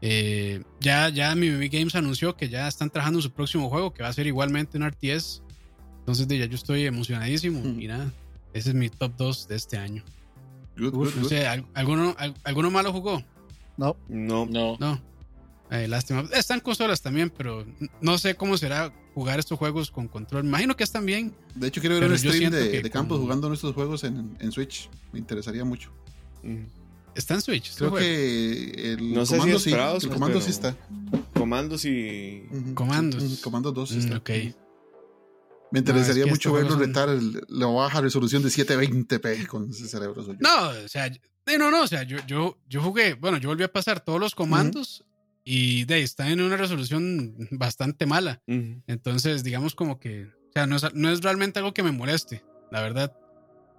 Eh, 0.00 0.62
ya, 0.80 1.08
ya 1.10 1.34
mi 1.34 1.68
Games 1.68 1.94
anunció 1.94 2.36
que 2.36 2.48
ya 2.48 2.66
están 2.66 2.90
trabajando 2.90 3.18
en 3.18 3.22
su 3.22 3.30
próximo 3.30 3.68
juego, 3.68 3.92
que 3.92 4.02
va 4.02 4.08
a 4.08 4.12
ser 4.12 4.26
igualmente 4.26 4.78
un 4.78 4.88
RTS. 4.88 5.42
Entonces, 6.00 6.26
de 6.26 6.38
ya 6.38 6.46
yo 6.46 6.54
estoy 6.54 6.86
emocionadísimo. 6.86 7.60
Hmm. 7.60 7.80
Y 7.80 7.86
nada, 7.86 8.12
ese 8.52 8.70
es 8.70 8.74
mi 8.74 8.88
top 8.88 9.12
2 9.16 9.48
de 9.48 9.56
este 9.56 9.76
año. 9.76 10.02
no 10.76 11.28
sé, 11.28 11.46
¿alguno, 11.74 12.16
¿alguno 12.44 12.70
malo 12.70 12.92
jugó? 12.92 13.22
No. 13.76 13.96
No. 14.08 14.46
No. 14.46 14.76
No. 14.80 15.11
Eh, 15.72 15.88
lástima. 15.88 16.28
Están 16.34 16.60
consolas 16.60 17.00
también, 17.00 17.30
pero 17.30 17.64
no 18.02 18.18
sé 18.18 18.34
cómo 18.34 18.58
será 18.58 18.92
jugar 19.14 19.38
estos 19.38 19.58
juegos 19.58 19.90
con 19.90 20.06
control. 20.06 20.44
Imagino 20.44 20.76
que 20.76 20.84
están 20.84 21.06
bien. 21.06 21.34
De 21.54 21.68
hecho, 21.68 21.80
quiero 21.80 21.98
ver 21.98 22.10
un 22.10 22.18
stream 22.18 22.50
de, 22.50 22.90
Campos 22.90 23.18
jugando 23.18 23.48
nuestros 23.48 23.72
juegos 23.72 24.04
en, 24.04 24.36
en, 24.38 24.52
Switch. 24.52 24.90
Me 25.12 25.18
interesaría 25.18 25.64
mucho. 25.64 25.90
¿Está 27.14 27.34
en 27.34 27.40
Switch? 27.40 27.74
Creo 27.74 27.94
que 27.94 28.92
el 28.92 29.14
no 29.14 29.24
comando, 29.24 29.58
sí, 29.58 29.72
el 29.72 30.08
comando 30.10 30.40
sí 30.42 30.50
está. 30.50 30.76
Comandos 31.32 31.86
y. 31.86 32.44
Comandos. 32.74 33.40
Comandos 33.40 33.72
2 33.72 33.92
está. 33.92 34.18
ok. 34.18 34.30
Me 35.70 35.78
interesaría 35.78 36.26
mucho 36.26 36.52
verlo 36.52 36.76
retar 36.76 37.08
la 37.48 37.66
baja 37.66 38.02
resolución 38.02 38.42
de 38.42 38.50
720p 38.50 39.46
con 39.46 39.70
ese 39.70 39.88
cerebro 39.88 40.22
suyo. 40.22 40.36
No, 40.38 40.68
o 40.68 40.88
sea, 40.88 41.10
no, 41.58 41.70
no, 41.70 41.84
o 41.84 41.86
sea, 41.86 42.02
yo, 42.02 42.18
yo, 42.26 42.58
yo 42.68 42.82
jugué, 42.82 43.14
bueno, 43.14 43.38
yo 43.38 43.48
volví 43.48 43.64
a 43.64 43.72
pasar 43.72 44.04
todos 44.04 44.20
los 44.20 44.34
comandos 44.34 45.06
y 45.44 45.84
de 45.84 46.02
está 46.02 46.28
en 46.28 46.40
una 46.40 46.56
resolución 46.56 47.34
bastante 47.50 48.06
mala. 48.06 48.40
Entonces, 48.46 49.42
digamos 49.42 49.74
como 49.74 49.98
que, 49.98 50.24
o 50.24 50.52
sea, 50.52 50.66
no 50.66 50.76
es, 50.76 50.94
no 50.94 51.10
es, 51.10 51.20
realmente 51.20 51.58
algo 51.58 51.74
que 51.74 51.82
me 51.82 51.92
moleste, 51.92 52.44
la 52.70 52.80
verdad. 52.80 53.16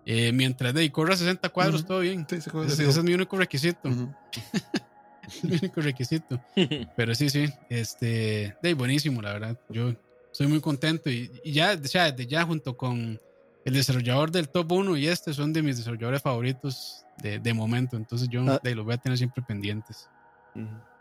Eh, 0.05 0.33
mientras 0.33 0.73
de 0.73 0.91
corra 0.91 1.15
60 1.15 1.47
cuadros, 1.49 1.85
todo 1.85 2.01
bien. 2.01 2.27
ese, 2.29 2.89
es 2.89 3.03
mi 3.03 3.13
único 3.13 3.37
requisito. 3.37 3.89
es 3.89 5.43
mi 5.43 5.55
único 5.55 5.79
requisito. 5.79 6.41
Pero 6.97 7.15
sí, 7.15 7.29
sí, 7.29 7.45
este, 7.69 8.55
de 8.61 8.73
buenísimo, 8.73 9.21
la 9.21 9.33
verdad. 9.33 9.59
Yo 9.69 9.95
estoy 10.31 10.47
muy 10.47 10.59
contento 10.59 11.09
y, 11.09 11.31
ya, 11.45 11.79
o 11.81 11.87
sea, 11.87 12.11
desde 12.11 12.27
ya 12.27 12.43
junto 12.43 12.75
con 12.75 13.19
el 13.63 13.73
desarrollador 13.73 14.31
del 14.31 14.49
top 14.49 14.73
1 14.73 14.97
y 14.97 15.07
este 15.07 15.33
son 15.33 15.53
de 15.53 15.61
mis 15.61 15.77
desarrolladores 15.77 16.21
favoritos 16.21 17.05
de, 17.19 17.39
de 17.39 17.53
momento. 17.53 17.95
Entonces 17.95 18.27
yo 18.27 18.43
ah. 18.49 18.59
de, 18.61 18.75
los 18.75 18.83
voy 18.83 18.95
a 18.95 18.97
tener 18.97 19.17
siempre 19.17 19.41
pendientes. 19.47 20.09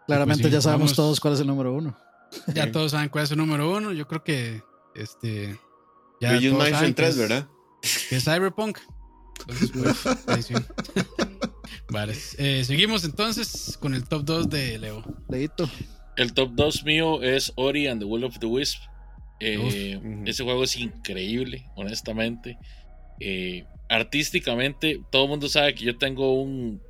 Claramente 0.06 0.42
pues 0.42 0.52
ya 0.52 0.60
sabemos 0.60 0.94
todos 0.94 1.20
cuál 1.20 1.34
es 1.34 1.40
el 1.40 1.46
número 1.46 1.72
uno. 1.72 1.96
Ya 2.54 2.72
todos 2.72 2.92
saben 2.92 3.08
cuál 3.08 3.24
es 3.24 3.30
el 3.30 3.38
número 3.38 3.70
uno. 3.70 3.92
Yo 3.92 4.06
creo 4.06 4.24
que 4.24 4.62
este. 4.94 5.58
Ya 6.20 6.32
Luigi's 6.32 6.52
Mansion 6.52 6.94
3, 6.94 7.16
¿verdad? 7.16 7.48
Que 8.08 8.16
es 8.16 8.24
Cyberpunk. 8.24 8.78
Entonces, 9.40 9.70
pues, 10.24 10.48
Vale. 11.88 12.14
Eh, 12.38 12.64
seguimos 12.64 13.04
entonces 13.04 13.76
con 13.80 13.94
el 13.94 14.04
top 14.04 14.24
2 14.24 14.50
de 14.50 14.78
Leo. 14.78 15.02
Leito. 15.28 15.68
El 16.16 16.32
top 16.32 16.50
2 16.54 16.84
mío 16.84 17.22
es 17.22 17.52
Ori 17.56 17.86
and 17.86 18.00
the 18.00 18.06
Will 18.06 18.24
of 18.24 18.38
the 18.38 18.46
Wisp. 18.46 18.80
Eh, 19.40 20.00
ese 20.24 20.44
juego 20.44 20.62
es 20.62 20.76
increíble, 20.76 21.68
honestamente. 21.74 22.58
Eh, 23.18 23.66
artísticamente, 23.88 25.02
todo 25.10 25.24
el 25.24 25.30
mundo 25.30 25.48
sabe 25.48 25.74
que 25.74 25.84
yo 25.84 25.98
tengo 25.98 26.40
un, 26.40 26.80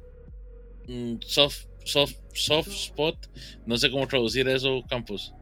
un 0.89 1.19
soft 1.25 1.65
soft, 1.85 2.15
soft 2.35 2.69
spot. 2.69 3.17
No 3.67 3.77
sé 3.77 3.91
cómo 3.91 4.07
traducir 4.07 4.49
eso, 4.49 4.83
Campos. 4.89 5.35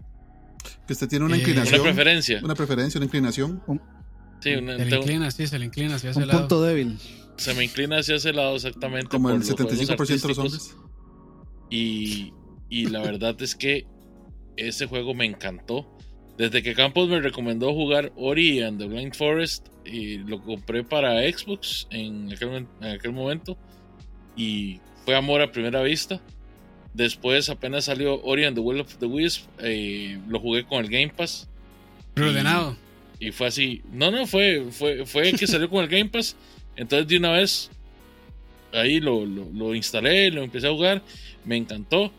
Que 0.86 0.92
usted 0.92 1.08
tiene 1.08 1.24
una 1.24 1.36
eh, 1.36 1.40
inclinación. 1.40 1.80
Una 1.80 1.90
preferencia. 1.90 2.40
Una 2.42 2.54
preferencia, 2.54 2.98
una 2.98 3.06
inclinación. 3.06 3.62
Sí, 4.40 4.54
se 4.54 4.60
le 4.60 4.96
inclina, 4.96 5.30
sí, 5.30 5.46
se 5.46 5.58
le 5.58 5.64
inclina 5.66 5.96
hacia 5.96 6.10
ese 6.10 6.22
un 6.22 6.28
punto 6.28 6.62
débil. 6.62 6.98
Se 7.36 7.54
me 7.54 7.64
inclina 7.64 7.98
hacia 7.98 8.16
ese 8.16 8.32
lado 8.32 8.56
exactamente. 8.56 9.08
Como 9.08 9.30
el 9.30 9.42
75% 9.42 10.20
de 10.22 10.28
los 10.28 10.38
hombres. 10.38 10.76
Y, 11.70 12.32
y 12.68 12.86
la 12.86 13.00
verdad 13.00 13.40
es 13.40 13.54
que 13.54 13.86
ese 14.56 14.86
juego 14.86 15.14
me 15.14 15.26
encantó. 15.26 15.86
Desde 16.36 16.62
que 16.62 16.74
Campos 16.74 17.08
me 17.08 17.20
recomendó 17.20 17.72
jugar 17.74 18.12
Ori 18.16 18.62
and 18.62 18.78
the 18.78 18.86
Blind 18.86 19.14
Forest, 19.14 19.68
y 19.84 20.18
lo 20.18 20.42
compré 20.42 20.84
para 20.84 21.20
Xbox 21.20 21.86
en 21.90 22.32
aquel, 22.32 22.66
en 22.80 22.90
aquel 22.90 23.12
momento. 23.12 23.58
Y 24.36 24.80
fue 25.10 25.16
amor 25.16 25.40
a 25.40 25.50
primera 25.50 25.82
vista. 25.82 26.20
Después 26.94 27.48
apenas 27.48 27.86
salió 27.86 28.22
Ori 28.22 28.44
and 28.44 28.56
the 28.56 28.60
Will 28.60 28.78
of 28.78 28.96
the 28.98 29.06
Wisp, 29.06 29.48
eh, 29.58 30.20
lo 30.28 30.38
jugué 30.38 30.64
con 30.64 30.84
el 30.84 30.88
Game 30.88 31.08
Pass. 31.08 31.48
Reordenado. 32.14 32.76
Y, 33.18 33.32
fue 33.32 33.48
así. 33.48 33.82
No, 33.90 34.12
no, 34.12 34.24
fue, 34.28 34.66
fue, 34.70 35.04
fue 35.06 35.32
que 35.32 35.48
salió 35.48 35.68
con 35.68 35.82
el 35.82 35.90
Game 35.90 36.08
Pass. 36.10 36.36
Entonces 36.76 37.08
de 37.08 37.16
una 37.16 37.32
vez 37.32 37.72
ahí 38.72 39.00
lo, 39.00 39.26
lo, 39.26 39.74
instalé, 39.74 40.30
lo 40.30 40.44
empecé 40.44 40.68
a 40.68 40.70
jugar, 40.70 41.02
me 41.44 41.56
encantó. 41.56 42.12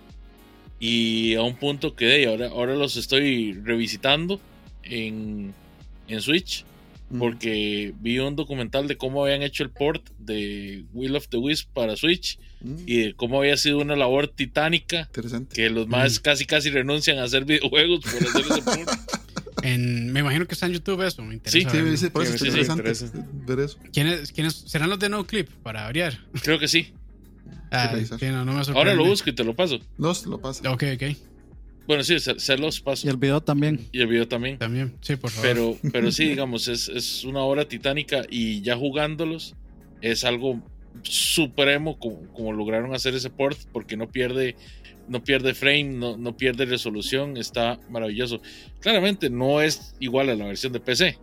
Y 0.77 1.35
a 1.35 1.43
un 1.43 1.55
punto 1.55 1.95
quedé 1.95 2.23
y 2.23 2.25
ahora, 2.25 2.49
ahora 2.49 2.75
los 2.75 2.97
estoy 2.97 3.53
revisitando 3.53 4.41
en, 4.83 5.53
en 6.09 6.21
Switch 6.21 6.65
porque 7.17 7.93
vi 7.99 8.19
un 8.19 8.35
documental 8.35 8.87
de 8.87 8.97
cómo 8.97 9.23
habían 9.23 9.41
hecho 9.41 9.63
el 9.63 9.69
port 9.69 10.09
de 10.19 10.85
Will 10.93 11.15
of 11.15 11.27
the 11.29 11.37
Wisp 11.37 11.69
para 11.73 11.95
Switch 11.95 12.39
mm. 12.61 12.75
y 12.85 12.97
de 12.97 13.13
cómo 13.13 13.39
había 13.39 13.57
sido 13.57 13.79
una 13.79 13.95
labor 13.95 14.27
titánica 14.27 15.09
que 15.53 15.69
los 15.69 15.87
más 15.87 16.19
mm. 16.19 16.21
casi 16.21 16.45
casi 16.45 16.69
renuncian 16.69 17.19
a 17.19 17.23
hacer 17.23 17.45
videojuegos 17.45 18.01
por 18.01 18.27
hacer 18.27 18.41
ese 18.41 18.61
port. 18.61 18.89
En, 19.63 20.11
me 20.11 20.21
imagino 20.21 20.47
que 20.47 20.55
está 20.55 20.65
en 20.65 20.73
YouTube 20.73 21.05
eso, 21.05 21.21
me 21.21 21.35
interesa. 21.35 21.69
Sí, 21.69 21.97
sí, 21.97 22.09
por 22.09 22.23
eso 22.23 22.33
es 22.33 22.41
interesante 22.41 23.23
ver 23.45 23.59
eso. 23.59 23.77
¿Quiénes, 23.93 24.31
¿Quiénes, 24.31 24.55
serán 24.55 24.89
los 24.89 24.97
de 24.97 25.07
No 25.07 25.27
Clip 25.27 25.47
para 25.61 25.83
variar? 25.83 26.17
Creo 26.41 26.57
que 26.57 26.67
sí. 26.67 26.93
Ah, 27.69 27.95
no, 28.21 28.45
no 28.45 28.53
me 28.53 28.61
Ahora 28.73 28.93
lo 28.93 29.05
busco 29.05 29.29
y 29.29 29.33
te 29.33 29.43
lo 29.43 29.55
paso. 29.55 29.79
No, 29.97 30.13
lo 30.25 30.41
paso. 30.41 30.63
Ok, 30.71 30.83
ok. 30.95 31.03
Bueno, 31.91 32.05
sí, 32.05 32.19
se, 32.21 32.57
los 32.57 32.79
paso. 32.79 33.05
Y 33.05 33.09
el 33.09 33.17
video 33.17 33.41
también. 33.41 33.89
Y 33.91 33.99
el 33.99 34.07
video 34.07 34.25
también. 34.25 34.57
También, 34.57 34.95
sí, 35.01 35.17
por 35.17 35.29
favor. 35.29 35.49
Pero, 35.49 35.77
pero 35.91 36.09
sí, 36.09 36.23
digamos, 36.23 36.69
es, 36.69 36.87
es 36.87 37.25
una 37.25 37.41
obra 37.41 37.67
titánica 37.67 38.21
y 38.29 38.61
ya 38.61 38.77
jugándolos 38.77 39.55
es 39.99 40.23
algo 40.23 40.63
supremo 41.03 41.99
como, 41.99 42.53
lograron 42.53 42.95
hacer 42.95 43.13
ese 43.13 43.29
port 43.29 43.57
porque 43.73 43.97
no 43.97 44.09
pierde 44.09 44.55
no 45.09 45.21
pierde 45.21 45.53
frame, 45.53 45.83
no, 45.83 46.15
no, 46.15 46.37
pierde 46.37 46.63
resolución, 46.63 47.35
está 47.35 47.77
maravilloso. 47.89 48.41
Claramente 48.79 49.29
no 49.29 49.59
es 49.61 49.93
igual 49.99 50.29
a 50.29 50.35
la 50.35 50.45
versión 50.45 50.71
de 50.71 50.79
PC, 50.79 51.17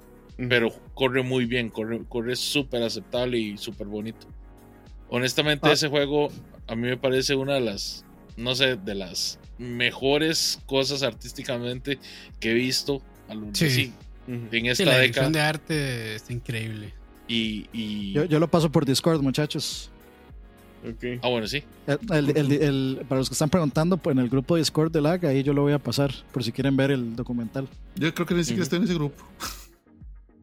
pero 0.50 0.70
corre 0.92 1.22
muy 1.22 1.46
bien, 1.46 1.70
corre, 1.70 2.02
corre 2.10 2.36
súper 2.36 2.82
aceptable 2.82 3.38
y 3.38 3.56
súper 3.56 3.86
bonito. 3.86 4.26
Honestamente, 5.08 5.66
ah. 5.70 5.72
ese 5.72 5.88
juego 5.88 6.28
a 6.66 6.74
mí 6.74 6.88
me 6.88 6.98
parece 6.98 7.36
una 7.36 7.54
de 7.54 7.62
las, 7.62 8.04
no 8.38 8.54
sé, 8.54 8.76
de 8.76 8.94
las 8.94 9.38
mejores 9.58 10.60
cosas 10.66 11.02
artísticamente 11.02 11.98
que 12.40 12.52
he 12.52 12.54
visto 12.54 13.02
sí. 13.52 13.92
en 14.26 14.66
esta 14.66 14.84
la 14.84 14.98
década. 14.98 15.30
de 15.30 15.40
arte 15.40 16.14
está 16.14 16.32
increíble. 16.32 16.94
Y, 17.26 18.12
Yo, 18.12 18.38
lo 18.38 18.48
paso 18.48 18.72
por 18.72 18.86
Discord, 18.86 19.20
muchachos. 19.20 19.90
Ah, 21.20 21.28
bueno, 21.28 21.46
sí. 21.48 21.64
para 21.84 22.20
los 23.18 23.28
que 23.28 23.34
están 23.34 23.50
preguntando, 23.50 23.96
pues 23.96 24.16
en 24.16 24.22
el 24.22 24.28
grupo 24.30 24.54
de 24.54 24.60
Discord 24.60 24.92
de 24.92 25.00
LAG, 25.02 25.26
ahí 25.26 25.42
yo 25.42 25.52
lo 25.52 25.62
voy 25.62 25.72
a 25.72 25.78
pasar 25.80 26.14
por 26.32 26.44
si 26.44 26.52
quieren 26.52 26.76
ver 26.76 26.92
el 26.92 27.16
documental. 27.16 27.68
Yo 27.96 28.14
creo 28.14 28.26
que 28.26 28.34
ni 28.34 28.44
siquiera 28.44 28.62
estoy 28.62 28.78
en 28.78 28.84
ese 28.84 28.94
grupo. 28.94 29.22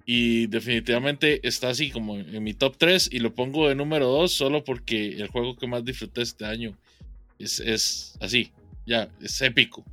Y 0.06 0.46
definitivamente 0.48 1.48
está 1.48 1.70
así 1.70 1.90
como 1.90 2.18
en 2.18 2.44
mi 2.44 2.54
top 2.54 2.76
3 2.78 3.10
y 3.12 3.20
lo 3.20 3.34
pongo 3.34 3.70
de 3.70 3.74
número 3.74 4.08
2 4.08 4.32
solo 4.32 4.64
porque 4.64 5.14
el 5.14 5.30
juego 5.30 5.56
que 5.56 5.66
más 5.66 5.84
disfruté 5.84 6.22
este 6.22 6.46
año 6.46 6.78
es, 7.40 7.60
es 7.60 8.18
así, 8.20 8.52
ya, 8.86 9.10
es 9.22 9.42
épico. 9.42 9.84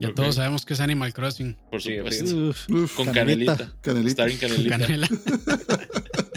Ya 0.00 0.14
todos 0.14 0.36
sabemos 0.36 0.64
que 0.64 0.74
es 0.74 0.80
Animal 0.80 1.12
Crossing. 1.12 1.56
Por 1.70 1.82
supuesto. 1.82 2.54
con 2.94 3.12
canelita. 3.12 3.74
Canelita. 3.80 4.26
canelita. 4.38 5.08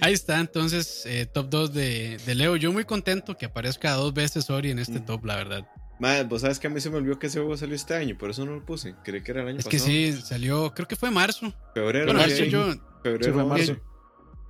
Ahí 0.00 0.12
está, 0.12 0.40
entonces, 0.40 1.04
eh, 1.06 1.26
top 1.26 1.48
2 1.48 1.72
de, 1.72 2.34
Leo. 2.34 2.56
Yo 2.56 2.72
muy 2.72 2.84
contento 2.84 3.36
que 3.36 3.46
aparezca 3.46 3.94
dos 3.94 4.12
veces 4.12 4.50
Ori 4.50 4.70
en 4.70 4.78
este 4.78 5.00
mm. 5.00 5.04
top, 5.04 5.24
la 5.24 5.36
verdad. 5.36 5.66
Madre, 5.98 6.24
vos 6.24 6.42
sabes 6.42 6.58
que 6.58 6.66
a 6.66 6.70
mí 6.70 6.80
se 6.80 6.90
me 6.90 6.98
olvidó 6.98 7.18
que 7.18 7.28
ese 7.28 7.38
juego 7.38 7.56
salió 7.56 7.74
este 7.74 7.94
año, 7.94 8.18
por 8.18 8.30
eso 8.30 8.44
no 8.44 8.52
lo 8.52 8.64
puse. 8.64 8.94
Creí 9.02 9.22
que 9.22 9.32
era 9.32 9.42
el 9.42 9.48
año 9.48 9.56
pasado. 9.56 9.74
Es 9.74 9.82
que 9.82 9.90
sí, 9.90 10.12
salió, 10.12 10.72
creo 10.74 10.86
que 10.86 10.96
fue 10.96 11.10
marzo. 11.10 11.54
Febrero, 11.72 12.12
marzo 12.12 12.44
yo, 12.44 12.74
Febrero, 13.02 13.46
marzo. 13.46 13.76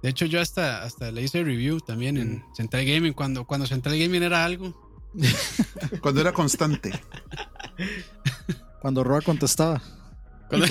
De 0.02 0.10
hecho, 0.10 0.26
yo 0.26 0.40
hasta, 0.40 0.82
hasta 0.82 1.10
le 1.10 1.22
hice 1.22 1.42
review 1.42 1.80
también 1.80 2.16
en 2.16 2.44
Central 2.54 2.84
Gaming, 2.84 3.12
cuando, 3.12 3.44
cuando 3.46 3.66
Central 3.66 3.98
Gaming 3.98 4.22
era 4.22 4.44
algo. 4.44 4.74
cuando 6.00 6.20
era 6.20 6.32
constante. 6.32 6.92
Cuando 8.80 9.02
Roa 9.02 9.20
contestaba. 9.20 9.82
Cuando, 10.48 10.68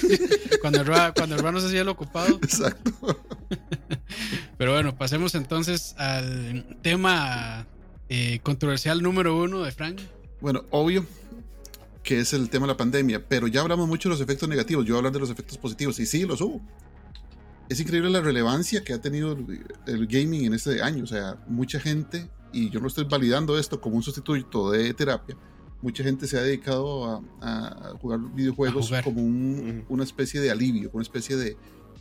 cuando, 0.60 0.84
Roa, 0.84 1.14
cuando 1.14 1.38
Roa 1.38 1.52
no 1.52 1.60
se 1.60 1.68
hacía 1.68 1.80
el 1.80 1.88
ocupado. 1.88 2.38
Exacto. 2.42 2.92
Pero 4.58 4.72
bueno, 4.72 4.94
pasemos 4.98 5.34
entonces 5.34 5.94
al 5.96 6.76
tema 6.82 7.66
eh, 8.10 8.40
controversial 8.42 9.02
número 9.02 9.38
uno 9.38 9.62
de 9.62 9.72
Frank. 9.72 10.00
Bueno, 10.40 10.66
obvio 10.70 11.06
que 12.06 12.20
es 12.20 12.32
el 12.32 12.48
tema 12.48 12.66
de 12.66 12.72
la 12.72 12.76
pandemia, 12.76 13.26
pero 13.26 13.48
ya 13.48 13.62
hablamos 13.62 13.88
mucho 13.88 14.08
de 14.08 14.14
los 14.14 14.20
efectos 14.20 14.48
negativos, 14.48 14.84
yo 14.84 14.94
voy 14.94 14.98
a 14.98 14.98
hablar 14.98 15.12
de 15.12 15.18
los 15.18 15.28
efectos 15.28 15.58
positivos, 15.58 15.98
y 15.98 16.06
sí, 16.06 16.24
los 16.24 16.40
hubo. 16.40 16.60
Es 17.68 17.80
increíble 17.80 18.10
la 18.10 18.20
relevancia 18.20 18.84
que 18.84 18.92
ha 18.92 19.00
tenido 19.00 19.36
el 19.86 20.06
gaming 20.06 20.44
en 20.44 20.54
este 20.54 20.82
año, 20.82 21.04
o 21.04 21.06
sea, 21.06 21.36
mucha 21.48 21.80
gente, 21.80 22.30
y 22.52 22.70
yo 22.70 22.80
no 22.80 22.86
estoy 22.86 23.04
validando 23.04 23.58
esto 23.58 23.80
como 23.80 23.96
un 23.96 24.02
sustituto 24.02 24.70
de 24.70 24.94
terapia, 24.94 25.36
mucha 25.82 26.04
gente 26.04 26.26
se 26.26 26.38
ha 26.38 26.42
dedicado 26.42 27.22
a, 27.40 27.94
jugar 28.00 28.20
videojuegos 28.34 28.90
como 29.02 29.22
una 29.88 30.04
especie 30.04 30.40
de 30.40 30.50
alivio, 30.50 30.90
como 30.90 30.98
una 30.98 31.04
especie 31.04 31.36
de, 31.36 31.56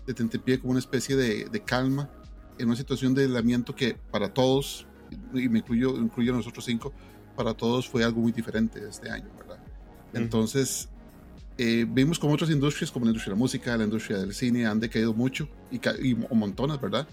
de 0.06 0.14
tentepié, 0.14 0.60
como 0.60 0.72
una 0.72 0.80
especie 0.80 1.16
de, 1.16 1.46
de 1.46 1.60
calma 1.64 2.10
en 2.58 2.68
una 2.68 2.76
situación 2.76 3.14
de 3.14 3.24
aislamiento 3.24 3.76
que 3.76 3.98
para 4.12 4.34
todos, 4.34 4.88
y 5.34 5.50
me 5.50 5.60
incluyo, 5.60 5.98
incluyo 5.98 6.34
a 6.34 6.38
nosotros 6.38 6.66
cinco, 6.66 6.94
para 7.36 7.54
todos 7.54 7.90
fue 7.90 8.04
algo 8.04 8.22
muy 8.22 8.32
diferente 8.32 8.82
este 8.88 9.10
año, 9.10 9.30
¿verdad? 9.38 9.60
Entonces, 10.14 10.90
eh, 11.58 11.86
vimos 11.88 12.20
como 12.20 12.34
otras 12.34 12.50
industrias, 12.50 12.92
como 12.92 13.06
la 13.06 13.12
industria 13.12 13.32
de 13.32 13.38
la 13.38 13.40
música, 13.40 13.78
la 13.78 13.86
industria 13.86 14.18
del 14.18 14.34
cine, 14.34 14.66
han 14.66 14.80
decaído 14.80 15.14
mucho 15.14 15.48
y, 15.72 15.80
y 16.08 16.16
montones, 16.16 16.80
¿verdad? 16.82 17.08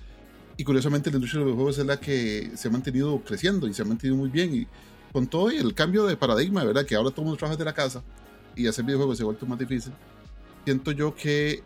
Y 0.57 0.65
curiosamente 0.65 1.11
la 1.11 1.17
industria 1.17 1.41
de 1.41 1.45
los 1.47 1.55
videojuegos 1.55 1.79
es 1.79 1.87
la 1.87 2.01
que 2.01 2.51
se 2.57 2.69
ha 2.69 2.71
mantenido 2.71 3.21
creciendo 3.25 3.69
y 3.69 3.75
se 3.75 3.83
ha 3.83 3.85
mantenido 3.85 4.17
muy 4.17 4.31
bien. 4.31 4.55
Y 4.55 4.67
con 5.13 5.27
todo 5.27 5.51
el 5.51 5.75
cambio 5.75 6.05
de 6.07 6.17
paradigma, 6.17 6.65
¿verdad? 6.65 6.85
Que 6.85 6.95
ahora 6.95 7.11
todo 7.11 7.23
el 7.23 7.27
mundo 7.27 7.39
trabaja 7.39 7.57
desde 7.57 7.65
la 7.65 7.75
casa 7.75 8.03
y 8.57 8.67
hacer 8.67 8.85
videojuegos 8.85 9.17
se 9.19 9.23
ha 9.23 9.27
vuelto 9.27 9.47
más 9.47 9.59
difícil. 9.59 9.93
Siento 10.65 10.91
yo 10.93 11.15
que 11.15 11.63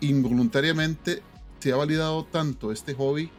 involuntariamente 0.00 1.22
se 1.60 1.72
ha 1.72 1.76
validado 1.76 2.24
tanto 2.24 2.72
este 2.72 2.94
hobby 2.94 3.30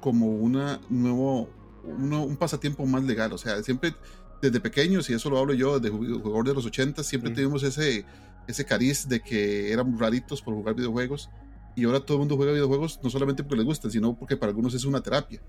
como 0.00 0.26
una 0.26 0.80
nuevo, 0.88 1.48
un 1.84 2.36
pasatiempo 2.36 2.86
más 2.86 3.04
legal. 3.04 3.32
O 3.32 3.38
sea, 3.38 3.62
siempre 3.62 3.94
desde 4.42 4.60
pequeños, 4.60 5.08
y 5.10 5.14
eso 5.14 5.30
lo 5.30 5.38
hablo 5.38 5.54
yo 5.54 5.78
desde 5.78 5.96
jugador 5.96 6.46
de 6.46 6.54
los 6.54 6.66
80, 6.66 7.02
siempre 7.04 7.30
tuvimos 7.30 7.62
ese, 7.62 8.04
ese 8.46 8.64
cariz 8.64 9.08
de 9.08 9.20
que 9.20 9.72
éramos 9.72 9.98
raritos 9.98 10.42
por 10.42 10.54
jugar 10.54 10.74
videojuegos. 10.74 11.30
Y 11.74 11.84
ahora 11.84 12.00
todo 12.00 12.16
el 12.16 12.20
mundo 12.20 12.36
juega 12.36 12.52
videojuegos 12.52 13.00
no 13.02 13.10
solamente 13.10 13.42
porque 13.42 13.56
les 13.56 13.66
gustan, 13.66 13.90
sino 13.90 14.16
porque 14.18 14.36
para 14.36 14.50
algunos 14.50 14.72
es 14.74 14.84
una 14.84 15.02
terapia. 15.02 15.42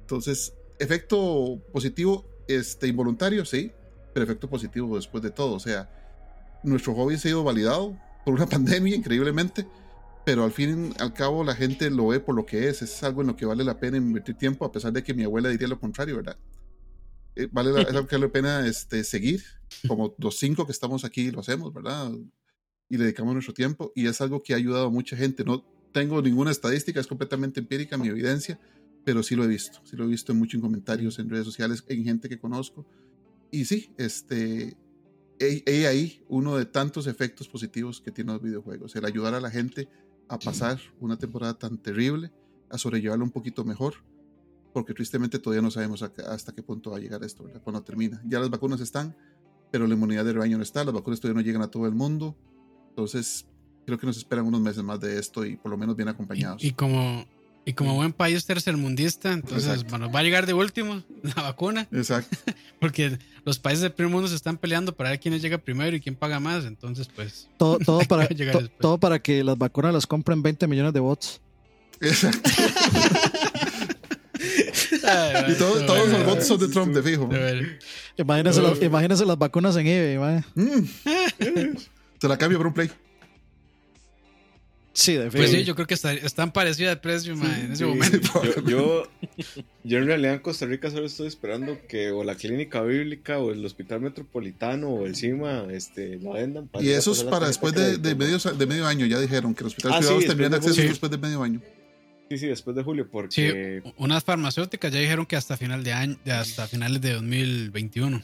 Entonces, 0.00 0.54
efecto 0.78 1.60
positivo, 1.72 2.24
este, 2.46 2.86
involuntario, 2.86 3.44
sí, 3.44 3.72
pero 4.12 4.24
efecto 4.24 4.48
positivo 4.48 4.94
después 4.96 5.22
de 5.22 5.30
todo. 5.30 5.54
O 5.54 5.60
sea, 5.60 5.90
nuestro 6.62 6.94
hobby 6.94 7.18
se 7.18 7.28
ha 7.28 7.30
ido 7.32 7.44
validado 7.44 7.96
por 8.24 8.34
una 8.34 8.46
pandemia, 8.48 8.94
increíblemente, 8.94 9.66
pero 10.24 10.44
al 10.44 10.52
fin 10.52 10.94
y 10.96 11.02
al 11.02 11.12
cabo 11.12 11.44
la 11.44 11.54
gente 11.54 11.90
lo 11.90 12.08
ve 12.08 12.20
por 12.20 12.34
lo 12.34 12.46
que 12.46 12.68
es. 12.68 12.82
Es 12.82 13.02
algo 13.02 13.22
en 13.22 13.28
lo 13.28 13.36
que 13.36 13.46
vale 13.46 13.64
la 13.64 13.78
pena 13.78 13.96
invertir 13.96 14.36
tiempo, 14.36 14.64
a 14.64 14.72
pesar 14.72 14.92
de 14.92 15.02
que 15.02 15.14
mi 15.14 15.24
abuela 15.24 15.48
diría 15.48 15.68
lo 15.68 15.80
contrario, 15.80 16.16
¿verdad? 16.16 16.36
Eh, 17.36 17.48
vale 17.50 17.72
la, 17.72 18.28
pena 18.30 18.66
este, 18.66 19.02
seguir, 19.02 19.42
como 19.88 20.14
los 20.18 20.38
cinco 20.38 20.66
que 20.66 20.72
estamos 20.72 21.04
aquí 21.04 21.30
lo 21.30 21.40
hacemos, 21.40 21.72
¿verdad? 21.72 22.12
Y 22.88 22.96
le 22.96 23.04
dedicamos 23.04 23.34
nuestro 23.34 23.54
tiempo 23.54 23.92
y 23.94 24.06
es 24.06 24.20
algo 24.20 24.42
que 24.42 24.52
ha 24.52 24.56
ayudado 24.56 24.86
a 24.86 24.90
mucha 24.90 25.16
gente. 25.16 25.44
No 25.44 25.64
tengo 25.92 26.22
ninguna 26.22 26.50
estadística, 26.50 27.00
es 27.00 27.06
completamente 27.06 27.60
empírica 27.60 27.96
mi 27.96 28.08
evidencia, 28.08 28.60
pero 29.04 29.22
sí 29.22 29.34
lo 29.34 29.44
he 29.44 29.48
visto, 29.48 29.80
sí 29.84 29.96
lo 29.96 30.04
he 30.04 30.08
visto 30.08 30.32
en 30.32 30.38
muchos 30.38 30.60
comentarios 30.60 31.18
en 31.18 31.28
redes 31.28 31.44
sociales, 31.44 31.84
en 31.88 32.04
gente 32.04 32.28
que 32.28 32.38
conozco. 32.38 32.86
Y 33.50 33.64
sí, 33.64 33.92
este, 33.98 34.76
he, 35.38 35.86
ahí 35.86 36.22
uno 36.28 36.56
de 36.56 36.66
tantos 36.66 37.06
efectos 37.06 37.48
positivos 37.48 38.00
que 38.00 38.12
tienen 38.12 38.34
los 38.34 38.42
videojuegos, 38.42 38.94
el 38.94 39.04
ayudar 39.04 39.34
a 39.34 39.40
la 39.40 39.50
gente 39.50 39.88
a 40.28 40.38
pasar 40.38 40.80
una 41.00 41.18
temporada 41.18 41.58
tan 41.58 41.78
terrible, 41.78 42.30
a 42.70 42.78
sobrellevarlo 42.78 43.24
un 43.24 43.30
poquito 43.30 43.64
mejor 43.64 43.94
porque 44.74 44.92
tristemente 44.92 45.38
todavía 45.38 45.62
no 45.62 45.70
sabemos 45.70 46.02
hasta 46.02 46.52
qué 46.52 46.62
punto 46.62 46.90
va 46.90 46.98
a 46.98 47.00
llegar 47.00 47.22
esto, 47.22 47.44
¿verdad? 47.44 47.62
cuando 47.62 47.80
termina. 47.82 48.20
Ya 48.26 48.40
las 48.40 48.50
vacunas 48.50 48.80
están, 48.80 49.16
pero 49.70 49.86
la 49.86 49.94
inmunidad 49.94 50.24
de 50.24 50.32
rebaño 50.32 50.56
no 50.58 50.64
está, 50.64 50.84
las 50.84 50.92
vacunas 50.92 51.20
todavía 51.20 51.40
no 51.40 51.46
llegan 51.46 51.62
a 51.62 51.68
todo 51.68 51.86
el 51.86 51.94
mundo, 51.94 52.36
entonces 52.88 53.46
creo 53.86 53.98
que 53.98 54.06
nos 54.06 54.16
esperan 54.16 54.46
unos 54.46 54.60
meses 54.60 54.82
más 54.82 54.98
de 54.98 55.18
esto 55.18 55.46
y 55.46 55.56
por 55.56 55.70
lo 55.70 55.78
menos 55.78 55.94
bien 55.94 56.08
acompañados. 56.08 56.62
Y, 56.64 56.72
como 56.72 57.24
y 57.64 57.72
como 57.74 57.94
buen 57.94 58.12
país 58.12 58.44
tercermundista, 58.46 59.32
entonces 59.32 59.84
bueno, 59.84 60.10
va 60.10 60.18
a 60.18 60.22
llegar 60.24 60.44
de 60.44 60.54
último 60.54 61.04
la 61.22 61.42
vacuna. 61.42 61.86
Exacto. 61.92 62.36
Porque 62.80 63.16
los 63.44 63.60
países 63.60 63.82
del 63.82 63.92
primer 63.92 64.12
mundo 64.12 64.26
se 64.26 64.34
están 64.34 64.58
peleando 64.58 64.96
para 64.96 65.10
ver 65.10 65.20
quién 65.20 65.38
llega 65.38 65.58
primero 65.58 65.94
y 65.94 66.00
quién 66.00 66.16
paga 66.16 66.40
más. 66.40 66.64
Entonces, 66.64 67.08
pues. 67.14 67.48
Todo, 67.58 67.78
todo, 67.78 68.00
para, 68.08 68.28
todo 68.80 68.98
para 68.98 69.20
que 69.20 69.44
las 69.44 69.56
vacunas 69.56 69.94
las 69.94 70.06
compren 70.08 70.42
20 70.42 70.66
millones 70.66 70.92
de 70.92 71.00
bots. 71.00 71.40
Exacto. 72.00 72.50
y 75.48 75.54
todos, 75.54 75.86
todos 75.86 76.08
los 76.08 76.24
votos 76.24 76.46
son 76.46 76.60
de 76.60 76.68
Trump, 76.68 76.94
de 76.94 77.02
fijo. 77.02 77.28
Imagínense, 78.16 78.62
las, 78.62 78.82
imagínense 78.82 79.26
las 79.26 79.38
vacunas 79.38 79.76
en 79.76 79.86
eBay, 79.86 80.42
mm. 80.54 80.84
Se 82.20 82.28
la 82.28 82.38
cambio 82.38 82.58
por 82.58 82.68
un 82.68 82.74
play. 82.74 82.90
Sí, 84.94 85.14
de 85.14 85.28
Pues 85.28 85.50
sí, 85.50 85.64
yo 85.64 85.74
creo 85.74 85.88
que 85.88 85.94
está, 85.94 86.12
están 86.12 86.52
parecidas 86.52 86.94
de 86.94 87.00
precio, 87.00 87.34
en 87.34 87.72
ese 87.72 87.84
momento. 87.84 88.30
Yo, 88.64 89.08
yo, 89.82 89.98
en 89.98 90.06
realidad 90.06 90.34
en 90.34 90.38
Costa 90.38 90.66
Rica 90.66 90.88
solo 90.88 91.06
estoy 91.06 91.26
esperando 91.26 91.78
que 91.88 92.12
o 92.12 92.22
la 92.22 92.36
clínica 92.36 92.80
bíblica 92.80 93.40
o 93.40 93.50
el 93.50 93.66
hospital 93.66 94.00
metropolitano 94.00 94.90
o 94.90 95.04
el 95.04 95.16
CIMA 95.16 95.66
este, 95.72 96.20
la 96.20 96.34
vendan. 96.34 96.70
y 96.80 96.90
eso 96.90 97.10
es 97.10 97.24
para 97.24 97.48
después 97.48 97.74
de, 97.74 97.98
de, 97.98 98.14
medio, 98.14 98.38
de 98.38 98.66
medio 98.66 98.86
año, 98.86 99.04
ya 99.04 99.18
dijeron 99.18 99.52
que 99.52 99.64
los 99.64 99.72
hospitales 99.72 99.96
ah, 99.96 100.00
privados 100.00 100.26
tendrían 100.26 100.54
acceso 100.54 100.80
después 100.80 101.10
de 101.10 101.18
medio 101.18 101.42
año. 101.42 101.60
Sí, 102.30 102.38
sí, 102.38 102.46
después 102.46 102.74
de 102.74 102.82
julio, 102.82 103.08
porque... 103.10 103.82
Sí, 103.84 103.92
unas 103.98 104.24
farmacéuticas 104.24 104.92
ya 104.92 104.98
dijeron 104.98 105.26
que 105.26 105.36
hasta 105.36 105.56
final 105.56 105.84
de 105.84 105.92
año, 105.92 106.16
hasta 106.26 106.66
finales 106.66 107.00
de 107.00 107.12
2021. 107.12 108.22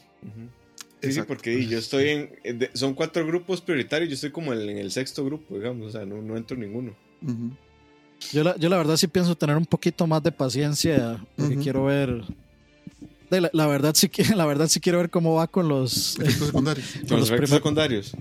Sí, 1.03 1.13
sí, 1.13 1.21
porque 1.27 1.67
yo 1.67 1.79
estoy 1.79 2.09
en... 2.09 2.31
son 2.73 2.95
cuatro 2.95 3.27
grupos 3.27 3.61
prioritarios, 3.61 4.09
yo 4.09 4.15
estoy 4.15 4.31
como 4.31 4.53
en 4.53 4.79
el 4.79 4.91
sexto 4.91 5.25
grupo, 5.25 5.57
digamos, 5.57 5.89
o 5.89 5.91
sea, 5.91 6.07
no, 6.07 6.23
no 6.23 6.37
entro 6.37 6.55
en 6.55 6.63
ninguno. 6.63 6.97
yo, 8.33 8.45
la, 8.45 8.57
yo 8.57 8.69
la 8.69 8.79
verdad 8.79 8.97
sí 8.97 9.07
pienso 9.07 9.37
tener 9.37 9.57
un 9.57 9.67
poquito 9.67 10.07
más 10.07 10.23
de 10.23 10.33
paciencia, 10.33 11.23
porque 11.37 11.57
quiero 11.57 11.85
ver... 11.85 12.25
La, 13.31 13.67
verdad 13.69 13.95
sí, 13.95 14.11
la 14.35 14.45
verdad 14.45 14.67
sí 14.67 14.81
quiero 14.81 14.99
ver 14.99 15.09
cómo 15.09 15.35
va 15.35 15.47
con 15.47 15.69
los 15.69 16.19
efectos 16.19 16.47
secundarios. 16.49 16.87
con 17.07 17.21
los, 17.21 17.31
efectos 17.31 17.51
secundarios. 17.51 18.13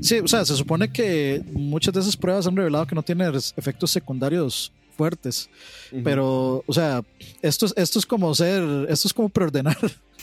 Sí, 0.00 0.18
o 0.18 0.26
sea, 0.26 0.44
se 0.44 0.56
supone 0.56 0.90
que 0.90 1.40
muchas 1.52 1.94
de 1.94 2.00
esas 2.00 2.16
pruebas 2.16 2.48
han 2.48 2.56
revelado 2.56 2.84
que 2.84 2.94
no 2.96 3.02
tienen 3.02 3.32
efectos 3.56 3.92
secundarios 3.92 4.72
fuertes. 4.96 5.48
Pero, 6.02 6.64
o 6.66 6.72
sea, 6.72 7.02
esto 7.42 7.66
es, 7.66 7.74
esto 7.76 7.98
es 7.98 8.06
como 8.06 8.34
ser, 8.34 8.62
esto 8.88 9.08
es 9.08 9.14
como 9.14 9.28
preordenar. 9.28 9.76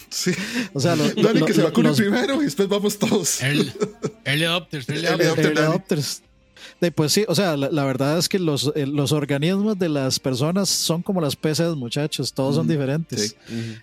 Sí. 0.10 0.32
O 0.74 0.80
sea, 0.80 0.96
lo, 0.96 1.46
que 1.46 1.54
se 1.54 1.64
vacune 1.64 1.92
primero 1.94 2.40
y 2.40 2.46
después 2.46 2.68
vamos 2.68 3.00
todos. 3.00 3.42
Early, 3.42 4.44
adopters, 4.44 4.88
early 4.88 5.26
adopters 5.58 6.22
pues 6.96 7.14
sí, 7.14 7.26
o 7.28 7.36
sea, 7.36 7.56
la, 7.58 7.86
verdad 7.86 8.18
es 8.18 8.28
que 8.30 8.40
los, 8.40 8.72
eh, 8.76 8.86
los, 8.86 9.12
organismos 9.12 9.78
de 9.78 9.90
las 9.90 10.20
personas 10.20 10.70
son 10.70 11.02
como 11.02 11.22
las 11.22 11.36
peces, 11.36 11.76
muchachos, 11.76 12.34
todos 12.34 12.56
son 12.56 12.68
diferentes. 12.68 13.36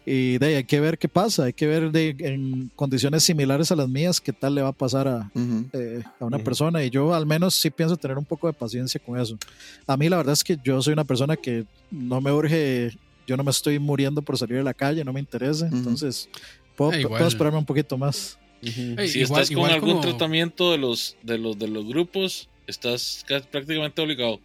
Y 0.05 0.39
de 0.39 0.47
ahí 0.47 0.55
hay 0.55 0.65
que 0.65 0.81
ver 0.81 0.99
qué 0.99 1.09
pasa, 1.09 1.45
hay 1.45 1.53
que 1.53 1.67
ver 1.67 1.91
de, 1.91 2.15
en 2.19 2.71
condiciones 2.77 3.23
similares 3.23 3.71
a 3.73 3.77
las 3.77 3.89
mías 3.89 4.21
qué 4.21 4.33
tal 4.33 4.55
le 4.55 4.63
va 4.63 4.69
a 4.69 4.73
pasar 4.73 5.09
a, 5.09 5.31
eh, 5.73 6.03
a 6.19 6.25
una 6.25 6.39
persona. 6.39 6.85
Y 6.85 6.91
yo 6.91 7.15
al 7.15 7.27
menos 7.27 7.55
sí 7.55 7.71
pienso 7.71 7.97
tener 7.97 8.19
un 8.19 8.25
poco 8.25 8.47
de 8.47 8.53
paciencia 8.53 9.01
con 9.05 9.19
eso. 9.19 9.39
A 9.87 9.97
mí 9.97 10.09
la 10.09 10.17
verdad 10.17 10.33
es 10.33 10.45
que 10.45 10.59
yo 10.63 10.81
soy 10.83 10.93
una 10.93 11.05
persona 11.05 11.37
que 11.37 11.65
no 11.91 12.21
me 12.21 12.33
urge, 12.33 12.97
yo 13.27 13.37
no 13.37 13.45
me 13.45 13.51
estoy 13.51 13.79
muriendo 13.79 14.23
por 14.23 14.37
salir 14.37 14.59
a 14.59 14.63
la 14.63 14.75
calle, 14.75 15.05
no 15.05 15.13
me 15.13 15.21
interesa. 15.21 15.69
Entonces, 15.73 16.29
puedo, 16.77 16.93
ah, 16.93 17.09
puedo, 17.09 17.27
esperarme 17.27 17.59
un 17.59 17.65
poquito 17.65 17.97
más. 17.97 18.39
si 18.63 19.23
estás 19.23 19.51
con 19.51 19.71
algún 19.71 20.01
tratamiento 20.01 20.73
de 20.73 20.79
los, 20.79 21.17
de 21.23 21.39
los 21.39 21.59
de 21.59 21.69
los 21.69 21.87
grupos, 21.87 22.50
estás 22.71 23.25
prácticamente 23.51 24.01
obligado. 24.01 24.41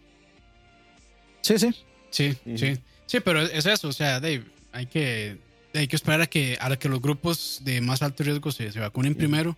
Sí, 1.40 1.58
sí. 1.58 1.70
Sí, 2.10 2.34
sí. 2.56 2.78
Sí, 3.06 3.20
pero 3.20 3.40
es 3.42 3.66
eso, 3.66 3.88
o 3.88 3.92
sea, 3.92 4.20
Dave, 4.20 4.42
hay 4.72 4.86
que, 4.86 5.38
hay 5.74 5.86
que 5.86 5.96
esperar 5.96 6.20
a 6.20 6.26
que, 6.26 6.58
a 6.60 6.74
que 6.76 6.88
los 6.88 7.00
grupos 7.00 7.60
de 7.64 7.80
más 7.80 8.02
alto 8.02 8.24
riesgo 8.24 8.50
se, 8.50 8.72
se 8.72 8.80
vacunen 8.80 9.14
primero. 9.14 9.56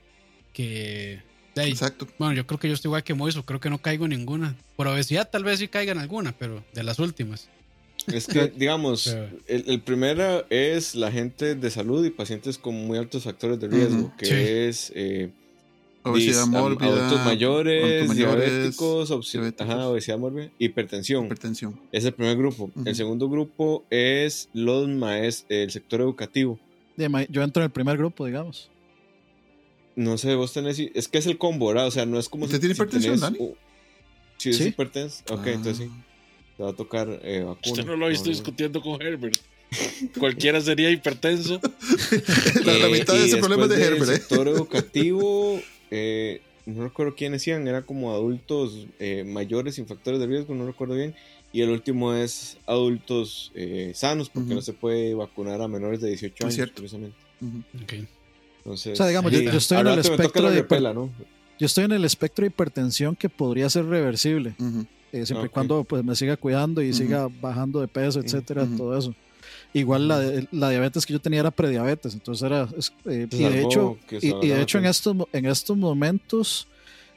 Que. 0.52 1.22
Exacto. 1.56 2.06
Bueno, 2.18 2.34
yo 2.34 2.46
creo 2.46 2.60
que 2.60 2.68
yo 2.68 2.74
estoy 2.74 2.88
igual 2.88 3.02
que 3.02 3.14
Moiso, 3.14 3.44
creo 3.44 3.58
que 3.58 3.70
no 3.70 3.78
caigo 3.78 4.04
en 4.04 4.10
ninguna. 4.10 4.54
Por 4.76 4.86
obesidad 4.86 5.28
tal 5.30 5.44
vez 5.44 5.58
sí 5.58 5.68
caigan 5.68 5.98
alguna, 5.98 6.32
pero 6.38 6.62
de 6.74 6.82
las 6.84 6.98
últimas. 6.98 7.48
Es 8.06 8.26
que, 8.26 8.48
digamos, 8.56 9.16
el, 9.46 9.80
primero 9.80 10.46
es 10.50 10.94
la 10.94 11.10
gente 11.10 11.54
de 11.54 11.70
salud 11.70 12.04
y 12.04 12.10
pacientes 12.10 12.58
con 12.58 12.74
muy 12.74 12.98
altos 12.98 13.24
factores 13.24 13.58
de 13.58 13.68
riesgo, 13.68 14.12
que 14.16 14.68
es 14.68 14.92
eh, 14.94 15.30
Obesidad 16.12 16.46
mórbida. 16.46 16.86
Adultos 16.88 17.24
mayores, 17.24 17.84
adultos 18.12 18.16
diabéticos, 18.16 19.10
ajá, 19.58 19.88
obesidad 19.88 20.18
mórbida, 20.18 20.50
hipertensión. 20.58 21.26
Hipertensión. 21.26 21.80
Es 21.92 22.04
el 22.04 22.12
primer 22.14 22.36
grupo. 22.36 22.70
El 22.84 22.94
segundo 22.94 23.28
grupo 23.28 23.84
es 23.90 24.48
los 24.52 24.88
maes 24.88 25.44
el 25.48 25.70
sector 25.70 26.00
educativo. 26.00 26.58
Yo 27.30 27.42
entro 27.42 27.62
en 27.62 27.66
el 27.66 27.70
primer 27.70 27.96
grupo, 27.96 28.26
digamos. 28.26 28.70
No 29.96 30.16
sé, 30.18 30.34
vos 30.34 30.52
tenés. 30.52 30.78
Es 30.94 31.08
que 31.08 31.18
es 31.18 31.26
el 31.26 31.38
combo, 31.38 31.68
¿verdad? 31.68 31.86
O 31.88 31.90
sea, 31.90 32.06
no 32.06 32.18
es 32.18 32.28
como. 32.28 32.44
¿Usted 32.44 32.60
tiene 32.60 32.74
hipertensión, 32.74 33.16
tenés- 33.16 33.20
Dani? 33.20 33.36
uh, 33.40 33.54
sí, 34.36 34.50
es 34.50 34.56
Sí. 34.58 34.64
hipertenso. 34.68 35.22
Ok, 35.30 35.40
Ah. 35.46 35.50
entonces 35.50 35.86
sí. 35.86 35.92
Te 36.56 36.62
va 36.62 36.70
a 36.70 36.72
tocar 36.72 37.08
eh, 37.22 37.40
vacuna. 37.44 37.60
Usted 37.72 37.84
no 37.84 37.96
lo 37.96 38.06
ha 38.06 38.08
visto 38.08 38.28
discutiendo 38.30 38.80
con 38.80 39.00
Herbert. 39.02 39.36
Cualquiera 40.18 40.60
sería 40.60 40.90
hipertenso. 40.90 41.60
La, 42.64 42.72
la 42.78 42.86
Eh, 42.88 42.92
mitad 42.92 43.14
de 43.14 43.26
ese 43.26 43.36
problema 43.38 43.64
es 43.64 43.70
de 43.70 43.82
Herbert, 43.84 44.04
del 44.06 44.10
¿eh? 44.14 44.18
sector 44.18 44.48
educativo, 44.48 45.60
eh, 45.90 46.40
no 46.66 46.84
recuerdo 46.84 47.14
quiénes 47.14 47.40
decían, 47.40 47.66
era 47.66 47.82
como 47.82 48.12
adultos 48.12 48.86
eh, 48.98 49.24
mayores 49.24 49.76
sin 49.76 49.86
factores 49.86 50.20
de 50.20 50.26
riesgo, 50.26 50.54
no 50.54 50.66
recuerdo 50.66 50.94
bien. 50.94 51.14
Y 51.50 51.62
el 51.62 51.70
último 51.70 52.12
es 52.12 52.58
adultos 52.66 53.52
eh, 53.54 53.92
sanos, 53.94 54.28
porque 54.28 54.54
no 54.54 54.60
se 54.62 54.74
puede 54.74 55.14
vacunar 55.14 55.62
a 55.62 55.68
menores 55.68 56.00
de 56.02 56.08
18 56.08 56.34
Es 56.34 56.42
años, 56.44 56.54
cierto. 56.54 56.82
Ok. 57.82 57.92
Entonces, 58.58 58.92
O 58.92 58.96
sea, 58.96 59.06
digamos, 59.06 59.32
yo- 59.32 59.38
sí, 59.38 59.44
yo 59.46 59.56
estoy 59.58 59.78
en 59.78 59.86
el 59.86 59.98
espectro 60.00 60.50
de 60.50 60.56
repela, 60.56 60.92
¿no? 60.92 61.10
Yo 61.58 61.66
estoy 61.66 61.84
en 61.84 61.92
el 61.92 62.04
espectro 62.04 62.42
de 62.42 62.48
hipertensión 62.48 63.16
que 63.16 63.28
podría 63.30 63.70
ser 63.70 63.86
reversible, 63.86 64.54
eh, 65.12 65.24
siempre 65.24 65.46
y 65.46 65.48
cuando 65.48 65.84
pues, 65.84 66.04
me 66.04 66.14
siga 66.14 66.36
cuidando 66.36 66.82
y 66.82 66.92
siga 66.92 67.28
bajando 67.40 67.80
de 67.80 67.88
peso, 67.88 68.20
etcétera, 68.20 68.66
todo 68.76 68.96
eso. 68.98 69.14
Igual 69.74 70.08
la, 70.08 70.22
la 70.50 70.70
diabetes 70.70 71.04
que 71.04 71.12
yo 71.12 71.20
tenía 71.20 71.40
era 71.40 71.50
prediabetes, 71.50 72.14
entonces 72.14 72.42
era... 72.44 72.66
es- 72.76 72.92
eh, 73.04 73.26
y 73.30 73.36
de 73.36 73.62
hecho, 73.62 73.98
y, 74.10 74.48
de 74.48 74.62
hecho 74.62 74.78
en, 74.78 74.86
estos, 74.86 75.14
mo- 75.14 75.28
en 75.32 75.46
estos 75.46 75.76
momentos 75.76 76.66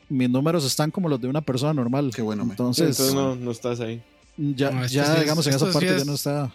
mis 0.09 0.29
números 0.29 0.65
están 0.65 0.91
como 0.91 1.07
los 1.07 1.21
de 1.21 1.27
una 1.29 1.41
persona 1.41 1.73
normal. 1.73 2.11
Qué 2.13 2.21
bueno, 2.21 2.43
me. 2.43 2.51
Entonces, 2.51 2.89
Entonces 2.89 3.15
no, 3.15 3.35
no 3.35 3.51
estás 3.51 3.79
ahí. 3.79 4.01
ya, 4.37 4.69
No, 4.71 4.85
ya 4.85 5.05
sí 5.05 5.11
es- 5.13 5.19
digamos, 5.21 5.47
en 5.47 5.53
esa 5.55 5.67
sí 5.67 5.73
parte 5.73 5.97
ya 5.97 6.03
no 6.05 6.13
está... 6.15 6.53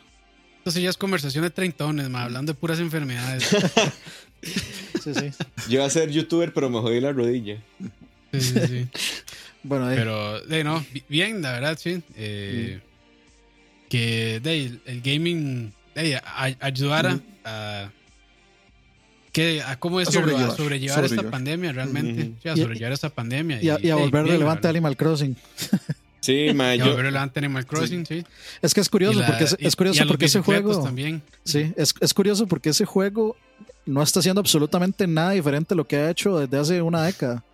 Esto 0.58 0.70
sí 0.72 0.82
ya 0.82 0.90
es 0.90 0.96
conversación 0.96 1.44
de 1.44 1.50
treintones, 1.50 2.10
ma, 2.10 2.24
hablando 2.24 2.52
de 2.52 2.58
puras 2.58 2.78
enfermedades. 2.80 3.48
Sí, 5.02 5.14
sí. 5.14 5.30
Yo 5.68 5.74
iba 5.76 5.84
a 5.84 5.90
ser 5.90 6.10
youtuber, 6.10 6.52
pero 6.52 6.68
me 6.70 6.78
jodí 6.80 7.00
la 7.00 7.12
rodilla. 7.12 7.62
Sí, 8.32 8.40
sí, 8.40 8.54
sí. 8.66 8.88
Bueno, 9.62 9.86
ahí- 9.86 9.96
Pero, 9.96 10.40
de 10.42 10.62
no, 10.62 10.84
bi- 10.92 11.02
bien, 11.08 11.42
la 11.42 11.52
verdad, 11.52 11.78
sí. 11.80 12.02
Eh, 12.14 12.80
Que 13.88 14.40
de, 14.40 14.78
el 14.84 15.00
gaming 15.02 15.72
a- 15.96 16.56
ayudara 16.60 17.18
a. 17.44 17.90
Que, 19.32 19.60
a 19.62 19.78
cómo 19.78 19.98
decirlo, 19.98 20.34
a 20.34 20.54
sobrellevar, 20.54 20.56
sobrellevar, 20.56 21.04
esta 21.04 21.30
pandemia 21.30 21.72
realmente. 21.72 22.32
Sí, 22.42 22.48
a 22.48 22.54
Y- 22.54 22.60
sobrellevar 22.62 22.92
esta 22.92 23.10
pandemia. 23.10 23.62
y, 23.62 23.68
a, 23.68 23.78
y 23.82 23.90
a 23.90 23.94
volver 23.96 24.24
relevante. 24.26 24.66
Animal 24.68 24.96
Crossing. 24.96 25.36
Sí, 26.20 26.48
ma, 26.54 26.74
Y 26.74 26.80
a 26.80 26.84
volver 26.86 27.04
relevante 27.04 27.38
Animal 27.40 27.66
Crossing, 27.66 28.06
sí. 28.06 28.24
Es 28.62 28.72
que 28.72 28.80
es 28.80 28.88
curioso, 28.88 29.18
Y 29.18 29.20
la- 29.20 29.26
porque 29.26 29.44
es, 29.44 29.56
y- 29.58 29.66
es 29.66 29.76
curioso 29.76 30.02
y 30.02 30.06
porque 30.06 30.24
ese 30.24 30.40
juego... 30.40 30.82
también. 30.82 31.22
Sí, 31.44 31.70
es, 31.76 31.94
es 32.00 32.14
curioso 32.14 32.46
porque 32.46 32.70
ese 32.70 32.86
juego 32.86 33.36
no 33.84 34.02
está 34.02 34.20
haciendo 34.20 34.40
absolutamente 34.40 35.06
nada 35.06 35.32
diferente 35.32 35.74
a 35.74 35.76
lo 35.76 35.86
que 35.86 35.96
ha 35.96 36.10
hecho 36.10 36.38
desde 36.38 36.58
hace 36.58 36.80
una 36.82 37.04
década. 37.04 37.44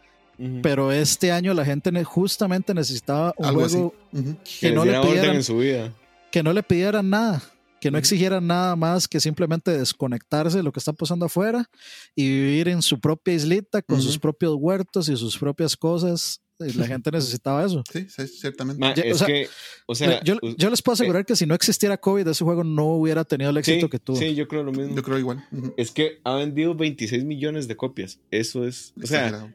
Pero 0.62 0.90
este 0.90 1.30
año 1.30 1.52
la 1.54 1.64
gente 1.64 1.92
justamente 2.04 2.74
necesitaba 2.74 3.34
un 3.36 3.44
Algo 3.46 3.60
juego 3.68 3.94
que 4.12 4.34
que 4.60 4.72
no, 4.72 4.84
le 4.84 4.98
pidieran, 5.00 5.36
en 5.36 5.44
su 5.44 5.58
vida. 5.58 5.92
que 6.32 6.42
no 6.42 6.52
le 6.52 6.62
pidieran 6.64 7.10
nada, 7.10 7.42
que 7.82 7.90
no 7.90 7.98
exigieran 7.98 8.46
nada 8.46 8.76
más 8.76 9.08
que 9.08 9.18
simplemente 9.18 9.76
desconectarse 9.76 10.58
de 10.58 10.62
lo 10.62 10.70
que 10.70 10.78
está 10.78 10.92
pasando 10.92 11.26
afuera 11.26 11.68
y 12.14 12.28
vivir 12.28 12.68
en 12.68 12.80
su 12.80 13.00
propia 13.00 13.34
islita 13.34 13.82
con 13.82 14.00
sus 14.00 14.20
propios 14.20 14.54
huertos 14.56 15.08
y 15.08 15.16
sus 15.16 15.36
propias 15.36 15.76
cosas. 15.76 16.40
Y 16.60 16.74
la 16.74 16.86
gente 16.86 17.10
necesitaba 17.10 17.64
eso. 17.66 17.82
Sí, 17.92 18.06
sí, 18.08 18.28
ciertamente. 18.28 18.78
Ma, 18.78 18.94
Ya, 18.94 19.02
o 19.02 19.06
es 19.06 19.18
sea, 19.18 19.26
que, 19.26 19.48
o 19.86 19.96
sea, 19.96 20.22
yo, 20.22 20.36
yo 20.56 20.70
les 20.70 20.80
puedo 20.80 20.94
asegurar 20.94 21.26
que 21.26 21.34
si 21.34 21.44
no 21.44 21.56
existiera 21.56 21.96
COVID, 21.96 22.28
ese 22.28 22.44
juego 22.44 22.62
no 22.62 22.84
hubiera 22.86 23.24
tenido 23.24 23.50
el 23.50 23.56
éxito 23.56 23.86
sí, 23.86 23.90
que 23.90 23.98
tuvo. 23.98 24.16
sí, 24.16 24.36
yo 24.36 24.46
creo 24.46 24.62
lo 24.62 24.70
mismo. 24.70 24.94
Yo 24.94 25.02
creo 25.02 25.18
igual. 25.18 25.44
Es 25.76 25.90
que 25.90 26.20
ha 26.22 26.36
vendido 26.36 26.76
26 26.76 27.24
millones 27.24 27.66
de 27.66 27.76
copias. 27.76 28.20
Eso 28.30 28.64
es, 28.64 28.94
o 29.02 29.08
sea, 29.08 29.26
Exagerado. 29.26 29.52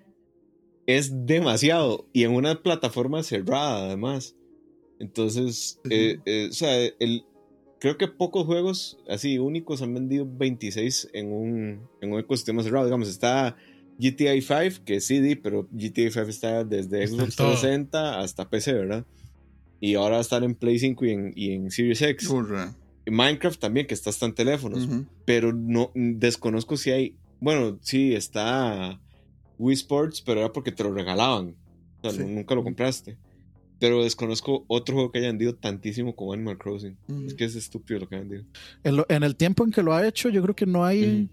es 0.86 1.26
demasiado. 1.26 2.10
Y 2.12 2.24
en 2.24 2.32
una 2.32 2.62
plataforma 2.62 3.24
cerrada, 3.24 3.86
además. 3.86 4.36
Entonces, 4.99 5.80
eh, 5.90 6.20
eh, 6.26 6.48
o 6.49 6.54
sea, 6.54 6.76
el, 6.99 7.24
creo 7.80 7.98
que 7.98 8.08
pocos 8.08 8.45
juegos 8.45 8.98
así 9.10 9.38
únicos 9.40 9.82
han 9.82 9.94
vendido 9.94 10.28
26 10.30 11.10
en 11.14 11.32
un, 11.32 11.82
en 12.02 12.12
un 12.14 12.20
ecosistema 12.20 12.64
cerrado. 12.64 12.86
Digamos, 12.86 13.08
está 13.10 13.56
GTA 13.99 14.34
5, 14.41 14.84
que 14.86 14.95
es 14.98 15.08
CD, 15.08 15.36
pero 15.36 15.68
GTA 15.72 16.10
5 16.12 16.22
está 16.30 16.64
desde 16.64 17.08
Xbox 17.08 17.36
todo. 17.36 17.48
360 17.52 18.20
hasta 18.20 18.49
PC, 18.49 18.74
¿verdad? 18.74 19.06
Y 19.80 19.95
ahora 19.95 20.14
va 20.14 20.18
a 20.18 20.22
estar 20.22 20.44
en 20.44 20.56
Play 20.56 20.80
5 20.80 21.06
y 21.06 21.10
en, 21.12 21.34
y 21.36 21.52
en 21.52 21.72
Series 21.72 22.02
X. 22.02 22.28
Churra. 22.28 22.76
Y 23.06 23.12
Minecraft 23.12 23.60
también, 23.60 23.88
que 23.88 23.94
está 23.94 24.10
hasta 24.10 24.26
en 24.26 24.34
teléfonos. 24.34 24.88
Pero 25.26 25.54
no 25.54 25.91
desconozco 25.95 26.78
si 26.78 26.91
hay. 26.91 27.16
Bueno, 27.40 27.78
sí, 27.82 28.14
está 28.16 28.99
Wii 29.60 29.76
Sports, 29.76 30.22
pero 30.22 30.40
era 30.41 30.52
porque 30.52 30.72
te 30.72 30.84
lo 30.84 30.91
regalaban. 30.94 31.56
O 32.02 32.10
sea, 32.12 32.12
Sí. 32.12 32.30
nunca 32.30 32.54
lo 32.56 32.64
compraste. 32.64 33.18
Pero 33.80 34.04
desconozco 34.04 34.66
otro 34.68 34.95
juego 34.95 35.12
que 35.12 35.20
haya 35.20 35.28
vendido 35.28 35.54
tantísimo 35.56 36.16
como 36.16 36.34
Animal 36.34 36.58
Crossing. 36.58 36.98
Es 37.28 37.34
que 37.36 37.45
es 37.45 37.56
estúpido 37.56 37.99
lo 37.99 38.10
que 38.10 38.16
ha 38.16 38.20
vendido. 38.20 38.44
En, 38.84 38.98
lo- 38.98 39.06
en 39.10 39.24
el 39.24 39.36
tiempo 39.36 39.64
en 39.64 39.72
que 39.72 39.84
lo 39.84 39.94
ha 39.94 40.08
hecho, 40.08 40.30
yo 40.30 40.41
creo 40.41 40.56
que 40.56 40.66
no 40.66 40.84
hay. 40.84 41.30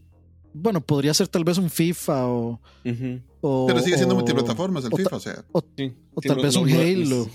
Bueno, 0.52 0.80
podría 0.80 1.12
ser 1.14 1.26
tal 1.28 1.42
vez 1.44 1.56
un 1.58 1.70
FIFA 1.70 2.26
o. 2.28 2.60
Pero 2.84 3.80
sigue 3.80 3.96
siendo 3.96 4.14
o- 4.14 4.18
multiplataformas 4.18 4.84
el 4.84 4.92
o 4.92 4.96
FIFA, 4.96 5.10
ta- 5.10 5.16
o 5.16 5.20
sea. 5.20 5.44
Sí. 5.76 5.92
O 6.14 6.20
Sí, 6.22 6.28
tal 6.28 6.36
no- 6.36 6.42
vez 6.42 6.54
no- 6.54 6.60
un 6.62 6.70
no- 6.70 6.80
Halo, 6.80 7.30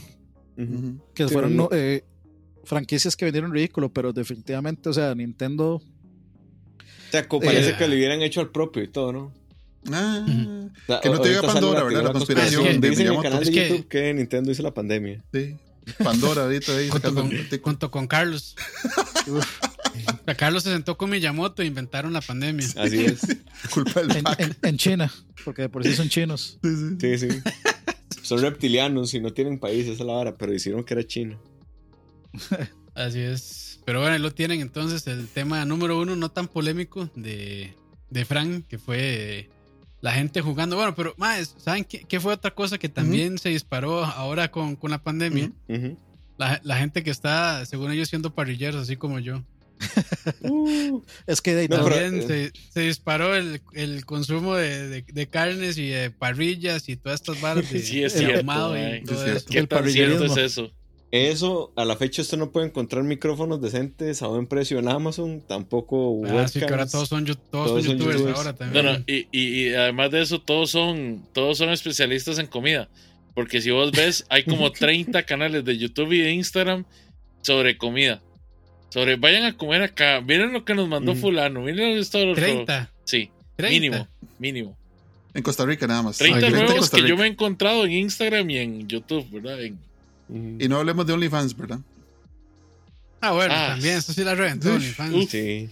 que 1.14 1.28
Sí, 1.28 1.34
fueron 1.34 1.68
eh, 1.72 2.04
franquicias 2.64 3.16
que 3.16 3.26
vendieron 3.26 3.52
ridículo, 3.52 3.92
pero 3.92 4.14
definitivamente, 4.14 4.90
o 4.90 4.94
sea, 4.94 5.16
Nintendo. 5.16 5.76
O 5.76 7.12
sea, 7.12 7.28
parece 7.28 7.72
Eh. 7.72 7.76
que 7.78 7.88
le 7.88 7.96
hubieran 7.96 8.22
hecho 8.22 8.42
al 8.42 8.52
propio 8.52 8.84
y 8.84 8.88
todo, 8.88 9.12
¿no? 9.12 9.34
Ah, 9.92 10.26
Que 11.02 11.10
no 11.10 11.20
te 11.22 11.30
diga 11.30 11.42
Pandora, 11.42 11.84
¿verdad? 11.84 12.04
La 12.04 12.12
conspiración 12.12 12.80
de 12.82 12.90
Dice 12.90 13.02
en 13.04 13.08
el 13.08 13.14
Miyamoto. 13.14 13.24
canal 13.24 13.40
de 13.40 13.46
Es 13.46 13.50
que- 13.56 13.70
YouTube 13.70 13.88
que 13.88 14.14
Nintendo 14.14 14.52
hizo 14.52 14.64
la 14.64 14.74
pandemia. 14.74 15.24
sí. 15.34 15.56
Pandora 16.04 16.44
ahorita 16.44 16.78
ahí 16.78 16.88
Junto 16.90 17.16
con, 17.16 17.32
junto 17.64 18.08
Carlos. 18.08 18.56
Carlos 20.38 20.62
se 20.64 20.72
sentó 20.72 20.98
con 20.98 21.10
Miyamoto 21.10 21.64
e 21.64 21.66
inventaron 21.66 22.14
la 22.14 22.22
pandemia. 22.22 22.68
Así 22.78 23.06
es. 23.06 23.22
Culpa 23.74 24.02
del 24.04 24.18
En, 24.18 24.24
en- 24.38 24.58
en 24.62 24.78
China, 24.78 25.12
porque 25.44 25.64
de 25.64 25.70
por 25.70 25.84
sí 25.84 25.96
son 25.96 26.08
chinos. 26.10 26.60
Sí, 27.00 27.18
sí. 27.18 27.18
Sí, 27.18 27.30
sí. 27.32 27.42
Son 28.22 28.40
reptilianos 28.42 29.14
y 29.16 29.20
no 29.20 29.34
tienen 29.34 29.58
país, 29.60 29.86
esa 29.86 29.94
es 29.94 30.00
la 30.08 30.14
vara, 30.14 30.36
pero 30.38 30.54
hicieron 30.54 30.84
que 30.84 30.94
era 30.94 31.04
China. 31.08 31.38
Así 32.94 33.20
es. 33.20 33.80
Pero 33.86 34.02
bueno, 34.02 34.14
ahí 34.14 34.22
lo 34.22 34.32
tienen 34.32 34.62
entonces 34.62 35.08
el 35.08 35.28
tema 35.28 35.66
número 35.66 36.00
uno, 36.00 36.16
no 36.16 36.30
tan 36.30 36.48
polémico, 36.48 37.10
de, 37.16 37.74
de 38.12 38.26
Frank, 38.26 38.68
que 38.68 38.78
fue 38.78 38.98
eh, 39.40 39.50
la 40.02 40.12
gente 40.14 40.42
jugando. 40.42 40.76
Bueno, 40.76 40.96
pero 40.96 41.14
más, 41.18 41.56
¿saben 41.58 41.84
qué, 41.84 42.04
qué 42.08 42.20
fue 42.20 42.34
otra 42.34 42.52
cosa 42.52 42.78
que 42.78 42.90
también 42.90 43.38
se 43.38 43.50
disparó 43.50 44.04
ahora 44.06 44.50
con, 44.52 44.76
con 44.76 44.92
la 44.92 45.02
pandemia? 45.04 45.52
La, 46.38 46.62
la 46.64 46.78
gente 46.78 47.04
que 47.04 47.12
está, 47.12 47.66
según 47.66 47.92
ellos, 47.92 48.08
siendo 48.10 48.34
parrilleros, 48.34 48.82
así 48.84 48.96
como 48.96 49.20
yo. 49.20 49.44
Uh, 50.42 51.02
Es 51.26 51.42
que 51.42 51.56
de 51.56 51.62
ahí 51.62 51.68
No, 51.70 51.84
pero- 51.84 51.96
También 51.96 52.28
se, 52.28 52.52
se 52.70 52.82
disparó 52.82 53.36
el, 53.36 53.62
el 53.74 54.06
consumo 54.06 54.56
de, 54.56 54.88
de- 54.90 55.06
de 55.08 55.28
carnes 55.28 55.78
y 55.78 55.88
de 55.88 56.12
parrillas 56.12 56.88
y 56.90 56.96
todas 56.98 57.22
estas 57.22 57.40
varas 57.42 57.70
de, 57.72 57.82
Sí, 57.82 58.04
es 58.04 58.14
cierto, 58.14 58.42
y 58.42 58.46
todo 58.46 58.74
Sí, 58.76 58.80
es 58.80 59.22
eso. 59.38 59.46
¿Qué 59.50 59.60
El 59.60 59.68
tan 59.68 59.90
cierto 59.90 60.26
es 60.26 60.32
parrillerismo. 60.32 60.38
eso? 60.38 60.72
Eso, 61.12 61.72
a 61.76 61.86
la 61.86 61.96
fecha 61.96 62.22
usted 62.22 62.38
no 62.38 62.52
puede 62.52 62.68
encontrar 62.68 63.04
micrófonos 63.04 63.60
decentes 63.62 64.22
a 64.22 64.28
buen 64.28 64.46
precio 64.46 64.78
en 64.78 64.88
Amazon, 64.90 65.42
tampoco 65.48 66.22
Ah, 66.28 66.48
sí, 66.48 66.60
que 66.60 66.66
ahora 66.66 66.86
todos 66.88 67.10
son, 67.10 67.26
todos 67.26 67.40
Todos 67.50 67.70
son 67.72 67.84
son 67.84 67.92
youtubers 67.98 68.18
youtubers. 68.18 68.38
ahora 68.38 68.54
también. 68.56 68.86
No, 68.86 68.94
no, 68.94 69.04
y, 69.08 69.28
y- 69.32 69.70
y 69.70 69.74
además 69.74 70.12
de 70.12 70.22
eso, 70.22 70.40
todos 70.40 70.70
son, 70.70 71.24
todos 71.34 71.58
son 71.58 71.70
especialistas 71.72 72.38
en 72.38 72.46
comida. 72.46 72.90
Porque 73.34 73.60
si 73.62 73.72
vos 73.72 73.92
ves, 73.92 74.26
hay 74.30 74.44
como 74.44 74.72
30 74.72 75.24
canales 75.24 75.66
de 75.66 75.78
YouTube 75.80 76.12
y 76.14 76.20
de 76.20 76.32
Instagram 76.34 76.86
sobre 77.42 77.78
comida. 77.78 78.22
Sobre 78.90 79.16
vayan 79.16 79.46
a 79.46 79.58
comer 79.58 79.82
acá, 79.82 80.22
miren 80.22 80.54
lo 80.54 80.64
que 80.64 80.76
nos 80.76 80.88
mandó 80.88 81.14
Ujú. 81.14 81.22
fulano, 81.22 81.62
miren 81.62 81.98
esto 81.98 82.24
lo 82.24 82.32
otro. 82.34 82.44
30, 82.44 82.92
Sí, 83.06 83.32
30. 83.56 83.74
mínimo, 83.74 84.08
mínimo. 84.38 84.78
En 85.34 85.42
Costa 85.42 85.66
Rica 85.66 85.88
nada 85.88 86.04
más. 86.04 86.18
30 86.20 86.38
Ay, 86.38 86.46
en 86.46 86.52
juegos 86.60 86.76
Costa 86.76 86.98
que 86.98 87.08
yo 87.08 87.18
me 87.18 87.24
he 87.26 87.28
encontrado 87.30 87.86
en 87.86 87.92
Instagram 87.94 88.48
y 88.50 88.58
en 88.58 88.88
YouTube, 88.88 89.28
¿verdad? 89.32 89.60
En-. 89.64 89.80
Y 90.30 90.68
no 90.68 90.78
hablemos 90.78 91.06
de 91.08 91.14
OnlyFans, 91.14 91.56
¿verdad? 91.58 91.80
Ah, 93.22 93.32
bueno, 93.32 93.54
Ah, 93.56 93.68
también, 93.72 93.98
eso 93.98 94.14
sí 94.14 94.24
la 94.24 94.36
reventó 94.36 94.68
sí. 94.70 94.76
OnlyFans. 94.76 95.16
Uf. 95.16 95.30
Sí. 95.32 95.70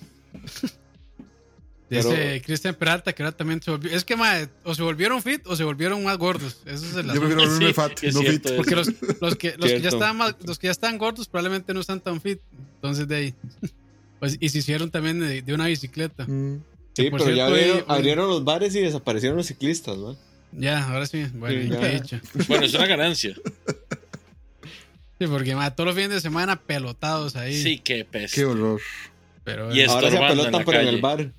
Dice 1.89 2.09
pero- 2.09 2.43
Cristian 2.45 2.75
Peralta 2.75 3.13
que 3.13 3.23
ahora 3.23 3.35
también 3.38 3.61
se 3.61 3.71
volvió. 3.71 3.91
Es 3.91 4.03
que, 4.03 4.15
o 4.65 4.75
se 4.75 4.81
volvieron 4.84 5.21
fit 5.21 5.45
o 5.47 5.55
se 5.55 5.63
volvieron 5.63 6.03
más 6.03 6.17
gordos. 6.17 6.57
Eso 6.65 6.85
es 6.85 6.95
el 6.95 7.05
Yo 7.05 7.13
prefiero 7.21 7.38
volverme 7.43 7.67
Sí, 7.67 7.73
fat, 7.73 7.91
no 8.11 8.21
fit. 8.21 8.45
eso. 8.45 8.55
Porque 8.57 8.75
los, 8.75 8.88
los 9.21 9.35
que, 9.38 9.55
los, 9.57 9.71
que 9.71 9.79
ya 9.81 9.89
estaban 9.89 10.17
más- 10.17 10.35
los 10.45 10.59
que 10.59 10.67
ya 10.67 10.71
están 10.71 10.97
gordos 10.97 11.27
probablemente 11.29 11.73
no 11.73 11.79
están 11.79 12.01
tan 12.01 12.19
fit. 12.19 12.39
Entonces, 12.75 13.07
de 13.07 13.15
ahí. 13.15 13.34
Pues, 14.19 14.35
y 14.39 14.49
se 14.49 14.57
hicieron 14.57 14.91
también 14.91 15.19
de, 15.19 15.41
de 15.43 15.53
una 15.53 15.67
bicicleta. 15.67 16.25
Mm. 16.27 16.61
Sí, 16.93 17.09
pero 17.11 17.29
ya 17.29 17.45
abrieron, 17.88 18.27
los 18.27 18.43
bares 18.43 18.75
y 18.75 18.81
desaparecieron 18.81 19.38
los 19.38 19.45
ciclistas, 19.47 19.95
¿no? 19.97 20.17
Ya, 20.51 20.84
ahora 20.91 21.05
sí. 21.05 21.25
Bueno, 21.35 21.61
Sí, 21.61 21.69
¿qué 21.69 21.75
ya. 21.81 21.91
he 21.91 21.99
dicho? 22.01 22.19
Bueno, 22.49 22.65
es 22.65 22.73
una 22.73 22.88
ganancia. 22.88 23.35
Sí, 25.19 25.27
porque 25.27 25.56
ma, 25.56 25.72
todos 25.76 25.88
los 25.88 25.95
fines 25.95 26.11
de 26.11 26.22
semana 26.22 26.61
pelotados 26.61 27.35
ahí. 27.35 27.60
Sí, 27.61 27.80
qué 27.80 28.06
peste. 28.06 28.35
Qué 28.35 28.45
horror. 28.45 28.80
Pero, 29.44 29.73
Y 29.76 29.81
Ahora 29.84 30.11
se 30.11 30.18
pelotan, 30.18 30.64
pero 30.65 30.81
en 30.81 30.88
el 30.89 31.02
bar. 31.02 31.31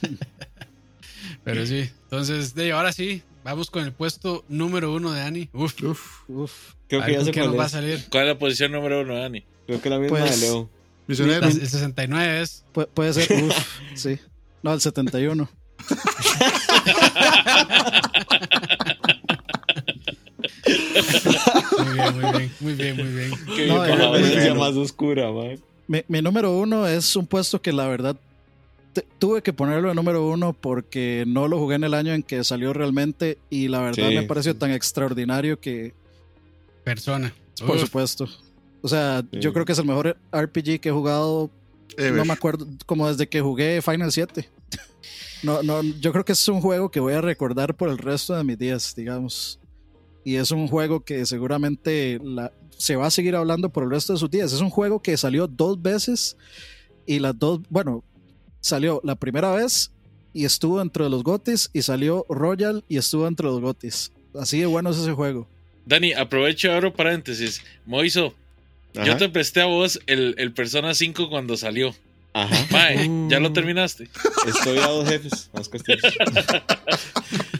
pero 1.44 1.66
sí. 1.66 1.90
Entonces, 2.04 2.54
de 2.54 2.72
ahora 2.72 2.92
sí, 2.92 3.22
vamos 3.42 3.70
con 3.70 3.82
el 3.84 3.92
puesto 3.92 4.44
número 4.48 4.92
uno 4.92 5.12
de 5.12 5.22
Ani. 5.22 5.48
Uf, 5.52 5.82
Uf. 5.82 6.28
Uf. 6.28 6.52
Creo 6.88 7.02
a 7.02 7.06
que 7.06 7.12
ya 7.24 7.32
cuál 7.32 7.46
nos 7.46 7.58
va 7.58 7.62
a 7.64 7.66
es. 7.66 7.72
salir. 7.72 8.04
¿Cuál 8.10 8.24
es 8.24 8.28
la 8.34 8.38
posición 8.38 8.72
número 8.72 9.00
uno, 9.02 9.16
Dani? 9.18 9.44
Creo 9.66 9.80
que 9.82 9.90
la 9.90 9.98
misma 9.98 10.18
Pues- 10.18 10.40
de 10.40 10.46
Leo. 10.46 10.70
Misionero. 11.06 11.46
El 11.46 11.52
69 11.68 12.40
es. 12.42 12.64
Pu- 12.74 12.88
puede 12.92 13.14
ser, 13.14 13.42
uf, 13.42 13.56
sí. 13.94 14.18
No, 14.62 14.74
el 14.74 14.80
71. 14.80 15.48
Muy 22.12 22.38
bien, 22.38 22.52
muy 22.60 22.72
bien, 22.74 22.96
muy 22.96 23.14
bien. 23.14 23.30
Qué 23.56 23.66
No, 23.66 23.82
bien, 23.82 23.86
ya, 23.86 23.96
la 23.96 24.10
violencia 24.10 24.40
bueno. 24.54 24.60
más 24.60 24.76
oscura, 24.76 25.30
man. 25.32 25.58
Mi, 25.86 26.02
mi 26.08 26.20
número 26.22 26.56
uno 26.58 26.86
es 26.86 27.16
un 27.16 27.26
puesto 27.26 27.60
que 27.62 27.72
la 27.72 27.86
verdad 27.88 28.16
te- 28.92 29.06
tuve 29.18 29.42
que 29.42 29.52
ponerlo 29.52 29.88
de 29.88 29.94
número 29.94 30.28
uno 30.28 30.52
porque 30.52 31.24
no 31.26 31.48
lo 31.48 31.58
jugué 31.58 31.76
en 31.76 31.84
el 31.84 31.94
año 31.94 32.12
en 32.12 32.22
que 32.22 32.44
salió 32.44 32.72
realmente 32.72 33.38
y 33.50 33.68
la 33.68 33.80
verdad 33.80 34.08
Sí. 34.08 34.14
me 34.14 34.22
pareció 34.24 34.54
tan 34.56 34.70
extraordinario 34.72 35.58
que, 35.60 35.94
Persona. 36.84 37.32
por 37.60 37.76
Uf, 37.76 37.82
supuesto. 37.82 38.28
O 38.82 38.88
sea, 38.88 39.22
Sí. 39.32 39.40
yo 39.40 39.52
creo 39.52 39.64
que 39.64 39.72
es 39.72 39.78
el 39.78 39.84
mejor 39.86 40.16
RPG 40.32 40.80
que 40.80 40.88
he 40.90 40.92
jugado, 40.92 41.50
Ever. 41.96 42.12
no 42.14 42.24
me 42.24 42.32
acuerdo, 42.32 42.66
como 42.86 43.08
desde 43.08 43.28
que 43.28 43.40
jugué 43.40 43.80
Final 43.82 44.12
7. 44.12 44.48
No, 45.40 45.62
no, 45.62 45.82
yo 45.84 46.10
creo 46.10 46.24
que 46.24 46.32
es 46.32 46.48
un 46.48 46.60
juego 46.60 46.90
que 46.90 46.98
voy 46.98 47.12
a 47.14 47.20
recordar 47.20 47.72
por 47.76 47.88
el 47.90 47.96
resto 47.98 48.34
de 48.36 48.42
mis 48.42 48.58
días, 48.58 48.92
digamos. 48.96 49.60
Y 50.24 50.36
es 50.36 50.50
un 50.50 50.68
juego 50.68 51.00
que 51.04 51.24
seguramente 51.26 52.20
la- 52.22 52.52
se 52.76 52.96
va 52.96 53.06
a 53.06 53.10
seguir 53.10 53.34
hablando 53.36 53.70
por 53.70 53.84
el 53.84 53.90
resto 53.90 54.12
de 54.12 54.18
sus 54.18 54.30
días. 54.30 54.52
Es 54.52 54.60
un 54.60 54.70
juego 54.70 55.00
que 55.00 55.16
salió 55.16 55.46
dos 55.46 55.80
veces 55.80 56.36
y 57.06 57.18
las 57.18 57.38
dos, 57.38 57.60
bueno, 57.70 58.04
salió 58.60 59.00
la 59.04 59.14
primera 59.16 59.50
vez 59.52 59.90
y 60.32 60.44
estuvo 60.44 60.80
entre 60.82 61.08
los 61.08 61.24
gotis 61.24 61.70
y 61.72 61.82
salió 61.82 62.26
Royal 62.28 62.84
y 62.88 62.98
estuvo 62.98 63.26
entre 63.26 63.46
los 63.46 63.60
gotis. 63.60 64.12
Así 64.38 64.60
de 64.60 64.66
bueno 64.66 64.90
es 64.90 64.98
ese 64.98 65.12
juego. 65.12 65.48
Dani, 65.86 66.12
aprovecho 66.12 66.68
y 66.68 66.70
abro 66.72 66.92
paréntesis. 66.92 67.62
Moiso, 67.86 68.34
yo 68.94 69.02
Ajá. 69.02 69.16
te 69.16 69.28
presté 69.30 69.62
a 69.62 69.66
vos 69.66 69.98
el, 70.06 70.34
el 70.38 70.52
Persona 70.52 70.94
5 70.94 71.30
cuando 71.30 71.56
salió. 71.56 71.94
Ajá. 72.34 72.66
Mae. 72.70 73.10
¿ya 73.30 73.40
lo 73.40 73.52
terminaste? 73.54 74.08
Estoy 74.46 74.78
a 74.78 74.86
dos 74.88 75.08
jefes. 75.08 75.48
Más 75.54 75.68
castillos. 75.68 76.02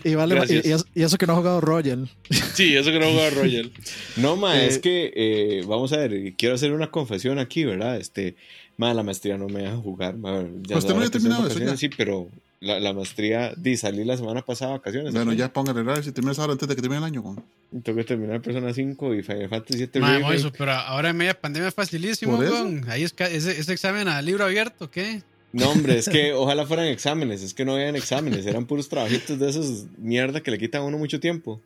Y, 0.04 0.14
vale, 0.14 0.36
y, 0.48 0.68
y 0.68 0.72
es- 0.72 0.84
y 0.94 1.02
eso 1.02 1.16
que 1.18 1.26
no 1.26 1.32
ha 1.34 1.36
jugado 1.36 1.60
Royal. 1.60 2.08
Sí, 2.54 2.76
eso 2.76 2.90
que 2.90 2.98
no 2.98 3.10
jugaba 3.10 3.30
Royal. 3.30 3.72
No, 4.16 4.36
ma, 4.36 4.56
Eh, 4.60 4.66
es 4.66 4.78
que, 4.78 5.12
eh, 5.14 5.64
vamos 5.66 5.92
a 5.92 5.98
ver, 5.98 6.34
quiero 6.36 6.54
hacer 6.54 6.72
una 6.72 6.90
confesión 6.90 7.38
aquí, 7.38 7.64
¿verdad? 7.64 7.96
Este, 7.98 8.36
ma, 8.76 8.92
la 8.94 9.02
maestría 9.02 9.36
no 9.38 9.48
me 9.48 9.62
deja 9.62 9.76
jugar. 9.76 10.16
ma, 10.16 10.42
ya 10.42 10.74
Pues 10.74 10.78
usted 10.78 10.90
no 10.90 10.96
había 11.00 11.10
terminado 11.10 11.46
eso, 11.46 11.58
ya. 11.58 11.76
Sí, 11.76 11.88
pero 11.88 12.28
la, 12.60 12.80
la 12.80 12.92
maestría, 12.92 13.52
di, 13.56 13.76
salí 13.76 14.04
la 14.04 14.16
semana 14.16 14.42
pasada 14.44 14.72
de 14.72 14.78
vacaciones. 14.78 15.12
Bueno, 15.14 15.30
¿ok? 15.30 15.36
ya 15.36 15.52
póngale 15.52 15.82
raro 15.84 16.02
si 16.02 16.10
terminas 16.12 16.38
ahora 16.40 16.52
antes 16.54 16.68
de 16.68 16.74
que 16.74 16.82
termine 16.82 16.98
el 16.98 17.04
año. 17.04 17.22
güey. 17.22 17.36
Tengo 17.84 17.98
que 17.98 18.04
terminar 18.04 18.40
Persona 18.40 18.72
5 18.74 19.14
y 19.14 19.22
Final 19.22 19.48
Fantasy 19.48 19.78
7 19.78 20.00
Madre. 20.00 20.20
Moiso, 20.20 20.50
pero 20.52 20.72
ahora 20.72 21.10
en 21.10 21.16
media 21.16 21.38
pandemia 21.40 21.68
es 21.68 21.74
facilísimo, 21.74 22.42
eso. 22.42 22.52
weón. 22.52 22.84
Ahí 22.88 23.04
es 23.04 23.14
ese, 23.18 23.60
ese 23.60 23.72
examen 23.72 24.08
a 24.08 24.20
libro 24.22 24.44
abierto, 24.44 24.90
¿qué? 24.90 25.22
No, 25.52 25.70
hombre, 25.70 25.96
es 25.98 26.08
que 26.08 26.32
ojalá 26.34 26.66
fueran 26.66 26.86
exámenes. 26.86 27.42
Es 27.42 27.54
que 27.54 27.64
no 27.64 27.74
habían 27.74 27.96
exámenes. 27.96 28.44
Eran 28.46 28.66
puros 28.66 28.88
trabajitos 28.88 29.38
de 29.38 29.48
esos 29.48 29.86
mierda 29.96 30.42
que 30.42 30.50
le 30.50 30.58
quitan 30.58 30.82
a 30.82 30.84
uno 30.84 30.98
mucho 30.98 31.20
tiempo. 31.20 31.60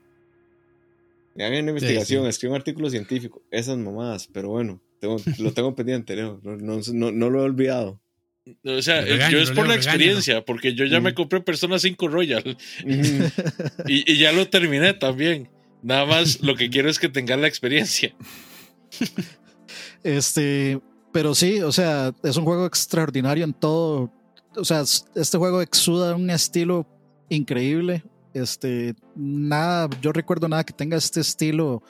Hagan 1.36 1.68
investigación, 1.68 2.24
sí. 2.24 2.28
escriban 2.28 2.52
un 2.54 2.56
artículo 2.60 2.90
científico. 2.90 3.42
Esas 3.50 3.78
mamadas. 3.78 4.28
Pero 4.32 4.50
bueno, 4.50 4.80
tengo- 5.00 5.16
lo 5.38 5.52
tengo 5.52 5.74
pendiente, 5.74 6.14
Leo. 6.14 6.40
No, 6.42 6.56
no, 6.56 6.80
no, 6.92 7.10
no 7.10 7.30
lo 7.30 7.40
he 7.40 7.44
olvidado. 7.44 7.98
O 8.64 8.82
sea, 8.82 9.00
regaño, 9.02 9.36
yo 9.38 9.42
es 9.42 9.50
por 9.52 9.66
la 9.68 9.74
experiencia, 9.76 10.44
porque 10.44 10.74
yo 10.74 10.84
ya 10.84 11.00
Mm. 11.00 11.04
me 11.04 11.14
compré 11.14 11.40
Persona 11.40 11.78
5 11.78 12.08
Royal 12.08 12.56
y, 13.86 14.12
y 14.12 14.18
ya 14.18 14.32
lo 14.32 14.48
terminé 14.48 14.94
también. 14.94 15.48
Nada 15.82 16.06
más 16.06 16.40
lo 16.42 16.54
que 16.56 16.68
quiero 16.70 16.88
es 16.90 16.98
que 16.98 17.08
tengan 17.08 17.40
la 17.40 17.48
experiencia. 17.48 18.14
Este, 20.02 20.80
pero 21.12 21.34
sí, 21.34 21.60
o 21.60 21.72
sea, 21.72 22.12
es 22.22 22.36
un 22.36 22.44
juego 22.44 22.66
extraordinario 22.66 23.44
en 23.44 23.52
todo. 23.52 24.10
O 24.56 24.64
sea, 24.64 24.82
este 25.14 25.38
juego 25.38 25.62
exuda 25.62 26.16
un 26.16 26.30
estilo 26.30 26.86
increíble. 27.28 28.02
Este, 28.34 28.94
nada, 29.14 29.90
yo 30.00 30.12
recuerdo 30.12 30.48
nada 30.48 30.64
que 30.64 30.72
tenga 30.72 30.96
este 30.96 31.20
estilo, 31.20 31.82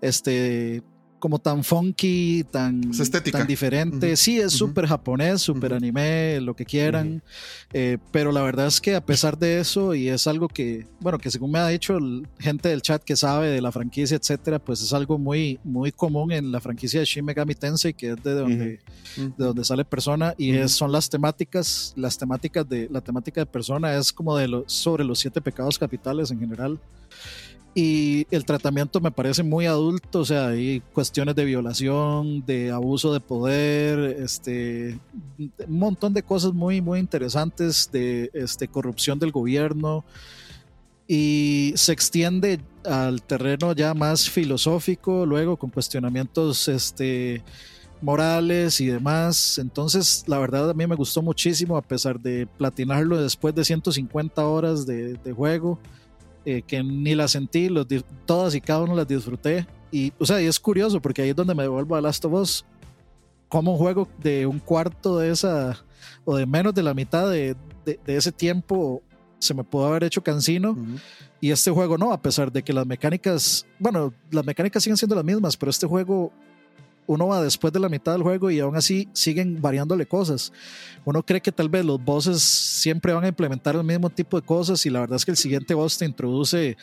este, 0.00 0.82
como 1.26 1.40
tan 1.40 1.64
funky, 1.64 2.44
tan, 2.52 2.88
Es 2.92 3.00
estética. 3.00 3.38
tan 3.38 3.48
diferente. 3.48 4.06
Ujú. 4.06 4.16
Sí, 4.16 4.38
es 4.38 4.54
Ujú. 4.54 4.68
súper 4.68 4.86
japonés, 4.86 5.42
súper 5.42 5.74
anime, 5.74 6.40
lo 6.40 6.54
que 6.54 6.64
quieran. 6.64 7.20
Eh, 7.72 7.98
pero 8.12 8.30
la 8.30 8.42
verdad 8.42 8.68
es 8.68 8.80
que 8.80 8.94
a 8.94 9.04
pesar 9.04 9.36
de 9.36 9.58
eso, 9.58 9.92
y 9.96 10.08
es 10.08 10.28
algo 10.28 10.46
que, 10.46 10.86
bueno, 11.00 11.18
que 11.18 11.28
según 11.32 11.50
me 11.50 11.58
ha 11.58 11.66
dicho 11.66 11.96
el- 11.96 12.28
gente 12.38 12.68
del 12.68 12.80
chat 12.80 13.02
que 13.02 13.16
sabe 13.16 13.48
de 13.48 13.60
la 13.60 13.72
franquicia, 13.72 14.16
etcétera, 14.16 14.60
pues 14.60 14.80
es 14.82 14.92
algo 14.92 15.18
muy, 15.18 15.58
muy 15.64 15.90
común 15.90 16.30
en 16.30 16.52
la 16.52 16.60
franquicia 16.60 17.00
de 17.00 17.06
Shin 17.06 17.24
Megami 17.24 17.56
Tensei, 17.56 17.92
que 17.92 18.12
es 18.12 18.22
de 18.22 18.34
donde, 18.34 18.78
de 19.16 19.32
donde 19.36 19.64
sale 19.64 19.84
Persona, 19.84 20.32
y 20.38 20.52
es- 20.54 20.70
son 20.70 20.92
las 20.92 21.10
temáticas, 21.10 21.92
las 21.96 22.16
temáticas 22.16 22.68
de, 22.68 22.88
la 22.88 23.00
temática 23.00 23.40
de 23.40 23.46
Persona 23.46 23.96
es 23.96 24.12
como 24.12 24.36
de 24.36 24.46
los, 24.46 24.72
sobre 24.72 25.02
los 25.02 25.18
siete 25.18 25.40
pecados 25.40 25.76
capitales 25.76 26.30
en 26.30 26.38
general. 26.38 26.78
Y 27.78 28.26
el 28.30 28.46
tratamiento 28.46 29.02
me 29.02 29.10
parece 29.10 29.42
muy 29.42 29.66
adulto, 29.66 30.20
o 30.20 30.24
sea, 30.24 30.46
hay 30.46 30.80
cuestiones 30.94 31.36
de 31.36 31.44
violación, 31.44 32.42
de 32.46 32.70
abuso 32.70 33.12
de 33.12 33.20
poder, 33.20 33.98
este, 34.18 34.98
un 35.36 35.52
montón 35.78 36.14
de 36.14 36.22
cosas 36.22 36.54
muy, 36.54 36.80
muy 36.80 36.98
interesantes 36.98 37.90
de 37.92 38.30
este, 38.32 38.66
corrupción 38.66 39.18
del 39.18 39.30
gobierno. 39.30 40.06
Y 41.06 41.74
se 41.76 41.92
extiende 41.92 42.60
al 42.82 43.20
terreno 43.20 43.74
ya 43.74 43.92
más 43.92 44.30
filosófico, 44.30 45.26
luego 45.26 45.58
con 45.58 45.68
cuestionamientos 45.68 46.68
este, 46.68 47.42
morales 48.00 48.80
y 48.80 48.86
demás. 48.86 49.58
Entonces, 49.58 50.24
la 50.26 50.38
verdad, 50.38 50.70
a 50.70 50.72
mí 50.72 50.86
me 50.86 50.96
gustó 50.96 51.20
muchísimo, 51.20 51.76
a 51.76 51.82
pesar 51.82 52.18
de 52.20 52.46
platinarlo 52.56 53.20
después 53.22 53.54
de 53.54 53.66
150 53.66 54.46
horas 54.46 54.86
de, 54.86 55.18
de 55.18 55.32
juego 55.34 55.78
eh, 56.46 56.62
que 56.66 56.82
ni 56.82 57.14
las 57.14 57.32
sentí, 57.32 57.68
los 57.68 57.86
todas 58.24 58.54
y 58.54 58.62
cada 58.62 58.84
una 58.84 58.94
las 58.94 59.06
disfruté. 59.08 59.66
Y, 59.92 60.12
o 60.18 60.24
sea, 60.24 60.40
y 60.40 60.46
es 60.46 60.58
curioso 60.58 61.00
porque 61.02 61.20
ahí 61.22 61.28
es 61.30 61.36
donde 61.36 61.54
me 61.54 61.64
devuelvo 61.64 61.94
a 61.96 62.00
Last 62.00 62.24
of 62.24 62.32
Us. 62.32 62.64
Como 63.48 63.72
un 63.72 63.78
juego 63.78 64.08
de 64.22 64.46
un 64.46 64.58
cuarto 64.58 65.18
de 65.18 65.30
esa, 65.30 65.76
o 66.24 66.36
de 66.36 66.46
menos 66.46 66.74
de 66.74 66.82
la 66.82 66.94
mitad 66.94 67.30
de, 67.30 67.54
de- 67.84 68.00
de 68.04 68.16
ese 68.16 68.32
tiempo, 68.32 69.02
se 69.38 69.52
me 69.54 69.62
pudo 69.62 69.86
haber 69.86 70.02
hecho 70.04 70.22
cansino. 70.22 70.70
Ujú. 70.70 70.96
Y 71.40 71.50
este 71.50 71.70
juego 71.70 71.98
no, 71.98 72.12
a 72.12 72.20
pesar 72.20 72.50
de 72.50 72.62
que 72.64 72.72
las 72.72 72.86
mecánicas, 72.86 73.66
bueno, 73.78 74.12
las 74.30 74.44
mecánicas 74.44 74.82
siguen 74.82 74.96
siendo 74.96 75.14
las 75.14 75.24
mismas, 75.24 75.56
pero 75.56 75.70
este 75.70 75.86
juego, 75.86 76.32
uno 77.06 77.28
va 77.28 77.42
después 77.42 77.72
de 77.72 77.80
la 77.80 77.88
mitad 77.88 78.12
del 78.12 78.22
juego 78.22 78.50
y 78.50 78.60
aún 78.60 78.76
así 78.76 79.08
siguen 79.12 79.60
variándole 79.60 80.06
cosas. 80.06 80.52
Uno 81.04 81.22
cree 81.22 81.40
que 81.40 81.52
tal 81.52 81.68
vez 81.68 81.84
los 81.84 82.02
bosses 82.04 82.42
siempre 82.42 83.12
van 83.12 83.24
a 83.24 83.28
implementar 83.28 83.76
el 83.76 83.84
mismo 83.84 84.10
tipo 84.10 84.40
de 84.40 84.46
cosas 84.46 84.84
y 84.86 84.90
la 84.90 85.00
verdad 85.00 85.16
es 85.16 85.24
que 85.24 85.30
el 85.30 85.36
siguiente 85.36 85.74
boss 85.74 85.98
te 85.98 86.04
introduce, 86.04 86.76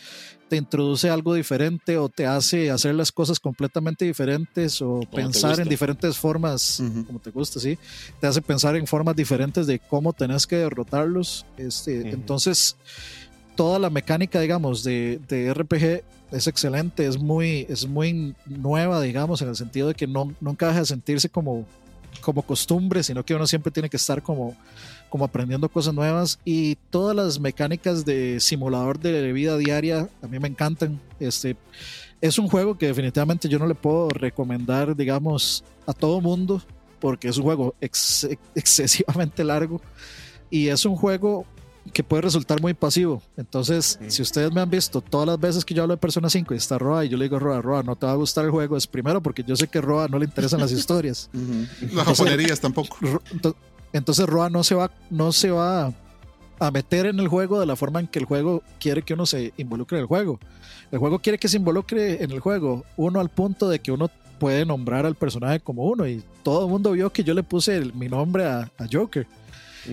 te 0.48 0.56
introduce 0.56 1.10
algo 1.10 1.34
diferente 1.34 1.98
o 1.98 2.08
te 2.08 2.26
hace 2.26 2.72
hacer 2.72 2.96
las 2.96 3.12
cosas 3.12 3.40
completamente 3.40 4.06
diferentes 4.06 4.82
o 4.82 5.02
pensar 5.14 5.60
en 5.60 5.68
diferentes 5.68 6.18
formas, 6.18 6.82
como 7.06 7.20
te 7.20 7.32
gusta, 7.32 7.60
sí. 7.60 7.78
Te 8.22 8.28
hace 8.28 8.42
pensar 8.42 8.76
en 8.76 8.88
formas 8.88 9.16
diferentes 9.16 9.68
de 9.68 9.80
cómo 9.80 10.14
tenés 10.14 10.48
que 10.48 10.56
derrotarlos. 10.58 11.46
Este. 11.58 12.10
Entonces, 12.12 12.78
toda 13.56 13.80
la 13.80 13.90
mecánica, 13.90 14.40
digamos, 14.40 14.84
de, 14.84 15.20
de 15.28 15.54
RPG 15.54 16.04
es 16.34 16.48
excelente, 16.48 17.06
es 17.08 17.18
muy, 17.18 17.66
es 17.70 17.88
muy 17.88 18.36
nueva, 18.46 19.02
digamos, 19.02 19.42
en 19.42 19.50
el 19.50 19.56
sentido 19.56 19.88
de 19.88 19.94
que 19.94 20.08
no, 20.08 20.34
nunca 20.42 20.68
deja 20.68 20.80
de 20.80 20.86
sentirse 20.86 21.30
como, 21.30 21.66
como 22.22 22.42
costumbre, 22.42 23.04
sino 23.04 23.24
que 23.24 23.36
uno 23.36 23.48
siempre 23.48 23.72
tiene 23.72 23.90
que 23.90 23.98
estar 23.98 24.22
como, 24.22 24.56
como 25.10 25.26
aprendiendo 25.26 25.70
cosas 25.70 25.94
nuevas 25.94 26.40
y 26.44 26.76
todas 26.90 27.16
las 27.16 27.40
mecánicas 27.40 28.04
de 28.04 28.40
simulador 28.40 29.00
de 29.00 29.32
vida 29.32 29.58
diaria 29.58 30.10
a 30.22 30.28
mí 30.28 30.40
me 30.40 30.48
encantan. 30.48 31.00
Este, 31.20 31.56
es 32.20 32.40
un 32.40 32.48
juego 32.48 32.78
que 32.78 32.88
definitivamente 32.88 33.48
yo 33.48 33.60
no 33.60 33.68
le 33.68 33.76
puedo 33.76 34.10
recomendar, 34.10 34.96
digamos, 34.96 35.64
a 35.86 35.94
todo 35.94 36.20
mundo 36.20 36.62
porque 37.00 37.28
es 37.28 37.38
un 37.38 37.44
juego 37.44 37.76
ex- 37.82 38.28
excesivamente 38.56 39.44
largo 39.44 39.82
y 40.50 40.68
es 40.70 40.86
un 40.86 40.96
juego 40.96 41.46
que 41.92 42.04
puede 42.04 42.22
resultar 42.22 42.62
muy 42.62 42.74
pasivo. 42.74 43.22
Entonces, 43.36 44.00
si 44.08 44.22
ustedes 44.22 44.52
me 44.52 44.62
han 44.62 44.70
visto 44.70 45.02
todas 45.02 45.28
las 45.28 45.40
veces 45.40 45.66
que 45.66 45.74
yo 45.74 45.84
hablo 45.84 45.96
de 45.96 46.00
Persona 46.00 46.30
5 46.30 46.54
y 46.54 46.58
está 46.58 46.78
Roa 46.78 47.04
y 47.06 47.10
yo 47.10 47.18
le 47.18 47.26
digo, 47.26 47.40
Roa, 47.40 47.62
Roa, 47.62 47.84
no 47.84 47.96
te 47.96 48.06
va 48.06 48.14
a 48.14 48.16
gustar 48.16 48.46
el 48.46 48.52
juego, 48.52 48.78
es 48.78 48.88
primero 48.88 49.22
porque 49.22 49.44
yo 49.44 49.56
sé 49.56 49.68
que 49.68 49.82
Roa 49.82 50.08
no 50.08 50.20
le 50.20 50.26
interesan 50.26 50.60
las 50.60 50.72
historias. 50.74 51.30
Las 51.94 52.06
japonerías 52.06 52.60
tampoco. 52.60 52.98
Entonces 53.92 54.26
Roa 54.26 54.50
no 54.50 54.64
se 54.64 54.76
va, 54.76 54.92
no 55.10 55.32
se 55.32 55.52
va 55.52 55.94
a 56.60 56.72
meter 56.72 57.06
en 57.06 57.20
el 57.20 57.28
juego 57.28 57.60
de 57.60 57.66
la 57.66 57.76
forma 57.76 58.00
en 58.00 58.08
que 58.08 58.20
el 58.20 58.26
juego 58.26 58.64
quiere 58.80 59.02
que 59.02 59.14
uno 59.14 59.26
se 59.26 59.54
involucre 59.58 59.98
en 59.98 60.02
el 60.04 60.08
juego. 60.08 60.40
El 60.92 61.00
juego 61.00 61.20
quiere 61.20 61.38
que 61.38 61.48
se 61.48 61.58
involucre 61.58 62.24
en 62.24 62.32
el 62.32 62.40
juego, 62.40 62.86
uno 62.98 63.20
al 63.20 63.30
punto 63.30 63.68
de 63.68 63.80
que 63.80 63.92
uno 63.92 64.10
puede 64.40 64.66
nombrar 64.66 65.06
al 65.06 65.16
personaje 65.16 65.60
como 65.60 65.86
uno 65.86 66.08
y 66.08 66.24
todo 66.44 66.66
el 66.66 66.72
mundo 66.72 66.92
vio 66.92 67.12
que 67.12 67.24
yo 67.24 67.34
le 67.34 67.44
puse 67.44 67.80
mi 67.94 68.10
nombre 68.10 68.46
a, 68.46 68.70
Joker. 68.92 69.26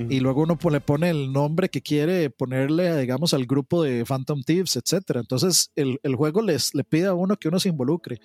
Y 0.08 0.20
luego 0.20 0.42
uno 0.42 0.58
le 0.70 0.80
pone 0.80 1.10
el 1.10 1.32
nombre 1.32 1.68
que 1.68 1.82
quiere 1.82 2.30
ponerle, 2.30 2.96
digamos, 3.00 3.34
al 3.34 3.46
grupo 3.46 3.82
de 3.82 4.04
Phantom 4.04 4.42
Thieves, 4.42 4.76
etc. 4.76 5.16
Entonces 5.16 5.72
el, 5.74 5.98
el, 6.02 6.14
juego 6.14 6.42
les, 6.42 6.74
le 6.74 6.84
pide 6.84 7.06
a 7.06 7.14
uno 7.14 7.36
que 7.36 7.48
uno 7.48 7.58
se 7.58 7.70
involucre. 7.70 8.20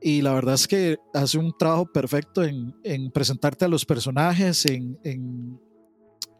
Y 0.00 0.22
la 0.22 0.34
verdad 0.34 0.54
es 0.54 0.66
que 0.66 0.96
hace 1.14 1.38
un 1.38 1.52
trabajo 1.56 1.86
perfecto 1.92 2.42
en, 2.42 2.74
en 2.84 3.10
presentarte 3.10 3.64
a 3.64 3.68
los 3.68 3.84
personajes, 3.84 4.66
en, 4.66 4.98
en 5.04 5.60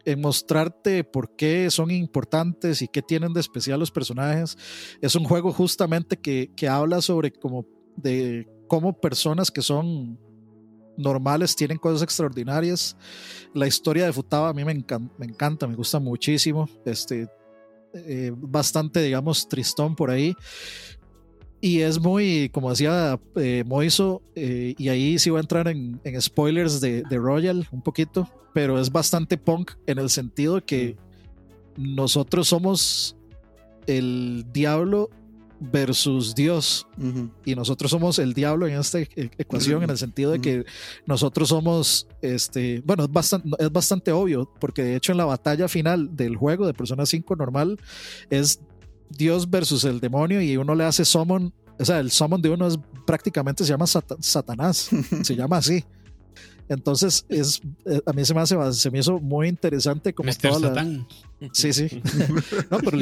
en 0.05 0.21
mostrarte 0.21 1.03
por 1.03 1.35
qué 1.35 1.69
son 1.71 1.91
importantes 1.91 2.81
y 2.81 2.87
qué 2.87 3.01
tienen 3.01 3.33
de 3.33 3.39
especial 3.39 3.79
los 3.79 3.91
personajes. 3.91 4.57
Es 5.01 5.15
un 5.15 5.23
juego 5.23 5.51
justamente 5.53 6.17
que, 6.17 6.51
que 6.55 6.67
habla 6.67 7.01
sobre 7.01 7.31
como 7.31 7.65
de 7.95 8.47
cómo 8.67 8.99
personas 8.99 9.51
que 9.51 9.61
son 9.61 10.19
normales 10.97 11.55
tienen 11.55 11.77
cosas 11.77 12.01
extraordinarias. 12.01 12.95
La 13.53 13.67
historia 13.67 14.05
de 14.05 14.13
Futaba 14.13 14.49
a 14.49 14.53
mí 14.53 14.63
me, 14.63 14.71
encanta, 14.71 15.13
me, 15.17 15.25
encanta, 15.25 15.67
me 15.67 15.75
gusta 15.75 15.99
muchísimo. 15.99 16.69
Este, 16.85 17.27
eh, 17.93 18.31
bastante, 18.35 19.01
digamos, 19.01 19.47
tristón 19.47 19.95
por 19.95 20.09
ahí. 20.09 20.35
Y 21.61 21.79
es 21.79 21.99
muy, 21.99 22.49
como 22.49 22.71
decía 22.71 23.17
eh, 23.35 23.63
Moiso, 23.65 24.21
eh, 24.35 24.75
y 24.77 24.89
ahí 24.89 25.17
sí 25.17 25.29
voy 25.29 25.37
a 25.37 25.41
entrar 25.41 25.67
en, 25.69 25.99
en 26.03 26.21
spoilers 26.21 26.81
de, 26.81 27.03
de, 27.03 27.17
Royal 27.17 27.65
un 27.71 27.81
poquito, 27.81 28.29
pero 28.53 28.77
es 28.81 28.91
bastante 28.91 29.37
punk 29.37 29.71
en 29.87 29.97
el 29.97 30.09
sentido 30.09 30.65
que 30.65 30.97
nosotros 31.77 32.49
somos 32.49 33.15
el 33.87 34.45
diablo 34.51 35.09
versus 35.71 36.35
Dios 36.35 36.87
y 37.45 37.55
nosotros 37.55 37.91
somos 37.91 38.19
el 38.19 38.33
diablo 38.33 38.67
en 38.67 38.79
esta 38.79 38.99
e-, 38.99 39.07
ecuación 39.15 39.83
en 39.83 39.89
el 39.89 39.97
sentido 39.97 40.31
de 40.31 40.39
que 40.41 40.65
nosotros 41.05 41.49
somos 41.49 42.07
este 42.21 42.81
bueno 42.85 43.03
es 43.03 43.11
bastante, 43.11 43.49
es 43.59 43.71
bastante 43.71 44.11
obvio 44.11 44.51
porque 44.59 44.83
de 44.83 44.95
hecho 44.95 45.11
en 45.11 45.17
la 45.17 45.25
batalla 45.25 45.67
final 45.67 46.15
del 46.15 46.35
juego 46.35 46.65
de 46.67 46.73
Persona 46.73 47.05
5 47.05 47.35
normal 47.35 47.79
es 48.29 48.59
Dios 49.17 49.49
versus 49.49 49.83
el 49.85 49.99
demonio 49.99 50.41
y 50.41 50.57
uno 50.57 50.75
le 50.75 50.83
hace 50.83 51.05
summon, 51.05 51.53
o 51.79 51.85
sea, 51.85 51.99
el 51.99 52.11
summon 52.11 52.41
de 52.41 52.49
uno 52.49 52.67
es 52.67 52.79
prácticamente 53.05 53.63
se 53.63 53.69
llama 53.69 53.85
Satanás, 53.87 54.89
se 55.23 55.35
llama 55.35 55.57
así. 55.57 55.83
Entonces, 56.69 57.25
es, 57.27 57.61
eh, 57.85 58.01
a 58.05 58.13
mí 58.13 58.23
se 58.23 58.33
me, 58.33 58.39
hace, 58.39 58.73
se 58.73 58.89
me 58.89 58.99
hizo 58.99 59.19
muy 59.19 59.49
interesante 59.49 60.13
como 60.13 60.33
toda 60.33 60.71
la... 60.71 61.05
Sí, 61.51 61.73
sí. 61.73 62.01
no, 62.71 62.77
pero 62.79 62.97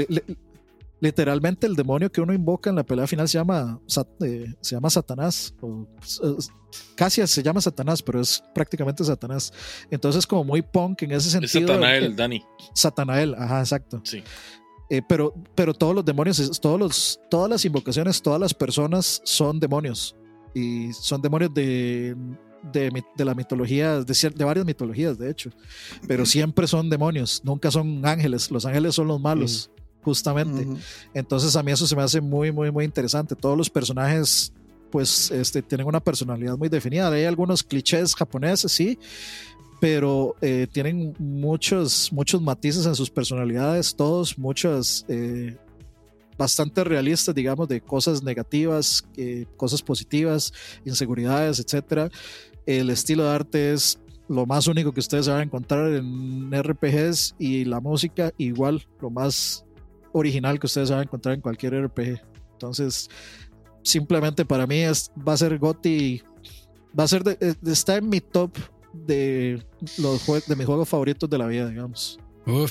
literalmente 1.02 1.68
el 1.68 1.76
demonio 1.76 2.11
que 2.11 2.22
uno 2.22 2.32
invoca 2.32 2.69
en 2.69 2.78
la 2.78 2.84
pelea 2.84 3.07
final 3.07 3.28
se 3.28 3.38
llama, 3.38 3.82
eh, 4.23 4.53
se 4.61 4.76
llama 4.76 4.90
Satanás. 4.90 5.53
O, 5.60 5.88
casi 6.95 7.26
se 7.28 7.44
llama 7.44 7.60
Satanás, 7.60 8.02
pero 8.02 8.22
es 8.22 8.41
prácticamente 8.53 9.03
Satanás. 9.03 9.52
Entonces, 9.90 10.26
como 10.26 10.45
muy 10.45 10.61
punk 10.61 11.02
en 11.02 11.11
ese 11.11 11.30
sentido. 11.30 11.65
Es 11.65 11.68
Satanael, 11.68 12.15
Dani. 12.15 12.44
Satanael, 12.73 13.36
ajá, 13.36 13.60
exacto. 13.60 14.02
Sí. 14.06 14.23
Eh, 14.90 15.02
pero, 15.07 15.34
pero 15.56 15.73
todos 15.73 15.95
los 15.95 16.06
demonios, 16.06 16.60
todos 16.61 16.80
los, 16.80 17.19
todas 17.30 17.49
las 17.49 17.65
invocaciones, 17.65 18.22
todas 18.22 18.40
las 18.40 18.53
personas 18.53 19.22
son 19.26 19.60
demonios. 19.60 20.15
Y 20.53 20.94
son 20.94 21.22
demonios 21.22 21.53
de, 21.53 22.15
de, 22.72 23.03
de 23.15 23.26
la 23.26 23.34
mitología, 23.34 24.03
de, 24.03 24.30
de, 24.36 24.44
varias 24.45 24.65
mitologías, 24.65 25.18
de 25.18 25.32
hecho. 25.32 25.49
Pero 26.07 26.26
siempre 26.26 26.68
son 26.68 26.90
demonios, 26.90 27.41
nunca 27.44 27.72
son 27.72 28.06
ángeles. 28.06 28.52
Los 28.52 28.65
ángeles 28.65 28.94
son 28.94 29.07
los 29.07 29.19
malos, 29.19 29.72
justamente. 30.03 30.68
Entonces 31.14 31.56
a 31.56 31.64
mí 31.64 31.72
eso 31.72 31.88
se 31.88 31.95
me 31.95 32.02
hace 32.02 32.22
muy, 32.22 32.52
muy, 32.52 32.72
muy 32.72 32.86
interesante. 32.86 33.36
Todos 33.36 33.57
los 33.57 33.69
personajes 33.69 34.53
pues 34.91 35.32
este, 35.32 35.61
tienen 35.61 35.88
una 35.88 35.99
personalidad 35.99 36.57
muy 36.57 36.69
definida. 36.69 37.11
Hay 37.11 37.23
algunos 37.23 37.64
clichés 37.64 38.14
japoneses, 38.14 38.72
sí, 38.72 38.99
pero 39.80 40.36
eh, 40.41 40.68
tienen 40.72 41.15
muchos, 41.18 42.11
muchos 42.11 42.41
matices 42.41 42.86
en 42.86 42.94
sus 42.94 43.10
personalidades, 43.10 43.95
todos, 43.95 44.38
muchas, 44.38 45.06
eh, 45.07 45.57
bastante 46.38 46.84
realistas, 46.84 47.34
digamos, 47.34 47.68
de 47.68 47.82
cosas 47.82 48.22
negativas, 48.22 49.03
eh, 49.18 49.45
cosas 49.57 49.82
positivas, 49.82 50.53
inseguridades, 50.86 51.60
etc. 51.60 52.11
El 52.65 52.90
estilo 52.90 53.23
de 53.23 53.30
arte 53.30 53.73
es 53.73 53.99
lo 54.28 54.45
más 54.45 54.68
único 54.68 54.94
que 54.94 54.99
ustedes 54.99 55.28
van 55.28 55.40
a 55.40 55.44
encontrar 55.44 55.91
en 55.94 56.52
RPGs 56.53 57.36
y 57.38 57.65
la 57.65 57.80
música 57.80 58.32
igual, 58.38 58.88
lo 59.02 59.10
más 59.10 59.65
original 60.14 60.60
que 60.60 60.68
ustedes 60.68 60.90
van 60.90 61.00
a 61.00 61.04
encontrar 61.04 61.36
en 61.36 61.42
cualquier 61.42 61.86
RPG. 61.86 62.22
Entonces, 62.54 63.10
simplemente 63.84 64.46
para 64.46 64.68
mí 64.68 64.78
es, 64.78 65.12
va 65.28 65.34
a 65.34 65.38
ser 65.38 65.58
GOTY, 65.58 66.24
va 66.98 67.04
a 67.04 67.08
ser, 67.08 67.24
de, 67.24 67.56
está 67.66 67.98
en 67.98 68.10
mi 68.10 68.22
top 68.22 68.58
de 68.94 69.64
los 69.98 70.26
de 70.48 70.56
mis 70.56 70.66
juegos 70.66 70.88
favoritos 70.88 71.30
de 71.30 71.38
la 71.38 71.48
vida, 71.48 71.68
digamos. 71.70 72.20
Mm. 72.46 72.66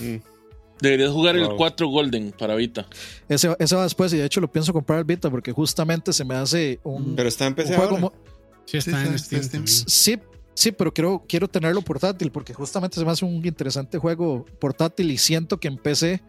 Deberías 0.81 1.11
jugar 1.11 1.37
el 1.37 1.49
4 1.57 1.89
Golden 1.89 2.33
para 2.33 2.55
Vita. 2.55 2.87
Ese, 3.29 3.55
ese, 3.59 3.77
va 3.77 3.83
después 3.83 4.13
y 4.15 4.17
de 4.17 4.25
hecho 4.25 4.41
lo 4.41 4.51
pienso 4.51 4.73
comprar 4.73 4.99
el 4.99 5.05
Vita 5.05 5.31
porque 5.31 5.53
justamente 5.53 6.13
se 6.13 6.25
me 6.25 6.35
hace 6.35 6.81
un. 6.85 7.15
Pero 7.17 7.29
está 7.29 7.47
en 7.47 7.55
PC 7.55 7.77
juego 7.77 8.13
Sí, 8.65 8.77
está, 8.77 9.05
en 9.05 9.19
Steam. 9.19 9.67
Sí, 9.67 10.19
sí, 10.55 10.73
pero 10.73 10.95
quiero, 10.95 11.25
quiero 11.29 11.49
tenerlo 11.49 11.83
portátil 11.83 12.31
porque 12.31 12.55
justamente 12.55 12.99
se 12.99 13.05
me 13.05 13.11
hace 13.11 13.25
un 13.25 13.45
interesante 13.45 13.99
juego 13.99 14.47
portátil 14.59 15.11
y 15.11 15.19
siento 15.19 15.59
que 15.59 15.69
en 15.69 15.77
PC 15.77 16.23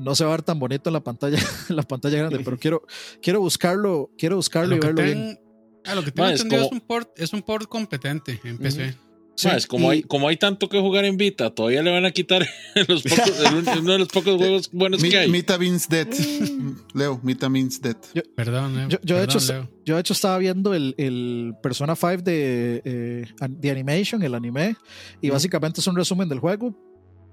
no 0.00 0.14
se 0.14 0.24
va 0.24 0.30
a 0.30 0.36
ver 0.36 0.42
tan 0.42 0.58
bonito 0.58 0.90
en 0.90 0.94
la 0.94 1.00
pantalla, 1.02 1.38
en 1.68 1.76
la 1.76 1.82
pantalla 1.82 2.18
grande, 2.18 2.40
pero 2.44 2.58
quiero, 2.58 2.82
quiero 3.22 3.40
buscarlo, 3.40 4.10
quiero 4.16 4.36
buscarlo 4.36 4.76
y 4.76 4.78
verlo 4.78 5.02
bien. 5.02 5.38
Ah, 5.86 5.94
lo 5.94 6.04
que 6.04 6.12
tengo 6.12 6.28
entendido 6.28 6.64
es, 6.64 6.72
un 6.72 6.80
port, 6.80 7.08
es 7.16 7.32
un 7.32 7.42
port 7.42 7.68
competente 7.68 8.40
en 8.44 8.58
PC 8.58 8.94
como, 9.68 9.90
hay, 9.90 10.02
como 10.02 10.28
hay 10.28 10.36
tanto 10.36 10.68
que 10.68 10.80
jugar 10.80 11.04
en 11.04 11.16
Vita, 11.16 11.50
todavía 11.50 11.82
le 11.82 11.90
van 11.90 12.04
a 12.04 12.10
quitar 12.10 12.46
los 12.88 13.04
uno 13.78 13.92
de 13.92 13.98
los 13.98 14.08
pocos 14.08 14.36
juegos 14.36 14.70
buenos 14.72 15.02
que 15.02 15.16
hay. 15.16 15.30
Mita 15.30 15.58
means 15.58 15.88
dead. 15.88 16.08
Leo, 16.94 17.20
Mita 17.22 17.48
means 17.48 17.80
dead. 17.80 17.96
perdón, 18.34 18.88
Yo, 19.02 19.16
de 19.16 19.24
hecho, 19.24 19.38
yo 19.84 19.94
de 19.94 20.00
hecho 20.00 20.12
estaba 20.12 20.38
viendo 20.38 20.74
el, 20.74 20.94
el 20.98 21.54
Persona 21.62 21.96
5 21.96 22.22
de, 22.22 22.82
eh, 22.84 23.24
de 23.48 23.70
Animation, 23.70 24.22
el 24.22 24.34
anime, 24.34 24.76
y 25.20 25.30
básicamente 25.30 25.80
es 25.80 25.86
un 25.86 25.96
resumen 25.96 26.28
del 26.28 26.38
juego. 26.38 26.74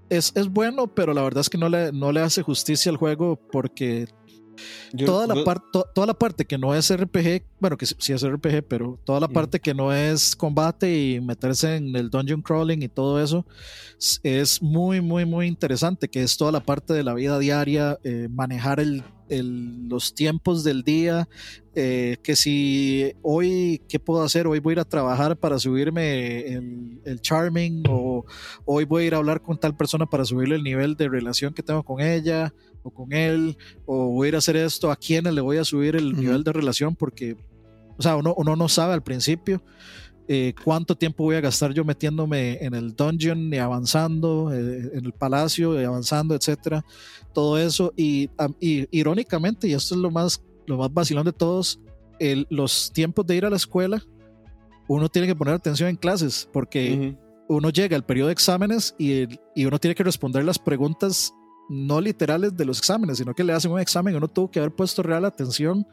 Es, 0.10 0.32
es 0.36 0.48
bueno, 0.48 0.88
pero 0.88 1.14
la 1.14 1.22
verdad 1.22 1.42
es 1.42 1.50
que 1.50 1.58
no 1.58 1.70
le, 1.70 1.92
no 1.92 2.12
le 2.12 2.22
hace 2.22 2.42
justicia 2.42 2.92
al 2.92 2.98
juego 2.98 3.40
porque 3.52 4.08
toda, 5.06 5.28
la 5.28 5.44
parte 5.44 5.66
toda 5.94 6.08
la 6.08 6.14
parte 6.14 6.46
que 6.46 6.58
no 6.58 6.74
es 6.74 6.96
RPG, 6.96 7.44
bueno, 7.60 7.78
que 7.78 7.86
sí 7.86 8.14
es 8.14 8.28
RPG, 8.28 8.64
pero 8.68 9.00
toda 9.04 9.20
la 9.20 9.28
parte 9.28 9.60
que 9.60 9.74
no 9.74 9.94
es 9.94 10.36
combate 10.36 10.98
y 10.98 11.22
meterse 11.22 11.76
en 11.76 11.96
el 11.96 12.10
dungeon 12.10 12.42
crawling 12.42 12.82
y 12.82 12.88
todo 12.88 13.22
eso 13.22 13.46
es 14.24 14.62
muy, 14.62 15.02
muy, 15.02 15.26
muy 15.26 15.48
interesante, 15.48 16.08
que 16.08 16.24
es 16.24 16.38
toda 16.38 16.52
la 16.52 16.62
parte 16.62 16.94
de 16.94 17.04
la 17.04 17.14
vida 17.14 17.38
diaria, 17.40 18.00
eh, 18.04 18.28
manejar 18.32 18.80
el, 18.80 19.04
los 19.30 20.14
tiempos 20.14 20.64
del 20.64 20.84
día, 20.84 21.28
eh, 21.76 22.18
que 22.24 22.36
si 22.36 23.14
hoy, 23.22 23.82
¿qué 23.88 24.00
puedo 24.00 24.24
hacer? 24.24 24.48
Hoy 24.48 24.60
voy 24.60 24.72
a 24.72 24.74
ir 24.74 24.80
a 24.80 24.86
trabajar 24.86 25.38
para 25.38 25.60
subirme 25.60 26.54
el, 26.54 27.00
el, 27.06 27.22
Charming 27.22 27.84
o 27.88 28.26
hoy 28.66 28.86
voy 28.86 29.04
a 29.04 29.08
ir 29.08 29.14
a 29.14 29.18
hablar 29.18 29.42
con 29.42 29.60
tal 29.60 29.76
persona 29.76 30.06
para 30.06 30.26
subirle 30.26 30.56
el 30.56 30.64
nivel 30.64 30.96
de 30.96 31.08
relación 31.08 31.54
que 31.54 31.62
tengo 31.62 31.84
con 31.84 32.02
ella 32.02 32.52
con 32.92 33.14
él, 33.14 33.58
o 33.86 34.10
voy 34.10 34.28
a 34.28 34.30
ir 34.30 34.36
a 34.36 34.40
hacer 34.40 34.56
esto, 34.56 34.92
a 34.92 34.96
quiénes 34.96 35.34
le 35.34 35.42
voy 35.42 35.58
a 35.58 35.64
subir 35.64 35.96
el 35.96 36.16
nivel 36.16 36.44
de 36.44 36.54
relación, 36.54 36.96
porque, 36.96 37.38
o 37.98 38.02
sea, 38.02 38.16
uno, 38.16 38.34
uno 38.38 38.56
no 38.56 38.70
sabe 38.70 38.94
al 38.94 39.04
principio 39.04 39.62
eh, 40.28 40.54
cuánto 40.64 40.96
tiempo 40.96 41.24
voy 41.24 41.36
a 41.38 41.42
gastar 41.42 41.74
yo 41.74 41.86
metiéndome 41.86 42.58
en 42.62 42.74
el 42.74 42.96
dungeon 42.96 43.54
y 43.54 43.58
avanzando, 43.58 44.54
eh, 44.54 44.92
en 44.94 45.06
el 45.06 45.14
palacio 45.14 45.80
y 45.80 45.86
avanzando, 45.86 46.36
etcétera, 46.36 46.84
todo 47.34 47.58
eso, 47.58 47.94
y, 47.96 48.30
irónicamente, 48.60 49.68
y 49.68 49.74
esto 49.74 49.96
es 49.96 50.02
lo 50.02 50.12
más, 50.12 50.44
lo 50.66 50.78
más 50.78 50.94
vacilón 50.94 51.26
de 51.26 51.34
todos, 51.34 51.80
los 52.50 52.92
tiempos 52.94 53.26
de 53.26 53.36
ir 53.36 53.46
a 53.46 53.50
la 53.50 53.56
escuela, 53.56 54.02
uno 54.88 55.08
tiene 55.08 55.28
que 55.28 55.36
poner 55.36 55.54
atención 55.54 55.90
en 55.90 55.96
clases, 55.96 56.50
porque... 56.52 57.18
uno 57.50 57.70
llega 57.70 57.96
al 57.96 58.04
periodo 58.04 58.28
de 58.28 58.34
exámenes 58.34 58.94
y, 59.00 59.26
y, 59.56 59.66
uno 59.66 59.80
tiene 59.80 59.96
que 59.96 60.04
responder 60.04 60.44
las 60.44 60.60
preguntas 60.60 61.34
no 61.70 62.02
literales 62.02 62.56
de 62.56 62.66
los 62.66 62.80
exámenes, 62.80 63.20
sino 63.20 63.34
que 63.34 63.46
le 63.46 63.54
hacen 63.54 63.72
un 63.72 63.80
examen 63.80 64.14
y 64.14 64.18
uno 64.18 64.28
tuvo 64.28 64.52
que 64.52 64.60
haber 64.60 64.74
puesto 64.74 65.02
real 65.02 65.24
atención 65.24 65.88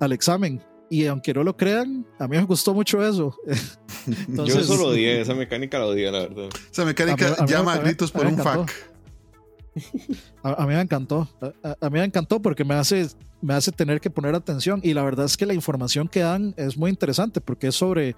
al 0.00 0.12
examen. 0.12 0.62
Y 0.90 1.06
aunque 1.06 1.34
no 1.34 1.44
lo 1.44 1.56
crean, 1.56 2.06
a 2.18 2.26
mí 2.26 2.36
me 2.36 2.44
gustó 2.44 2.72
mucho 2.72 3.06
eso. 3.06 3.36
Entonces, 4.06 4.54
Yo 4.54 4.60
eso 4.60 4.76
lo 4.76 4.88
odié, 4.88 5.20
esa 5.20 5.34
mecánica 5.34 5.78
la 5.78 5.86
odié, 5.86 6.10
la 6.10 6.20
verdad. 6.20 6.48
Esa 6.70 6.84
mecánica 6.84 7.44
llama 7.46 7.74
a 7.74 7.78
gritos 7.78 8.10
por 8.10 8.26
un 8.26 8.38
fac. 8.38 8.72
A, 10.42 10.66
mí 10.66 10.74
me 10.74 10.80
encantó. 10.80 11.28
A, 11.80 11.90
mí 11.90 11.98
me 11.98 12.04
encantó 12.04 12.40
porque 12.40 12.64
me 12.64 12.74
hace, 12.74 13.06
me 13.40 13.54
hace 13.54 13.70
tener 13.70 14.00
que 14.00 14.10
poner 14.10 14.34
atención. 14.34 14.80
Y 14.82 14.94
la 14.94 15.02
verdad 15.02 15.26
es 15.26 15.36
que 15.36 15.46
la 15.46 15.54
información 15.54 16.08
que 16.08 16.20
dan 16.20 16.54
es 16.56 16.76
muy 16.76 16.90
interesante 16.90 17.40
porque 17.40 17.68
es 17.68 17.74
sobre, 17.74 18.16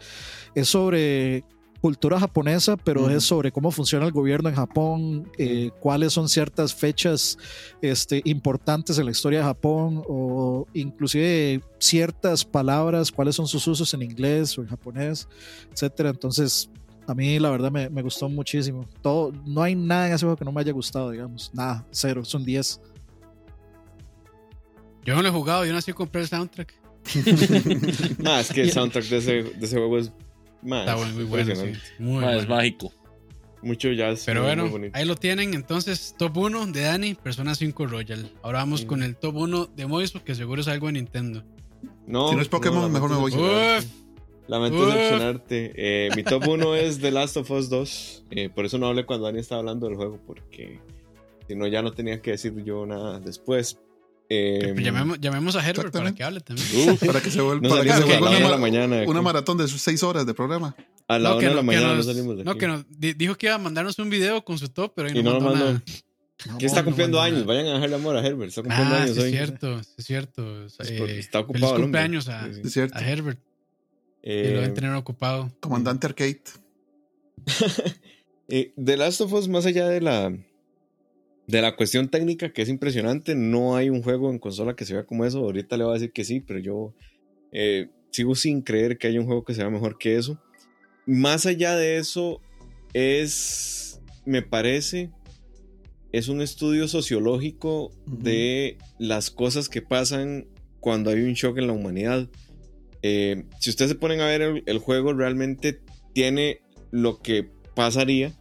es 0.54 0.68
sobre 0.68 1.44
cultura 1.80 2.20
japonesa, 2.20 2.76
pero 2.76 3.08
es 3.08 3.24
sobre 3.24 3.50
cómo 3.50 3.70
funciona 3.70 4.04
el 4.04 4.12
gobierno 4.12 4.48
en 4.48 4.54
Japón, 4.54 5.30
eh, 5.38 5.70
cuáles 5.80 6.12
son 6.12 6.28
ciertas 6.28 6.74
fechas 6.74 7.38
este, 7.80 8.20
importantes 8.24 8.98
en 8.98 9.06
la 9.06 9.10
historia 9.10 9.38
de 9.38 9.44
Japón, 9.46 10.02
o 10.06 10.66
inclusive 10.74 11.62
ciertas 11.78 12.44
palabras, 12.44 13.10
cuáles 13.10 13.34
son 13.34 13.46
sus 13.46 13.66
usos 13.66 13.92
en 13.94 14.02
inglés 14.02 14.56
o 14.58 14.62
en 14.62 14.68
japonés, 14.68 15.26
etcétera. 15.72 16.10
Entonces, 16.10 16.68
a 17.06 17.14
mí 17.14 17.38
la 17.38 17.50
verdad 17.50 17.70
me, 17.70 17.88
me, 17.88 18.02
gustó 18.02 18.28
muchísimo. 18.28 18.86
Todo, 19.00 19.32
no 19.46 19.62
hay 19.62 19.74
nada 19.74 20.08
en 20.08 20.14
ese 20.14 20.26
juego 20.26 20.36
que 20.36 20.44
no 20.44 20.52
me 20.52 20.60
haya 20.60 20.72
gustado, 20.72 21.10
digamos. 21.10 21.50
Nada, 21.54 21.86
cero, 21.90 22.24
son 22.24 22.44
10. 22.44 22.80
Yo 25.04 25.14
no 25.14 25.22
lo 25.22 25.28
he 25.28 25.32
jugado, 25.32 25.64
yo 25.64 25.72
no 25.72 25.80
sé 25.80 25.94
comprar 25.94 26.22
el 26.22 26.28
soundtrack. 26.28 26.74
no, 28.18 28.38
es 28.38 28.52
que 28.52 28.60
el 28.60 28.70
soundtrack 28.72 29.06
de 29.06 29.16
ese, 29.16 29.32
de 29.42 29.66
ese 29.66 29.76
juego 29.76 29.98
es 29.98 30.12
más. 30.62 30.80
Está 30.80 30.94
bueno, 30.96 31.14
muy 31.14 31.24
bueno. 31.24 31.54
Sí. 31.54 31.72
Muy 31.98 32.14
más 32.16 32.24
bueno. 32.24 32.40
es 32.40 32.48
mágico. 32.48 32.92
Mucho 33.62 33.92
jazz. 33.92 34.22
Pero 34.24 34.40
muy, 34.40 34.46
bueno, 34.48 34.66
muy 34.68 34.90
ahí 34.94 35.04
lo 35.04 35.16
tienen. 35.16 35.52
Entonces, 35.54 36.14
top 36.18 36.36
1 36.38 36.66
de 36.68 36.80
Dani, 36.82 37.14
Persona 37.14 37.54
5 37.54 37.86
Royal. 37.86 38.30
Ahora 38.42 38.60
vamos 38.60 38.84
Mm. 38.84 38.86
con 38.86 39.02
el 39.02 39.16
top 39.16 39.36
1 39.36 39.66
de 39.76 39.86
Moisés, 39.86 40.22
que 40.22 40.34
seguro 40.34 40.62
es 40.62 40.68
algo 40.68 40.86
de 40.86 40.94
Nintendo. 40.94 41.44
No, 42.06 42.28
Si 42.30 42.36
no 42.36 42.42
es 42.42 42.48
Pokémon, 42.48 42.90
mejor 42.90 43.10
me 43.10 43.16
voy. 43.16 43.30
decepcionarte. 43.30 43.88
Lamento 44.48 44.78
Uf. 44.78 44.86
decepcionarte. 44.94 45.72
Eh, 45.76 46.08
mi 46.16 46.22
top 46.24 46.48
1 46.48 46.74
es 46.76 47.00
The 47.00 47.10
Last 47.10 47.36
of 47.36 47.50
Us 47.50 47.68
2. 47.68 48.24
Eh, 48.30 48.48
por 48.48 48.64
eso 48.64 48.78
no 48.78 48.86
hablé 48.88 49.04
cuando 49.04 49.26
Dani 49.26 49.38
estaba 49.40 49.60
hablando 49.60 49.86
del 49.86 49.96
juego, 49.96 50.18
porque 50.26 50.80
si 51.46 51.54
no, 51.54 51.66
ya 51.66 51.82
no 51.82 51.92
tenía 51.92 52.20
que 52.22 52.32
decir 52.32 52.54
yo 52.64 52.86
nada 52.86 53.20
después. 53.20 53.78
Eh, 54.32 54.70
Pues 54.74 54.84
llamemos, 54.84 55.20
llamemos 55.20 55.56
a 55.56 55.68
Herbert 55.68 55.92
para 55.92 56.14
que 56.14 56.22
hable 56.22 56.40
también. 56.40 56.96
Para 56.98 57.20
que 57.20 57.30
se 57.32 57.40
vuelva, 57.40 57.62
No 57.68 57.74
para 57.74 57.82
que 57.82 57.88
se 57.90 57.94
a 57.94 58.06
vuelva 58.06 58.30
la 58.30 58.36
una, 58.36 58.40
la 58.40 58.48
ma- 58.50 58.56
mañana 58.58 59.02
una 59.06 59.22
maratón 59.22 59.58
de 59.58 59.66
sus 59.66 59.82
seis 59.82 60.02
horas 60.04 60.24
de 60.24 60.34
programa. 60.34 60.76
a 61.08 61.18
la 61.18 61.32
1 61.34 61.40
de 61.40 61.46
la 61.48 61.54
no- 61.56 61.62
mañana 61.64 61.88
nos, 61.88 62.06
no 62.06 62.12
salimos 62.12 62.36
de 62.36 62.42
aquí. 62.42 62.48
no, 62.48 62.56
que 62.56 62.66
nos 62.68 62.84
di- 62.88 63.14
dijo 63.14 63.34
que 63.36 63.46
iba 63.46 63.56
a 63.56 63.58
mandarnos 63.58 63.98
un 63.98 64.08
video 64.08 64.44
con 64.44 64.56
su 64.56 64.68
top, 64.68 64.92
pero 64.94 65.08
ahí 65.08 65.18
y 65.18 65.22
no, 65.24 65.32
no 65.32 65.40
lo 65.40 65.44
mandó 65.50 65.64
nada. 65.64 65.82
Que 66.58 66.64
está 66.66 66.80
no 66.80 66.84
cumpliendo 66.86 67.20
años. 67.20 67.40
nada. 67.40 67.46
Vayan 67.48 67.66
a 67.66 67.72
dejarle 67.74 67.96
amor 67.96 68.16
a 68.16 68.24
Herbert. 68.24 68.48
Está 68.50 68.62
cumpliendo 68.62 68.94
Ah, 68.94 68.98
años 69.02 69.10
sí 69.14 69.18
es 69.18 69.24
hoy. 69.24 69.30
cierto, 69.32 69.82
sí 69.82 69.90
es 69.98 70.04
cierto. 70.06 70.64
Es 70.66 70.76
por- 70.76 70.86
Eh, 71.10 71.18
está 71.18 71.38
feliz 71.44 71.50
ocupado 71.50 71.56
el 71.58 71.64
hombre. 71.64 71.82
cumpleaños 71.82 72.28
a, 72.28 72.46
Sí, 72.46 72.54
sí. 72.54 72.60
Es 72.66 72.72
cierto. 72.72 72.96
a 72.98 73.00
Herbert. 73.02 73.40
Y 74.22 74.30
Eh, 74.30 74.50
lo 74.54 74.60
deben 74.60 74.74
tener 74.74 74.94
ocupado. 74.94 75.50
Comandante 75.60 76.06
Arcade. 76.06 76.40
Eh, 78.52 78.72
The 78.82 78.96
Last 78.96 79.20
of 79.20 79.32
Us, 79.32 79.48
más 79.48 79.64
allá 79.66 79.88
de 79.88 80.00
la, 80.00 80.32
de 81.50 81.62
la 81.62 81.74
cuestión 81.74 82.08
técnica, 82.08 82.52
que 82.52 82.62
es 82.62 82.68
impresionante, 82.68 83.34
no 83.34 83.76
hay 83.76 83.90
un 83.90 84.02
juego 84.02 84.30
en 84.30 84.38
consola 84.38 84.76
que 84.76 84.84
se 84.84 84.94
vea 84.94 85.04
como 85.04 85.24
eso. 85.24 85.38
Ahorita 85.40 85.76
le 85.76 85.84
voy 85.84 85.92
a 85.92 85.94
decir 85.94 86.12
que 86.12 86.24
sí, 86.24 86.40
pero 86.40 86.60
yo 86.60 86.94
eh, 87.52 87.88
sigo 88.10 88.34
sin 88.34 88.62
creer 88.62 88.98
que 88.98 89.08
haya 89.08 89.20
un 89.20 89.26
juego 89.26 89.44
que 89.44 89.54
sea 89.54 89.68
mejor 89.68 89.98
que 89.98 90.16
eso. 90.16 90.40
Más 91.06 91.46
allá 91.46 91.76
de 91.76 91.98
eso, 91.98 92.40
es, 92.92 94.00
me 94.24 94.42
parece, 94.42 95.10
es 96.12 96.28
un 96.28 96.40
estudio 96.40 96.86
sociológico 96.88 97.90
de 98.06 98.78
las 98.98 99.30
cosas 99.30 99.68
que 99.68 99.82
pasan 99.82 100.46
cuando 100.78 101.10
hay 101.10 101.22
un 101.22 101.34
shock 101.34 101.58
en 101.58 101.66
la 101.66 101.72
humanidad. 101.72 102.28
Eh, 103.02 103.44
si 103.58 103.70
ustedes 103.70 103.90
se 103.90 103.96
ponen 103.96 104.20
a 104.20 104.26
ver 104.26 104.42
el, 104.42 104.62
el 104.66 104.78
juego, 104.78 105.12
realmente 105.14 105.80
tiene 106.12 106.60
lo 106.92 107.20
que 107.20 107.50
pasaría 107.74 108.39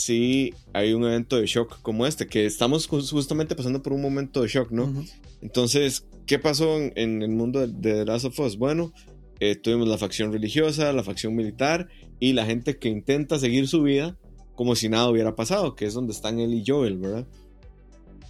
si 0.00 0.54
hay 0.72 0.94
un 0.94 1.04
evento 1.04 1.36
de 1.36 1.46
shock 1.46 1.82
como 1.82 2.06
este, 2.06 2.26
que 2.26 2.46
estamos 2.46 2.88
ju- 2.88 3.06
justamente 3.10 3.54
pasando 3.54 3.82
por 3.82 3.92
un 3.92 4.00
momento 4.00 4.40
de 4.40 4.48
shock, 4.48 4.70
¿no? 4.70 5.04
Entonces, 5.42 6.06
¿qué 6.26 6.38
pasó 6.38 6.78
en, 6.78 6.92
en 6.96 7.22
el 7.22 7.28
mundo 7.30 7.60
de, 7.60 7.66
de 7.66 7.98
The 7.98 8.04
Last 8.06 8.24
of 8.24 8.40
Us? 8.40 8.56
Bueno, 8.56 8.92
eh, 9.40 9.56
tuvimos 9.56 9.86
la 9.88 9.98
facción 9.98 10.32
religiosa, 10.32 10.92
la 10.94 11.02
facción 11.02 11.36
militar 11.36 11.88
y 12.18 12.32
la 12.32 12.46
gente 12.46 12.78
que 12.78 12.88
intenta 12.88 13.38
seguir 13.38 13.68
su 13.68 13.82
vida 13.82 14.16
como 14.54 14.74
si 14.74 14.88
nada 14.88 15.10
hubiera 15.10 15.34
pasado, 15.36 15.74
que 15.74 15.84
es 15.84 15.92
donde 15.92 16.12
están 16.12 16.38
él 16.40 16.54
y 16.54 16.64
Joel, 16.66 16.96
¿verdad? 16.96 17.26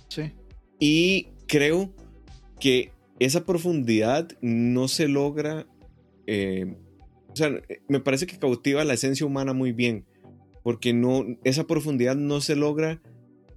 Sí. 0.08 0.32
Y 0.80 1.28
creo 1.46 1.92
que 2.58 2.90
esa 3.20 3.44
profundidad 3.44 4.28
no 4.40 4.88
se 4.88 5.06
logra. 5.06 5.66
eh, 6.26 6.74
o 7.32 7.36
sea, 7.36 7.50
me 7.88 8.00
parece 8.00 8.26
que 8.26 8.38
cautiva 8.38 8.84
la 8.84 8.94
esencia 8.94 9.24
humana 9.24 9.52
muy 9.52 9.70
bien. 9.72 10.04
Porque 10.62 10.92
no, 10.92 11.24
esa 11.44 11.64
profundidad 11.66 12.16
no 12.16 12.40
se 12.40 12.56
logra 12.56 13.00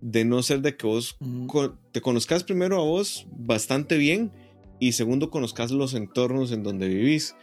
de 0.02 0.26
no 0.26 0.44
ser 0.44 0.62
de 0.62 0.76
que 0.78 0.86
vos 0.88 1.16
Ujú. 1.20 1.48
co- 1.48 1.78
te 1.92 2.02
conozcas 2.02 2.44
primero 2.44 2.80
a 2.80 2.84
vos 2.84 3.28
bastante 3.38 3.98
bien 3.98 4.32
y 4.80 4.94
segundo 4.94 5.30
conozcas 5.30 5.72
los 5.72 5.94
entornos 5.94 6.52
en 6.52 6.64
donde 6.64 6.88
vivís. 6.90 7.36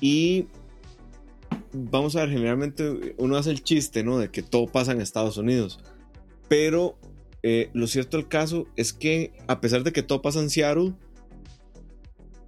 Y 0.00 0.46
vamos 1.72 2.16
a 2.16 2.20
ver, 2.20 2.30
generalmente 2.30 3.14
uno 3.18 3.36
hace 3.36 3.50
el 3.50 3.62
chiste, 3.62 4.02
¿no? 4.02 4.18
De 4.18 4.30
que 4.30 4.42
todo 4.42 4.66
pasa 4.66 4.92
en 4.92 5.00
Estados 5.00 5.36
Unidos. 5.36 5.78
Pero 6.48 6.98
eh, 7.42 7.70
lo 7.74 7.86
cierto 7.86 8.16
del 8.16 8.28
caso 8.28 8.66
es 8.76 8.92
que 8.92 9.32
a 9.46 9.60
pesar 9.60 9.82
de 9.84 9.92
que 9.92 10.02
todo 10.02 10.20
pasa 10.20 10.40
en 10.40 10.50
Seattle, 10.50 10.94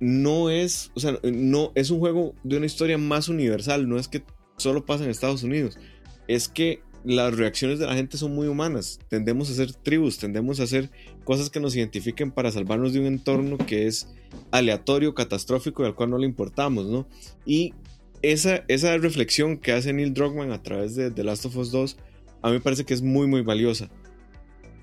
no 0.01 0.51
es, 0.51 0.91
o 0.95 1.01
sea, 1.01 1.19
no 1.23 1.71
es 1.77 1.91
un 1.91 2.01
juego 2.01 2.35
de 2.43 2.57
una 2.57 2.67
historia 2.67 2.99
más 2.99 3.29
universal, 3.29 3.89
no 3.89 3.99
es 3.99 4.09
que 4.09 4.25
solo 4.57 4.85
pasa 4.85 5.05
en 5.05 5.11
Estados 5.11 5.45
Unidos, 5.45 5.79
es 6.29 6.49
que 6.49 6.83
las 7.05 7.37
reacciones 7.37 7.79
de 7.79 7.87
la 7.87 7.95
gente 7.95 8.17
son 8.17 8.35
muy 8.35 8.47
humanas, 8.47 9.01
tendemos 9.09 9.51
a 9.51 9.55
ser 9.55 9.73
tribus, 9.73 10.19
tendemos 10.19 10.61
a 10.61 10.65
hacer 10.65 10.91
cosas 11.25 11.51
que 11.51 11.61
nos 11.61 11.75
identifiquen 11.75 12.31
para 12.31 12.53
salvarnos 12.53 12.93
de 12.93 13.01
un 13.01 13.07
entorno 13.07 13.59
que 13.59 13.87
es 13.87 14.09
aleatorio, 14.51 15.15
catastrófico 15.15 15.83
y 15.83 15.87
al 15.87 15.95
cual 15.95 16.11
no 16.11 16.19
le 16.19 16.27
importamos, 16.27 16.87
¿no? 16.87 17.07
Y 17.45 17.75
esa, 18.23 18.65
esa 18.69 18.97
reflexión 18.99 19.59
que 19.59 19.73
hace 19.73 19.93
Neil 19.93 20.15
Druckmann 20.15 20.53
a 20.53 20.63
través 20.63 20.95
de 20.95 21.11
The 21.11 21.25
Last 21.25 21.45
of 21.47 21.57
Us 21.57 21.73
2, 21.73 21.97
a 22.43 22.49
mí 22.49 22.55
me 22.55 22.61
parece 22.61 22.85
que 22.85 22.95
es 22.95 23.03
muy, 23.03 23.27
muy 23.27 23.43
valiosa. 23.43 23.91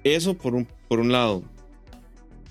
Eso 0.04 0.38
por 0.38 0.56
un, 0.56 0.68
por 0.88 1.00
un 1.00 1.12
lado. 1.12 1.44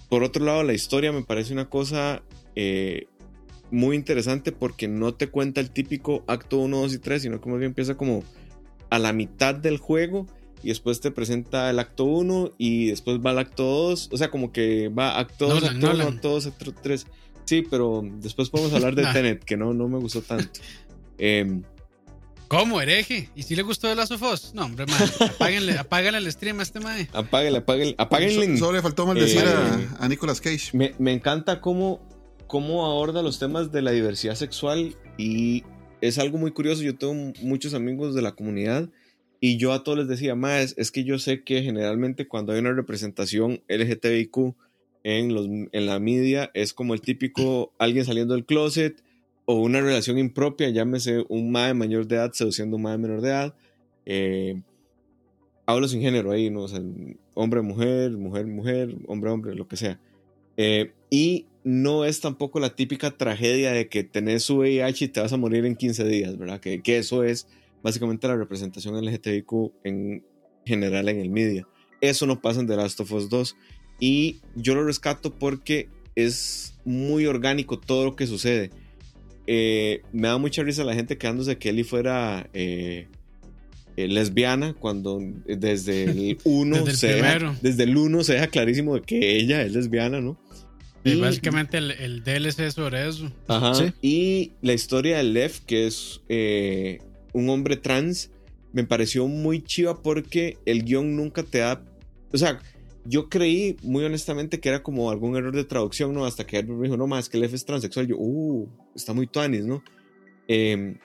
Por 0.08 0.22
otro 0.22 0.44
lado, 0.44 0.62
la 0.62 0.72
historia 0.72 1.12
me 1.12 1.22
parece 1.22 1.52
una 1.52 1.68
cosa 1.68 2.22
eh, 2.56 3.06
muy 3.70 3.96
interesante 3.96 4.52
porque 4.52 4.88
no 4.88 5.14
te 5.14 5.28
cuenta 5.28 5.60
el 5.60 5.70
típico 5.70 6.24
acto 6.26 6.58
1, 6.58 6.76
2 6.78 6.94
y 6.94 6.98
3, 6.98 7.22
sino 7.22 7.40
que 7.40 7.50
más 7.50 7.58
bien 7.58 7.70
empieza 7.70 7.96
como 7.96 8.22
a 8.90 8.98
la 8.98 9.12
mitad 9.12 9.54
del 9.54 9.78
juego 9.78 10.26
y 10.62 10.68
después 10.68 11.00
te 11.00 11.10
presenta 11.10 11.70
el 11.70 11.78
acto 11.78 12.04
1 12.04 12.52
y 12.58 12.86
después 12.88 13.18
va 13.24 13.30
al 13.30 13.38
acto 13.38 13.62
2. 13.64 14.10
O 14.12 14.16
sea, 14.16 14.30
como 14.30 14.52
que 14.52 14.88
va 14.88 15.18
acto 15.18 15.46
2, 15.46 15.54
Nolan, 15.62 15.74
acto 15.76 15.86
1, 15.86 15.92
Nolan. 15.98 16.14
acto 16.14 16.28
2, 16.30 16.46
acto 16.46 16.74
3. 16.82 17.06
Sí, 17.44 17.64
pero 17.70 18.02
después 18.04 18.50
podemos 18.50 18.72
hablar 18.74 18.94
de 18.94 19.02
Nah. 19.04 19.12
Tenet, 19.12 19.44
que 19.44 19.56
no, 19.56 19.72
no 19.72 19.88
me 19.88 19.98
gustó 19.98 20.20
tanto. 20.22 20.60
Em, 21.18 21.62
¿Cómo, 22.48 22.80
hereje? 22.80 23.28
¿Y 23.36 23.42
si 23.42 23.54
le 23.56 23.62
gustó 23.62 23.88
The 23.88 23.94
Last 23.94 24.12
of 24.12 24.22
Us? 24.22 24.54
No, 24.54 24.64
hombre, 24.64 24.86
man. 24.86 24.98
Apáguenle, 25.20 25.72
apáguenle 25.78 26.18
el 26.18 26.32
stream 26.32 26.60
a 26.60 26.62
este 26.62 26.80
mae. 26.80 27.06
apáguenle, 27.12 27.58
apáguenle, 27.58 27.94
apáguenle. 27.98 28.56
So- 28.56 28.64
Solo 28.66 28.76
le 28.78 28.82
faltó 28.82 29.06
maldecir 29.06 29.42
Eh, 29.44 29.88
a, 30.00 30.04
a 30.04 30.08
Nicolas 30.08 30.40
Cage. 30.40 30.70
Me, 30.72 30.94
me 30.98 31.12
encanta 31.12 31.60
cómo, 31.60 32.00
cómo 32.46 32.86
aborda 32.86 33.22
los 33.22 33.38
temas 33.38 33.70
de 33.70 33.82
la 33.82 33.90
diversidad 33.90 34.34
sexual 34.34 34.96
y 35.18 35.62
es 36.00 36.18
algo 36.18 36.38
muy 36.38 36.52
curioso. 36.52 36.82
Yo 36.82 36.96
tengo 36.96 37.32
muchos 37.42 37.74
amigos 37.74 38.14
de 38.14 38.22
la 38.22 38.32
comunidad 38.32 38.88
y 39.40 39.56
yo 39.56 39.72
a 39.72 39.84
todos 39.84 39.98
les 39.98 40.08
decía, 40.08 40.34
más 40.34 40.74
es 40.76 40.90
que 40.90 41.04
yo 41.04 41.18
sé 41.18 41.42
que 41.42 41.62
generalmente 41.62 42.26
cuando 42.26 42.52
hay 42.52 42.60
una 42.60 42.72
representación 42.72 43.62
LGTBIQ 43.68 44.54
en, 45.04 45.34
los, 45.34 45.46
en 45.46 45.86
la 45.86 45.98
media 46.00 46.50
es 46.54 46.72
como 46.72 46.94
el 46.94 47.00
típico 47.00 47.72
alguien 47.78 48.04
saliendo 48.04 48.34
del 48.34 48.44
closet 48.44 49.02
o 49.44 49.54
una 49.54 49.80
relación 49.80 50.18
impropia, 50.18 50.68
llámese 50.68 51.24
un 51.28 51.50
mae 51.50 51.72
mayor 51.72 52.06
de 52.06 52.16
edad 52.16 52.32
seduciendo 52.32 52.74
a 52.74 52.78
un 52.78 52.82
mae 52.82 52.98
menor 52.98 53.22
de 53.22 53.28
edad. 53.28 53.54
Eh, 54.04 54.60
hablo 55.64 55.88
sin 55.88 56.02
género 56.02 56.32
ahí, 56.32 56.50
¿no? 56.50 56.64
O 56.64 56.68
sea, 56.68 56.82
hombre, 57.32 57.62
mujer, 57.62 58.10
mujer, 58.10 58.46
mujer, 58.46 58.94
hombre, 59.06 59.30
hombre, 59.30 59.54
lo 59.54 59.66
que 59.66 59.76
sea. 59.76 59.98
Eh, 60.58 60.92
y 61.08 61.46
no 61.68 62.06
es 62.06 62.20
tampoco 62.22 62.60
la 62.60 62.74
típica 62.74 63.10
tragedia 63.10 63.72
de 63.72 63.88
que 63.88 64.02
tenés 64.02 64.48
VIH 64.48 65.04
y 65.04 65.08
te 65.08 65.20
vas 65.20 65.34
a 65.34 65.36
morir 65.36 65.66
en 65.66 65.76
15 65.76 66.02
días, 66.06 66.38
¿verdad? 66.38 66.60
Que, 66.60 66.80
que 66.80 66.96
eso 66.96 67.24
es 67.24 67.46
básicamente 67.82 68.26
la 68.26 68.36
representación 68.36 68.96
LGTBIQ 69.04 69.52
en 69.84 70.24
general 70.64 71.10
en 71.10 71.20
el 71.20 71.28
media. 71.28 71.68
Eso 72.00 72.26
no 72.26 72.40
pasa 72.40 72.60
en 72.60 72.68
The 72.68 72.76
Last 72.76 73.00
of 73.00 73.12
Us 73.12 73.28
2. 73.28 73.54
Y 74.00 74.40
yo 74.56 74.74
lo 74.76 74.82
rescato 74.84 75.34
porque 75.34 75.90
es 76.14 76.74
muy 76.86 77.26
orgánico 77.26 77.78
todo 77.78 78.06
lo 78.06 78.16
que 78.16 78.26
sucede. 78.26 78.70
Eh, 79.46 80.00
me 80.14 80.28
da 80.28 80.38
mucha 80.38 80.62
risa 80.62 80.84
la 80.84 80.94
gente 80.94 81.18
quedándose 81.18 81.58
que 81.58 81.68
Ellie 81.68 81.84
fuera 81.84 82.48
eh, 82.54 83.08
eh, 83.98 84.08
lesbiana 84.08 84.72
cuando 84.72 85.20
desde 85.46 86.04
el 86.04 86.38
1 86.44 86.76
Desde 86.76 86.90
el 86.90 86.96
se 86.96 87.06
deja, 87.08 87.30
primero. 87.34 87.56
desde 87.60 87.82
el 87.82 87.94
1 87.94 88.24
se 88.24 88.32
deja 88.34 88.46
clarísimo 88.46 88.94
de 88.94 89.02
que 89.02 89.36
ella 89.36 89.60
es 89.62 89.72
lesbiana, 89.72 90.22
¿no? 90.22 90.38
Y 91.04 91.12
Y- 91.12 91.20
básicamente 91.20 91.78
el, 91.78 91.90
el 91.92 92.22
DLC 92.24 92.70
sobre 92.70 93.08
eso. 93.08 93.30
Ajá. 93.46 93.74
Sí. 93.74 93.92
Y 94.02 94.52
la 94.62 94.72
historia 94.72 95.16
de 95.18 95.22
Lev, 95.24 95.60
que 95.66 95.86
es 95.86 96.20
eh, 96.28 96.98
un 97.32 97.48
hombre 97.50 97.76
trans, 97.76 98.30
me 98.72 98.84
pareció 98.84 99.26
muy 99.28 99.62
chiva 99.62 100.02
porque 100.02 100.58
el 100.66 100.84
guion 100.84 101.16
nunca 101.16 101.42
te 101.42 101.58
da. 101.58 101.82
O 102.32 102.36
sea, 102.36 102.58
yo 103.04 103.28
creí 103.30 103.76
muy 103.82 104.04
honestamente 104.04 104.60
que 104.60 104.68
era 104.68 104.82
como 104.82 105.10
algún 105.10 105.36
error 105.36 105.54
de 105.54 105.64
traducción, 105.64 106.12
¿no? 106.12 106.26
Hasta 106.26 106.46
que 106.46 106.62
me 106.62 106.82
dijo, 106.84 106.96
no 106.96 107.06
más, 107.06 107.28
que 107.28 107.38
Lev 107.38 107.54
es 107.54 107.64
transexual. 107.64 108.06
Yo, 108.06 108.16
uh, 108.18 108.68
está 108.94 109.14
muy 109.14 109.26
tuanis, 109.26 109.64
¿no? 109.64 109.82
Eh, 110.48 110.96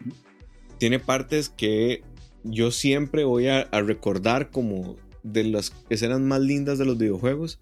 tiene 0.79 0.99
partes 0.99 1.49
que 1.49 2.01
yo 2.43 2.71
siempre 2.71 3.23
voy 3.23 3.47
a, 3.47 3.61
a 3.61 3.81
recordar 3.81 4.49
como 4.49 4.97
de 5.23 5.45
las 5.45 5.71
escenas 5.89 6.19
más 6.19 6.41
lindas 6.41 6.77
de 6.77 6.83
los 6.85 6.97
videojuegos, 6.97 7.59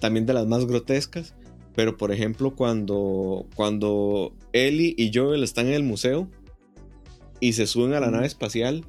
también 0.00 0.26
de 0.26 0.32
las 0.34 0.46
más 0.48 0.66
grotescas. 0.66 1.34
Pero 1.74 1.96
por 1.96 2.12
ejemplo, 2.12 2.54
cuando, 2.54 3.46
cuando 3.54 4.32
Ellie 4.52 4.94
y 4.96 5.10
Joel 5.12 5.42
están 5.42 5.66
en 5.66 5.74
el 5.74 5.82
museo 5.82 6.28
y 7.40 7.54
se 7.54 7.66
suben 7.66 7.94
a 7.94 8.00
la 8.00 8.10
nave 8.10 8.26
espacial, 8.26 8.84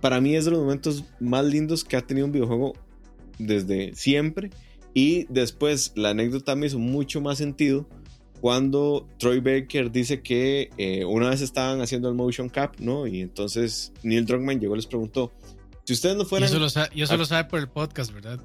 para 0.00 0.20
mí 0.20 0.34
es 0.34 0.44
de 0.44 0.50
los 0.50 0.60
momentos 0.60 1.04
más 1.20 1.44
lindos 1.44 1.84
que 1.84 1.96
ha 1.96 2.02
tenido 2.02 2.26
un 2.26 2.32
videojuego 2.32 2.74
desde 3.38 3.94
siempre. 3.94 4.50
Y 4.94 5.24
después 5.30 5.92
la 5.94 6.10
anécdota 6.10 6.54
me 6.54 6.66
hizo 6.66 6.78
mucho 6.78 7.20
más 7.20 7.38
sentido 7.38 7.88
cuando 8.42 9.08
Troy 9.18 9.38
Baker 9.38 9.90
dice 9.92 10.20
que 10.20 10.68
eh, 10.76 11.04
una 11.04 11.30
vez 11.30 11.40
estaban 11.40 11.80
haciendo 11.80 12.08
el 12.08 12.16
motion 12.16 12.48
cap, 12.48 12.74
¿no? 12.80 13.06
Y 13.06 13.20
entonces 13.20 13.92
Neil 14.02 14.26
Druckmann 14.26 14.60
llegó 14.60 14.74
y 14.74 14.78
les 14.78 14.86
preguntó, 14.86 15.32
si 15.84 15.92
ustedes 15.92 16.16
no 16.16 16.24
fueran... 16.24 16.48
Y 16.48 16.50
eso 16.50 16.58
lo, 16.58 16.68
sabe, 16.68 16.88
y 16.92 17.02
eso 17.02 17.16
lo 17.16 17.24
sabe 17.24 17.48
por 17.48 17.60
el 17.60 17.68
podcast, 17.68 18.12
¿verdad? 18.12 18.40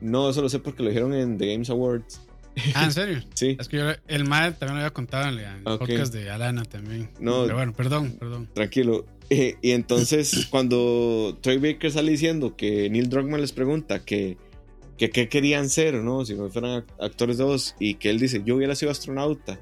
No, 0.00 0.30
eso 0.30 0.40
lo 0.40 0.48
sé 0.48 0.58
porque 0.58 0.82
lo 0.82 0.88
dijeron 0.88 1.12
en 1.12 1.36
The 1.36 1.52
Games 1.52 1.68
Awards. 1.68 2.20
Ah, 2.74 2.84
¿en 2.84 2.92
serio? 2.92 3.22
Sí. 3.34 3.56
Es 3.58 3.68
que 3.68 3.78
yo, 3.78 3.84
el 4.08 4.24
MAD 4.24 4.54
también 4.58 4.74
lo 4.74 4.80
había 4.82 4.92
contado 4.92 5.28
en 5.28 5.38
el 5.38 5.62
Okay. 5.66 5.96
podcast 5.96 6.12
de 6.14 6.30
Alana 6.30 6.64
también. 6.64 7.08
No. 7.20 7.44
Pero 7.44 7.56
bueno, 7.56 7.72
perdón, 7.72 8.16
perdón. 8.18 8.48
Tranquilo. 8.52 9.06
Eh, 9.30 9.56
y 9.62 9.70
entonces, 9.70 10.46
cuando 10.50 11.38
Troy 11.40 11.56
Baker 11.58 11.90
sale 11.90 12.10
diciendo 12.12 12.54
que 12.56 12.90
Neil 12.90 13.08
Druckmann 13.08 13.40
les 13.40 13.52
pregunta 13.52 14.04
que 14.04 14.36
que 14.98 15.08
qué 15.10 15.28
querían 15.28 15.68
ser, 15.70 15.94
¿no? 15.94 16.24
Si 16.24 16.34
no 16.34 16.48
fueran 16.50 16.82
act- 16.82 16.92
actores 17.00 17.38
de 17.38 17.44
voz, 17.44 17.74
y 17.80 17.94
que 17.94 18.10
él 18.10 18.20
dice, 18.20 18.42
yo 18.44 18.56
hubiera 18.56 18.74
sido 18.76 18.92
astronauta. 18.92 19.58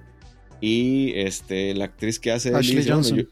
Y 0.61 1.13
este, 1.15 1.73
la 1.75 1.87
actriz 1.87 2.19
que 2.19 2.33
hace... 2.33 2.55
Ashley 2.55 2.77
dice, 2.79 2.91
"Bueno, 2.93 3.03
Johnson. 3.05 3.19
yo- 3.19 3.25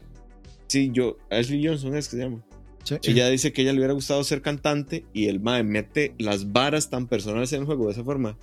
sí, 0.67 0.89
yo, 0.91 1.17
Ashley 1.29 1.63
Johnson 1.67 1.95
es 1.95 2.07
que 2.07 2.15
se 2.17 2.23
llama. 2.23 2.43
Sí. 2.83 2.95
Ella 3.03 3.29
dice 3.29 3.51
que 3.53 3.61
a 3.61 3.63
ella 3.63 3.73
le 3.73 3.79
hubiera 3.79 3.93
gustado 3.93 4.23
ser 4.23 4.41
cantante 4.41 5.05
y 5.13 5.27
el 5.27 5.39
mae 5.41 5.63
mete 5.63 6.15
las 6.17 6.51
varas 6.51 6.89
tan 6.89 7.05
personales 7.07 7.53
en 7.53 7.59
el 7.59 7.65
juego 7.67 7.85
de 7.87 7.91
esa 7.91 8.03
forma, 8.03 8.37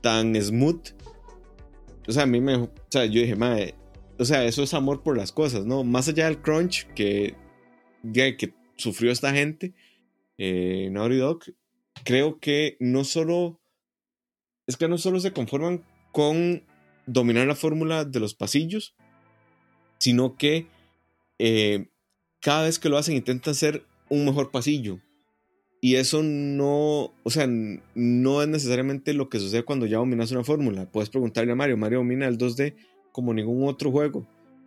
tan 0.00 0.34
smooth. 0.40 0.88
O 2.08 2.12
sea, 2.12 2.24
a 2.24 2.26
mí 2.26 2.40
me. 2.40 2.56
O 2.56 2.70
sea, 2.88 3.04
yo 3.06 3.20
dije, 3.20 3.36
mae, 3.36 3.74
o 4.18 4.24
sea, 4.24 4.44
eso 4.44 4.62
es 4.62 4.74
amor 4.74 5.02
por 5.02 5.16
las 5.16 5.32
cosas, 5.32 5.64
¿no? 5.64 5.84
Más 5.84 6.08
allá 6.08 6.26
del 6.26 6.42
crunch 6.42 6.86
que, 6.94 7.34
que 8.12 8.54
sufrió 8.76 9.10
esta 9.10 9.32
gente, 9.32 9.74
eh, 10.38 10.88
Naughty 10.90 11.16
Dog, 11.16 11.44
creo 12.04 12.38
que 12.38 12.76
no 12.80 13.04
solo. 13.04 13.60
Es 14.66 14.76
que 14.76 14.88
no 14.88 14.98
solo 14.98 15.20
se 15.20 15.32
conforman 15.32 15.84
con 16.12 16.64
dominar 17.06 17.46
la 17.46 17.56
fórmula 17.56 18.04
de 18.04 18.20
los 18.20 18.34
pasillos, 18.34 18.94
sino 19.98 20.36
que 20.36 20.66
eh, 21.38 21.88
cada 22.40 22.64
vez 22.64 22.78
que 22.78 22.88
lo 22.88 22.98
hacen 22.98 23.16
intentan 23.16 23.52
hacer 23.52 23.84
un 24.08 24.24
mejor 24.24 24.50
pasillo. 24.50 25.00
Y 25.80 25.96
eso 25.96 26.22
no, 26.22 27.12
o 27.22 27.30
sea, 27.30 27.48
no 27.94 28.42
es 28.42 28.48
necesariamente 28.48 29.14
lo 29.14 29.30
que 29.30 29.38
sucede 29.40 29.62
cuando 29.62 29.86
ya 29.86 29.96
dominas 29.96 30.30
una 30.30 30.44
fórmula. 30.44 30.90
Puedes 30.90 31.08
preguntarle 31.08 31.52
a 31.52 31.56
Mario, 31.56 31.78
Mario 31.78 31.98
domina 31.98 32.28
el 32.28 32.36
2D 32.36 32.74
como 33.12 33.32
ningún 33.32 33.66
otro 33.66 33.90
juego, 33.90 34.26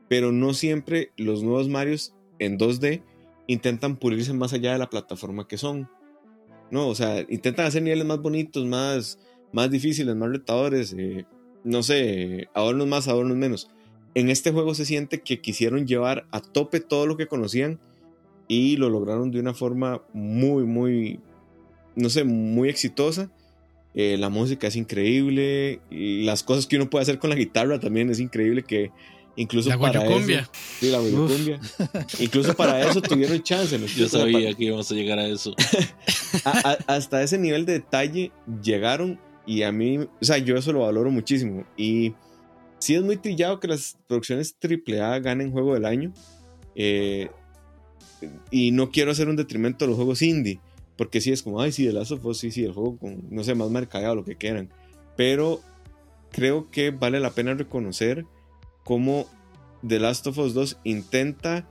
pero 0.09 0.31
no 0.31 0.53
siempre 0.53 1.11
los 1.15 1.43
nuevos 1.43 1.69
Marios 1.69 2.15
en 2.39 2.57
2D 2.57 3.03
intentan 3.47 3.97
pulirse 3.97 4.33
más 4.33 4.53
allá 4.53 4.73
de 4.73 4.79
la 4.79 4.89
plataforma 4.89 5.47
que 5.47 5.57
son. 5.57 5.87
No, 6.71 6.87
o 6.87 6.95
sea, 6.95 7.23
intentan 7.29 7.67
hacer 7.67 7.83
niveles 7.83 8.05
más 8.05 8.19
bonitos, 8.19 8.65
más, 8.65 9.19
más 9.51 9.69
difíciles, 9.69 10.15
más 10.15 10.31
retadores, 10.31 10.95
eh, 10.97 11.25
no 11.63 11.83
sé, 11.83 12.47
adornos 12.55 12.87
más, 12.87 13.07
adornos 13.07 13.37
menos. 13.37 13.69
En 14.15 14.29
este 14.29 14.51
juego 14.51 14.73
se 14.73 14.85
siente 14.85 15.21
que 15.21 15.41
quisieron 15.41 15.85
llevar 15.85 16.25
a 16.31 16.41
tope 16.41 16.79
todo 16.79 17.05
lo 17.05 17.17
que 17.17 17.27
conocían 17.27 17.79
y 18.47 18.77
lo 18.77 18.89
lograron 18.89 19.31
de 19.31 19.39
una 19.39 19.53
forma 19.53 20.01
muy, 20.13 20.63
muy, 20.63 21.19
no 21.95 22.09
sé, 22.09 22.23
muy 22.23 22.69
exitosa. 22.69 23.29
Eh, 23.95 24.17
la 24.17 24.29
música 24.29 24.67
es 24.67 24.75
increíble, 24.75 25.79
las 25.91 26.41
cosas 26.43 26.65
que 26.65 26.77
uno 26.77 26.89
puede 26.89 27.03
hacer 27.03 27.19
con 27.19 27.29
la 27.29 27.35
guitarra 27.35 27.79
también 27.79 28.09
es 28.09 28.19
increíble 28.19 28.63
que 28.63 28.91
incluso 29.35 29.69
La 29.69 29.77
para 29.79 30.03
eso, 30.05 30.47
sí, 30.79 30.89
la 30.89 30.99
guayocumbia. 30.99 31.59
incluso 32.19 32.55
para 32.55 32.87
eso 32.89 33.01
tuvieron 33.01 33.41
chance. 33.43 33.77
¿no? 33.77 33.85
Yo 33.85 34.07
sabía 34.09 34.53
que 34.53 34.63
íbamos 34.65 34.91
a 34.91 34.95
llegar 34.95 35.19
a 35.19 35.27
eso. 35.27 35.53
a- 36.45 36.69
a- 36.71 36.93
hasta 36.95 37.21
ese 37.23 37.37
nivel 37.37 37.65
de 37.65 37.73
detalle 37.73 38.31
llegaron 38.63 39.19
y 39.45 39.61
a 39.63 39.71
mí, 39.71 39.97
o 39.99 40.07
sea, 40.21 40.37
yo 40.39 40.55
eso 40.57 40.71
lo 40.73 40.79
valoro 40.81 41.11
muchísimo. 41.11 41.63
Y 41.77 42.13
sí 42.79 42.95
es 42.95 43.03
muy 43.03 43.17
trillado 43.17 43.59
que 43.59 43.67
las 43.67 43.97
producciones 44.07 44.55
AAA 44.61 45.19
ganen 45.19 45.51
juego 45.51 45.73
del 45.75 45.85
año. 45.85 46.13
eh, 46.75 47.29
y 48.51 48.71
no 48.71 48.91
quiero 48.91 49.11
hacer 49.11 49.29
un 49.29 49.35
detrimento 49.35 49.85
a 49.85 49.87
los 49.87 49.97
juegos 49.97 50.21
indie, 50.21 50.59
porque 50.97 51.21
sí 51.21 51.31
es 51.31 51.43
como, 51.43 51.61
ay, 51.61 51.71
sí, 51.71 51.85
The 51.85 51.93
Last 51.93 52.11
of 52.11 52.25
Us, 52.25 52.39
sí, 52.39 52.51
sí, 52.51 52.63
el 52.63 52.73
juego 52.73 52.97
con, 52.97 53.23
no 53.29 53.43
sé, 53.43 53.55
más 53.55 53.69
mercadeado, 53.69 54.15
lo 54.15 54.23
que 54.23 54.35
quieran. 54.35 54.69
Pero 55.15 55.61
creo 56.31 56.69
que 56.69 56.91
vale 56.91 57.19
la 57.19 57.31
pena 57.31 57.53
reconocer 57.53 58.25
cómo 58.83 59.27
The 59.87 59.99
Last 59.99 60.27
of 60.27 60.37
Us 60.37 60.53
2 60.53 60.79
intenta 60.83 61.67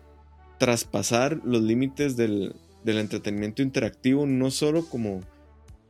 traspasar 0.58 1.40
los 1.44 1.62
límites 1.62 2.16
del, 2.16 2.54
del 2.84 2.98
entretenimiento 2.98 3.62
interactivo, 3.62 4.26
no 4.26 4.50
solo 4.50 4.86
como 4.86 5.20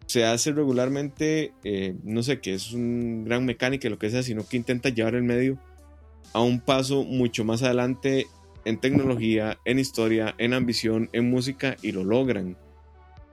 se 0.06 0.24
hace 0.24 0.52
regularmente, 0.52 1.52
eh, 1.64 1.94
no 2.02 2.22
sé, 2.22 2.40
que 2.40 2.54
es 2.54 2.72
un 2.72 3.24
gran 3.24 3.44
mecánica, 3.44 3.88
lo 3.88 3.98
que 3.98 4.10
sea, 4.10 4.22
sino 4.22 4.46
que 4.46 4.56
intenta 4.56 4.88
llevar 4.88 5.14
el 5.14 5.22
medio 5.22 5.58
a 6.32 6.42
un 6.42 6.60
paso 6.60 7.04
mucho 7.04 7.44
más 7.44 7.62
adelante 7.62 8.26
en 8.64 8.78
tecnología, 8.78 9.58
en 9.64 9.78
historia, 9.78 10.34
en 10.38 10.52
ambición, 10.54 11.08
en 11.12 11.30
música, 11.30 11.76
y 11.82 11.92
lo 11.92 12.04
logran. 12.04 12.56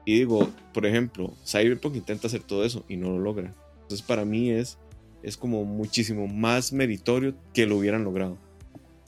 Y 0.06 0.20
digo, 0.20 0.50
por 0.74 0.86
ejemplo, 0.86 1.34
Cyberpunk 1.46 1.96
intenta 1.96 2.28
hacer 2.28 2.42
todo 2.44 2.64
eso 2.66 2.84
y 2.88 2.98
no 2.98 3.10
lo 3.12 3.20
logra. 3.20 3.54
Entonces 3.84 4.02
para 4.06 4.26
mí 4.26 4.50
es, 4.50 4.78
es 5.22 5.38
como 5.38 5.66
muchísimo 5.66 6.28
más 6.28 6.74
meritorio 6.74 7.36
que 7.54 7.66
lo 7.68 7.78
hubieran 7.78 8.04
logrado. 8.04 8.38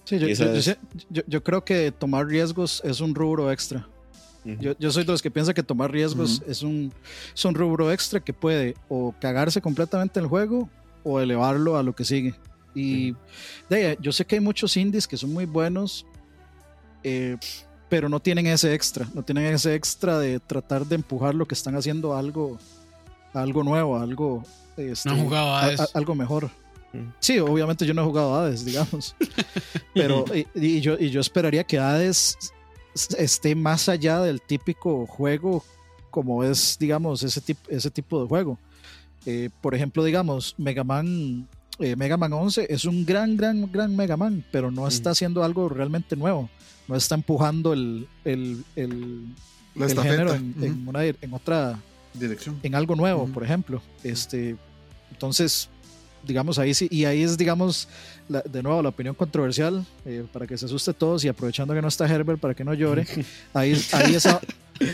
Sí, 0.03 0.19
yo, 0.19 0.27
yo- 0.27 0.53
es- 0.53 0.77
yo- 1.09 1.23
yo 1.25 1.43
creo 1.43 1.63
que 1.63 1.91
tomar 1.91 2.27
riesgos 2.27 2.81
es 2.85 2.99
un 3.01 3.15
rubro 3.15 3.51
extra. 3.51 3.87
Ujú. 4.43 4.57
Yo, 4.61 4.73
yo 4.79 4.91
soy 4.91 5.03
de 5.05 5.11
los 5.11 5.21
que 5.21 5.29
piensa 5.31 5.53
que 5.53 5.63
tomar 5.63 5.91
riesgos 5.91 6.39
Ujú. 6.41 6.51
es, 6.51 6.61
un, 6.63 6.93
es 7.33 7.45
un 7.45 7.55
rubro 7.55 7.91
extra 7.91 8.19
que 8.19 8.33
puede 8.33 8.75
o 8.89 9.15
cagarse 9.21 9.61
completamente 9.61 10.19
el 10.19 10.27
juego 10.27 10.69
o 11.03 11.19
elevarlo 11.19 11.77
a 11.77 11.83
lo 11.83 11.93
que 11.95 12.03
sigue. 12.05 12.35
Y 12.73 13.13
de 13.69 13.75
ahí, 13.87 13.97
yo 13.99 14.11
sé 14.11 14.25
que 14.25 14.35
hay 14.35 14.41
muchos 14.41 14.77
indies 14.77 15.07
que 15.07 15.17
son 15.17 15.33
muy 15.33 15.45
buenos, 15.45 16.05
eh, 17.03 17.37
pero 17.89 18.07
no 18.09 18.19
tienen 18.19 18.47
ese 18.47 18.73
extra, 18.73 19.07
no 19.13 19.23
tienen 19.23 19.45
ese 19.53 19.75
extra 19.75 20.17
de 20.19 20.39
tratar 20.39 20.85
de 20.85 20.95
empujar 20.95 21.35
lo 21.35 21.45
que 21.45 21.53
están 21.55 21.75
haciendo 21.75 22.13
a 22.13 22.19
algo, 22.19 22.57
a 23.33 23.41
algo 23.41 23.63
nuevo, 23.63 23.97
a 23.97 24.03
algo, 24.03 24.43
este, 24.77 25.09
No 25.09 25.15
han 25.15 25.23
jugado 25.23 25.55
a 25.55 25.65
a- 25.65 25.71
eso. 25.73 25.83
a- 25.83 25.89
algo 25.93 26.15
mejor. 26.15 26.49
Mm. 26.93 27.09
Sí, 27.19 27.39
obviamente 27.39 27.85
yo 27.85 27.93
no 27.93 28.01
he 28.01 28.05
jugado 28.05 28.35
a 28.35 28.43
Hades, 28.45 28.65
digamos. 28.65 29.15
Pero 29.93 30.25
y, 30.33 30.45
y 30.55 30.81
yo, 30.81 30.97
y 30.99 31.09
yo 31.09 31.21
esperaría 31.21 31.63
que 31.63 31.79
Hades 31.79 32.37
esté 33.17 33.55
más 33.55 33.87
allá 33.89 34.19
del 34.21 34.41
típico 34.41 35.05
juego 35.07 35.63
como 36.09 36.43
es, 36.43 36.77
digamos, 36.77 37.23
ese, 37.23 37.41
tip- 37.41 37.67
ese 37.69 37.89
tipo 37.89 38.21
de 38.21 38.27
juego. 38.27 38.57
Eh, 39.25 39.49
por 39.61 39.73
ejemplo, 39.75 40.03
digamos, 40.03 40.55
Mega 40.57 40.83
Man, 40.83 41.47
eh, 41.79 41.95
Mega 41.95 42.17
Man 42.17 42.33
11 42.33 42.67
es 42.69 42.85
un 42.85 43.05
gran, 43.05 43.35
gran, 43.37 43.71
gran 43.71 43.95
Mega 43.95 44.17
Man, 44.17 44.43
pero 44.51 44.69
no 44.71 44.87
está 44.87 45.11
haciendo 45.11 45.43
algo 45.43 45.69
realmente 45.69 46.15
nuevo. 46.15 46.49
No 46.87 46.95
está 46.95 47.15
empujando 47.15 47.73
el, 47.73 48.07
el, 48.25 48.63
el, 48.75 49.25
La 49.75 49.85
el 49.85 49.99
género 50.01 50.33
en, 50.33 50.55
en 50.61 50.87
una, 50.87 51.05
en 51.05 51.33
otra 51.33 51.79
Dirección. 52.13 52.59
en 52.63 52.75
algo 52.75 52.95
nuevo, 52.95 53.27
por 53.27 53.43
ejemplo. 53.43 53.81
Este, 54.03 54.55
entonces, 55.11 55.69
digamos, 56.27 56.59
ahí 56.59 56.73
sí, 56.73 56.87
y 56.91 57.05
ahí 57.05 57.23
es, 57.23 57.37
digamos, 57.37 57.87
la- 58.27 58.41
de 58.41 58.61
nuevo, 58.61 58.81
la 58.81 58.89
opinión 58.89 59.15
controversial, 59.15 59.85
eh, 60.05 60.25
para 60.33 60.45
que 60.45 60.57
se 60.57 60.65
asuste 60.65 60.93
todos 60.93 61.23
y 61.23 61.29
aprovechando 61.29 61.73
que 61.73 61.81
no 61.81 61.87
está 61.87 62.05
Herbert 62.07 62.39
para 62.39 62.53
que 62.53 62.63
no 62.65 62.73
llore, 62.73 63.05
ahí, 63.53 63.73
ahí, 63.93 64.15
es, 64.15 64.25
a, 64.25 64.41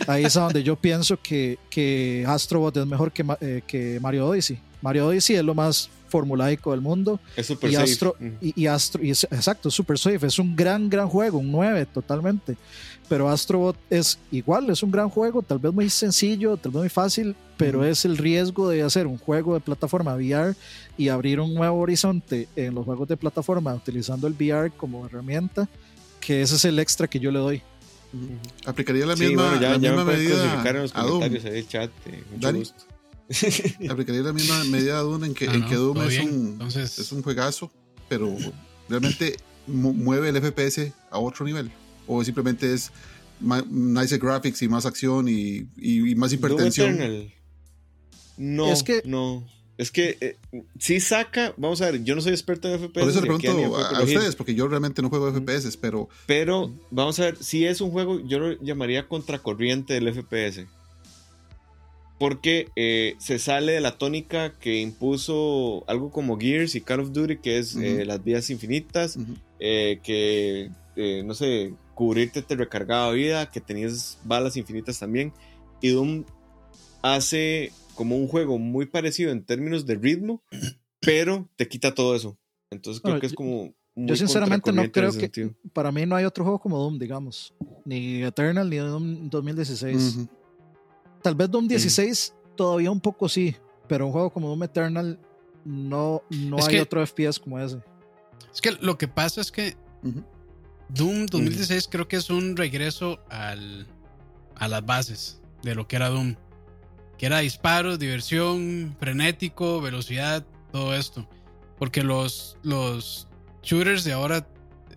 ahí 0.07 0.25
es 0.25 0.37
a 0.37 0.41
donde 0.41 0.61
yo 0.63 0.75
pienso 0.75 1.17
que, 1.19 1.57
que 1.69 2.23
Astrobot 2.27 2.77
es 2.77 2.85
mejor 2.85 3.11
que, 3.11 3.25
eh, 3.41 3.61
que 3.65 3.99
Mario 3.99 4.27
Odyssey. 4.27 4.59
Mario 4.81 5.07
Odyssey 5.07 5.37
es 5.37 5.43
lo 5.43 5.55
más 5.55 5.89
formulaico 6.07 6.71
del 6.71 6.81
mundo 6.81 7.19
Es 7.35 7.47
super 7.47 7.69
y 7.69 7.73
safe. 7.73 7.91
Astro, 7.91 8.15
Ujú. 8.19 8.31
y, 8.41 8.61
y 8.63 8.67
Astro, 8.67 9.03
y 9.03 9.11
es, 9.11 9.23
exacto, 9.25 9.69
Super 9.71 9.97
Safe, 9.97 10.25
es 10.25 10.39
un 10.39 10.55
gran, 10.55 10.89
gran 10.89 11.07
juego, 11.07 11.38
un 11.39 11.51
9 11.51 11.85
totalmente. 11.93 12.57
Pero 13.09 13.29
Astrobot 13.29 13.77
es 13.89 14.19
igual, 14.31 14.69
es 14.69 14.84
un 14.84 14.91
gran 14.91 15.07
juego, 15.09 15.41
tal 15.41 15.59
vez 15.59 15.71
muy 15.73 15.89
sencillo, 15.89 16.57
tal 16.57 16.73
vez 16.73 16.79
muy 16.81 16.89
fácil, 16.89 17.35
pero 17.55 17.85
es 17.85 18.03
el 18.03 18.17
riesgo 18.17 18.67
de 18.69 18.81
hacer 18.84 19.07
un 19.07 19.17
juego 19.17 19.53
de 19.53 19.61
plataforma 19.61 20.13
VR 20.15 20.55
y 20.97 21.07
abrir 21.07 21.39
un 21.39 21.53
nuevo 21.53 21.79
horizonte 21.79 22.49
en 22.57 22.75
los 22.75 22.84
juegos 22.84 23.07
de 23.07 23.15
plataforma 23.15 23.73
utilizando 23.73 24.27
el 24.27 24.34
VR 24.34 24.71
como 24.71 25.05
herramienta, 25.05 25.69
que 26.19 26.41
ese 26.41 26.55
es 26.55 26.65
el 26.65 26.79
extra 26.79 27.07
que 27.07 27.19
yo 27.19 27.31
le 27.31 27.39
doy. 27.39 27.61
Aplicaría 28.65 29.05
la 29.05 29.15
Sí, 29.15 29.27
misma, 29.27 29.43
bueno, 29.43 29.61
ya, 29.61 29.69
la 29.69 29.77
ya 29.77 29.79
misma 29.91 29.97
me 29.97 30.03
pueden 30.11 30.19
medida 30.27 30.41
clasificar 30.43 30.75
en 30.75 30.81
los 30.81 30.91
comentarios 30.91 31.45
ahí 31.45 31.57
el 31.59 31.67
chat. 31.67 31.91
eh, 32.07 32.23
mucho 32.31 32.47
Dani. 32.47 32.59
gusto. 32.59 32.84
Aplicaría 33.89 34.21
la 34.21 34.33
misma 34.33 34.63
medida 34.65 34.99
a 34.99 35.01
Doom 35.01 35.25
en 35.25 35.33
que, 35.33 35.47
Ah, 35.47 35.53
en 35.53 35.61
no, 35.61 35.67
que 35.69 35.75
Doom 35.75 36.01
es 36.03 36.09
bien. 36.09 36.29
un, 36.29 36.47
Entonces, 36.53 36.97
es 36.99 37.11
un 37.11 37.21
juegazo, 37.21 37.71
pero 38.07 38.35
realmente 38.89 39.37
mu- 39.65 39.93
mueve 39.93 40.29
el 40.29 40.37
FPS 40.37 40.93
a 41.11 41.19
otro 41.19 41.45
nivel. 41.45 41.71
O 42.07 42.23
simplemente 42.23 42.73
es 42.73 42.91
nice 43.69 44.17
graphics 44.17 44.61
y 44.61 44.67
más 44.67 44.85
acción 44.85 45.27
y, 45.27 45.67
y, 45.77 46.15
más 46.15 46.31
hipertensión. 46.33 46.97
No, 48.37 48.71
es 48.71 48.83
que, 48.83 49.01
no. 49.05 49.45
Es 49.77 49.91
que 49.91 50.17
eh, 50.21 50.37
si 50.79 50.99
saca, 50.99 51.53
vamos 51.57 51.81
a 51.81 51.91
ver, 51.91 52.03
yo 52.03 52.15
no 52.15 52.21
soy 52.21 52.31
experto 52.31 52.67
en 52.67 52.79
FPS. 52.79 52.93
Por 52.93 53.09
eso 53.09 53.21
le 53.21 53.27
pregunto 53.27 53.75
a, 53.77 54.01
ustedes, 54.03 54.35
porque 54.35 54.55
yo 54.55 54.67
realmente 54.67 55.01
no 55.03 55.09
juego 55.09 55.31
FPS, 55.31 55.77
pero... 55.77 56.09
Pero, 56.25 56.71
vamos 56.89 57.19
a 57.19 57.25
ver, 57.25 57.37
si 57.43 57.65
es 57.65 57.79
un 57.81 57.91
juego, 57.91 58.19
yo 58.25 58.39
lo 58.39 58.59
llamaría 58.63 59.07
contracorriente 59.07 59.93
del 59.93 60.11
FPS. 60.13 60.65
Porque 62.19 62.69
eh, 62.76 63.15
se 63.19 63.38
sale 63.38 63.73
de 63.73 63.81
la 63.81 63.98
tónica 63.98 64.57
que 64.57 64.80
impuso 64.80 65.84
algo 65.88 66.10
como 66.11 66.39
Gears 66.39 66.76
y 66.76 66.81
Call 66.81 67.02
of 67.02 67.11
Duty, 67.11 67.38
que 67.38 67.60
es 67.60 67.76
eh, 67.76 68.06
las 68.06 68.23
vías 68.23 68.49
infinitas, 68.49 69.19
que, 69.60 70.72
no 71.26 71.34
sé, 71.35 71.73
cubrirte 71.94 72.41
te 72.41 72.56
recargaba 72.56 73.11
vida, 73.11 73.52
que 73.52 73.61
tenías 73.61 74.19
balas 74.23 74.57
infinitas 74.57 74.99
también. 74.99 75.34
Y 75.81 75.89
Doom 75.89 76.26
hace 77.02 77.72
como 77.95 78.15
un 78.15 78.27
juego 78.27 78.60
muy 78.60 78.85
parecido 78.85 79.31
en 79.31 79.44
términos 79.44 79.85
de 79.85 79.95
ritmo, 79.95 80.41
pero 81.02 81.49
te 81.56 81.68
quita 81.68 81.94
todo 81.94 82.15
eso. 82.15 82.38
Entonces 82.72 83.02
creo 83.02 83.19
que 83.19 83.26
es 83.26 83.34
como... 83.34 83.73
yo 83.95 84.15
sinceramente 84.15 84.72
no 84.72 84.89
creo 84.91 85.11
que... 85.11 85.52
Para 85.73 85.91
mí 85.91 86.06
no 86.06 86.15
hay 86.15 86.26
otro 86.26 86.44
juego 86.44 86.60
como 86.60 86.77
Doom, 86.77 86.99
digamos. 86.99 87.53
Ni 87.85 88.23
Eternal 88.23 88.69
ni 88.69 88.77
Doom 88.77 89.30
2016. 89.30 90.27
Tal 91.22 91.35
vez 91.35 91.49
Doom 91.49 91.68
16 91.68 92.34
todavía 92.56 92.91
un 92.91 92.99
poco 92.99 93.30
sí, 93.30 93.56
pero 93.88 94.07
un 94.07 94.11
juego 94.11 94.30
como 94.30 94.48
Doom 94.49 94.64
Eternal 94.64 95.19
no, 95.65 96.23
no 96.30 96.57
hay 96.65 96.80
otro 96.80 97.06
FPS 97.06 97.39
como 97.39 97.60
ese. 97.60 97.80
Es 98.53 98.61
que 98.61 98.72
lo 98.72 98.98
que 98.98 99.07
pasa 99.07 99.41
es 99.41 99.52
que 99.52 99.76
Doom 100.89 101.26
2016 101.27 101.88
creo 101.89 102.07
que 102.07 102.15
es 102.18 102.30
un 102.30 102.56
regreso 102.56 103.19
al, 103.30 103.88
a 104.56 104.68
las 104.68 104.85
bases 104.85 105.41
de 105.64 105.76
lo 105.76 105.88
que 105.88 105.98
era 105.98 106.10
Doom 106.10 106.35
que 107.18 107.26
era 107.26 107.39
disparos, 107.39 107.98
diversión, 107.98 108.95
frenético, 108.99 109.81
velocidad, 109.81 110.45
todo 110.72 110.94
esto. 110.94 111.27
Porque 111.80 112.03
los, 112.03 112.57
los 112.64 113.27
shooters 113.64 114.03
de 114.03 114.14
ahora 114.14 114.48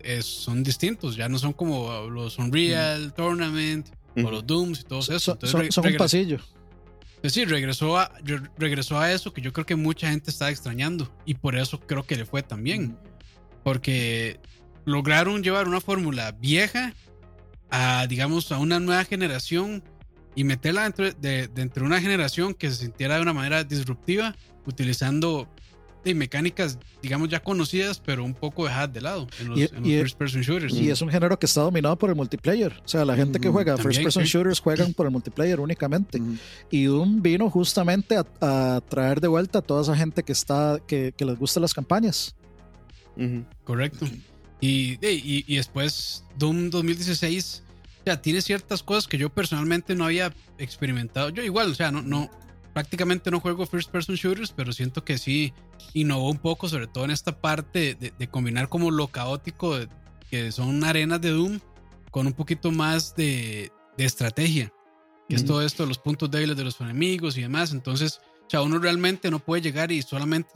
eh, 0.01 0.21
son 0.21 0.63
distintos, 0.63 1.15
ya 1.15 1.27
no 1.29 1.39
son 1.39 1.53
como 1.53 2.09
los 2.09 2.37
Unreal, 2.37 3.13
Tournament 3.13 3.89
o 4.15 4.31
los 4.31 4.45
Dooms 4.45 4.81
y 4.81 4.83
todo 4.83 4.99
eso. 4.99 5.37
son, 5.43 5.85
un 5.85 5.97
pasillo. 5.97 6.37
Es 7.17 7.33
decir, 7.33 7.49
regresó 7.49 7.99
a, 7.99 8.11
regresó 8.57 8.99
a 8.99 9.11
eso 9.11 9.31
que 9.31 9.41
yo 9.41 9.53
creo 9.53 9.65
que 9.65 9.75
mucha 9.75 10.09
gente 10.09 10.31
estaba 10.31 10.49
extrañando 10.49 11.13
y 11.25 11.35
por 11.35 11.55
eso 11.55 11.79
creo 11.79 12.03
que 12.03 12.15
le 12.15 12.25
fue 12.25 12.41
también. 12.41 12.97
Porque 13.63 14.39
lograron 14.85 15.43
llevar 15.43 15.67
una 15.67 15.81
fórmula 15.81 16.31
vieja 16.31 16.93
a, 17.69 18.07
digamos, 18.07 18.51
a 18.51 18.57
una 18.57 18.79
nueva 18.79 19.05
generación 19.05 19.83
y 20.35 20.43
meterla 20.43 20.83
dentro 20.83 21.11
de, 21.11 21.47
dentro 21.47 21.83
de 21.83 21.87
una 21.87 22.01
generación 22.01 22.55
que 22.55 22.69
se 22.69 22.77
sintiera 22.77 23.15
de 23.15 23.21
una 23.21 23.33
manera 23.33 23.63
disruptiva, 23.63 24.35
utilizando 24.65 25.47
de 26.03 26.15
mecánicas, 26.15 26.79
digamos, 27.01 27.29
ya 27.29 27.41
conocidas, 27.41 27.99
pero 27.99 28.23
un 28.23 28.33
poco 28.33 28.65
dejadas 28.65 28.93
de 28.93 29.01
lado 29.01 29.27
en 29.39 29.49
los, 29.49 29.59
first 29.69 30.17
person 30.17 30.41
shooters. 30.41 30.73
Y 30.73 30.89
es 30.89 31.01
un 31.01 31.09
género 31.09 31.37
que 31.37 31.45
está 31.45 31.61
dominado 31.61 31.97
por 31.97 32.09
el 32.09 32.15
multiplayer. 32.15 32.73
O 32.83 32.87
sea, 32.87 33.05
la 33.05 33.15
gente 33.15 33.39
que 33.39 33.49
juega 33.49 33.77
first 33.77 34.01
person 34.01 34.23
shooters 34.23 34.59
juegan 34.59 34.93
por 34.93 35.05
el 35.05 35.11
multiplayer 35.11 35.59
únicamente. 35.59 36.21
Y 36.69 36.85
Doom 36.85 37.21
vino 37.21 37.49
justamente 37.49 38.15
a, 38.17 38.81
traer 38.89 39.21
de 39.21 39.27
vuelta 39.27 39.59
a 39.59 39.61
toda 39.61 39.81
esa 39.81 39.95
gente 39.95 40.23
que 40.23 40.31
está, 40.31 40.79
que, 40.87 41.13
que 41.15 41.25
les 41.25 41.37
gusta 41.37 41.59
las 41.59 41.73
campañas. 41.73 42.35
Correcto. 43.63 44.07
Y, 44.59 44.93
y, 45.05 45.43
y, 45.47 45.55
después 45.55 46.23
Doom 46.37 46.69
2016 46.69 47.63
o 48.01 48.03
sea, 48.03 48.19
tiene 48.19 48.41
ciertas 48.41 48.81
cosas 48.81 49.07
que 49.07 49.17
yo 49.17 49.29
personalmente 49.29 49.93
no 49.93 50.05
había 50.05 50.33
experimentado. 50.57 51.29
Yo 51.29 51.43
igual, 51.43 51.69
o 51.71 51.75
sea, 51.75 51.91
no, 51.91 52.01
no, 52.01 52.31
prácticamente 52.73 53.31
no 53.31 53.39
juego 53.39 53.65
first 53.65 53.91
person 53.91 54.15
shooters, 54.15 54.51
pero 54.51 54.73
siento 54.73 55.03
que 55.03 55.17
sí 55.17 55.53
innovó 55.93 56.29
un 56.29 56.37
poco, 56.37 56.69
sobre 56.69 56.87
todo 56.87 57.05
en 57.05 57.11
esta 57.11 57.39
parte 57.39 57.95
de, 57.95 58.27
combinar 58.27 58.69
como 58.69 58.91
lo 58.91 59.07
caótico 59.07 59.77
que 60.29 60.51
son 60.51 60.83
arenas 60.83 61.21
de 61.21 61.31
Doom 61.31 61.59
con 62.11 62.27
un 62.27 62.33
poquito 62.33 62.71
más 62.71 63.15
de, 63.15 63.71
estrategia, 63.97 64.73
que 65.29 65.35
es 65.35 65.45
todo 65.45 65.61
esto, 65.61 65.85
los 65.85 65.99
puntos 65.99 66.31
débiles 66.31 66.57
de 66.57 66.63
los 66.63 66.81
enemigos 66.81 67.37
y 67.37 67.41
demás. 67.41 67.71
Entonces, 67.71 68.19
o 68.47 68.49
sea, 68.49 68.61
uno 68.61 68.79
realmente 68.79 69.29
no 69.29 69.37
puede 69.37 69.61
llegar 69.61 69.91
y 69.91 70.01
solamente 70.01 70.49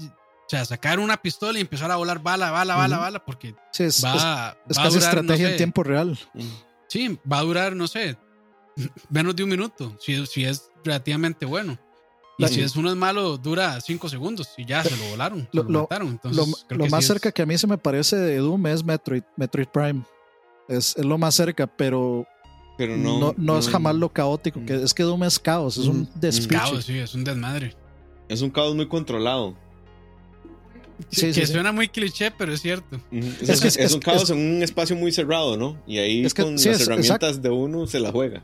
o 0.46 0.50
sea, 0.50 0.64
sacar 0.64 1.00
una 1.00 1.18
pistola 1.18 1.58
y 1.58 1.62
empezar 1.62 1.92
a 1.92 1.96
volar 1.96 2.22
bala, 2.22 2.52
bala, 2.52 2.76
bala, 2.76 2.98
bala, 2.98 3.26
porque 3.26 3.56
es, 3.78 4.04
va, 4.04 4.56
es, 4.70 4.78
casi 4.78 4.98
estrategia 5.00 5.52
en 5.52 5.58
tiempo 5.58 5.84
real. 5.84 6.18
Sí, 6.88 7.20
va 7.32 7.40
a 7.40 7.42
durar, 7.42 7.76
no 7.76 7.88
sé, 7.88 8.18
menos 9.10 9.36
de 9.36 9.44
un 9.44 9.50
minuto, 9.50 9.98
si, 10.00 10.26
si 10.28 10.46
es 10.46 10.70
relativamente 10.84 11.46
bueno. 11.46 11.80
Y 12.38 12.48
si 12.48 12.62
es 12.62 12.76
uno 12.76 12.90
es 12.90 12.95
malo, 12.95 13.38
dura 13.38 13.80
cinco 13.82 14.10
segundos 14.10 14.49
y 14.57 14.66
ya 14.66 14.84
se 14.84 14.95
lo 14.95 15.10
volaron. 15.10 15.48
Lo, 15.52 15.64
lo 15.64 15.82
mataron. 15.82 16.10
Entonces, 16.10 16.66
lo, 16.70 16.88
más 16.88 17.06
cerca 17.06 17.32
que 17.32 17.41
a 17.41 17.45
mí 17.45 17.57
se 17.57 17.68
me 17.68 17.78
parece 17.78 18.18
de 18.18 18.38
Doom 18.38 18.68
es 18.68 18.84
Metroid, 18.84 19.24
Metroid 19.38 19.68
Prime. 19.68 20.03
Es, 20.68 20.95
es 20.98 21.06
lo 21.06 21.18
más 21.18 21.36
cerca, 21.36 21.68
pero, 21.68 22.26
pero 22.78 22.98
no, 22.98 23.34
no, 23.38 23.57
es 23.57 23.70
jamás 23.70 23.95
lo 23.95 24.12
caótico. 24.12 24.66
Que, 24.66 24.84
es 24.84 24.94
que 24.94 25.03
Doom 25.03 25.24
es 25.24 25.40
caos, 25.40 25.78
es 25.78 25.86
un 25.86 26.10
despiche. 26.16 26.60
caos, 26.60 26.86
sí, 26.86 26.98
es 26.98 27.14
un 27.16 27.24
desmadre. 27.24 27.76
Es 28.28 28.41
un 28.41 28.49
caos 28.49 28.76
muy 28.76 28.88
controlado 28.88 29.56
que 31.09 31.47
suena 31.47 31.72
muy 31.72 31.88
cliché, 31.88 32.31
pero 32.31 32.53
es 32.53 32.61
cierto. 32.61 32.99
Es, 33.11 33.93
un 33.93 33.99
caos 33.99 34.30
en 34.30 34.38
un 34.38 34.63
espacio 34.63 34.95
muy 34.95 35.11
cerrado, 35.11 35.57
¿no? 35.57 35.81
Y 35.88 35.97
ahí 35.97 36.27
con 36.30 36.53
las 36.53 36.65
herramientas 36.65 37.41
de 37.41 37.49
uno 37.49 37.88
se 37.88 37.99
la 37.99 38.11
juega. 38.11 38.43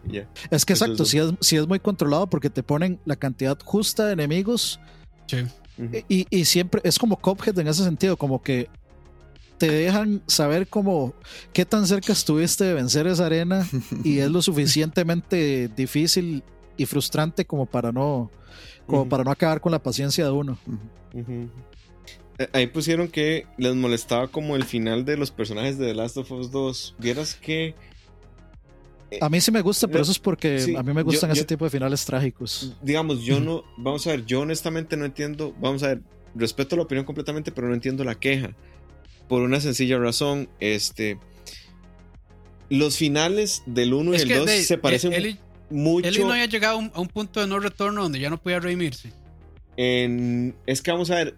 Es 0.50 0.66
que 0.66 0.74
exacto, 0.74 1.06
si 1.06 1.18
es, 1.18 1.34
es 1.52 1.68
muy 1.68 1.80
controlado 1.80 2.28
porque 2.28 2.50
te 2.50 2.64
ponen 2.64 3.00
la 3.06 3.16
cantidad 3.16 3.58
justa 3.64 4.06
de 4.06 4.14
enemigos. 4.14 4.80
y, 6.10 6.26
y, 6.30 6.46
siempre 6.46 6.82
es 6.84 7.00
como 7.00 7.18
Cophead 7.18 7.58
en 7.60 7.68
ese 7.68 7.84
sentido, 7.84 8.18
como 8.18 8.42
que 8.42 8.70
te 9.58 9.70
dejan 9.70 10.24
saber 10.26 10.68
cómo 10.68 11.14
qué 11.54 11.66
tan 11.66 11.86
cerca 11.86 12.14
estuviste 12.14 12.64
de 12.64 12.74
vencer 12.74 13.06
esa 13.06 13.28
arena 13.28 13.68
y 14.04 14.18
es 14.18 14.30
lo 14.32 14.42
suficientemente 14.42 15.68
difícil 15.68 16.44
y 16.78 16.88
frustrante 16.88 17.46
como 17.46 17.68
para 17.68 17.92
no 17.92 18.32
como 18.88 19.08
para 19.08 19.24
no 19.24 19.30
acabar 19.30 19.62
con 19.62 19.72
la 19.72 19.82
paciencia 19.82 20.26
de 20.26 20.32
uno. 20.32 20.58
Eh, 21.14 21.48
ahí 22.54 22.68
pusieron 22.68 23.08
que 23.08 23.46
les 23.58 23.76
molestaba 23.76 24.28
como 24.28 24.56
el 24.56 24.64
final 24.64 25.06
de 25.06 25.18
los 25.18 25.32
personajes 25.32 25.78
de 25.78 25.88
The 25.88 25.94
Last 25.94 26.18
of 26.18 26.32
Us 26.32 26.52
2. 26.52 26.96
Vieras 27.00 27.36
que. 27.36 27.76
Eh, 29.12 29.20
a 29.20 29.30
mí 29.30 29.42
sí 29.42 29.52
me 29.52 29.62
gusta, 29.62 29.88
pero 29.88 30.04
eso 30.04 30.12
es 30.12 30.20
porque 30.20 30.76
a 30.78 30.84
mí 30.84 30.94
me 30.94 31.04
gustan 31.04 31.32
ese 31.32 31.44
tipo 31.44 31.66
de 31.66 31.72
finales 31.72 32.06
trágicos. 32.06 32.76
Digamos, 32.82 33.24
yo 33.24 33.40
no. 33.40 33.64
Vamos 33.78 34.08
a 34.08 34.12
ver, 34.12 34.26
yo 34.26 34.42
honestamente 34.42 34.98
no 34.98 35.06
entiendo. 35.06 35.54
Vamos 35.60 35.84
a 35.84 35.90
ver, 35.90 36.02
respeto 36.36 36.76
la 36.76 36.84
opinión 36.84 37.06
completamente, 37.06 37.52
pero 37.52 37.68
no 37.68 37.74
entiendo 37.74 38.04
la 38.04 38.16
queja. 38.16 38.56
Por 39.28 39.42
una 39.42 39.60
sencilla 39.60 39.98
razón, 39.98 40.50
este. 40.60 41.18
Los 42.70 42.96
finales 42.96 43.64
del 43.66 43.94
1 43.94 44.14
y 44.14 44.16
el 44.18 44.30
2 44.30 44.50
se 44.50 44.78
parecen 44.78 45.38
mucho. 45.70 46.08
Eli 46.08 46.20
no 46.20 46.32
había 46.32 46.46
llegado 46.46 46.80
a 46.94 47.00
un, 47.02 47.08
punto 47.08 47.42
de 47.42 47.48
no 47.48 47.60
retorno 47.60 48.04
donde 48.04 48.20
ya 48.20 48.30
no 48.30 48.42
podía 48.42 48.60
redimirse. 48.60 49.12
En, 49.78 50.56
es 50.66 50.82
que 50.82 50.92
vamos 50.92 51.12
a 51.12 51.16
ver, 51.16 51.36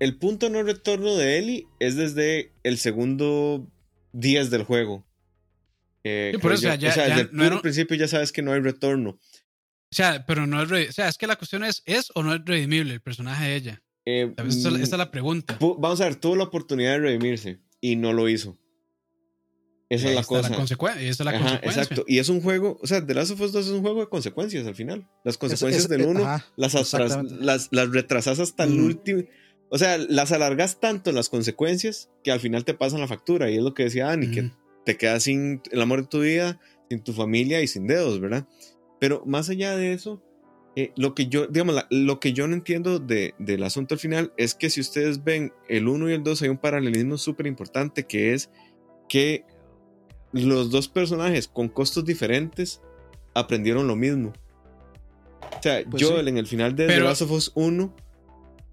el 0.00 0.16
punto 0.16 0.50
no 0.50 0.62
retorno 0.62 1.16
de 1.16 1.38
Ellie 1.38 1.66
es 1.80 1.96
desde 1.96 2.52
el 2.62 2.78
segundo 2.78 3.66
10 4.12 4.50
del 4.50 4.64
juego. 4.64 5.06
Eh, 6.04 6.36
por 6.40 6.52
eso, 6.52 6.72
ya, 6.74 6.88
o 6.88 6.92
sea, 6.92 7.08
desde 7.08 7.54
el 7.54 7.60
principio 7.60 7.96
ya 7.96 8.06
sabes 8.06 8.30
que 8.30 8.42
no 8.42 8.52
hay 8.52 8.60
retorno. 8.60 9.10
O 9.10 9.94
sea, 9.94 10.24
pero 10.26 10.46
no 10.46 10.62
es. 10.62 10.90
O 10.90 10.92
sea, 10.92 11.08
es 11.08 11.18
que 11.18 11.26
la 11.26 11.36
cuestión 11.36 11.64
es: 11.64 11.82
¿es 11.84 12.10
o 12.14 12.22
no 12.22 12.34
es 12.34 12.40
redimible 12.44 12.94
el 12.94 13.00
personaje 13.00 13.44
de 13.44 13.56
ella? 13.56 13.82
Eh, 14.04 14.32
esa, 14.46 14.68
es 14.68 14.90
la 14.92 15.10
pregunta. 15.10 15.58
Vamos 15.60 16.00
a 16.00 16.04
ver, 16.04 16.16
tuvo 16.16 16.36
la 16.36 16.44
oportunidad 16.44 16.92
de 16.92 16.98
redimirse 16.98 17.60
y 17.80 17.96
no 17.96 18.12
lo 18.12 18.28
hizo. 18.28 18.56
Esa 19.88 20.08
es 20.08 20.14
la 20.14 20.24
cosa. 20.24 20.40
esa 20.40 20.48
es 20.48 20.50
la 21.20 21.38
consecuencia. 21.38 21.58
Exacto. 21.62 22.04
Y 22.08 22.18
es 22.18 22.28
un 22.28 22.40
juego, 22.40 22.78
o 22.82 22.86
sea, 22.86 23.04
The 23.04 23.14
Last 23.14 23.32
of 23.32 23.40
Us 23.40 23.52
2 23.52 23.66
es 23.66 23.72
un 23.72 23.82
juego 23.82 24.00
de 24.00 24.08
consecuencias 24.08 24.66
al 24.66 24.74
final. 24.74 25.08
Las 25.24 25.38
consecuencias 25.38 25.88
del 25.88 26.02
1 26.02 26.20
las, 26.56 26.92
las, 27.40 27.68
las, 27.70 27.90
retrasas 27.90 28.40
hasta 28.40 28.64
el 28.64 28.80
último. 28.80 29.22
O 29.68 29.78
sea, 29.78 29.98
las 29.98 30.32
alargas 30.32 30.78
tanto 30.80 31.12
las 31.12 31.28
consecuencias 31.28 32.10
que 32.22 32.30
al 32.30 32.40
final 32.40 32.64
te 32.64 32.74
pasan 32.74 33.00
la 33.00 33.08
factura. 33.08 33.50
Y 33.50 33.56
es 33.56 33.62
lo 33.62 33.74
que 33.74 33.84
decía 33.84 34.06
Dani, 34.06 34.30
que 34.30 34.50
te 34.84 34.96
quedas 34.96 35.24
sin 35.24 35.60
el 35.72 35.82
amor 35.82 36.02
de 36.02 36.08
tu 36.08 36.20
vida, 36.20 36.60
sin 36.88 37.02
tu 37.02 37.12
familia 37.12 37.60
y 37.62 37.66
sin 37.66 37.86
dedos, 37.86 38.20
¿verdad? 38.20 38.46
Pero 39.00 39.22
más 39.26 39.50
allá 39.50 39.76
de 39.76 39.92
eso, 39.92 40.22
eh, 40.76 40.92
lo 40.96 41.14
que 41.14 41.26
yo, 41.26 41.46
digamos, 41.46 41.84
lo 41.90 42.20
que 42.20 42.32
yo 42.32 42.46
no 42.46 42.54
entiendo 42.54 42.98
de, 42.98 43.34
del 43.38 43.62
asunto 43.64 43.94
al 43.94 43.98
final 43.98 44.32
es 44.36 44.54
que 44.54 44.70
si 44.70 44.80
ustedes 44.80 45.24
ven 45.24 45.52
el 45.68 45.88
1 45.88 46.10
y 46.10 46.12
el 46.12 46.22
2 46.22 46.42
hay 46.42 46.48
un 46.48 46.58
paralelismo 46.58 47.18
súper 47.18 47.46
importante 47.46 48.04
que 48.04 48.34
es 48.34 48.50
que 49.08 49.44
los 50.32 50.70
dos 50.70 50.88
personajes 50.88 51.48
con 51.48 51.68
costos 51.68 52.04
diferentes 52.04 52.82
aprendieron 53.34 53.86
lo 53.86 53.96
mismo. 53.96 54.32
O 55.40 55.62
sea, 55.62 55.82
pues 55.90 56.02
Joel 56.02 56.28
en 56.28 56.38
el 56.38 56.46
final 56.46 56.76
de 56.76 56.86
The 56.86 57.00
Last 57.00 57.22
of 57.22 57.30
Us 57.30 57.52
1 57.54 57.94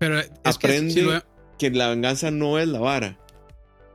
pero 0.04 0.22
aprende 0.44 1.22
que, 1.58 1.72
la 1.72 1.90
venganza 1.90 2.30
no 2.32 2.60
es 2.60 2.68
la 2.68 2.80
vara. 2.80 3.18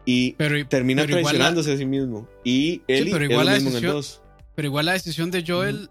Y 0.07 0.33
termina 0.69 1.07
traicionándose 1.07 1.73
a 1.73 1.77
sí 1.77 1.85
mismo. 1.85 2.27
Y 2.45 2.83
él 2.89 3.09
es 3.09 3.13
lo 3.13 3.21
mismo 3.21 3.71
en 3.71 3.77
el 3.77 3.83
2. 3.83 4.23
pero 4.55 4.67
igual 4.67 4.87
la 4.87 4.93
decisión 4.93 5.31
de 5.31 5.45
Joel 5.47 5.91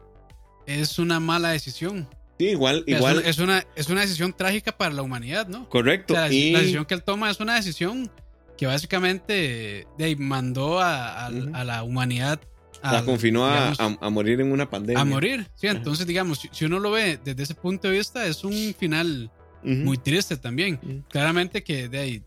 es 0.66 0.98
una 0.98 1.20
mala 1.20 1.50
decisión. 1.50 2.10
Sí, 2.40 2.46
igual, 2.46 2.84
igual. 2.88 3.22
Es 3.26 3.38
una, 3.38 3.64
es 3.76 3.90
una 3.90 4.02
decisión 4.02 4.34
trágica 4.34 4.76
para 4.76 4.94
la 4.94 5.02
humanidad, 5.04 5.48
¿no? 5.48 5.70
Correcto. 5.70 6.14
la, 6.14 6.30
decisión 6.30 6.86
que 6.86 6.96
él 6.96 7.04
toma 7.04 7.30
es 7.30 7.40
una 7.40 7.56
decisión 7.56 8.12
que 8.58 8.66
básicamente 8.66 9.88
de, 9.98 10.16
mandó 10.16 10.80
a, 10.80 11.30
la 11.30 11.84
humanidad. 11.84 12.40
la 12.84 13.06
confinó 13.06 13.46
a, 13.46 14.10
morir 14.10 14.42
en 14.42 14.52
una 14.52 14.68
pandemia. 14.68 15.02
A 15.02 15.06
morir, 15.06 15.48
sí. 15.54 15.68
Entonces, 15.68 16.08
digamos, 16.08 16.48
si, 16.52 16.66
uno 16.66 16.80
lo 16.80 16.92
ve 16.92 17.20
desde 17.24 17.44
ese 17.44 17.54
punto 17.54 17.88
de 17.88 17.98
vista, 17.98 18.26
es 18.26 18.44
un 18.44 18.76
final 18.78 19.32
muy 19.64 19.98
triste 19.98 20.38
también. 20.38 21.04
Claramente 21.10 21.64
que 21.64 21.90
de 21.90 21.98
ahí, 22.00 22.24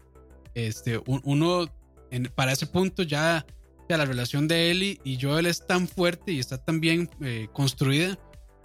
este, 0.55 1.01
uno, 1.07 1.73
para 2.35 2.52
ese 2.52 2.66
punto 2.66 3.02
ya, 3.02 3.47
ya, 3.89 3.97
la 3.97 4.05
relación 4.05 4.48
de 4.48 4.70
Ellie 4.70 5.01
y 5.05 5.19
Joel 5.20 5.47
es 5.47 5.66
tan 5.66 5.89
fuerte 5.89 6.32
y 6.32 6.39
está 6.39 6.59
tan 6.59 6.81
bien 6.81 7.09
eh, 7.20 7.48
construida 7.52 8.19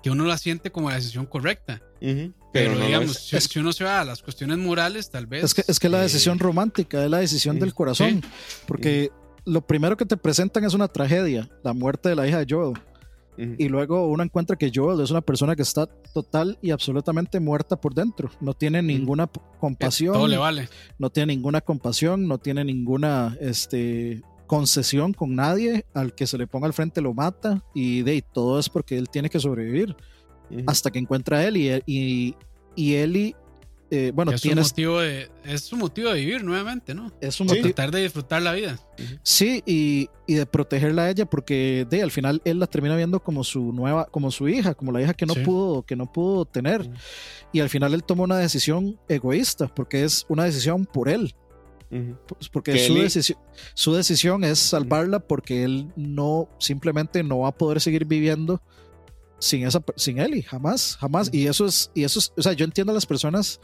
que 0.03 0.11
uno 0.11 0.25
la 0.25 0.37
siente 0.37 0.71
como 0.71 0.89
la 0.89 0.95
decisión 0.97 1.25
correcta. 1.25 1.81
Pero, 2.53 2.79
digamos, 2.79 3.17
si, 3.17 3.59
uno 3.59 3.73
se 3.73 3.83
va 3.83 4.01
a 4.01 4.05
las 4.05 4.21
cuestiones 4.21 4.57
morales, 4.57 5.09
tal 5.09 5.25
vez. 5.25 5.43
Es 5.43 5.53
que 5.53 5.63
es 5.67 5.79
que 5.79 5.89
la 5.89 6.01
decisión 6.01 6.37
romántica, 6.37 7.03
es 7.03 7.09
la 7.09 7.17
decisión 7.17 7.59
del 7.59 7.73
corazón. 7.73 8.21
Porque 8.67 9.11
lo 9.45 9.65
primero 9.65 9.97
que 9.97 10.05
te 10.05 10.17
presentan 10.17 10.63
es 10.63 10.73
una 10.73 10.87
tragedia, 10.87 11.49
la 11.63 11.73
muerte 11.73 12.09
de 12.09 12.15
la 12.15 12.27
hija 12.27 12.43
de 12.43 12.45
Joel. 12.47 12.73
Y 13.37 13.67
luego 13.67 14.07
uno 14.07 14.23
encuentra 14.23 14.55
que 14.55 14.71
Joel 14.73 15.01
es 15.01 15.11
una 15.11 15.21
persona 15.21 15.55
que 15.55 15.61
está 15.61 15.87
total 16.13 16.57
y 16.61 16.71
absolutamente 16.71 17.39
muerta 17.39 17.75
por 17.75 17.93
dentro. 17.93 18.29
No 18.39 18.53
tiene 18.53 18.81
ninguna 18.81 19.27
compasión. 19.59 20.13
Todo 20.13 20.27
le 20.27 20.37
vale. 20.37 20.69
No 20.97 21.09
tiene 21.09 21.35
ninguna 21.35 21.61
compasión, 21.61 22.27
no 22.27 22.37
tiene 22.37 22.63
ninguna 22.63 23.37
este, 23.41 24.21
concesión 24.47 25.13
con 25.13 25.35
nadie. 25.35 25.85
Al 25.93 26.15
que 26.15 26.27
se 26.27 26.37
le 26.37 26.47
ponga 26.47 26.67
al 26.67 26.73
frente 26.73 27.01
lo 27.01 27.13
mata. 27.13 27.63
Y 27.73 28.03
de 28.03 28.21
todo 28.21 28.59
es 28.59 28.69
porque 28.69 28.97
él 28.97 29.09
tiene 29.09 29.29
que 29.29 29.39
sobrevivir. 29.39 29.95
Hasta 30.67 30.91
que 30.91 30.99
encuentra 30.99 31.39
a 31.39 31.47
él 31.47 31.57
y, 31.57 31.71
y, 31.85 32.35
y 32.75 32.93
eh, 33.91 34.11
bueno, 34.13 34.31
es, 34.31 34.41
tienes... 34.41 34.71
motivo 34.71 34.99
de, 34.99 35.29
es 35.43 35.61
su 35.61 35.77
motivo 35.77 36.11
de 36.11 36.19
vivir 36.19 36.43
nuevamente, 36.43 36.95
¿no? 36.95 37.11
Es 37.21 37.39
un 37.39 37.47
motivo. 37.47 37.65
Tratar 37.65 37.91
de 37.91 38.01
disfrutar 38.01 38.41
la 38.41 38.53
vida. 38.53 38.79
Sí, 39.21 39.61
y, 39.65 40.09
y, 40.25 40.33
de 40.35 40.45
protegerla 40.45 41.03
a 41.03 41.09
ella, 41.11 41.25
porque 41.25 41.85
de 41.89 42.01
al 42.01 42.11
final 42.11 42.41
él 42.45 42.59
la 42.59 42.67
termina 42.67 42.95
viendo 42.95 43.19
como 43.19 43.43
su 43.43 43.71
nueva, 43.73 44.05
como 44.05 44.31
su 44.31 44.49
hija, 44.49 44.73
como 44.73 44.91
la 44.91 45.01
hija 45.01 45.13
que 45.13 45.25
no 45.25 45.35
pudo, 45.35 45.83
que 45.83 45.95
no 45.95 46.11
pudo 46.11 46.45
tener. 46.45 46.89
Y 47.51 47.59
al 47.59 47.69
final 47.69 47.93
él 47.93 48.03
toma 48.03 48.23
una 48.23 48.37
decisión 48.37 48.99
egoísta, 49.07 49.67
porque 49.67 50.03
es 50.03 50.25
una 50.29 50.45
decisión 50.45 50.85
por 50.85 51.09
él. 51.09 51.35
Pues, 51.89 52.49
porque 52.49 52.77
su, 52.79 52.95
decisión, 52.95 53.39
su 53.73 53.93
decisión 53.93 54.43
es 54.43 54.59
salvarla 54.59 55.19
porque 55.19 55.63
él 55.63 55.87
no 55.95 56.49
simplemente 56.59 57.23
no 57.23 57.39
va 57.39 57.49
a 57.49 57.57
poder 57.57 57.79
seguir 57.79 58.05
viviendo 58.05 58.61
sin 59.39 59.65
esa 59.65 59.83
sin 59.95 60.19
Ellie, 60.19 60.43
jamás, 60.43 60.97
jamás. 60.97 61.29
Y 61.31 61.47
eso 61.47 61.65
es, 61.65 61.91
y 61.93 62.03
eso 62.03 62.19
es, 62.19 62.33
o 62.37 62.41
sea, 62.41 62.53
yo 62.53 62.65
entiendo 62.65 62.91
a 62.91 62.95
las 62.95 63.05
personas 63.05 63.59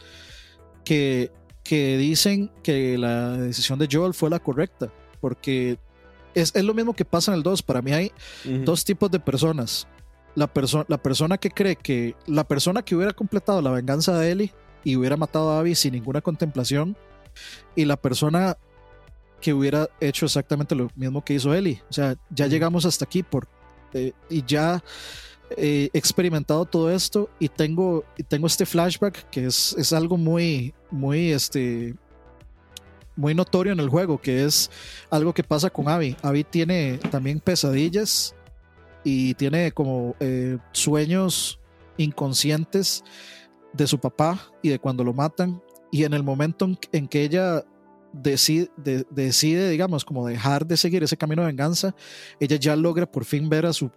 que, 0.83 1.31
que 1.63 1.97
dicen 1.97 2.51
que 2.63 2.97
la 2.97 3.37
decisión 3.37 3.79
de 3.79 3.87
Joel 3.91 4.13
fue 4.13 4.29
la 4.29 4.39
correcta, 4.39 4.91
porque 5.19 5.77
es, 6.33 6.55
es 6.55 6.63
lo 6.63 6.73
mismo 6.73 6.93
que 6.93 7.05
pasa 7.05 7.31
en 7.31 7.37
el 7.37 7.43
2. 7.43 7.61
Para 7.63 7.81
mí 7.81 7.91
hay 7.91 8.11
dos 8.65 8.85
tipos 8.85 9.09
de 9.11 9.19
personas. 9.19 9.87
La, 10.33 10.47
persona 10.47 10.85
la 10.87 10.97
persona 10.97 11.37
que 11.37 11.51
cree 11.51 11.75
que 11.75 12.15
la 12.25 12.45
persona 12.45 12.83
que 12.83 12.95
hubiera 12.95 13.11
completado 13.11 13.61
la 13.61 13.71
venganza 13.71 14.17
de 14.17 14.31
Ellie 14.31 14.53
y 14.85 14.95
hubiera 14.95 15.17
matado 15.17 15.51
a 15.51 15.59
Abby 15.59 15.75
sin 15.75 15.91
ninguna 15.93 16.21
contemplación, 16.21 16.95
y 17.75 17.85
la 17.85 17.97
persona 17.97 18.57
que 19.41 19.53
hubiera 19.53 19.89
hecho 19.99 20.25
exactamente 20.25 20.75
lo 20.75 20.89
mismo 20.95 21.23
que 21.23 21.33
hizo 21.33 21.53
Ellie. 21.53 21.81
O 21.89 21.93
sea, 21.93 22.15
ya 22.29 22.47
llegamos 22.47 22.85
hasta 22.85 23.05
aquí 23.05 23.23
por, 23.23 23.47
eh, 23.93 24.13
y 24.29 24.43
ya 24.45 24.83
he 25.57 25.89
experimentado 25.93 26.65
todo 26.65 26.91
esto 26.91 27.29
y 27.39 27.49
tengo, 27.49 28.03
tengo 28.27 28.47
este 28.47 28.65
flashback 28.65 29.29
que 29.29 29.45
es, 29.45 29.75
es 29.77 29.93
algo 29.93 30.17
muy, 30.17 30.73
muy, 30.89 31.31
este, 31.31 31.95
muy 33.15 33.33
notorio 33.35 33.73
en 33.73 33.79
el 33.79 33.89
juego, 33.89 34.19
que 34.19 34.45
es 34.45 34.69
algo 35.09 35.33
que 35.33 35.43
pasa 35.43 35.69
con 35.69 35.87
Abby. 35.87 36.15
Abby 36.21 36.43
tiene 36.43 36.99
también 37.09 37.39
pesadillas 37.39 38.35
y 39.03 39.33
tiene 39.35 39.71
como 39.71 40.15
eh, 40.19 40.57
sueños 40.71 41.59
inconscientes 41.97 43.03
de 43.73 43.87
su 43.87 43.99
papá 43.99 44.51
y 44.61 44.69
de 44.69 44.79
cuando 44.79 45.03
lo 45.03 45.13
matan. 45.13 45.61
Y 45.91 46.03
en 46.03 46.13
el 46.13 46.23
momento 46.23 46.69
en, 46.91 47.07
que 47.07 47.23
ella 47.23 47.65
decide, 48.13 48.69
decide, 49.09 49.69
digamos, 49.69 50.05
como 50.05 50.25
dejar 50.25 50.65
de 50.65 50.77
seguir 50.77 51.03
ese 51.03 51.17
camino 51.17 51.41
de 51.41 51.47
venganza, 51.47 51.95
ella 52.39 52.55
ya 52.57 52.75
logra 52.75 53.05
por 53.05 53.25
fin 53.25 53.49
ver 53.49 53.65
a 53.65 53.73
su 53.73 53.91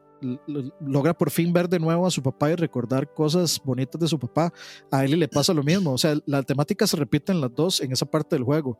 logra 0.80 1.16
por 1.16 1.30
fin 1.30 1.52
ver 1.52 1.68
de 1.68 1.78
nuevo 1.78 2.06
a 2.06 2.10
su 2.10 2.22
papá 2.22 2.50
y 2.50 2.54
recordar 2.54 3.12
cosas 3.12 3.60
bonitas 3.62 4.00
de 4.00 4.08
su 4.08 4.18
papá. 4.18 4.52
A 4.90 5.04
Ellie 5.04 5.16
le 5.16 5.28
pasa 5.28 5.52
lo 5.52 5.62
mismo. 5.62 5.92
O 5.92 5.98
sea, 5.98 6.16
la 6.26 6.42
temática 6.42 6.86
se 6.86 6.96
repite 6.96 7.32
en 7.32 7.40
las 7.40 7.54
dos 7.54 7.80
en 7.80 7.92
esa 7.92 8.06
parte 8.06 8.36
del 8.36 8.44
juego. 8.44 8.78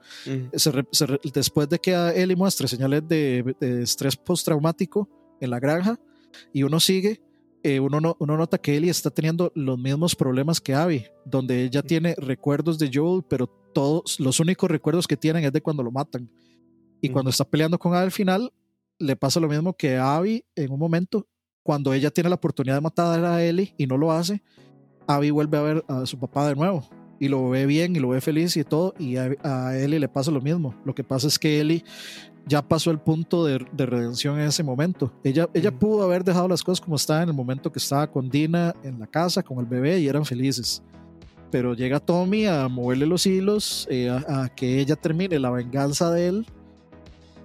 después 1.35 1.69
de 1.69 1.79
que 1.79 1.95
a 1.95 2.13
Ellie 2.13 2.37
muestre 2.37 2.69
señales 2.69 3.07
de, 3.07 3.55
estrés 3.61 4.17
postraumático 4.17 5.09
en 5.41 5.51
la 5.51 5.61
granja 5.61 5.99
y 6.53 6.63
uno 6.63 6.81
sigue, 6.81 7.21
eh, 7.63 7.81
uno, 7.81 8.17
uno 8.19 8.37
nota 8.37 8.59
que 8.59 8.77
Ellie 8.77 8.91
está 8.91 9.11
teniendo 9.11 9.53
los 9.55 9.79
mismos 9.79 10.15
problemas 10.15 10.61
que 10.61 10.75
Abby, 10.75 11.07
donde 11.25 11.65
ella 11.65 11.83
tiene 11.83 12.15
recuerdos 12.19 12.79
de 12.79 12.91
Joel, 12.93 13.23
pero 13.29 13.47
todos 13.73 14.21
los 14.21 14.41
únicos 14.41 14.71
recuerdos 14.71 15.07
que 15.07 15.17
tienen 15.17 15.45
es 15.45 15.53
de 15.53 15.61
cuando 15.61 15.83
lo 15.83 15.91
matan. 15.91 16.31
Y 17.01 17.11
cuando 17.11 17.31
está 17.31 17.45
peleando 17.45 17.79
con 17.79 17.95
Abby 17.95 18.05
al 18.05 18.13
final, 18.13 18.53
le 18.99 19.17
pasa 19.17 19.41
lo 19.41 19.49
mismo 19.49 19.75
que 19.75 19.97
a 19.97 20.17
Abby 20.17 20.45
en 20.55 20.73
un 20.73 20.79
momento, 20.79 21.27
cuando 21.65 21.93
ella 21.95 22.11
tiene 22.11 22.29
la 22.29 22.37
oportunidad 22.37 22.77
de 22.77 22.81
matar 22.83 23.25
a 23.25 23.43
Ellie 23.43 23.75
y 23.77 23.87
no 23.87 23.97
lo 23.97 24.13
hace, 24.13 24.43
Abby 25.09 25.31
vuelve 25.31 25.59
a 25.59 25.63
ver 25.63 25.85
a 25.89 26.07
su 26.07 26.19
papá 26.19 26.47
de 26.47 26.55
nuevo 26.55 26.85
y 27.19 27.29
lo 27.29 27.49
ve 27.49 27.65
bien 27.67 27.97
y 27.97 28.01
lo 28.01 28.11
ve 28.11 28.21
feliz 28.21 28.57
y 28.57 28.65
todo, 28.65 28.95
y 28.99 29.17
a, 29.17 29.79
Ellie 29.79 29.99
le 29.99 30.09
pasa 30.09 30.31
lo 30.31 30.41
mismo. 30.41 30.75
Lo 30.85 30.95
que 30.95 31.03
pasa 31.03 31.27
es 31.27 31.39
que 31.39 31.61
Ellie 31.61 31.83
ya 32.47 32.61
pasó 32.61 32.91
el 32.91 32.99
punto 32.99 33.47
de, 33.47 33.59
redención 33.59 34.39
en 34.39 34.47
ese 34.47 34.63
momento. 34.63 35.11
Ella, 35.25 35.49
ella 35.55 35.73
pudo 35.73 36.03
haber 36.03 36.23
dejado 36.23 36.49
las 36.49 36.63
cosas 36.63 36.85
como 36.85 36.97
estaban 36.97 37.25
en 37.25 37.29
el 37.31 37.35
momento 37.35 37.73
que 37.73 37.79
estaba 37.79 38.11
con 38.11 38.29
Dina 38.29 38.75
en 38.83 38.99
la 38.99 39.07
casa, 39.07 39.43
con 39.43 39.59
el 39.59 39.65
bebé, 39.65 40.01
y 40.01 40.09
eran 40.09 40.27
felices. 40.27 40.83
Pero 41.51 41.73
llega 41.73 41.99
Tommy 41.99 42.45
a 42.45 42.69
moverle 42.69 43.07
los 43.07 43.25
hilos, 43.25 43.87
eh, 43.91 44.11
a 44.11 44.51
que 44.55 44.81
ella 44.81 44.97
termine 44.97 45.39
la 45.39 45.51
venganza 45.51 46.11
de 46.11 46.29
él 46.29 46.47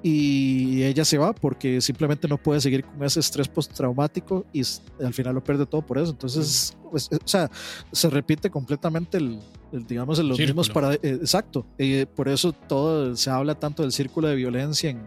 y 0.01 0.83
ella 0.83 1.03
se 1.03 1.17
va 1.17 1.33
porque 1.33 1.81
simplemente 1.81 2.27
no 2.27 2.37
puede 2.37 2.61
seguir 2.61 2.85
con 2.85 3.03
ese 3.03 3.19
estrés 3.19 3.47
postraumático 3.47 4.45
y 4.53 4.61
al 5.03 5.13
final 5.13 5.35
lo 5.35 5.43
pierde 5.43 5.65
todo 5.65 5.81
por 5.81 5.97
eso. 5.97 6.11
Entonces, 6.11 6.77
pues, 6.89 7.09
eh, 7.11 7.17
o 7.23 7.27
sea, 7.27 7.51
se 7.91 8.09
repite 8.09 8.49
completamente 8.49 9.17
el, 9.17 9.39
digamos, 9.71 10.19
los 10.19 10.39
mismos 10.39 10.69
para 10.69 10.93
eh, 10.93 10.99
exacto. 11.03 11.65
y 11.77 12.05
por 12.05 12.29
eso 12.29 12.53
todo 12.53 13.15
se 13.15 13.29
habla 13.29 13.55
tanto 13.55 13.83
del 13.83 13.91
círculo 13.91 14.29
de 14.29 14.35
violencia 14.35 14.89
en, 14.89 15.01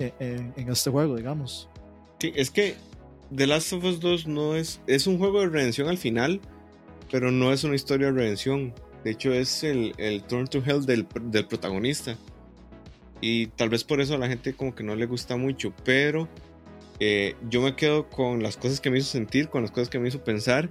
eh, 0.00 0.52
en, 0.56 0.68
este 0.68 0.90
juego, 0.90 1.16
digamos. 1.16 1.68
Sí, 2.18 2.32
es 2.34 2.50
que 2.50 2.74
The 3.34 3.46
Last 3.46 3.72
of 3.72 3.84
Us 3.84 4.00
2 4.00 4.26
no 4.26 4.56
es, 4.56 4.80
es 4.86 5.06
un 5.06 5.18
juego 5.18 5.40
de 5.40 5.48
redención 5.48 5.88
al 5.88 5.98
final, 5.98 6.40
pero 7.10 7.30
no 7.30 7.52
es 7.52 7.62
una 7.62 7.76
historia 7.76 8.08
de 8.08 8.12
redención. 8.14 8.74
De 9.04 9.12
hecho, 9.12 9.32
es 9.32 9.64
el, 9.64 9.94
el 9.98 10.22
turn 10.24 10.46
to 10.46 10.62
hell 10.64 10.84
del, 10.84 11.06
del 11.22 11.46
protagonista. 11.46 12.16
Y 13.22 13.46
tal 13.46 13.70
vez 13.70 13.84
por 13.84 14.00
eso 14.00 14.14
a 14.14 14.18
la 14.18 14.26
gente 14.26 14.52
como 14.52 14.74
que 14.74 14.82
no 14.82 14.96
le 14.96 15.06
gusta 15.06 15.36
mucho, 15.36 15.72
pero 15.84 16.28
eh, 16.98 17.36
yo 17.48 17.62
me 17.62 17.76
quedo 17.76 18.10
con 18.10 18.42
las 18.42 18.56
cosas 18.56 18.80
que 18.80 18.90
me 18.90 18.98
hizo 18.98 19.10
sentir, 19.10 19.48
con 19.48 19.62
las 19.62 19.70
cosas 19.70 19.88
que 19.88 20.00
me 20.00 20.08
hizo 20.08 20.22
pensar 20.22 20.68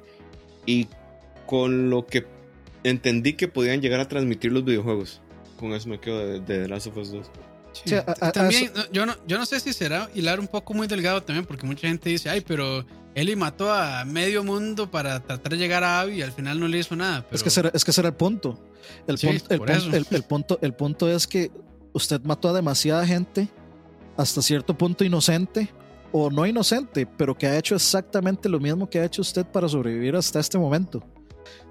y 0.65 0.87
con 1.47 1.89
lo 1.89 2.05
que 2.05 2.27
entendí 2.83 3.33
que 3.33 3.47
podían 3.47 3.81
llegar 3.81 4.01
a 4.01 4.07
transmitir 4.07 4.51
los 4.51 4.65
videojuegos. 4.65 5.21
Con 5.57 5.71
eso 5.71 5.87
me 5.87 5.99
quedo 5.99 6.19
de, 6.27 6.41
The 6.41 6.67
Last 6.67 6.87
of 6.87 6.97
Us 6.97 7.11
2. 7.11 7.31
también, 8.33 8.69
yo, 8.91 9.05
no, 9.05 9.15
yo 9.25 9.37
no 9.37 9.45
sé 9.45 9.61
si 9.61 9.71
será 9.71 10.09
hilar 10.13 10.41
un 10.41 10.47
poco 10.47 10.73
muy 10.73 10.87
delgado 10.87 11.23
también, 11.23 11.45
porque 11.45 11.65
mucha 11.65 11.87
gente 11.87 12.09
dice, 12.09 12.29
ay, 12.29 12.41
pero 12.41 12.85
Eli 13.15 13.35
mató 13.37 13.71
a 13.71 14.03
medio 14.03 14.43
mundo 14.43 14.91
para 14.91 15.21
tratar 15.21 15.53
de 15.53 15.57
llegar 15.57 15.85
a 15.85 16.01
Abby 16.01 16.15
y 16.15 16.21
al 16.21 16.31
final 16.33 16.59
no 16.59 16.67
le 16.67 16.79
hizo 16.79 16.95
nada. 16.97 17.25
Es, 17.31 17.43
que 17.43 17.49
será, 17.49 17.71
es 17.73 17.85
que 17.85 17.93
será 17.93 18.09
el 18.09 18.15
punto. 18.15 18.59
El, 19.07 19.17
punto, 19.17 19.45
el, 19.49 20.23
punto, 20.23 20.59
el 20.61 20.73
punto 20.73 21.09
es 21.09 21.27
que 21.27 21.51
usted 21.93 22.21
mató 22.23 22.49
a 22.49 22.53
demasiada 22.53 23.05
gente 23.05 23.49
hasta 24.17 24.41
cierto 24.41 24.77
punto 24.77 25.03
inocente 25.03 25.69
o 26.11 26.29
no 26.29 26.45
inocente, 26.45 27.05
pero 27.05 27.37
que 27.37 27.47
ha 27.47 27.57
hecho 27.57 27.75
exactamente 27.75 28.49
lo 28.49 28.59
mismo 28.59 28.89
que 28.89 28.99
ha 28.99 29.05
hecho 29.05 29.21
usted 29.21 29.45
para 29.45 29.67
sobrevivir 29.67 30.15
hasta 30.15 30.39
este 30.39 30.57
momento. 30.57 31.01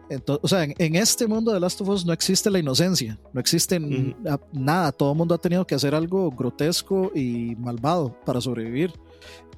Entonces, 0.08 0.40
o 0.42 0.48
sea, 0.48 0.64
en, 0.64 0.96
este 0.96 1.26
mundo 1.28 1.52
de 1.52 1.60
Last 1.60 1.80
of 1.80 1.88
Us 1.88 2.04
no 2.04 2.12
existe 2.12 2.50
la 2.50 2.58
inocencia, 2.58 3.16
no 3.32 3.40
existe 3.40 3.78
nada, 4.52 4.90
todo 4.90 5.12
el 5.12 5.18
mundo 5.18 5.36
ha 5.36 5.38
tenido 5.38 5.64
que 5.64 5.76
hacer 5.76 5.94
algo 5.94 6.30
grotesco 6.32 7.12
y 7.14 7.54
malvado 7.56 8.18
para 8.24 8.40
sobrevivir. 8.40 8.92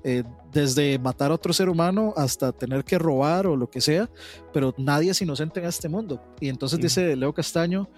Eh, 0.05 0.24
desde 0.52 0.98
matar 0.98 1.30
a 1.30 1.34
otro 1.34 1.52
ser 1.52 1.68
humano 1.68 2.12
hasta 2.16 2.51
tener 2.51 2.84
que 2.84 2.98
robar 2.98 3.47
o 3.47 3.56
lo 3.56 3.70
que 3.70 3.80
sea, 3.80 4.10
pero 4.52 4.74
nadie 4.76 5.12
es 5.12 5.22
inocente 5.22 5.60
en 5.60 5.66
este 5.66 5.89
mundo. 5.89 6.20
Y 6.40 6.48
entonces 6.48 6.80
dice 6.80 7.14
Leo 7.14 7.32
Castaño, 7.32 7.89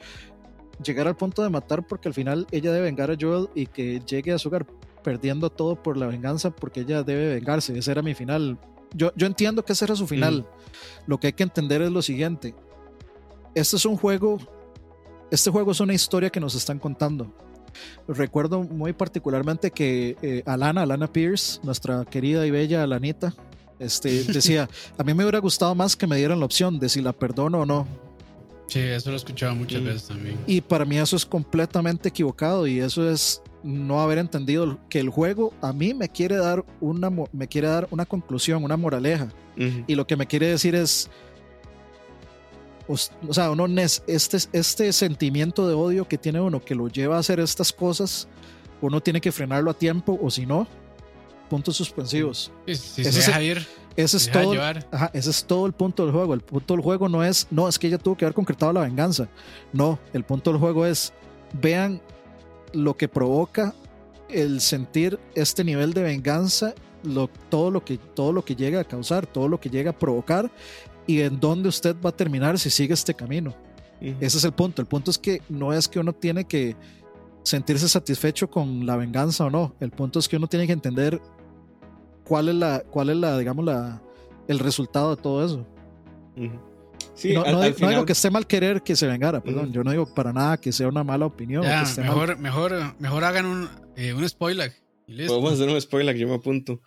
llegar 0.82 1.06
al 1.06 1.16
punto 1.16 1.42
de 1.42 1.50
matar 1.50 1.86
porque 1.86 2.08
al 2.08 2.14
final 2.14 2.46
ella 2.50 2.72
debe 2.72 2.84
vengar 2.84 3.10
a 3.10 3.16
Joel 3.20 3.48
y 3.54 3.66
que 3.66 4.00
llegue 4.00 4.32
a 4.32 4.38
su 4.38 4.48
hogar 4.48 4.66
perdiendo 5.02 5.50
todo 5.50 5.80
por 5.80 5.96
la 5.96 6.06
venganza 6.06 6.50
porque 6.50 6.80
ella 6.80 7.02
debe 7.02 7.34
vengarse. 7.34 7.76
Ese 7.78 7.90
era 7.90 8.02
mi 8.02 8.14
final. 8.14 8.58
Yo, 8.94 9.12
yo 9.16 9.26
entiendo 9.26 9.64
que 9.64 9.72
ese 9.72 9.84
era 9.84 9.96
su 9.96 10.06
final. 10.06 10.46
Lo 11.06 11.18
que 11.18 11.28
hay 11.28 11.32
que 11.32 11.42
entender 11.42 11.82
es 11.82 11.90
lo 11.90 12.02
siguiente. 12.02 12.54
Este 13.54 13.76
es 13.76 13.84
un 13.84 13.96
juego, 13.96 14.38
este 15.30 15.50
juego 15.50 15.72
es 15.72 15.80
una 15.80 15.94
historia 15.94 16.30
que 16.30 16.40
nos 16.40 16.54
están 16.54 16.78
contando. 16.78 17.32
Recuerdo 18.08 18.62
muy 18.62 18.92
particularmente 18.92 19.70
que 19.70 20.16
eh, 20.22 20.42
Alana, 20.46 20.82
Alana 20.82 21.12
Pierce, 21.12 21.60
nuestra 21.62 22.04
querida 22.04 22.46
y 22.46 22.50
bella 22.50 22.82
Alanita, 22.82 23.34
este, 23.78 24.24
decía, 24.32 24.68
a 24.96 25.04
mí 25.04 25.14
me 25.14 25.24
hubiera 25.24 25.38
gustado 25.38 25.74
más 25.74 25.96
que 25.96 26.06
me 26.06 26.16
dieran 26.16 26.38
la 26.38 26.46
opción 26.46 26.78
de 26.78 26.88
si 26.88 27.00
la 27.00 27.12
perdono 27.12 27.60
o 27.60 27.66
no. 27.66 27.86
Sí, 28.66 28.80
eso 28.80 29.10
lo 29.10 29.16
he 29.16 29.18
escuchado 29.18 29.54
muchas 29.54 29.82
veces 29.82 30.08
también. 30.08 30.38
Y 30.46 30.60
para 30.60 30.84
mí 30.84 30.98
eso 30.98 31.16
es 31.16 31.26
completamente 31.26 32.08
equivocado 32.08 32.66
y 32.66 32.80
eso 32.80 33.08
es 33.08 33.42
no 33.62 34.00
haber 34.00 34.18
entendido 34.18 34.78
que 34.88 35.00
el 35.00 35.08
juego 35.08 35.52
a 35.62 35.72
mí 35.72 35.94
me 35.94 36.08
quiere 36.08 36.36
dar 36.36 36.64
una, 36.80 37.10
me 37.32 37.48
quiere 37.48 37.68
dar 37.68 37.88
una 37.90 38.04
conclusión, 38.04 38.62
una 38.62 38.76
moraleja. 38.76 39.28
Y 39.86 39.94
lo 39.94 40.04
que 40.06 40.16
me 40.16 40.26
quiere 40.26 40.48
decir 40.48 40.74
es, 40.74 41.08
o, 42.88 43.32
sea, 43.32 43.50
uno 43.50 43.66
este, 44.06 44.38
este 44.52 44.92
sentimiento 44.92 45.68
de 45.68 45.74
odio 45.74 46.08
que 46.08 46.18
tiene 46.18 46.40
uno 46.40 46.62
que 46.62 46.74
lo 46.74 46.88
lleva 46.88 47.16
a 47.16 47.20
hacer 47.20 47.40
estas 47.40 47.72
cosas, 47.72 48.28
uno 48.80 49.00
tiene 49.00 49.20
que 49.20 49.32
frenarlo 49.32 49.70
a 49.70 49.74
tiempo 49.74 50.18
o 50.20 50.30
si 50.30 50.44
no, 50.44 50.66
puntos 51.48 51.76
suspensivos. 51.76 52.50
ese, 52.66 53.02
es, 53.02 53.28
ese 53.96 54.16
es 54.16 54.30
todo, 54.30 54.54
ese 55.12 55.30
es 55.30 55.44
todo 55.44 55.66
el 55.66 55.72
punto 55.72 56.04
del 56.04 56.12
juego. 56.12 56.34
El 56.34 56.40
punto 56.40 56.74
del 56.74 56.82
juego 56.82 57.08
no 57.08 57.22
es, 57.22 57.46
no, 57.50 57.68
es 57.68 57.78
que 57.78 57.86
ella 57.86 57.98
tuvo 57.98 58.16
que 58.16 58.24
haber 58.24 58.34
concretado 58.34 58.72
la 58.72 58.80
venganza. 58.80 59.28
No, 59.72 59.98
el 60.12 60.24
punto 60.24 60.50
del 60.50 60.60
juego 60.60 60.84
es, 60.86 61.12
vean 61.60 62.00
lo 62.72 62.96
que 62.96 63.08
provoca 63.08 63.74
el 64.28 64.60
sentir 64.60 65.18
este 65.34 65.62
nivel 65.62 65.92
de 65.92 66.02
venganza, 66.02 66.74
lo, 67.04 67.28
todo, 67.48 67.70
lo 67.70 67.84
que, 67.84 67.98
todo 67.98 68.32
lo 68.32 68.44
que 68.44 68.56
llega 68.56 68.80
a 68.80 68.84
causar, 68.84 69.26
todo 69.26 69.48
lo 69.48 69.60
que 69.60 69.70
llega 69.70 69.90
a 69.90 69.98
provocar 69.98 70.50
y 71.06 71.20
en 71.20 71.38
dónde 71.38 71.68
usted 71.68 71.94
va 72.04 72.10
a 72.10 72.16
terminar 72.16 72.58
si 72.58 72.70
sigue 72.70 72.94
este 72.94 73.14
camino. 73.14 73.54
Ese 74.00 74.38
es 74.38 74.44
el 74.44 74.52
punto. 74.52 74.82
El 74.82 74.88
punto 74.88 75.10
es 75.10 75.18
que 75.18 75.40
no 75.48 75.72
es 75.72 75.88
que 75.88 75.98
uno 75.98 76.12
tiene 76.12 76.44
que 76.44 76.76
sentirse 77.42 77.88
satisfecho 77.88 78.50
con 78.50 78.84
la 78.86 78.96
venganza 78.96 79.44
o 79.44 79.50
no. 79.50 79.74
El 79.80 79.90
punto 79.90 80.18
es 80.18 80.28
que 80.28 80.36
uno 80.36 80.46
tiene 80.46 80.66
que 80.66 80.72
entender 80.72 81.20
cuál 82.24 82.48
es 82.48 82.54
la, 82.54 82.80
cuál 82.80 83.10
es 83.10 83.16
la, 83.16 83.38
digamos, 83.38 83.64
la, 83.64 84.02
el 84.48 84.58
resultado 84.58 85.14
de 85.14 85.22
todo 85.22 85.44
eso. 85.44 85.66
no, 86.36 87.88
digo 87.90 88.06
que 88.06 88.12
esté 88.12 88.30
mal 88.30 88.46
querer 88.46 88.82
que 88.82 88.96
se 88.96 89.06
vengara, 89.06 89.42
perdón. 89.42 89.72
Yo 89.72 89.84
no 89.84 89.90
digo 89.90 90.12
para 90.12 90.32
nada 90.32 90.56
que 90.58 90.72
sea 90.72 90.88
una 90.88 91.04
mala 91.04 91.26
opinión. 91.26 91.64
mejor, 91.98 92.38
mejor, 92.38 92.96
mejor 92.98 93.24
hagan 93.24 93.46
un, 93.46 93.68
eh, 93.96 94.12
un 94.12 94.28
spoiler. 94.28 94.72
Podemos 95.06 95.52
hacer 95.52 95.68
un 95.68 95.80
spoiler, 95.80 96.16
yo 96.16 96.28
me 96.28 96.34
apunto. 96.34 96.80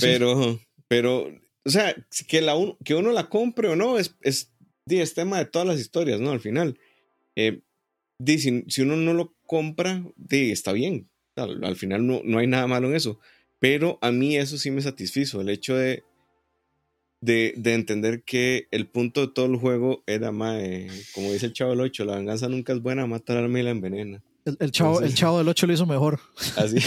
pero, 0.00 0.60
pero, 0.88 1.28
o 1.64 1.70
sea, 1.70 1.94
que, 2.28 2.40
la 2.40 2.54
que 2.84 2.94
uno 2.94 3.12
la 3.12 3.28
compre 3.28 3.68
o 3.68 3.76
no 3.76 3.98
es, 3.98 4.16
es, 4.20 4.52
es 4.86 5.14
tema 5.14 5.38
de 5.38 5.46
todas 5.46 5.66
las 5.66 5.78
historias, 5.78 6.20
¿no? 6.20 6.30
Al 6.30 6.40
final. 6.40 6.78
Eh, 7.36 7.62
si, 8.24 8.64
si, 8.68 8.82
uno 8.82 8.96
no 8.96 9.14
lo 9.14 9.34
compra, 9.46 10.04
está 10.28 10.72
bien. 10.72 11.08
Al, 11.36 11.64
al 11.64 11.76
final 11.76 12.06
no, 12.06 12.20
no 12.24 12.38
hay 12.38 12.46
nada 12.46 12.66
malo 12.66 12.88
en 12.88 12.96
eso. 12.96 13.18
Pero 13.62 13.96
a 14.02 14.10
mí 14.10 14.36
eso 14.36 14.58
sí 14.58 14.72
me 14.72 14.82
satisfizo, 14.82 15.40
el 15.40 15.48
hecho 15.48 15.76
de, 15.76 16.02
de, 17.20 17.54
entender 17.72 18.24
que 18.24 18.66
el 18.72 18.88
punto 18.88 19.20
de 19.20 19.28
todo 19.28 19.46
el 19.46 19.54
juego 19.54 20.02
era 20.08 20.32
más, 20.32 20.60
como 21.14 21.30
dice 21.30 21.46
el 21.46 21.52
chavo 21.52 21.70
del 21.70 21.82
8, 21.82 22.04
la 22.04 22.16
venganza 22.16 22.48
nunca 22.48 22.72
es 22.72 22.82
buena, 22.82 23.06
matar 23.06 23.36
al 23.36 23.56
y 23.56 23.62
la 23.62 23.70
envenena. 23.70 24.20
El, 24.44 24.72
chavo, 24.72 25.00
el 25.00 25.14
chavo 25.14 25.38
del 25.38 25.46
8 25.46 25.68
lo 25.68 25.72
hizo 25.74 25.86
mejor. 25.86 26.18
Así. 26.56 26.78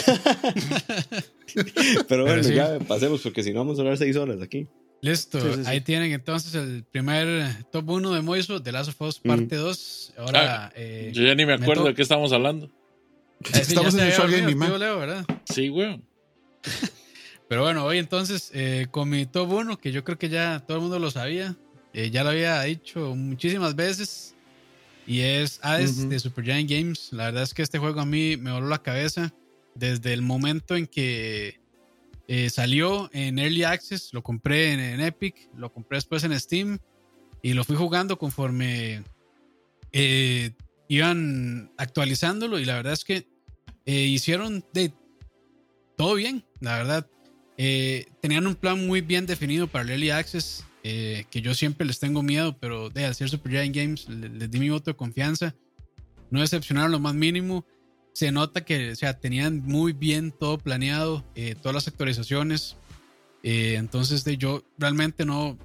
Pero 2.09 2.25
bueno, 2.25 2.41
ya 2.41 2.77
pasemos, 2.79 3.21
porque 3.21 3.41
si 3.41 3.53
no 3.53 3.59
vamos 3.59 3.79
a 3.79 3.81
hablar 3.81 3.97
seis 3.97 4.17
horas 4.17 4.41
aquí. 4.41 4.67
Listo, 4.99 5.39
ahí 5.67 5.79
tienen 5.79 6.11
entonces 6.11 6.55
el 6.55 6.83
primer 6.83 7.63
top 7.71 7.89
1 7.89 8.15
de 8.15 8.21
Moiso, 8.21 8.59
de 8.59 8.71
Last 8.73 8.89
of 8.89 9.01
Us 9.01 9.19
parte 9.21 9.55
2. 9.55 10.13
Ahora. 10.17 10.65
Ah, 10.65 10.73
eh, 10.75 11.11
yo 11.13 11.23
ya 11.23 11.35
ni 11.35 11.45
me 11.45 11.53
acuerdo 11.53 11.85
de 11.85 11.93
qué 11.93 12.01
estamos 12.01 12.33
hablando. 12.33 12.69
estamos 13.53 13.93
en 13.93 14.01
el 14.01 14.11
show 14.11 14.27
gaming, 14.29 14.59
¿verdad? 14.59 15.25
Sí, 15.45 15.69
güey. 15.69 16.01
Pero 17.47 17.61
bueno, 17.61 17.85
hoy 17.85 17.99
entonces 17.99 18.51
eh, 18.53 18.87
con 18.89 19.09
mi 19.09 19.25
top 19.25 19.51
1, 19.51 19.77
que 19.77 19.91
yo 19.91 20.03
creo 20.03 20.17
que 20.17 20.29
ya 20.29 20.63
todo 20.65 20.77
el 20.77 20.81
mundo 20.81 20.99
lo 20.99 21.11
sabía, 21.11 21.55
eh, 21.93 22.09
ya 22.09 22.23
lo 22.23 22.31
había 22.31 22.61
dicho 22.63 23.15
muchísimas 23.15 23.75
veces, 23.75 24.35
y 25.07 25.21
es 25.21 25.59
Hades 25.61 26.09
de 26.09 26.19
Super 26.19 26.43
Giant 26.43 26.69
Games. 26.69 27.09
La 27.11 27.25
verdad 27.25 27.43
es 27.43 27.53
que 27.53 27.61
este 27.61 27.77
juego 27.77 28.01
a 28.01 28.05
mí 28.05 28.37
me 28.37 28.51
voló 28.51 28.67
la 28.67 28.81
cabeza 28.81 29.31
desde 29.75 30.13
el 30.13 30.23
momento 30.23 30.75
en 30.75 30.87
que 30.87 31.59
eh, 32.27 32.49
salió 32.49 33.09
en 33.13 33.37
Early 33.37 33.63
Access, 33.63 34.13
lo 34.13 34.23
compré 34.23 34.73
en, 34.73 34.99
Epic, 34.99 35.35
lo 35.55 35.71
compré 35.71 35.97
después 35.97 36.23
en 36.23 36.39
Steam 36.39 36.79
y 37.43 37.53
lo 37.53 37.63
fui 37.63 37.75
jugando 37.75 38.17
conforme 38.17 39.03
iban 40.87 41.71
actualizándolo 41.77 42.59
y 42.59 42.65
la 42.65 42.75
verdad 42.75 42.93
es 42.93 43.05
que 43.05 43.27
hicieron 43.85 44.65
de 44.73 44.91
todo 45.95 46.15
bien, 46.15 46.43
la 46.59 46.77
verdad. 46.77 47.07
Eh, 47.57 48.05
tenían 48.21 48.47
un 48.47 48.55
plan 48.55 48.85
muy 48.85 49.01
bien 49.01 49.25
definido 49.25 49.67
para 49.67 49.83
el 49.83 49.91
Early 49.91 50.09
Access, 50.09 50.65
eh, 50.83 51.25
que 51.29 51.41
yo 51.41 51.53
siempre 51.53 51.87
les 51.87 51.99
tengo 51.99 52.21
miedo, 52.21 52.57
pero 52.59 52.89
de 52.89 53.05
hacer 53.05 53.29
Super 53.29 53.51
Giant 53.51 53.75
Games 53.75 54.09
les, 54.09 54.51
di 54.51 54.59
mi 54.59 54.69
voto 54.69 54.91
de 54.91 54.97
confianza. 54.97 55.55
No 56.29 56.41
decepcionaron 56.41 56.91
lo 56.91 56.99
más 56.99 57.13
mínimo. 57.13 57.65
Se 58.13 58.31
nota 58.31 58.63
que 58.63 58.91
o 58.91 58.95
sea, 58.95 59.19
tenían 59.19 59.61
muy 59.63 59.93
bien 59.93 60.31
todo 60.31 60.57
planeado, 60.57 61.25
eh, 61.35 61.55
todas 61.55 61.75
las 61.75 61.87
actualizaciones. 61.87 62.77
entonces 63.43 64.23
de, 64.23 64.37
yo 64.37 64.63
realmente 64.77 65.25
no, 65.25 65.57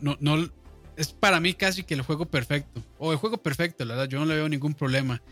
no, 0.00 0.16
no, 0.20 0.50
es 0.96 1.08
para 1.08 1.40
mí 1.40 1.54
casi 1.54 1.82
que 1.82 1.94
el 1.94 2.02
juego 2.02 2.26
perfecto. 2.26 2.82
O 2.98 3.12
el 3.12 3.18
juego 3.18 3.38
perfecto, 3.38 3.84
la 3.84 3.94
verdad, 3.94 4.08
yo 4.08 4.18
no 4.18 4.26
le 4.26 4.36
veo 4.36 4.48
ningún 4.48 4.74
problema. 4.74 5.22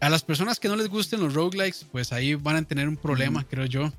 A 0.00 0.08
las 0.08 0.22
personas 0.22 0.58
que 0.58 0.68
no 0.68 0.76
les 0.76 0.88
gusten 0.88 1.20
los 1.20 1.34
roguelikes, 1.34 1.84
pues 1.92 2.12
ahí 2.12 2.34
van 2.34 2.56
a 2.56 2.62
tener 2.62 2.88
un 2.88 2.96
problema, 2.96 3.44
creo 3.44 3.66
yo. 3.66 3.92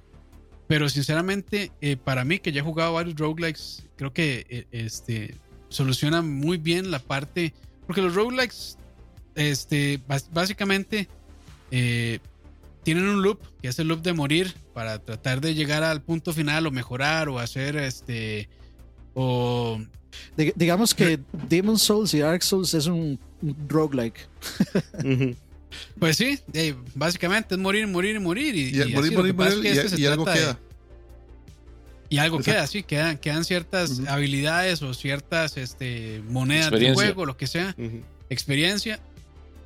Pero 0.68 0.90
sinceramente, 0.90 1.72
eh, 1.80 1.95
para 1.95 2.26
mí, 2.26 2.40
que 2.40 2.52
ya 2.52 2.61
he 2.61 2.64
jugado 2.64 2.94
varios 2.94 3.15
roguelikes, 3.18 3.84
creo 3.98 4.11
que 4.11 4.45
eh, 4.49 4.65
este, 4.72 5.36
soluciona 5.69 6.23
muy 6.23 6.57
bien 6.57 6.90
la 6.90 6.99
parte. 6.99 7.53
Porque 7.86 8.02
los 8.02 8.15
roguelikes, 8.15 8.78
este, 9.36 10.02
básicamente, 10.32 11.07
eh, 11.69 12.19
tienen 12.84 13.07
un 13.07 13.22
loop, 13.22 13.40
que 13.61 13.68
es 13.68 13.78
el 13.78 13.88
loop 13.88 14.02
de 14.02 14.14
morir, 14.14 14.56
para 14.73 14.98
tratar 14.98 15.40
de 15.40 15.53
llegar 15.53 15.84
al 15.84 16.02
punto 16.02 16.34
final 16.34 16.65
o 16.65 16.72
mejorar 16.72 17.30
o 17.30 17.38
hacer 17.38 17.76
este. 17.76 18.49
O. 19.14 19.80
digamos 20.36 20.95
que 20.95 21.19
Demon 21.48 21.78
Souls 21.78 22.14
y 22.15 22.19
Dark 22.19 22.41
Souls 22.41 22.73
es 22.73 22.88
un 22.88 23.19
roguelike. 23.68 24.28
Pues 25.99 26.18
sí, 26.18 26.39
básicamente 26.95 27.56
es 27.56 27.60
morir, 27.60 27.88
morir, 27.88 28.19
morir. 28.19 28.56
Y, 28.56 28.81
y, 28.81 28.93
morir, 28.93 29.14
morir, 29.14 29.34
morir, 29.34 29.98
y, 29.98 30.06
algo 30.06 30.26
queda. 30.26 30.60
Y 32.10 32.18
algo 32.18 32.39
queda, 32.39 32.68
sí, 32.68 32.84
quedan, 32.84 33.18
quedan 33.18 33.45
ciertas 33.45 34.02
habilidades 34.07 34.81
o 34.81 34.93
ciertas 34.93 35.56
este, 35.57 36.22
monedas 36.27 36.72
de 36.72 36.93
juego, 36.93 37.26
lo 37.26 37.38
que 37.38 37.48
sea, 37.48 37.76
experiencia. 38.30 38.99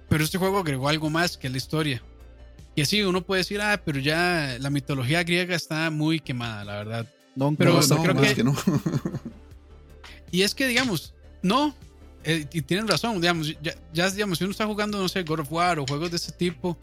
Pero 0.09 0.23
este 0.23 0.37
juego 0.37 0.59
agregó 0.59 0.87
algo 0.87 1.09
más 1.09 1.37
que 1.37 1.49
la 1.49 1.57
historia. 1.57 2.03
Que 2.75 2.85
sí, 2.85 3.01
uno 3.01 3.25
puede 3.25 3.39
decir, 3.39 3.61
ah, 3.61 3.81
pero 3.83 3.99
ya 3.99 4.57
la 4.59 4.69
mitología 4.69 5.23
griega 5.23 5.55
está 5.55 5.89
muy 5.89 6.19
quemada, 6.19 6.65
la 6.65 6.75
verdad. 6.75 7.07
No, 7.35 7.55
pero 7.55 7.81
no, 7.81 8.03
creo 8.03 8.21
que, 8.21 8.35
que 8.35 8.43
no. 8.43 8.55
y 10.31 10.43
es 10.43 10.53
que, 10.53 10.67
digamos, 10.67 11.13
no, 11.41 11.73
eh, 12.25 12.47
y 12.51 12.61
tienen 12.63 12.87
razón, 12.87 13.21
digamos, 13.21 13.55
ya, 13.93 14.09
digamos, 14.09 14.39
si 14.39 14.43
uno 14.43 14.51
está 14.51 14.65
jugando, 14.65 14.97
no 14.97 15.07
sé, 15.07 15.21
God 15.21 15.41
of 15.41 15.51
War 15.51 15.77
o 15.77 15.85
juegos 15.85 16.09
de 16.09 16.17
ese 16.17 16.31
tipo, 16.31 16.75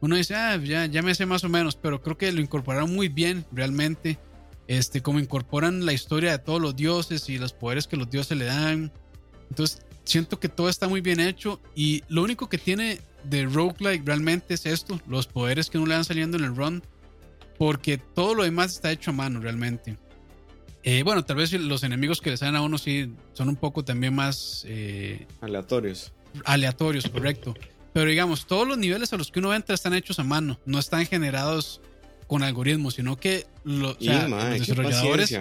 uno 0.00 0.16
dice, 0.16 0.34
ah, 0.34 0.56
ya, 0.56 0.86
ya 0.86 1.02
me 1.02 1.14
sé 1.14 1.26
más 1.26 1.44
o 1.44 1.50
menos, 1.50 1.76
pero 1.76 2.02
creo 2.02 2.16
que 2.16 2.32
lo 2.32 2.40
incorporaron 2.40 2.94
muy 2.94 3.08
bien 3.08 3.44
realmente, 3.52 4.18
este, 4.68 5.02
como 5.02 5.20
incorporan 5.20 5.84
la 5.84 5.92
historia 5.92 6.32
de 6.32 6.38
todos 6.38 6.62
los 6.62 6.74
dioses 6.76 7.28
y 7.28 7.36
los 7.38 7.52
poderes 7.52 7.86
que 7.86 7.98
los 7.98 8.10
dioses 8.10 8.38
le 8.38 8.46
dan. 8.46 8.90
Entonces, 9.50 9.82
siento 10.04 10.40
que 10.40 10.48
todo 10.48 10.70
está 10.70 10.88
muy 10.88 11.02
bien 11.02 11.20
hecho 11.20 11.60
y 11.74 12.02
lo 12.08 12.22
único 12.22 12.48
que 12.48 12.56
tiene 12.56 12.98
de 13.24 13.44
roguelike 13.44 14.06
realmente 14.06 14.54
es 14.54 14.64
esto, 14.64 14.98
los 15.06 15.26
poderes 15.26 15.68
que 15.68 15.76
no 15.76 15.84
le 15.84 15.94
van 15.94 16.04
saliendo 16.06 16.38
en 16.38 16.44
el 16.44 16.56
run, 16.56 16.82
porque 17.58 17.98
todo 17.98 18.34
lo 18.34 18.44
demás 18.44 18.72
está 18.72 18.90
hecho 18.90 19.10
a 19.10 19.14
mano 19.14 19.40
realmente. 19.40 19.98
Eh, 20.88 21.02
bueno, 21.02 21.24
tal 21.24 21.34
vez 21.34 21.52
los 21.52 21.82
enemigos 21.82 22.20
que 22.20 22.30
le 22.30 22.36
salen 22.36 22.54
a 22.54 22.62
uno 22.62 22.78
sí 22.78 23.12
son 23.32 23.48
un 23.48 23.56
poco 23.56 23.84
también 23.84 24.14
más... 24.14 24.64
Eh, 24.68 25.26
aleatorios. 25.40 26.12
Aleatorios, 26.44 27.08
correcto. 27.08 27.54
Pero 27.92 28.08
digamos, 28.08 28.46
todos 28.46 28.68
los 28.68 28.78
niveles 28.78 29.12
a 29.12 29.16
los 29.16 29.32
que 29.32 29.40
uno 29.40 29.52
entra 29.52 29.74
están 29.74 29.94
hechos 29.94 30.20
a 30.20 30.22
mano, 30.22 30.60
no 30.64 30.78
están 30.78 31.04
generados 31.04 31.80
con 32.28 32.44
algoritmos, 32.44 32.94
sino 32.94 33.16
que 33.16 33.48
los 33.64 33.98
desarrolladores 33.98 35.36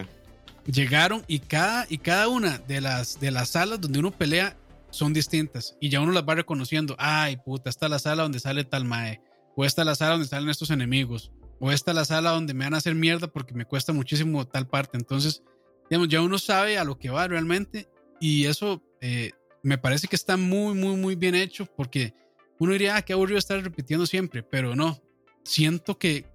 llegaron 0.65 1.23
y 1.27 1.37
cada, 1.37 1.85
y 1.89 1.99
cada 1.99 2.27
una 2.27 2.57
de 2.57 2.81
las, 2.81 3.19
de 3.19 3.29
las 3.29 3.49
salas 3.49 3.79
donde 3.79 3.99
uno 3.99 4.09
pelea 4.09 4.57
son 4.89 5.13
distintas 5.13 5.77
y 5.79 5.89
ya 5.89 6.01
uno 6.01 6.11
las 6.11 6.27
va 6.27 6.33
reconociendo. 6.33 6.95
Ay, 6.97 7.37
puta, 7.37 7.69
esta 7.69 7.85
es 7.85 7.91
la 7.91 7.99
sala 7.99 8.23
donde 8.23 8.39
sale 8.39 8.63
tal 8.63 8.85
mae, 8.85 9.21
o 9.55 9.63
esta 9.63 9.83
es 9.83 9.85
la 9.85 9.93
sala 9.93 10.13
donde 10.13 10.27
salen 10.27 10.49
estos 10.49 10.71
enemigos, 10.71 11.31
o 11.59 11.71
esta 11.71 11.91
es 11.91 11.95
la 11.95 12.05
sala 12.05 12.31
donde 12.31 12.53
me 12.53 12.65
van 12.65 12.73
a 12.73 12.77
hacer 12.77 12.95
mierda 12.95 13.27
porque 13.27 13.53
me 13.53 13.65
cuesta 13.65 13.93
muchísimo 13.93 14.45
tal 14.47 14.67
parte. 14.67 14.97
Entonces, 14.97 15.43
digamos, 15.89 16.09
ya 16.09 16.21
uno 16.21 16.37
sabe 16.37 16.77
a 16.77 16.83
lo 16.83 16.97
que 16.97 17.09
va 17.09 17.27
realmente 17.27 17.87
y 18.19 18.45
eso 18.45 18.81
eh, 19.01 19.31
me 19.63 19.77
parece 19.77 20.07
que 20.07 20.15
está 20.15 20.37
muy, 20.37 20.73
muy, 20.73 20.95
muy 20.95 21.15
bien 21.15 21.35
hecho 21.35 21.65
porque 21.65 22.13
uno 22.59 22.73
diría, 22.73 22.95
ah, 22.95 23.01
qué 23.01 23.13
aburrido 23.13 23.39
estar 23.39 23.61
repitiendo 23.61 24.05
siempre, 24.05 24.43
pero 24.43 24.75
no, 24.75 25.01
siento 25.43 25.97
que, 25.97 26.25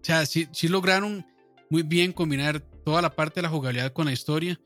o 0.00 0.04
sea, 0.04 0.24
sí, 0.26 0.48
lograron 0.68 1.26
muy 1.70 1.82
bien 1.82 2.12
combinar 2.12 2.60
toda 2.60 3.02
la 3.02 3.14
parte 3.14 3.36
de 3.36 3.42
la 3.42 3.48
jugabilidad 3.48 3.92
con 3.92 4.06
la 4.06 4.12
historia. 4.12 4.60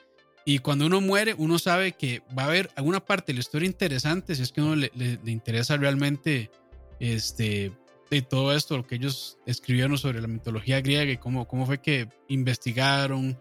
Y 0.45 0.59
cuando 0.59 0.87
uno 0.87 1.01
muere, 1.01 1.35
uno 1.39 1.59
sabe 1.59 1.93
que 1.93 2.23
va 2.37 2.43
a 2.43 2.47
haber 2.47 2.71
alguna 2.75 3.05
parte 3.05 3.33
de 3.33 3.35
la 3.35 3.41
historia 3.41 3.67
interesante, 3.67 4.35
si 4.35 4.43
es 4.43 4.53
que 4.53 4.61
uno 4.61 4.75
le, 4.75 4.91
le 4.95 5.31
interesa 5.31 5.77
realmente 5.77 6.51
este, 6.99 7.73
de 8.13 8.21
todo 8.21 8.55
esto, 8.55 8.77
lo 8.77 8.87
que 8.87 8.97
ellos 8.97 9.39
escribieron 9.47 9.97
sobre 9.97 10.21
la 10.21 10.29
mitología 10.29 10.83
griega 10.83 11.11
y 11.11 11.17
cómo, 11.17 11.49
cómo 11.49 11.65
fue 11.65 11.79
que 11.79 12.11
investigaron 12.29 13.39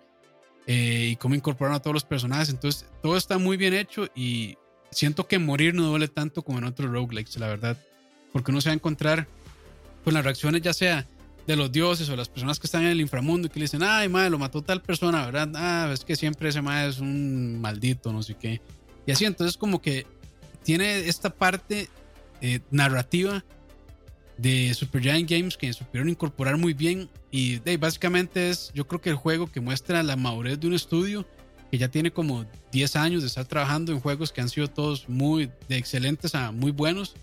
eh, 0.65 1.09
y 1.11 1.15
cómo 1.17 1.35
incorporaron 1.35 1.75
a 1.75 1.81
todos 1.81 1.93
los 1.93 2.05
personajes. 2.05 2.47
Entonces, 2.47 2.85
todo 3.01 3.17
está 3.17 3.37
muy 3.37 3.57
bien 3.57 3.73
hecho 3.73 4.07
y 4.15 4.57
siento 4.89 5.27
que 5.27 5.39
morir 5.39 5.73
no 5.73 5.83
duele 5.83 6.07
tanto 6.07 6.41
como 6.41 6.59
en 6.59 6.63
otros 6.63 6.89
roguelikes, 6.89 7.37
la 7.37 7.47
verdad. 7.47 7.77
Porque 8.31 8.51
uno 8.51 8.61
se 8.61 8.69
va 8.69 8.71
a 8.71 8.75
encontrar 8.75 9.27
con 10.05 10.13
las 10.13 10.23
reacciones, 10.23 10.61
ya 10.61 10.71
sea 10.71 11.05
de 11.45 11.55
los 11.57 11.69
dioses 11.69 12.07
o 12.07 12.15
las 12.15 12.29
personas 12.29 12.57
que 12.57 12.67
están 12.67 12.83
en 12.83 12.91
el 12.91 13.01
inframundo 13.01 13.47
y 13.47 13.49
que 13.49 13.59
le 13.59 13.65
dicen, 13.65 13.83
ay, 13.83 14.07
madre, 14.07 14.29
lo 14.29 14.39
mató 14.39 14.61
tal 14.61 14.81
persona, 14.81 15.25
¿verdad? 15.25 15.51
Ah, 15.55 15.89
es 15.93 16.05
que 16.05 16.15
siempre 16.15 16.47
ese 16.47 16.61
madre 16.61 16.91
es 16.91 16.99
un 16.99 17.59
maldito, 17.59 18.13
no 18.13 18.23
sé 18.23 18.35
qué. 18.35 18.61
Y 19.05 19.11
así, 19.11 19.25
entonces, 19.25 19.57
como 19.57 19.81
que 19.81 20.07
tiene 20.63 21.09
esta 21.09 21.29
parte 21.29 21.89
eh, 22.39 22.61
narrativa 22.71 23.43
de 24.41 24.73
Supergiant 24.73 25.29
Games 25.29 25.55
que 25.55 25.71
supieron 25.71 26.09
incorporar 26.09 26.57
muy 26.57 26.73
bien 26.73 27.09
y 27.29 27.59
de, 27.59 27.77
básicamente 27.77 28.49
es 28.49 28.71
yo 28.73 28.87
creo 28.87 28.99
que 28.99 29.11
el 29.11 29.15
juego 29.15 29.45
que 29.45 29.61
muestra 29.61 30.01
la 30.01 30.15
madurez 30.15 30.59
de 30.59 30.67
un 30.67 30.73
estudio 30.73 31.27
que 31.69 31.77
ya 31.77 31.89
tiene 31.89 32.11
como 32.11 32.45
10 32.71 32.95
años 32.95 33.21
de 33.21 33.27
estar 33.27 33.45
trabajando 33.45 33.91
en 33.91 33.99
juegos 33.99 34.31
que 34.31 34.41
han 34.41 34.49
sido 34.49 34.67
todos 34.67 35.07
muy 35.07 35.51
de 35.69 35.77
excelentes 35.77 36.35
a 36.35 36.51
muy 36.51 36.71
buenos. 36.71 37.15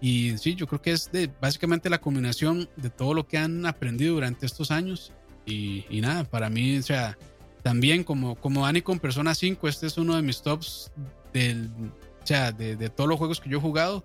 Y 0.00 0.36
sí 0.36 0.54
yo 0.56 0.66
creo 0.66 0.82
que 0.82 0.92
es 0.92 1.10
de 1.10 1.30
básicamente 1.40 1.88
la 1.88 2.00
combinación 2.00 2.68
de 2.76 2.90
todo 2.90 3.14
lo 3.14 3.26
que 3.26 3.38
han 3.38 3.64
aprendido 3.64 4.14
durante 4.14 4.44
estos 4.44 4.70
años. 4.70 5.12
Y, 5.46 5.86
y 5.88 6.02
nada 6.02 6.24
para 6.24 6.50
mí 6.50 6.76
o 6.76 6.82
sea 6.82 7.16
también 7.62 8.04
como 8.04 8.34
como 8.34 8.66
Dani 8.66 8.82
con 8.82 8.98
Persona 8.98 9.34
5 9.34 9.66
este 9.66 9.86
es 9.86 9.96
uno 9.96 10.16
de 10.16 10.22
mis 10.22 10.42
tops 10.42 10.90
del 11.32 11.70
o 12.22 12.26
sea 12.26 12.52
de, 12.52 12.76
de 12.76 12.90
todos 12.90 13.08
los 13.08 13.16
juegos 13.16 13.40
que 13.40 13.48
yo 13.48 13.56
he 13.56 13.60
jugado 13.60 14.04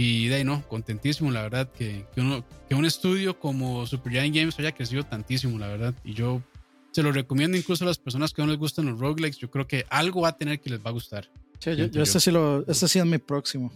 y 0.00 0.28
de 0.28 0.36
ahí 0.36 0.44
no, 0.44 0.62
contentísimo, 0.68 1.32
la 1.32 1.42
verdad, 1.42 1.68
que, 1.76 2.04
que, 2.14 2.20
uno, 2.20 2.44
que 2.68 2.76
un 2.76 2.84
estudio 2.84 3.40
como 3.40 3.84
Supergiant 3.84 4.32
Games 4.32 4.56
haya 4.60 4.70
crecido 4.70 5.02
tantísimo, 5.02 5.58
la 5.58 5.66
verdad. 5.66 5.92
Y 6.04 6.14
yo 6.14 6.40
se 6.92 7.02
lo 7.02 7.10
recomiendo 7.10 7.56
incluso 7.56 7.82
a 7.82 7.88
las 7.88 7.98
personas 7.98 8.32
que 8.32 8.40
no 8.40 8.46
les 8.46 8.58
gustan 8.58 8.86
los 8.86 9.00
roguelikes. 9.00 9.40
Yo 9.40 9.50
creo 9.50 9.66
que 9.66 9.86
algo 9.90 10.20
va 10.20 10.28
a 10.28 10.38
tener 10.38 10.60
que 10.60 10.70
les 10.70 10.78
va 10.78 10.90
a 10.90 10.92
gustar. 10.92 11.28
Sí, 11.58 11.74
yo, 11.74 11.86
yo, 11.86 12.04
este, 12.04 12.20
sí 12.20 12.30
lo, 12.30 12.64
este 12.68 12.86
sí 12.86 13.00
es 13.00 13.06
mi 13.06 13.18
próximo. 13.18 13.72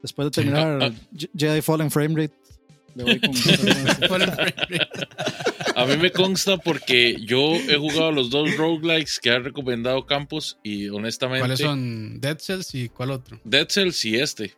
Después 0.00 0.26
de 0.26 0.30
terminar 0.30 0.92
sí. 1.18 1.28
Jedi 1.36 1.60
Fallen 1.60 1.90
Frame 1.90 2.22
Rate, 2.22 2.34
le 2.94 3.02
voy 3.02 3.18
con. 3.18 3.34
a 5.74 5.86
mí 5.86 5.96
me 5.96 6.12
consta 6.12 6.56
porque 6.56 7.16
yo 7.20 7.56
he 7.56 7.76
jugado 7.76 8.12
los 8.12 8.30
dos 8.30 8.56
roguelikes 8.56 9.18
que 9.20 9.32
ha 9.32 9.40
recomendado 9.40 10.06
Campos 10.06 10.56
y 10.62 10.88
honestamente. 10.90 11.40
¿Cuáles 11.40 11.58
son? 11.58 12.20
Dead 12.20 12.38
Cells 12.38 12.72
y 12.76 12.90
cuál 12.90 13.10
otro? 13.10 13.40
Dead 13.42 13.66
Cells 13.68 14.04
y 14.04 14.20
este. 14.20 14.54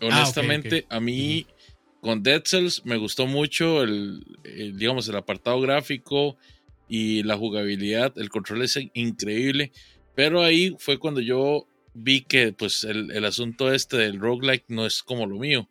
Honestamente, 0.00 0.68
ah, 0.68 0.68
okay, 0.68 0.80
okay. 0.86 0.96
a 0.96 1.00
mí 1.00 1.46
uh 1.46 1.50
-huh. 1.50 2.00
con 2.00 2.22
Dead 2.22 2.42
Cells 2.44 2.84
me 2.84 2.96
gustó 2.96 3.26
mucho 3.26 3.82
el, 3.82 4.24
el, 4.44 4.78
digamos, 4.78 5.08
el 5.08 5.16
apartado 5.16 5.60
gráfico 5.60 6.36
y 6.88 7.22
la 7.22 7.36
jugabilidad. 7.36 8.12
El 8.16 8.28
control 8.28 8.62
es 8.62 8.78
increíble. 8.94 9.72
Pero 10.14 10.42
ahí 10.42 10.74
fue 10.78 10.98
cuando 10.98 11.20
yo 11.20 11.66
vi 11.94 12.22
que 12.22 12.52
pues 12.52 12.84
el, 12.84 13.10
el 13.10 13.24
asunto 13.24 13.72
este 13.72 13.96
del 13.96 14.20
roguelike 14.20 14.64
no 14.68 14.86
es 14.86 15.02
como 15.02 15.26
lo 15.26 15.38
mío. 15.38 15.68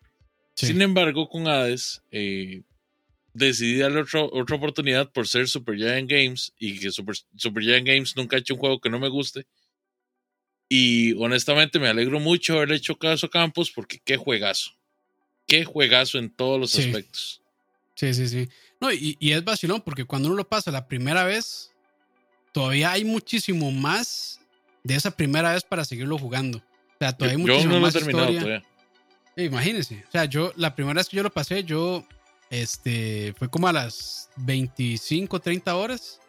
Sí. 0.56 0.68
Sin 0.68 0.82
embargo, 0.82 1.30
con 1.30 1.48
Hades 1.48 2.02
eh, 2.12 2.64
decidí 3.34 3.78
darle 3.78 4.02
otro, 4.02 4.30
otra 4.34 4.56
oportunidad 4.56 5.12
por 5.12 5.28
ser 5.28 5.48
Super 5.48 5.78
Giant 5.78 6.10
Games 6.10 6.54
y 6.60 6.80
que 6.80 6.92
Super, 6.92 7.16
Super 7.36 7.64
Giant 7.64 7.88
Games 7.88 8.16
nunca 8.16 8.36
ha 8.36 8.40
hecho 8.40 8.56
un 8.56 8.60
juego 8.60 8.80
que 8.80 8.90
no 8.90 9.00
me 9.00 9.10
guste. 9.10 9.46
Y 10.70 11.14
honestamente 11.14 11.80
me 11.80 11.88
alegro 11.88 12.20
mucho 12.20 12.56
haberle 12.56 12.76
hecho 12.76 12.98
caso 12.98 13.26
a 13.26 13.30
Campos 13.30 13.72
porque 13.72 14.00
qué 14.06 14.18
juegazo. 14.18 14.72
Qué 15.48 15.66
juegazo 15.66 16.20
en 16.20 16.30
todos 16.30 16.60
los 16.60 16.72
sí. 16.72 16.84
aspectos. 16.84 17.42
Sí, 17.96 18.14
sí, 18.14 18.30
sí. 18.30 18.48
No, 18.80 18.94
y, 18.94 19.18
y, 19.20 19.32
es 19.32 19.44
vacilón 19.44 19.82
porque 19.82 20.06
cuando 20.06 20.30
uno 20.30 20.38
lo 20.38 20.48
pasa 20.48 20.72
la 20.72 20.88
primera 20.88 21.24
vez, 21.26 21.74
todavía 22.54 22.92
hay 22.92 23.04
muchísimo 23.04 23.72
más 23.72 24.40
de 24.84 24.96
esa 24.96 25.12
primera 25.12 25.54
vez 25.54 25.64
para 25.64 25.84
seguirlo 25.84 26.18
jugando. 26.18 26.60
O 26.60 26.98
sea, 27.00 27.14
todavía 27.14 27.38
hay 27.38 27.42
muchísimo 27.42 27.74
yo 27.74 27.80
no 27.80 27.82
más 27.82 27.94
lo 27.94 28.00
he 28.00 28.04
terminado 28.04 28.32
historia. 28.32 28.62
todavía. 28.62 29.46
Imagínense. 29.46 30.04
O 30.08 30.12
sea, 30.12 30.26
yo 30.26 30.54
la 30.56 30.76
primera 30.76 31.00
vez 31.00 31.10
que 31.10 31.18
yo 31.18 31.24
lo 31.24 31.32
pasé, 31.32 31.64
yo 31.64 32.06
este 32.50 33.34
fue 33.38 33.50
como 33.50 33.68
a 33.68 33.74
las 33.74 34.30
25, 34.38 35.40
30 35.40 35.76
horas. 35.76 36.20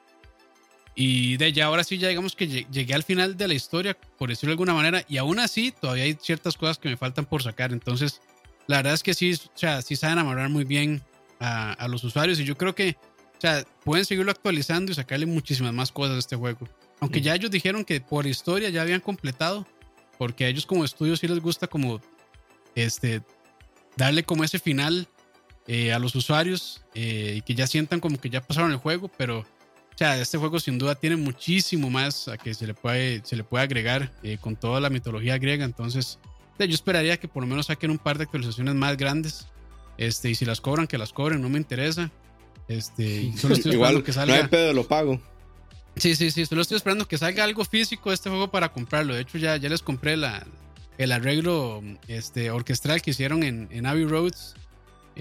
Y 1.02 1.38
de 1.38 1.50
ya 1.54 1.64
ahora 1.64 1.82
sí, 1.82 1.96
ya 1.96 2.08
digamos 2.08 2.36
que 2.36 2.46
llegué 2.46 2.92
al 2.92 3.02
final 3.02 3.34
de 3.38 3.48
la 3.48 3.54
historia, 3.54 3.96
por 4.18 4.28
decirlo 4.28 4.50
de 4.50 4.52
alguna 4.52 4.74
manera, 4.74 5.02
y 5.08 5.16
aún 5.16 5.38
así 5.38 5.72
todavía 5.72 6.04
hay 6.04 6.18
ciertas 6.20 6.58
cosas 6.58 6.76
que 6.76 6.90
me 6.90 6.98
faltan 6.98 7.24
por 7.24 7.42
sacar. 7.42 7.72
Entonces, 7.72 8.20
la 8.66 8.76
verdad 8.76 8.92
es 8.92 9.02
que 9.02 9.14
sí, 9.14 9.32
o 9.32 9.58
sea, 9.58 9.80
sí 9.80 9.96
saben 9.96 10.18
amarrar 10.18 10.50
muy 10.50 10.64
bien 10.64 11.00
a, 11.38 11.72
a, 11.72 11.88
los 11.88 12.04
usuarios 12.04 12.38
y 12.38 12.44
yo 12.44 12.54
creo 12.54 12.74
que, 12.74 12.98
o 13.00 13.40
sea, 13.40 13.64
pueden 13.82 14.04
seguirlo 14.04 14.30
actualizando 14.30 14.92
y 14.92 14.94
sacarle 14.94 15.24
muchísimas 15.24 15.72
más 15.72 15.90
cosas 15.90 16.16
a 16.16 16.18
este 16.18 16.36
juego. 16.36 16.68
Aunque 17.00 17.20
mm. 17.20 17.22
ya 17.22 17.34
ellos 17.34 17.50
dijeron 17.50 17.86
que 17.86 18.02
por 18.02 18.26
historia 18.26 18.68
ya 18.68 18.82
habían 18.82 19.00
completado, 19.00 19.66
porque 20.18 20.44
a 20.44 20.48
ellos 20.48 20.66
como 20.66 20.84
estudio 20.84 21.16
sí 21.16 21.26
les 21.26 21.40
gusta 21.40 21.66
como, 21.66 22.02
este, 22.74 23.22
darle 23.96 24.22
como 24.22 24.44
ese 24.44 24.58
final 24.58 25.08
eh, 25.66 25.94
a 25.94 25.98
los 25.98 26.14
usuarios 26.14 26.82
eh, 26.94 27.36
y 27.38 27.40
que 27.40 27.54
ya 27.54 27.66
sientan 27.66 28.00
como 28.00 28.20
que 28.20 28.28
ya 28.28 28.42
pasaron 28.42 28.70
el 28.70 28.76
juego, 28.76 29.10
pero 29.16 29.46
o 29.94 29.98
sea, 29.98 30.18
este 30.20 30.38
juego 30.38 30.58
sin 30.60 30.78
duda 30.78 30.94
tiene 30.94 31.16
muchísimo 31.16 31.90
más 31.90 32.28
a 32.28 32.38
que 32.38 32.54
se 32.54 32.66
le 32.66 32.74
puede, 32.74 33.22
se 33.24 33.36
le 33.36 33.44
puede 33.44 33.64
agregar 33.64 34.12
eh, 34.22 34.38
con 34.40 34.56
toda 34.56 34.80
la 34.80 34.90
mitología 34.90 35.36
griega. 35.38 35.64
Entonces, 35.64 36.18
yo 36.58 36.74
esperaría 36.74 37.18
que 37.18 37.28
por 37.28 37.42
lo 37.42 37.46
menos 37.46 37.66
saquen 37.66 37.90
un 37.90 37.98
par 37.98 38.18
de 38.18 38.24
actualizaciones 38.24 38.74
más 38.74 38.96
grandes. 38.96 39.46
Este, 39.98 40.30
y 40.30 40.34
si 40.34 40.44
las 40.44 40.60
cobran, 40.60 40.86
que 40.86 40.98
las 40.98 41.12
cobren, 41.12 41.42
no 41.42 41.48
me 41.48 41.58
interesa. 41.58 42.10
Este, 42.68 43.32
solo 43.36 43.54
estoy 43.54 43.72
Igual, 43.72 44.02
que 44.02 44.12
salga. 44.12 44.36
No 44.36 44.42
hay 44.42 44.48
pedo, 44.48 44.72
lo 44.72 44.86
pago. 44.86 45.20
Sí, 45.96 46.14
sí, 46.14 46.30
sí, 46.30 46.46
solo 46.46 46.62
estoy 46.62 46.76
esperando 46.76 47.06
que 47.06 47.18
salga 47.18 47.44
algo 47.44 47.64
físico 47.64 48.10
de 48.10 48.14
este 48.14 48.30
juego 48.30 48.50
para 48.50 48.72
comprarlo. 48.72 49.14
De 49.14 49.22
hecho, 49.22 49.38
ya, 49.38 49.56
ya 49.56 49.68
les 49.68 49.82
compré 49.82 50.16
la, 50.16 50.46
el 50.96 51.12
arreglo 51.12 51.82
este, 52.08 52.50
orquestral 52.50 53.02
que 53.02 53.10
hicieron 53.10 53.42
en, 53.42 53.68
en 53.70 53.86
Abbey 53.86 54.04
Roads 54.04 54.54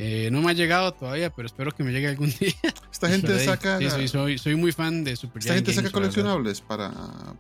eh, 0.01 0.29
no 0.31 0.41
me 0.41 0.51
ha 0.51 0.53
llegado 0.53 0.93
todavía, 0.93 1.29
pero 1.29 1.45
espero 1.45 1.73
que 1.73 1.83
me 1.83 1.91
llegue 1.91 2.07
algún 2.07 2.29
día. 2.39 2.53
Esta 2.89 3.09
gente 3.09 3.37
saca. 3.43 3.79
Sí, 3.79 3.89
soy, 3.89 4.07
soy, 4.07 4.37
soy, 4.37 4.55
muy 4.55 4.71
fan 4.71 5.03
de 5.03 5.17
Super 5.17 5.41
Esta 5.41 5.55
gente 5.55 5.73
saca 5.73 5.89
coleccionables 5.89 6.61
para, 6.61 6.89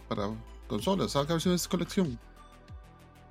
para 0.09 0.29
consolas. 0.67 1.13
Saca 1.13 1.35
versiones 1.35 1.63
de 1.63 1.69
colección. 1.69 2.19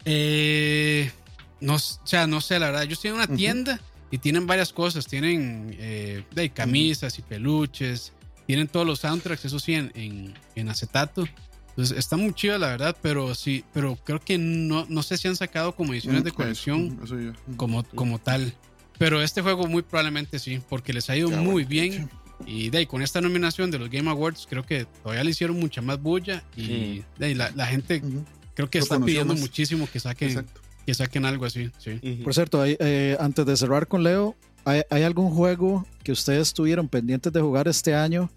Eh, 0.07 1.13
no, 1.61 1.75
o 1.75 1.79
sea, 1.79 2.27
no 2.27 2.41
sé, 2.41 2.59
la 2.59 2.67
verdad. 2.69 2.85
Ellos 2.85 3.01
tienen 3.03 3.21
una 3.21 3.27
uh 3.31 3.35
-huh. 3.35 3.37
tienda 3.37 3.81
y 4.11 4.17
tienen 4.17 4.47
varias 4.47 4.73
cosas. 4.73 5.07
Tienen 5.07 5.77
eh, 5.79 6.25
de 6.31 6.49
camisas 6.49 7.13
uh 7.13 7.17
-huh. 7.17 7.19
y 7.19 7.23
peluches. 7.29 8.15
Tienen 8.47 8.67
todos 8.67 8.87
los 8.87 9.01
soundtracks, 9.01 9.45
eso 9.45 9.61
sí, 9.61 9.75
en, 9.75 9.93
en, 9.95 10.33
en 10.55 10.69
acetato. 10.71 11.29
Entonces 11.69 11.99
está 11.99 12.17
muy 12.17 12.33
chido, 12.33 12.57
la 12.57 12.69
verdad, 12.69 12.97
pero 13.03 13.35
sí, 13.35 13.63
pero 13.75 13.99
creo 14.05 14.21
que 14.21 14.39
no, 14.39 14.87
no 14.89 15.03
sé 15.03 15.19
si 15.19 15.29
han 15.29 15.37
sacado 15.37 15.77
como 15.77 15.93
ediciones 15.93 16.25
de 16.25 16.33
colección 16.33 16.99
eso, 17.05 17.19
eso 17.19 17.39
como, 17.59 17.85
como 17.85 18.19
tal. 18.19 18.55
Pero 18.99 19.23
este 19.23 19.43
juego 19.43 19.66
muy 19.66 19.83
probablemente 19.83 20.39
sí, 20.39 20.61
porque 20.69 20.93
les 20.93 21.09
ha 21.09 21.16
ido 21.16 21.31
ya, 21.31 21.37
muy 21.41 21.65
bueno, 21.65 21.69
bien. 21.69 22.11
Y 22.47 22.70
de 22.70 22.79
ahí, 22.79 22.87
con 22.87 23.03
esta 23.03 23.20
nominación 23.20 23.70
de 23.70 23.79
los 23.79 23.91
Game 23.91 24.09
Awards, 24.11 24.47
creo 24.49 24.65
que 24.65 24.87
todavía 25.03 25.25
le 25.25 25.31
hicieron 25.31 25.59
mucha 25.59 25.83
más 25.83 26.01
bulla. 26.01 26.43
Y 26.57 27.03
mm. 27.16 27.19
de 27.20 27.27
ahí, 27.27 27.35
la, 27.35 27.51
la, 27.51 27.66
gente 27.66 28.01
uh 28.03 28.07
-huh. 28.07 28.25
creo 28.55 28.70
que 28.70 28.79
Lo 28.79 28.85
está 28.85 29.01
pidiendo 29.01 29.35
más. 29.35 29.41
muchísimo 29.41 29.89
que 29.93 30.01
saquen, 30.01 30.45
que 30.87 30.95
saquen 30.95 31.25
algo 31.25 31.45
así. 31.45 31.70
Sí. 31.79 31.91
Uh 31.91 31.95
-huh. 31.95 32.25
Por 32.25 32.35
cierto, 32.35 32.61
hay, 32.61 32.77
eh, 32.81 33.16
antes 33.20 33.45
de 33.47 33.57
cerrar 33.57 33.87
con 33.87 34.03
Leo, 34.03 34.37
¿hay, 34.65 34.83
¿hay, 34.91 35.03
algún 35.03 35.31
juego 35.31 35.87
que 36.03 36.12
ustedes 36.12 36.53
tuvieron 36.53 36.89
pendientes 36.89 37.33
de 37.33 37.41
jugar 37.41 37.69
este 37.69 37.95
año 37.95 38.31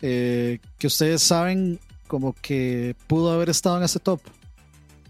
eh, 0.00 0.58
que 0.78 0.88
ustedes 0.88 1.22
saben 1.22 1.78
como 2.08 2.34
que 2.34 2.96
pudo 3.06 3.32
haber 3.32 3.50
estado 3.50 3.78
en 3.78 3.84
ese 3.84 4.00
top? 4.00 4.20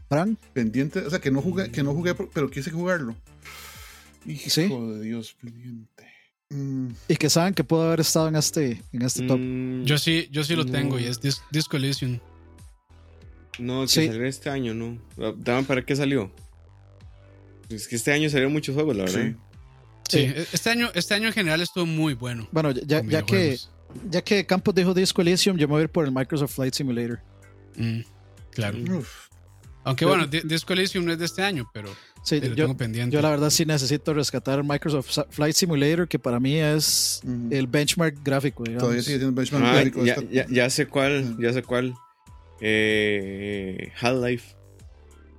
¿Fran? 0.09 0.36
Pendiente, 0.53 1.01
o 1.01 1.09
sea, 1.09 1.19
que 1.19 1.31
no 1.31 1.40
jugué, 1.40 1.70
que 1.70 1.82
no 1.82 1.94
jugué 1.94 2.15
pero 2.15 2.51
quise 2.51 2.70
jugarlo. 2.70 3.16
Hijo 4.27 4.51
¿Sí? 4.51 4.69
de 4.69 5.01
Dios, 5.01 5.35
pendiente. 5.40 6.07
Mm. 6.51 6.89
Y 7.09 7.16
que 7.16 7.31
saben 7.31 7.55
que 7.55 7.65
pudo 7.65 7.82
haber 7.82 8.01
estado 8.01 8.28
en 8.28 8.36
este, 8.36 8.82
en 8.93 9.03
este 9.03 9.27
top. 9.27 9.39
Mm, 9.40 9.85
yo 9.85 9.99
sí, 9.99 10.28
yo 10.31 10.44
sí 10.44 10.55
lo 10.55 10.66
tengo 10.66 10.99
y 10.99 11.05
es 11.05 11.20
Dis 11.20 11.43
Disco 11.51 11.77
Elysium. 11.77 12.19
No, 13.59 13.82
que 13.82 13.89
Sí. 13.89 14.07
salió 14.07 14.24
este 14.27 14.51
año, 14.51 14.74
no. 14.74 14.99
Daban 15.39 15.65
para 15.65 15.85
qué 15.85 15.97
salió. 15.97 16.31
Es 17.69 17.89
que 17.89 17.97
este 17.97 18.12
año 18.12 18.28
salieron 18.28 18.53
muchos 18.53 18.74
juegos, 18.74 18.97
la 18.97 19.05
verdad. 19.05 19.32
Sí. 19.32 19.36
Sí, 20.09 20.32
este 20.53 20.69
año, 20.69 20.90
este 20.94 21.15
año 21.15 21.28
en 21.28 21.32
general 21.32 21.62
estuvo 21.62 21.86
muy 21.86 22.12
bueno. 22.15 22.47
Bueno, 22.53 22.70
ya, 22.73 23.03
ya 23.03 23.23
que, 23.23 23.57
ya 24.11 24.20
que 24.23 24.44
Campos 24.44 24.74
dijo 24.74 24.93
Disco 24.93 25.23
Elysium, 25.23 25.57
yo 25.57 25.66
me 25.69 25.73
voy 25.73 25.81
a 25.81 25.85
ir 25.85 25.89
por 25.90 26.05
el 26.05 26.12
Microsoft 26.12 26.55
Flight 26.55 26.74
Simulator. 26.74 27.20
Mm, 27.77 28.01
claro. 28.51 28.78
Uf. 28.99 29.28
Aunque 29.84 30.04
bueno, 30.04 30.26
Di- 30.26 30.42
Disco 30.44 30.72
Elysium 30.74 31.04
no 31.04 31.12
es 31.12 31.18
de 31.18 31.24
este 31.24 31.42
año, 31.42 31.68
pero 31.74 31.88
Sí, 32.22 32.40
te 32.40 32.48
lo 32.50 32.54
yo, 32.54 32.64
tengo 32.66 32.76
pendiente. 32.76 33.12
yo 33.14 33.20
la 33.20 33.30
verdad 33.30 33.50
sí 33.50 33.64
necesito 33.66 34.14
rescatar 34.14 34.62
Microsoft 34.62 35.18
Flight 35.30 35.56
Simulator, 35.56 36.06
que 36.09 36.18
para 36.20 36.38
mí 36.38 36.56
es 36.56 37.20
el 37.50 37.66
benchmark 37.66 38.22
gráfico, 38.22 38.62
digamos. 38.62 38.82
Todavía 38.84 39.02
sigue 39.02 39.18
siendo 39.18 39.34
benchmark 39.34 39.64
Ah, 39.64 39.72
gráfico. 39.74 40.04
ya, 40.04 40.16
ya, 40.30 40.46
ya 40.48 40.70
sé 40.70 40.86
cuál, 40.86 41.36
ya 41.40 41.52
sé 41.52 41.62
cuál. 41.64 41.94
Eh, 42.84 43.90
Half-Life. 44.00 44.54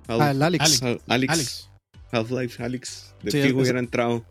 Half- 0.08 0.20
Ah, 0.20 0.30
el 0.32 0.42
Alex. 0.42 0.82
Alex. 0.82 1.02
Alex. 1.08 1.70
Half-Life, 2.12 2.62
Alex. 2.62 3.14
De 3.22 3.30
Sí, 3.30 3.40
fijo 3.42 3.58
hubiera 3.60 3.78
entrado. 3.78 4.24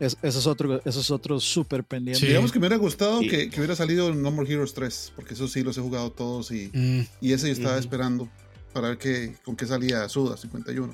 Es- 0.00 0.16
ese 0.22 0.38
es 0.38 0.46
otro, 0.46 0.80
eso 0.84 1.00
es 1.00 1.10
otro 1.10 1.38
súper 1.40 1.84
pendiente. 1.84 2.20
Sí. 2.20 2.26
Digamos 2.28 2.52
que 2.52 2.58
me 2.58 2.66
hubiera 2.68 2.80
gustado 2.80 3.20
que, 3.20 3.50
que 3.50 3.60
hubiera 3.60 3.74
salido 3.76 4.14
No 4.14 4.30
More 4.30 4.50
Heroes 4.50 4.72
3, 4.72 5.12
porque 5.14 5.34
eso 5.34 5.46
sí 5.48 5.62
los 5.62 5.76
he 5.76 5.80
jugado 5.80 6.10
todos 6.12 6.50
y, 6.52 6.70
Mm, 6.72 7.00
y 7.20 7.32
ese 7.32 7.48
yo 7.48 7.52
estaba 7.52 7.78
esperando 7.78 8.28
para 8.72 8.88
ver 8.88 8.98
qué, 8.98 9.34
con 9.44 9.56
qué 9.56 9.66
salía 9.66 10.08
Suda 10.08 10.36
51. 10.36 10.86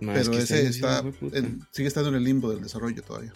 Ma, 0.00 0.12
Pero 0.12 0.20
es 0.22 0.28
que 0.28 0.38
ese 0.38 0.66
está 0.68 1.02
sigue 1.72 1.88
estando 1.88 2.10
en 2.10 2.16
el 2.16 2.24
limbo 2.24 2.50
del 2.50 2.62
desarrollo 2.62 3.02
todavía. 3.02 3.32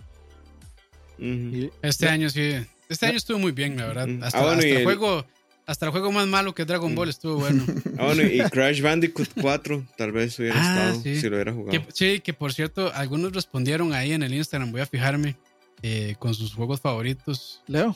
Este 1.83 2.09
año 2.09 2.31
sí. 2.31 2.55
Este 2.89 3.07
año 3.07 3.17
estuvo 3.17 3.39
muy 3.39 3.53
bien, 3.53 3.77
la 3.77 3.87
verdad. 3.87 4.09
Hasta, 4.23 4.39
Ah, 4.39 4.43
bueno, 4.43 4.57
hasta 4.59 4.69
y 4.69 4.71
el 4.73 4.77
el- 4.79 4.85
juego, 4.85 5.25
hasta 5.67 5.87
el 5.87 5.93
juego 5.93 6.11
más 6.13 6.27
malo 6.27 6.55
que 6.55 6.65
Dragon. 6.65 6.95
Ball 6.95 7.09
estuvo 7.09 7.37
bueno. 7.37 7.65
Ah, 7.99 8.07
bueno, 8.07 8.23
y 8.23 8.41
Crash 8.51 8.81
Bandicoot 8.83 9.29
4 9.41 9.87
tal 9.97 10.13
vez 10.13 10.39
hubiera 10.39 10.57
Ah, 10.59 10.89
estado 10.91 11.03
sí. 11.03 11.21
si 11.21 11.29
lo 11.29 11.37
hubiera 11.37 11.53
jugado. 11.53 11.71
Que- 11.71 11.93
sí, 11.93 12.21
que 12.21 12.33
por 12.33 12.53
cierto, 12.53 12.91
algunos 12.95 13.33
respondieron 13.33 13.93
ahí 13.93 14.13
en 14.13 14.23
el 14.23 14.35
Instagram, 14.35 14.73
voy 14.73 14.81
a 14.81 14.87
fijarme, 14.87 15.37
eh, 15.83 16.17
con 16.19 16.35
sus 16.35 16.55
juegos 16.55 16.81
favoritos. 16.81 17.63
Leo, 17.67 17.95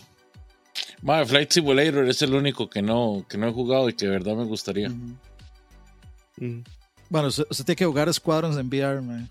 Madre, 1.03 1.27
Flight 1.27 1.51
Simulator 1.53 2.09
es 2.09 2.21
el 2.23 2.35
único 2.35 2.69
que 2.69 2.83
no, 2.83 3.25
que 3.29 3.39
no 3.39 3.49
he 3.49 3.53
jugado 3.53 3.89
y 3.89 3.95
que 3.95 4.07
de 4.07 4.11
verdad 4.13 4.35
me 4.37 4.45
gustaría. 4.45 4.91
Bueno, 7.09 7.29
usted, 7.29 7.45
usted 7.51 7.65
tiene 7.65 7.77
que 7.77 7.85
jugar 7.87 8.13
Squadrons 8.13 8.57
en 8.57 8.67
VR, 8.69 9.01
man. 9.03 9.31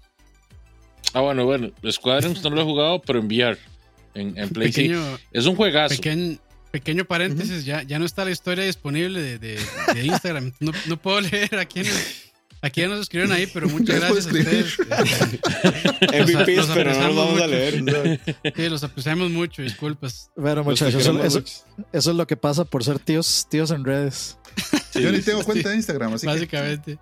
Ah, 1.13 1.21
bueno, 1.21 1.45
bueno, 1.45 1.71
Squadrons 1.91 2.41
no 2.43 2.49
lo 2.49 2.61
he 2.61 2.63
jugado, 2.63 3.01
pero 3.01 3.19
en 3.19 3.25
VR. 3.25 3.57
En, 4.15 4.38
en 4.38 4.49
Play 4.49 4.71
sí. 4.71 4.91
Es 5.31 5.45
un 5.45 5.55
juegazo. 5.55 5.95
pequeño, 5.95 6.38
pequeño 6.71 7.05
paréntesis, 7.05 7.65
ya, 7.65 7.84
ya 7.84 7.99
no 7.99 8.05
está 8.05 8.23
la 8.25 8.31
historia 8.31 8.63
disponible 8.63 9.21
de, 9.21 9.39
de- 9.39 9.59
de 9.93 10.05
Instagram. 10.05 10.53
No, 10.59 10.71
no 10.88 10.97
puedo 10.97 11.19
leer 11.31 11.55
a 11.57 11.65
quiénes, 11.65 12.23
a 12.64 12.69
quiénes 12.69 12.91
nos 12.91 13.02
escribieron 13.02 13.35
ahí, 13.35 13.45
pero 13.45 13.68
muchas 13.69 13.99
Ya 13.99 14.07
gracias 14.07 14.26
a 14.26 14.30
ustedes. 14.30 14.77
Eh, 16.14 16.23
MVPs, 16.23 16.56
los 16.57 16.68
pero 16.69 16.94
no 16.94 17.07
los 17.07 17.15
vamos 17.15 17.41
a 17.41 17.48
leer. 17.48 17.84
Sí, 18.56 18.69
los 18.69 18.84
apreciamos 18.84 19.30
mucho, 19.31 19.61
disculpas. 19.61 20.31
Bueno, 20.35 20.64
muchachos, 20.64 21.06
eso, 21.06 21.44
es 21.91 22.06
lo 22.15 22.26
que 22.27 22.38
pasa 22.38 22.65
por 22.65 22.84
ser 22.84 22.99
tíos, 22.99 23.48
tíos 23.49 23.72
en 23.72 23.84
redes. 23.84 24.38
Yo 24.94 25.11
ni 25.11 25.22
tengo 25.22 25.40
sí. 25.40 25.45
cuenta 25.45 25.69
de 25.69 25.76
Instagram, 25.76 26.14
así 26.14 26.26
que 26.27 26.34
Básicamente. 26.34 26.98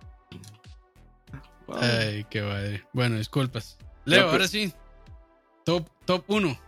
Wow. 1.67 1.77
Ay, 1.79 2.25
qué 2.29 2.41
madre. 2.41 2.83
Bueno, 2.93 3.17
disculpas. 3.17 3.77
Leo, 4.05 4.19
pero- 4.21 4.31
ahora 4.31 4.47
sí. 4.47 4.73
Top, 5.65 5.87
top 6.05 6.23
1. 6.27 6.59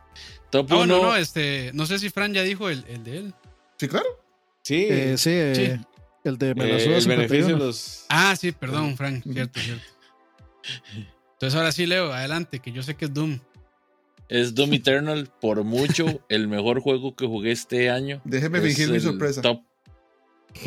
Top 0.49 0.67
Ah, 0.71 0.75
bueno, 0.75 0.99
1. 0.99 1.07
no, 1.09 1.15
este, 1.15 1.71
no 1.73 1.85
sé 1.85 1.97
si 1.99 2.09
Fran 2.09 2.33
ya 2.33 2.43
dijo 2.43 2.69
el, 2.69 2.83
el 2.87 3.03
de 3.03 3.17
él. 3.17 3.33
sí, 3.77 3.87
claro. 3.87 4.05
Sí, 4.63 4.85
Eh, 4.89 5.15
sí, 5.17 5.29
eh, 5.33 5.79
el 6.23 6.37
de 6.37 6.55
Me 6.55 6.67
la 6.67 6.77
eh, 6.77 6.79
suda 6.79 6.97
el 6.97 7.07
beneficio 7.07 7.45
51. 7.47 7.57
de 7.59 7.65
los. 7.65 8.05
Ah, 8.09 8.35
sí, 8.35 8.51
perdón, 8.51 8.95
Fran, 8.97 9.17
Ujú. 9.17 9.33
cierto, 9.33 9.59
cierto. 9.59 9.83
Entonces 11.33 11.55
ahora 11.57 11.71
sí, 11.71 11.85
Leo, 11.85 12.13
adelante, 12.13 12.59
que 12.59 12.71
yo 12.71 12.81
sé 12.83 12.95
que 12.95 13.05
es 13.05 13.13
Doom. 13.13 13.39
Es 14.29 14.55
Doom 14.55 14.73
Eternal, 14.73 15.29
por 15.41 15.63
mucho, 15.63 16.23
el 16.29 16.47
mejor 16.47 16.79
juego 16.79 17.15
que 17.15 17.25
jugué 17.27 17.51
este 17.51 17.89
año. 17.89 18.21
Déjeme 18.23 18.59
Es 18.59 18.63
fingir 18.65 18.89
mi 18.89 18.99
sorpresa. 18.99 19.41
Top, 19.41 19.61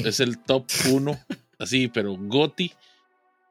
es 0.05 0.21
el 0.21 0.39
top 0.39 0.67
1, 0.93 1.19
así, 1.59 1.89
pero 1.89 2.15
Goti 2.19 2.73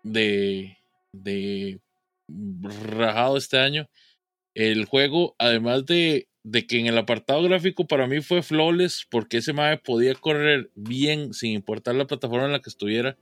de, 0.03 0.77
de 1.11 1.79
rajado 2.27 3.37
este 3.37 3.57
año. 3.57 3.87
El 4.53 4.85
juego, 4.85 5.35
además 5.39 5.85
de, 5.85 6.27
de 6.47 6.67
que 6.67 6.79
en 6.79 6.85
el 6.85 6.97
apartado 6.97 7.41
gráfico 7.41 7.87
para 7.87 8.05
mí 8.07 8.21
fue 8.21 8.43
flawless, 8.43 9.07
porque 9.09 9.37
ese 9.37 9.51
MAE 9.51 9.79
podía 9.79 10.13
correr 10.13 10.69
bien 10.75 11.33
sin 11.33 11.53
importar 11.53 11.95
la 11.95 12.05
plataforma 12.05 12.45
en 12.45 12.51
la 12.51 12.59
que 12.59 12.69
estuviera 12.69 13.17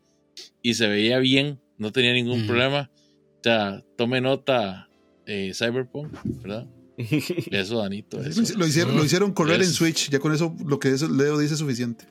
y 0.62 0.74
se 0.74 0.88
veía 0.88 1.20
bien, 1.20 1.60
no 1.78 1.94
tenía 1.94 2.12
ningún 2.12 2.46
problema. 2.46 2.92
O 3.40 3.44
sea, 3.44 3.82
tome 3.98 4.20
nota, 4.20 4.90
eh, 5.26 5.52
Cyberpunk, 5.56 6.14
¿verdad? 6.42 6.68
Eso, 6.98 7.78
Danito. 7.80 8.18
Lo 8.18 8.24
eso. 8.28 8.58
Lo 8.58 8.68
hicieron, 8.68 8.98
lo 8.98 9.06
hicieron 9.06 9.32
correr 9.34 9.62
en 9.62 9.68
Switch, 9.72 10.10
ya 10.10 10.20
con 10.20 10.34
eso 10.34 10.54
lo 10.66 10.78
que 10.80 10.90
eso 10.90 11.08
Leo 11.10 11.40
dice 11.40 11.54
es 11.54 11.60
suficiente. 11.60 12.06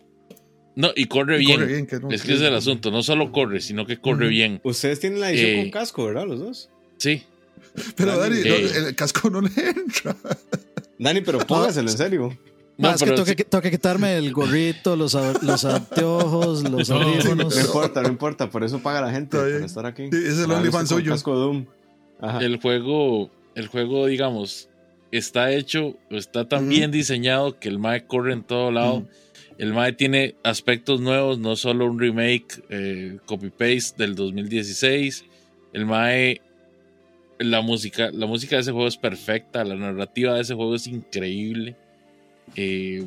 No, 0.75 0.91
y 0.97 1.05
corre 1.05 1.37
Y 1.43 1.45
bien. 1.47 1.61
corre 1.61 1.73
bien, 1.73 1.87
que 1.87 2.01
no- 2.01 2.11
Es 2.11 2.23
que 2.23 2.33
es 2.33 2.41
el 2.41 2.55
asunto, 2.55 2.91
no 2.91 3.03
solo 3.03 3.31
corre, 3.33 3.61
sino 3.61 3.85
que 3.85 3.99
corre 3.99 4.29
bien. 4.29 4.61
Ustedes 4.65 4.99
tienen 5.01 5.21
la 5.21 5.31
edición 5.31 5.51
Eh, 5.51 5.57
con 5.63 5.71
casco, 5.71 6.07
¿verdad? 6.07 6.27
Los 6.27 6.41
dos. 6.41 6.71
Sí. 6.97 7.25
Pero 7.97 8.19
Dani, 8.19 8.37
Dani, 8.43 8.63
no, 8.63 8.89
el 8.89 8.95
casco 8.95 9.31
no 9.31 9.41
le 9.41 9.51
entra. 9.57 10.17
Dani, 10.99 11.21
pero 11.23 11.39
póngaselo 11.41 11.91
en 11.91 11.97
serio. 11.97 12.39
No, 12.79 12.91
es 12.91 13.03
que 13.03 13.11
tengo 13.11 13.25
sí- 13.27 13.35
que, 13.37 13.45
tengo 13.45 13.63
que 13.63 13.71
quitarme 13.71 14.17
el 14.17 14.33
gorrito, 14.33 14.95
los, 14.97 15.15
los 15.43 15.65
anteojos, 15.65 16.63
los 16.71 16.89
No, 16.89 16.97
audífonos. 17.03 17.55
No 17.55 17.61
importa, 17.61 18.03
no 18.03 18.09
importa. 18.09 18.51
Por 18.51 18.63
eso 18.65 18.79
paga 18.81 19.01
la 19.01 19.11
gente 19.11 19.37
por 19.37 19.47
estar 19.49 19.87
aquí. 19.87 20.05
Sí, 20.11 20.17
ese 20.19 20.29
es 20.29 20.39
el 20.41 20.51
OnlyFans 20.51 20.89
con 20.91 20.99
suyo. 20.99 21.13
Casco 21.13 21.35
Doom. 21.35 21.67
Ajá. 22.21 22.39
el 22.39 22.61
juego, 22.61 23.31
el 23.57 23.67
juego, 23.67 24.07
digamos, 24.07 24.69
está 25.11 25.51
hecho, 25.53 25.97
está 26.11 26.49
tan 26.49 26.69
bien 26.69 26.91
diseñado 26.93 27.59
que 27.59 27.69
el 27.69 27.79
MAE 27.81 28.07
corre 28.07 28.33
en 28.33 28.43
todo 28.45 28.71
lado. 28.71 29.07
El 29.59 29.73
MAE 29.75 29.93
tiene 29.95 30.37
aspectos 30.45 31.01
nuevos, 31.01 31.39
no 31.39 31.57
solo 31.57 31.85
un 31.87 31.99
remake 31.99 32.63
eh, 32.71 33.19
copy-paste 33.27 33.95
del 34.03 34.15
2016. 34.15 35.25
El 35.73 35.85
MAE, 35.87 36.41
la 37.45 37.61
música, 37.61 38.11
la 38.13 38.27
música 38.27 38.57
de 38.57 38.63
ese 38.63 38.73
juego 38.73 38.89
es 38.89 38.97
perfecta, 38.97 39.65
la 39.65 39.75
narrativa 39.77 40.35
de 40.35 40.43
ese 40.43 40.55
juego 40.55 40.75
es 40.75 40.87
increíble. 40.87 41.77
Eh, 42.57 43.07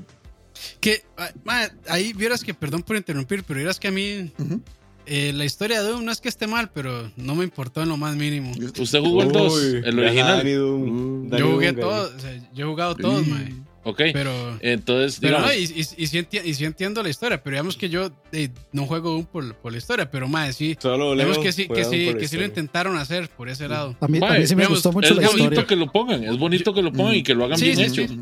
Que, 0.80 1.03
ah, 1.17 1.30
ma, 1.43 1.69
ahí 1.89 2.14
vieras 2.14 2.43
que, 2.43 2.53
perdón 2.53 2.81
por 2.83 2.95
interrumpir, 2.95 3.43
pero 3.43 3.57
vieras 3.57 3.80
que 3.80 3.89
a 3.89 3.91
mí 3.91 4.31
Ujú. 4.39 4.61
eh, 5.05 5.33
la 5.33 5.43
historia 5.45 5.81
de 5.83 5.89
Doom 5.89 6.05
no 6.05 6.11
es 6.11 6.22
que 6.22 6.30
esté 6.30 6.47
mal, 6.47 6.72
pero 6.73 7.11
no 7.17 7.35
me 7.35 7.43
importó 7.43 7.83
en 7.83 7.89
lo 7.89 7.97
más 7.97 8.15
mínimo. 8.15 8.51
¿Usted 8.80 8.99
jugó 8.99 9.22
el 9.23 9.31
2? 9.31 9.53
Uy, 9.53 9.81
El 9.85 9.99
original. 9.99 10.38
Dani 10.38 10.51
Doom. 10.53 11.30
Dani 11.30 11.39
Yo 11.43 11.51
jugué 11.51 11.72
Doom, 11.73 11.81
todos, 11.81 12.14
o 12.15 12.19
sea, 12.19 12.49
yo 12.53 12.65
he 12.65 12.69
jugado 12.69 12.95
todos, 12.95 13.27
mae, 13.27 13.53
Ok. 13.85 14.01
pero... 14.14 14.57
Entonces, 14.61 15.19
Pero 15.22 15.38
digamos, 15.38 15.55
no, 15.55 15.59
y, 15.59 15.64
y- 15.64 16.03
y 16.03 16.07
sí 16.07 16.17
enti- 16.17 16.41
y 16.43 16.53
sí 16.55 16.65
entiendo 16.65 17.01
la 17.03 17.09
historia, 17.09 17.41
pero 17.41 17.53
digamos 17.55 17.77
que 17.77 17.88
yo 17.88 18.09
eh, 18.33 18.49
no 18.73 18.85
juego 18.88 19.11
Doom 19.11 19.25
por, 19.25 19.55
por 19.55 19.72
la 19.72 19.77
historia, 19.77 20.09
pero 20.11 20.27
más 20.27 20.55
sí, 20.55 20.75
Solo 20.81 21.14
digamos 21.14 21.35
Leo 21.38 21.43
que 21.43 21.51
sí, 21.51 21.67
que 21.67 21.85
sí, 21.85 22.14
que 22.19 22.27
sí 22.27 22.35
lo 22.38 22.45
intentaron 22.45 22.97
hacer 22.97 23.30
por 23.30 23.47
ese 23.47 23.67
lado. 23.69 23.95
A 24.01 24.07
mí, 24.07 24.17
a 24.17 24.22
Mae, 24.22 24.39
mí 24.39 24.47
sí 24.47 24.55
me 24.55 24.64
digamos, 24.64 24.80
gustó 24.80 24.91
mucho 24.91 25.07
es 25.14 25.15
la 25.15 25.22
bonito 25.27 25.43
historia. 25.43 25.65
que 25.67 25.75
lo 25.75 25.91
pongan, 25.91 26.23
es 26.23 26.38
bonito 26.38 26.73
que 26.73 26.81
lo 26.81 26.91
pongan 26.91 27.15
y 27.15 27.23
que 27.23 27.33
lo 27.35 27.45
hagan 27.45 27.57
Sí, 27.59 27.65
bien 27.75 27.77
sí, 27.77 28.01
hecho. 28.01 28.14
sí. 28.14 28.19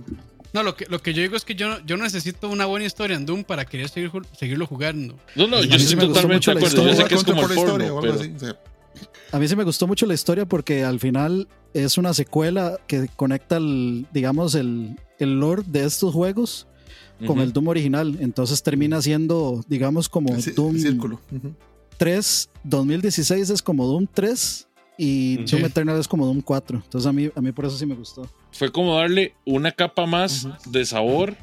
No, 0.51 0.61
lo 0.61 0.75
que, 0.75 0.85
lo 0.87 0.99
que 1.01 1.15
yo 1.15 1.21
digo 1.23 1.35
es 1.35 1.45
que 1.45 1.55
yo, 1.55 1.67
no- 1.67 1.85
yo 1.85 1.97
no 1.97 2.03
necesito 2.03 2.47
una 2.49 2.65
buena 2.65 2.85
historia 2.85 3.15
en 3.17 3.25
Doom 3.25 3.43
para 3.43 3.65
querer 3.65 3.89
seguir, 3.89 4.11
seguirlo 4.37 4.67
jugando. 4.67 5.17
No, 5.35 5.47
no, 5.47 5.63
yo 5.63 5.75
estoy 5.77 5.95
me 5.95 6.05
gustó 6.05 6.21
totalmente 6.21 6.33
mucho 6.35 6.51
de 6.51 6.55
la 6.55 6.67
acuerdo. 6.67 6.87
Yo 6.89 6.95
sé 6.95 7.05
que 7.07 7.15
es 7.15 7.23
como 7.23 7.41
por 7.41 7.49
el 7.51 7.55
la 7.57 7.61
porno, 7.63 7.71
historia 7.85 7.93
o 7.93 7.99
algo 7.99 8.01
pero 8.01 8.13
así, 8.21 8.33
o 8.35 8.39
sea, 8.39 8.59
A 9.31 9.39
mí 9.39 9.47
sí 9.47 9.55
me 9.55 9.63
gustó 9.63 9.87
mucho 9.87 10.05
la 10.05 10.13
historia 10.13 10.45
porque 10.45 10.83
al 10.83 10.99
final 10.99 11.47
es 11.73 11.97
una 11.97 12.13
secuela 12.13 12.77
que 12.85 13.07
conecta, 13.15 13.57
el, 13.57 14.05
digamos, 14.13 14.53
el, 14.53 14.95
el 15.23 15.39
lore 15.39 15.63
de 15.65 15.85
estos 15.85 16.13
juegos 16.13 16.67
con 17.25 17.39
el 17.39 17.53
Doom 17.53 17.67
original. 17.69 18.17
Entonces 18.19 18.61
termina 18.63 19.01
siendo, 19.01 19.63
digamos, 19.67 20.09
como 20.09 20.35
el 20.35 20.53
Doom 20.55 20.77
círculo. 20.77 21.19
Ujú. 21.31 21.53
3, 21.97 22.49
2016 22.63 23.49
es 23.49 23.61
como 23.61 23.85
Doom 23.87 24.07
3 24.13 24.67
y. 24.97 25.37
Doom 25.45 25.65
Eternal 25.65 25.99
es 25.99 26.07
como 26.07 26.25
Doom 26.25 26.41
4. 26.41 26.81
Entonces 26.83 27.07
a 27.07 27.13
mí, 27.13 27.29
a 27.35 27.41
mí 27.41 27.51
por 27.51 27.65
eso 27.65 27.77
sí 27.77 27.85
me 27.85 27.95
gustó. 27.95 28.29
fue 28.51 28.71
como 28.71 28.95
darle 28.95 29.33
una 29.45 29.71
capa 29.71 30.05
más 30.05 30.47
de 30.65 30.85
sabor 30.85 31.35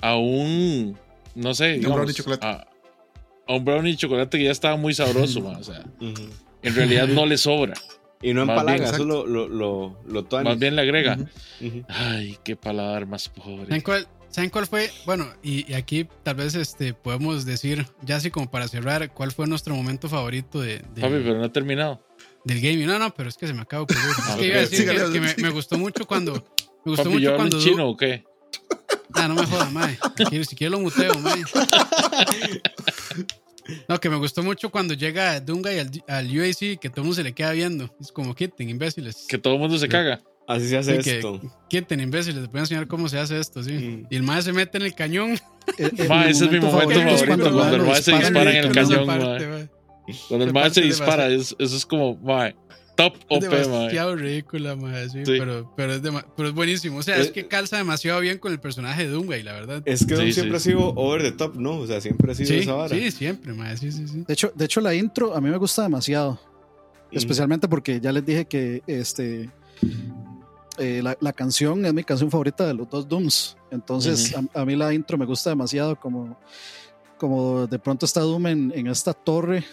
a 0.00 0.16
un, 0.16 0.96
no 1.34 1.54
sé, 1.54 1.74
Un 1.74 1.74
digamos, 1.80 1.96
brownie 1.96 2.14
chocolate. 2.14 2.46
A, 2.46 2.66
a 3.46 3.54
un 3.54 3.64
brownie 3.64 3.96
chocolate 3.96 4.38
que 4.38 4.44
ya 4.44 4.52
estaba 4.52 4.76
muy 4.76 4.94
sabroso, 4.94 5.46
o 5.46 5.62
sea, 5.64 5.84
en 6.62 6.74
realidad 6.74 7.08
no 7.08 7.26
le 7.26 7.36
sobra, 7.36 7.74
Y 8.22 8.34
no 8.34 8.44
Más 8.44 8.56
bien, 8.66 8.76
empalaga, 8.76 8.96
eso 8.96 9.04
lo, 9.04 9.26
lo, 9.26 9.48
lo, 9.48 9.96
lo 10.06 10.26
más 10.44 10.58
bien 10.58 10.76
le 10.76 10.82
agrega. 10.82 11.14
Ujú. 11.60 11.66
Ujú. 11.66 11.84
Ay, 11.88 12.38
qué 12.44 12.54
paladar 12.56 13.06
más 13.06 13.28
pobre. 13.30 13.64
¿Saben 13.66 13.80
cuál, 13.80 14.08
¿saben 14.28 14.50
cuál 14.50 14.66
fue? 14.66 14.90
Bueno, 15.06 15.26
y, 15.42 15.70
y 15.70 15.74
aquí 15.74 16.06
tal 16.22 16.34
vez 16.36 16.54
este, 16.54 16.92
podemos 16.92 17.46
decir, 17.46 17.86
ya 18.02 18.16
así 18.16 18.30
como 18.30 18.50
para 18.50 18.68
cerrar, 18.68 19.12
cuál 19.14 19.32
fue 19.32 19.46
nuestro 19.46 19.74
momento 19.74 20.08
favorito 20.10 20.60
de, 20.60 20.80
de- 20.94 21.00
Papi, 21.00 21.14
pero 21.24 21.38
no 21.38 21.44
ha 21.44 21.52
terminado. 21.52 22.04
del 22.44 22.60
gaming. 22.60 22.86
No, 22.86 22.98
no, 22.98 23.14
pero 23.14 23.30
es 23.30 23.38
que 23.38 23.46
se 23.46 23.54
me 23.54 23.62
acaba 23.62 23.86
de 23.86 23.94
ocurrir. 23.94 24.10
Es 24.10 24.28
Ah, 24.28 24.36
que 24.38 24.46
iba 24.46 24.56
a 24.56 24.60
decir 24.60 24.84
que, 24.84 24.90
Sígale, 24.92 25.12
que 25.14 25.20
me, 25.20 25.28
sí. 25.28 25.42
me 25.42 25.50
gustó 25.50 25.78
mucho 25.78 26.06
cuando... 26.06 26.34
Me 26.84 26.90
gustó 26.92 27.04
Papi, 27.04 27.08
mucho 27.14 27.22
¿yo 27.24 27.30
hablo 27.30 27.44
en 27.44 27.50
cuando... 27.50 27.66
chino 27.66 27.88
o 27.88 27.96
qué? 27.96 28.24
Ah, 29.14 29.28
no 29.28 29.34
me 29.34 29.46
jodas, 29.46 29.72
mae. 29.72 29.98
Si 30.16 30.24
quieres- 30.24 30.48
Si 30.48 30.56
quieres 30.56 30.72
lo 30.72 30.80
muteo, 30.80 31.14
mae. 31.20 31.42
No, 33.88 34.00
que 34.00 34.10
me 34.10 34.16
gustó 34.16 34.42
mucho 34.42 34.70
cuando 34.70 34.94
llega 34.94 35.40
Dunga 35.40 35.72
y 35.72 35.78
al, 35.78 35.90
al 36.08 36.26
UAC 36.38 36.78
que 36.78 36.90
todo 36.90 37.02
el 37.02 37.02
mundo 37.02 37.14
se 37.14 37.22
le 37.22 37.32
queda 37.32 37.52
viendo. 37.52 37.94
Es 38.00 38.12
como 38.12 38.34
quiten, 38.34 38.68
imbéciles. 38.68 39.26
Que 39.28 39.38
todo 39.38 39.54
el 39.54 39.60
mundo 39.60 39.78
se 39.78 39.88
caga. 39.88 40.20
Así 40.46 40.68
se 40.68 40.78
hace 40.78 41.02
Sí, 41.02 41.10
esto. 41.10 41.40
Quiten, 41.68 42.00
imbéciles. 42.00 42.40
Les 42.42 42.50
voy 42.50 42.58
a 42.58 42.62
enseñar 42.62 42.88
cómo 42.88 43.08
se 43.08 43.18
hace 43.18 43.38
esto, 43.38 43.62
sí. 43.62 43.72
Mm. 43.72 44.06
Y 44.10 44.16
el 44.16 44.22
mae 44.24 44.42
se 44.42 44.52
mete 44.52 44.78
en 44.78 44.84
el 44.84 44.94
cañón. 44.94 45.38
Eh, 45.78 45.90
eh, 45.96 46.08
Ma, 46.08 46.28
ese 46.28 46.46
es 46.46 46.50
mi 46.50 46.58
momento 46.58 46.90
es 46.90 46.96
favorito, 47.00 47.26
cuando 47.26 47.52
cuando 47.54 47.76
el 47.76 47.82
lo 47.82 47.88
mae 47.88 48.02
se 48.02 48.12
dispara 48.12 48.50
en 48.50 48.64
el 48.64 48.72
cañón, 48.72 49.06
parte. 49.06 49.68
Cuando 50.28 50.44
el 50.44 50.50
Esa 50.50 50.52
mae 50.52 50.52
parte 50.52 50.74
se 50.74 50.80
dispara, 50.80 51.28
eso 51.28 51.54
es 51.60 51.86
como, 51.86 52.16
mae, 52.16 52.56
top 53.02 53.14
Es 53.16 53.44
OP, 53.44 53.50
mae. 53.50 53.60
demasiado 53.60 54.16
ridícula, 54.16 54.76
mae, 54.76 55.08
sí, 55.08 55.18
Sí. 55.24 55.36
Pero, 55.38 55.72
pero, 55.76 55.94
es 55.94 56.00
pero 56.36 56.48
es 56.48 56.54
buenísimo. 56.54 56.98
O 56.98 57.02
sea, 57.02 57.18
Eh, 57.18 57.22
es 57.22 57.30
que 57.30 57.46
calza 57.48 57.76
demasiado 57.78 58.20
bien 58.20 58.38
con 58.38 58.52
el 58.52 58.60
personaje 58.60 59.04
de 59.04 59.10
Dunga, 59.10 59.36
y 59.38 59.42
la 59.42 59.52
verdad. 59.52 59.82
Es 59.86 60.00
que 60.06 60.14
Sí, 60.14 60.14
Doom 60.14 60.26
sí. 60.26 60.32
siempre 60.32 60.56
ha 60.56 60.60
sido 60.60 60.88
over 60.96 61.22
the 61.22 61.32
top, 61.32 61.56
¿no? 61.56 61.78
O 61.78 61.86
sea, 61.86 62.00
siempre 62.00 62.32
ha 62.32 62.34
sido 62.34 62.48
Sí, 62.48 62.56
esa 62.58 62.74
vara. 62.74 62.88
sí, 62.94 63.10
siempre, 63.10 63.52
mae. 63.52 63.76
Sí, 63.76 63.90
sí, 63.92 64.06
sí. 64.08 64.24
De 64.26 64.32
hecho, 64.34 64.52
de 64.54 64.64
hecho, 64.64 64.80
la 64.80 64.94
intro 64.94 65.34
a 65.34 65.40
mí 65.40 65.50
me 65.50 65.56
gusta 65.56 65.82
demasiado. 65.82 66.38
Mm. 67.12 67.16
Especialmente 67.16 67.66
porque 67.68 68.00
ya 68.00 68.12
les 68.12 68.24
dije 68.24 68.44
que 68.44 68.82
este 68.86 69.50
eh, 70.78 71.00
la, 71.02 71.16
la 71.20 71.32
canción 71.32 71.84
es 71.84 71.92
mi 71.92 72.04
canción 72.04 72.30
favorita 72.30 72.66
de 72.66 72.74
los 72.74 72.88
dos 72.88 73.06
Dooms. 73.08 73.56
Entonces, 73.70 74.34
a, 74.34 74.60
a 74.60 74.64
mí 74.64 74.76
la 74.76 74.92
intro 74.94 75.18
me 75.18 75.26
gusta 75.26 75.50
demasiado. 75.50 75.98
Como, 75.98 76.38
como 77.18 77.66
de 77.66 77.78
pronto 77.78 78.06
está 78.06 78.20
Doom 78.20 78.46
en, 78.46 78.72
en 78.74 78.86
esta 78.86 79.12
torre, 79.12 79.64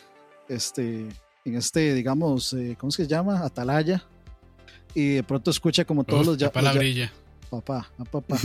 este, 0.49 1.07
en 1.48 1.56
este, 1.58 1.93
digamos, 1.93 2.53
eh, 2.53 2.76
¿cómo 2.80 2.92
se 2.92 3.08
llama? 3.08 3.43
Atalaya. 3.45 4.03
Y 4.93 5.16
de 5.16 5.24
pronto 5.24 5.51
escucha 5.51 5.85
como 5.85 6.03
todos 6.03 6.22
Uf, 6.22 6.27
los 6.27 6.38
ya. 6.38 6.45
los 6.48 6.53
palabrilla. 6.53 7.11
papá, 7.50 7.90
ah, 8.00 8.03
papá. 8.06 8.38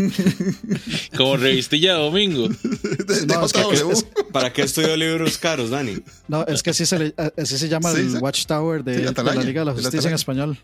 Como 1.17 1.37
revistilla 1.37 1.95
de 1.95 2.01
domingo. 2.01 2.49
De, 3.07 3.21
de 3.21 3.27
No, 3.27 3.45
es 3.45 3.53
que- 3.53 3.61
es- 3.91 4.07
¿Para 4.33 4.53
qué 4.53 4.63
estudió 4.63 4.97
libros 4.97 5.39
caros, 5.39 5.71
Dani? 5.71 5.97
No, 6.29 6.45
es 6.47 6.63
que 6.63 6.71
así 6.71 6.87
se, 6.87 6.99
le- 6.99 7.15
así 7.37 7.59
se 7.59 7.69
llama 7.69 7.91
Sí, 7.93 8.01
el. 8.01 8.19
Watchtower 8.19 8.85
de, 8.85 8.95
Sí, 9.09 9.15
de 9.15 9.23
la 9.25 9.35
Liga 9.43 9.61
de 9.63 9.65
la 9.67 9.73
Justicia 9.73 10.09
en 10.09 10.15
español. 10.15 10.59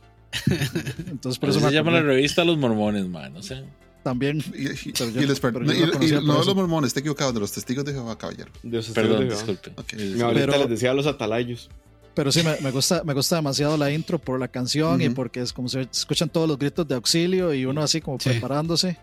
Entonces, 1.11 1.39
por 1.39 1.49
eso 1.51 1.61
se 1.61 1.71
llama 1.73 1.91
la 1.93 2.03
revista 2.03 2.45
Los 2.45 2.59
Mormones, 2.59 3.07
man. 3.09 3.33
No 3.33 3.43
sé. 3.43 3.65
también. 4.03 4.43
Y, 4.55 4.69
y- 4.69 4.91
y 4.91 4.93
por 4.93 5.63
no 5.65 5.73
de 5.73 6.07
eso. 6.07 6.45
los 6.45 6.55
mormones, 6.55 6.89
está 6.89 7.01
equivocado, 7.01 7.33
de 7.33 7.41
los 7.41 7.53
testigos 7.53 7.85
de 7.85 7.93
Jehová, 7.93 8.17
caballero. 8.17 8.51
Dios 8.63 8.89
Perdón, 8.95 9.23
esté 9.25 9.35
disculpe. 9.35 9.73
Ok. 9.77 9.95
Mi 9.95 10.19
Pero- 10.35 10.59
les 10.59 10.69
decía 10.71 10.93
a 10.93 10.95
los 10.95 11.07
atalayos. 11.07 11.69
Pero 12.19 12.33
sí, 12.33 12.43
me, 12.43 12.57
me 12.61 12.73
gusta, 12.73 13.05
me 13.05 13.15
gusta 13.15 13.37
demasiado 13.37 13.77
la 13.77 13.93
intro 13.93 14.19
por 14.19 14.41
la 14.41 14.49
canción 14.49 15.01
y 15.01 15.07
Ujú. 15.07 15.15
porque 15.15 15.41
es 15.41 15.53
como 15.53 15.69
se 15.69 15.83
escuchan 15.83 16.29
todos 16.29 16.49
los 16.49 16.59
gritos 16.59 16.89
de 16.89 16.97
auxilio 16.97 17.55
y 17.55 17.65
uno 17.65 17.81
así 17.81 18.01
como 18.01 18.19
Sí. 18.19 18.31
preparándose. 18.31 18.97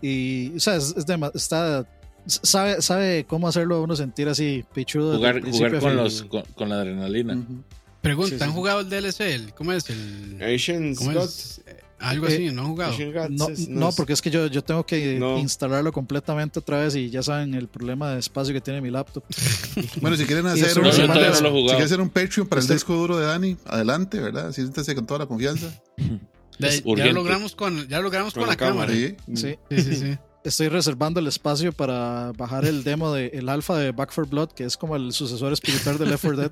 Y, 0.00 0.56
o 0.56 0.60
sea, 0.60 0.76
es, 0.76 0.94
es 0.96 1.06
dema- 1.06 1.30
está, 1.34 1.86
sabe, 2.26 2.80
sabe 2.80 3.26
cómo 3.28 3.46
hacerlo 3.46 3.76
a 3.76 3.80
uno 3.82 3.94
sentir 3.94 4.26
así 4.30 4.64
pichudo. 4.72 5.18
Jugar, 5.18 5.42
jugar 5.42 5.78
con, 5.80 5.96
los, 5.96 6.22
con, 6.22 6.42
con 6.54 6.68
la 6.70 6.76
adrenalina. 6.76 7.34
Ujú. 7.34 7.62
Pregunta, 8.00 8.30
Sí, 8.30 8.38
sí, 8.38 8.44
¿han 8.44 8.52
jugado 8.52 8.80
el 8.80 8.88
DLC? 8.88 9.20
El- 9.20 9.52
¿Cómo 9.52 9.72
es 9.72 9.90
el...? 9.90 10.38
Asian 10.42 10.94
¿Cómo 10.94 11.12
God. 11.12 11.24
es? 11.24 11.60
Algo 12.00 12.26
Eh, 12.28 12.34
así, 12.34 12.50
¿no 12.50 12.62
han 12.62 12.68
jugado? 12.68 12.94
No, 13.28 13.48
no, 13.68 13.92
porque 13.92 14.14
es 14.14 14.22
que 14.22 14.30
yo, 14.30 14.46
yo 14.46 14.64
tengo 14.64 14.84
que 14.86 15.18
No. 15.18 15.38
instalarlo 15.38 15.92
completamente 15.92 16.58
otra 16.58 16.78
vez 16.80 16.94
y 16.96 17.10
ya 17.10 17.22
saben 17.22 17.52
el 17.54 17.68
problema 17.68 18.10
de 18.10 18.18
espacio 18.18 18.54
que 18.54 18.60
tiene 18.62 18.80
mi 18.80 18.90
laptop. 18.90 19.22
Bueno, 20.00 20.16
si 20.16 20.24
quieren 20.24 20.46
hacer 20.46 20.78
un, 20.78 20.84
no, 20.84 20.90
he 20.90 20.92
si 20.92 21.02
quieren 21.06 21.82
hacer 21.82 22.00
un 22.00 22.08
Patreon 22.08 22.46
para 22.48 22.60
el 22.60 22.64
Estoy- 22.64 22.74
disco 22.76 22.94
duro 22.94 23.18
de 23.18 23.26
Dani, 23.26 23.56
adelante, 23.66 24.18
¿verdad? 24.18 24.50
Siéntese 24.52 24.94
con 24.94 25.06
toda 25.06 25.18
la 25.20 25.26
confianza. 25.26 25.66
De- 26.58 26.82
ya 26.96 27.06
lo 27.06 27.12
logramos 27.12 27.54
con, 27.54 27.86
ya 27.88 27.98
lo 27.98 28.04
logramos 28.04 28.34
con, 28.34 28.42
Con 28.42 28.48
la, 28.48 28.52
la 28.54 28.56
cámara. 28.56 28.92
cámara. 28.92 29.16
Sí. 29.26 29.36
Sí. 29.36 29.58
Sí, 29.70 29.82
sí, 29.82 29.96
sí. 29.96 30.18
Estoy 30.44 30.68
reservando 30.68 31.20
el 31.20 31.26
espacio 31.26 31.72
para 31.72 32.32
bajar 32.36 32.64
el 32.64 32.82
demo 32.82 33.12
de 33.12 33.26
el 33.34 33.48
alfa 33.50 33.76
de 33.78 33.92
Back 33.92 34.10
4 34.14 34.26
Blood, 34.30 34.48
que 34.52 34.64
es 34.64 34.76
como 34.78 34.96
el 34.96 35.12
sucesor 35.12 35.52
espiritual 35.52 35.98
de 35.98 36.06
Left 36.06 36.22
4 36.24 36.40
Dead. 36.40 36.50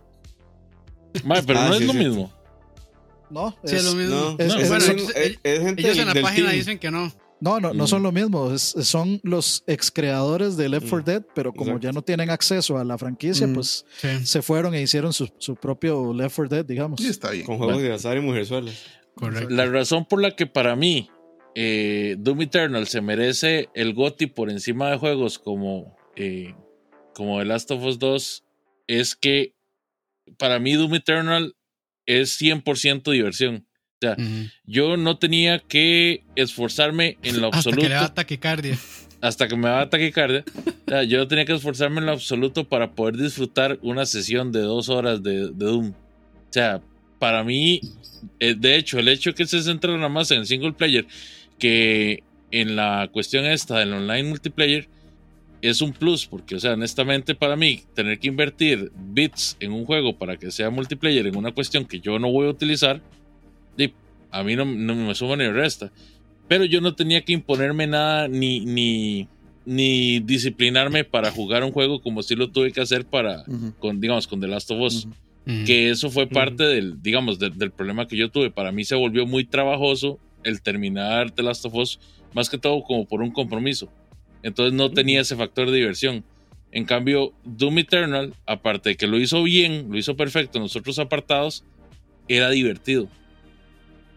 Man, 1.25 1.43
pero 1.47 1.59
Ah, 1.61 1.69
no 1.69 1.75
sí, 1.75 1.81
es 1.83 1.87
lo 1.87 1.93
sí, 1.95 1.99
mismo. 1.99 2.33
No, 3.31 3.57
Sí, 3.65 3.77
es 3.77 3.85
lo 3.85 3.95
mismo. 3.95 4.15
No, 4.17 4.31
Es- 4.39 4.55
es, 4.55 4.69
bueno, 4.69 4.77
es- 4.85 4.89
ellos- 4.91 5.11
es- 5.17 5.39
es 5.43 5.61
gente 5.61 5.83
Ellos 5.83 5.93
del- 5.97 6.01
en 6.01 6.07
la 6.07 6.15
del 6.15 6.23
página 6.23 6.47
team. 6.49 6.59
dicen 6.59 6.79
que 6.79 6.91
no. 6.91 7.13
No, 7.41 7.61
no, 7.61 7.73
no 7.73 7.85
Mm. 7.85 7.87
son 7.87 8.03
lo 8.03 8.11
mismo. 8.11 8.53
es- 8.53 8.75
son 8.83 9.21
los 9.23 9.63
ex 9.69 9.93
creadores 9.93 10.57
de 10.57 10.69
Left 10.69 10.89
4 10.89 11.05
Dead, 11.05 11.23
pero 11.37 11.53
como 11.53 11.71
Exacto. 11.73 11.85
ya 11.87 11.93
no 11.93 12.03
tienen 12.03 12.31
acceso 12.31 12.79
a 12.79 12.85
la 12.85 12.99
franquicia, 12.99 13.47
Mm. 13.47 13.55
pues 13.55 13.85
Sí. 13.99 14.09
se 14.27 14.43
fueron 14.43 14.75
e 14.75 14.83
hicieron 14.83 15.13
su, 15.13 15.29
su 15.39 15.55
propio 15.55 16.13
Left 16.13 16.35
4 16.35 16.49
Dead, 16.57 16.65
digamos. 16.65 17.01
Y 17.01 17.07
está 17.07 17.31
bien. 17.31 17.47
Con 17.47 17.59
juegos 17.59 17.77
Bueno. 17.77 17.89
de 17.89 17.95
azar 17.95 18.17
y 18.17 18.21
mujerzuelas. 18.21 18.75
Correcto. 19.15 19.51
La 19.55 19.67
razón 19.67 20.05
por 20.07 20.21
la 20.21 20.35
que 20.35 20.47
para 20.47 20.75
mí 20.75 21.11
eh, 21.61 22.15
Doom 22.19 22.43
Eternal 22.43 22.87
se 22.87 23.01
merece 23.01 23.69
el 23.75 23.93
GOTY 23.95 24.27
por 24.27 24.49
encima 24.51 24.91
de 24.91 24.97
juegos 24.99 25.39
como, 25.41 25.97
eh, 26.15 26.55
como 27.15 27.39
The 27.41 27.45
Last 27.47 27.71
of 27.73 27.83
Us 27.83 27.99
2 27.99 28.45
es 28.87 29.17
que 29.17 29.55
para 30.39 30.61
mí 30.61 30.75
Doom 30.75 30.95
Eternal 30.95 31.57
es 32.09 32.41
100% 32.41 33.13
diversión. 33.13 33.67
Ujú. 34.03 34.51
Yo 34.65 34.97
no 34.97 35.19
tenía 35.19 35.59
que 35.61 36.25
esforzarme 36.35 37.19
en 37.23 37.41
lo 37.41 37.49
Hasta 37.53 37.59
absoluto 37.59 37.83
que 37.83 37.89
le 37.89 37.95
da 37.95 38.15
taquicardia. 38.15 38.79
hasta 39.21 39.49
que 39.49 39.57
me 39.57 39.69
va 39.69 39.83
a 39.83 39.91
taquicardia. 39.91 40.45
O 40.87 40.91
sea, 40.91 41.03
yo 41.03 41.19
no 41.19 41.29
tenía 41.29 41.45
que 41.45 41.55
esforzarme 41.55 42.01
en 42.01 42.07
lo 42.07 42.13
absoluto 42.13 42.65
para 42.65 42.93
poder 42.93 43.17
disfrutar 43.17 43.79
una 43.83 44.07
sesión 44.07 44.53
de 44.53 44.61
dos 44.61 44.89
horas 44.89 45.23
de, 45.23 45.49
de 45.49 45.53
Doom. 45.53 45.91
O 45.91 46.53
sea, 46.53 46.81
para 47.19 47.45
mí, 47.45 47.81
eh, 48.41 48.55
de 48.57 48.77
hecho, 48.77 48.99
el 48.99 49.09
hecho 49.09 49.35
que 49.35 49.47
se 49.47 49.63
centra 49.63 49.95
nada 49.97 50.09
más 50.09 50.31
en 50.31 50.39
el 50.39 50.47
single 50.47 50.73
player, 50.73 51.07
que 51.59 52.23
en 52.51 52.77
la 52.77 53.09
cuestión 53.13 53.45
esta 53.45 53.79
del 53.79 53.93
online 53.93 54.29
multiplayer, 54.29 54.89
es 55.63 55.81
un 55.83 55.93
plus, 55.93 56.27
porque, 56.27 56.55
o 56.55 56.61
sea, 56.61 56.75
honestamente 56.75 57.35
para 57.35 57.57
mí, 57.57 57.83
tener 57.95 58.19
que 58.19 58.29
invertir 58.29 58.93
bits 58.97 59.57
en 59.61 59.73
un 59.73 59.85
juego 59.85 60.17
para 60.17 60.37
que 60.37 60.51
sea 60.51 60.71
multiplayer 60.71 61.27
en 61.27 61.37
una 61.37 61.53
cuestión 61.53 61.85
que 61.85 62.01
yo 62.01 62.19
no 62.19 62.31
voy 62.31 62.47
a 62.47 62.51
utilizar, 62.51 63.01
a 64.31 64.43
mí 64.43 64.57
no, 64.57 64.65
no 64.67 64.95
me 64.95 65.15
suma 65.15 65.37
ni 65.37 65.49
resta. 65.49 65.91
Pero 66.49 66.65
yo 66.65 66.81
no 66.81 66.95
tenía 66.95 67.23
que 67.25 67.33
imponerme 67.33 67.87
nada 67.87 68.29
ni, 68.29 68.61
ni, 68.61 69.27
ni 69.65 70.21
disciplinarme 70.21 71.05
para 71.05 71.31
jugar 71.31 71.65
un 71.65 71.73
juego 71.73 72.01
como 72.03 72.23
si 72.23 72.35
lo 72.35 72.51
tuve 72.51 72.73
que 72.73 72.81
hacer 72.83 73.07
para, 73.07 73.45
Ujú. 73.47 73.73
con, 73.79 74.01
digamos, 74.01 74.27
con 74.27 74.41
The 74.41 74.49
Last 74.49 74.71
of 74.71 74.81
Us. 74.81 75.05
Ujú. 75.07 75.65
Que 75.65 75.89
eso 75.91 76.11
fue 76.11 76.27
parte 76.27 76.65
del, 76.65 77.03
digamos, 77.03 77.39
de- 77.39 77.49
del 77.51 77.71
problema 77.71 78.07
que 78.07 78.17
yo 78.19 78.31
tuve. 78.31 78.51
Para 78.51 78.71
mí 78.71 78.85
se 78.85 78.95
volvió 78.97 79.27
muy 79.27 79.45
trabajoso 79.45 80.19
el 80.45 80.61
terminar 80.61 81.31
The 81.31 81.43
Last 81.43 81.65
of 81.65 81.75
Us, 81.75 81.99
más 82.35 82.51
que 82.51 82.59
todo 82.59 82.83
como 82.83 83.07
por 83.07 83.23
un 83.23 83.31
compromiso. 83.31 83.91
Entonces 84.43 84.73
no 84.73 84.91
tenía 84.91 85.21
ese 85.21 85.37
factor 85.37 85.71
de 85.71 85.77
diversión. 85.77 86.25
En 86.71 86.85
cambio, 86.85 87.33
Doom 87.45 87.79
Eternal, 87.79 88.35
aparte 88.47 88.91
de 88.91 88.97
que 88.97 89.07
lo 89.07 89.19
hizo 89.19 89.43
bien, 89.43 89.89
lo 89.91 89.99
hizo 89.99 90.17
perfecto 90.17 90.59
en 90.59 90.65
los 90.65 90.77
otros 90.77 90.99
apartados, 90.99 91.65
era 92.29 92.51
divertido. 92.51 93.09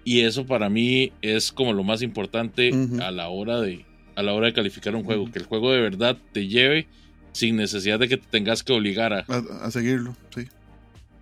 Y 0.04 0.22
eso 0.22 0.46
para 0.46 0.70
mí 0.70 1.14
es 1.22 1.52
como 1.52 1.74
lo 1.74 1.84
más 1.84 2.02
importante 2.02 2.72
a 3.02 3.12
la 3.12 3.30
hora 3.30 3.62
de 3.62 3.86
a 4.16 4.24
la 4.24 4.34
hora 4.34 4.48
de 4.48 4.54
calificar 4.54 4.94
un 4.96 5.04
juego, 5.04 5.32
que 5.32 5.40
el 5.40 5.46
juego 5.46 5.72
de 5.72 5.80
verdad 5.80 6.18
te 6.34 6.48
lleve 6.48 6.88
sin 7.32 7.56
necesidad 7.56 7.98
de 7.98 8.10
que 8.10 8.18
te 8.18 8.28
tengas 8.30 8.62
que 8.64 8.74
obligar 8.74 9.14
a. 9.14 9.26
A, 9.28 9.66
a 9.66 9.72
seguirlo, 9.72 10.16
sí. 10.36 10.48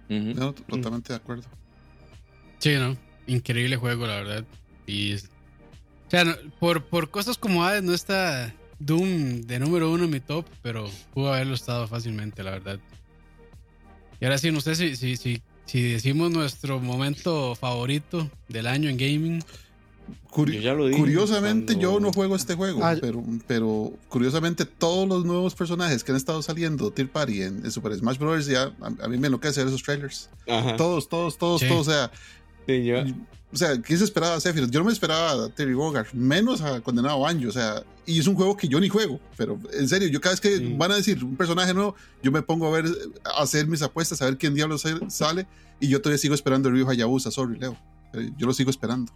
No, 0.10 0.54
totalmente 0.54 1.14
de 1.14 1.18
acuerdo. 1.18 1.44
Sí, 2.58 2.74
¿no? 2.76 2.98
Increíble 3.28 3.76
juego, 3.76 4.08
la 4.08 4.16
verdad. 4.16 4.46
Y 4.88 5.14
o 5.14 5.20
sea, 6.10 6.40
por, 6.60 6.86
por 6.86 7.12
cosas 7.12 7.38
como 7.38 7.64
Hades 7.64 7.84
no 7.84 7.94
está 7.94 8.56
Doom 8.80 9.42
de 9.42 9.60
número 9.60 9.92
uno 9.92 10.06
en 10.06 10.10
mi 10.10 10.20
top, 10.20 10.46
pero 10.62 10.90
pudo 11.14 11.34
haberlo 11.34 11.54
estado 11.56 11.88
fácilmente, 11.88 12.44
la 12.44 12.52
verdad. 12.52 12.80
Y 14.22 14.26
ahora 14.26 14.38
sí, 14.38 14.52
no 14.52 14.62
sé 14.62 14.76
si, 14.76 14.96
si, 14.96 15.18
si, 15.18 15.42
si 15.66 15.82
decimos 15.82 16.32
nuestro 16.32 16.80
momento 16.80 17.56
favorito 17.56 18.30
del 18.48 18.68
año 18.68 18.90
en 18.90 18.98
gaming. 18.98 19.44
Curi- 20.32 20.54
Yo 20.56 20.62
ya 20.62 20.74
lo 20.74 20.88
dije 20.88 21.00
curiosamente 21.00 21.74
cuando- 21.74 21.82
yo 21.94 22.00
no 22.00 22.12
juego 22.12 22.36
este 22.36 22.56
juego, 22.56 22.84
Ah, 22.84 22.96
pero, 23.00 23.24
pero 23.48 23.92
curiosamente 24.08 24.66
todos 24.66 25.08
los 25.08 25.24
nuevos 25.26 25.54
personajes 25.56 26.04
que 26.04 26.12
han 26.12 26.18
estado 26.18 26.42
saliendo 26.42 26.90
Tier 26.92 27.10
Party 27.10 27.44
en, 27.44 27.64
en 27.66 27.72
Super 27.72 27.94
Smash 27.96 28.18
Bros. 28.18 28.46
ya 28.48 28.72
a, 28.82 29.06
a 29.06 29.08
mí 29.08 29.18
me 29.18 29.28
enloquece 29.28 29.60
ver 29.60 29.68
esos 29.68 29.84
trailers. 29.84 30.30
Ajá. 30.48 30.76
Todos, 30.78 31.10
todos, 31.10 31.38
todos, 31.38 31.62
Sí. 31.62 31.68
todos. 31.68 31.88
O 31.88 31.92
sea, 31.92 32.12
Sí, 32.76 32.84
yo- 32.86 33.04
o 33.52 33.58
sea, 33.58 33.82
¿quién 33.82 33.98
se 33.98 34.06
esperaba 34.06 34.36
a 34.36 34.40
Sephiroth? 34.40 34.70
Yo 34.70 34.80
no 34.80 34.86
me 34.86 34.92
esperaba 34.92 35.46
a 35.46 35.50
Terry 35.50 35.74
Bogard, 35.74 36.14
menos 36.14 36.62
a 36.62 36.82
Condenado 36.82 37.20
Banjo. 37.20 37.50
O 37.50 37.52
sea, 37.52 37.82
y 38.06 38.20
es 38.20 38.28
un 38.28 38.36
juego 38.36 38.56
que 38.56 38.68
yo 38.68 38.80
ni 38.80 38.90
juego, 38.90 39.20
pero 39.36 39.60
en 39.74 39.90
serio, 39.90 40.08
yo 40.08 40.22
cada 40.22 40.34
vez 40.34 40.42
que 40.42 40.58
Sí. 40.58 40.74
van 40.78 40.92
a 40.92 40.96
decir 40.98 41.24
un 41.24 41.36
personaje 41.36 41.74
nuevo, 41.74 41.96
yo 42.22 42.32
me 42.32 42.42
pongo 42.44 42.68
a 42.68 42.80
ver, 42.82 42.86
a 43.26 43.42
hacer 43.42 43.66
mis 43.66 43.82
apuestas, 43.82 44.22
a 44.22 44.26
ver 44.26 44.38
quién 44.38 44.54
diablos 44.54 44.84
sale- 45.10 45.48
y 45.80 45.88
yo 45.88 46.00
todavía 46.00 46.20
sigo 46.20 46.36
esperando 46.36 46.70
el 46.70 46.76
Ryu 46.76 46.88
Hayabusa, 46.90 47.32
sorry, 47.32 47.58
Leo. 47.58 47.76
Yo 48.38 48.46
lo 48.46 48.54
sigo 48.54 48.70
esperando. 48.70 49.12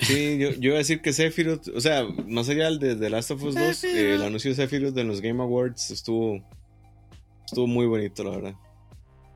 Sí, 0.00 0.38
yo, 0.38 0.50
yo 0.52 0.68
iba 0.68 0.74
a 0.76 0.78
decir 0.78 1.00
que 1.02 1.12
Sephiroth, 1.12 1.68
o 1.74 1.80
sea, 1.80 2.04
más 2.28 2.48
allá 2.48 2.66
del 2.66 2.78
de 2.78 2.94
The 2.96 3.10
Last 3.10 3.30
of 3.32 3.42
Us 3.42 3.54
2, 3.56 3.82
eh, 3.84 4.14
el 4.14 4.22
anuncio 4.22 4.50
de 4.50 4.54
Sephiroth 4.56 4.96
en 4.96 5.08
los 5.08 5.20
Game 5.20 5.42
Awards 5.42 5.90
estuvo, 5.90 6.40
estuvo 7.44 7.66
muy 7.66 7.86
bonito, 7.86 8.22
la 8.24 8.30
verdad. 8.30 8.54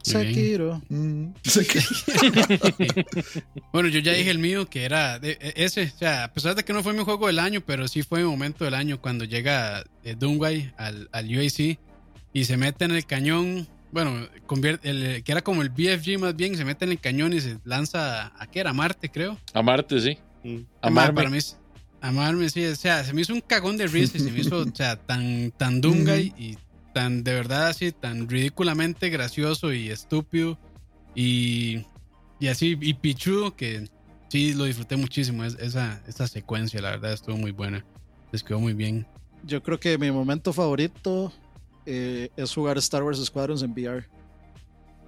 Sekiro. 0.03 0.83
Mm, 0.89 1.29
Bueno, 3.73 3.89
yo 3.89 4.01
ya 4.01 4.13
dije 4.13 4.31
el 4.31 4.39
mío, 4.39 4.69
que 4.69 4.85
era 4.85 5.19
de- 5.19 5.39
e- 5.41 5.55
ese. 5.65 5.93
O 5.95 5.99
sea, 5.99 6.25
a 6.25 6.33
pesar 6.33 6.55
de 6.55 6.65
que 6.65 6.73
no 6.73 6.83
fue 6.83 6.93
mi 6.93 7.05
juego 7.05 7.27
del 7.27 7.39
año, 7.39 7.61
pero 7.65 7.89
sí 7.89 8.03
fue 8.03 8.21
mi 8.23 8.29
momento 8.29 8.65
del 8.65 8.75
año 8.75 9.01
cuando 9.01 9.25
llega 9.25 9.85
eh, 10.05 10.15
Doomguy 10.19 10.71
al, 10.77 11.09
al 11.13 11.37
UAC. 11.39 11.79
y 12.33 12.45
se 12.45 12.57
mete 12.57 12.85
en 12.85 12.93
el 12.93 13.07
cañón. 13.07 13.67
Bueno, 13.91 14.27
convierte, 14.47 14.89
el, 14.91 15.23
que 15.23 15.33
era 15.33 15.43
como 15.43 15.61
el 15.63 15.69
BFG 15.69 16.19
más 16.19 16.35
bien, 16.35 16.57
se 16.57 16.65
mete 16.65 16.85
en 16.87 16.93
el 16.93 16.99
cañón 16.99 17.33
y 17.35 17.41
se 17.41 17.59
lanza 17.65 18.33
a, 18.39 18.47
qué 18.47 18.61
era, 18.61 18.73
Marte, 18.73 19.11
creo. 19.11 19.39
A 19.53 19.63
Marte, 19.63 20.01
sí. 20.01 20.19
Mm. 20.45 20.61
Amarme. 20.81 21.15
Para 21.15 21.31
mí, 21.31 21.39
amarme, 22.01 22.49
sí. 22.51 22.65
O 22.65 22.75
sea, 22.77 23.05
se 23.05 23.13
me 23.13 23.21
hizo 23.23 23.33
un 23.35 23.43
cagón 23.43 23.77
de 23.77 23.87
risa 23.87 24.17
y 24.17 24.21
se 24.21 24.31
me 24.31 24.41
hizo, 24.41 24.59
o 24.61 24.75
sea, 24.75 24.97
tan, 24.97 25.51
tan 25.53 25.81
dunga 25.81 26.17
y, 26.17 26.57
tan 26.93 27.25
de 27.25 27.35
verdad 27.35 27.69
así, 27.69 27.93
tan 27.93 28.29
ridículamente 28.29 29.11
gracioso 29.11 29.73
y 29.73 29.91
estúpido. 29.91 30.59
Y, 31.15 31.85
y 32.41 32.49
así, 32.49 32.79
y 32.81 32.95
pichudo 32.95 33.55
que 33.57 33.89
sí 34.29 34.55
lo 34.55 34.65
disfruté 34.65 34.97
muchísimo. 34.97 35.45
esa, 35.45 36.03
esa 36.07 36.27
secuencia, 36.27 36.81
la 36.81 36.91
verdad, 36.91 37.13
estuvo 37.13 37.37
muy 37.37 37.53
buena. 37.53 37.85
Les 38.31 38.43
quedó 38.43 38.61
muy 38.61 38.73
bien. 38.73 39.07
Yo 39.45 39.63
creo 39.63 39.79
que 39.79 39.99
mi 39.99 40.11
momento 40.11 40.53
favorito 40.53 41.33
eh, 41.85 42.31
es 42.37 42.55
jugar 42.55 42.79
Star 42.79 43.03
Wars 43.03 43.23
Squadrons 43.25 43.63
en 43.63 43.73
VR. 43.73 44.07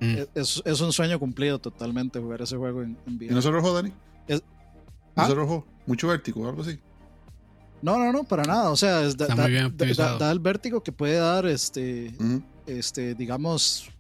Mm. 0.00 0.16
Es, 0.34 0.62
es, 0.64 0.80
un 0.80 0.92
sueño 0.92 1.18
cumplido 1.18 1.58
totalmente 1.58 2.18
jugar 2.18 2.42
ese 2.42 2.56
juego 2.56 2.82
en, 2.82 2.98
VR. 3.06 3.26
¿Y 3.26 3.34
no 3.34 3.40
se 3.40 3.50
rojo, 3.50 3.72
Dani? 3.72 3.92
Es, 4.26 4.42
¿No 5.16 5.26
se 5.26 5.32
¿Ah? 5.32 5.34
rojo? 5.34 5.66
¿Mucho 5.86 6.08
vértigo 6.08 6.42
o 6.42 6.48
algo 6.48 6.62
así? 6.62 6.78
No, 7.82 7.98
no, 7.98 8.12
no, 8.12 8.24
para 8.24 8.44
nada. 8.44 8.70
O 8.70 8.76
sea, 8.76 9.02
es 9.02 9.16
da, 9.16 9.26
da, 9.26 10.32
el 10.32 10.38
vértigo 10.38 10.82
que 10.82 10.92
puede 10.92 11.16
dar, 11.16 11.46
este, 11.46 12.14
este 12.66 13.14
digamos, 13.14 13.90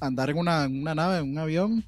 andar 0.00 0.30
en 0.30 0.38
una, 0.38 0.66
una 0.66 0.94
nave, 0.94 1.18
en 1.18 1.30
un 1.30 1.38
avión 1.38 1.84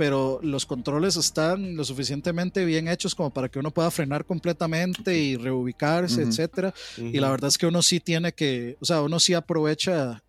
pero 0.00 0.40
los 0.42 0.64
controles 0.64 1.16
están 1.16 1.76
lo 1.76 1.84
suficientemente 1.84 2.64
bien 2.64 2.88
hechos 2.88 3.14
como 3.14 3.28
para 3.28 3.50
que 3.50 3.58
uno 3.58 3.70
pueda 3.70 3.90
frenar 3.90 4.24
completamente 4.24 5.18
y 5.18 5.36
reubicarse, 5.36 6.22
etcétera. 6.22 6.72
Y 6.96 7.20
la 7.20 7.30
verdad 7.30 7.48
es 7.48 7.58
que 7.58 7.66
uno 7.66 7.82
sí 7.82 8.00
tiene 8.00 8.32
que, 8.32 8.78
o 8.80 8.86
sea, 8.86 9.02
uno 9.02 9.20
sí 9.20 9.34
aprovecha 9.34 10.22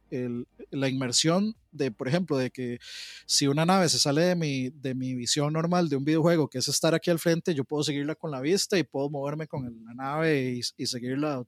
la 0.71 0.89
inmersión 0.89 1.55
de, 1.71 1.91
por 1.91 2.07
ejemplo, 2.07 2.37
de 2.37 2.51
que 2.51 2.79
si 3.25 3.47
una 3.47 3.65
nave 3.65 3.89
se 3.89 3.99
sale 3.99 4.21
de 4.21 4.35
mi, 4.35 4.69
de 4.69 4.93
mi 4.93 5.15
visión 5.15 5.53
normal 5.53 5.89
de 5.89 5.95
un 5.95 6.03
videojuego, 6.03 6.49
que 6.49 6.59
es 6.59 6.67
estar 6.67 6.93
aquí 6.93 7.09
al 7.09 7.19
frente, 7.19 7.53
yo 7.53 7.63
puedo 7.63 7.83
seguirla 7.83 8.15
con 8.15 8.31
la 8.31 8.41
vista 8.41 8.77
y 8.77 8.83
puedo 8.83 9.09
moverme 9.09 9.47
con 9.47 9.63
la 9.85 9.93
nave 9.93 10.51
y, 10.51 10.61
y 10.77 10.85
seguirla, 10.85 11.43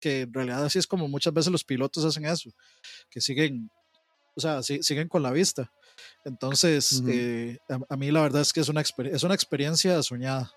que 0.00 0.22
en 0.22 0.32
realidad 0.32 0.64
así 0.64 0.78
es 0.78 0.86
como 0.86 1.08
muchas 1.08 1.32
veces 1.32 1.52
los 1.52 1.64
pilotos 1.64 2.04
hacen 2.04 2.24
eso, 2.24 2.50
que 3.10 3.20
siguen, 3.20 3.70
o 4.34 4.40
sea, 4.40 4.62
siguen 4.62 5.08
con 5.08 5.22
la 5.22 5.30
vista. 5.30 5.70
Entonces, 6.24 7.02
eh, 7.08 7.58
a, 7.88 7.96
mí 7.96 8.10
la 8.10 8.22
verdad 8.22 8.42
es 8.42 8.52
que 8.52 8.60
es 8.60 8.68
una, 8.68 8.82
es 8.82 9.22
una 9.22 9.34
experiencia 9.34 10.00
soñada, 10.02 10.52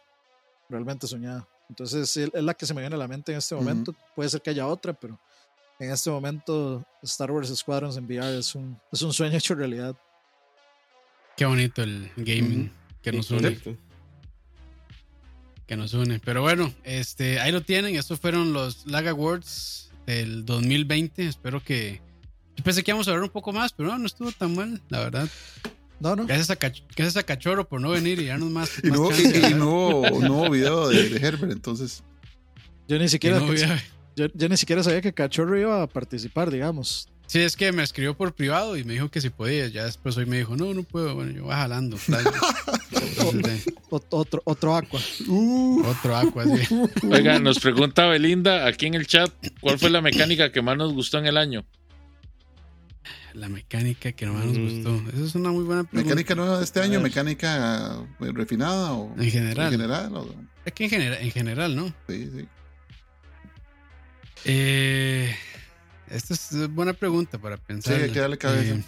realmente 0.70 1.08
soñada. 1.08 1.48
Entonces, 1.70 2.18
es 2.18 2.30
la 2.34 2.54
que 2.54 2.66
se 2.66 2.74
me 2.74 2.82
viene 2.82 2.96
a 2.96 3.00
la 3.00 3.08
mente 3.08 3.32
en 3.32 3.38
este 3.38 3.56
momento. 3.56 3.96
Puede 4.16 4.30
ser 4.30 4.42
que 4.42 4.50
haya 4.50 4.68
otra, 4.68 4.94
pero 4.94 5.20
en 5.82 5.92
este 5.92 6.12
momento 6.12 6.86
Star 7.02 7.32
Wars 7.32 7.50
Squadrons 7.50 7.98
en 7.98 8.06
VR 8.06 8.38
es 8.38 8.54
un, 8.54 8.80
es 8.92 9.02
un 9.02 9.12
sueño 9.12 9.36
hecho 9.36 9.56
realidad. 9.56 9.96
Qué 11.36 11.46
bonito 11.46 11.82
el 11.82 12.12
gaming 12.18 12.72
que 13.02 13.12
nos 13.12 13.32
une. 13.32 13.58
Que 15.66 15.76
nos 15.76 15.94
une. 15.96 16.20
Pero 16.20 16.44
bueno, 16.44 16.72
este, 16.84 17.40
ahí 17.40 17.52
lo 17.52 17.62
tienen. 17.62 17.96
Estos 17.96 18.20
fueron 18.20 18.54
los 18.54 18.86
Lag 18.86 19.08
Awards 19.08 19.92
del 20.06 20.46
2020. 20.46 21.26
Espero 21.26 21.64
que 21.64 22.00
yo 22.56 22.64
pensé 22.64 22.84
que 22.84 22.92
íbamos 22.92 23.08
a 23.08 23.12
hablar 23.12 23.24
un 23.24 23.32
poco 23.32 23.52
más, 23.52 23.74
pero 23.74 23.90
no, 23.90 23.98
no 23.98 24.06
estuvo 24.06 24.32
tan 24.32 24.54
mal, 24.54 24.80
la 24.90 25.00
verdad. 25.00 25.28
No, 26.00 26.16
no. 26.16 26.28
Gracias 26.28 27.16
a, 27.18 27.24
Cachorro 27.24 27.68
por 27.68 27.82
no 27.82 27.90
venir 27.90 28.20
y 28.20 28.28
darnos 28.28 28.52
más. 28.52 28.84
Y, 28.84 28.88
no, 28.92 29.10
y, 29.12 29.54
no, 29.56 30.02
no, 30.20 30.50
video 30.52 30.90
de, 30.90 31.18
Herbert, 31.18 31.52
entonces. 31.52 32.04
Yo 32.88 33.00
ni 33.00 33.10
siquiera. 33.10 33.42
Yo, 34.16 34.50
ni 34.50 34.58
siquiera 34.58 34.84
sabía 34.84 35.02
que 35.02 35.14
Cachorro 35.14 35.58
iba 35.60 35.82
a 35.82 35.88
participar, 35.88 36.52
digamos. 36.52 37.08
Sí, 37.28 37.40
es 37.40 37.56
que 37.56 37.72
me 37.72 37.82
escribió 37.82 38.16
por 38.16 38.34
privado 38.34 38.76
y 38.76 38.84
me 38.84 38.94
dijo 38.94 39.10
que 39.10 39.22
si 39.22 39.30
podía. 39.30 39.68
Ya 39.70 39.86
después 39.86 40.18
hoy 40.18 40.26
me 40.26 40.38
dijo, 40.38 40.58
no, 40.58 40.74
no 40.74 40.84
puedo. 40.84 41.16
Bueno, 41.16 41.32
yo 41.32 41.46
voy 41.46 41.54
jalando. 41.54 41.98
otro, 43.90 44.42
otro 44.44 44.76
aqua. 44.76 45.00
Uh. 45.28 45.82
Otro 45.86 46.18
aqua, 46.18 46.44
sí. 46.46 46.76
Oiga, 47.10 47.40
nos 47.40 47.60
pregunta 47.60 48.08
Belinda 48.08 48.68
aquí 48.68 48.88
en 48.88 48.96
el 48.96 49.08
chat, 49.08 49.32
¿cuál 49.62 49.80
fue 49.80 49.90
la 49.90 50.02
mecánica 50.02 50.52
que 50.52 50.62
más 50.62 50.76
nos 50.76 50.94
gustó 50.94 51.20
en 51.20 51.28
el 51.28 51.38
año? 51.38 51.66
la 53.34 53.50
mecánica 53.50 54.12
que 54.12 54.26
no 54.26 54.34
nos 54.34 54.58
gustó? 54.58 54.92
Mm. 54.92 55.10
Esa 55.10 55.26
es 55.26 55.36
una 55.36 55.52
muy 55.52 55.64
buena 55.64 55.84
pregunta. 55.84 56.10
¿Mecánica 56.10 56.36
nueva 56.36 56.58
de 56.58 56.64
este 56.64 56.82
año? 56.82 57.00
¿Mecánica 57.00 58.04
eh, 58.20 58.32
refinada? 58.34 58.94
O, 58.94 59.16
en 59.18 59.32
general. 59.32 59.68
En 59.68 59.80
general 59.80 60.26
Es 60.66 60.74
que 60.74 60.84
en 60.84 60.90
general, 60.90 61.18
en 61.22 61.32
general, 61.32 61.76
¿no? 61.76 61.94
Sí, 62.08 62.30
sí. 62.36 62.48
Eh, 64.46 65.36
esta 66.10 66.34
es 66.34 66.70
buena 66.70 66.94
pregunta 66.94 67.38
para 67.38 67.58
pensar. 67.58 67.96
Sí, 67.96 68.04
hay 68.04 68.12
que 68.12 68.20
darle 68.20 68.38
cabeza. 68.38 68.76
Eh, 68.76 68.84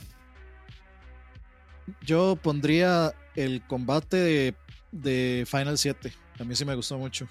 yo 2.02 2.38
pondría 2.42 3.14
el 3.36 3.62
combate 3.66 4.56
de, 4.92 5.48
Final 5.48 5.78
7. 5.78 6.14
A 6.40 6.44
mí 6.44 6.56
sí 6.56 6.66
me 6.66 6.76
gustó 6.76 6.98
mucho. 6.98 7.28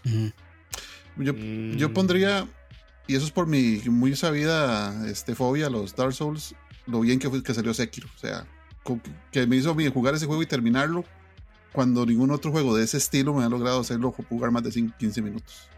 yo, 1.16 1.32
yo, 1.34 1.88
mm. 1.88 1.92
pondría, 1.92 2.46
y 3.06 3.16
eso 3.16 3.26
es 3.26 3.32
por 3.32 3.46
mi 3.46 3.80
muy 3.86 4.14
sabida 4.16 5.08
este, 5.08 5.34
fobia 5.34 5.66
a 5.66 5.70
los 5.70 5.94
Dark 5.96 6.12
Souls, 6.12 6.54
lo 6.86 7.00
bien 7.00 7.18
que, 7.18 7.28
fue, 7.28 7.42
que 7.42 7.54
salió 7.54 7.74
Sekiro. 7.74 8.08
O 8.14 8.18
sea, 8.18 8.46
que 9.30 9.46
me 9.46 9.56
hizo 9.56 9.74
bien 9.74 9.92
jugar 9.92 10.14
ese 10.14 10.26
juego 10.26 10.42
y 10.42 10.46
terminarlo 10.46 11.04
cuando 11.72 12.04
ningún 12.04 12.30
otro 12.30 12.52
juego 12.52 12.76
de 12.76 12.84
ese 12.84 12.98
estilo 12.98 13.32
me 13.34 13.44
ha 13.44 13.48
logrado 13.48 13.80
hacerlo 13.80 14.12
jugar 14.12 14.50
más 14.50 14.62
de 14.62 14.70
15 14.70 15.22
minutos. 15.22 15.68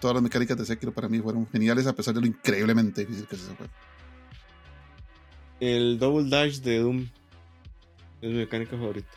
Todas 0.00 0.14
las 0.14 0.22
mecánicas 0.22 0.56
de 0.56 0.66
Sekiro 0.66 0.92
para 0.92 1.08
mí 1.08 1.20
fueron 1.20 1.48
geniales 1.48 1.86
a 1.86 1.94
pesar 1.94 2.14
de 2.14 2.20
lo 2.20 2.26
increíblemente 2.26 3.02
difícil 3.02 3.26
que 3.26 3.36
es 3.36 3.42
ese 3.42 3.54
juego. 3.54 3.72
El 5.60 5.98
Double 5.98 6.28
Dash 6.28 6.58
de 6.58 6.78
Doom 6.78 7.08
es 8.20 8.30
mi 8.30 8.36
mecánica 8.36 8.72
favorita. 8.72 9.08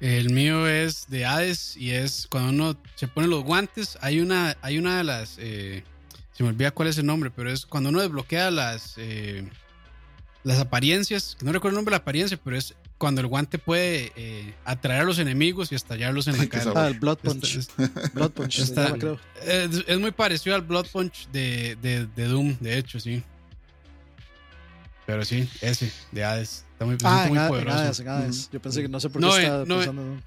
El 0.00 0.30
mío 0.30 0.66
es 0.66 1.06
de 1.08 1.24
Hades 1.24 1.76
y 1.76 1.92
es 1.92 2.26
cuando 2.30 2.50
uno 2.50 2.76
se 2.96 3.08
pone 3.08 3.28
los 3.28 3.42
guantes. 3.44 3.96
Hay 4.02 4.20
una, 4.20 4.56
hay 4.60 4.78
una 4.78 4.98
de 4.98 5.04
las 5.04 5.38
eh, 5.38 5.82
se 6.36 6.42
me 6.42 6.50
olvida 6.50 6.70
cuál 6.70 6.88
es 6.88 6.98
el 6.98 7.06
nombre, 7.06 7.30
pero 7.30 7.50
es 7.50 7.64
cuando 7.64 7.88
uno 7.88 8.02
desbloquea 8.02 8.50
las, 8.50 8.94
eh, 8.98 9.48
las 10.44 10.58
apariencias, 10.60 11.34
que 11.38 11.46
no 11.46 11.52
recuerdo 11.52 11.76
el 11.76 11.76
nombre 11.76 11.92
de 11.92 11.98
la 11.98 12.02
apariencia, 12.02 12.38
pero 12.42 12.58
es 12.58 12.74
cuando 12.98 13.20
el 13.20 13.26
guante 13.26 13.58
puede 13.58 14.12
eh, 14.16 14.54
atraer 14.64 15.02
a 15.02 15.04
los 15.04 15.18
enemigos 15.18 15.70
y 15.70 15.74
estallarlos 15.74 16.28
en 16.28 16.38
la 16.38 16.46
cara. 16.48 16.72
Ah, 16.74 16.88
el 16.88 16.98
Blood 16.98 17.18
Punch. 17.18 17.56
Es, 17.56 17.68
Blood 18.14 18.30
Punch 18.30 18.58
Es, 18.58 19.98
muy 19.98 20.12
parecido 20.12 20.56
al 20.56 20.62
Blood 20.62 20.86
Punch 20.92 21.28
de, 21.30 21.76
de, 21.82 22.24
Doom, 22.26 22.56
de 22.60 22.78
hecho, 22.78 22.98
sí. 22.98 23.22
Pero 25.04 25.24
sí, 25.24 25.48
ese, 25.60 25.92
de 26.10 26.24
Hades. 26.24 26.64
Está 26.72 26.84
muy, 26.84 26.96
ah, 27.04 27.26
muy 27.28 27.38
poderoso. 27.38 28.02
Yo 28.52 28.60
pensé 28.60 28.82
que 28.82 28.88
no 28.88 28.98
sé 29.00 29.10
por 29.10 29.22
qué 29.22 29.28
estaba 29.28 29.64
pensando. 29.64 30.20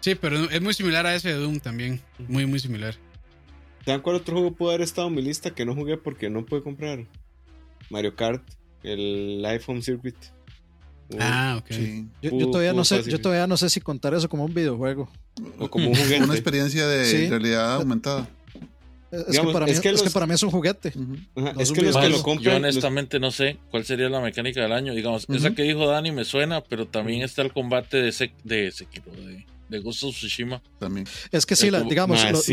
Sí, 0.00 0.16
pero 0.16 0.50
es 0.50 0.60
muy 0.60 0.74
similar 0.74 1.06
a 1.06 1.14
ese 1.14 1.28
de 1.28 1.34
Doom 1.34 1.60
también. 1.60 2.00
Muy, 2.18 2.44
muy 2.44 2.58
similar. 2.58 2.96
¿Saben 3.84 4.00
cuál 4.00 4.16
otro 4.16 4.34
juego 4.34 4.54
pudo 4.54 4.70
haber 4.70 4.82
estado 4.82 5.08
en 5.08 5.14
mi 5.14 5.22
lista 5.22 5.54
que 5.54 5.64
no 5.64 5.74
jugué 5.74 5.96
porque 5.96 6.28
no 6.28 6.44
pude 6.44 6.62
comprar? 6.62 7.06
Mario 7.90 8.16
Kart, 8.16 8.42
el 8.82 9.44
iPhone 9.46 9.82
Circuit. 9.82 10.16
Ah, 11.20 11.60
ok. 11.60 11.70
Yo, 12.22 12.50
todavía 12.50 12.72
no 12.72 12.84
sé, 12.84 13.02
yo 13.04 13.20
todavía 13.20 13.46
no 13.46 13.56
sé 13.56 13.70
si 13.70 13.80
contar 13.80 14.14
eso 14.14 14.28
como 14.28 14.44
un 14.44 14.54
videojuego. 14.54 15.10
O 15.58 15.68
como 15.68 15.88
un 15.88 15.94
juguete. 15.96 16.24
Una 16.24 16.34
experiencia 16.34 16.86
de 16.86 17.28
realidad 17.28 17.74
aumentada. 17.74 18.28
Es, 19.10 19.38
que 19.38 19.52
para 19.52 19.66
mí, 19.66 19.72
es, 19.72 19.80
que 19.80 20.10
para 20.10 20.26
mí, 20.26 20.32
es 20.32 20.42
un 20.42 20.50
juguete. 20.50 20.88
es 21.58 21.72
que 21.72 21.82
los 21.82 21.96
que 21.96 22.08
lo. 22.08 22.40
Yo 22.40 22.56
honestamente 22.56 23.20
no 23.20 23.30
sé 23.30 23.58
cuál 23.70 23.84
sería 23.84 24.08
la 24.08 24.20
mecánica 24.20 24.62
del 24.62 24.72
año. 24.72 24.94
Digamos, 24.94 25.26
esa 25.28 25.54
que 25.54 25.64
dijo 25.64 25.86
Dani 25.86 26.12
me 26.12 26.24
suena, 26.24 26.62
pero 26.62 26.86
también 26.86 27.20
está 27.20 27.42
el 27.42 27.52
combate 27.52 27.98
de 27.98 28.08
ese, 28.08 28.32
de 28.42 28.68
ese 28.68 28.84
equipo, 28.84 29.10
de 29.10 29.44
de 29.72 29.80
Ghost 29.80 30.04
of 30.04 30.14
Tsushima. 30.14 30.62
También. 30.78 31.06
Es 31.32 31.44
que 31.44 31.56
sí, 31.56 31.70
digamos, 31.88 32.22
los, 32.30 32.48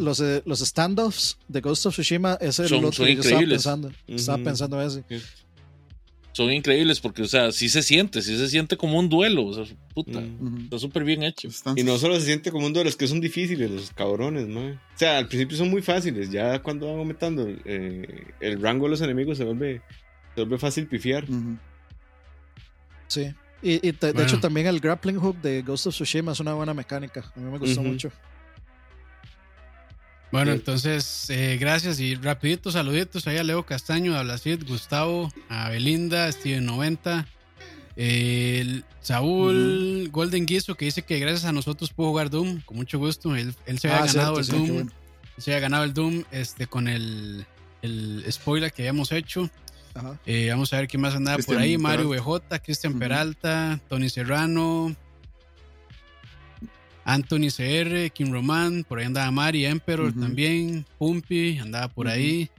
los, 0.00 0.20
los, 0.44 0.60
standoffs 0.60 1.38
de 1.46 1.60
Ghost 1.60 1.86
of 1.86 1.94
Tsushima 1.94 2.38
es 2.40 2.58
el 2.58 2.72
otro 2.84 3.04
que 3.04 3.14
yo 3.14 3.20
estaba 3.20 3.40
pensando. 3.40 3.92
Estaba 4.08 4.38
pensando 4.42 4.82
ese. 4.82 5.04
Son 6.38 6.52
increíbles 6.52 7.00
porque, 7.00 7.22
o 7.22 7.26
sea, 7.26 7.50
sí 7.50 7.68
se 7.68 7.82
siente, 7.82 8.22
sí 8.22 8.38
se 8.38 8.48
siente 8.48 8.76
como 8.76 8.96
un 8.96 9.08
duelo. 9.08 9.44
O 9.44 9.54
sea, 9.54 9.64
puta, 9.92 10.22
está 10.62 10.78
súper 10.78 11.02
bien 11.02 11.24
hecho. 11.24 11.48
Y 11.74 11.82
no 11.82 11.98
solo 11.98 12.14
se 12.14 12.26
siente 12.26 12.52
como 12.52 12.64
un 12.64 12.72
duelo, 12.72 12.88
es 12.88 12.94
que 12.94 13.08
son 13.08 13.20
difíciles 13.20 13.68
los 13.68 13.90
cabrones, 13.90 14.46
¿no? 14.46 14.60
O 14.60 14.78
sea, 14.94 15.18
al 15.18 15.26
principio 15.26 15.56
son 15.56 15.68
muy 15.68 15.82
fáciles, 15.82 16.30
ya 16.30 16.62
cuando 16.62 16.86
van 16.86 17.00
aumentando 17.00 17.44
eh, 17.64 18.24
el 18.38 18.62
rango 18.62 18.84
de 18.84 18.90
los 18.90 19.00
enemigos 19.00 19.36
se 19.36 19.42
vuelve, 19.42 19.82
se 20.36 20.42
vuelve 20.42 20.58
fácil 20.58 20.86
pifiar. 20.86 21.26
Sí. 23.08 23.34
Y, 23.60 23.90
de, 23.90 24.22
hecho 24.22 24.38
también 24.38 24.68
el 24.68 24.78
grappling 24.78 25.18
hook 25.18 25.40
de 25.42 25.62
Ghost 25.62 25.88
of 25.88 25.94
Tsushima 25.94 26.30
es 26.30 26.38
una 26.38 26.54
buena 26.54 26.72
mecánica. 26.72 27.32
A 27.34 27.40
mí 27.40 27.50
me 27.50 27.58
gustó 27.58 27.82
mucho. 27.82 28.12
Bueno, 30.30 30.52
entonces, 30.52 31.30
eh, 31.30 31.56
gracias 31.58 32.00
y 32.00 32.14
rapidito 32.14 32.70
saluditos 32.70 33.26
ahí 33.26 33.38
a 33.38 33.44
Leo 33.44 33.64
Castaño, 33.64 34.14
a 34.14 34.22
Blacid, 34.22 34.62
Gustavo, 34.66 35.32
a 35.48 35.70
Belinda, 35.70 36.30
Steven 36.30 36.66
90, 36.66 37.26
el 37.96 38.84
Saúl 39.00 40.08
Golden 40.12 40.44
Guiso 40.44 40.74
que 40.74 40.84
dice 40.84 41.02
que 41.02 41.18
gracias 41.18 41.46
a 41.46 41.52
nosotros 41.52 41.90
pudo 41.90 42.08
jugar 42.08 42.30
Doom, 42.30 42.60
con 42.60 42.76
mucho 42.76 42.98
gusto. 42.98 43.34
Él, 43.34 43.54
se 43.78 43.88
había 43.88 44.04
ah, 44.04 44.06
ganado 44.06 44.38
el 44.38 44.46
Doom. 44.46 44.90
Se 45.38 45.52
había 45.52 45.60
ganado 45.60 45.84
el 45.84 45.94
Doom 45.94 46.24
este, 46.30 46.66
con 46.66 46.88
el 46.88 47.46
el 47.82 48.24
spoiler 48.30 48.72
que 48.72 48.82
habíamos 48.82 49.12
hecho. 49.12 49.50
Ajá. 49.94 50.18
Eh, 50.26 50.48
vamos 50.50 50.72
a 50.72 50.76
ver 50.76 50.88
quién 50.88 51.00
más 51.00 51.14
andaba 51.14 51.38
por 51.42 51.56
ahí. 51.56 51.78
Mario 51.78 52.10
Peralta. 52.10 52.56
BJ, 52.56 52.62
Cristian. 52.64 52.98
Peralta, 52.98 53.80
Tony 53.88 54.08
Serrano, 54.08 54.94
Anthony 57.08 57.48
CR, 57.48 58.10
Kim 58.12 58.30
Román, 58.30 58.84
por 58.84 58.98
ahí 58.98 59.06
andaba 59.06 59.30
Mari, 59.30 59.64
Emperor 59.64 60.12
también, 60.12 60.84
Pumpi 60.98 61.58
andaba 61.58 61.88
por 61.88 62.06
ahí, 62.06 62.50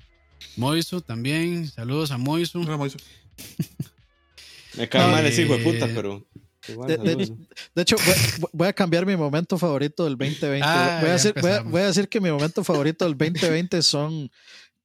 Moiso 0.58 1.02
también, 1.02 1.68
saludos 1.70 2.10
a 2.10 2.18
Moiso. 2.18 2.58
No, 2.58 2.76
Moiso. 2.76 2.98
Me 4.76 4.90
cae 4.90 5.12
mal 5.12 5.24
ese 5.26 5.44
hijo 5.44 5.54
de 5.56 5.62
eh, 5.62 5.64
puta, 5.64 5.88
pero. 5.94 6.26
igual, 6.68 6.88
De- 6.88 6.98
de- 6.98 7.26
saludos. 7.26 7.32
De 7.76 7.82
hecho, 7.84 7.96
voy, 8.04 8.50
voy 8.54 8.68
a 8.68 8.74
cambiar 8.74 9.06
mi 9.06 9.16
momento 9.16 9.56
favorito 9.60 10.04
del 10.06 10.18
2020. 10.18 10.66
Ah, 10.68 10.98
voy, 11.02 11.10
a 11.10 11.14
decir, 11.14 11.34
voy, 11.34 11.44
a, 11.44 11.54
empezamos. 11.54 11.72
voy 11.72 11.82
a 11.82 11.86
decir 11.86 12.10
que 12.10 12.20
mi 12.20 12.32
momento 12.32 12.64
favorito 12.64 13.06
del 13.06 13.16
2020 13.16 13.84
son 13.84 14.32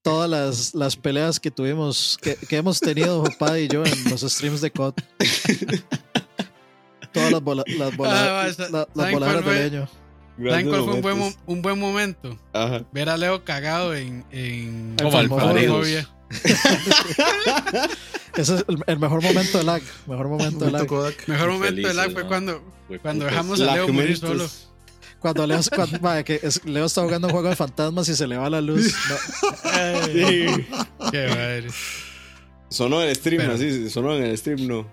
todas 0.02 0.28
las, 0.28 0.74
las 0.74 0.94
peleas 0.94 1.40
que 1.40 1.50
tuvimos, 1.50 2.18
que, 2.20 2.36
que 2.36 2.56
hemos 2.58 2.80
tenido 2.80 3.24
papá 3.24 3.58
y 3.58 3.68
yo 3.68 3.82
en 3.86 4.04
los 4.10 4.20
streams 4.20 4.60
de 4.60 4.70
COD. 4.70 4.94
Todas 7.14 7.32
las, 7.32 7.40
bola- 7.42 7.64
las, 7.78 7.96
bola- 7.96 8.42
Ah, 8.42 8.46
la- 8.70 8.78
las 8.78 8.88
¿saben 8.94 9.12
voladas 9.14 9.18
cuál 9.20 9.36
de 9.36 9.42
fue? 9.42 9.54
leño. 9.70 9.88
¿Saben 10.50 10.68
cuál 10.68 10.84
fue 10.84 10.92
un 10.94 11.00
buen, 11.00 11.34
un 11.46 11.62
buen 11.62 11.78
momento? 11.78 12.36
Ajá. 12.52 12.82
Ver 12.92 13.08
a 13.08 13.16
Leo 13.16 13.44
cagado 13.44 13.94
en, 13.94 14.24
en 14.32 14.96
Como 15.00 15.16
al 15.18 15.28
Phasmophobia. 15.28 16.10
Ese 18.36 18.54
es 18.56 18.64
el, 18.68 18.82
el 18.86 18.98
mejor 18.98 19.22
momento 19.22 19.58
de 19.58 19.64
lag. 19.64 19.82
Mejor 20.06 20.28
momento 20.28 20.64
de 20.64 20.70
lag. 20.72 20.82
Mejor 20.90 21.48
momento 21.52 21.64
del 21.66 21.74
felices, 21.74 21.94
lag 21.96 22.12
fue 22.12 22.26
cuando, 22.26 22.62
cuando 23.02 23.24
dejamos 23.26 23.60
a 23.60 23.74
Leo 23.74 23.88
morir 23.92 24.16
solo. 24.16 24.48
Cuando 25.20 25.46
Leo, 25.46 25.60
cuando- 25.74 26.00
mae, 26.00 26.24
que 26.24 26.40
es- 26.42 26.64
Leo 26.64 26.84
está 26.86 27.02
jugando 27.02 27.28
un 27.28 27.32
juego 27.32 27.48
de 27.48 27.56
fantasmas 27.56 28.08
y 28.08 28.16
se 28.16 28.26
le 28.26 28.36
va 28.36 28.50
la 28.50 28.60
luz. 28.60 28.92
No, 29.08 29.16
Ay, 29.70 30.66
Qué 31.12 31.28
madre. 31.28 31.68
Sonó 32.70 33.00
en 33.02 33.08
el 33.10 33.16
stream, 33.16 33.40
Pero- 33.42 33.54
así, 33.54 33.88
sonó 33.90 34.14
en 34.16 34.24
el 34.24 34.36
stream, 34.36 34.66
no. 34.66 34.86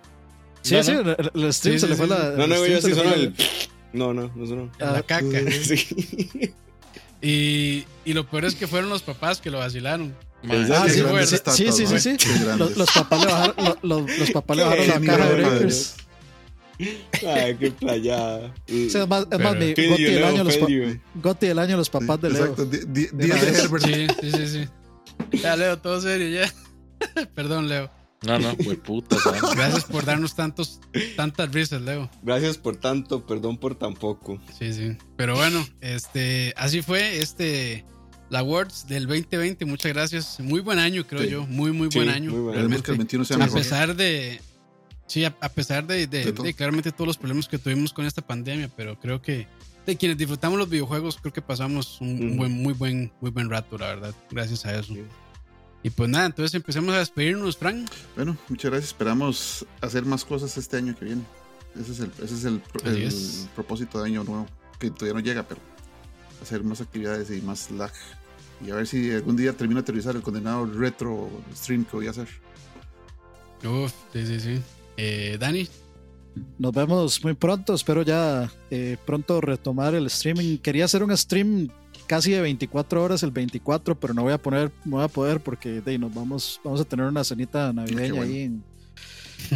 Sí, 0.62 0.76
No, 0.76 0.84
sí, 0.84 0.92
no. 0.92 1.00
el, 1.46 1.54
stream 1.54 1.76
Sí, 1.76 1.80
se 1.80 1.80
sí, 1.80 1.88
le 1.88 1.96
fue 1.96 2.06
sí, 2.08 2.14
la. 2.14 2.30
No, 2.32 2.48
no, 2.48 2.56
el 2.56 2.72
yo 2.72 2.78
stream 2.78 2.82
se 2.82 2.82
sí 2.82 2.90
le 2.90 2.96
sonó 2.96 3.14
el. 3.14 3.34
No, 3.94 4.14
no, 4.14 4.32
no 4.36 4.46
sonó. 4.48 4.72
La 4.80 5.02
caca. 5.04 5.26
Sí. 5.64 6.54
Y, 7.24 7.86
y 8.04 8.14
lo 8.14 8.26
peor 8.28 8.46
es 8.46 8.56
que 8.56 8.66
fueron 8.66 8.90
los 8.90 9.04
papás 9.04 9.40
que 9.42 9.52
lo 9.52 9.60
vacilaron. 9.60 10.16
Ah, 10.50 10.88
sí, 10.90 11.72
sí, 11.72 11.86
sí, 11.86 12.00
sí. 12.00 12.18
Los, 12.58 12.76
los 12.76 12.90
papás 12.92 13.20
le 13.20 13.32
bajaron, 13.32 13.56
lo- 13.64 13.78
lo- 14.00 14.08
los 14.18 14.32
papás 14.32 14.58
le 14.58 14.64
bajaron 14.64 14.88
la 14.88 15.00
caja 15.02 15.30
de 15.30 15.36
breakers. 15.36 15.96
Ay, 17.28 17.56
qué 17.60 17.70
playada. 17.70 18.52
Es 18.66 18.96
más, 19.08 19.28
es 19.32 19.40
más 19.40 19.54
Pero- 19.56 19.60
mi 19.60 19.68
Goti 19.70 20.04
you, 20.04 20.10
del 20.12 20.24
año, 20.24 20.44
los. 20.44 20.58
Goti 21.14 21.46
del 21.48 21.60
año, 21.60 21.78
los 21.78 21.90
papás 21.92 22.20
de 22.22 22.30
Leo. 22.32 22.42
Exacto. 22.42 22.66
di- 22.66 22.80
di- 22.88 23.08
De 23.14 23.26
Día 23.26 23.36
una 23.36 23.44
de. 23.44 23.60
Herbert. 23.60 23.86
Sí, 23.86 24.08
sí, 24.20 24.32
sí, 24.32 24.48
sí. 24.48 25.38
Ya, 25.44 25.56
Leo, 25.56 25.78
todo 25.78 26.02
serio, 26.02 26.28
ya. 26.42 26.52
Perdón, 27.36 27.70
Leo. 27.70 27.92
No, 28.24 28.38
no, 28.38 28.56
fue 28.58 28.76
puta. 28.76 29.18
¿sabes? 29.20 29.42
Gracias 29.56 29.86
por 29.86 30.06
darnos 30.06 30.36
tantos, 30.36 30.80
tantas 31.16 31.52
risas, 31.52 31.82
Leo. 31.82 32.10
Gracias 32.22 32.58
por 32.58 32.76
tanto, 32.78 33.26
perdón 33.26 33.58
por 33.58 33.74
tan 33.76 33.96
poco. 33.96 34.40
Sí, 34.58 34.74
sí. 34.74 34.96
Pero 35.16 35.36
bueno, 35.36 35.66
este, 35.82 36.54
así 36.56 36.82
fue 36.84 37.18
este 37.20 37.84
la 38.30 38.40
Awards 38.40 38.88
del 38.88 39.08
2020. 39.08 39.66
Muchas 39.66 39.92
gracias. 39.94 40.40
Muy 40.40 40.60
buen 40.62 40.78
año, 40.80 41.06
creo 41.08 41.24
Sí. 41.24 41.30
yo. 41.30 41.46
Muy, 41.48 41.72
muy 41.72 41.90
Sí, 41.92 41.98
buen 41.98 42.10
año. 42.10 42.32
muy 42.32 42.50
Esperemos 42.52 42.54
que 42.54 42.60
el 42.60 42.60
realmente. 42.60 42.92
21 42.92 43.26
sea 43.26 43.36
A 43.38 43.40
mejor. 43.40 43.58
pesar 43.58 43.96
de. 43.96 44.40
Sí, 45.08 45.26
a, 45.26 45.36
a 45.42 45.50
pesar 45.50 45.86
de, 45.88 46.08
de- 46.08 46.32
De 46.32 46.54
claramente 46.54 46.92
todos 46.92 47.08
los 47.08 47.18
problemas 47.18 47.48
que 47.48 47.58
tuvimos 47.58 47.92
con 47.92 48.06
esta 48.06 48.22
pandemia, 48.22 48.70
pero 48.78 48.98
creo 49.00 49.22
que 49.22 49.48
de 49.86 49.98
quienes 49.98 50.18
disfrutamos 50.18 50.58
los 50.60 50.70
videojuegos, 50.70 51.18
creo 51.20 51.34
que 51.34 51.42
pasamos 51.42 52.00
un, 52.00 52.10
un 52.10 52.28
Ujú. 52.30 52.38
buen, 52.38 52.52
muy 52.54 52.74
buen, 52.74 53.12
muy 53.20 53.32
buen 53.32 53.50
rato, 53.50 53.78
la 53.80 53.88
verdad, 53.88 54.16
gracias 54.30 54.64
a 54.66 54.76
eso. 54.80 54.94
Sí. 54.94 55.02
Y 55.84 55.90
pues 55.90 56.10
nada, 56.10 56.28
entonces 56.28 56.54
empecemos 56.54 56.94
a 56.94 57.00
despedirnos, 57.00 57.58
Frank. 57.58 57.90
Bueno, 58.16 58.38
muchas 58.50 58.72
gracias. 58.72 58.92
Esperamos 58.92 59.66
hacer 59.82 60.06
más 60.06 60.24
cosas 60.24 60.56
este 60.58 60.78
año 60.78 60.96
que 60.98 61.06
viene. 61.06 61.24
Ese 61.80 61.92
es 61.94 62.00
el, 62.02 62.12
ese 62.22 62.36
es 62.36 62.46
el, 62.46 62.62
es. 63.04 63.50
propósito 63.56 64.00
de 64.00 64.10
año 64.10 64.24
nuevo, 64.24 64.46
que 64.80 64.92
todavía 64.92 65.14
no 65.14 65.20
llega, 65.22 65.48
pero 65.48 65.62
hacer 66.42 66.64
más 66.64 66.82
actividades 66.82 67.32
y 67.32 67.42
más 67.42 67.72
lag. 67.72 67.92
Y 68.66 68.70
a 68.70 68.76
ver 68.76 68.86
si 68.86 69.12
algún 69.12 69.36
día 69.36 69.54
termino 69.54 69.80
de 69.80 69.84
aterrizar 69.84 70.16
el 70.16 70.22
condenado 70.22 70.66
retro 70.66 71.30
stream 71.56 71.84
que 71.86 71.96
voy 71.96 72.08
a 72.08 72.12
hacer. 72.12 72.28
Uf, 73.64 73.92
sí, 74.14 74.26
sí, 74.26 74.40
sí. 74.40 74.62
Eh, 74.98 75.38
Dani, 75.40 75.68
Nos 76.60 76.72
vemos 76.74 77.24
muy 77.24 77.34
pronto. 77.34 77.74
Espero 77.74 78.04
ya 78.04 78.52
eh, 78.70 78.98
pronto 79.06 79.42
retomar 79.42 79.96
el 79.96 80.06
streaming. 80.08 80.58
Quería 80.58 80.86
hacer 80.86 81.04
un 81.04 81.16
stream 81.18 81.70
casi 82.12 82.32
de 82.32 82.42
24 82.42 83.02
horas 83.02 83.24
el 83.24 83.32
24, 83.32 83.96
pero 83.98 84.14
no 84.14 84.24
voy 84.24 84.34
a 84.34 84.38
poner, 84.38 84.70
no 84.84 84.98
voy 84.98 85.06
a 85.06 85.08
poder 85.08 85.40
porque 85.40 85.80
de, 85.80 85.92
ahí 85.92 85.98
nos 85.98 86.14
vamos, 86.14 86.60
vamos 86.62 86.82
a 86.82 86.84
tener 86.84 87.06
una 87.06 87.24
cenita 87.24 87.72
navideña 87.72 88.14
bueno. 88.16 88.24
ahí 88.34 88.42
en, 88.42 88.64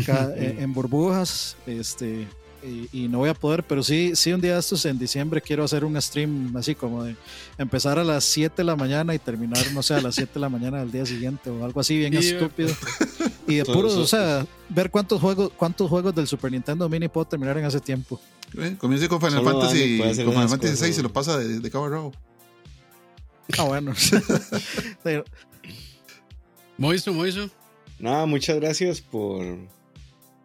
ca- 0.05 0.31
en, 0.37 0.61
en 0.61 0.73
burbujas. 0.73 1.57
Este, 1.67 2.25
y, 2.63 2.87
y 3.03 3.07
no 3.09 3.17
voy 3.17 3.27
a 3.29 3.33
poder, 3.33 3.61
pero 3.63 3.83
sí, 3.83 4.13
sí, 4.15 4.31
un 4.31 4.39
día 4.39 4.53
de 4.53 4.59
estos 4.61 4.85
en 4.85 4.97
diciembre 4.97 5.41
quiero 5.41 5.65
hacer 5.65 5.83
un 5.83 6.01
stream 6.01 6.55
así 6.55 6.75
como 6.75 7.03
de 7.03 7.17
empezar 7.57 7.99
a 7.99 8.05
las 8.05 8.23
7 8.23 8.53
de 8.55 8.63
la 8.63 8.77
mañana 8.77 9.13
y 9.13 9.19
terminar, 9.19 9.59
no 9.73 9.83
sé, 9.83 9.95
a 9.95 10.01
las 10.01 10.15
7 10.15 10.31
de 10.35 10.39
la 10.39 10.47
mañana 10.47 10.79
del 10.79 10.93
día 10.93 11.05
siguiente 11.05 11.49
o 11.49 11.65
algo 11.65 11.81
así 11.81 11.97
bien 11.97 12.13
estúpido. 12.13 12.69
Y 13.47 13.55
de 13.55 13.61
Eso- 13.63 13.73
puro, 13.73 13.89
eso- 13.89 13.99
o 14.01 14.07
sea, 14.07 14.47
ver 14.69 14.89
cuántos 14.89 15.19
juegos, 15.19 15.51
cuántos 15.57 15.89
juegos 15.89 16.15
del 16.15 16.25
Super 16.25 16.53
Nintendo 16.53 16.87
Mini 16.87 17.09
puedo 17.09 17.25
terminar 17.25 17.57
en 17.57 17.65
ese 17.65 17.81
tiempo. 17.81 18.19
Eh, 18.57 18.75
Comience 18.79 19.09
con 19.09 19.19
Final 19.19 19.43
Solo 19.43 19.51
Fantasy, 19.59 19.97
con 19.99 20.07
Final 20.33 20.49
Fantasy 20.49 20.71
cosas, 20.71 20.79
6 20.79 20.89
y 20.91 20.93
se 20.93 21.03
lo 21.03 21.11
pasa 21.11 21.37
de, 21.37 21.59
de 21.59 21.69
cabo 21.69 21.85
a 21.85 21.89
rabo. 21.89 22.11
Ah, 23.57 23.63
bueno. 23.63 23.93
Moiso, 26.77 27.13
Moiso. 27.13 27.49
Nada, 27.99 28.25
muchas 28.25 28.57
gracias 28.59 29.01
por, 29.01 29.57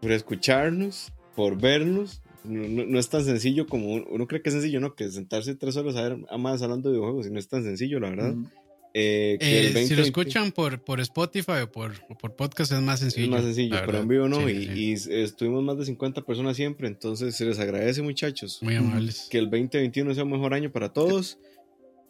por 0.01 0.12
escucharnos, 0.12 1.12
por 1.35 1.61
vernos. 1.61 2.23
No, 2.45 2.67
no- 2.69 2.87
no 2.87 2.99
es 2.99 3.09
tan 3.09 3.25
sencillo 3.25 3.67
como 3.67 3.93
uno, 3.93 4.05
uno 4.11 4.27
cree 4.27 4.41
que 4.43 4.49
es 4.49 4.55
sencillo, 4.55 4.81
¿no? 4.81 4.95
Que 4.95 5.11
sentarse 5.11 5.55
tres 5.55 5.77
horas 5.77 5.97
a 5.97 6.03
ver 6.03 6.19
a 6.31 6.39
más 6.39 6.62
hablando 6.62 6.89
de 6.89 6.95
videojuegos 6.97 7.27
y 7.27 7.31
no 7.31 7.39
es 7.39 7.49
tan 7.49 7.65
sencillo, 7.65 8.01
la 8.01 8.11
verdad. 8.11 8.33
Mm. 8.35 8.47
Eh, 8.93 9.37
que 9.39 9.61
el 9.61 9.67
Eh, 9.77 9.87
si 9.87 9.95
2020 9.95 9.97
lo 9.97 10.03
escuchan 10.03 10.53
por, 10.53 10.81
por 10.83 11.01
Spotify 11.01 11.61
o 11.62 11.70
por, 11.70 11.93
o 12.09 12.17
por 12.17 12.35
podcast 12.35 12.73
es 12.73 12.81
más 12.81 13.01
sencillo. 13.01 13.25
es 13.27 13.31
más 13.31 13.45
sencillo, 13.45 13.77
pero 13.87 13.99
en 13.99 14.09
vivo 14.09 14.29
no. 14.29 14.47
Sí, 14.47 14.53
y, 14.53 14.97
sí. 14.97 15.11
y 15.12 15.20
estuvimos 15.23 15.62
más 15.62 15.79
de 15.79 15.85
50 15.85 16.23
personas 16.23 16.57
siempre, 16.57 16.89
entonces 16.89 17.37
se 17.37 17.45
les 17.45 17.59
agradece, 17.59 18.03
muchachos. 18.03 18.59
Muy 18.62 18.77
amables. 18.77 19.29
Que 19.31 19.39
el 19.39 19.45
2021 19.51 20.15
sea 20.15 20.25
un 20.25 20.31
mejor 20.31 20.55
año 20.55 20.70
para 20.73 20.93
todos. 20.93 21.39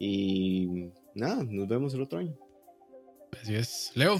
Y 0.03 0.89
nada, 1.13 1.43
nos 1.47 1.67
vemos 1.67 1.93
el 1.93 2.01
otro 2.01 2.17
año. 2.17 2.35
Así 3.39 3.53
es. 3.53 3.91
Leo, 3.93 4.19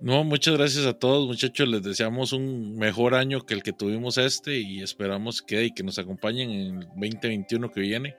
No, 0.00 0.22
muchas 0.22 0.54
gracias 0.54 0.86
a 0.86 0.96
todos, 0.96 1.26
muchachos. 1.26 1.66
Les 1.66 1.82
deseamos 1.82 2.32
un 2.32 2.76
mejor 2.76 3.16
año 3.16 3.44
que 3.44 3.54
el 3.54 3.64
que 3.64 3.72
tuvimos 3.72 4.16
este 4.16 4.60
y 4.60 4.80
esperamos 4.80 5.42
que, 5.42 5.64
y 5.64 5.70
que 5.72 5.82
nos 5.82 5.98
acompañen 5.98 6.50
en 6.52 6.82
el 6.82 6.88
2021 6.90 7.72
que 7.72 7.80
viene. 7.80 8.14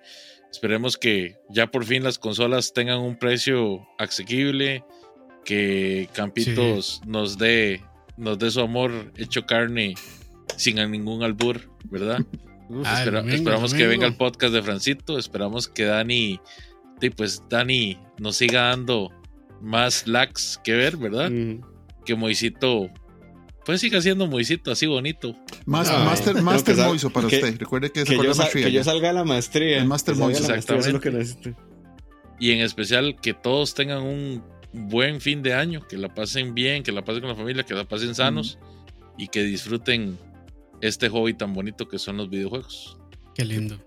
Esperemos 0.52 0.98
que 0.98 1.38
ya 1.50 1.68
por 1.68 1.86
fin 1.86 2.04
las 2.04 2.20
consolas 2.20 2.74
tengan 2.74 3.00
un 3.00 3.18
precio 3.18 3.88
asequible, 3.98 4.84
que 5.46 6.10
Campitos 6.12 7.00
nos 7.06 7.38
dé 7.38 7.82
nos 8.18 8.40
dé 8.40 8.52
su 8.52 8.60
amor 8.60 9.14
hecho 9.16 9.46
carne 9.46 9.96
sin 10.58 10.76
ningún 10.92 11.24
albur, 11.24 11.62
¿verdad? 11.86 12.20
Ah, 12.84 13.02
el 13.04 13.08
Espera- 13.08 13.20
domingo, 13.20 13.36
esperamos 13.36 13.74
que 13.74 13.88
venga 13.88 14.08
el 14.08 14.16
podcast 14.16 14.54
de 14.54 14.62
Francito. 14.64 15.18
Esperamos 15.20 15.68
que 15.68 15.86
Dani, 15.86 16.40
sí, 17.00 17.10
pues 17.12 17.44
Dani 17.50 17.98
nos 18.18 18.38
siga 18.38 18.70
dando 18.70 19.12
más 19.62 20.08
likes 20.08 20.42
que 20.64 20.74
ver, 20.74 20.98
¿verdad? 20.98 21.30
Mm. 21.30 21.62
Que 22.06 22.16
Moisito, 22.16 22.90
pues 23.66 23.82
siga 23.82 24.02
siendo 24.02 24.28
Moisito 24.28 24.72
así 24.72 24.86
bonito. 24.88 25.36
Mas- 25.66 25.90
Ah, 25.90 26.04
master 26.06 26.42
master 26.42 26.76
Moiso 26.78 27.10
para 27.10 27.28
que- 27.28 27.36
usted. 27.38 27.58
Recuerde 27.60 27.92
que, 27.92 28.04
Que, 28.04 28.16
yo, 28.18 28.34
sal- 28.34 28.50
que 28.52 28.72
yo 28.72 28.84
salga 28.84 29.10
a 29.10 29.14
la 29.14 29.24
maestría. 29.24 29.78
El 29.80 29.86
Master 29.86 30.16
maestría, 30.16 30.56
eso 30.58 30.76
es 30.76 30.94
lo 30.94 31.00
que 31.00 31.10
Exactamente. 31.10 31.60
Y 32.40 32.52
en 32.52 32.60
especial 32.62 33.16
que 33.22 33.34
todos 33.34 33.74
tengan 33.76 34.04
un 34.04 34.44
buen 34.74 35.22
fin 35.22 35.42
de 35.42 35.54
año, 35.54 35.82
que 35.88 35.98
la 35.98 36.14
pasen 36.14 36.54
bien, 36.54 36.84
que 36.84 36.92
la 36.92 37.04
pasen 37.04 37.22
con 37.22 37.30
la 37.30 37.36
familia, 37.36 37.64
que 37.64 37.74
la 37.74 37.86
pasen 37.86 38.14
sanos 38.14 38.60
y 39.18 39.30
que 39.30 39.42
disfruten 39.44 40.18
este 40.82 41.10
hobby 41.10 41.34
tan 41.34 41.54
bonito 41.54 41.88
que 41.88 42.00
son 42.00 42.18
los 42.18 42.30
videojuegos. 42.30 42.98
qué 43.34 43.46
lindo. 43.46 43.78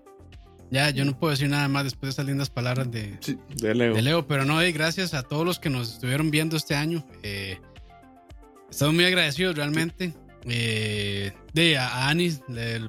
Ya, 0.71 0.91
yo 0.91 1.03
no 1.03 1.17
puedo 1.17 1.31
decir 1.31 1.49
nada 1.49 1.67
más 1.67 1.83
después 1.83 2.01
de 2.07 2.09
estas 2.11 2.25
lindas 2.27 2.49
palabras 2.51 2.91
de, 2.91 3.17
De 3.55 3.73
Leo. 3.73 3.95
de 3.95 4.01
Leo, 4.03 4.27
pero 4.27 4.45
no, 4.45 4.63
y 4.63 4.71
gracias 4.71 5.15
a 5.15 5.23
todos 5.23 5.43
los 5.43 5.57
que 5.57 5.71
nos 5.71 5.93
estuvieron 5.93 6.29
viendo 6.29 6.55
este 6.57 6.75
año. 6.75 7.03
Eh, 7.23 7.57
estamos 8.69 8.93
muy 8.93 9.05
agradecidos 9.05 9.55
realmente. 9.55 10.13
Eh, 10.45 11.33
de 11.53 11.77
a, 11.79 11.87
a 11.87 12.09
Anis 12.09 12.41
le- 12.47 12.87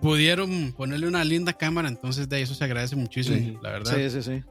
pudieron 0.00 0.72
ponerle 0.72 1.08
una 1.08 1.24
linda 1.24 1.52
cámara, 1.52 1.88
entonces 1.88 2.28
de 2.28 2.40
eso 2.40 2.54
se 2.54 2.62
agradece 2.64 2.94
muchísimo, 2.96 3.36
Sí. 3.36 3.58
la 3.62 3.70
verdad. 3.72 3.96
sí, 3.96 4.10
sí, 4.10 4.22
sí. 4.22 4.42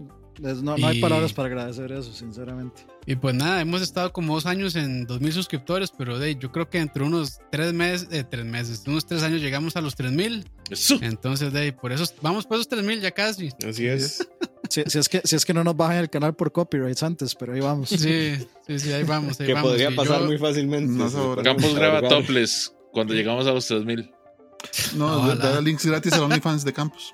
Es- 0.43 0.61
no, 0.61 0.77
no 0.77 0.87
hay 0.87 1.01
palabras 1.01 1.33
para 1.33 1.47
agradecer 1.47 1.91
eso, 1.91 2.13
sinceramente. 2.13 2.85
Y 3.05 3.15
pues 3.15 3.33
nada, 3.33 3.61
hemos 3.61 3.81
estado 3.81 4.11
como 4.13 4.35
dos 4.35 4.45
años 4.45 4.75
en 4.75 5.05
2000 5.07 5.33
suscriptores, 5.33 5.91
pero 5.97 6.19
de, 6.19 6.35
yo 6.35 6.51
creo 6.51 6.69
que 6.69 6.77
entre 6.79 7.03
unos 7.03 7.39
tres 7.51 7.73
meses, 7.73 8.07
eh, 8.11 8.23
tres 8.29 8.45
meses, 8.45 8.83
unos 8.85 9.05
tres 9.05 9.23
años 9.23 9.41
llegamos 9.41 9.75
a 9.77 9.81
los 9.81 9.95
3000. 9.95 10.45
Eso. 10.69 10.97
Entonces, 11.01 11.53
de 11.53 11.71
por 11.73 11.91
eso 11.91 12.05
vamos 12.21 12.45
por 12.45 12.55
esos 12.57 12.67
3000 12.67 13.01
ya 13.01 13.11
casi. 13.11 13.49
Así 13.67 13.87
es. 13.87 14.27
Si, 14.69 14.81
es 14.81 15.07
que, 15.07 15.21
si 15.23 15.35
es 15.37 15.45
que 15.45 15.53
no 15.53 15.63
nos 15.63 15.77
bajan 15.77 15.95
el 15.97 16.09
canal 16.09 16.35
por 16.35 16.51
copyrights 16.51 17.01
antes, 17.01 17.33
pero 17.35 17.53
ahí 17.53 17.61
vamos. 17.61 17.87
Sí, 17.89 17.97
sí, 18.67 18.79
sí, 18.79 18.91
ahí 18.91 19.03
vamos. 19.03 19.39
Ahí 19.39 19.47
que 19.47 19.53
vamos. 19.53 19.69
podría 19.71 19.91
Y 19.91 19.95
pasar 19.95 20.19
yo- 20.19 20.25
muy 20.25 20.37
fácilmente. 20.37 20.91
No 20.91 21.35
Campos 21.41 21.73
graba 21.73 22.01
topless 22.07 22.73
cuando 22.91 23.13
llegamos 23.13 23.47
a 23.47 23.53
los 23.53 23.65
3000. 23.65 24.11
No, 24.95 25.17
Ojalá. 25.19 25.35
da 25.51 25.61
links 25.61 25.85
gratis 25.85 26.11
a 26.13 26.21
OnlyFans 26.23 26.65
de 26.65 26.73
Campos. 26.73 27.13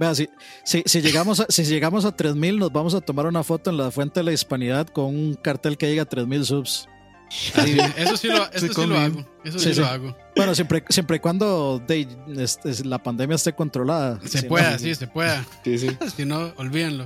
Vea, 0.00 0.14
si, 0.14 0.30
si, 0.64 0.82
si 0.86 1.02
llegamos 1.02 1.40
a, 1.40 1.46
si 1.50 1.62
llegamos 1.64 2.06
a 2.06 2.16
3000, 2.16 2.58
nos 2.58 2.72
vamos 2.72 2.94
a 2.94 3.02
tomar 3.02 3.26
una 3.26 3.44
foto 3.44 3.68
en 3.68 3.76
la 3.76 3.90
Fuente 3.90 4.20
de 4.20 4.24
la 4.24 4.32
Hispanidad 4.32 4.86
con 4.88 5.04
un 5.04 5.34
cartel 5.34 5.76
que 5.76 5.88
diga 5.88 6.06
3000 6.06 6.44
subs. 6.46 6.88
Sí, 7.28 7.76
eso 7.98 8.16
sí 8.16 8.28
lo, 8.28 8.50
eso 8.50 8.66
sí 8.66 8.72
con 8.72 8.88
lo 8.88 8.98
hago. 8.98 9.20
Eso 9.44 9.58
sí, 9.58 9.66
Sí, 9.68 9.74
sí. 9.74 9.80
lo 9.80 9.86
hago. 9.86 10.16
Bueno, 10.34 10.54
siempre, 10.54 10.82
siempre 10.88 11.18
y 11.18 11.20
cuando 11.20 11.80
de, 11.86 12.08
este, 12.38 12.82
la 12.86 13.02
pandemia 13.02 13.36
esté 13.36 13.52
controlada. 13.52 14.18
Se 14.24 14.38
Si 14.40 14.46
pueda, 14.46 14.72
no, 14.72 14.78
sí, 14.78 14.94
se 14.94 15.06
pueda. 15.06 15.44
Sí, 15.64 15.78
sí. 15.78 15.88
Si 16.16 16.24
no, 16.24 16.50
olvídenlo. 16.56 17.04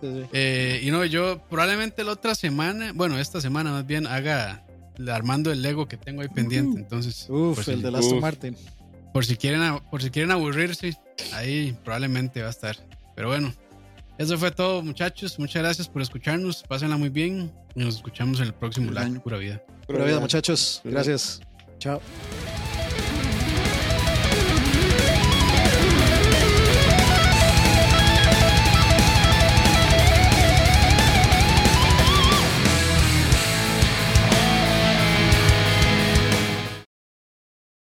sí, 0.00 0.08
sí. 0.12 0.28
Eh, 0.32 0.80
y 0.82 0.90
no, 0.90 1.04
yo 1.04 1.40
probablemente 1.48 2.02
la 2.02 2.10
otra 2.10 2.34
semana, 2.34 2.90
bueno, 2.92 3.20
esta 3.20 3.40
semana 3.40 3.70
más 3.70 3.86
bien, 3.86 4.08
haga 4.08 4.64
armando 5.08 5.52
el 5.52 5.62
Lego 5.62 5.86
que 5.86 5.96
tengo 5.96 6.22
ahí 6.22 6.28
pendiente. 6.28 6.80
Entonces, 6.80 7.26
Uf, 7.30 7.64
por, 7.64 7.72
el 7.72 7.82
de 7.82 7.96
Aston. 7.96 8.20
Martin. 8.20 8.56
Por 9.12 9.24
si 9.24 9.36
quieren, 9.36 9.80
por 9.90 10.02
si 10.02 10.10
quieren 10.10 10.30
aburrirse, 10.30 10.96
ahí 11.32 11.76
probablemente 11.84 12.40
va 12.40 12.48
a 12.48 12.50
estar. 12.50 12.76
Pero 13.14 13.28
bueno, 13.28 13.52
eso 14.18 14.38
fue 14.38 14.50
todo, 14.50 14.82
muchachos. 14.82 15.38
Muchas 15.38 15.62
gracias 15.62 15.88
por 15.88 16.02
escucharnos. 16.02 16.62
Pásenla 16.62 16.96
muy 16.96 17.08
bien 17.08 17.52
y 17.74 17.84
nos 17.84 17.96
escuchamos 17.96 18.40
en 18.40 18.46
el 18.46 18.54
próximo 18.54 18.90
live. 18.90 19.00
año. 19.00 19.22
Pura 19.22 19.38
vida. 19.38 19.62
Pura 19.86 20.04
vida, 20.04 20.20
muchachos. 20.20 20.80
Gracias. 20.84 21.40
Chao. 21.78 22.00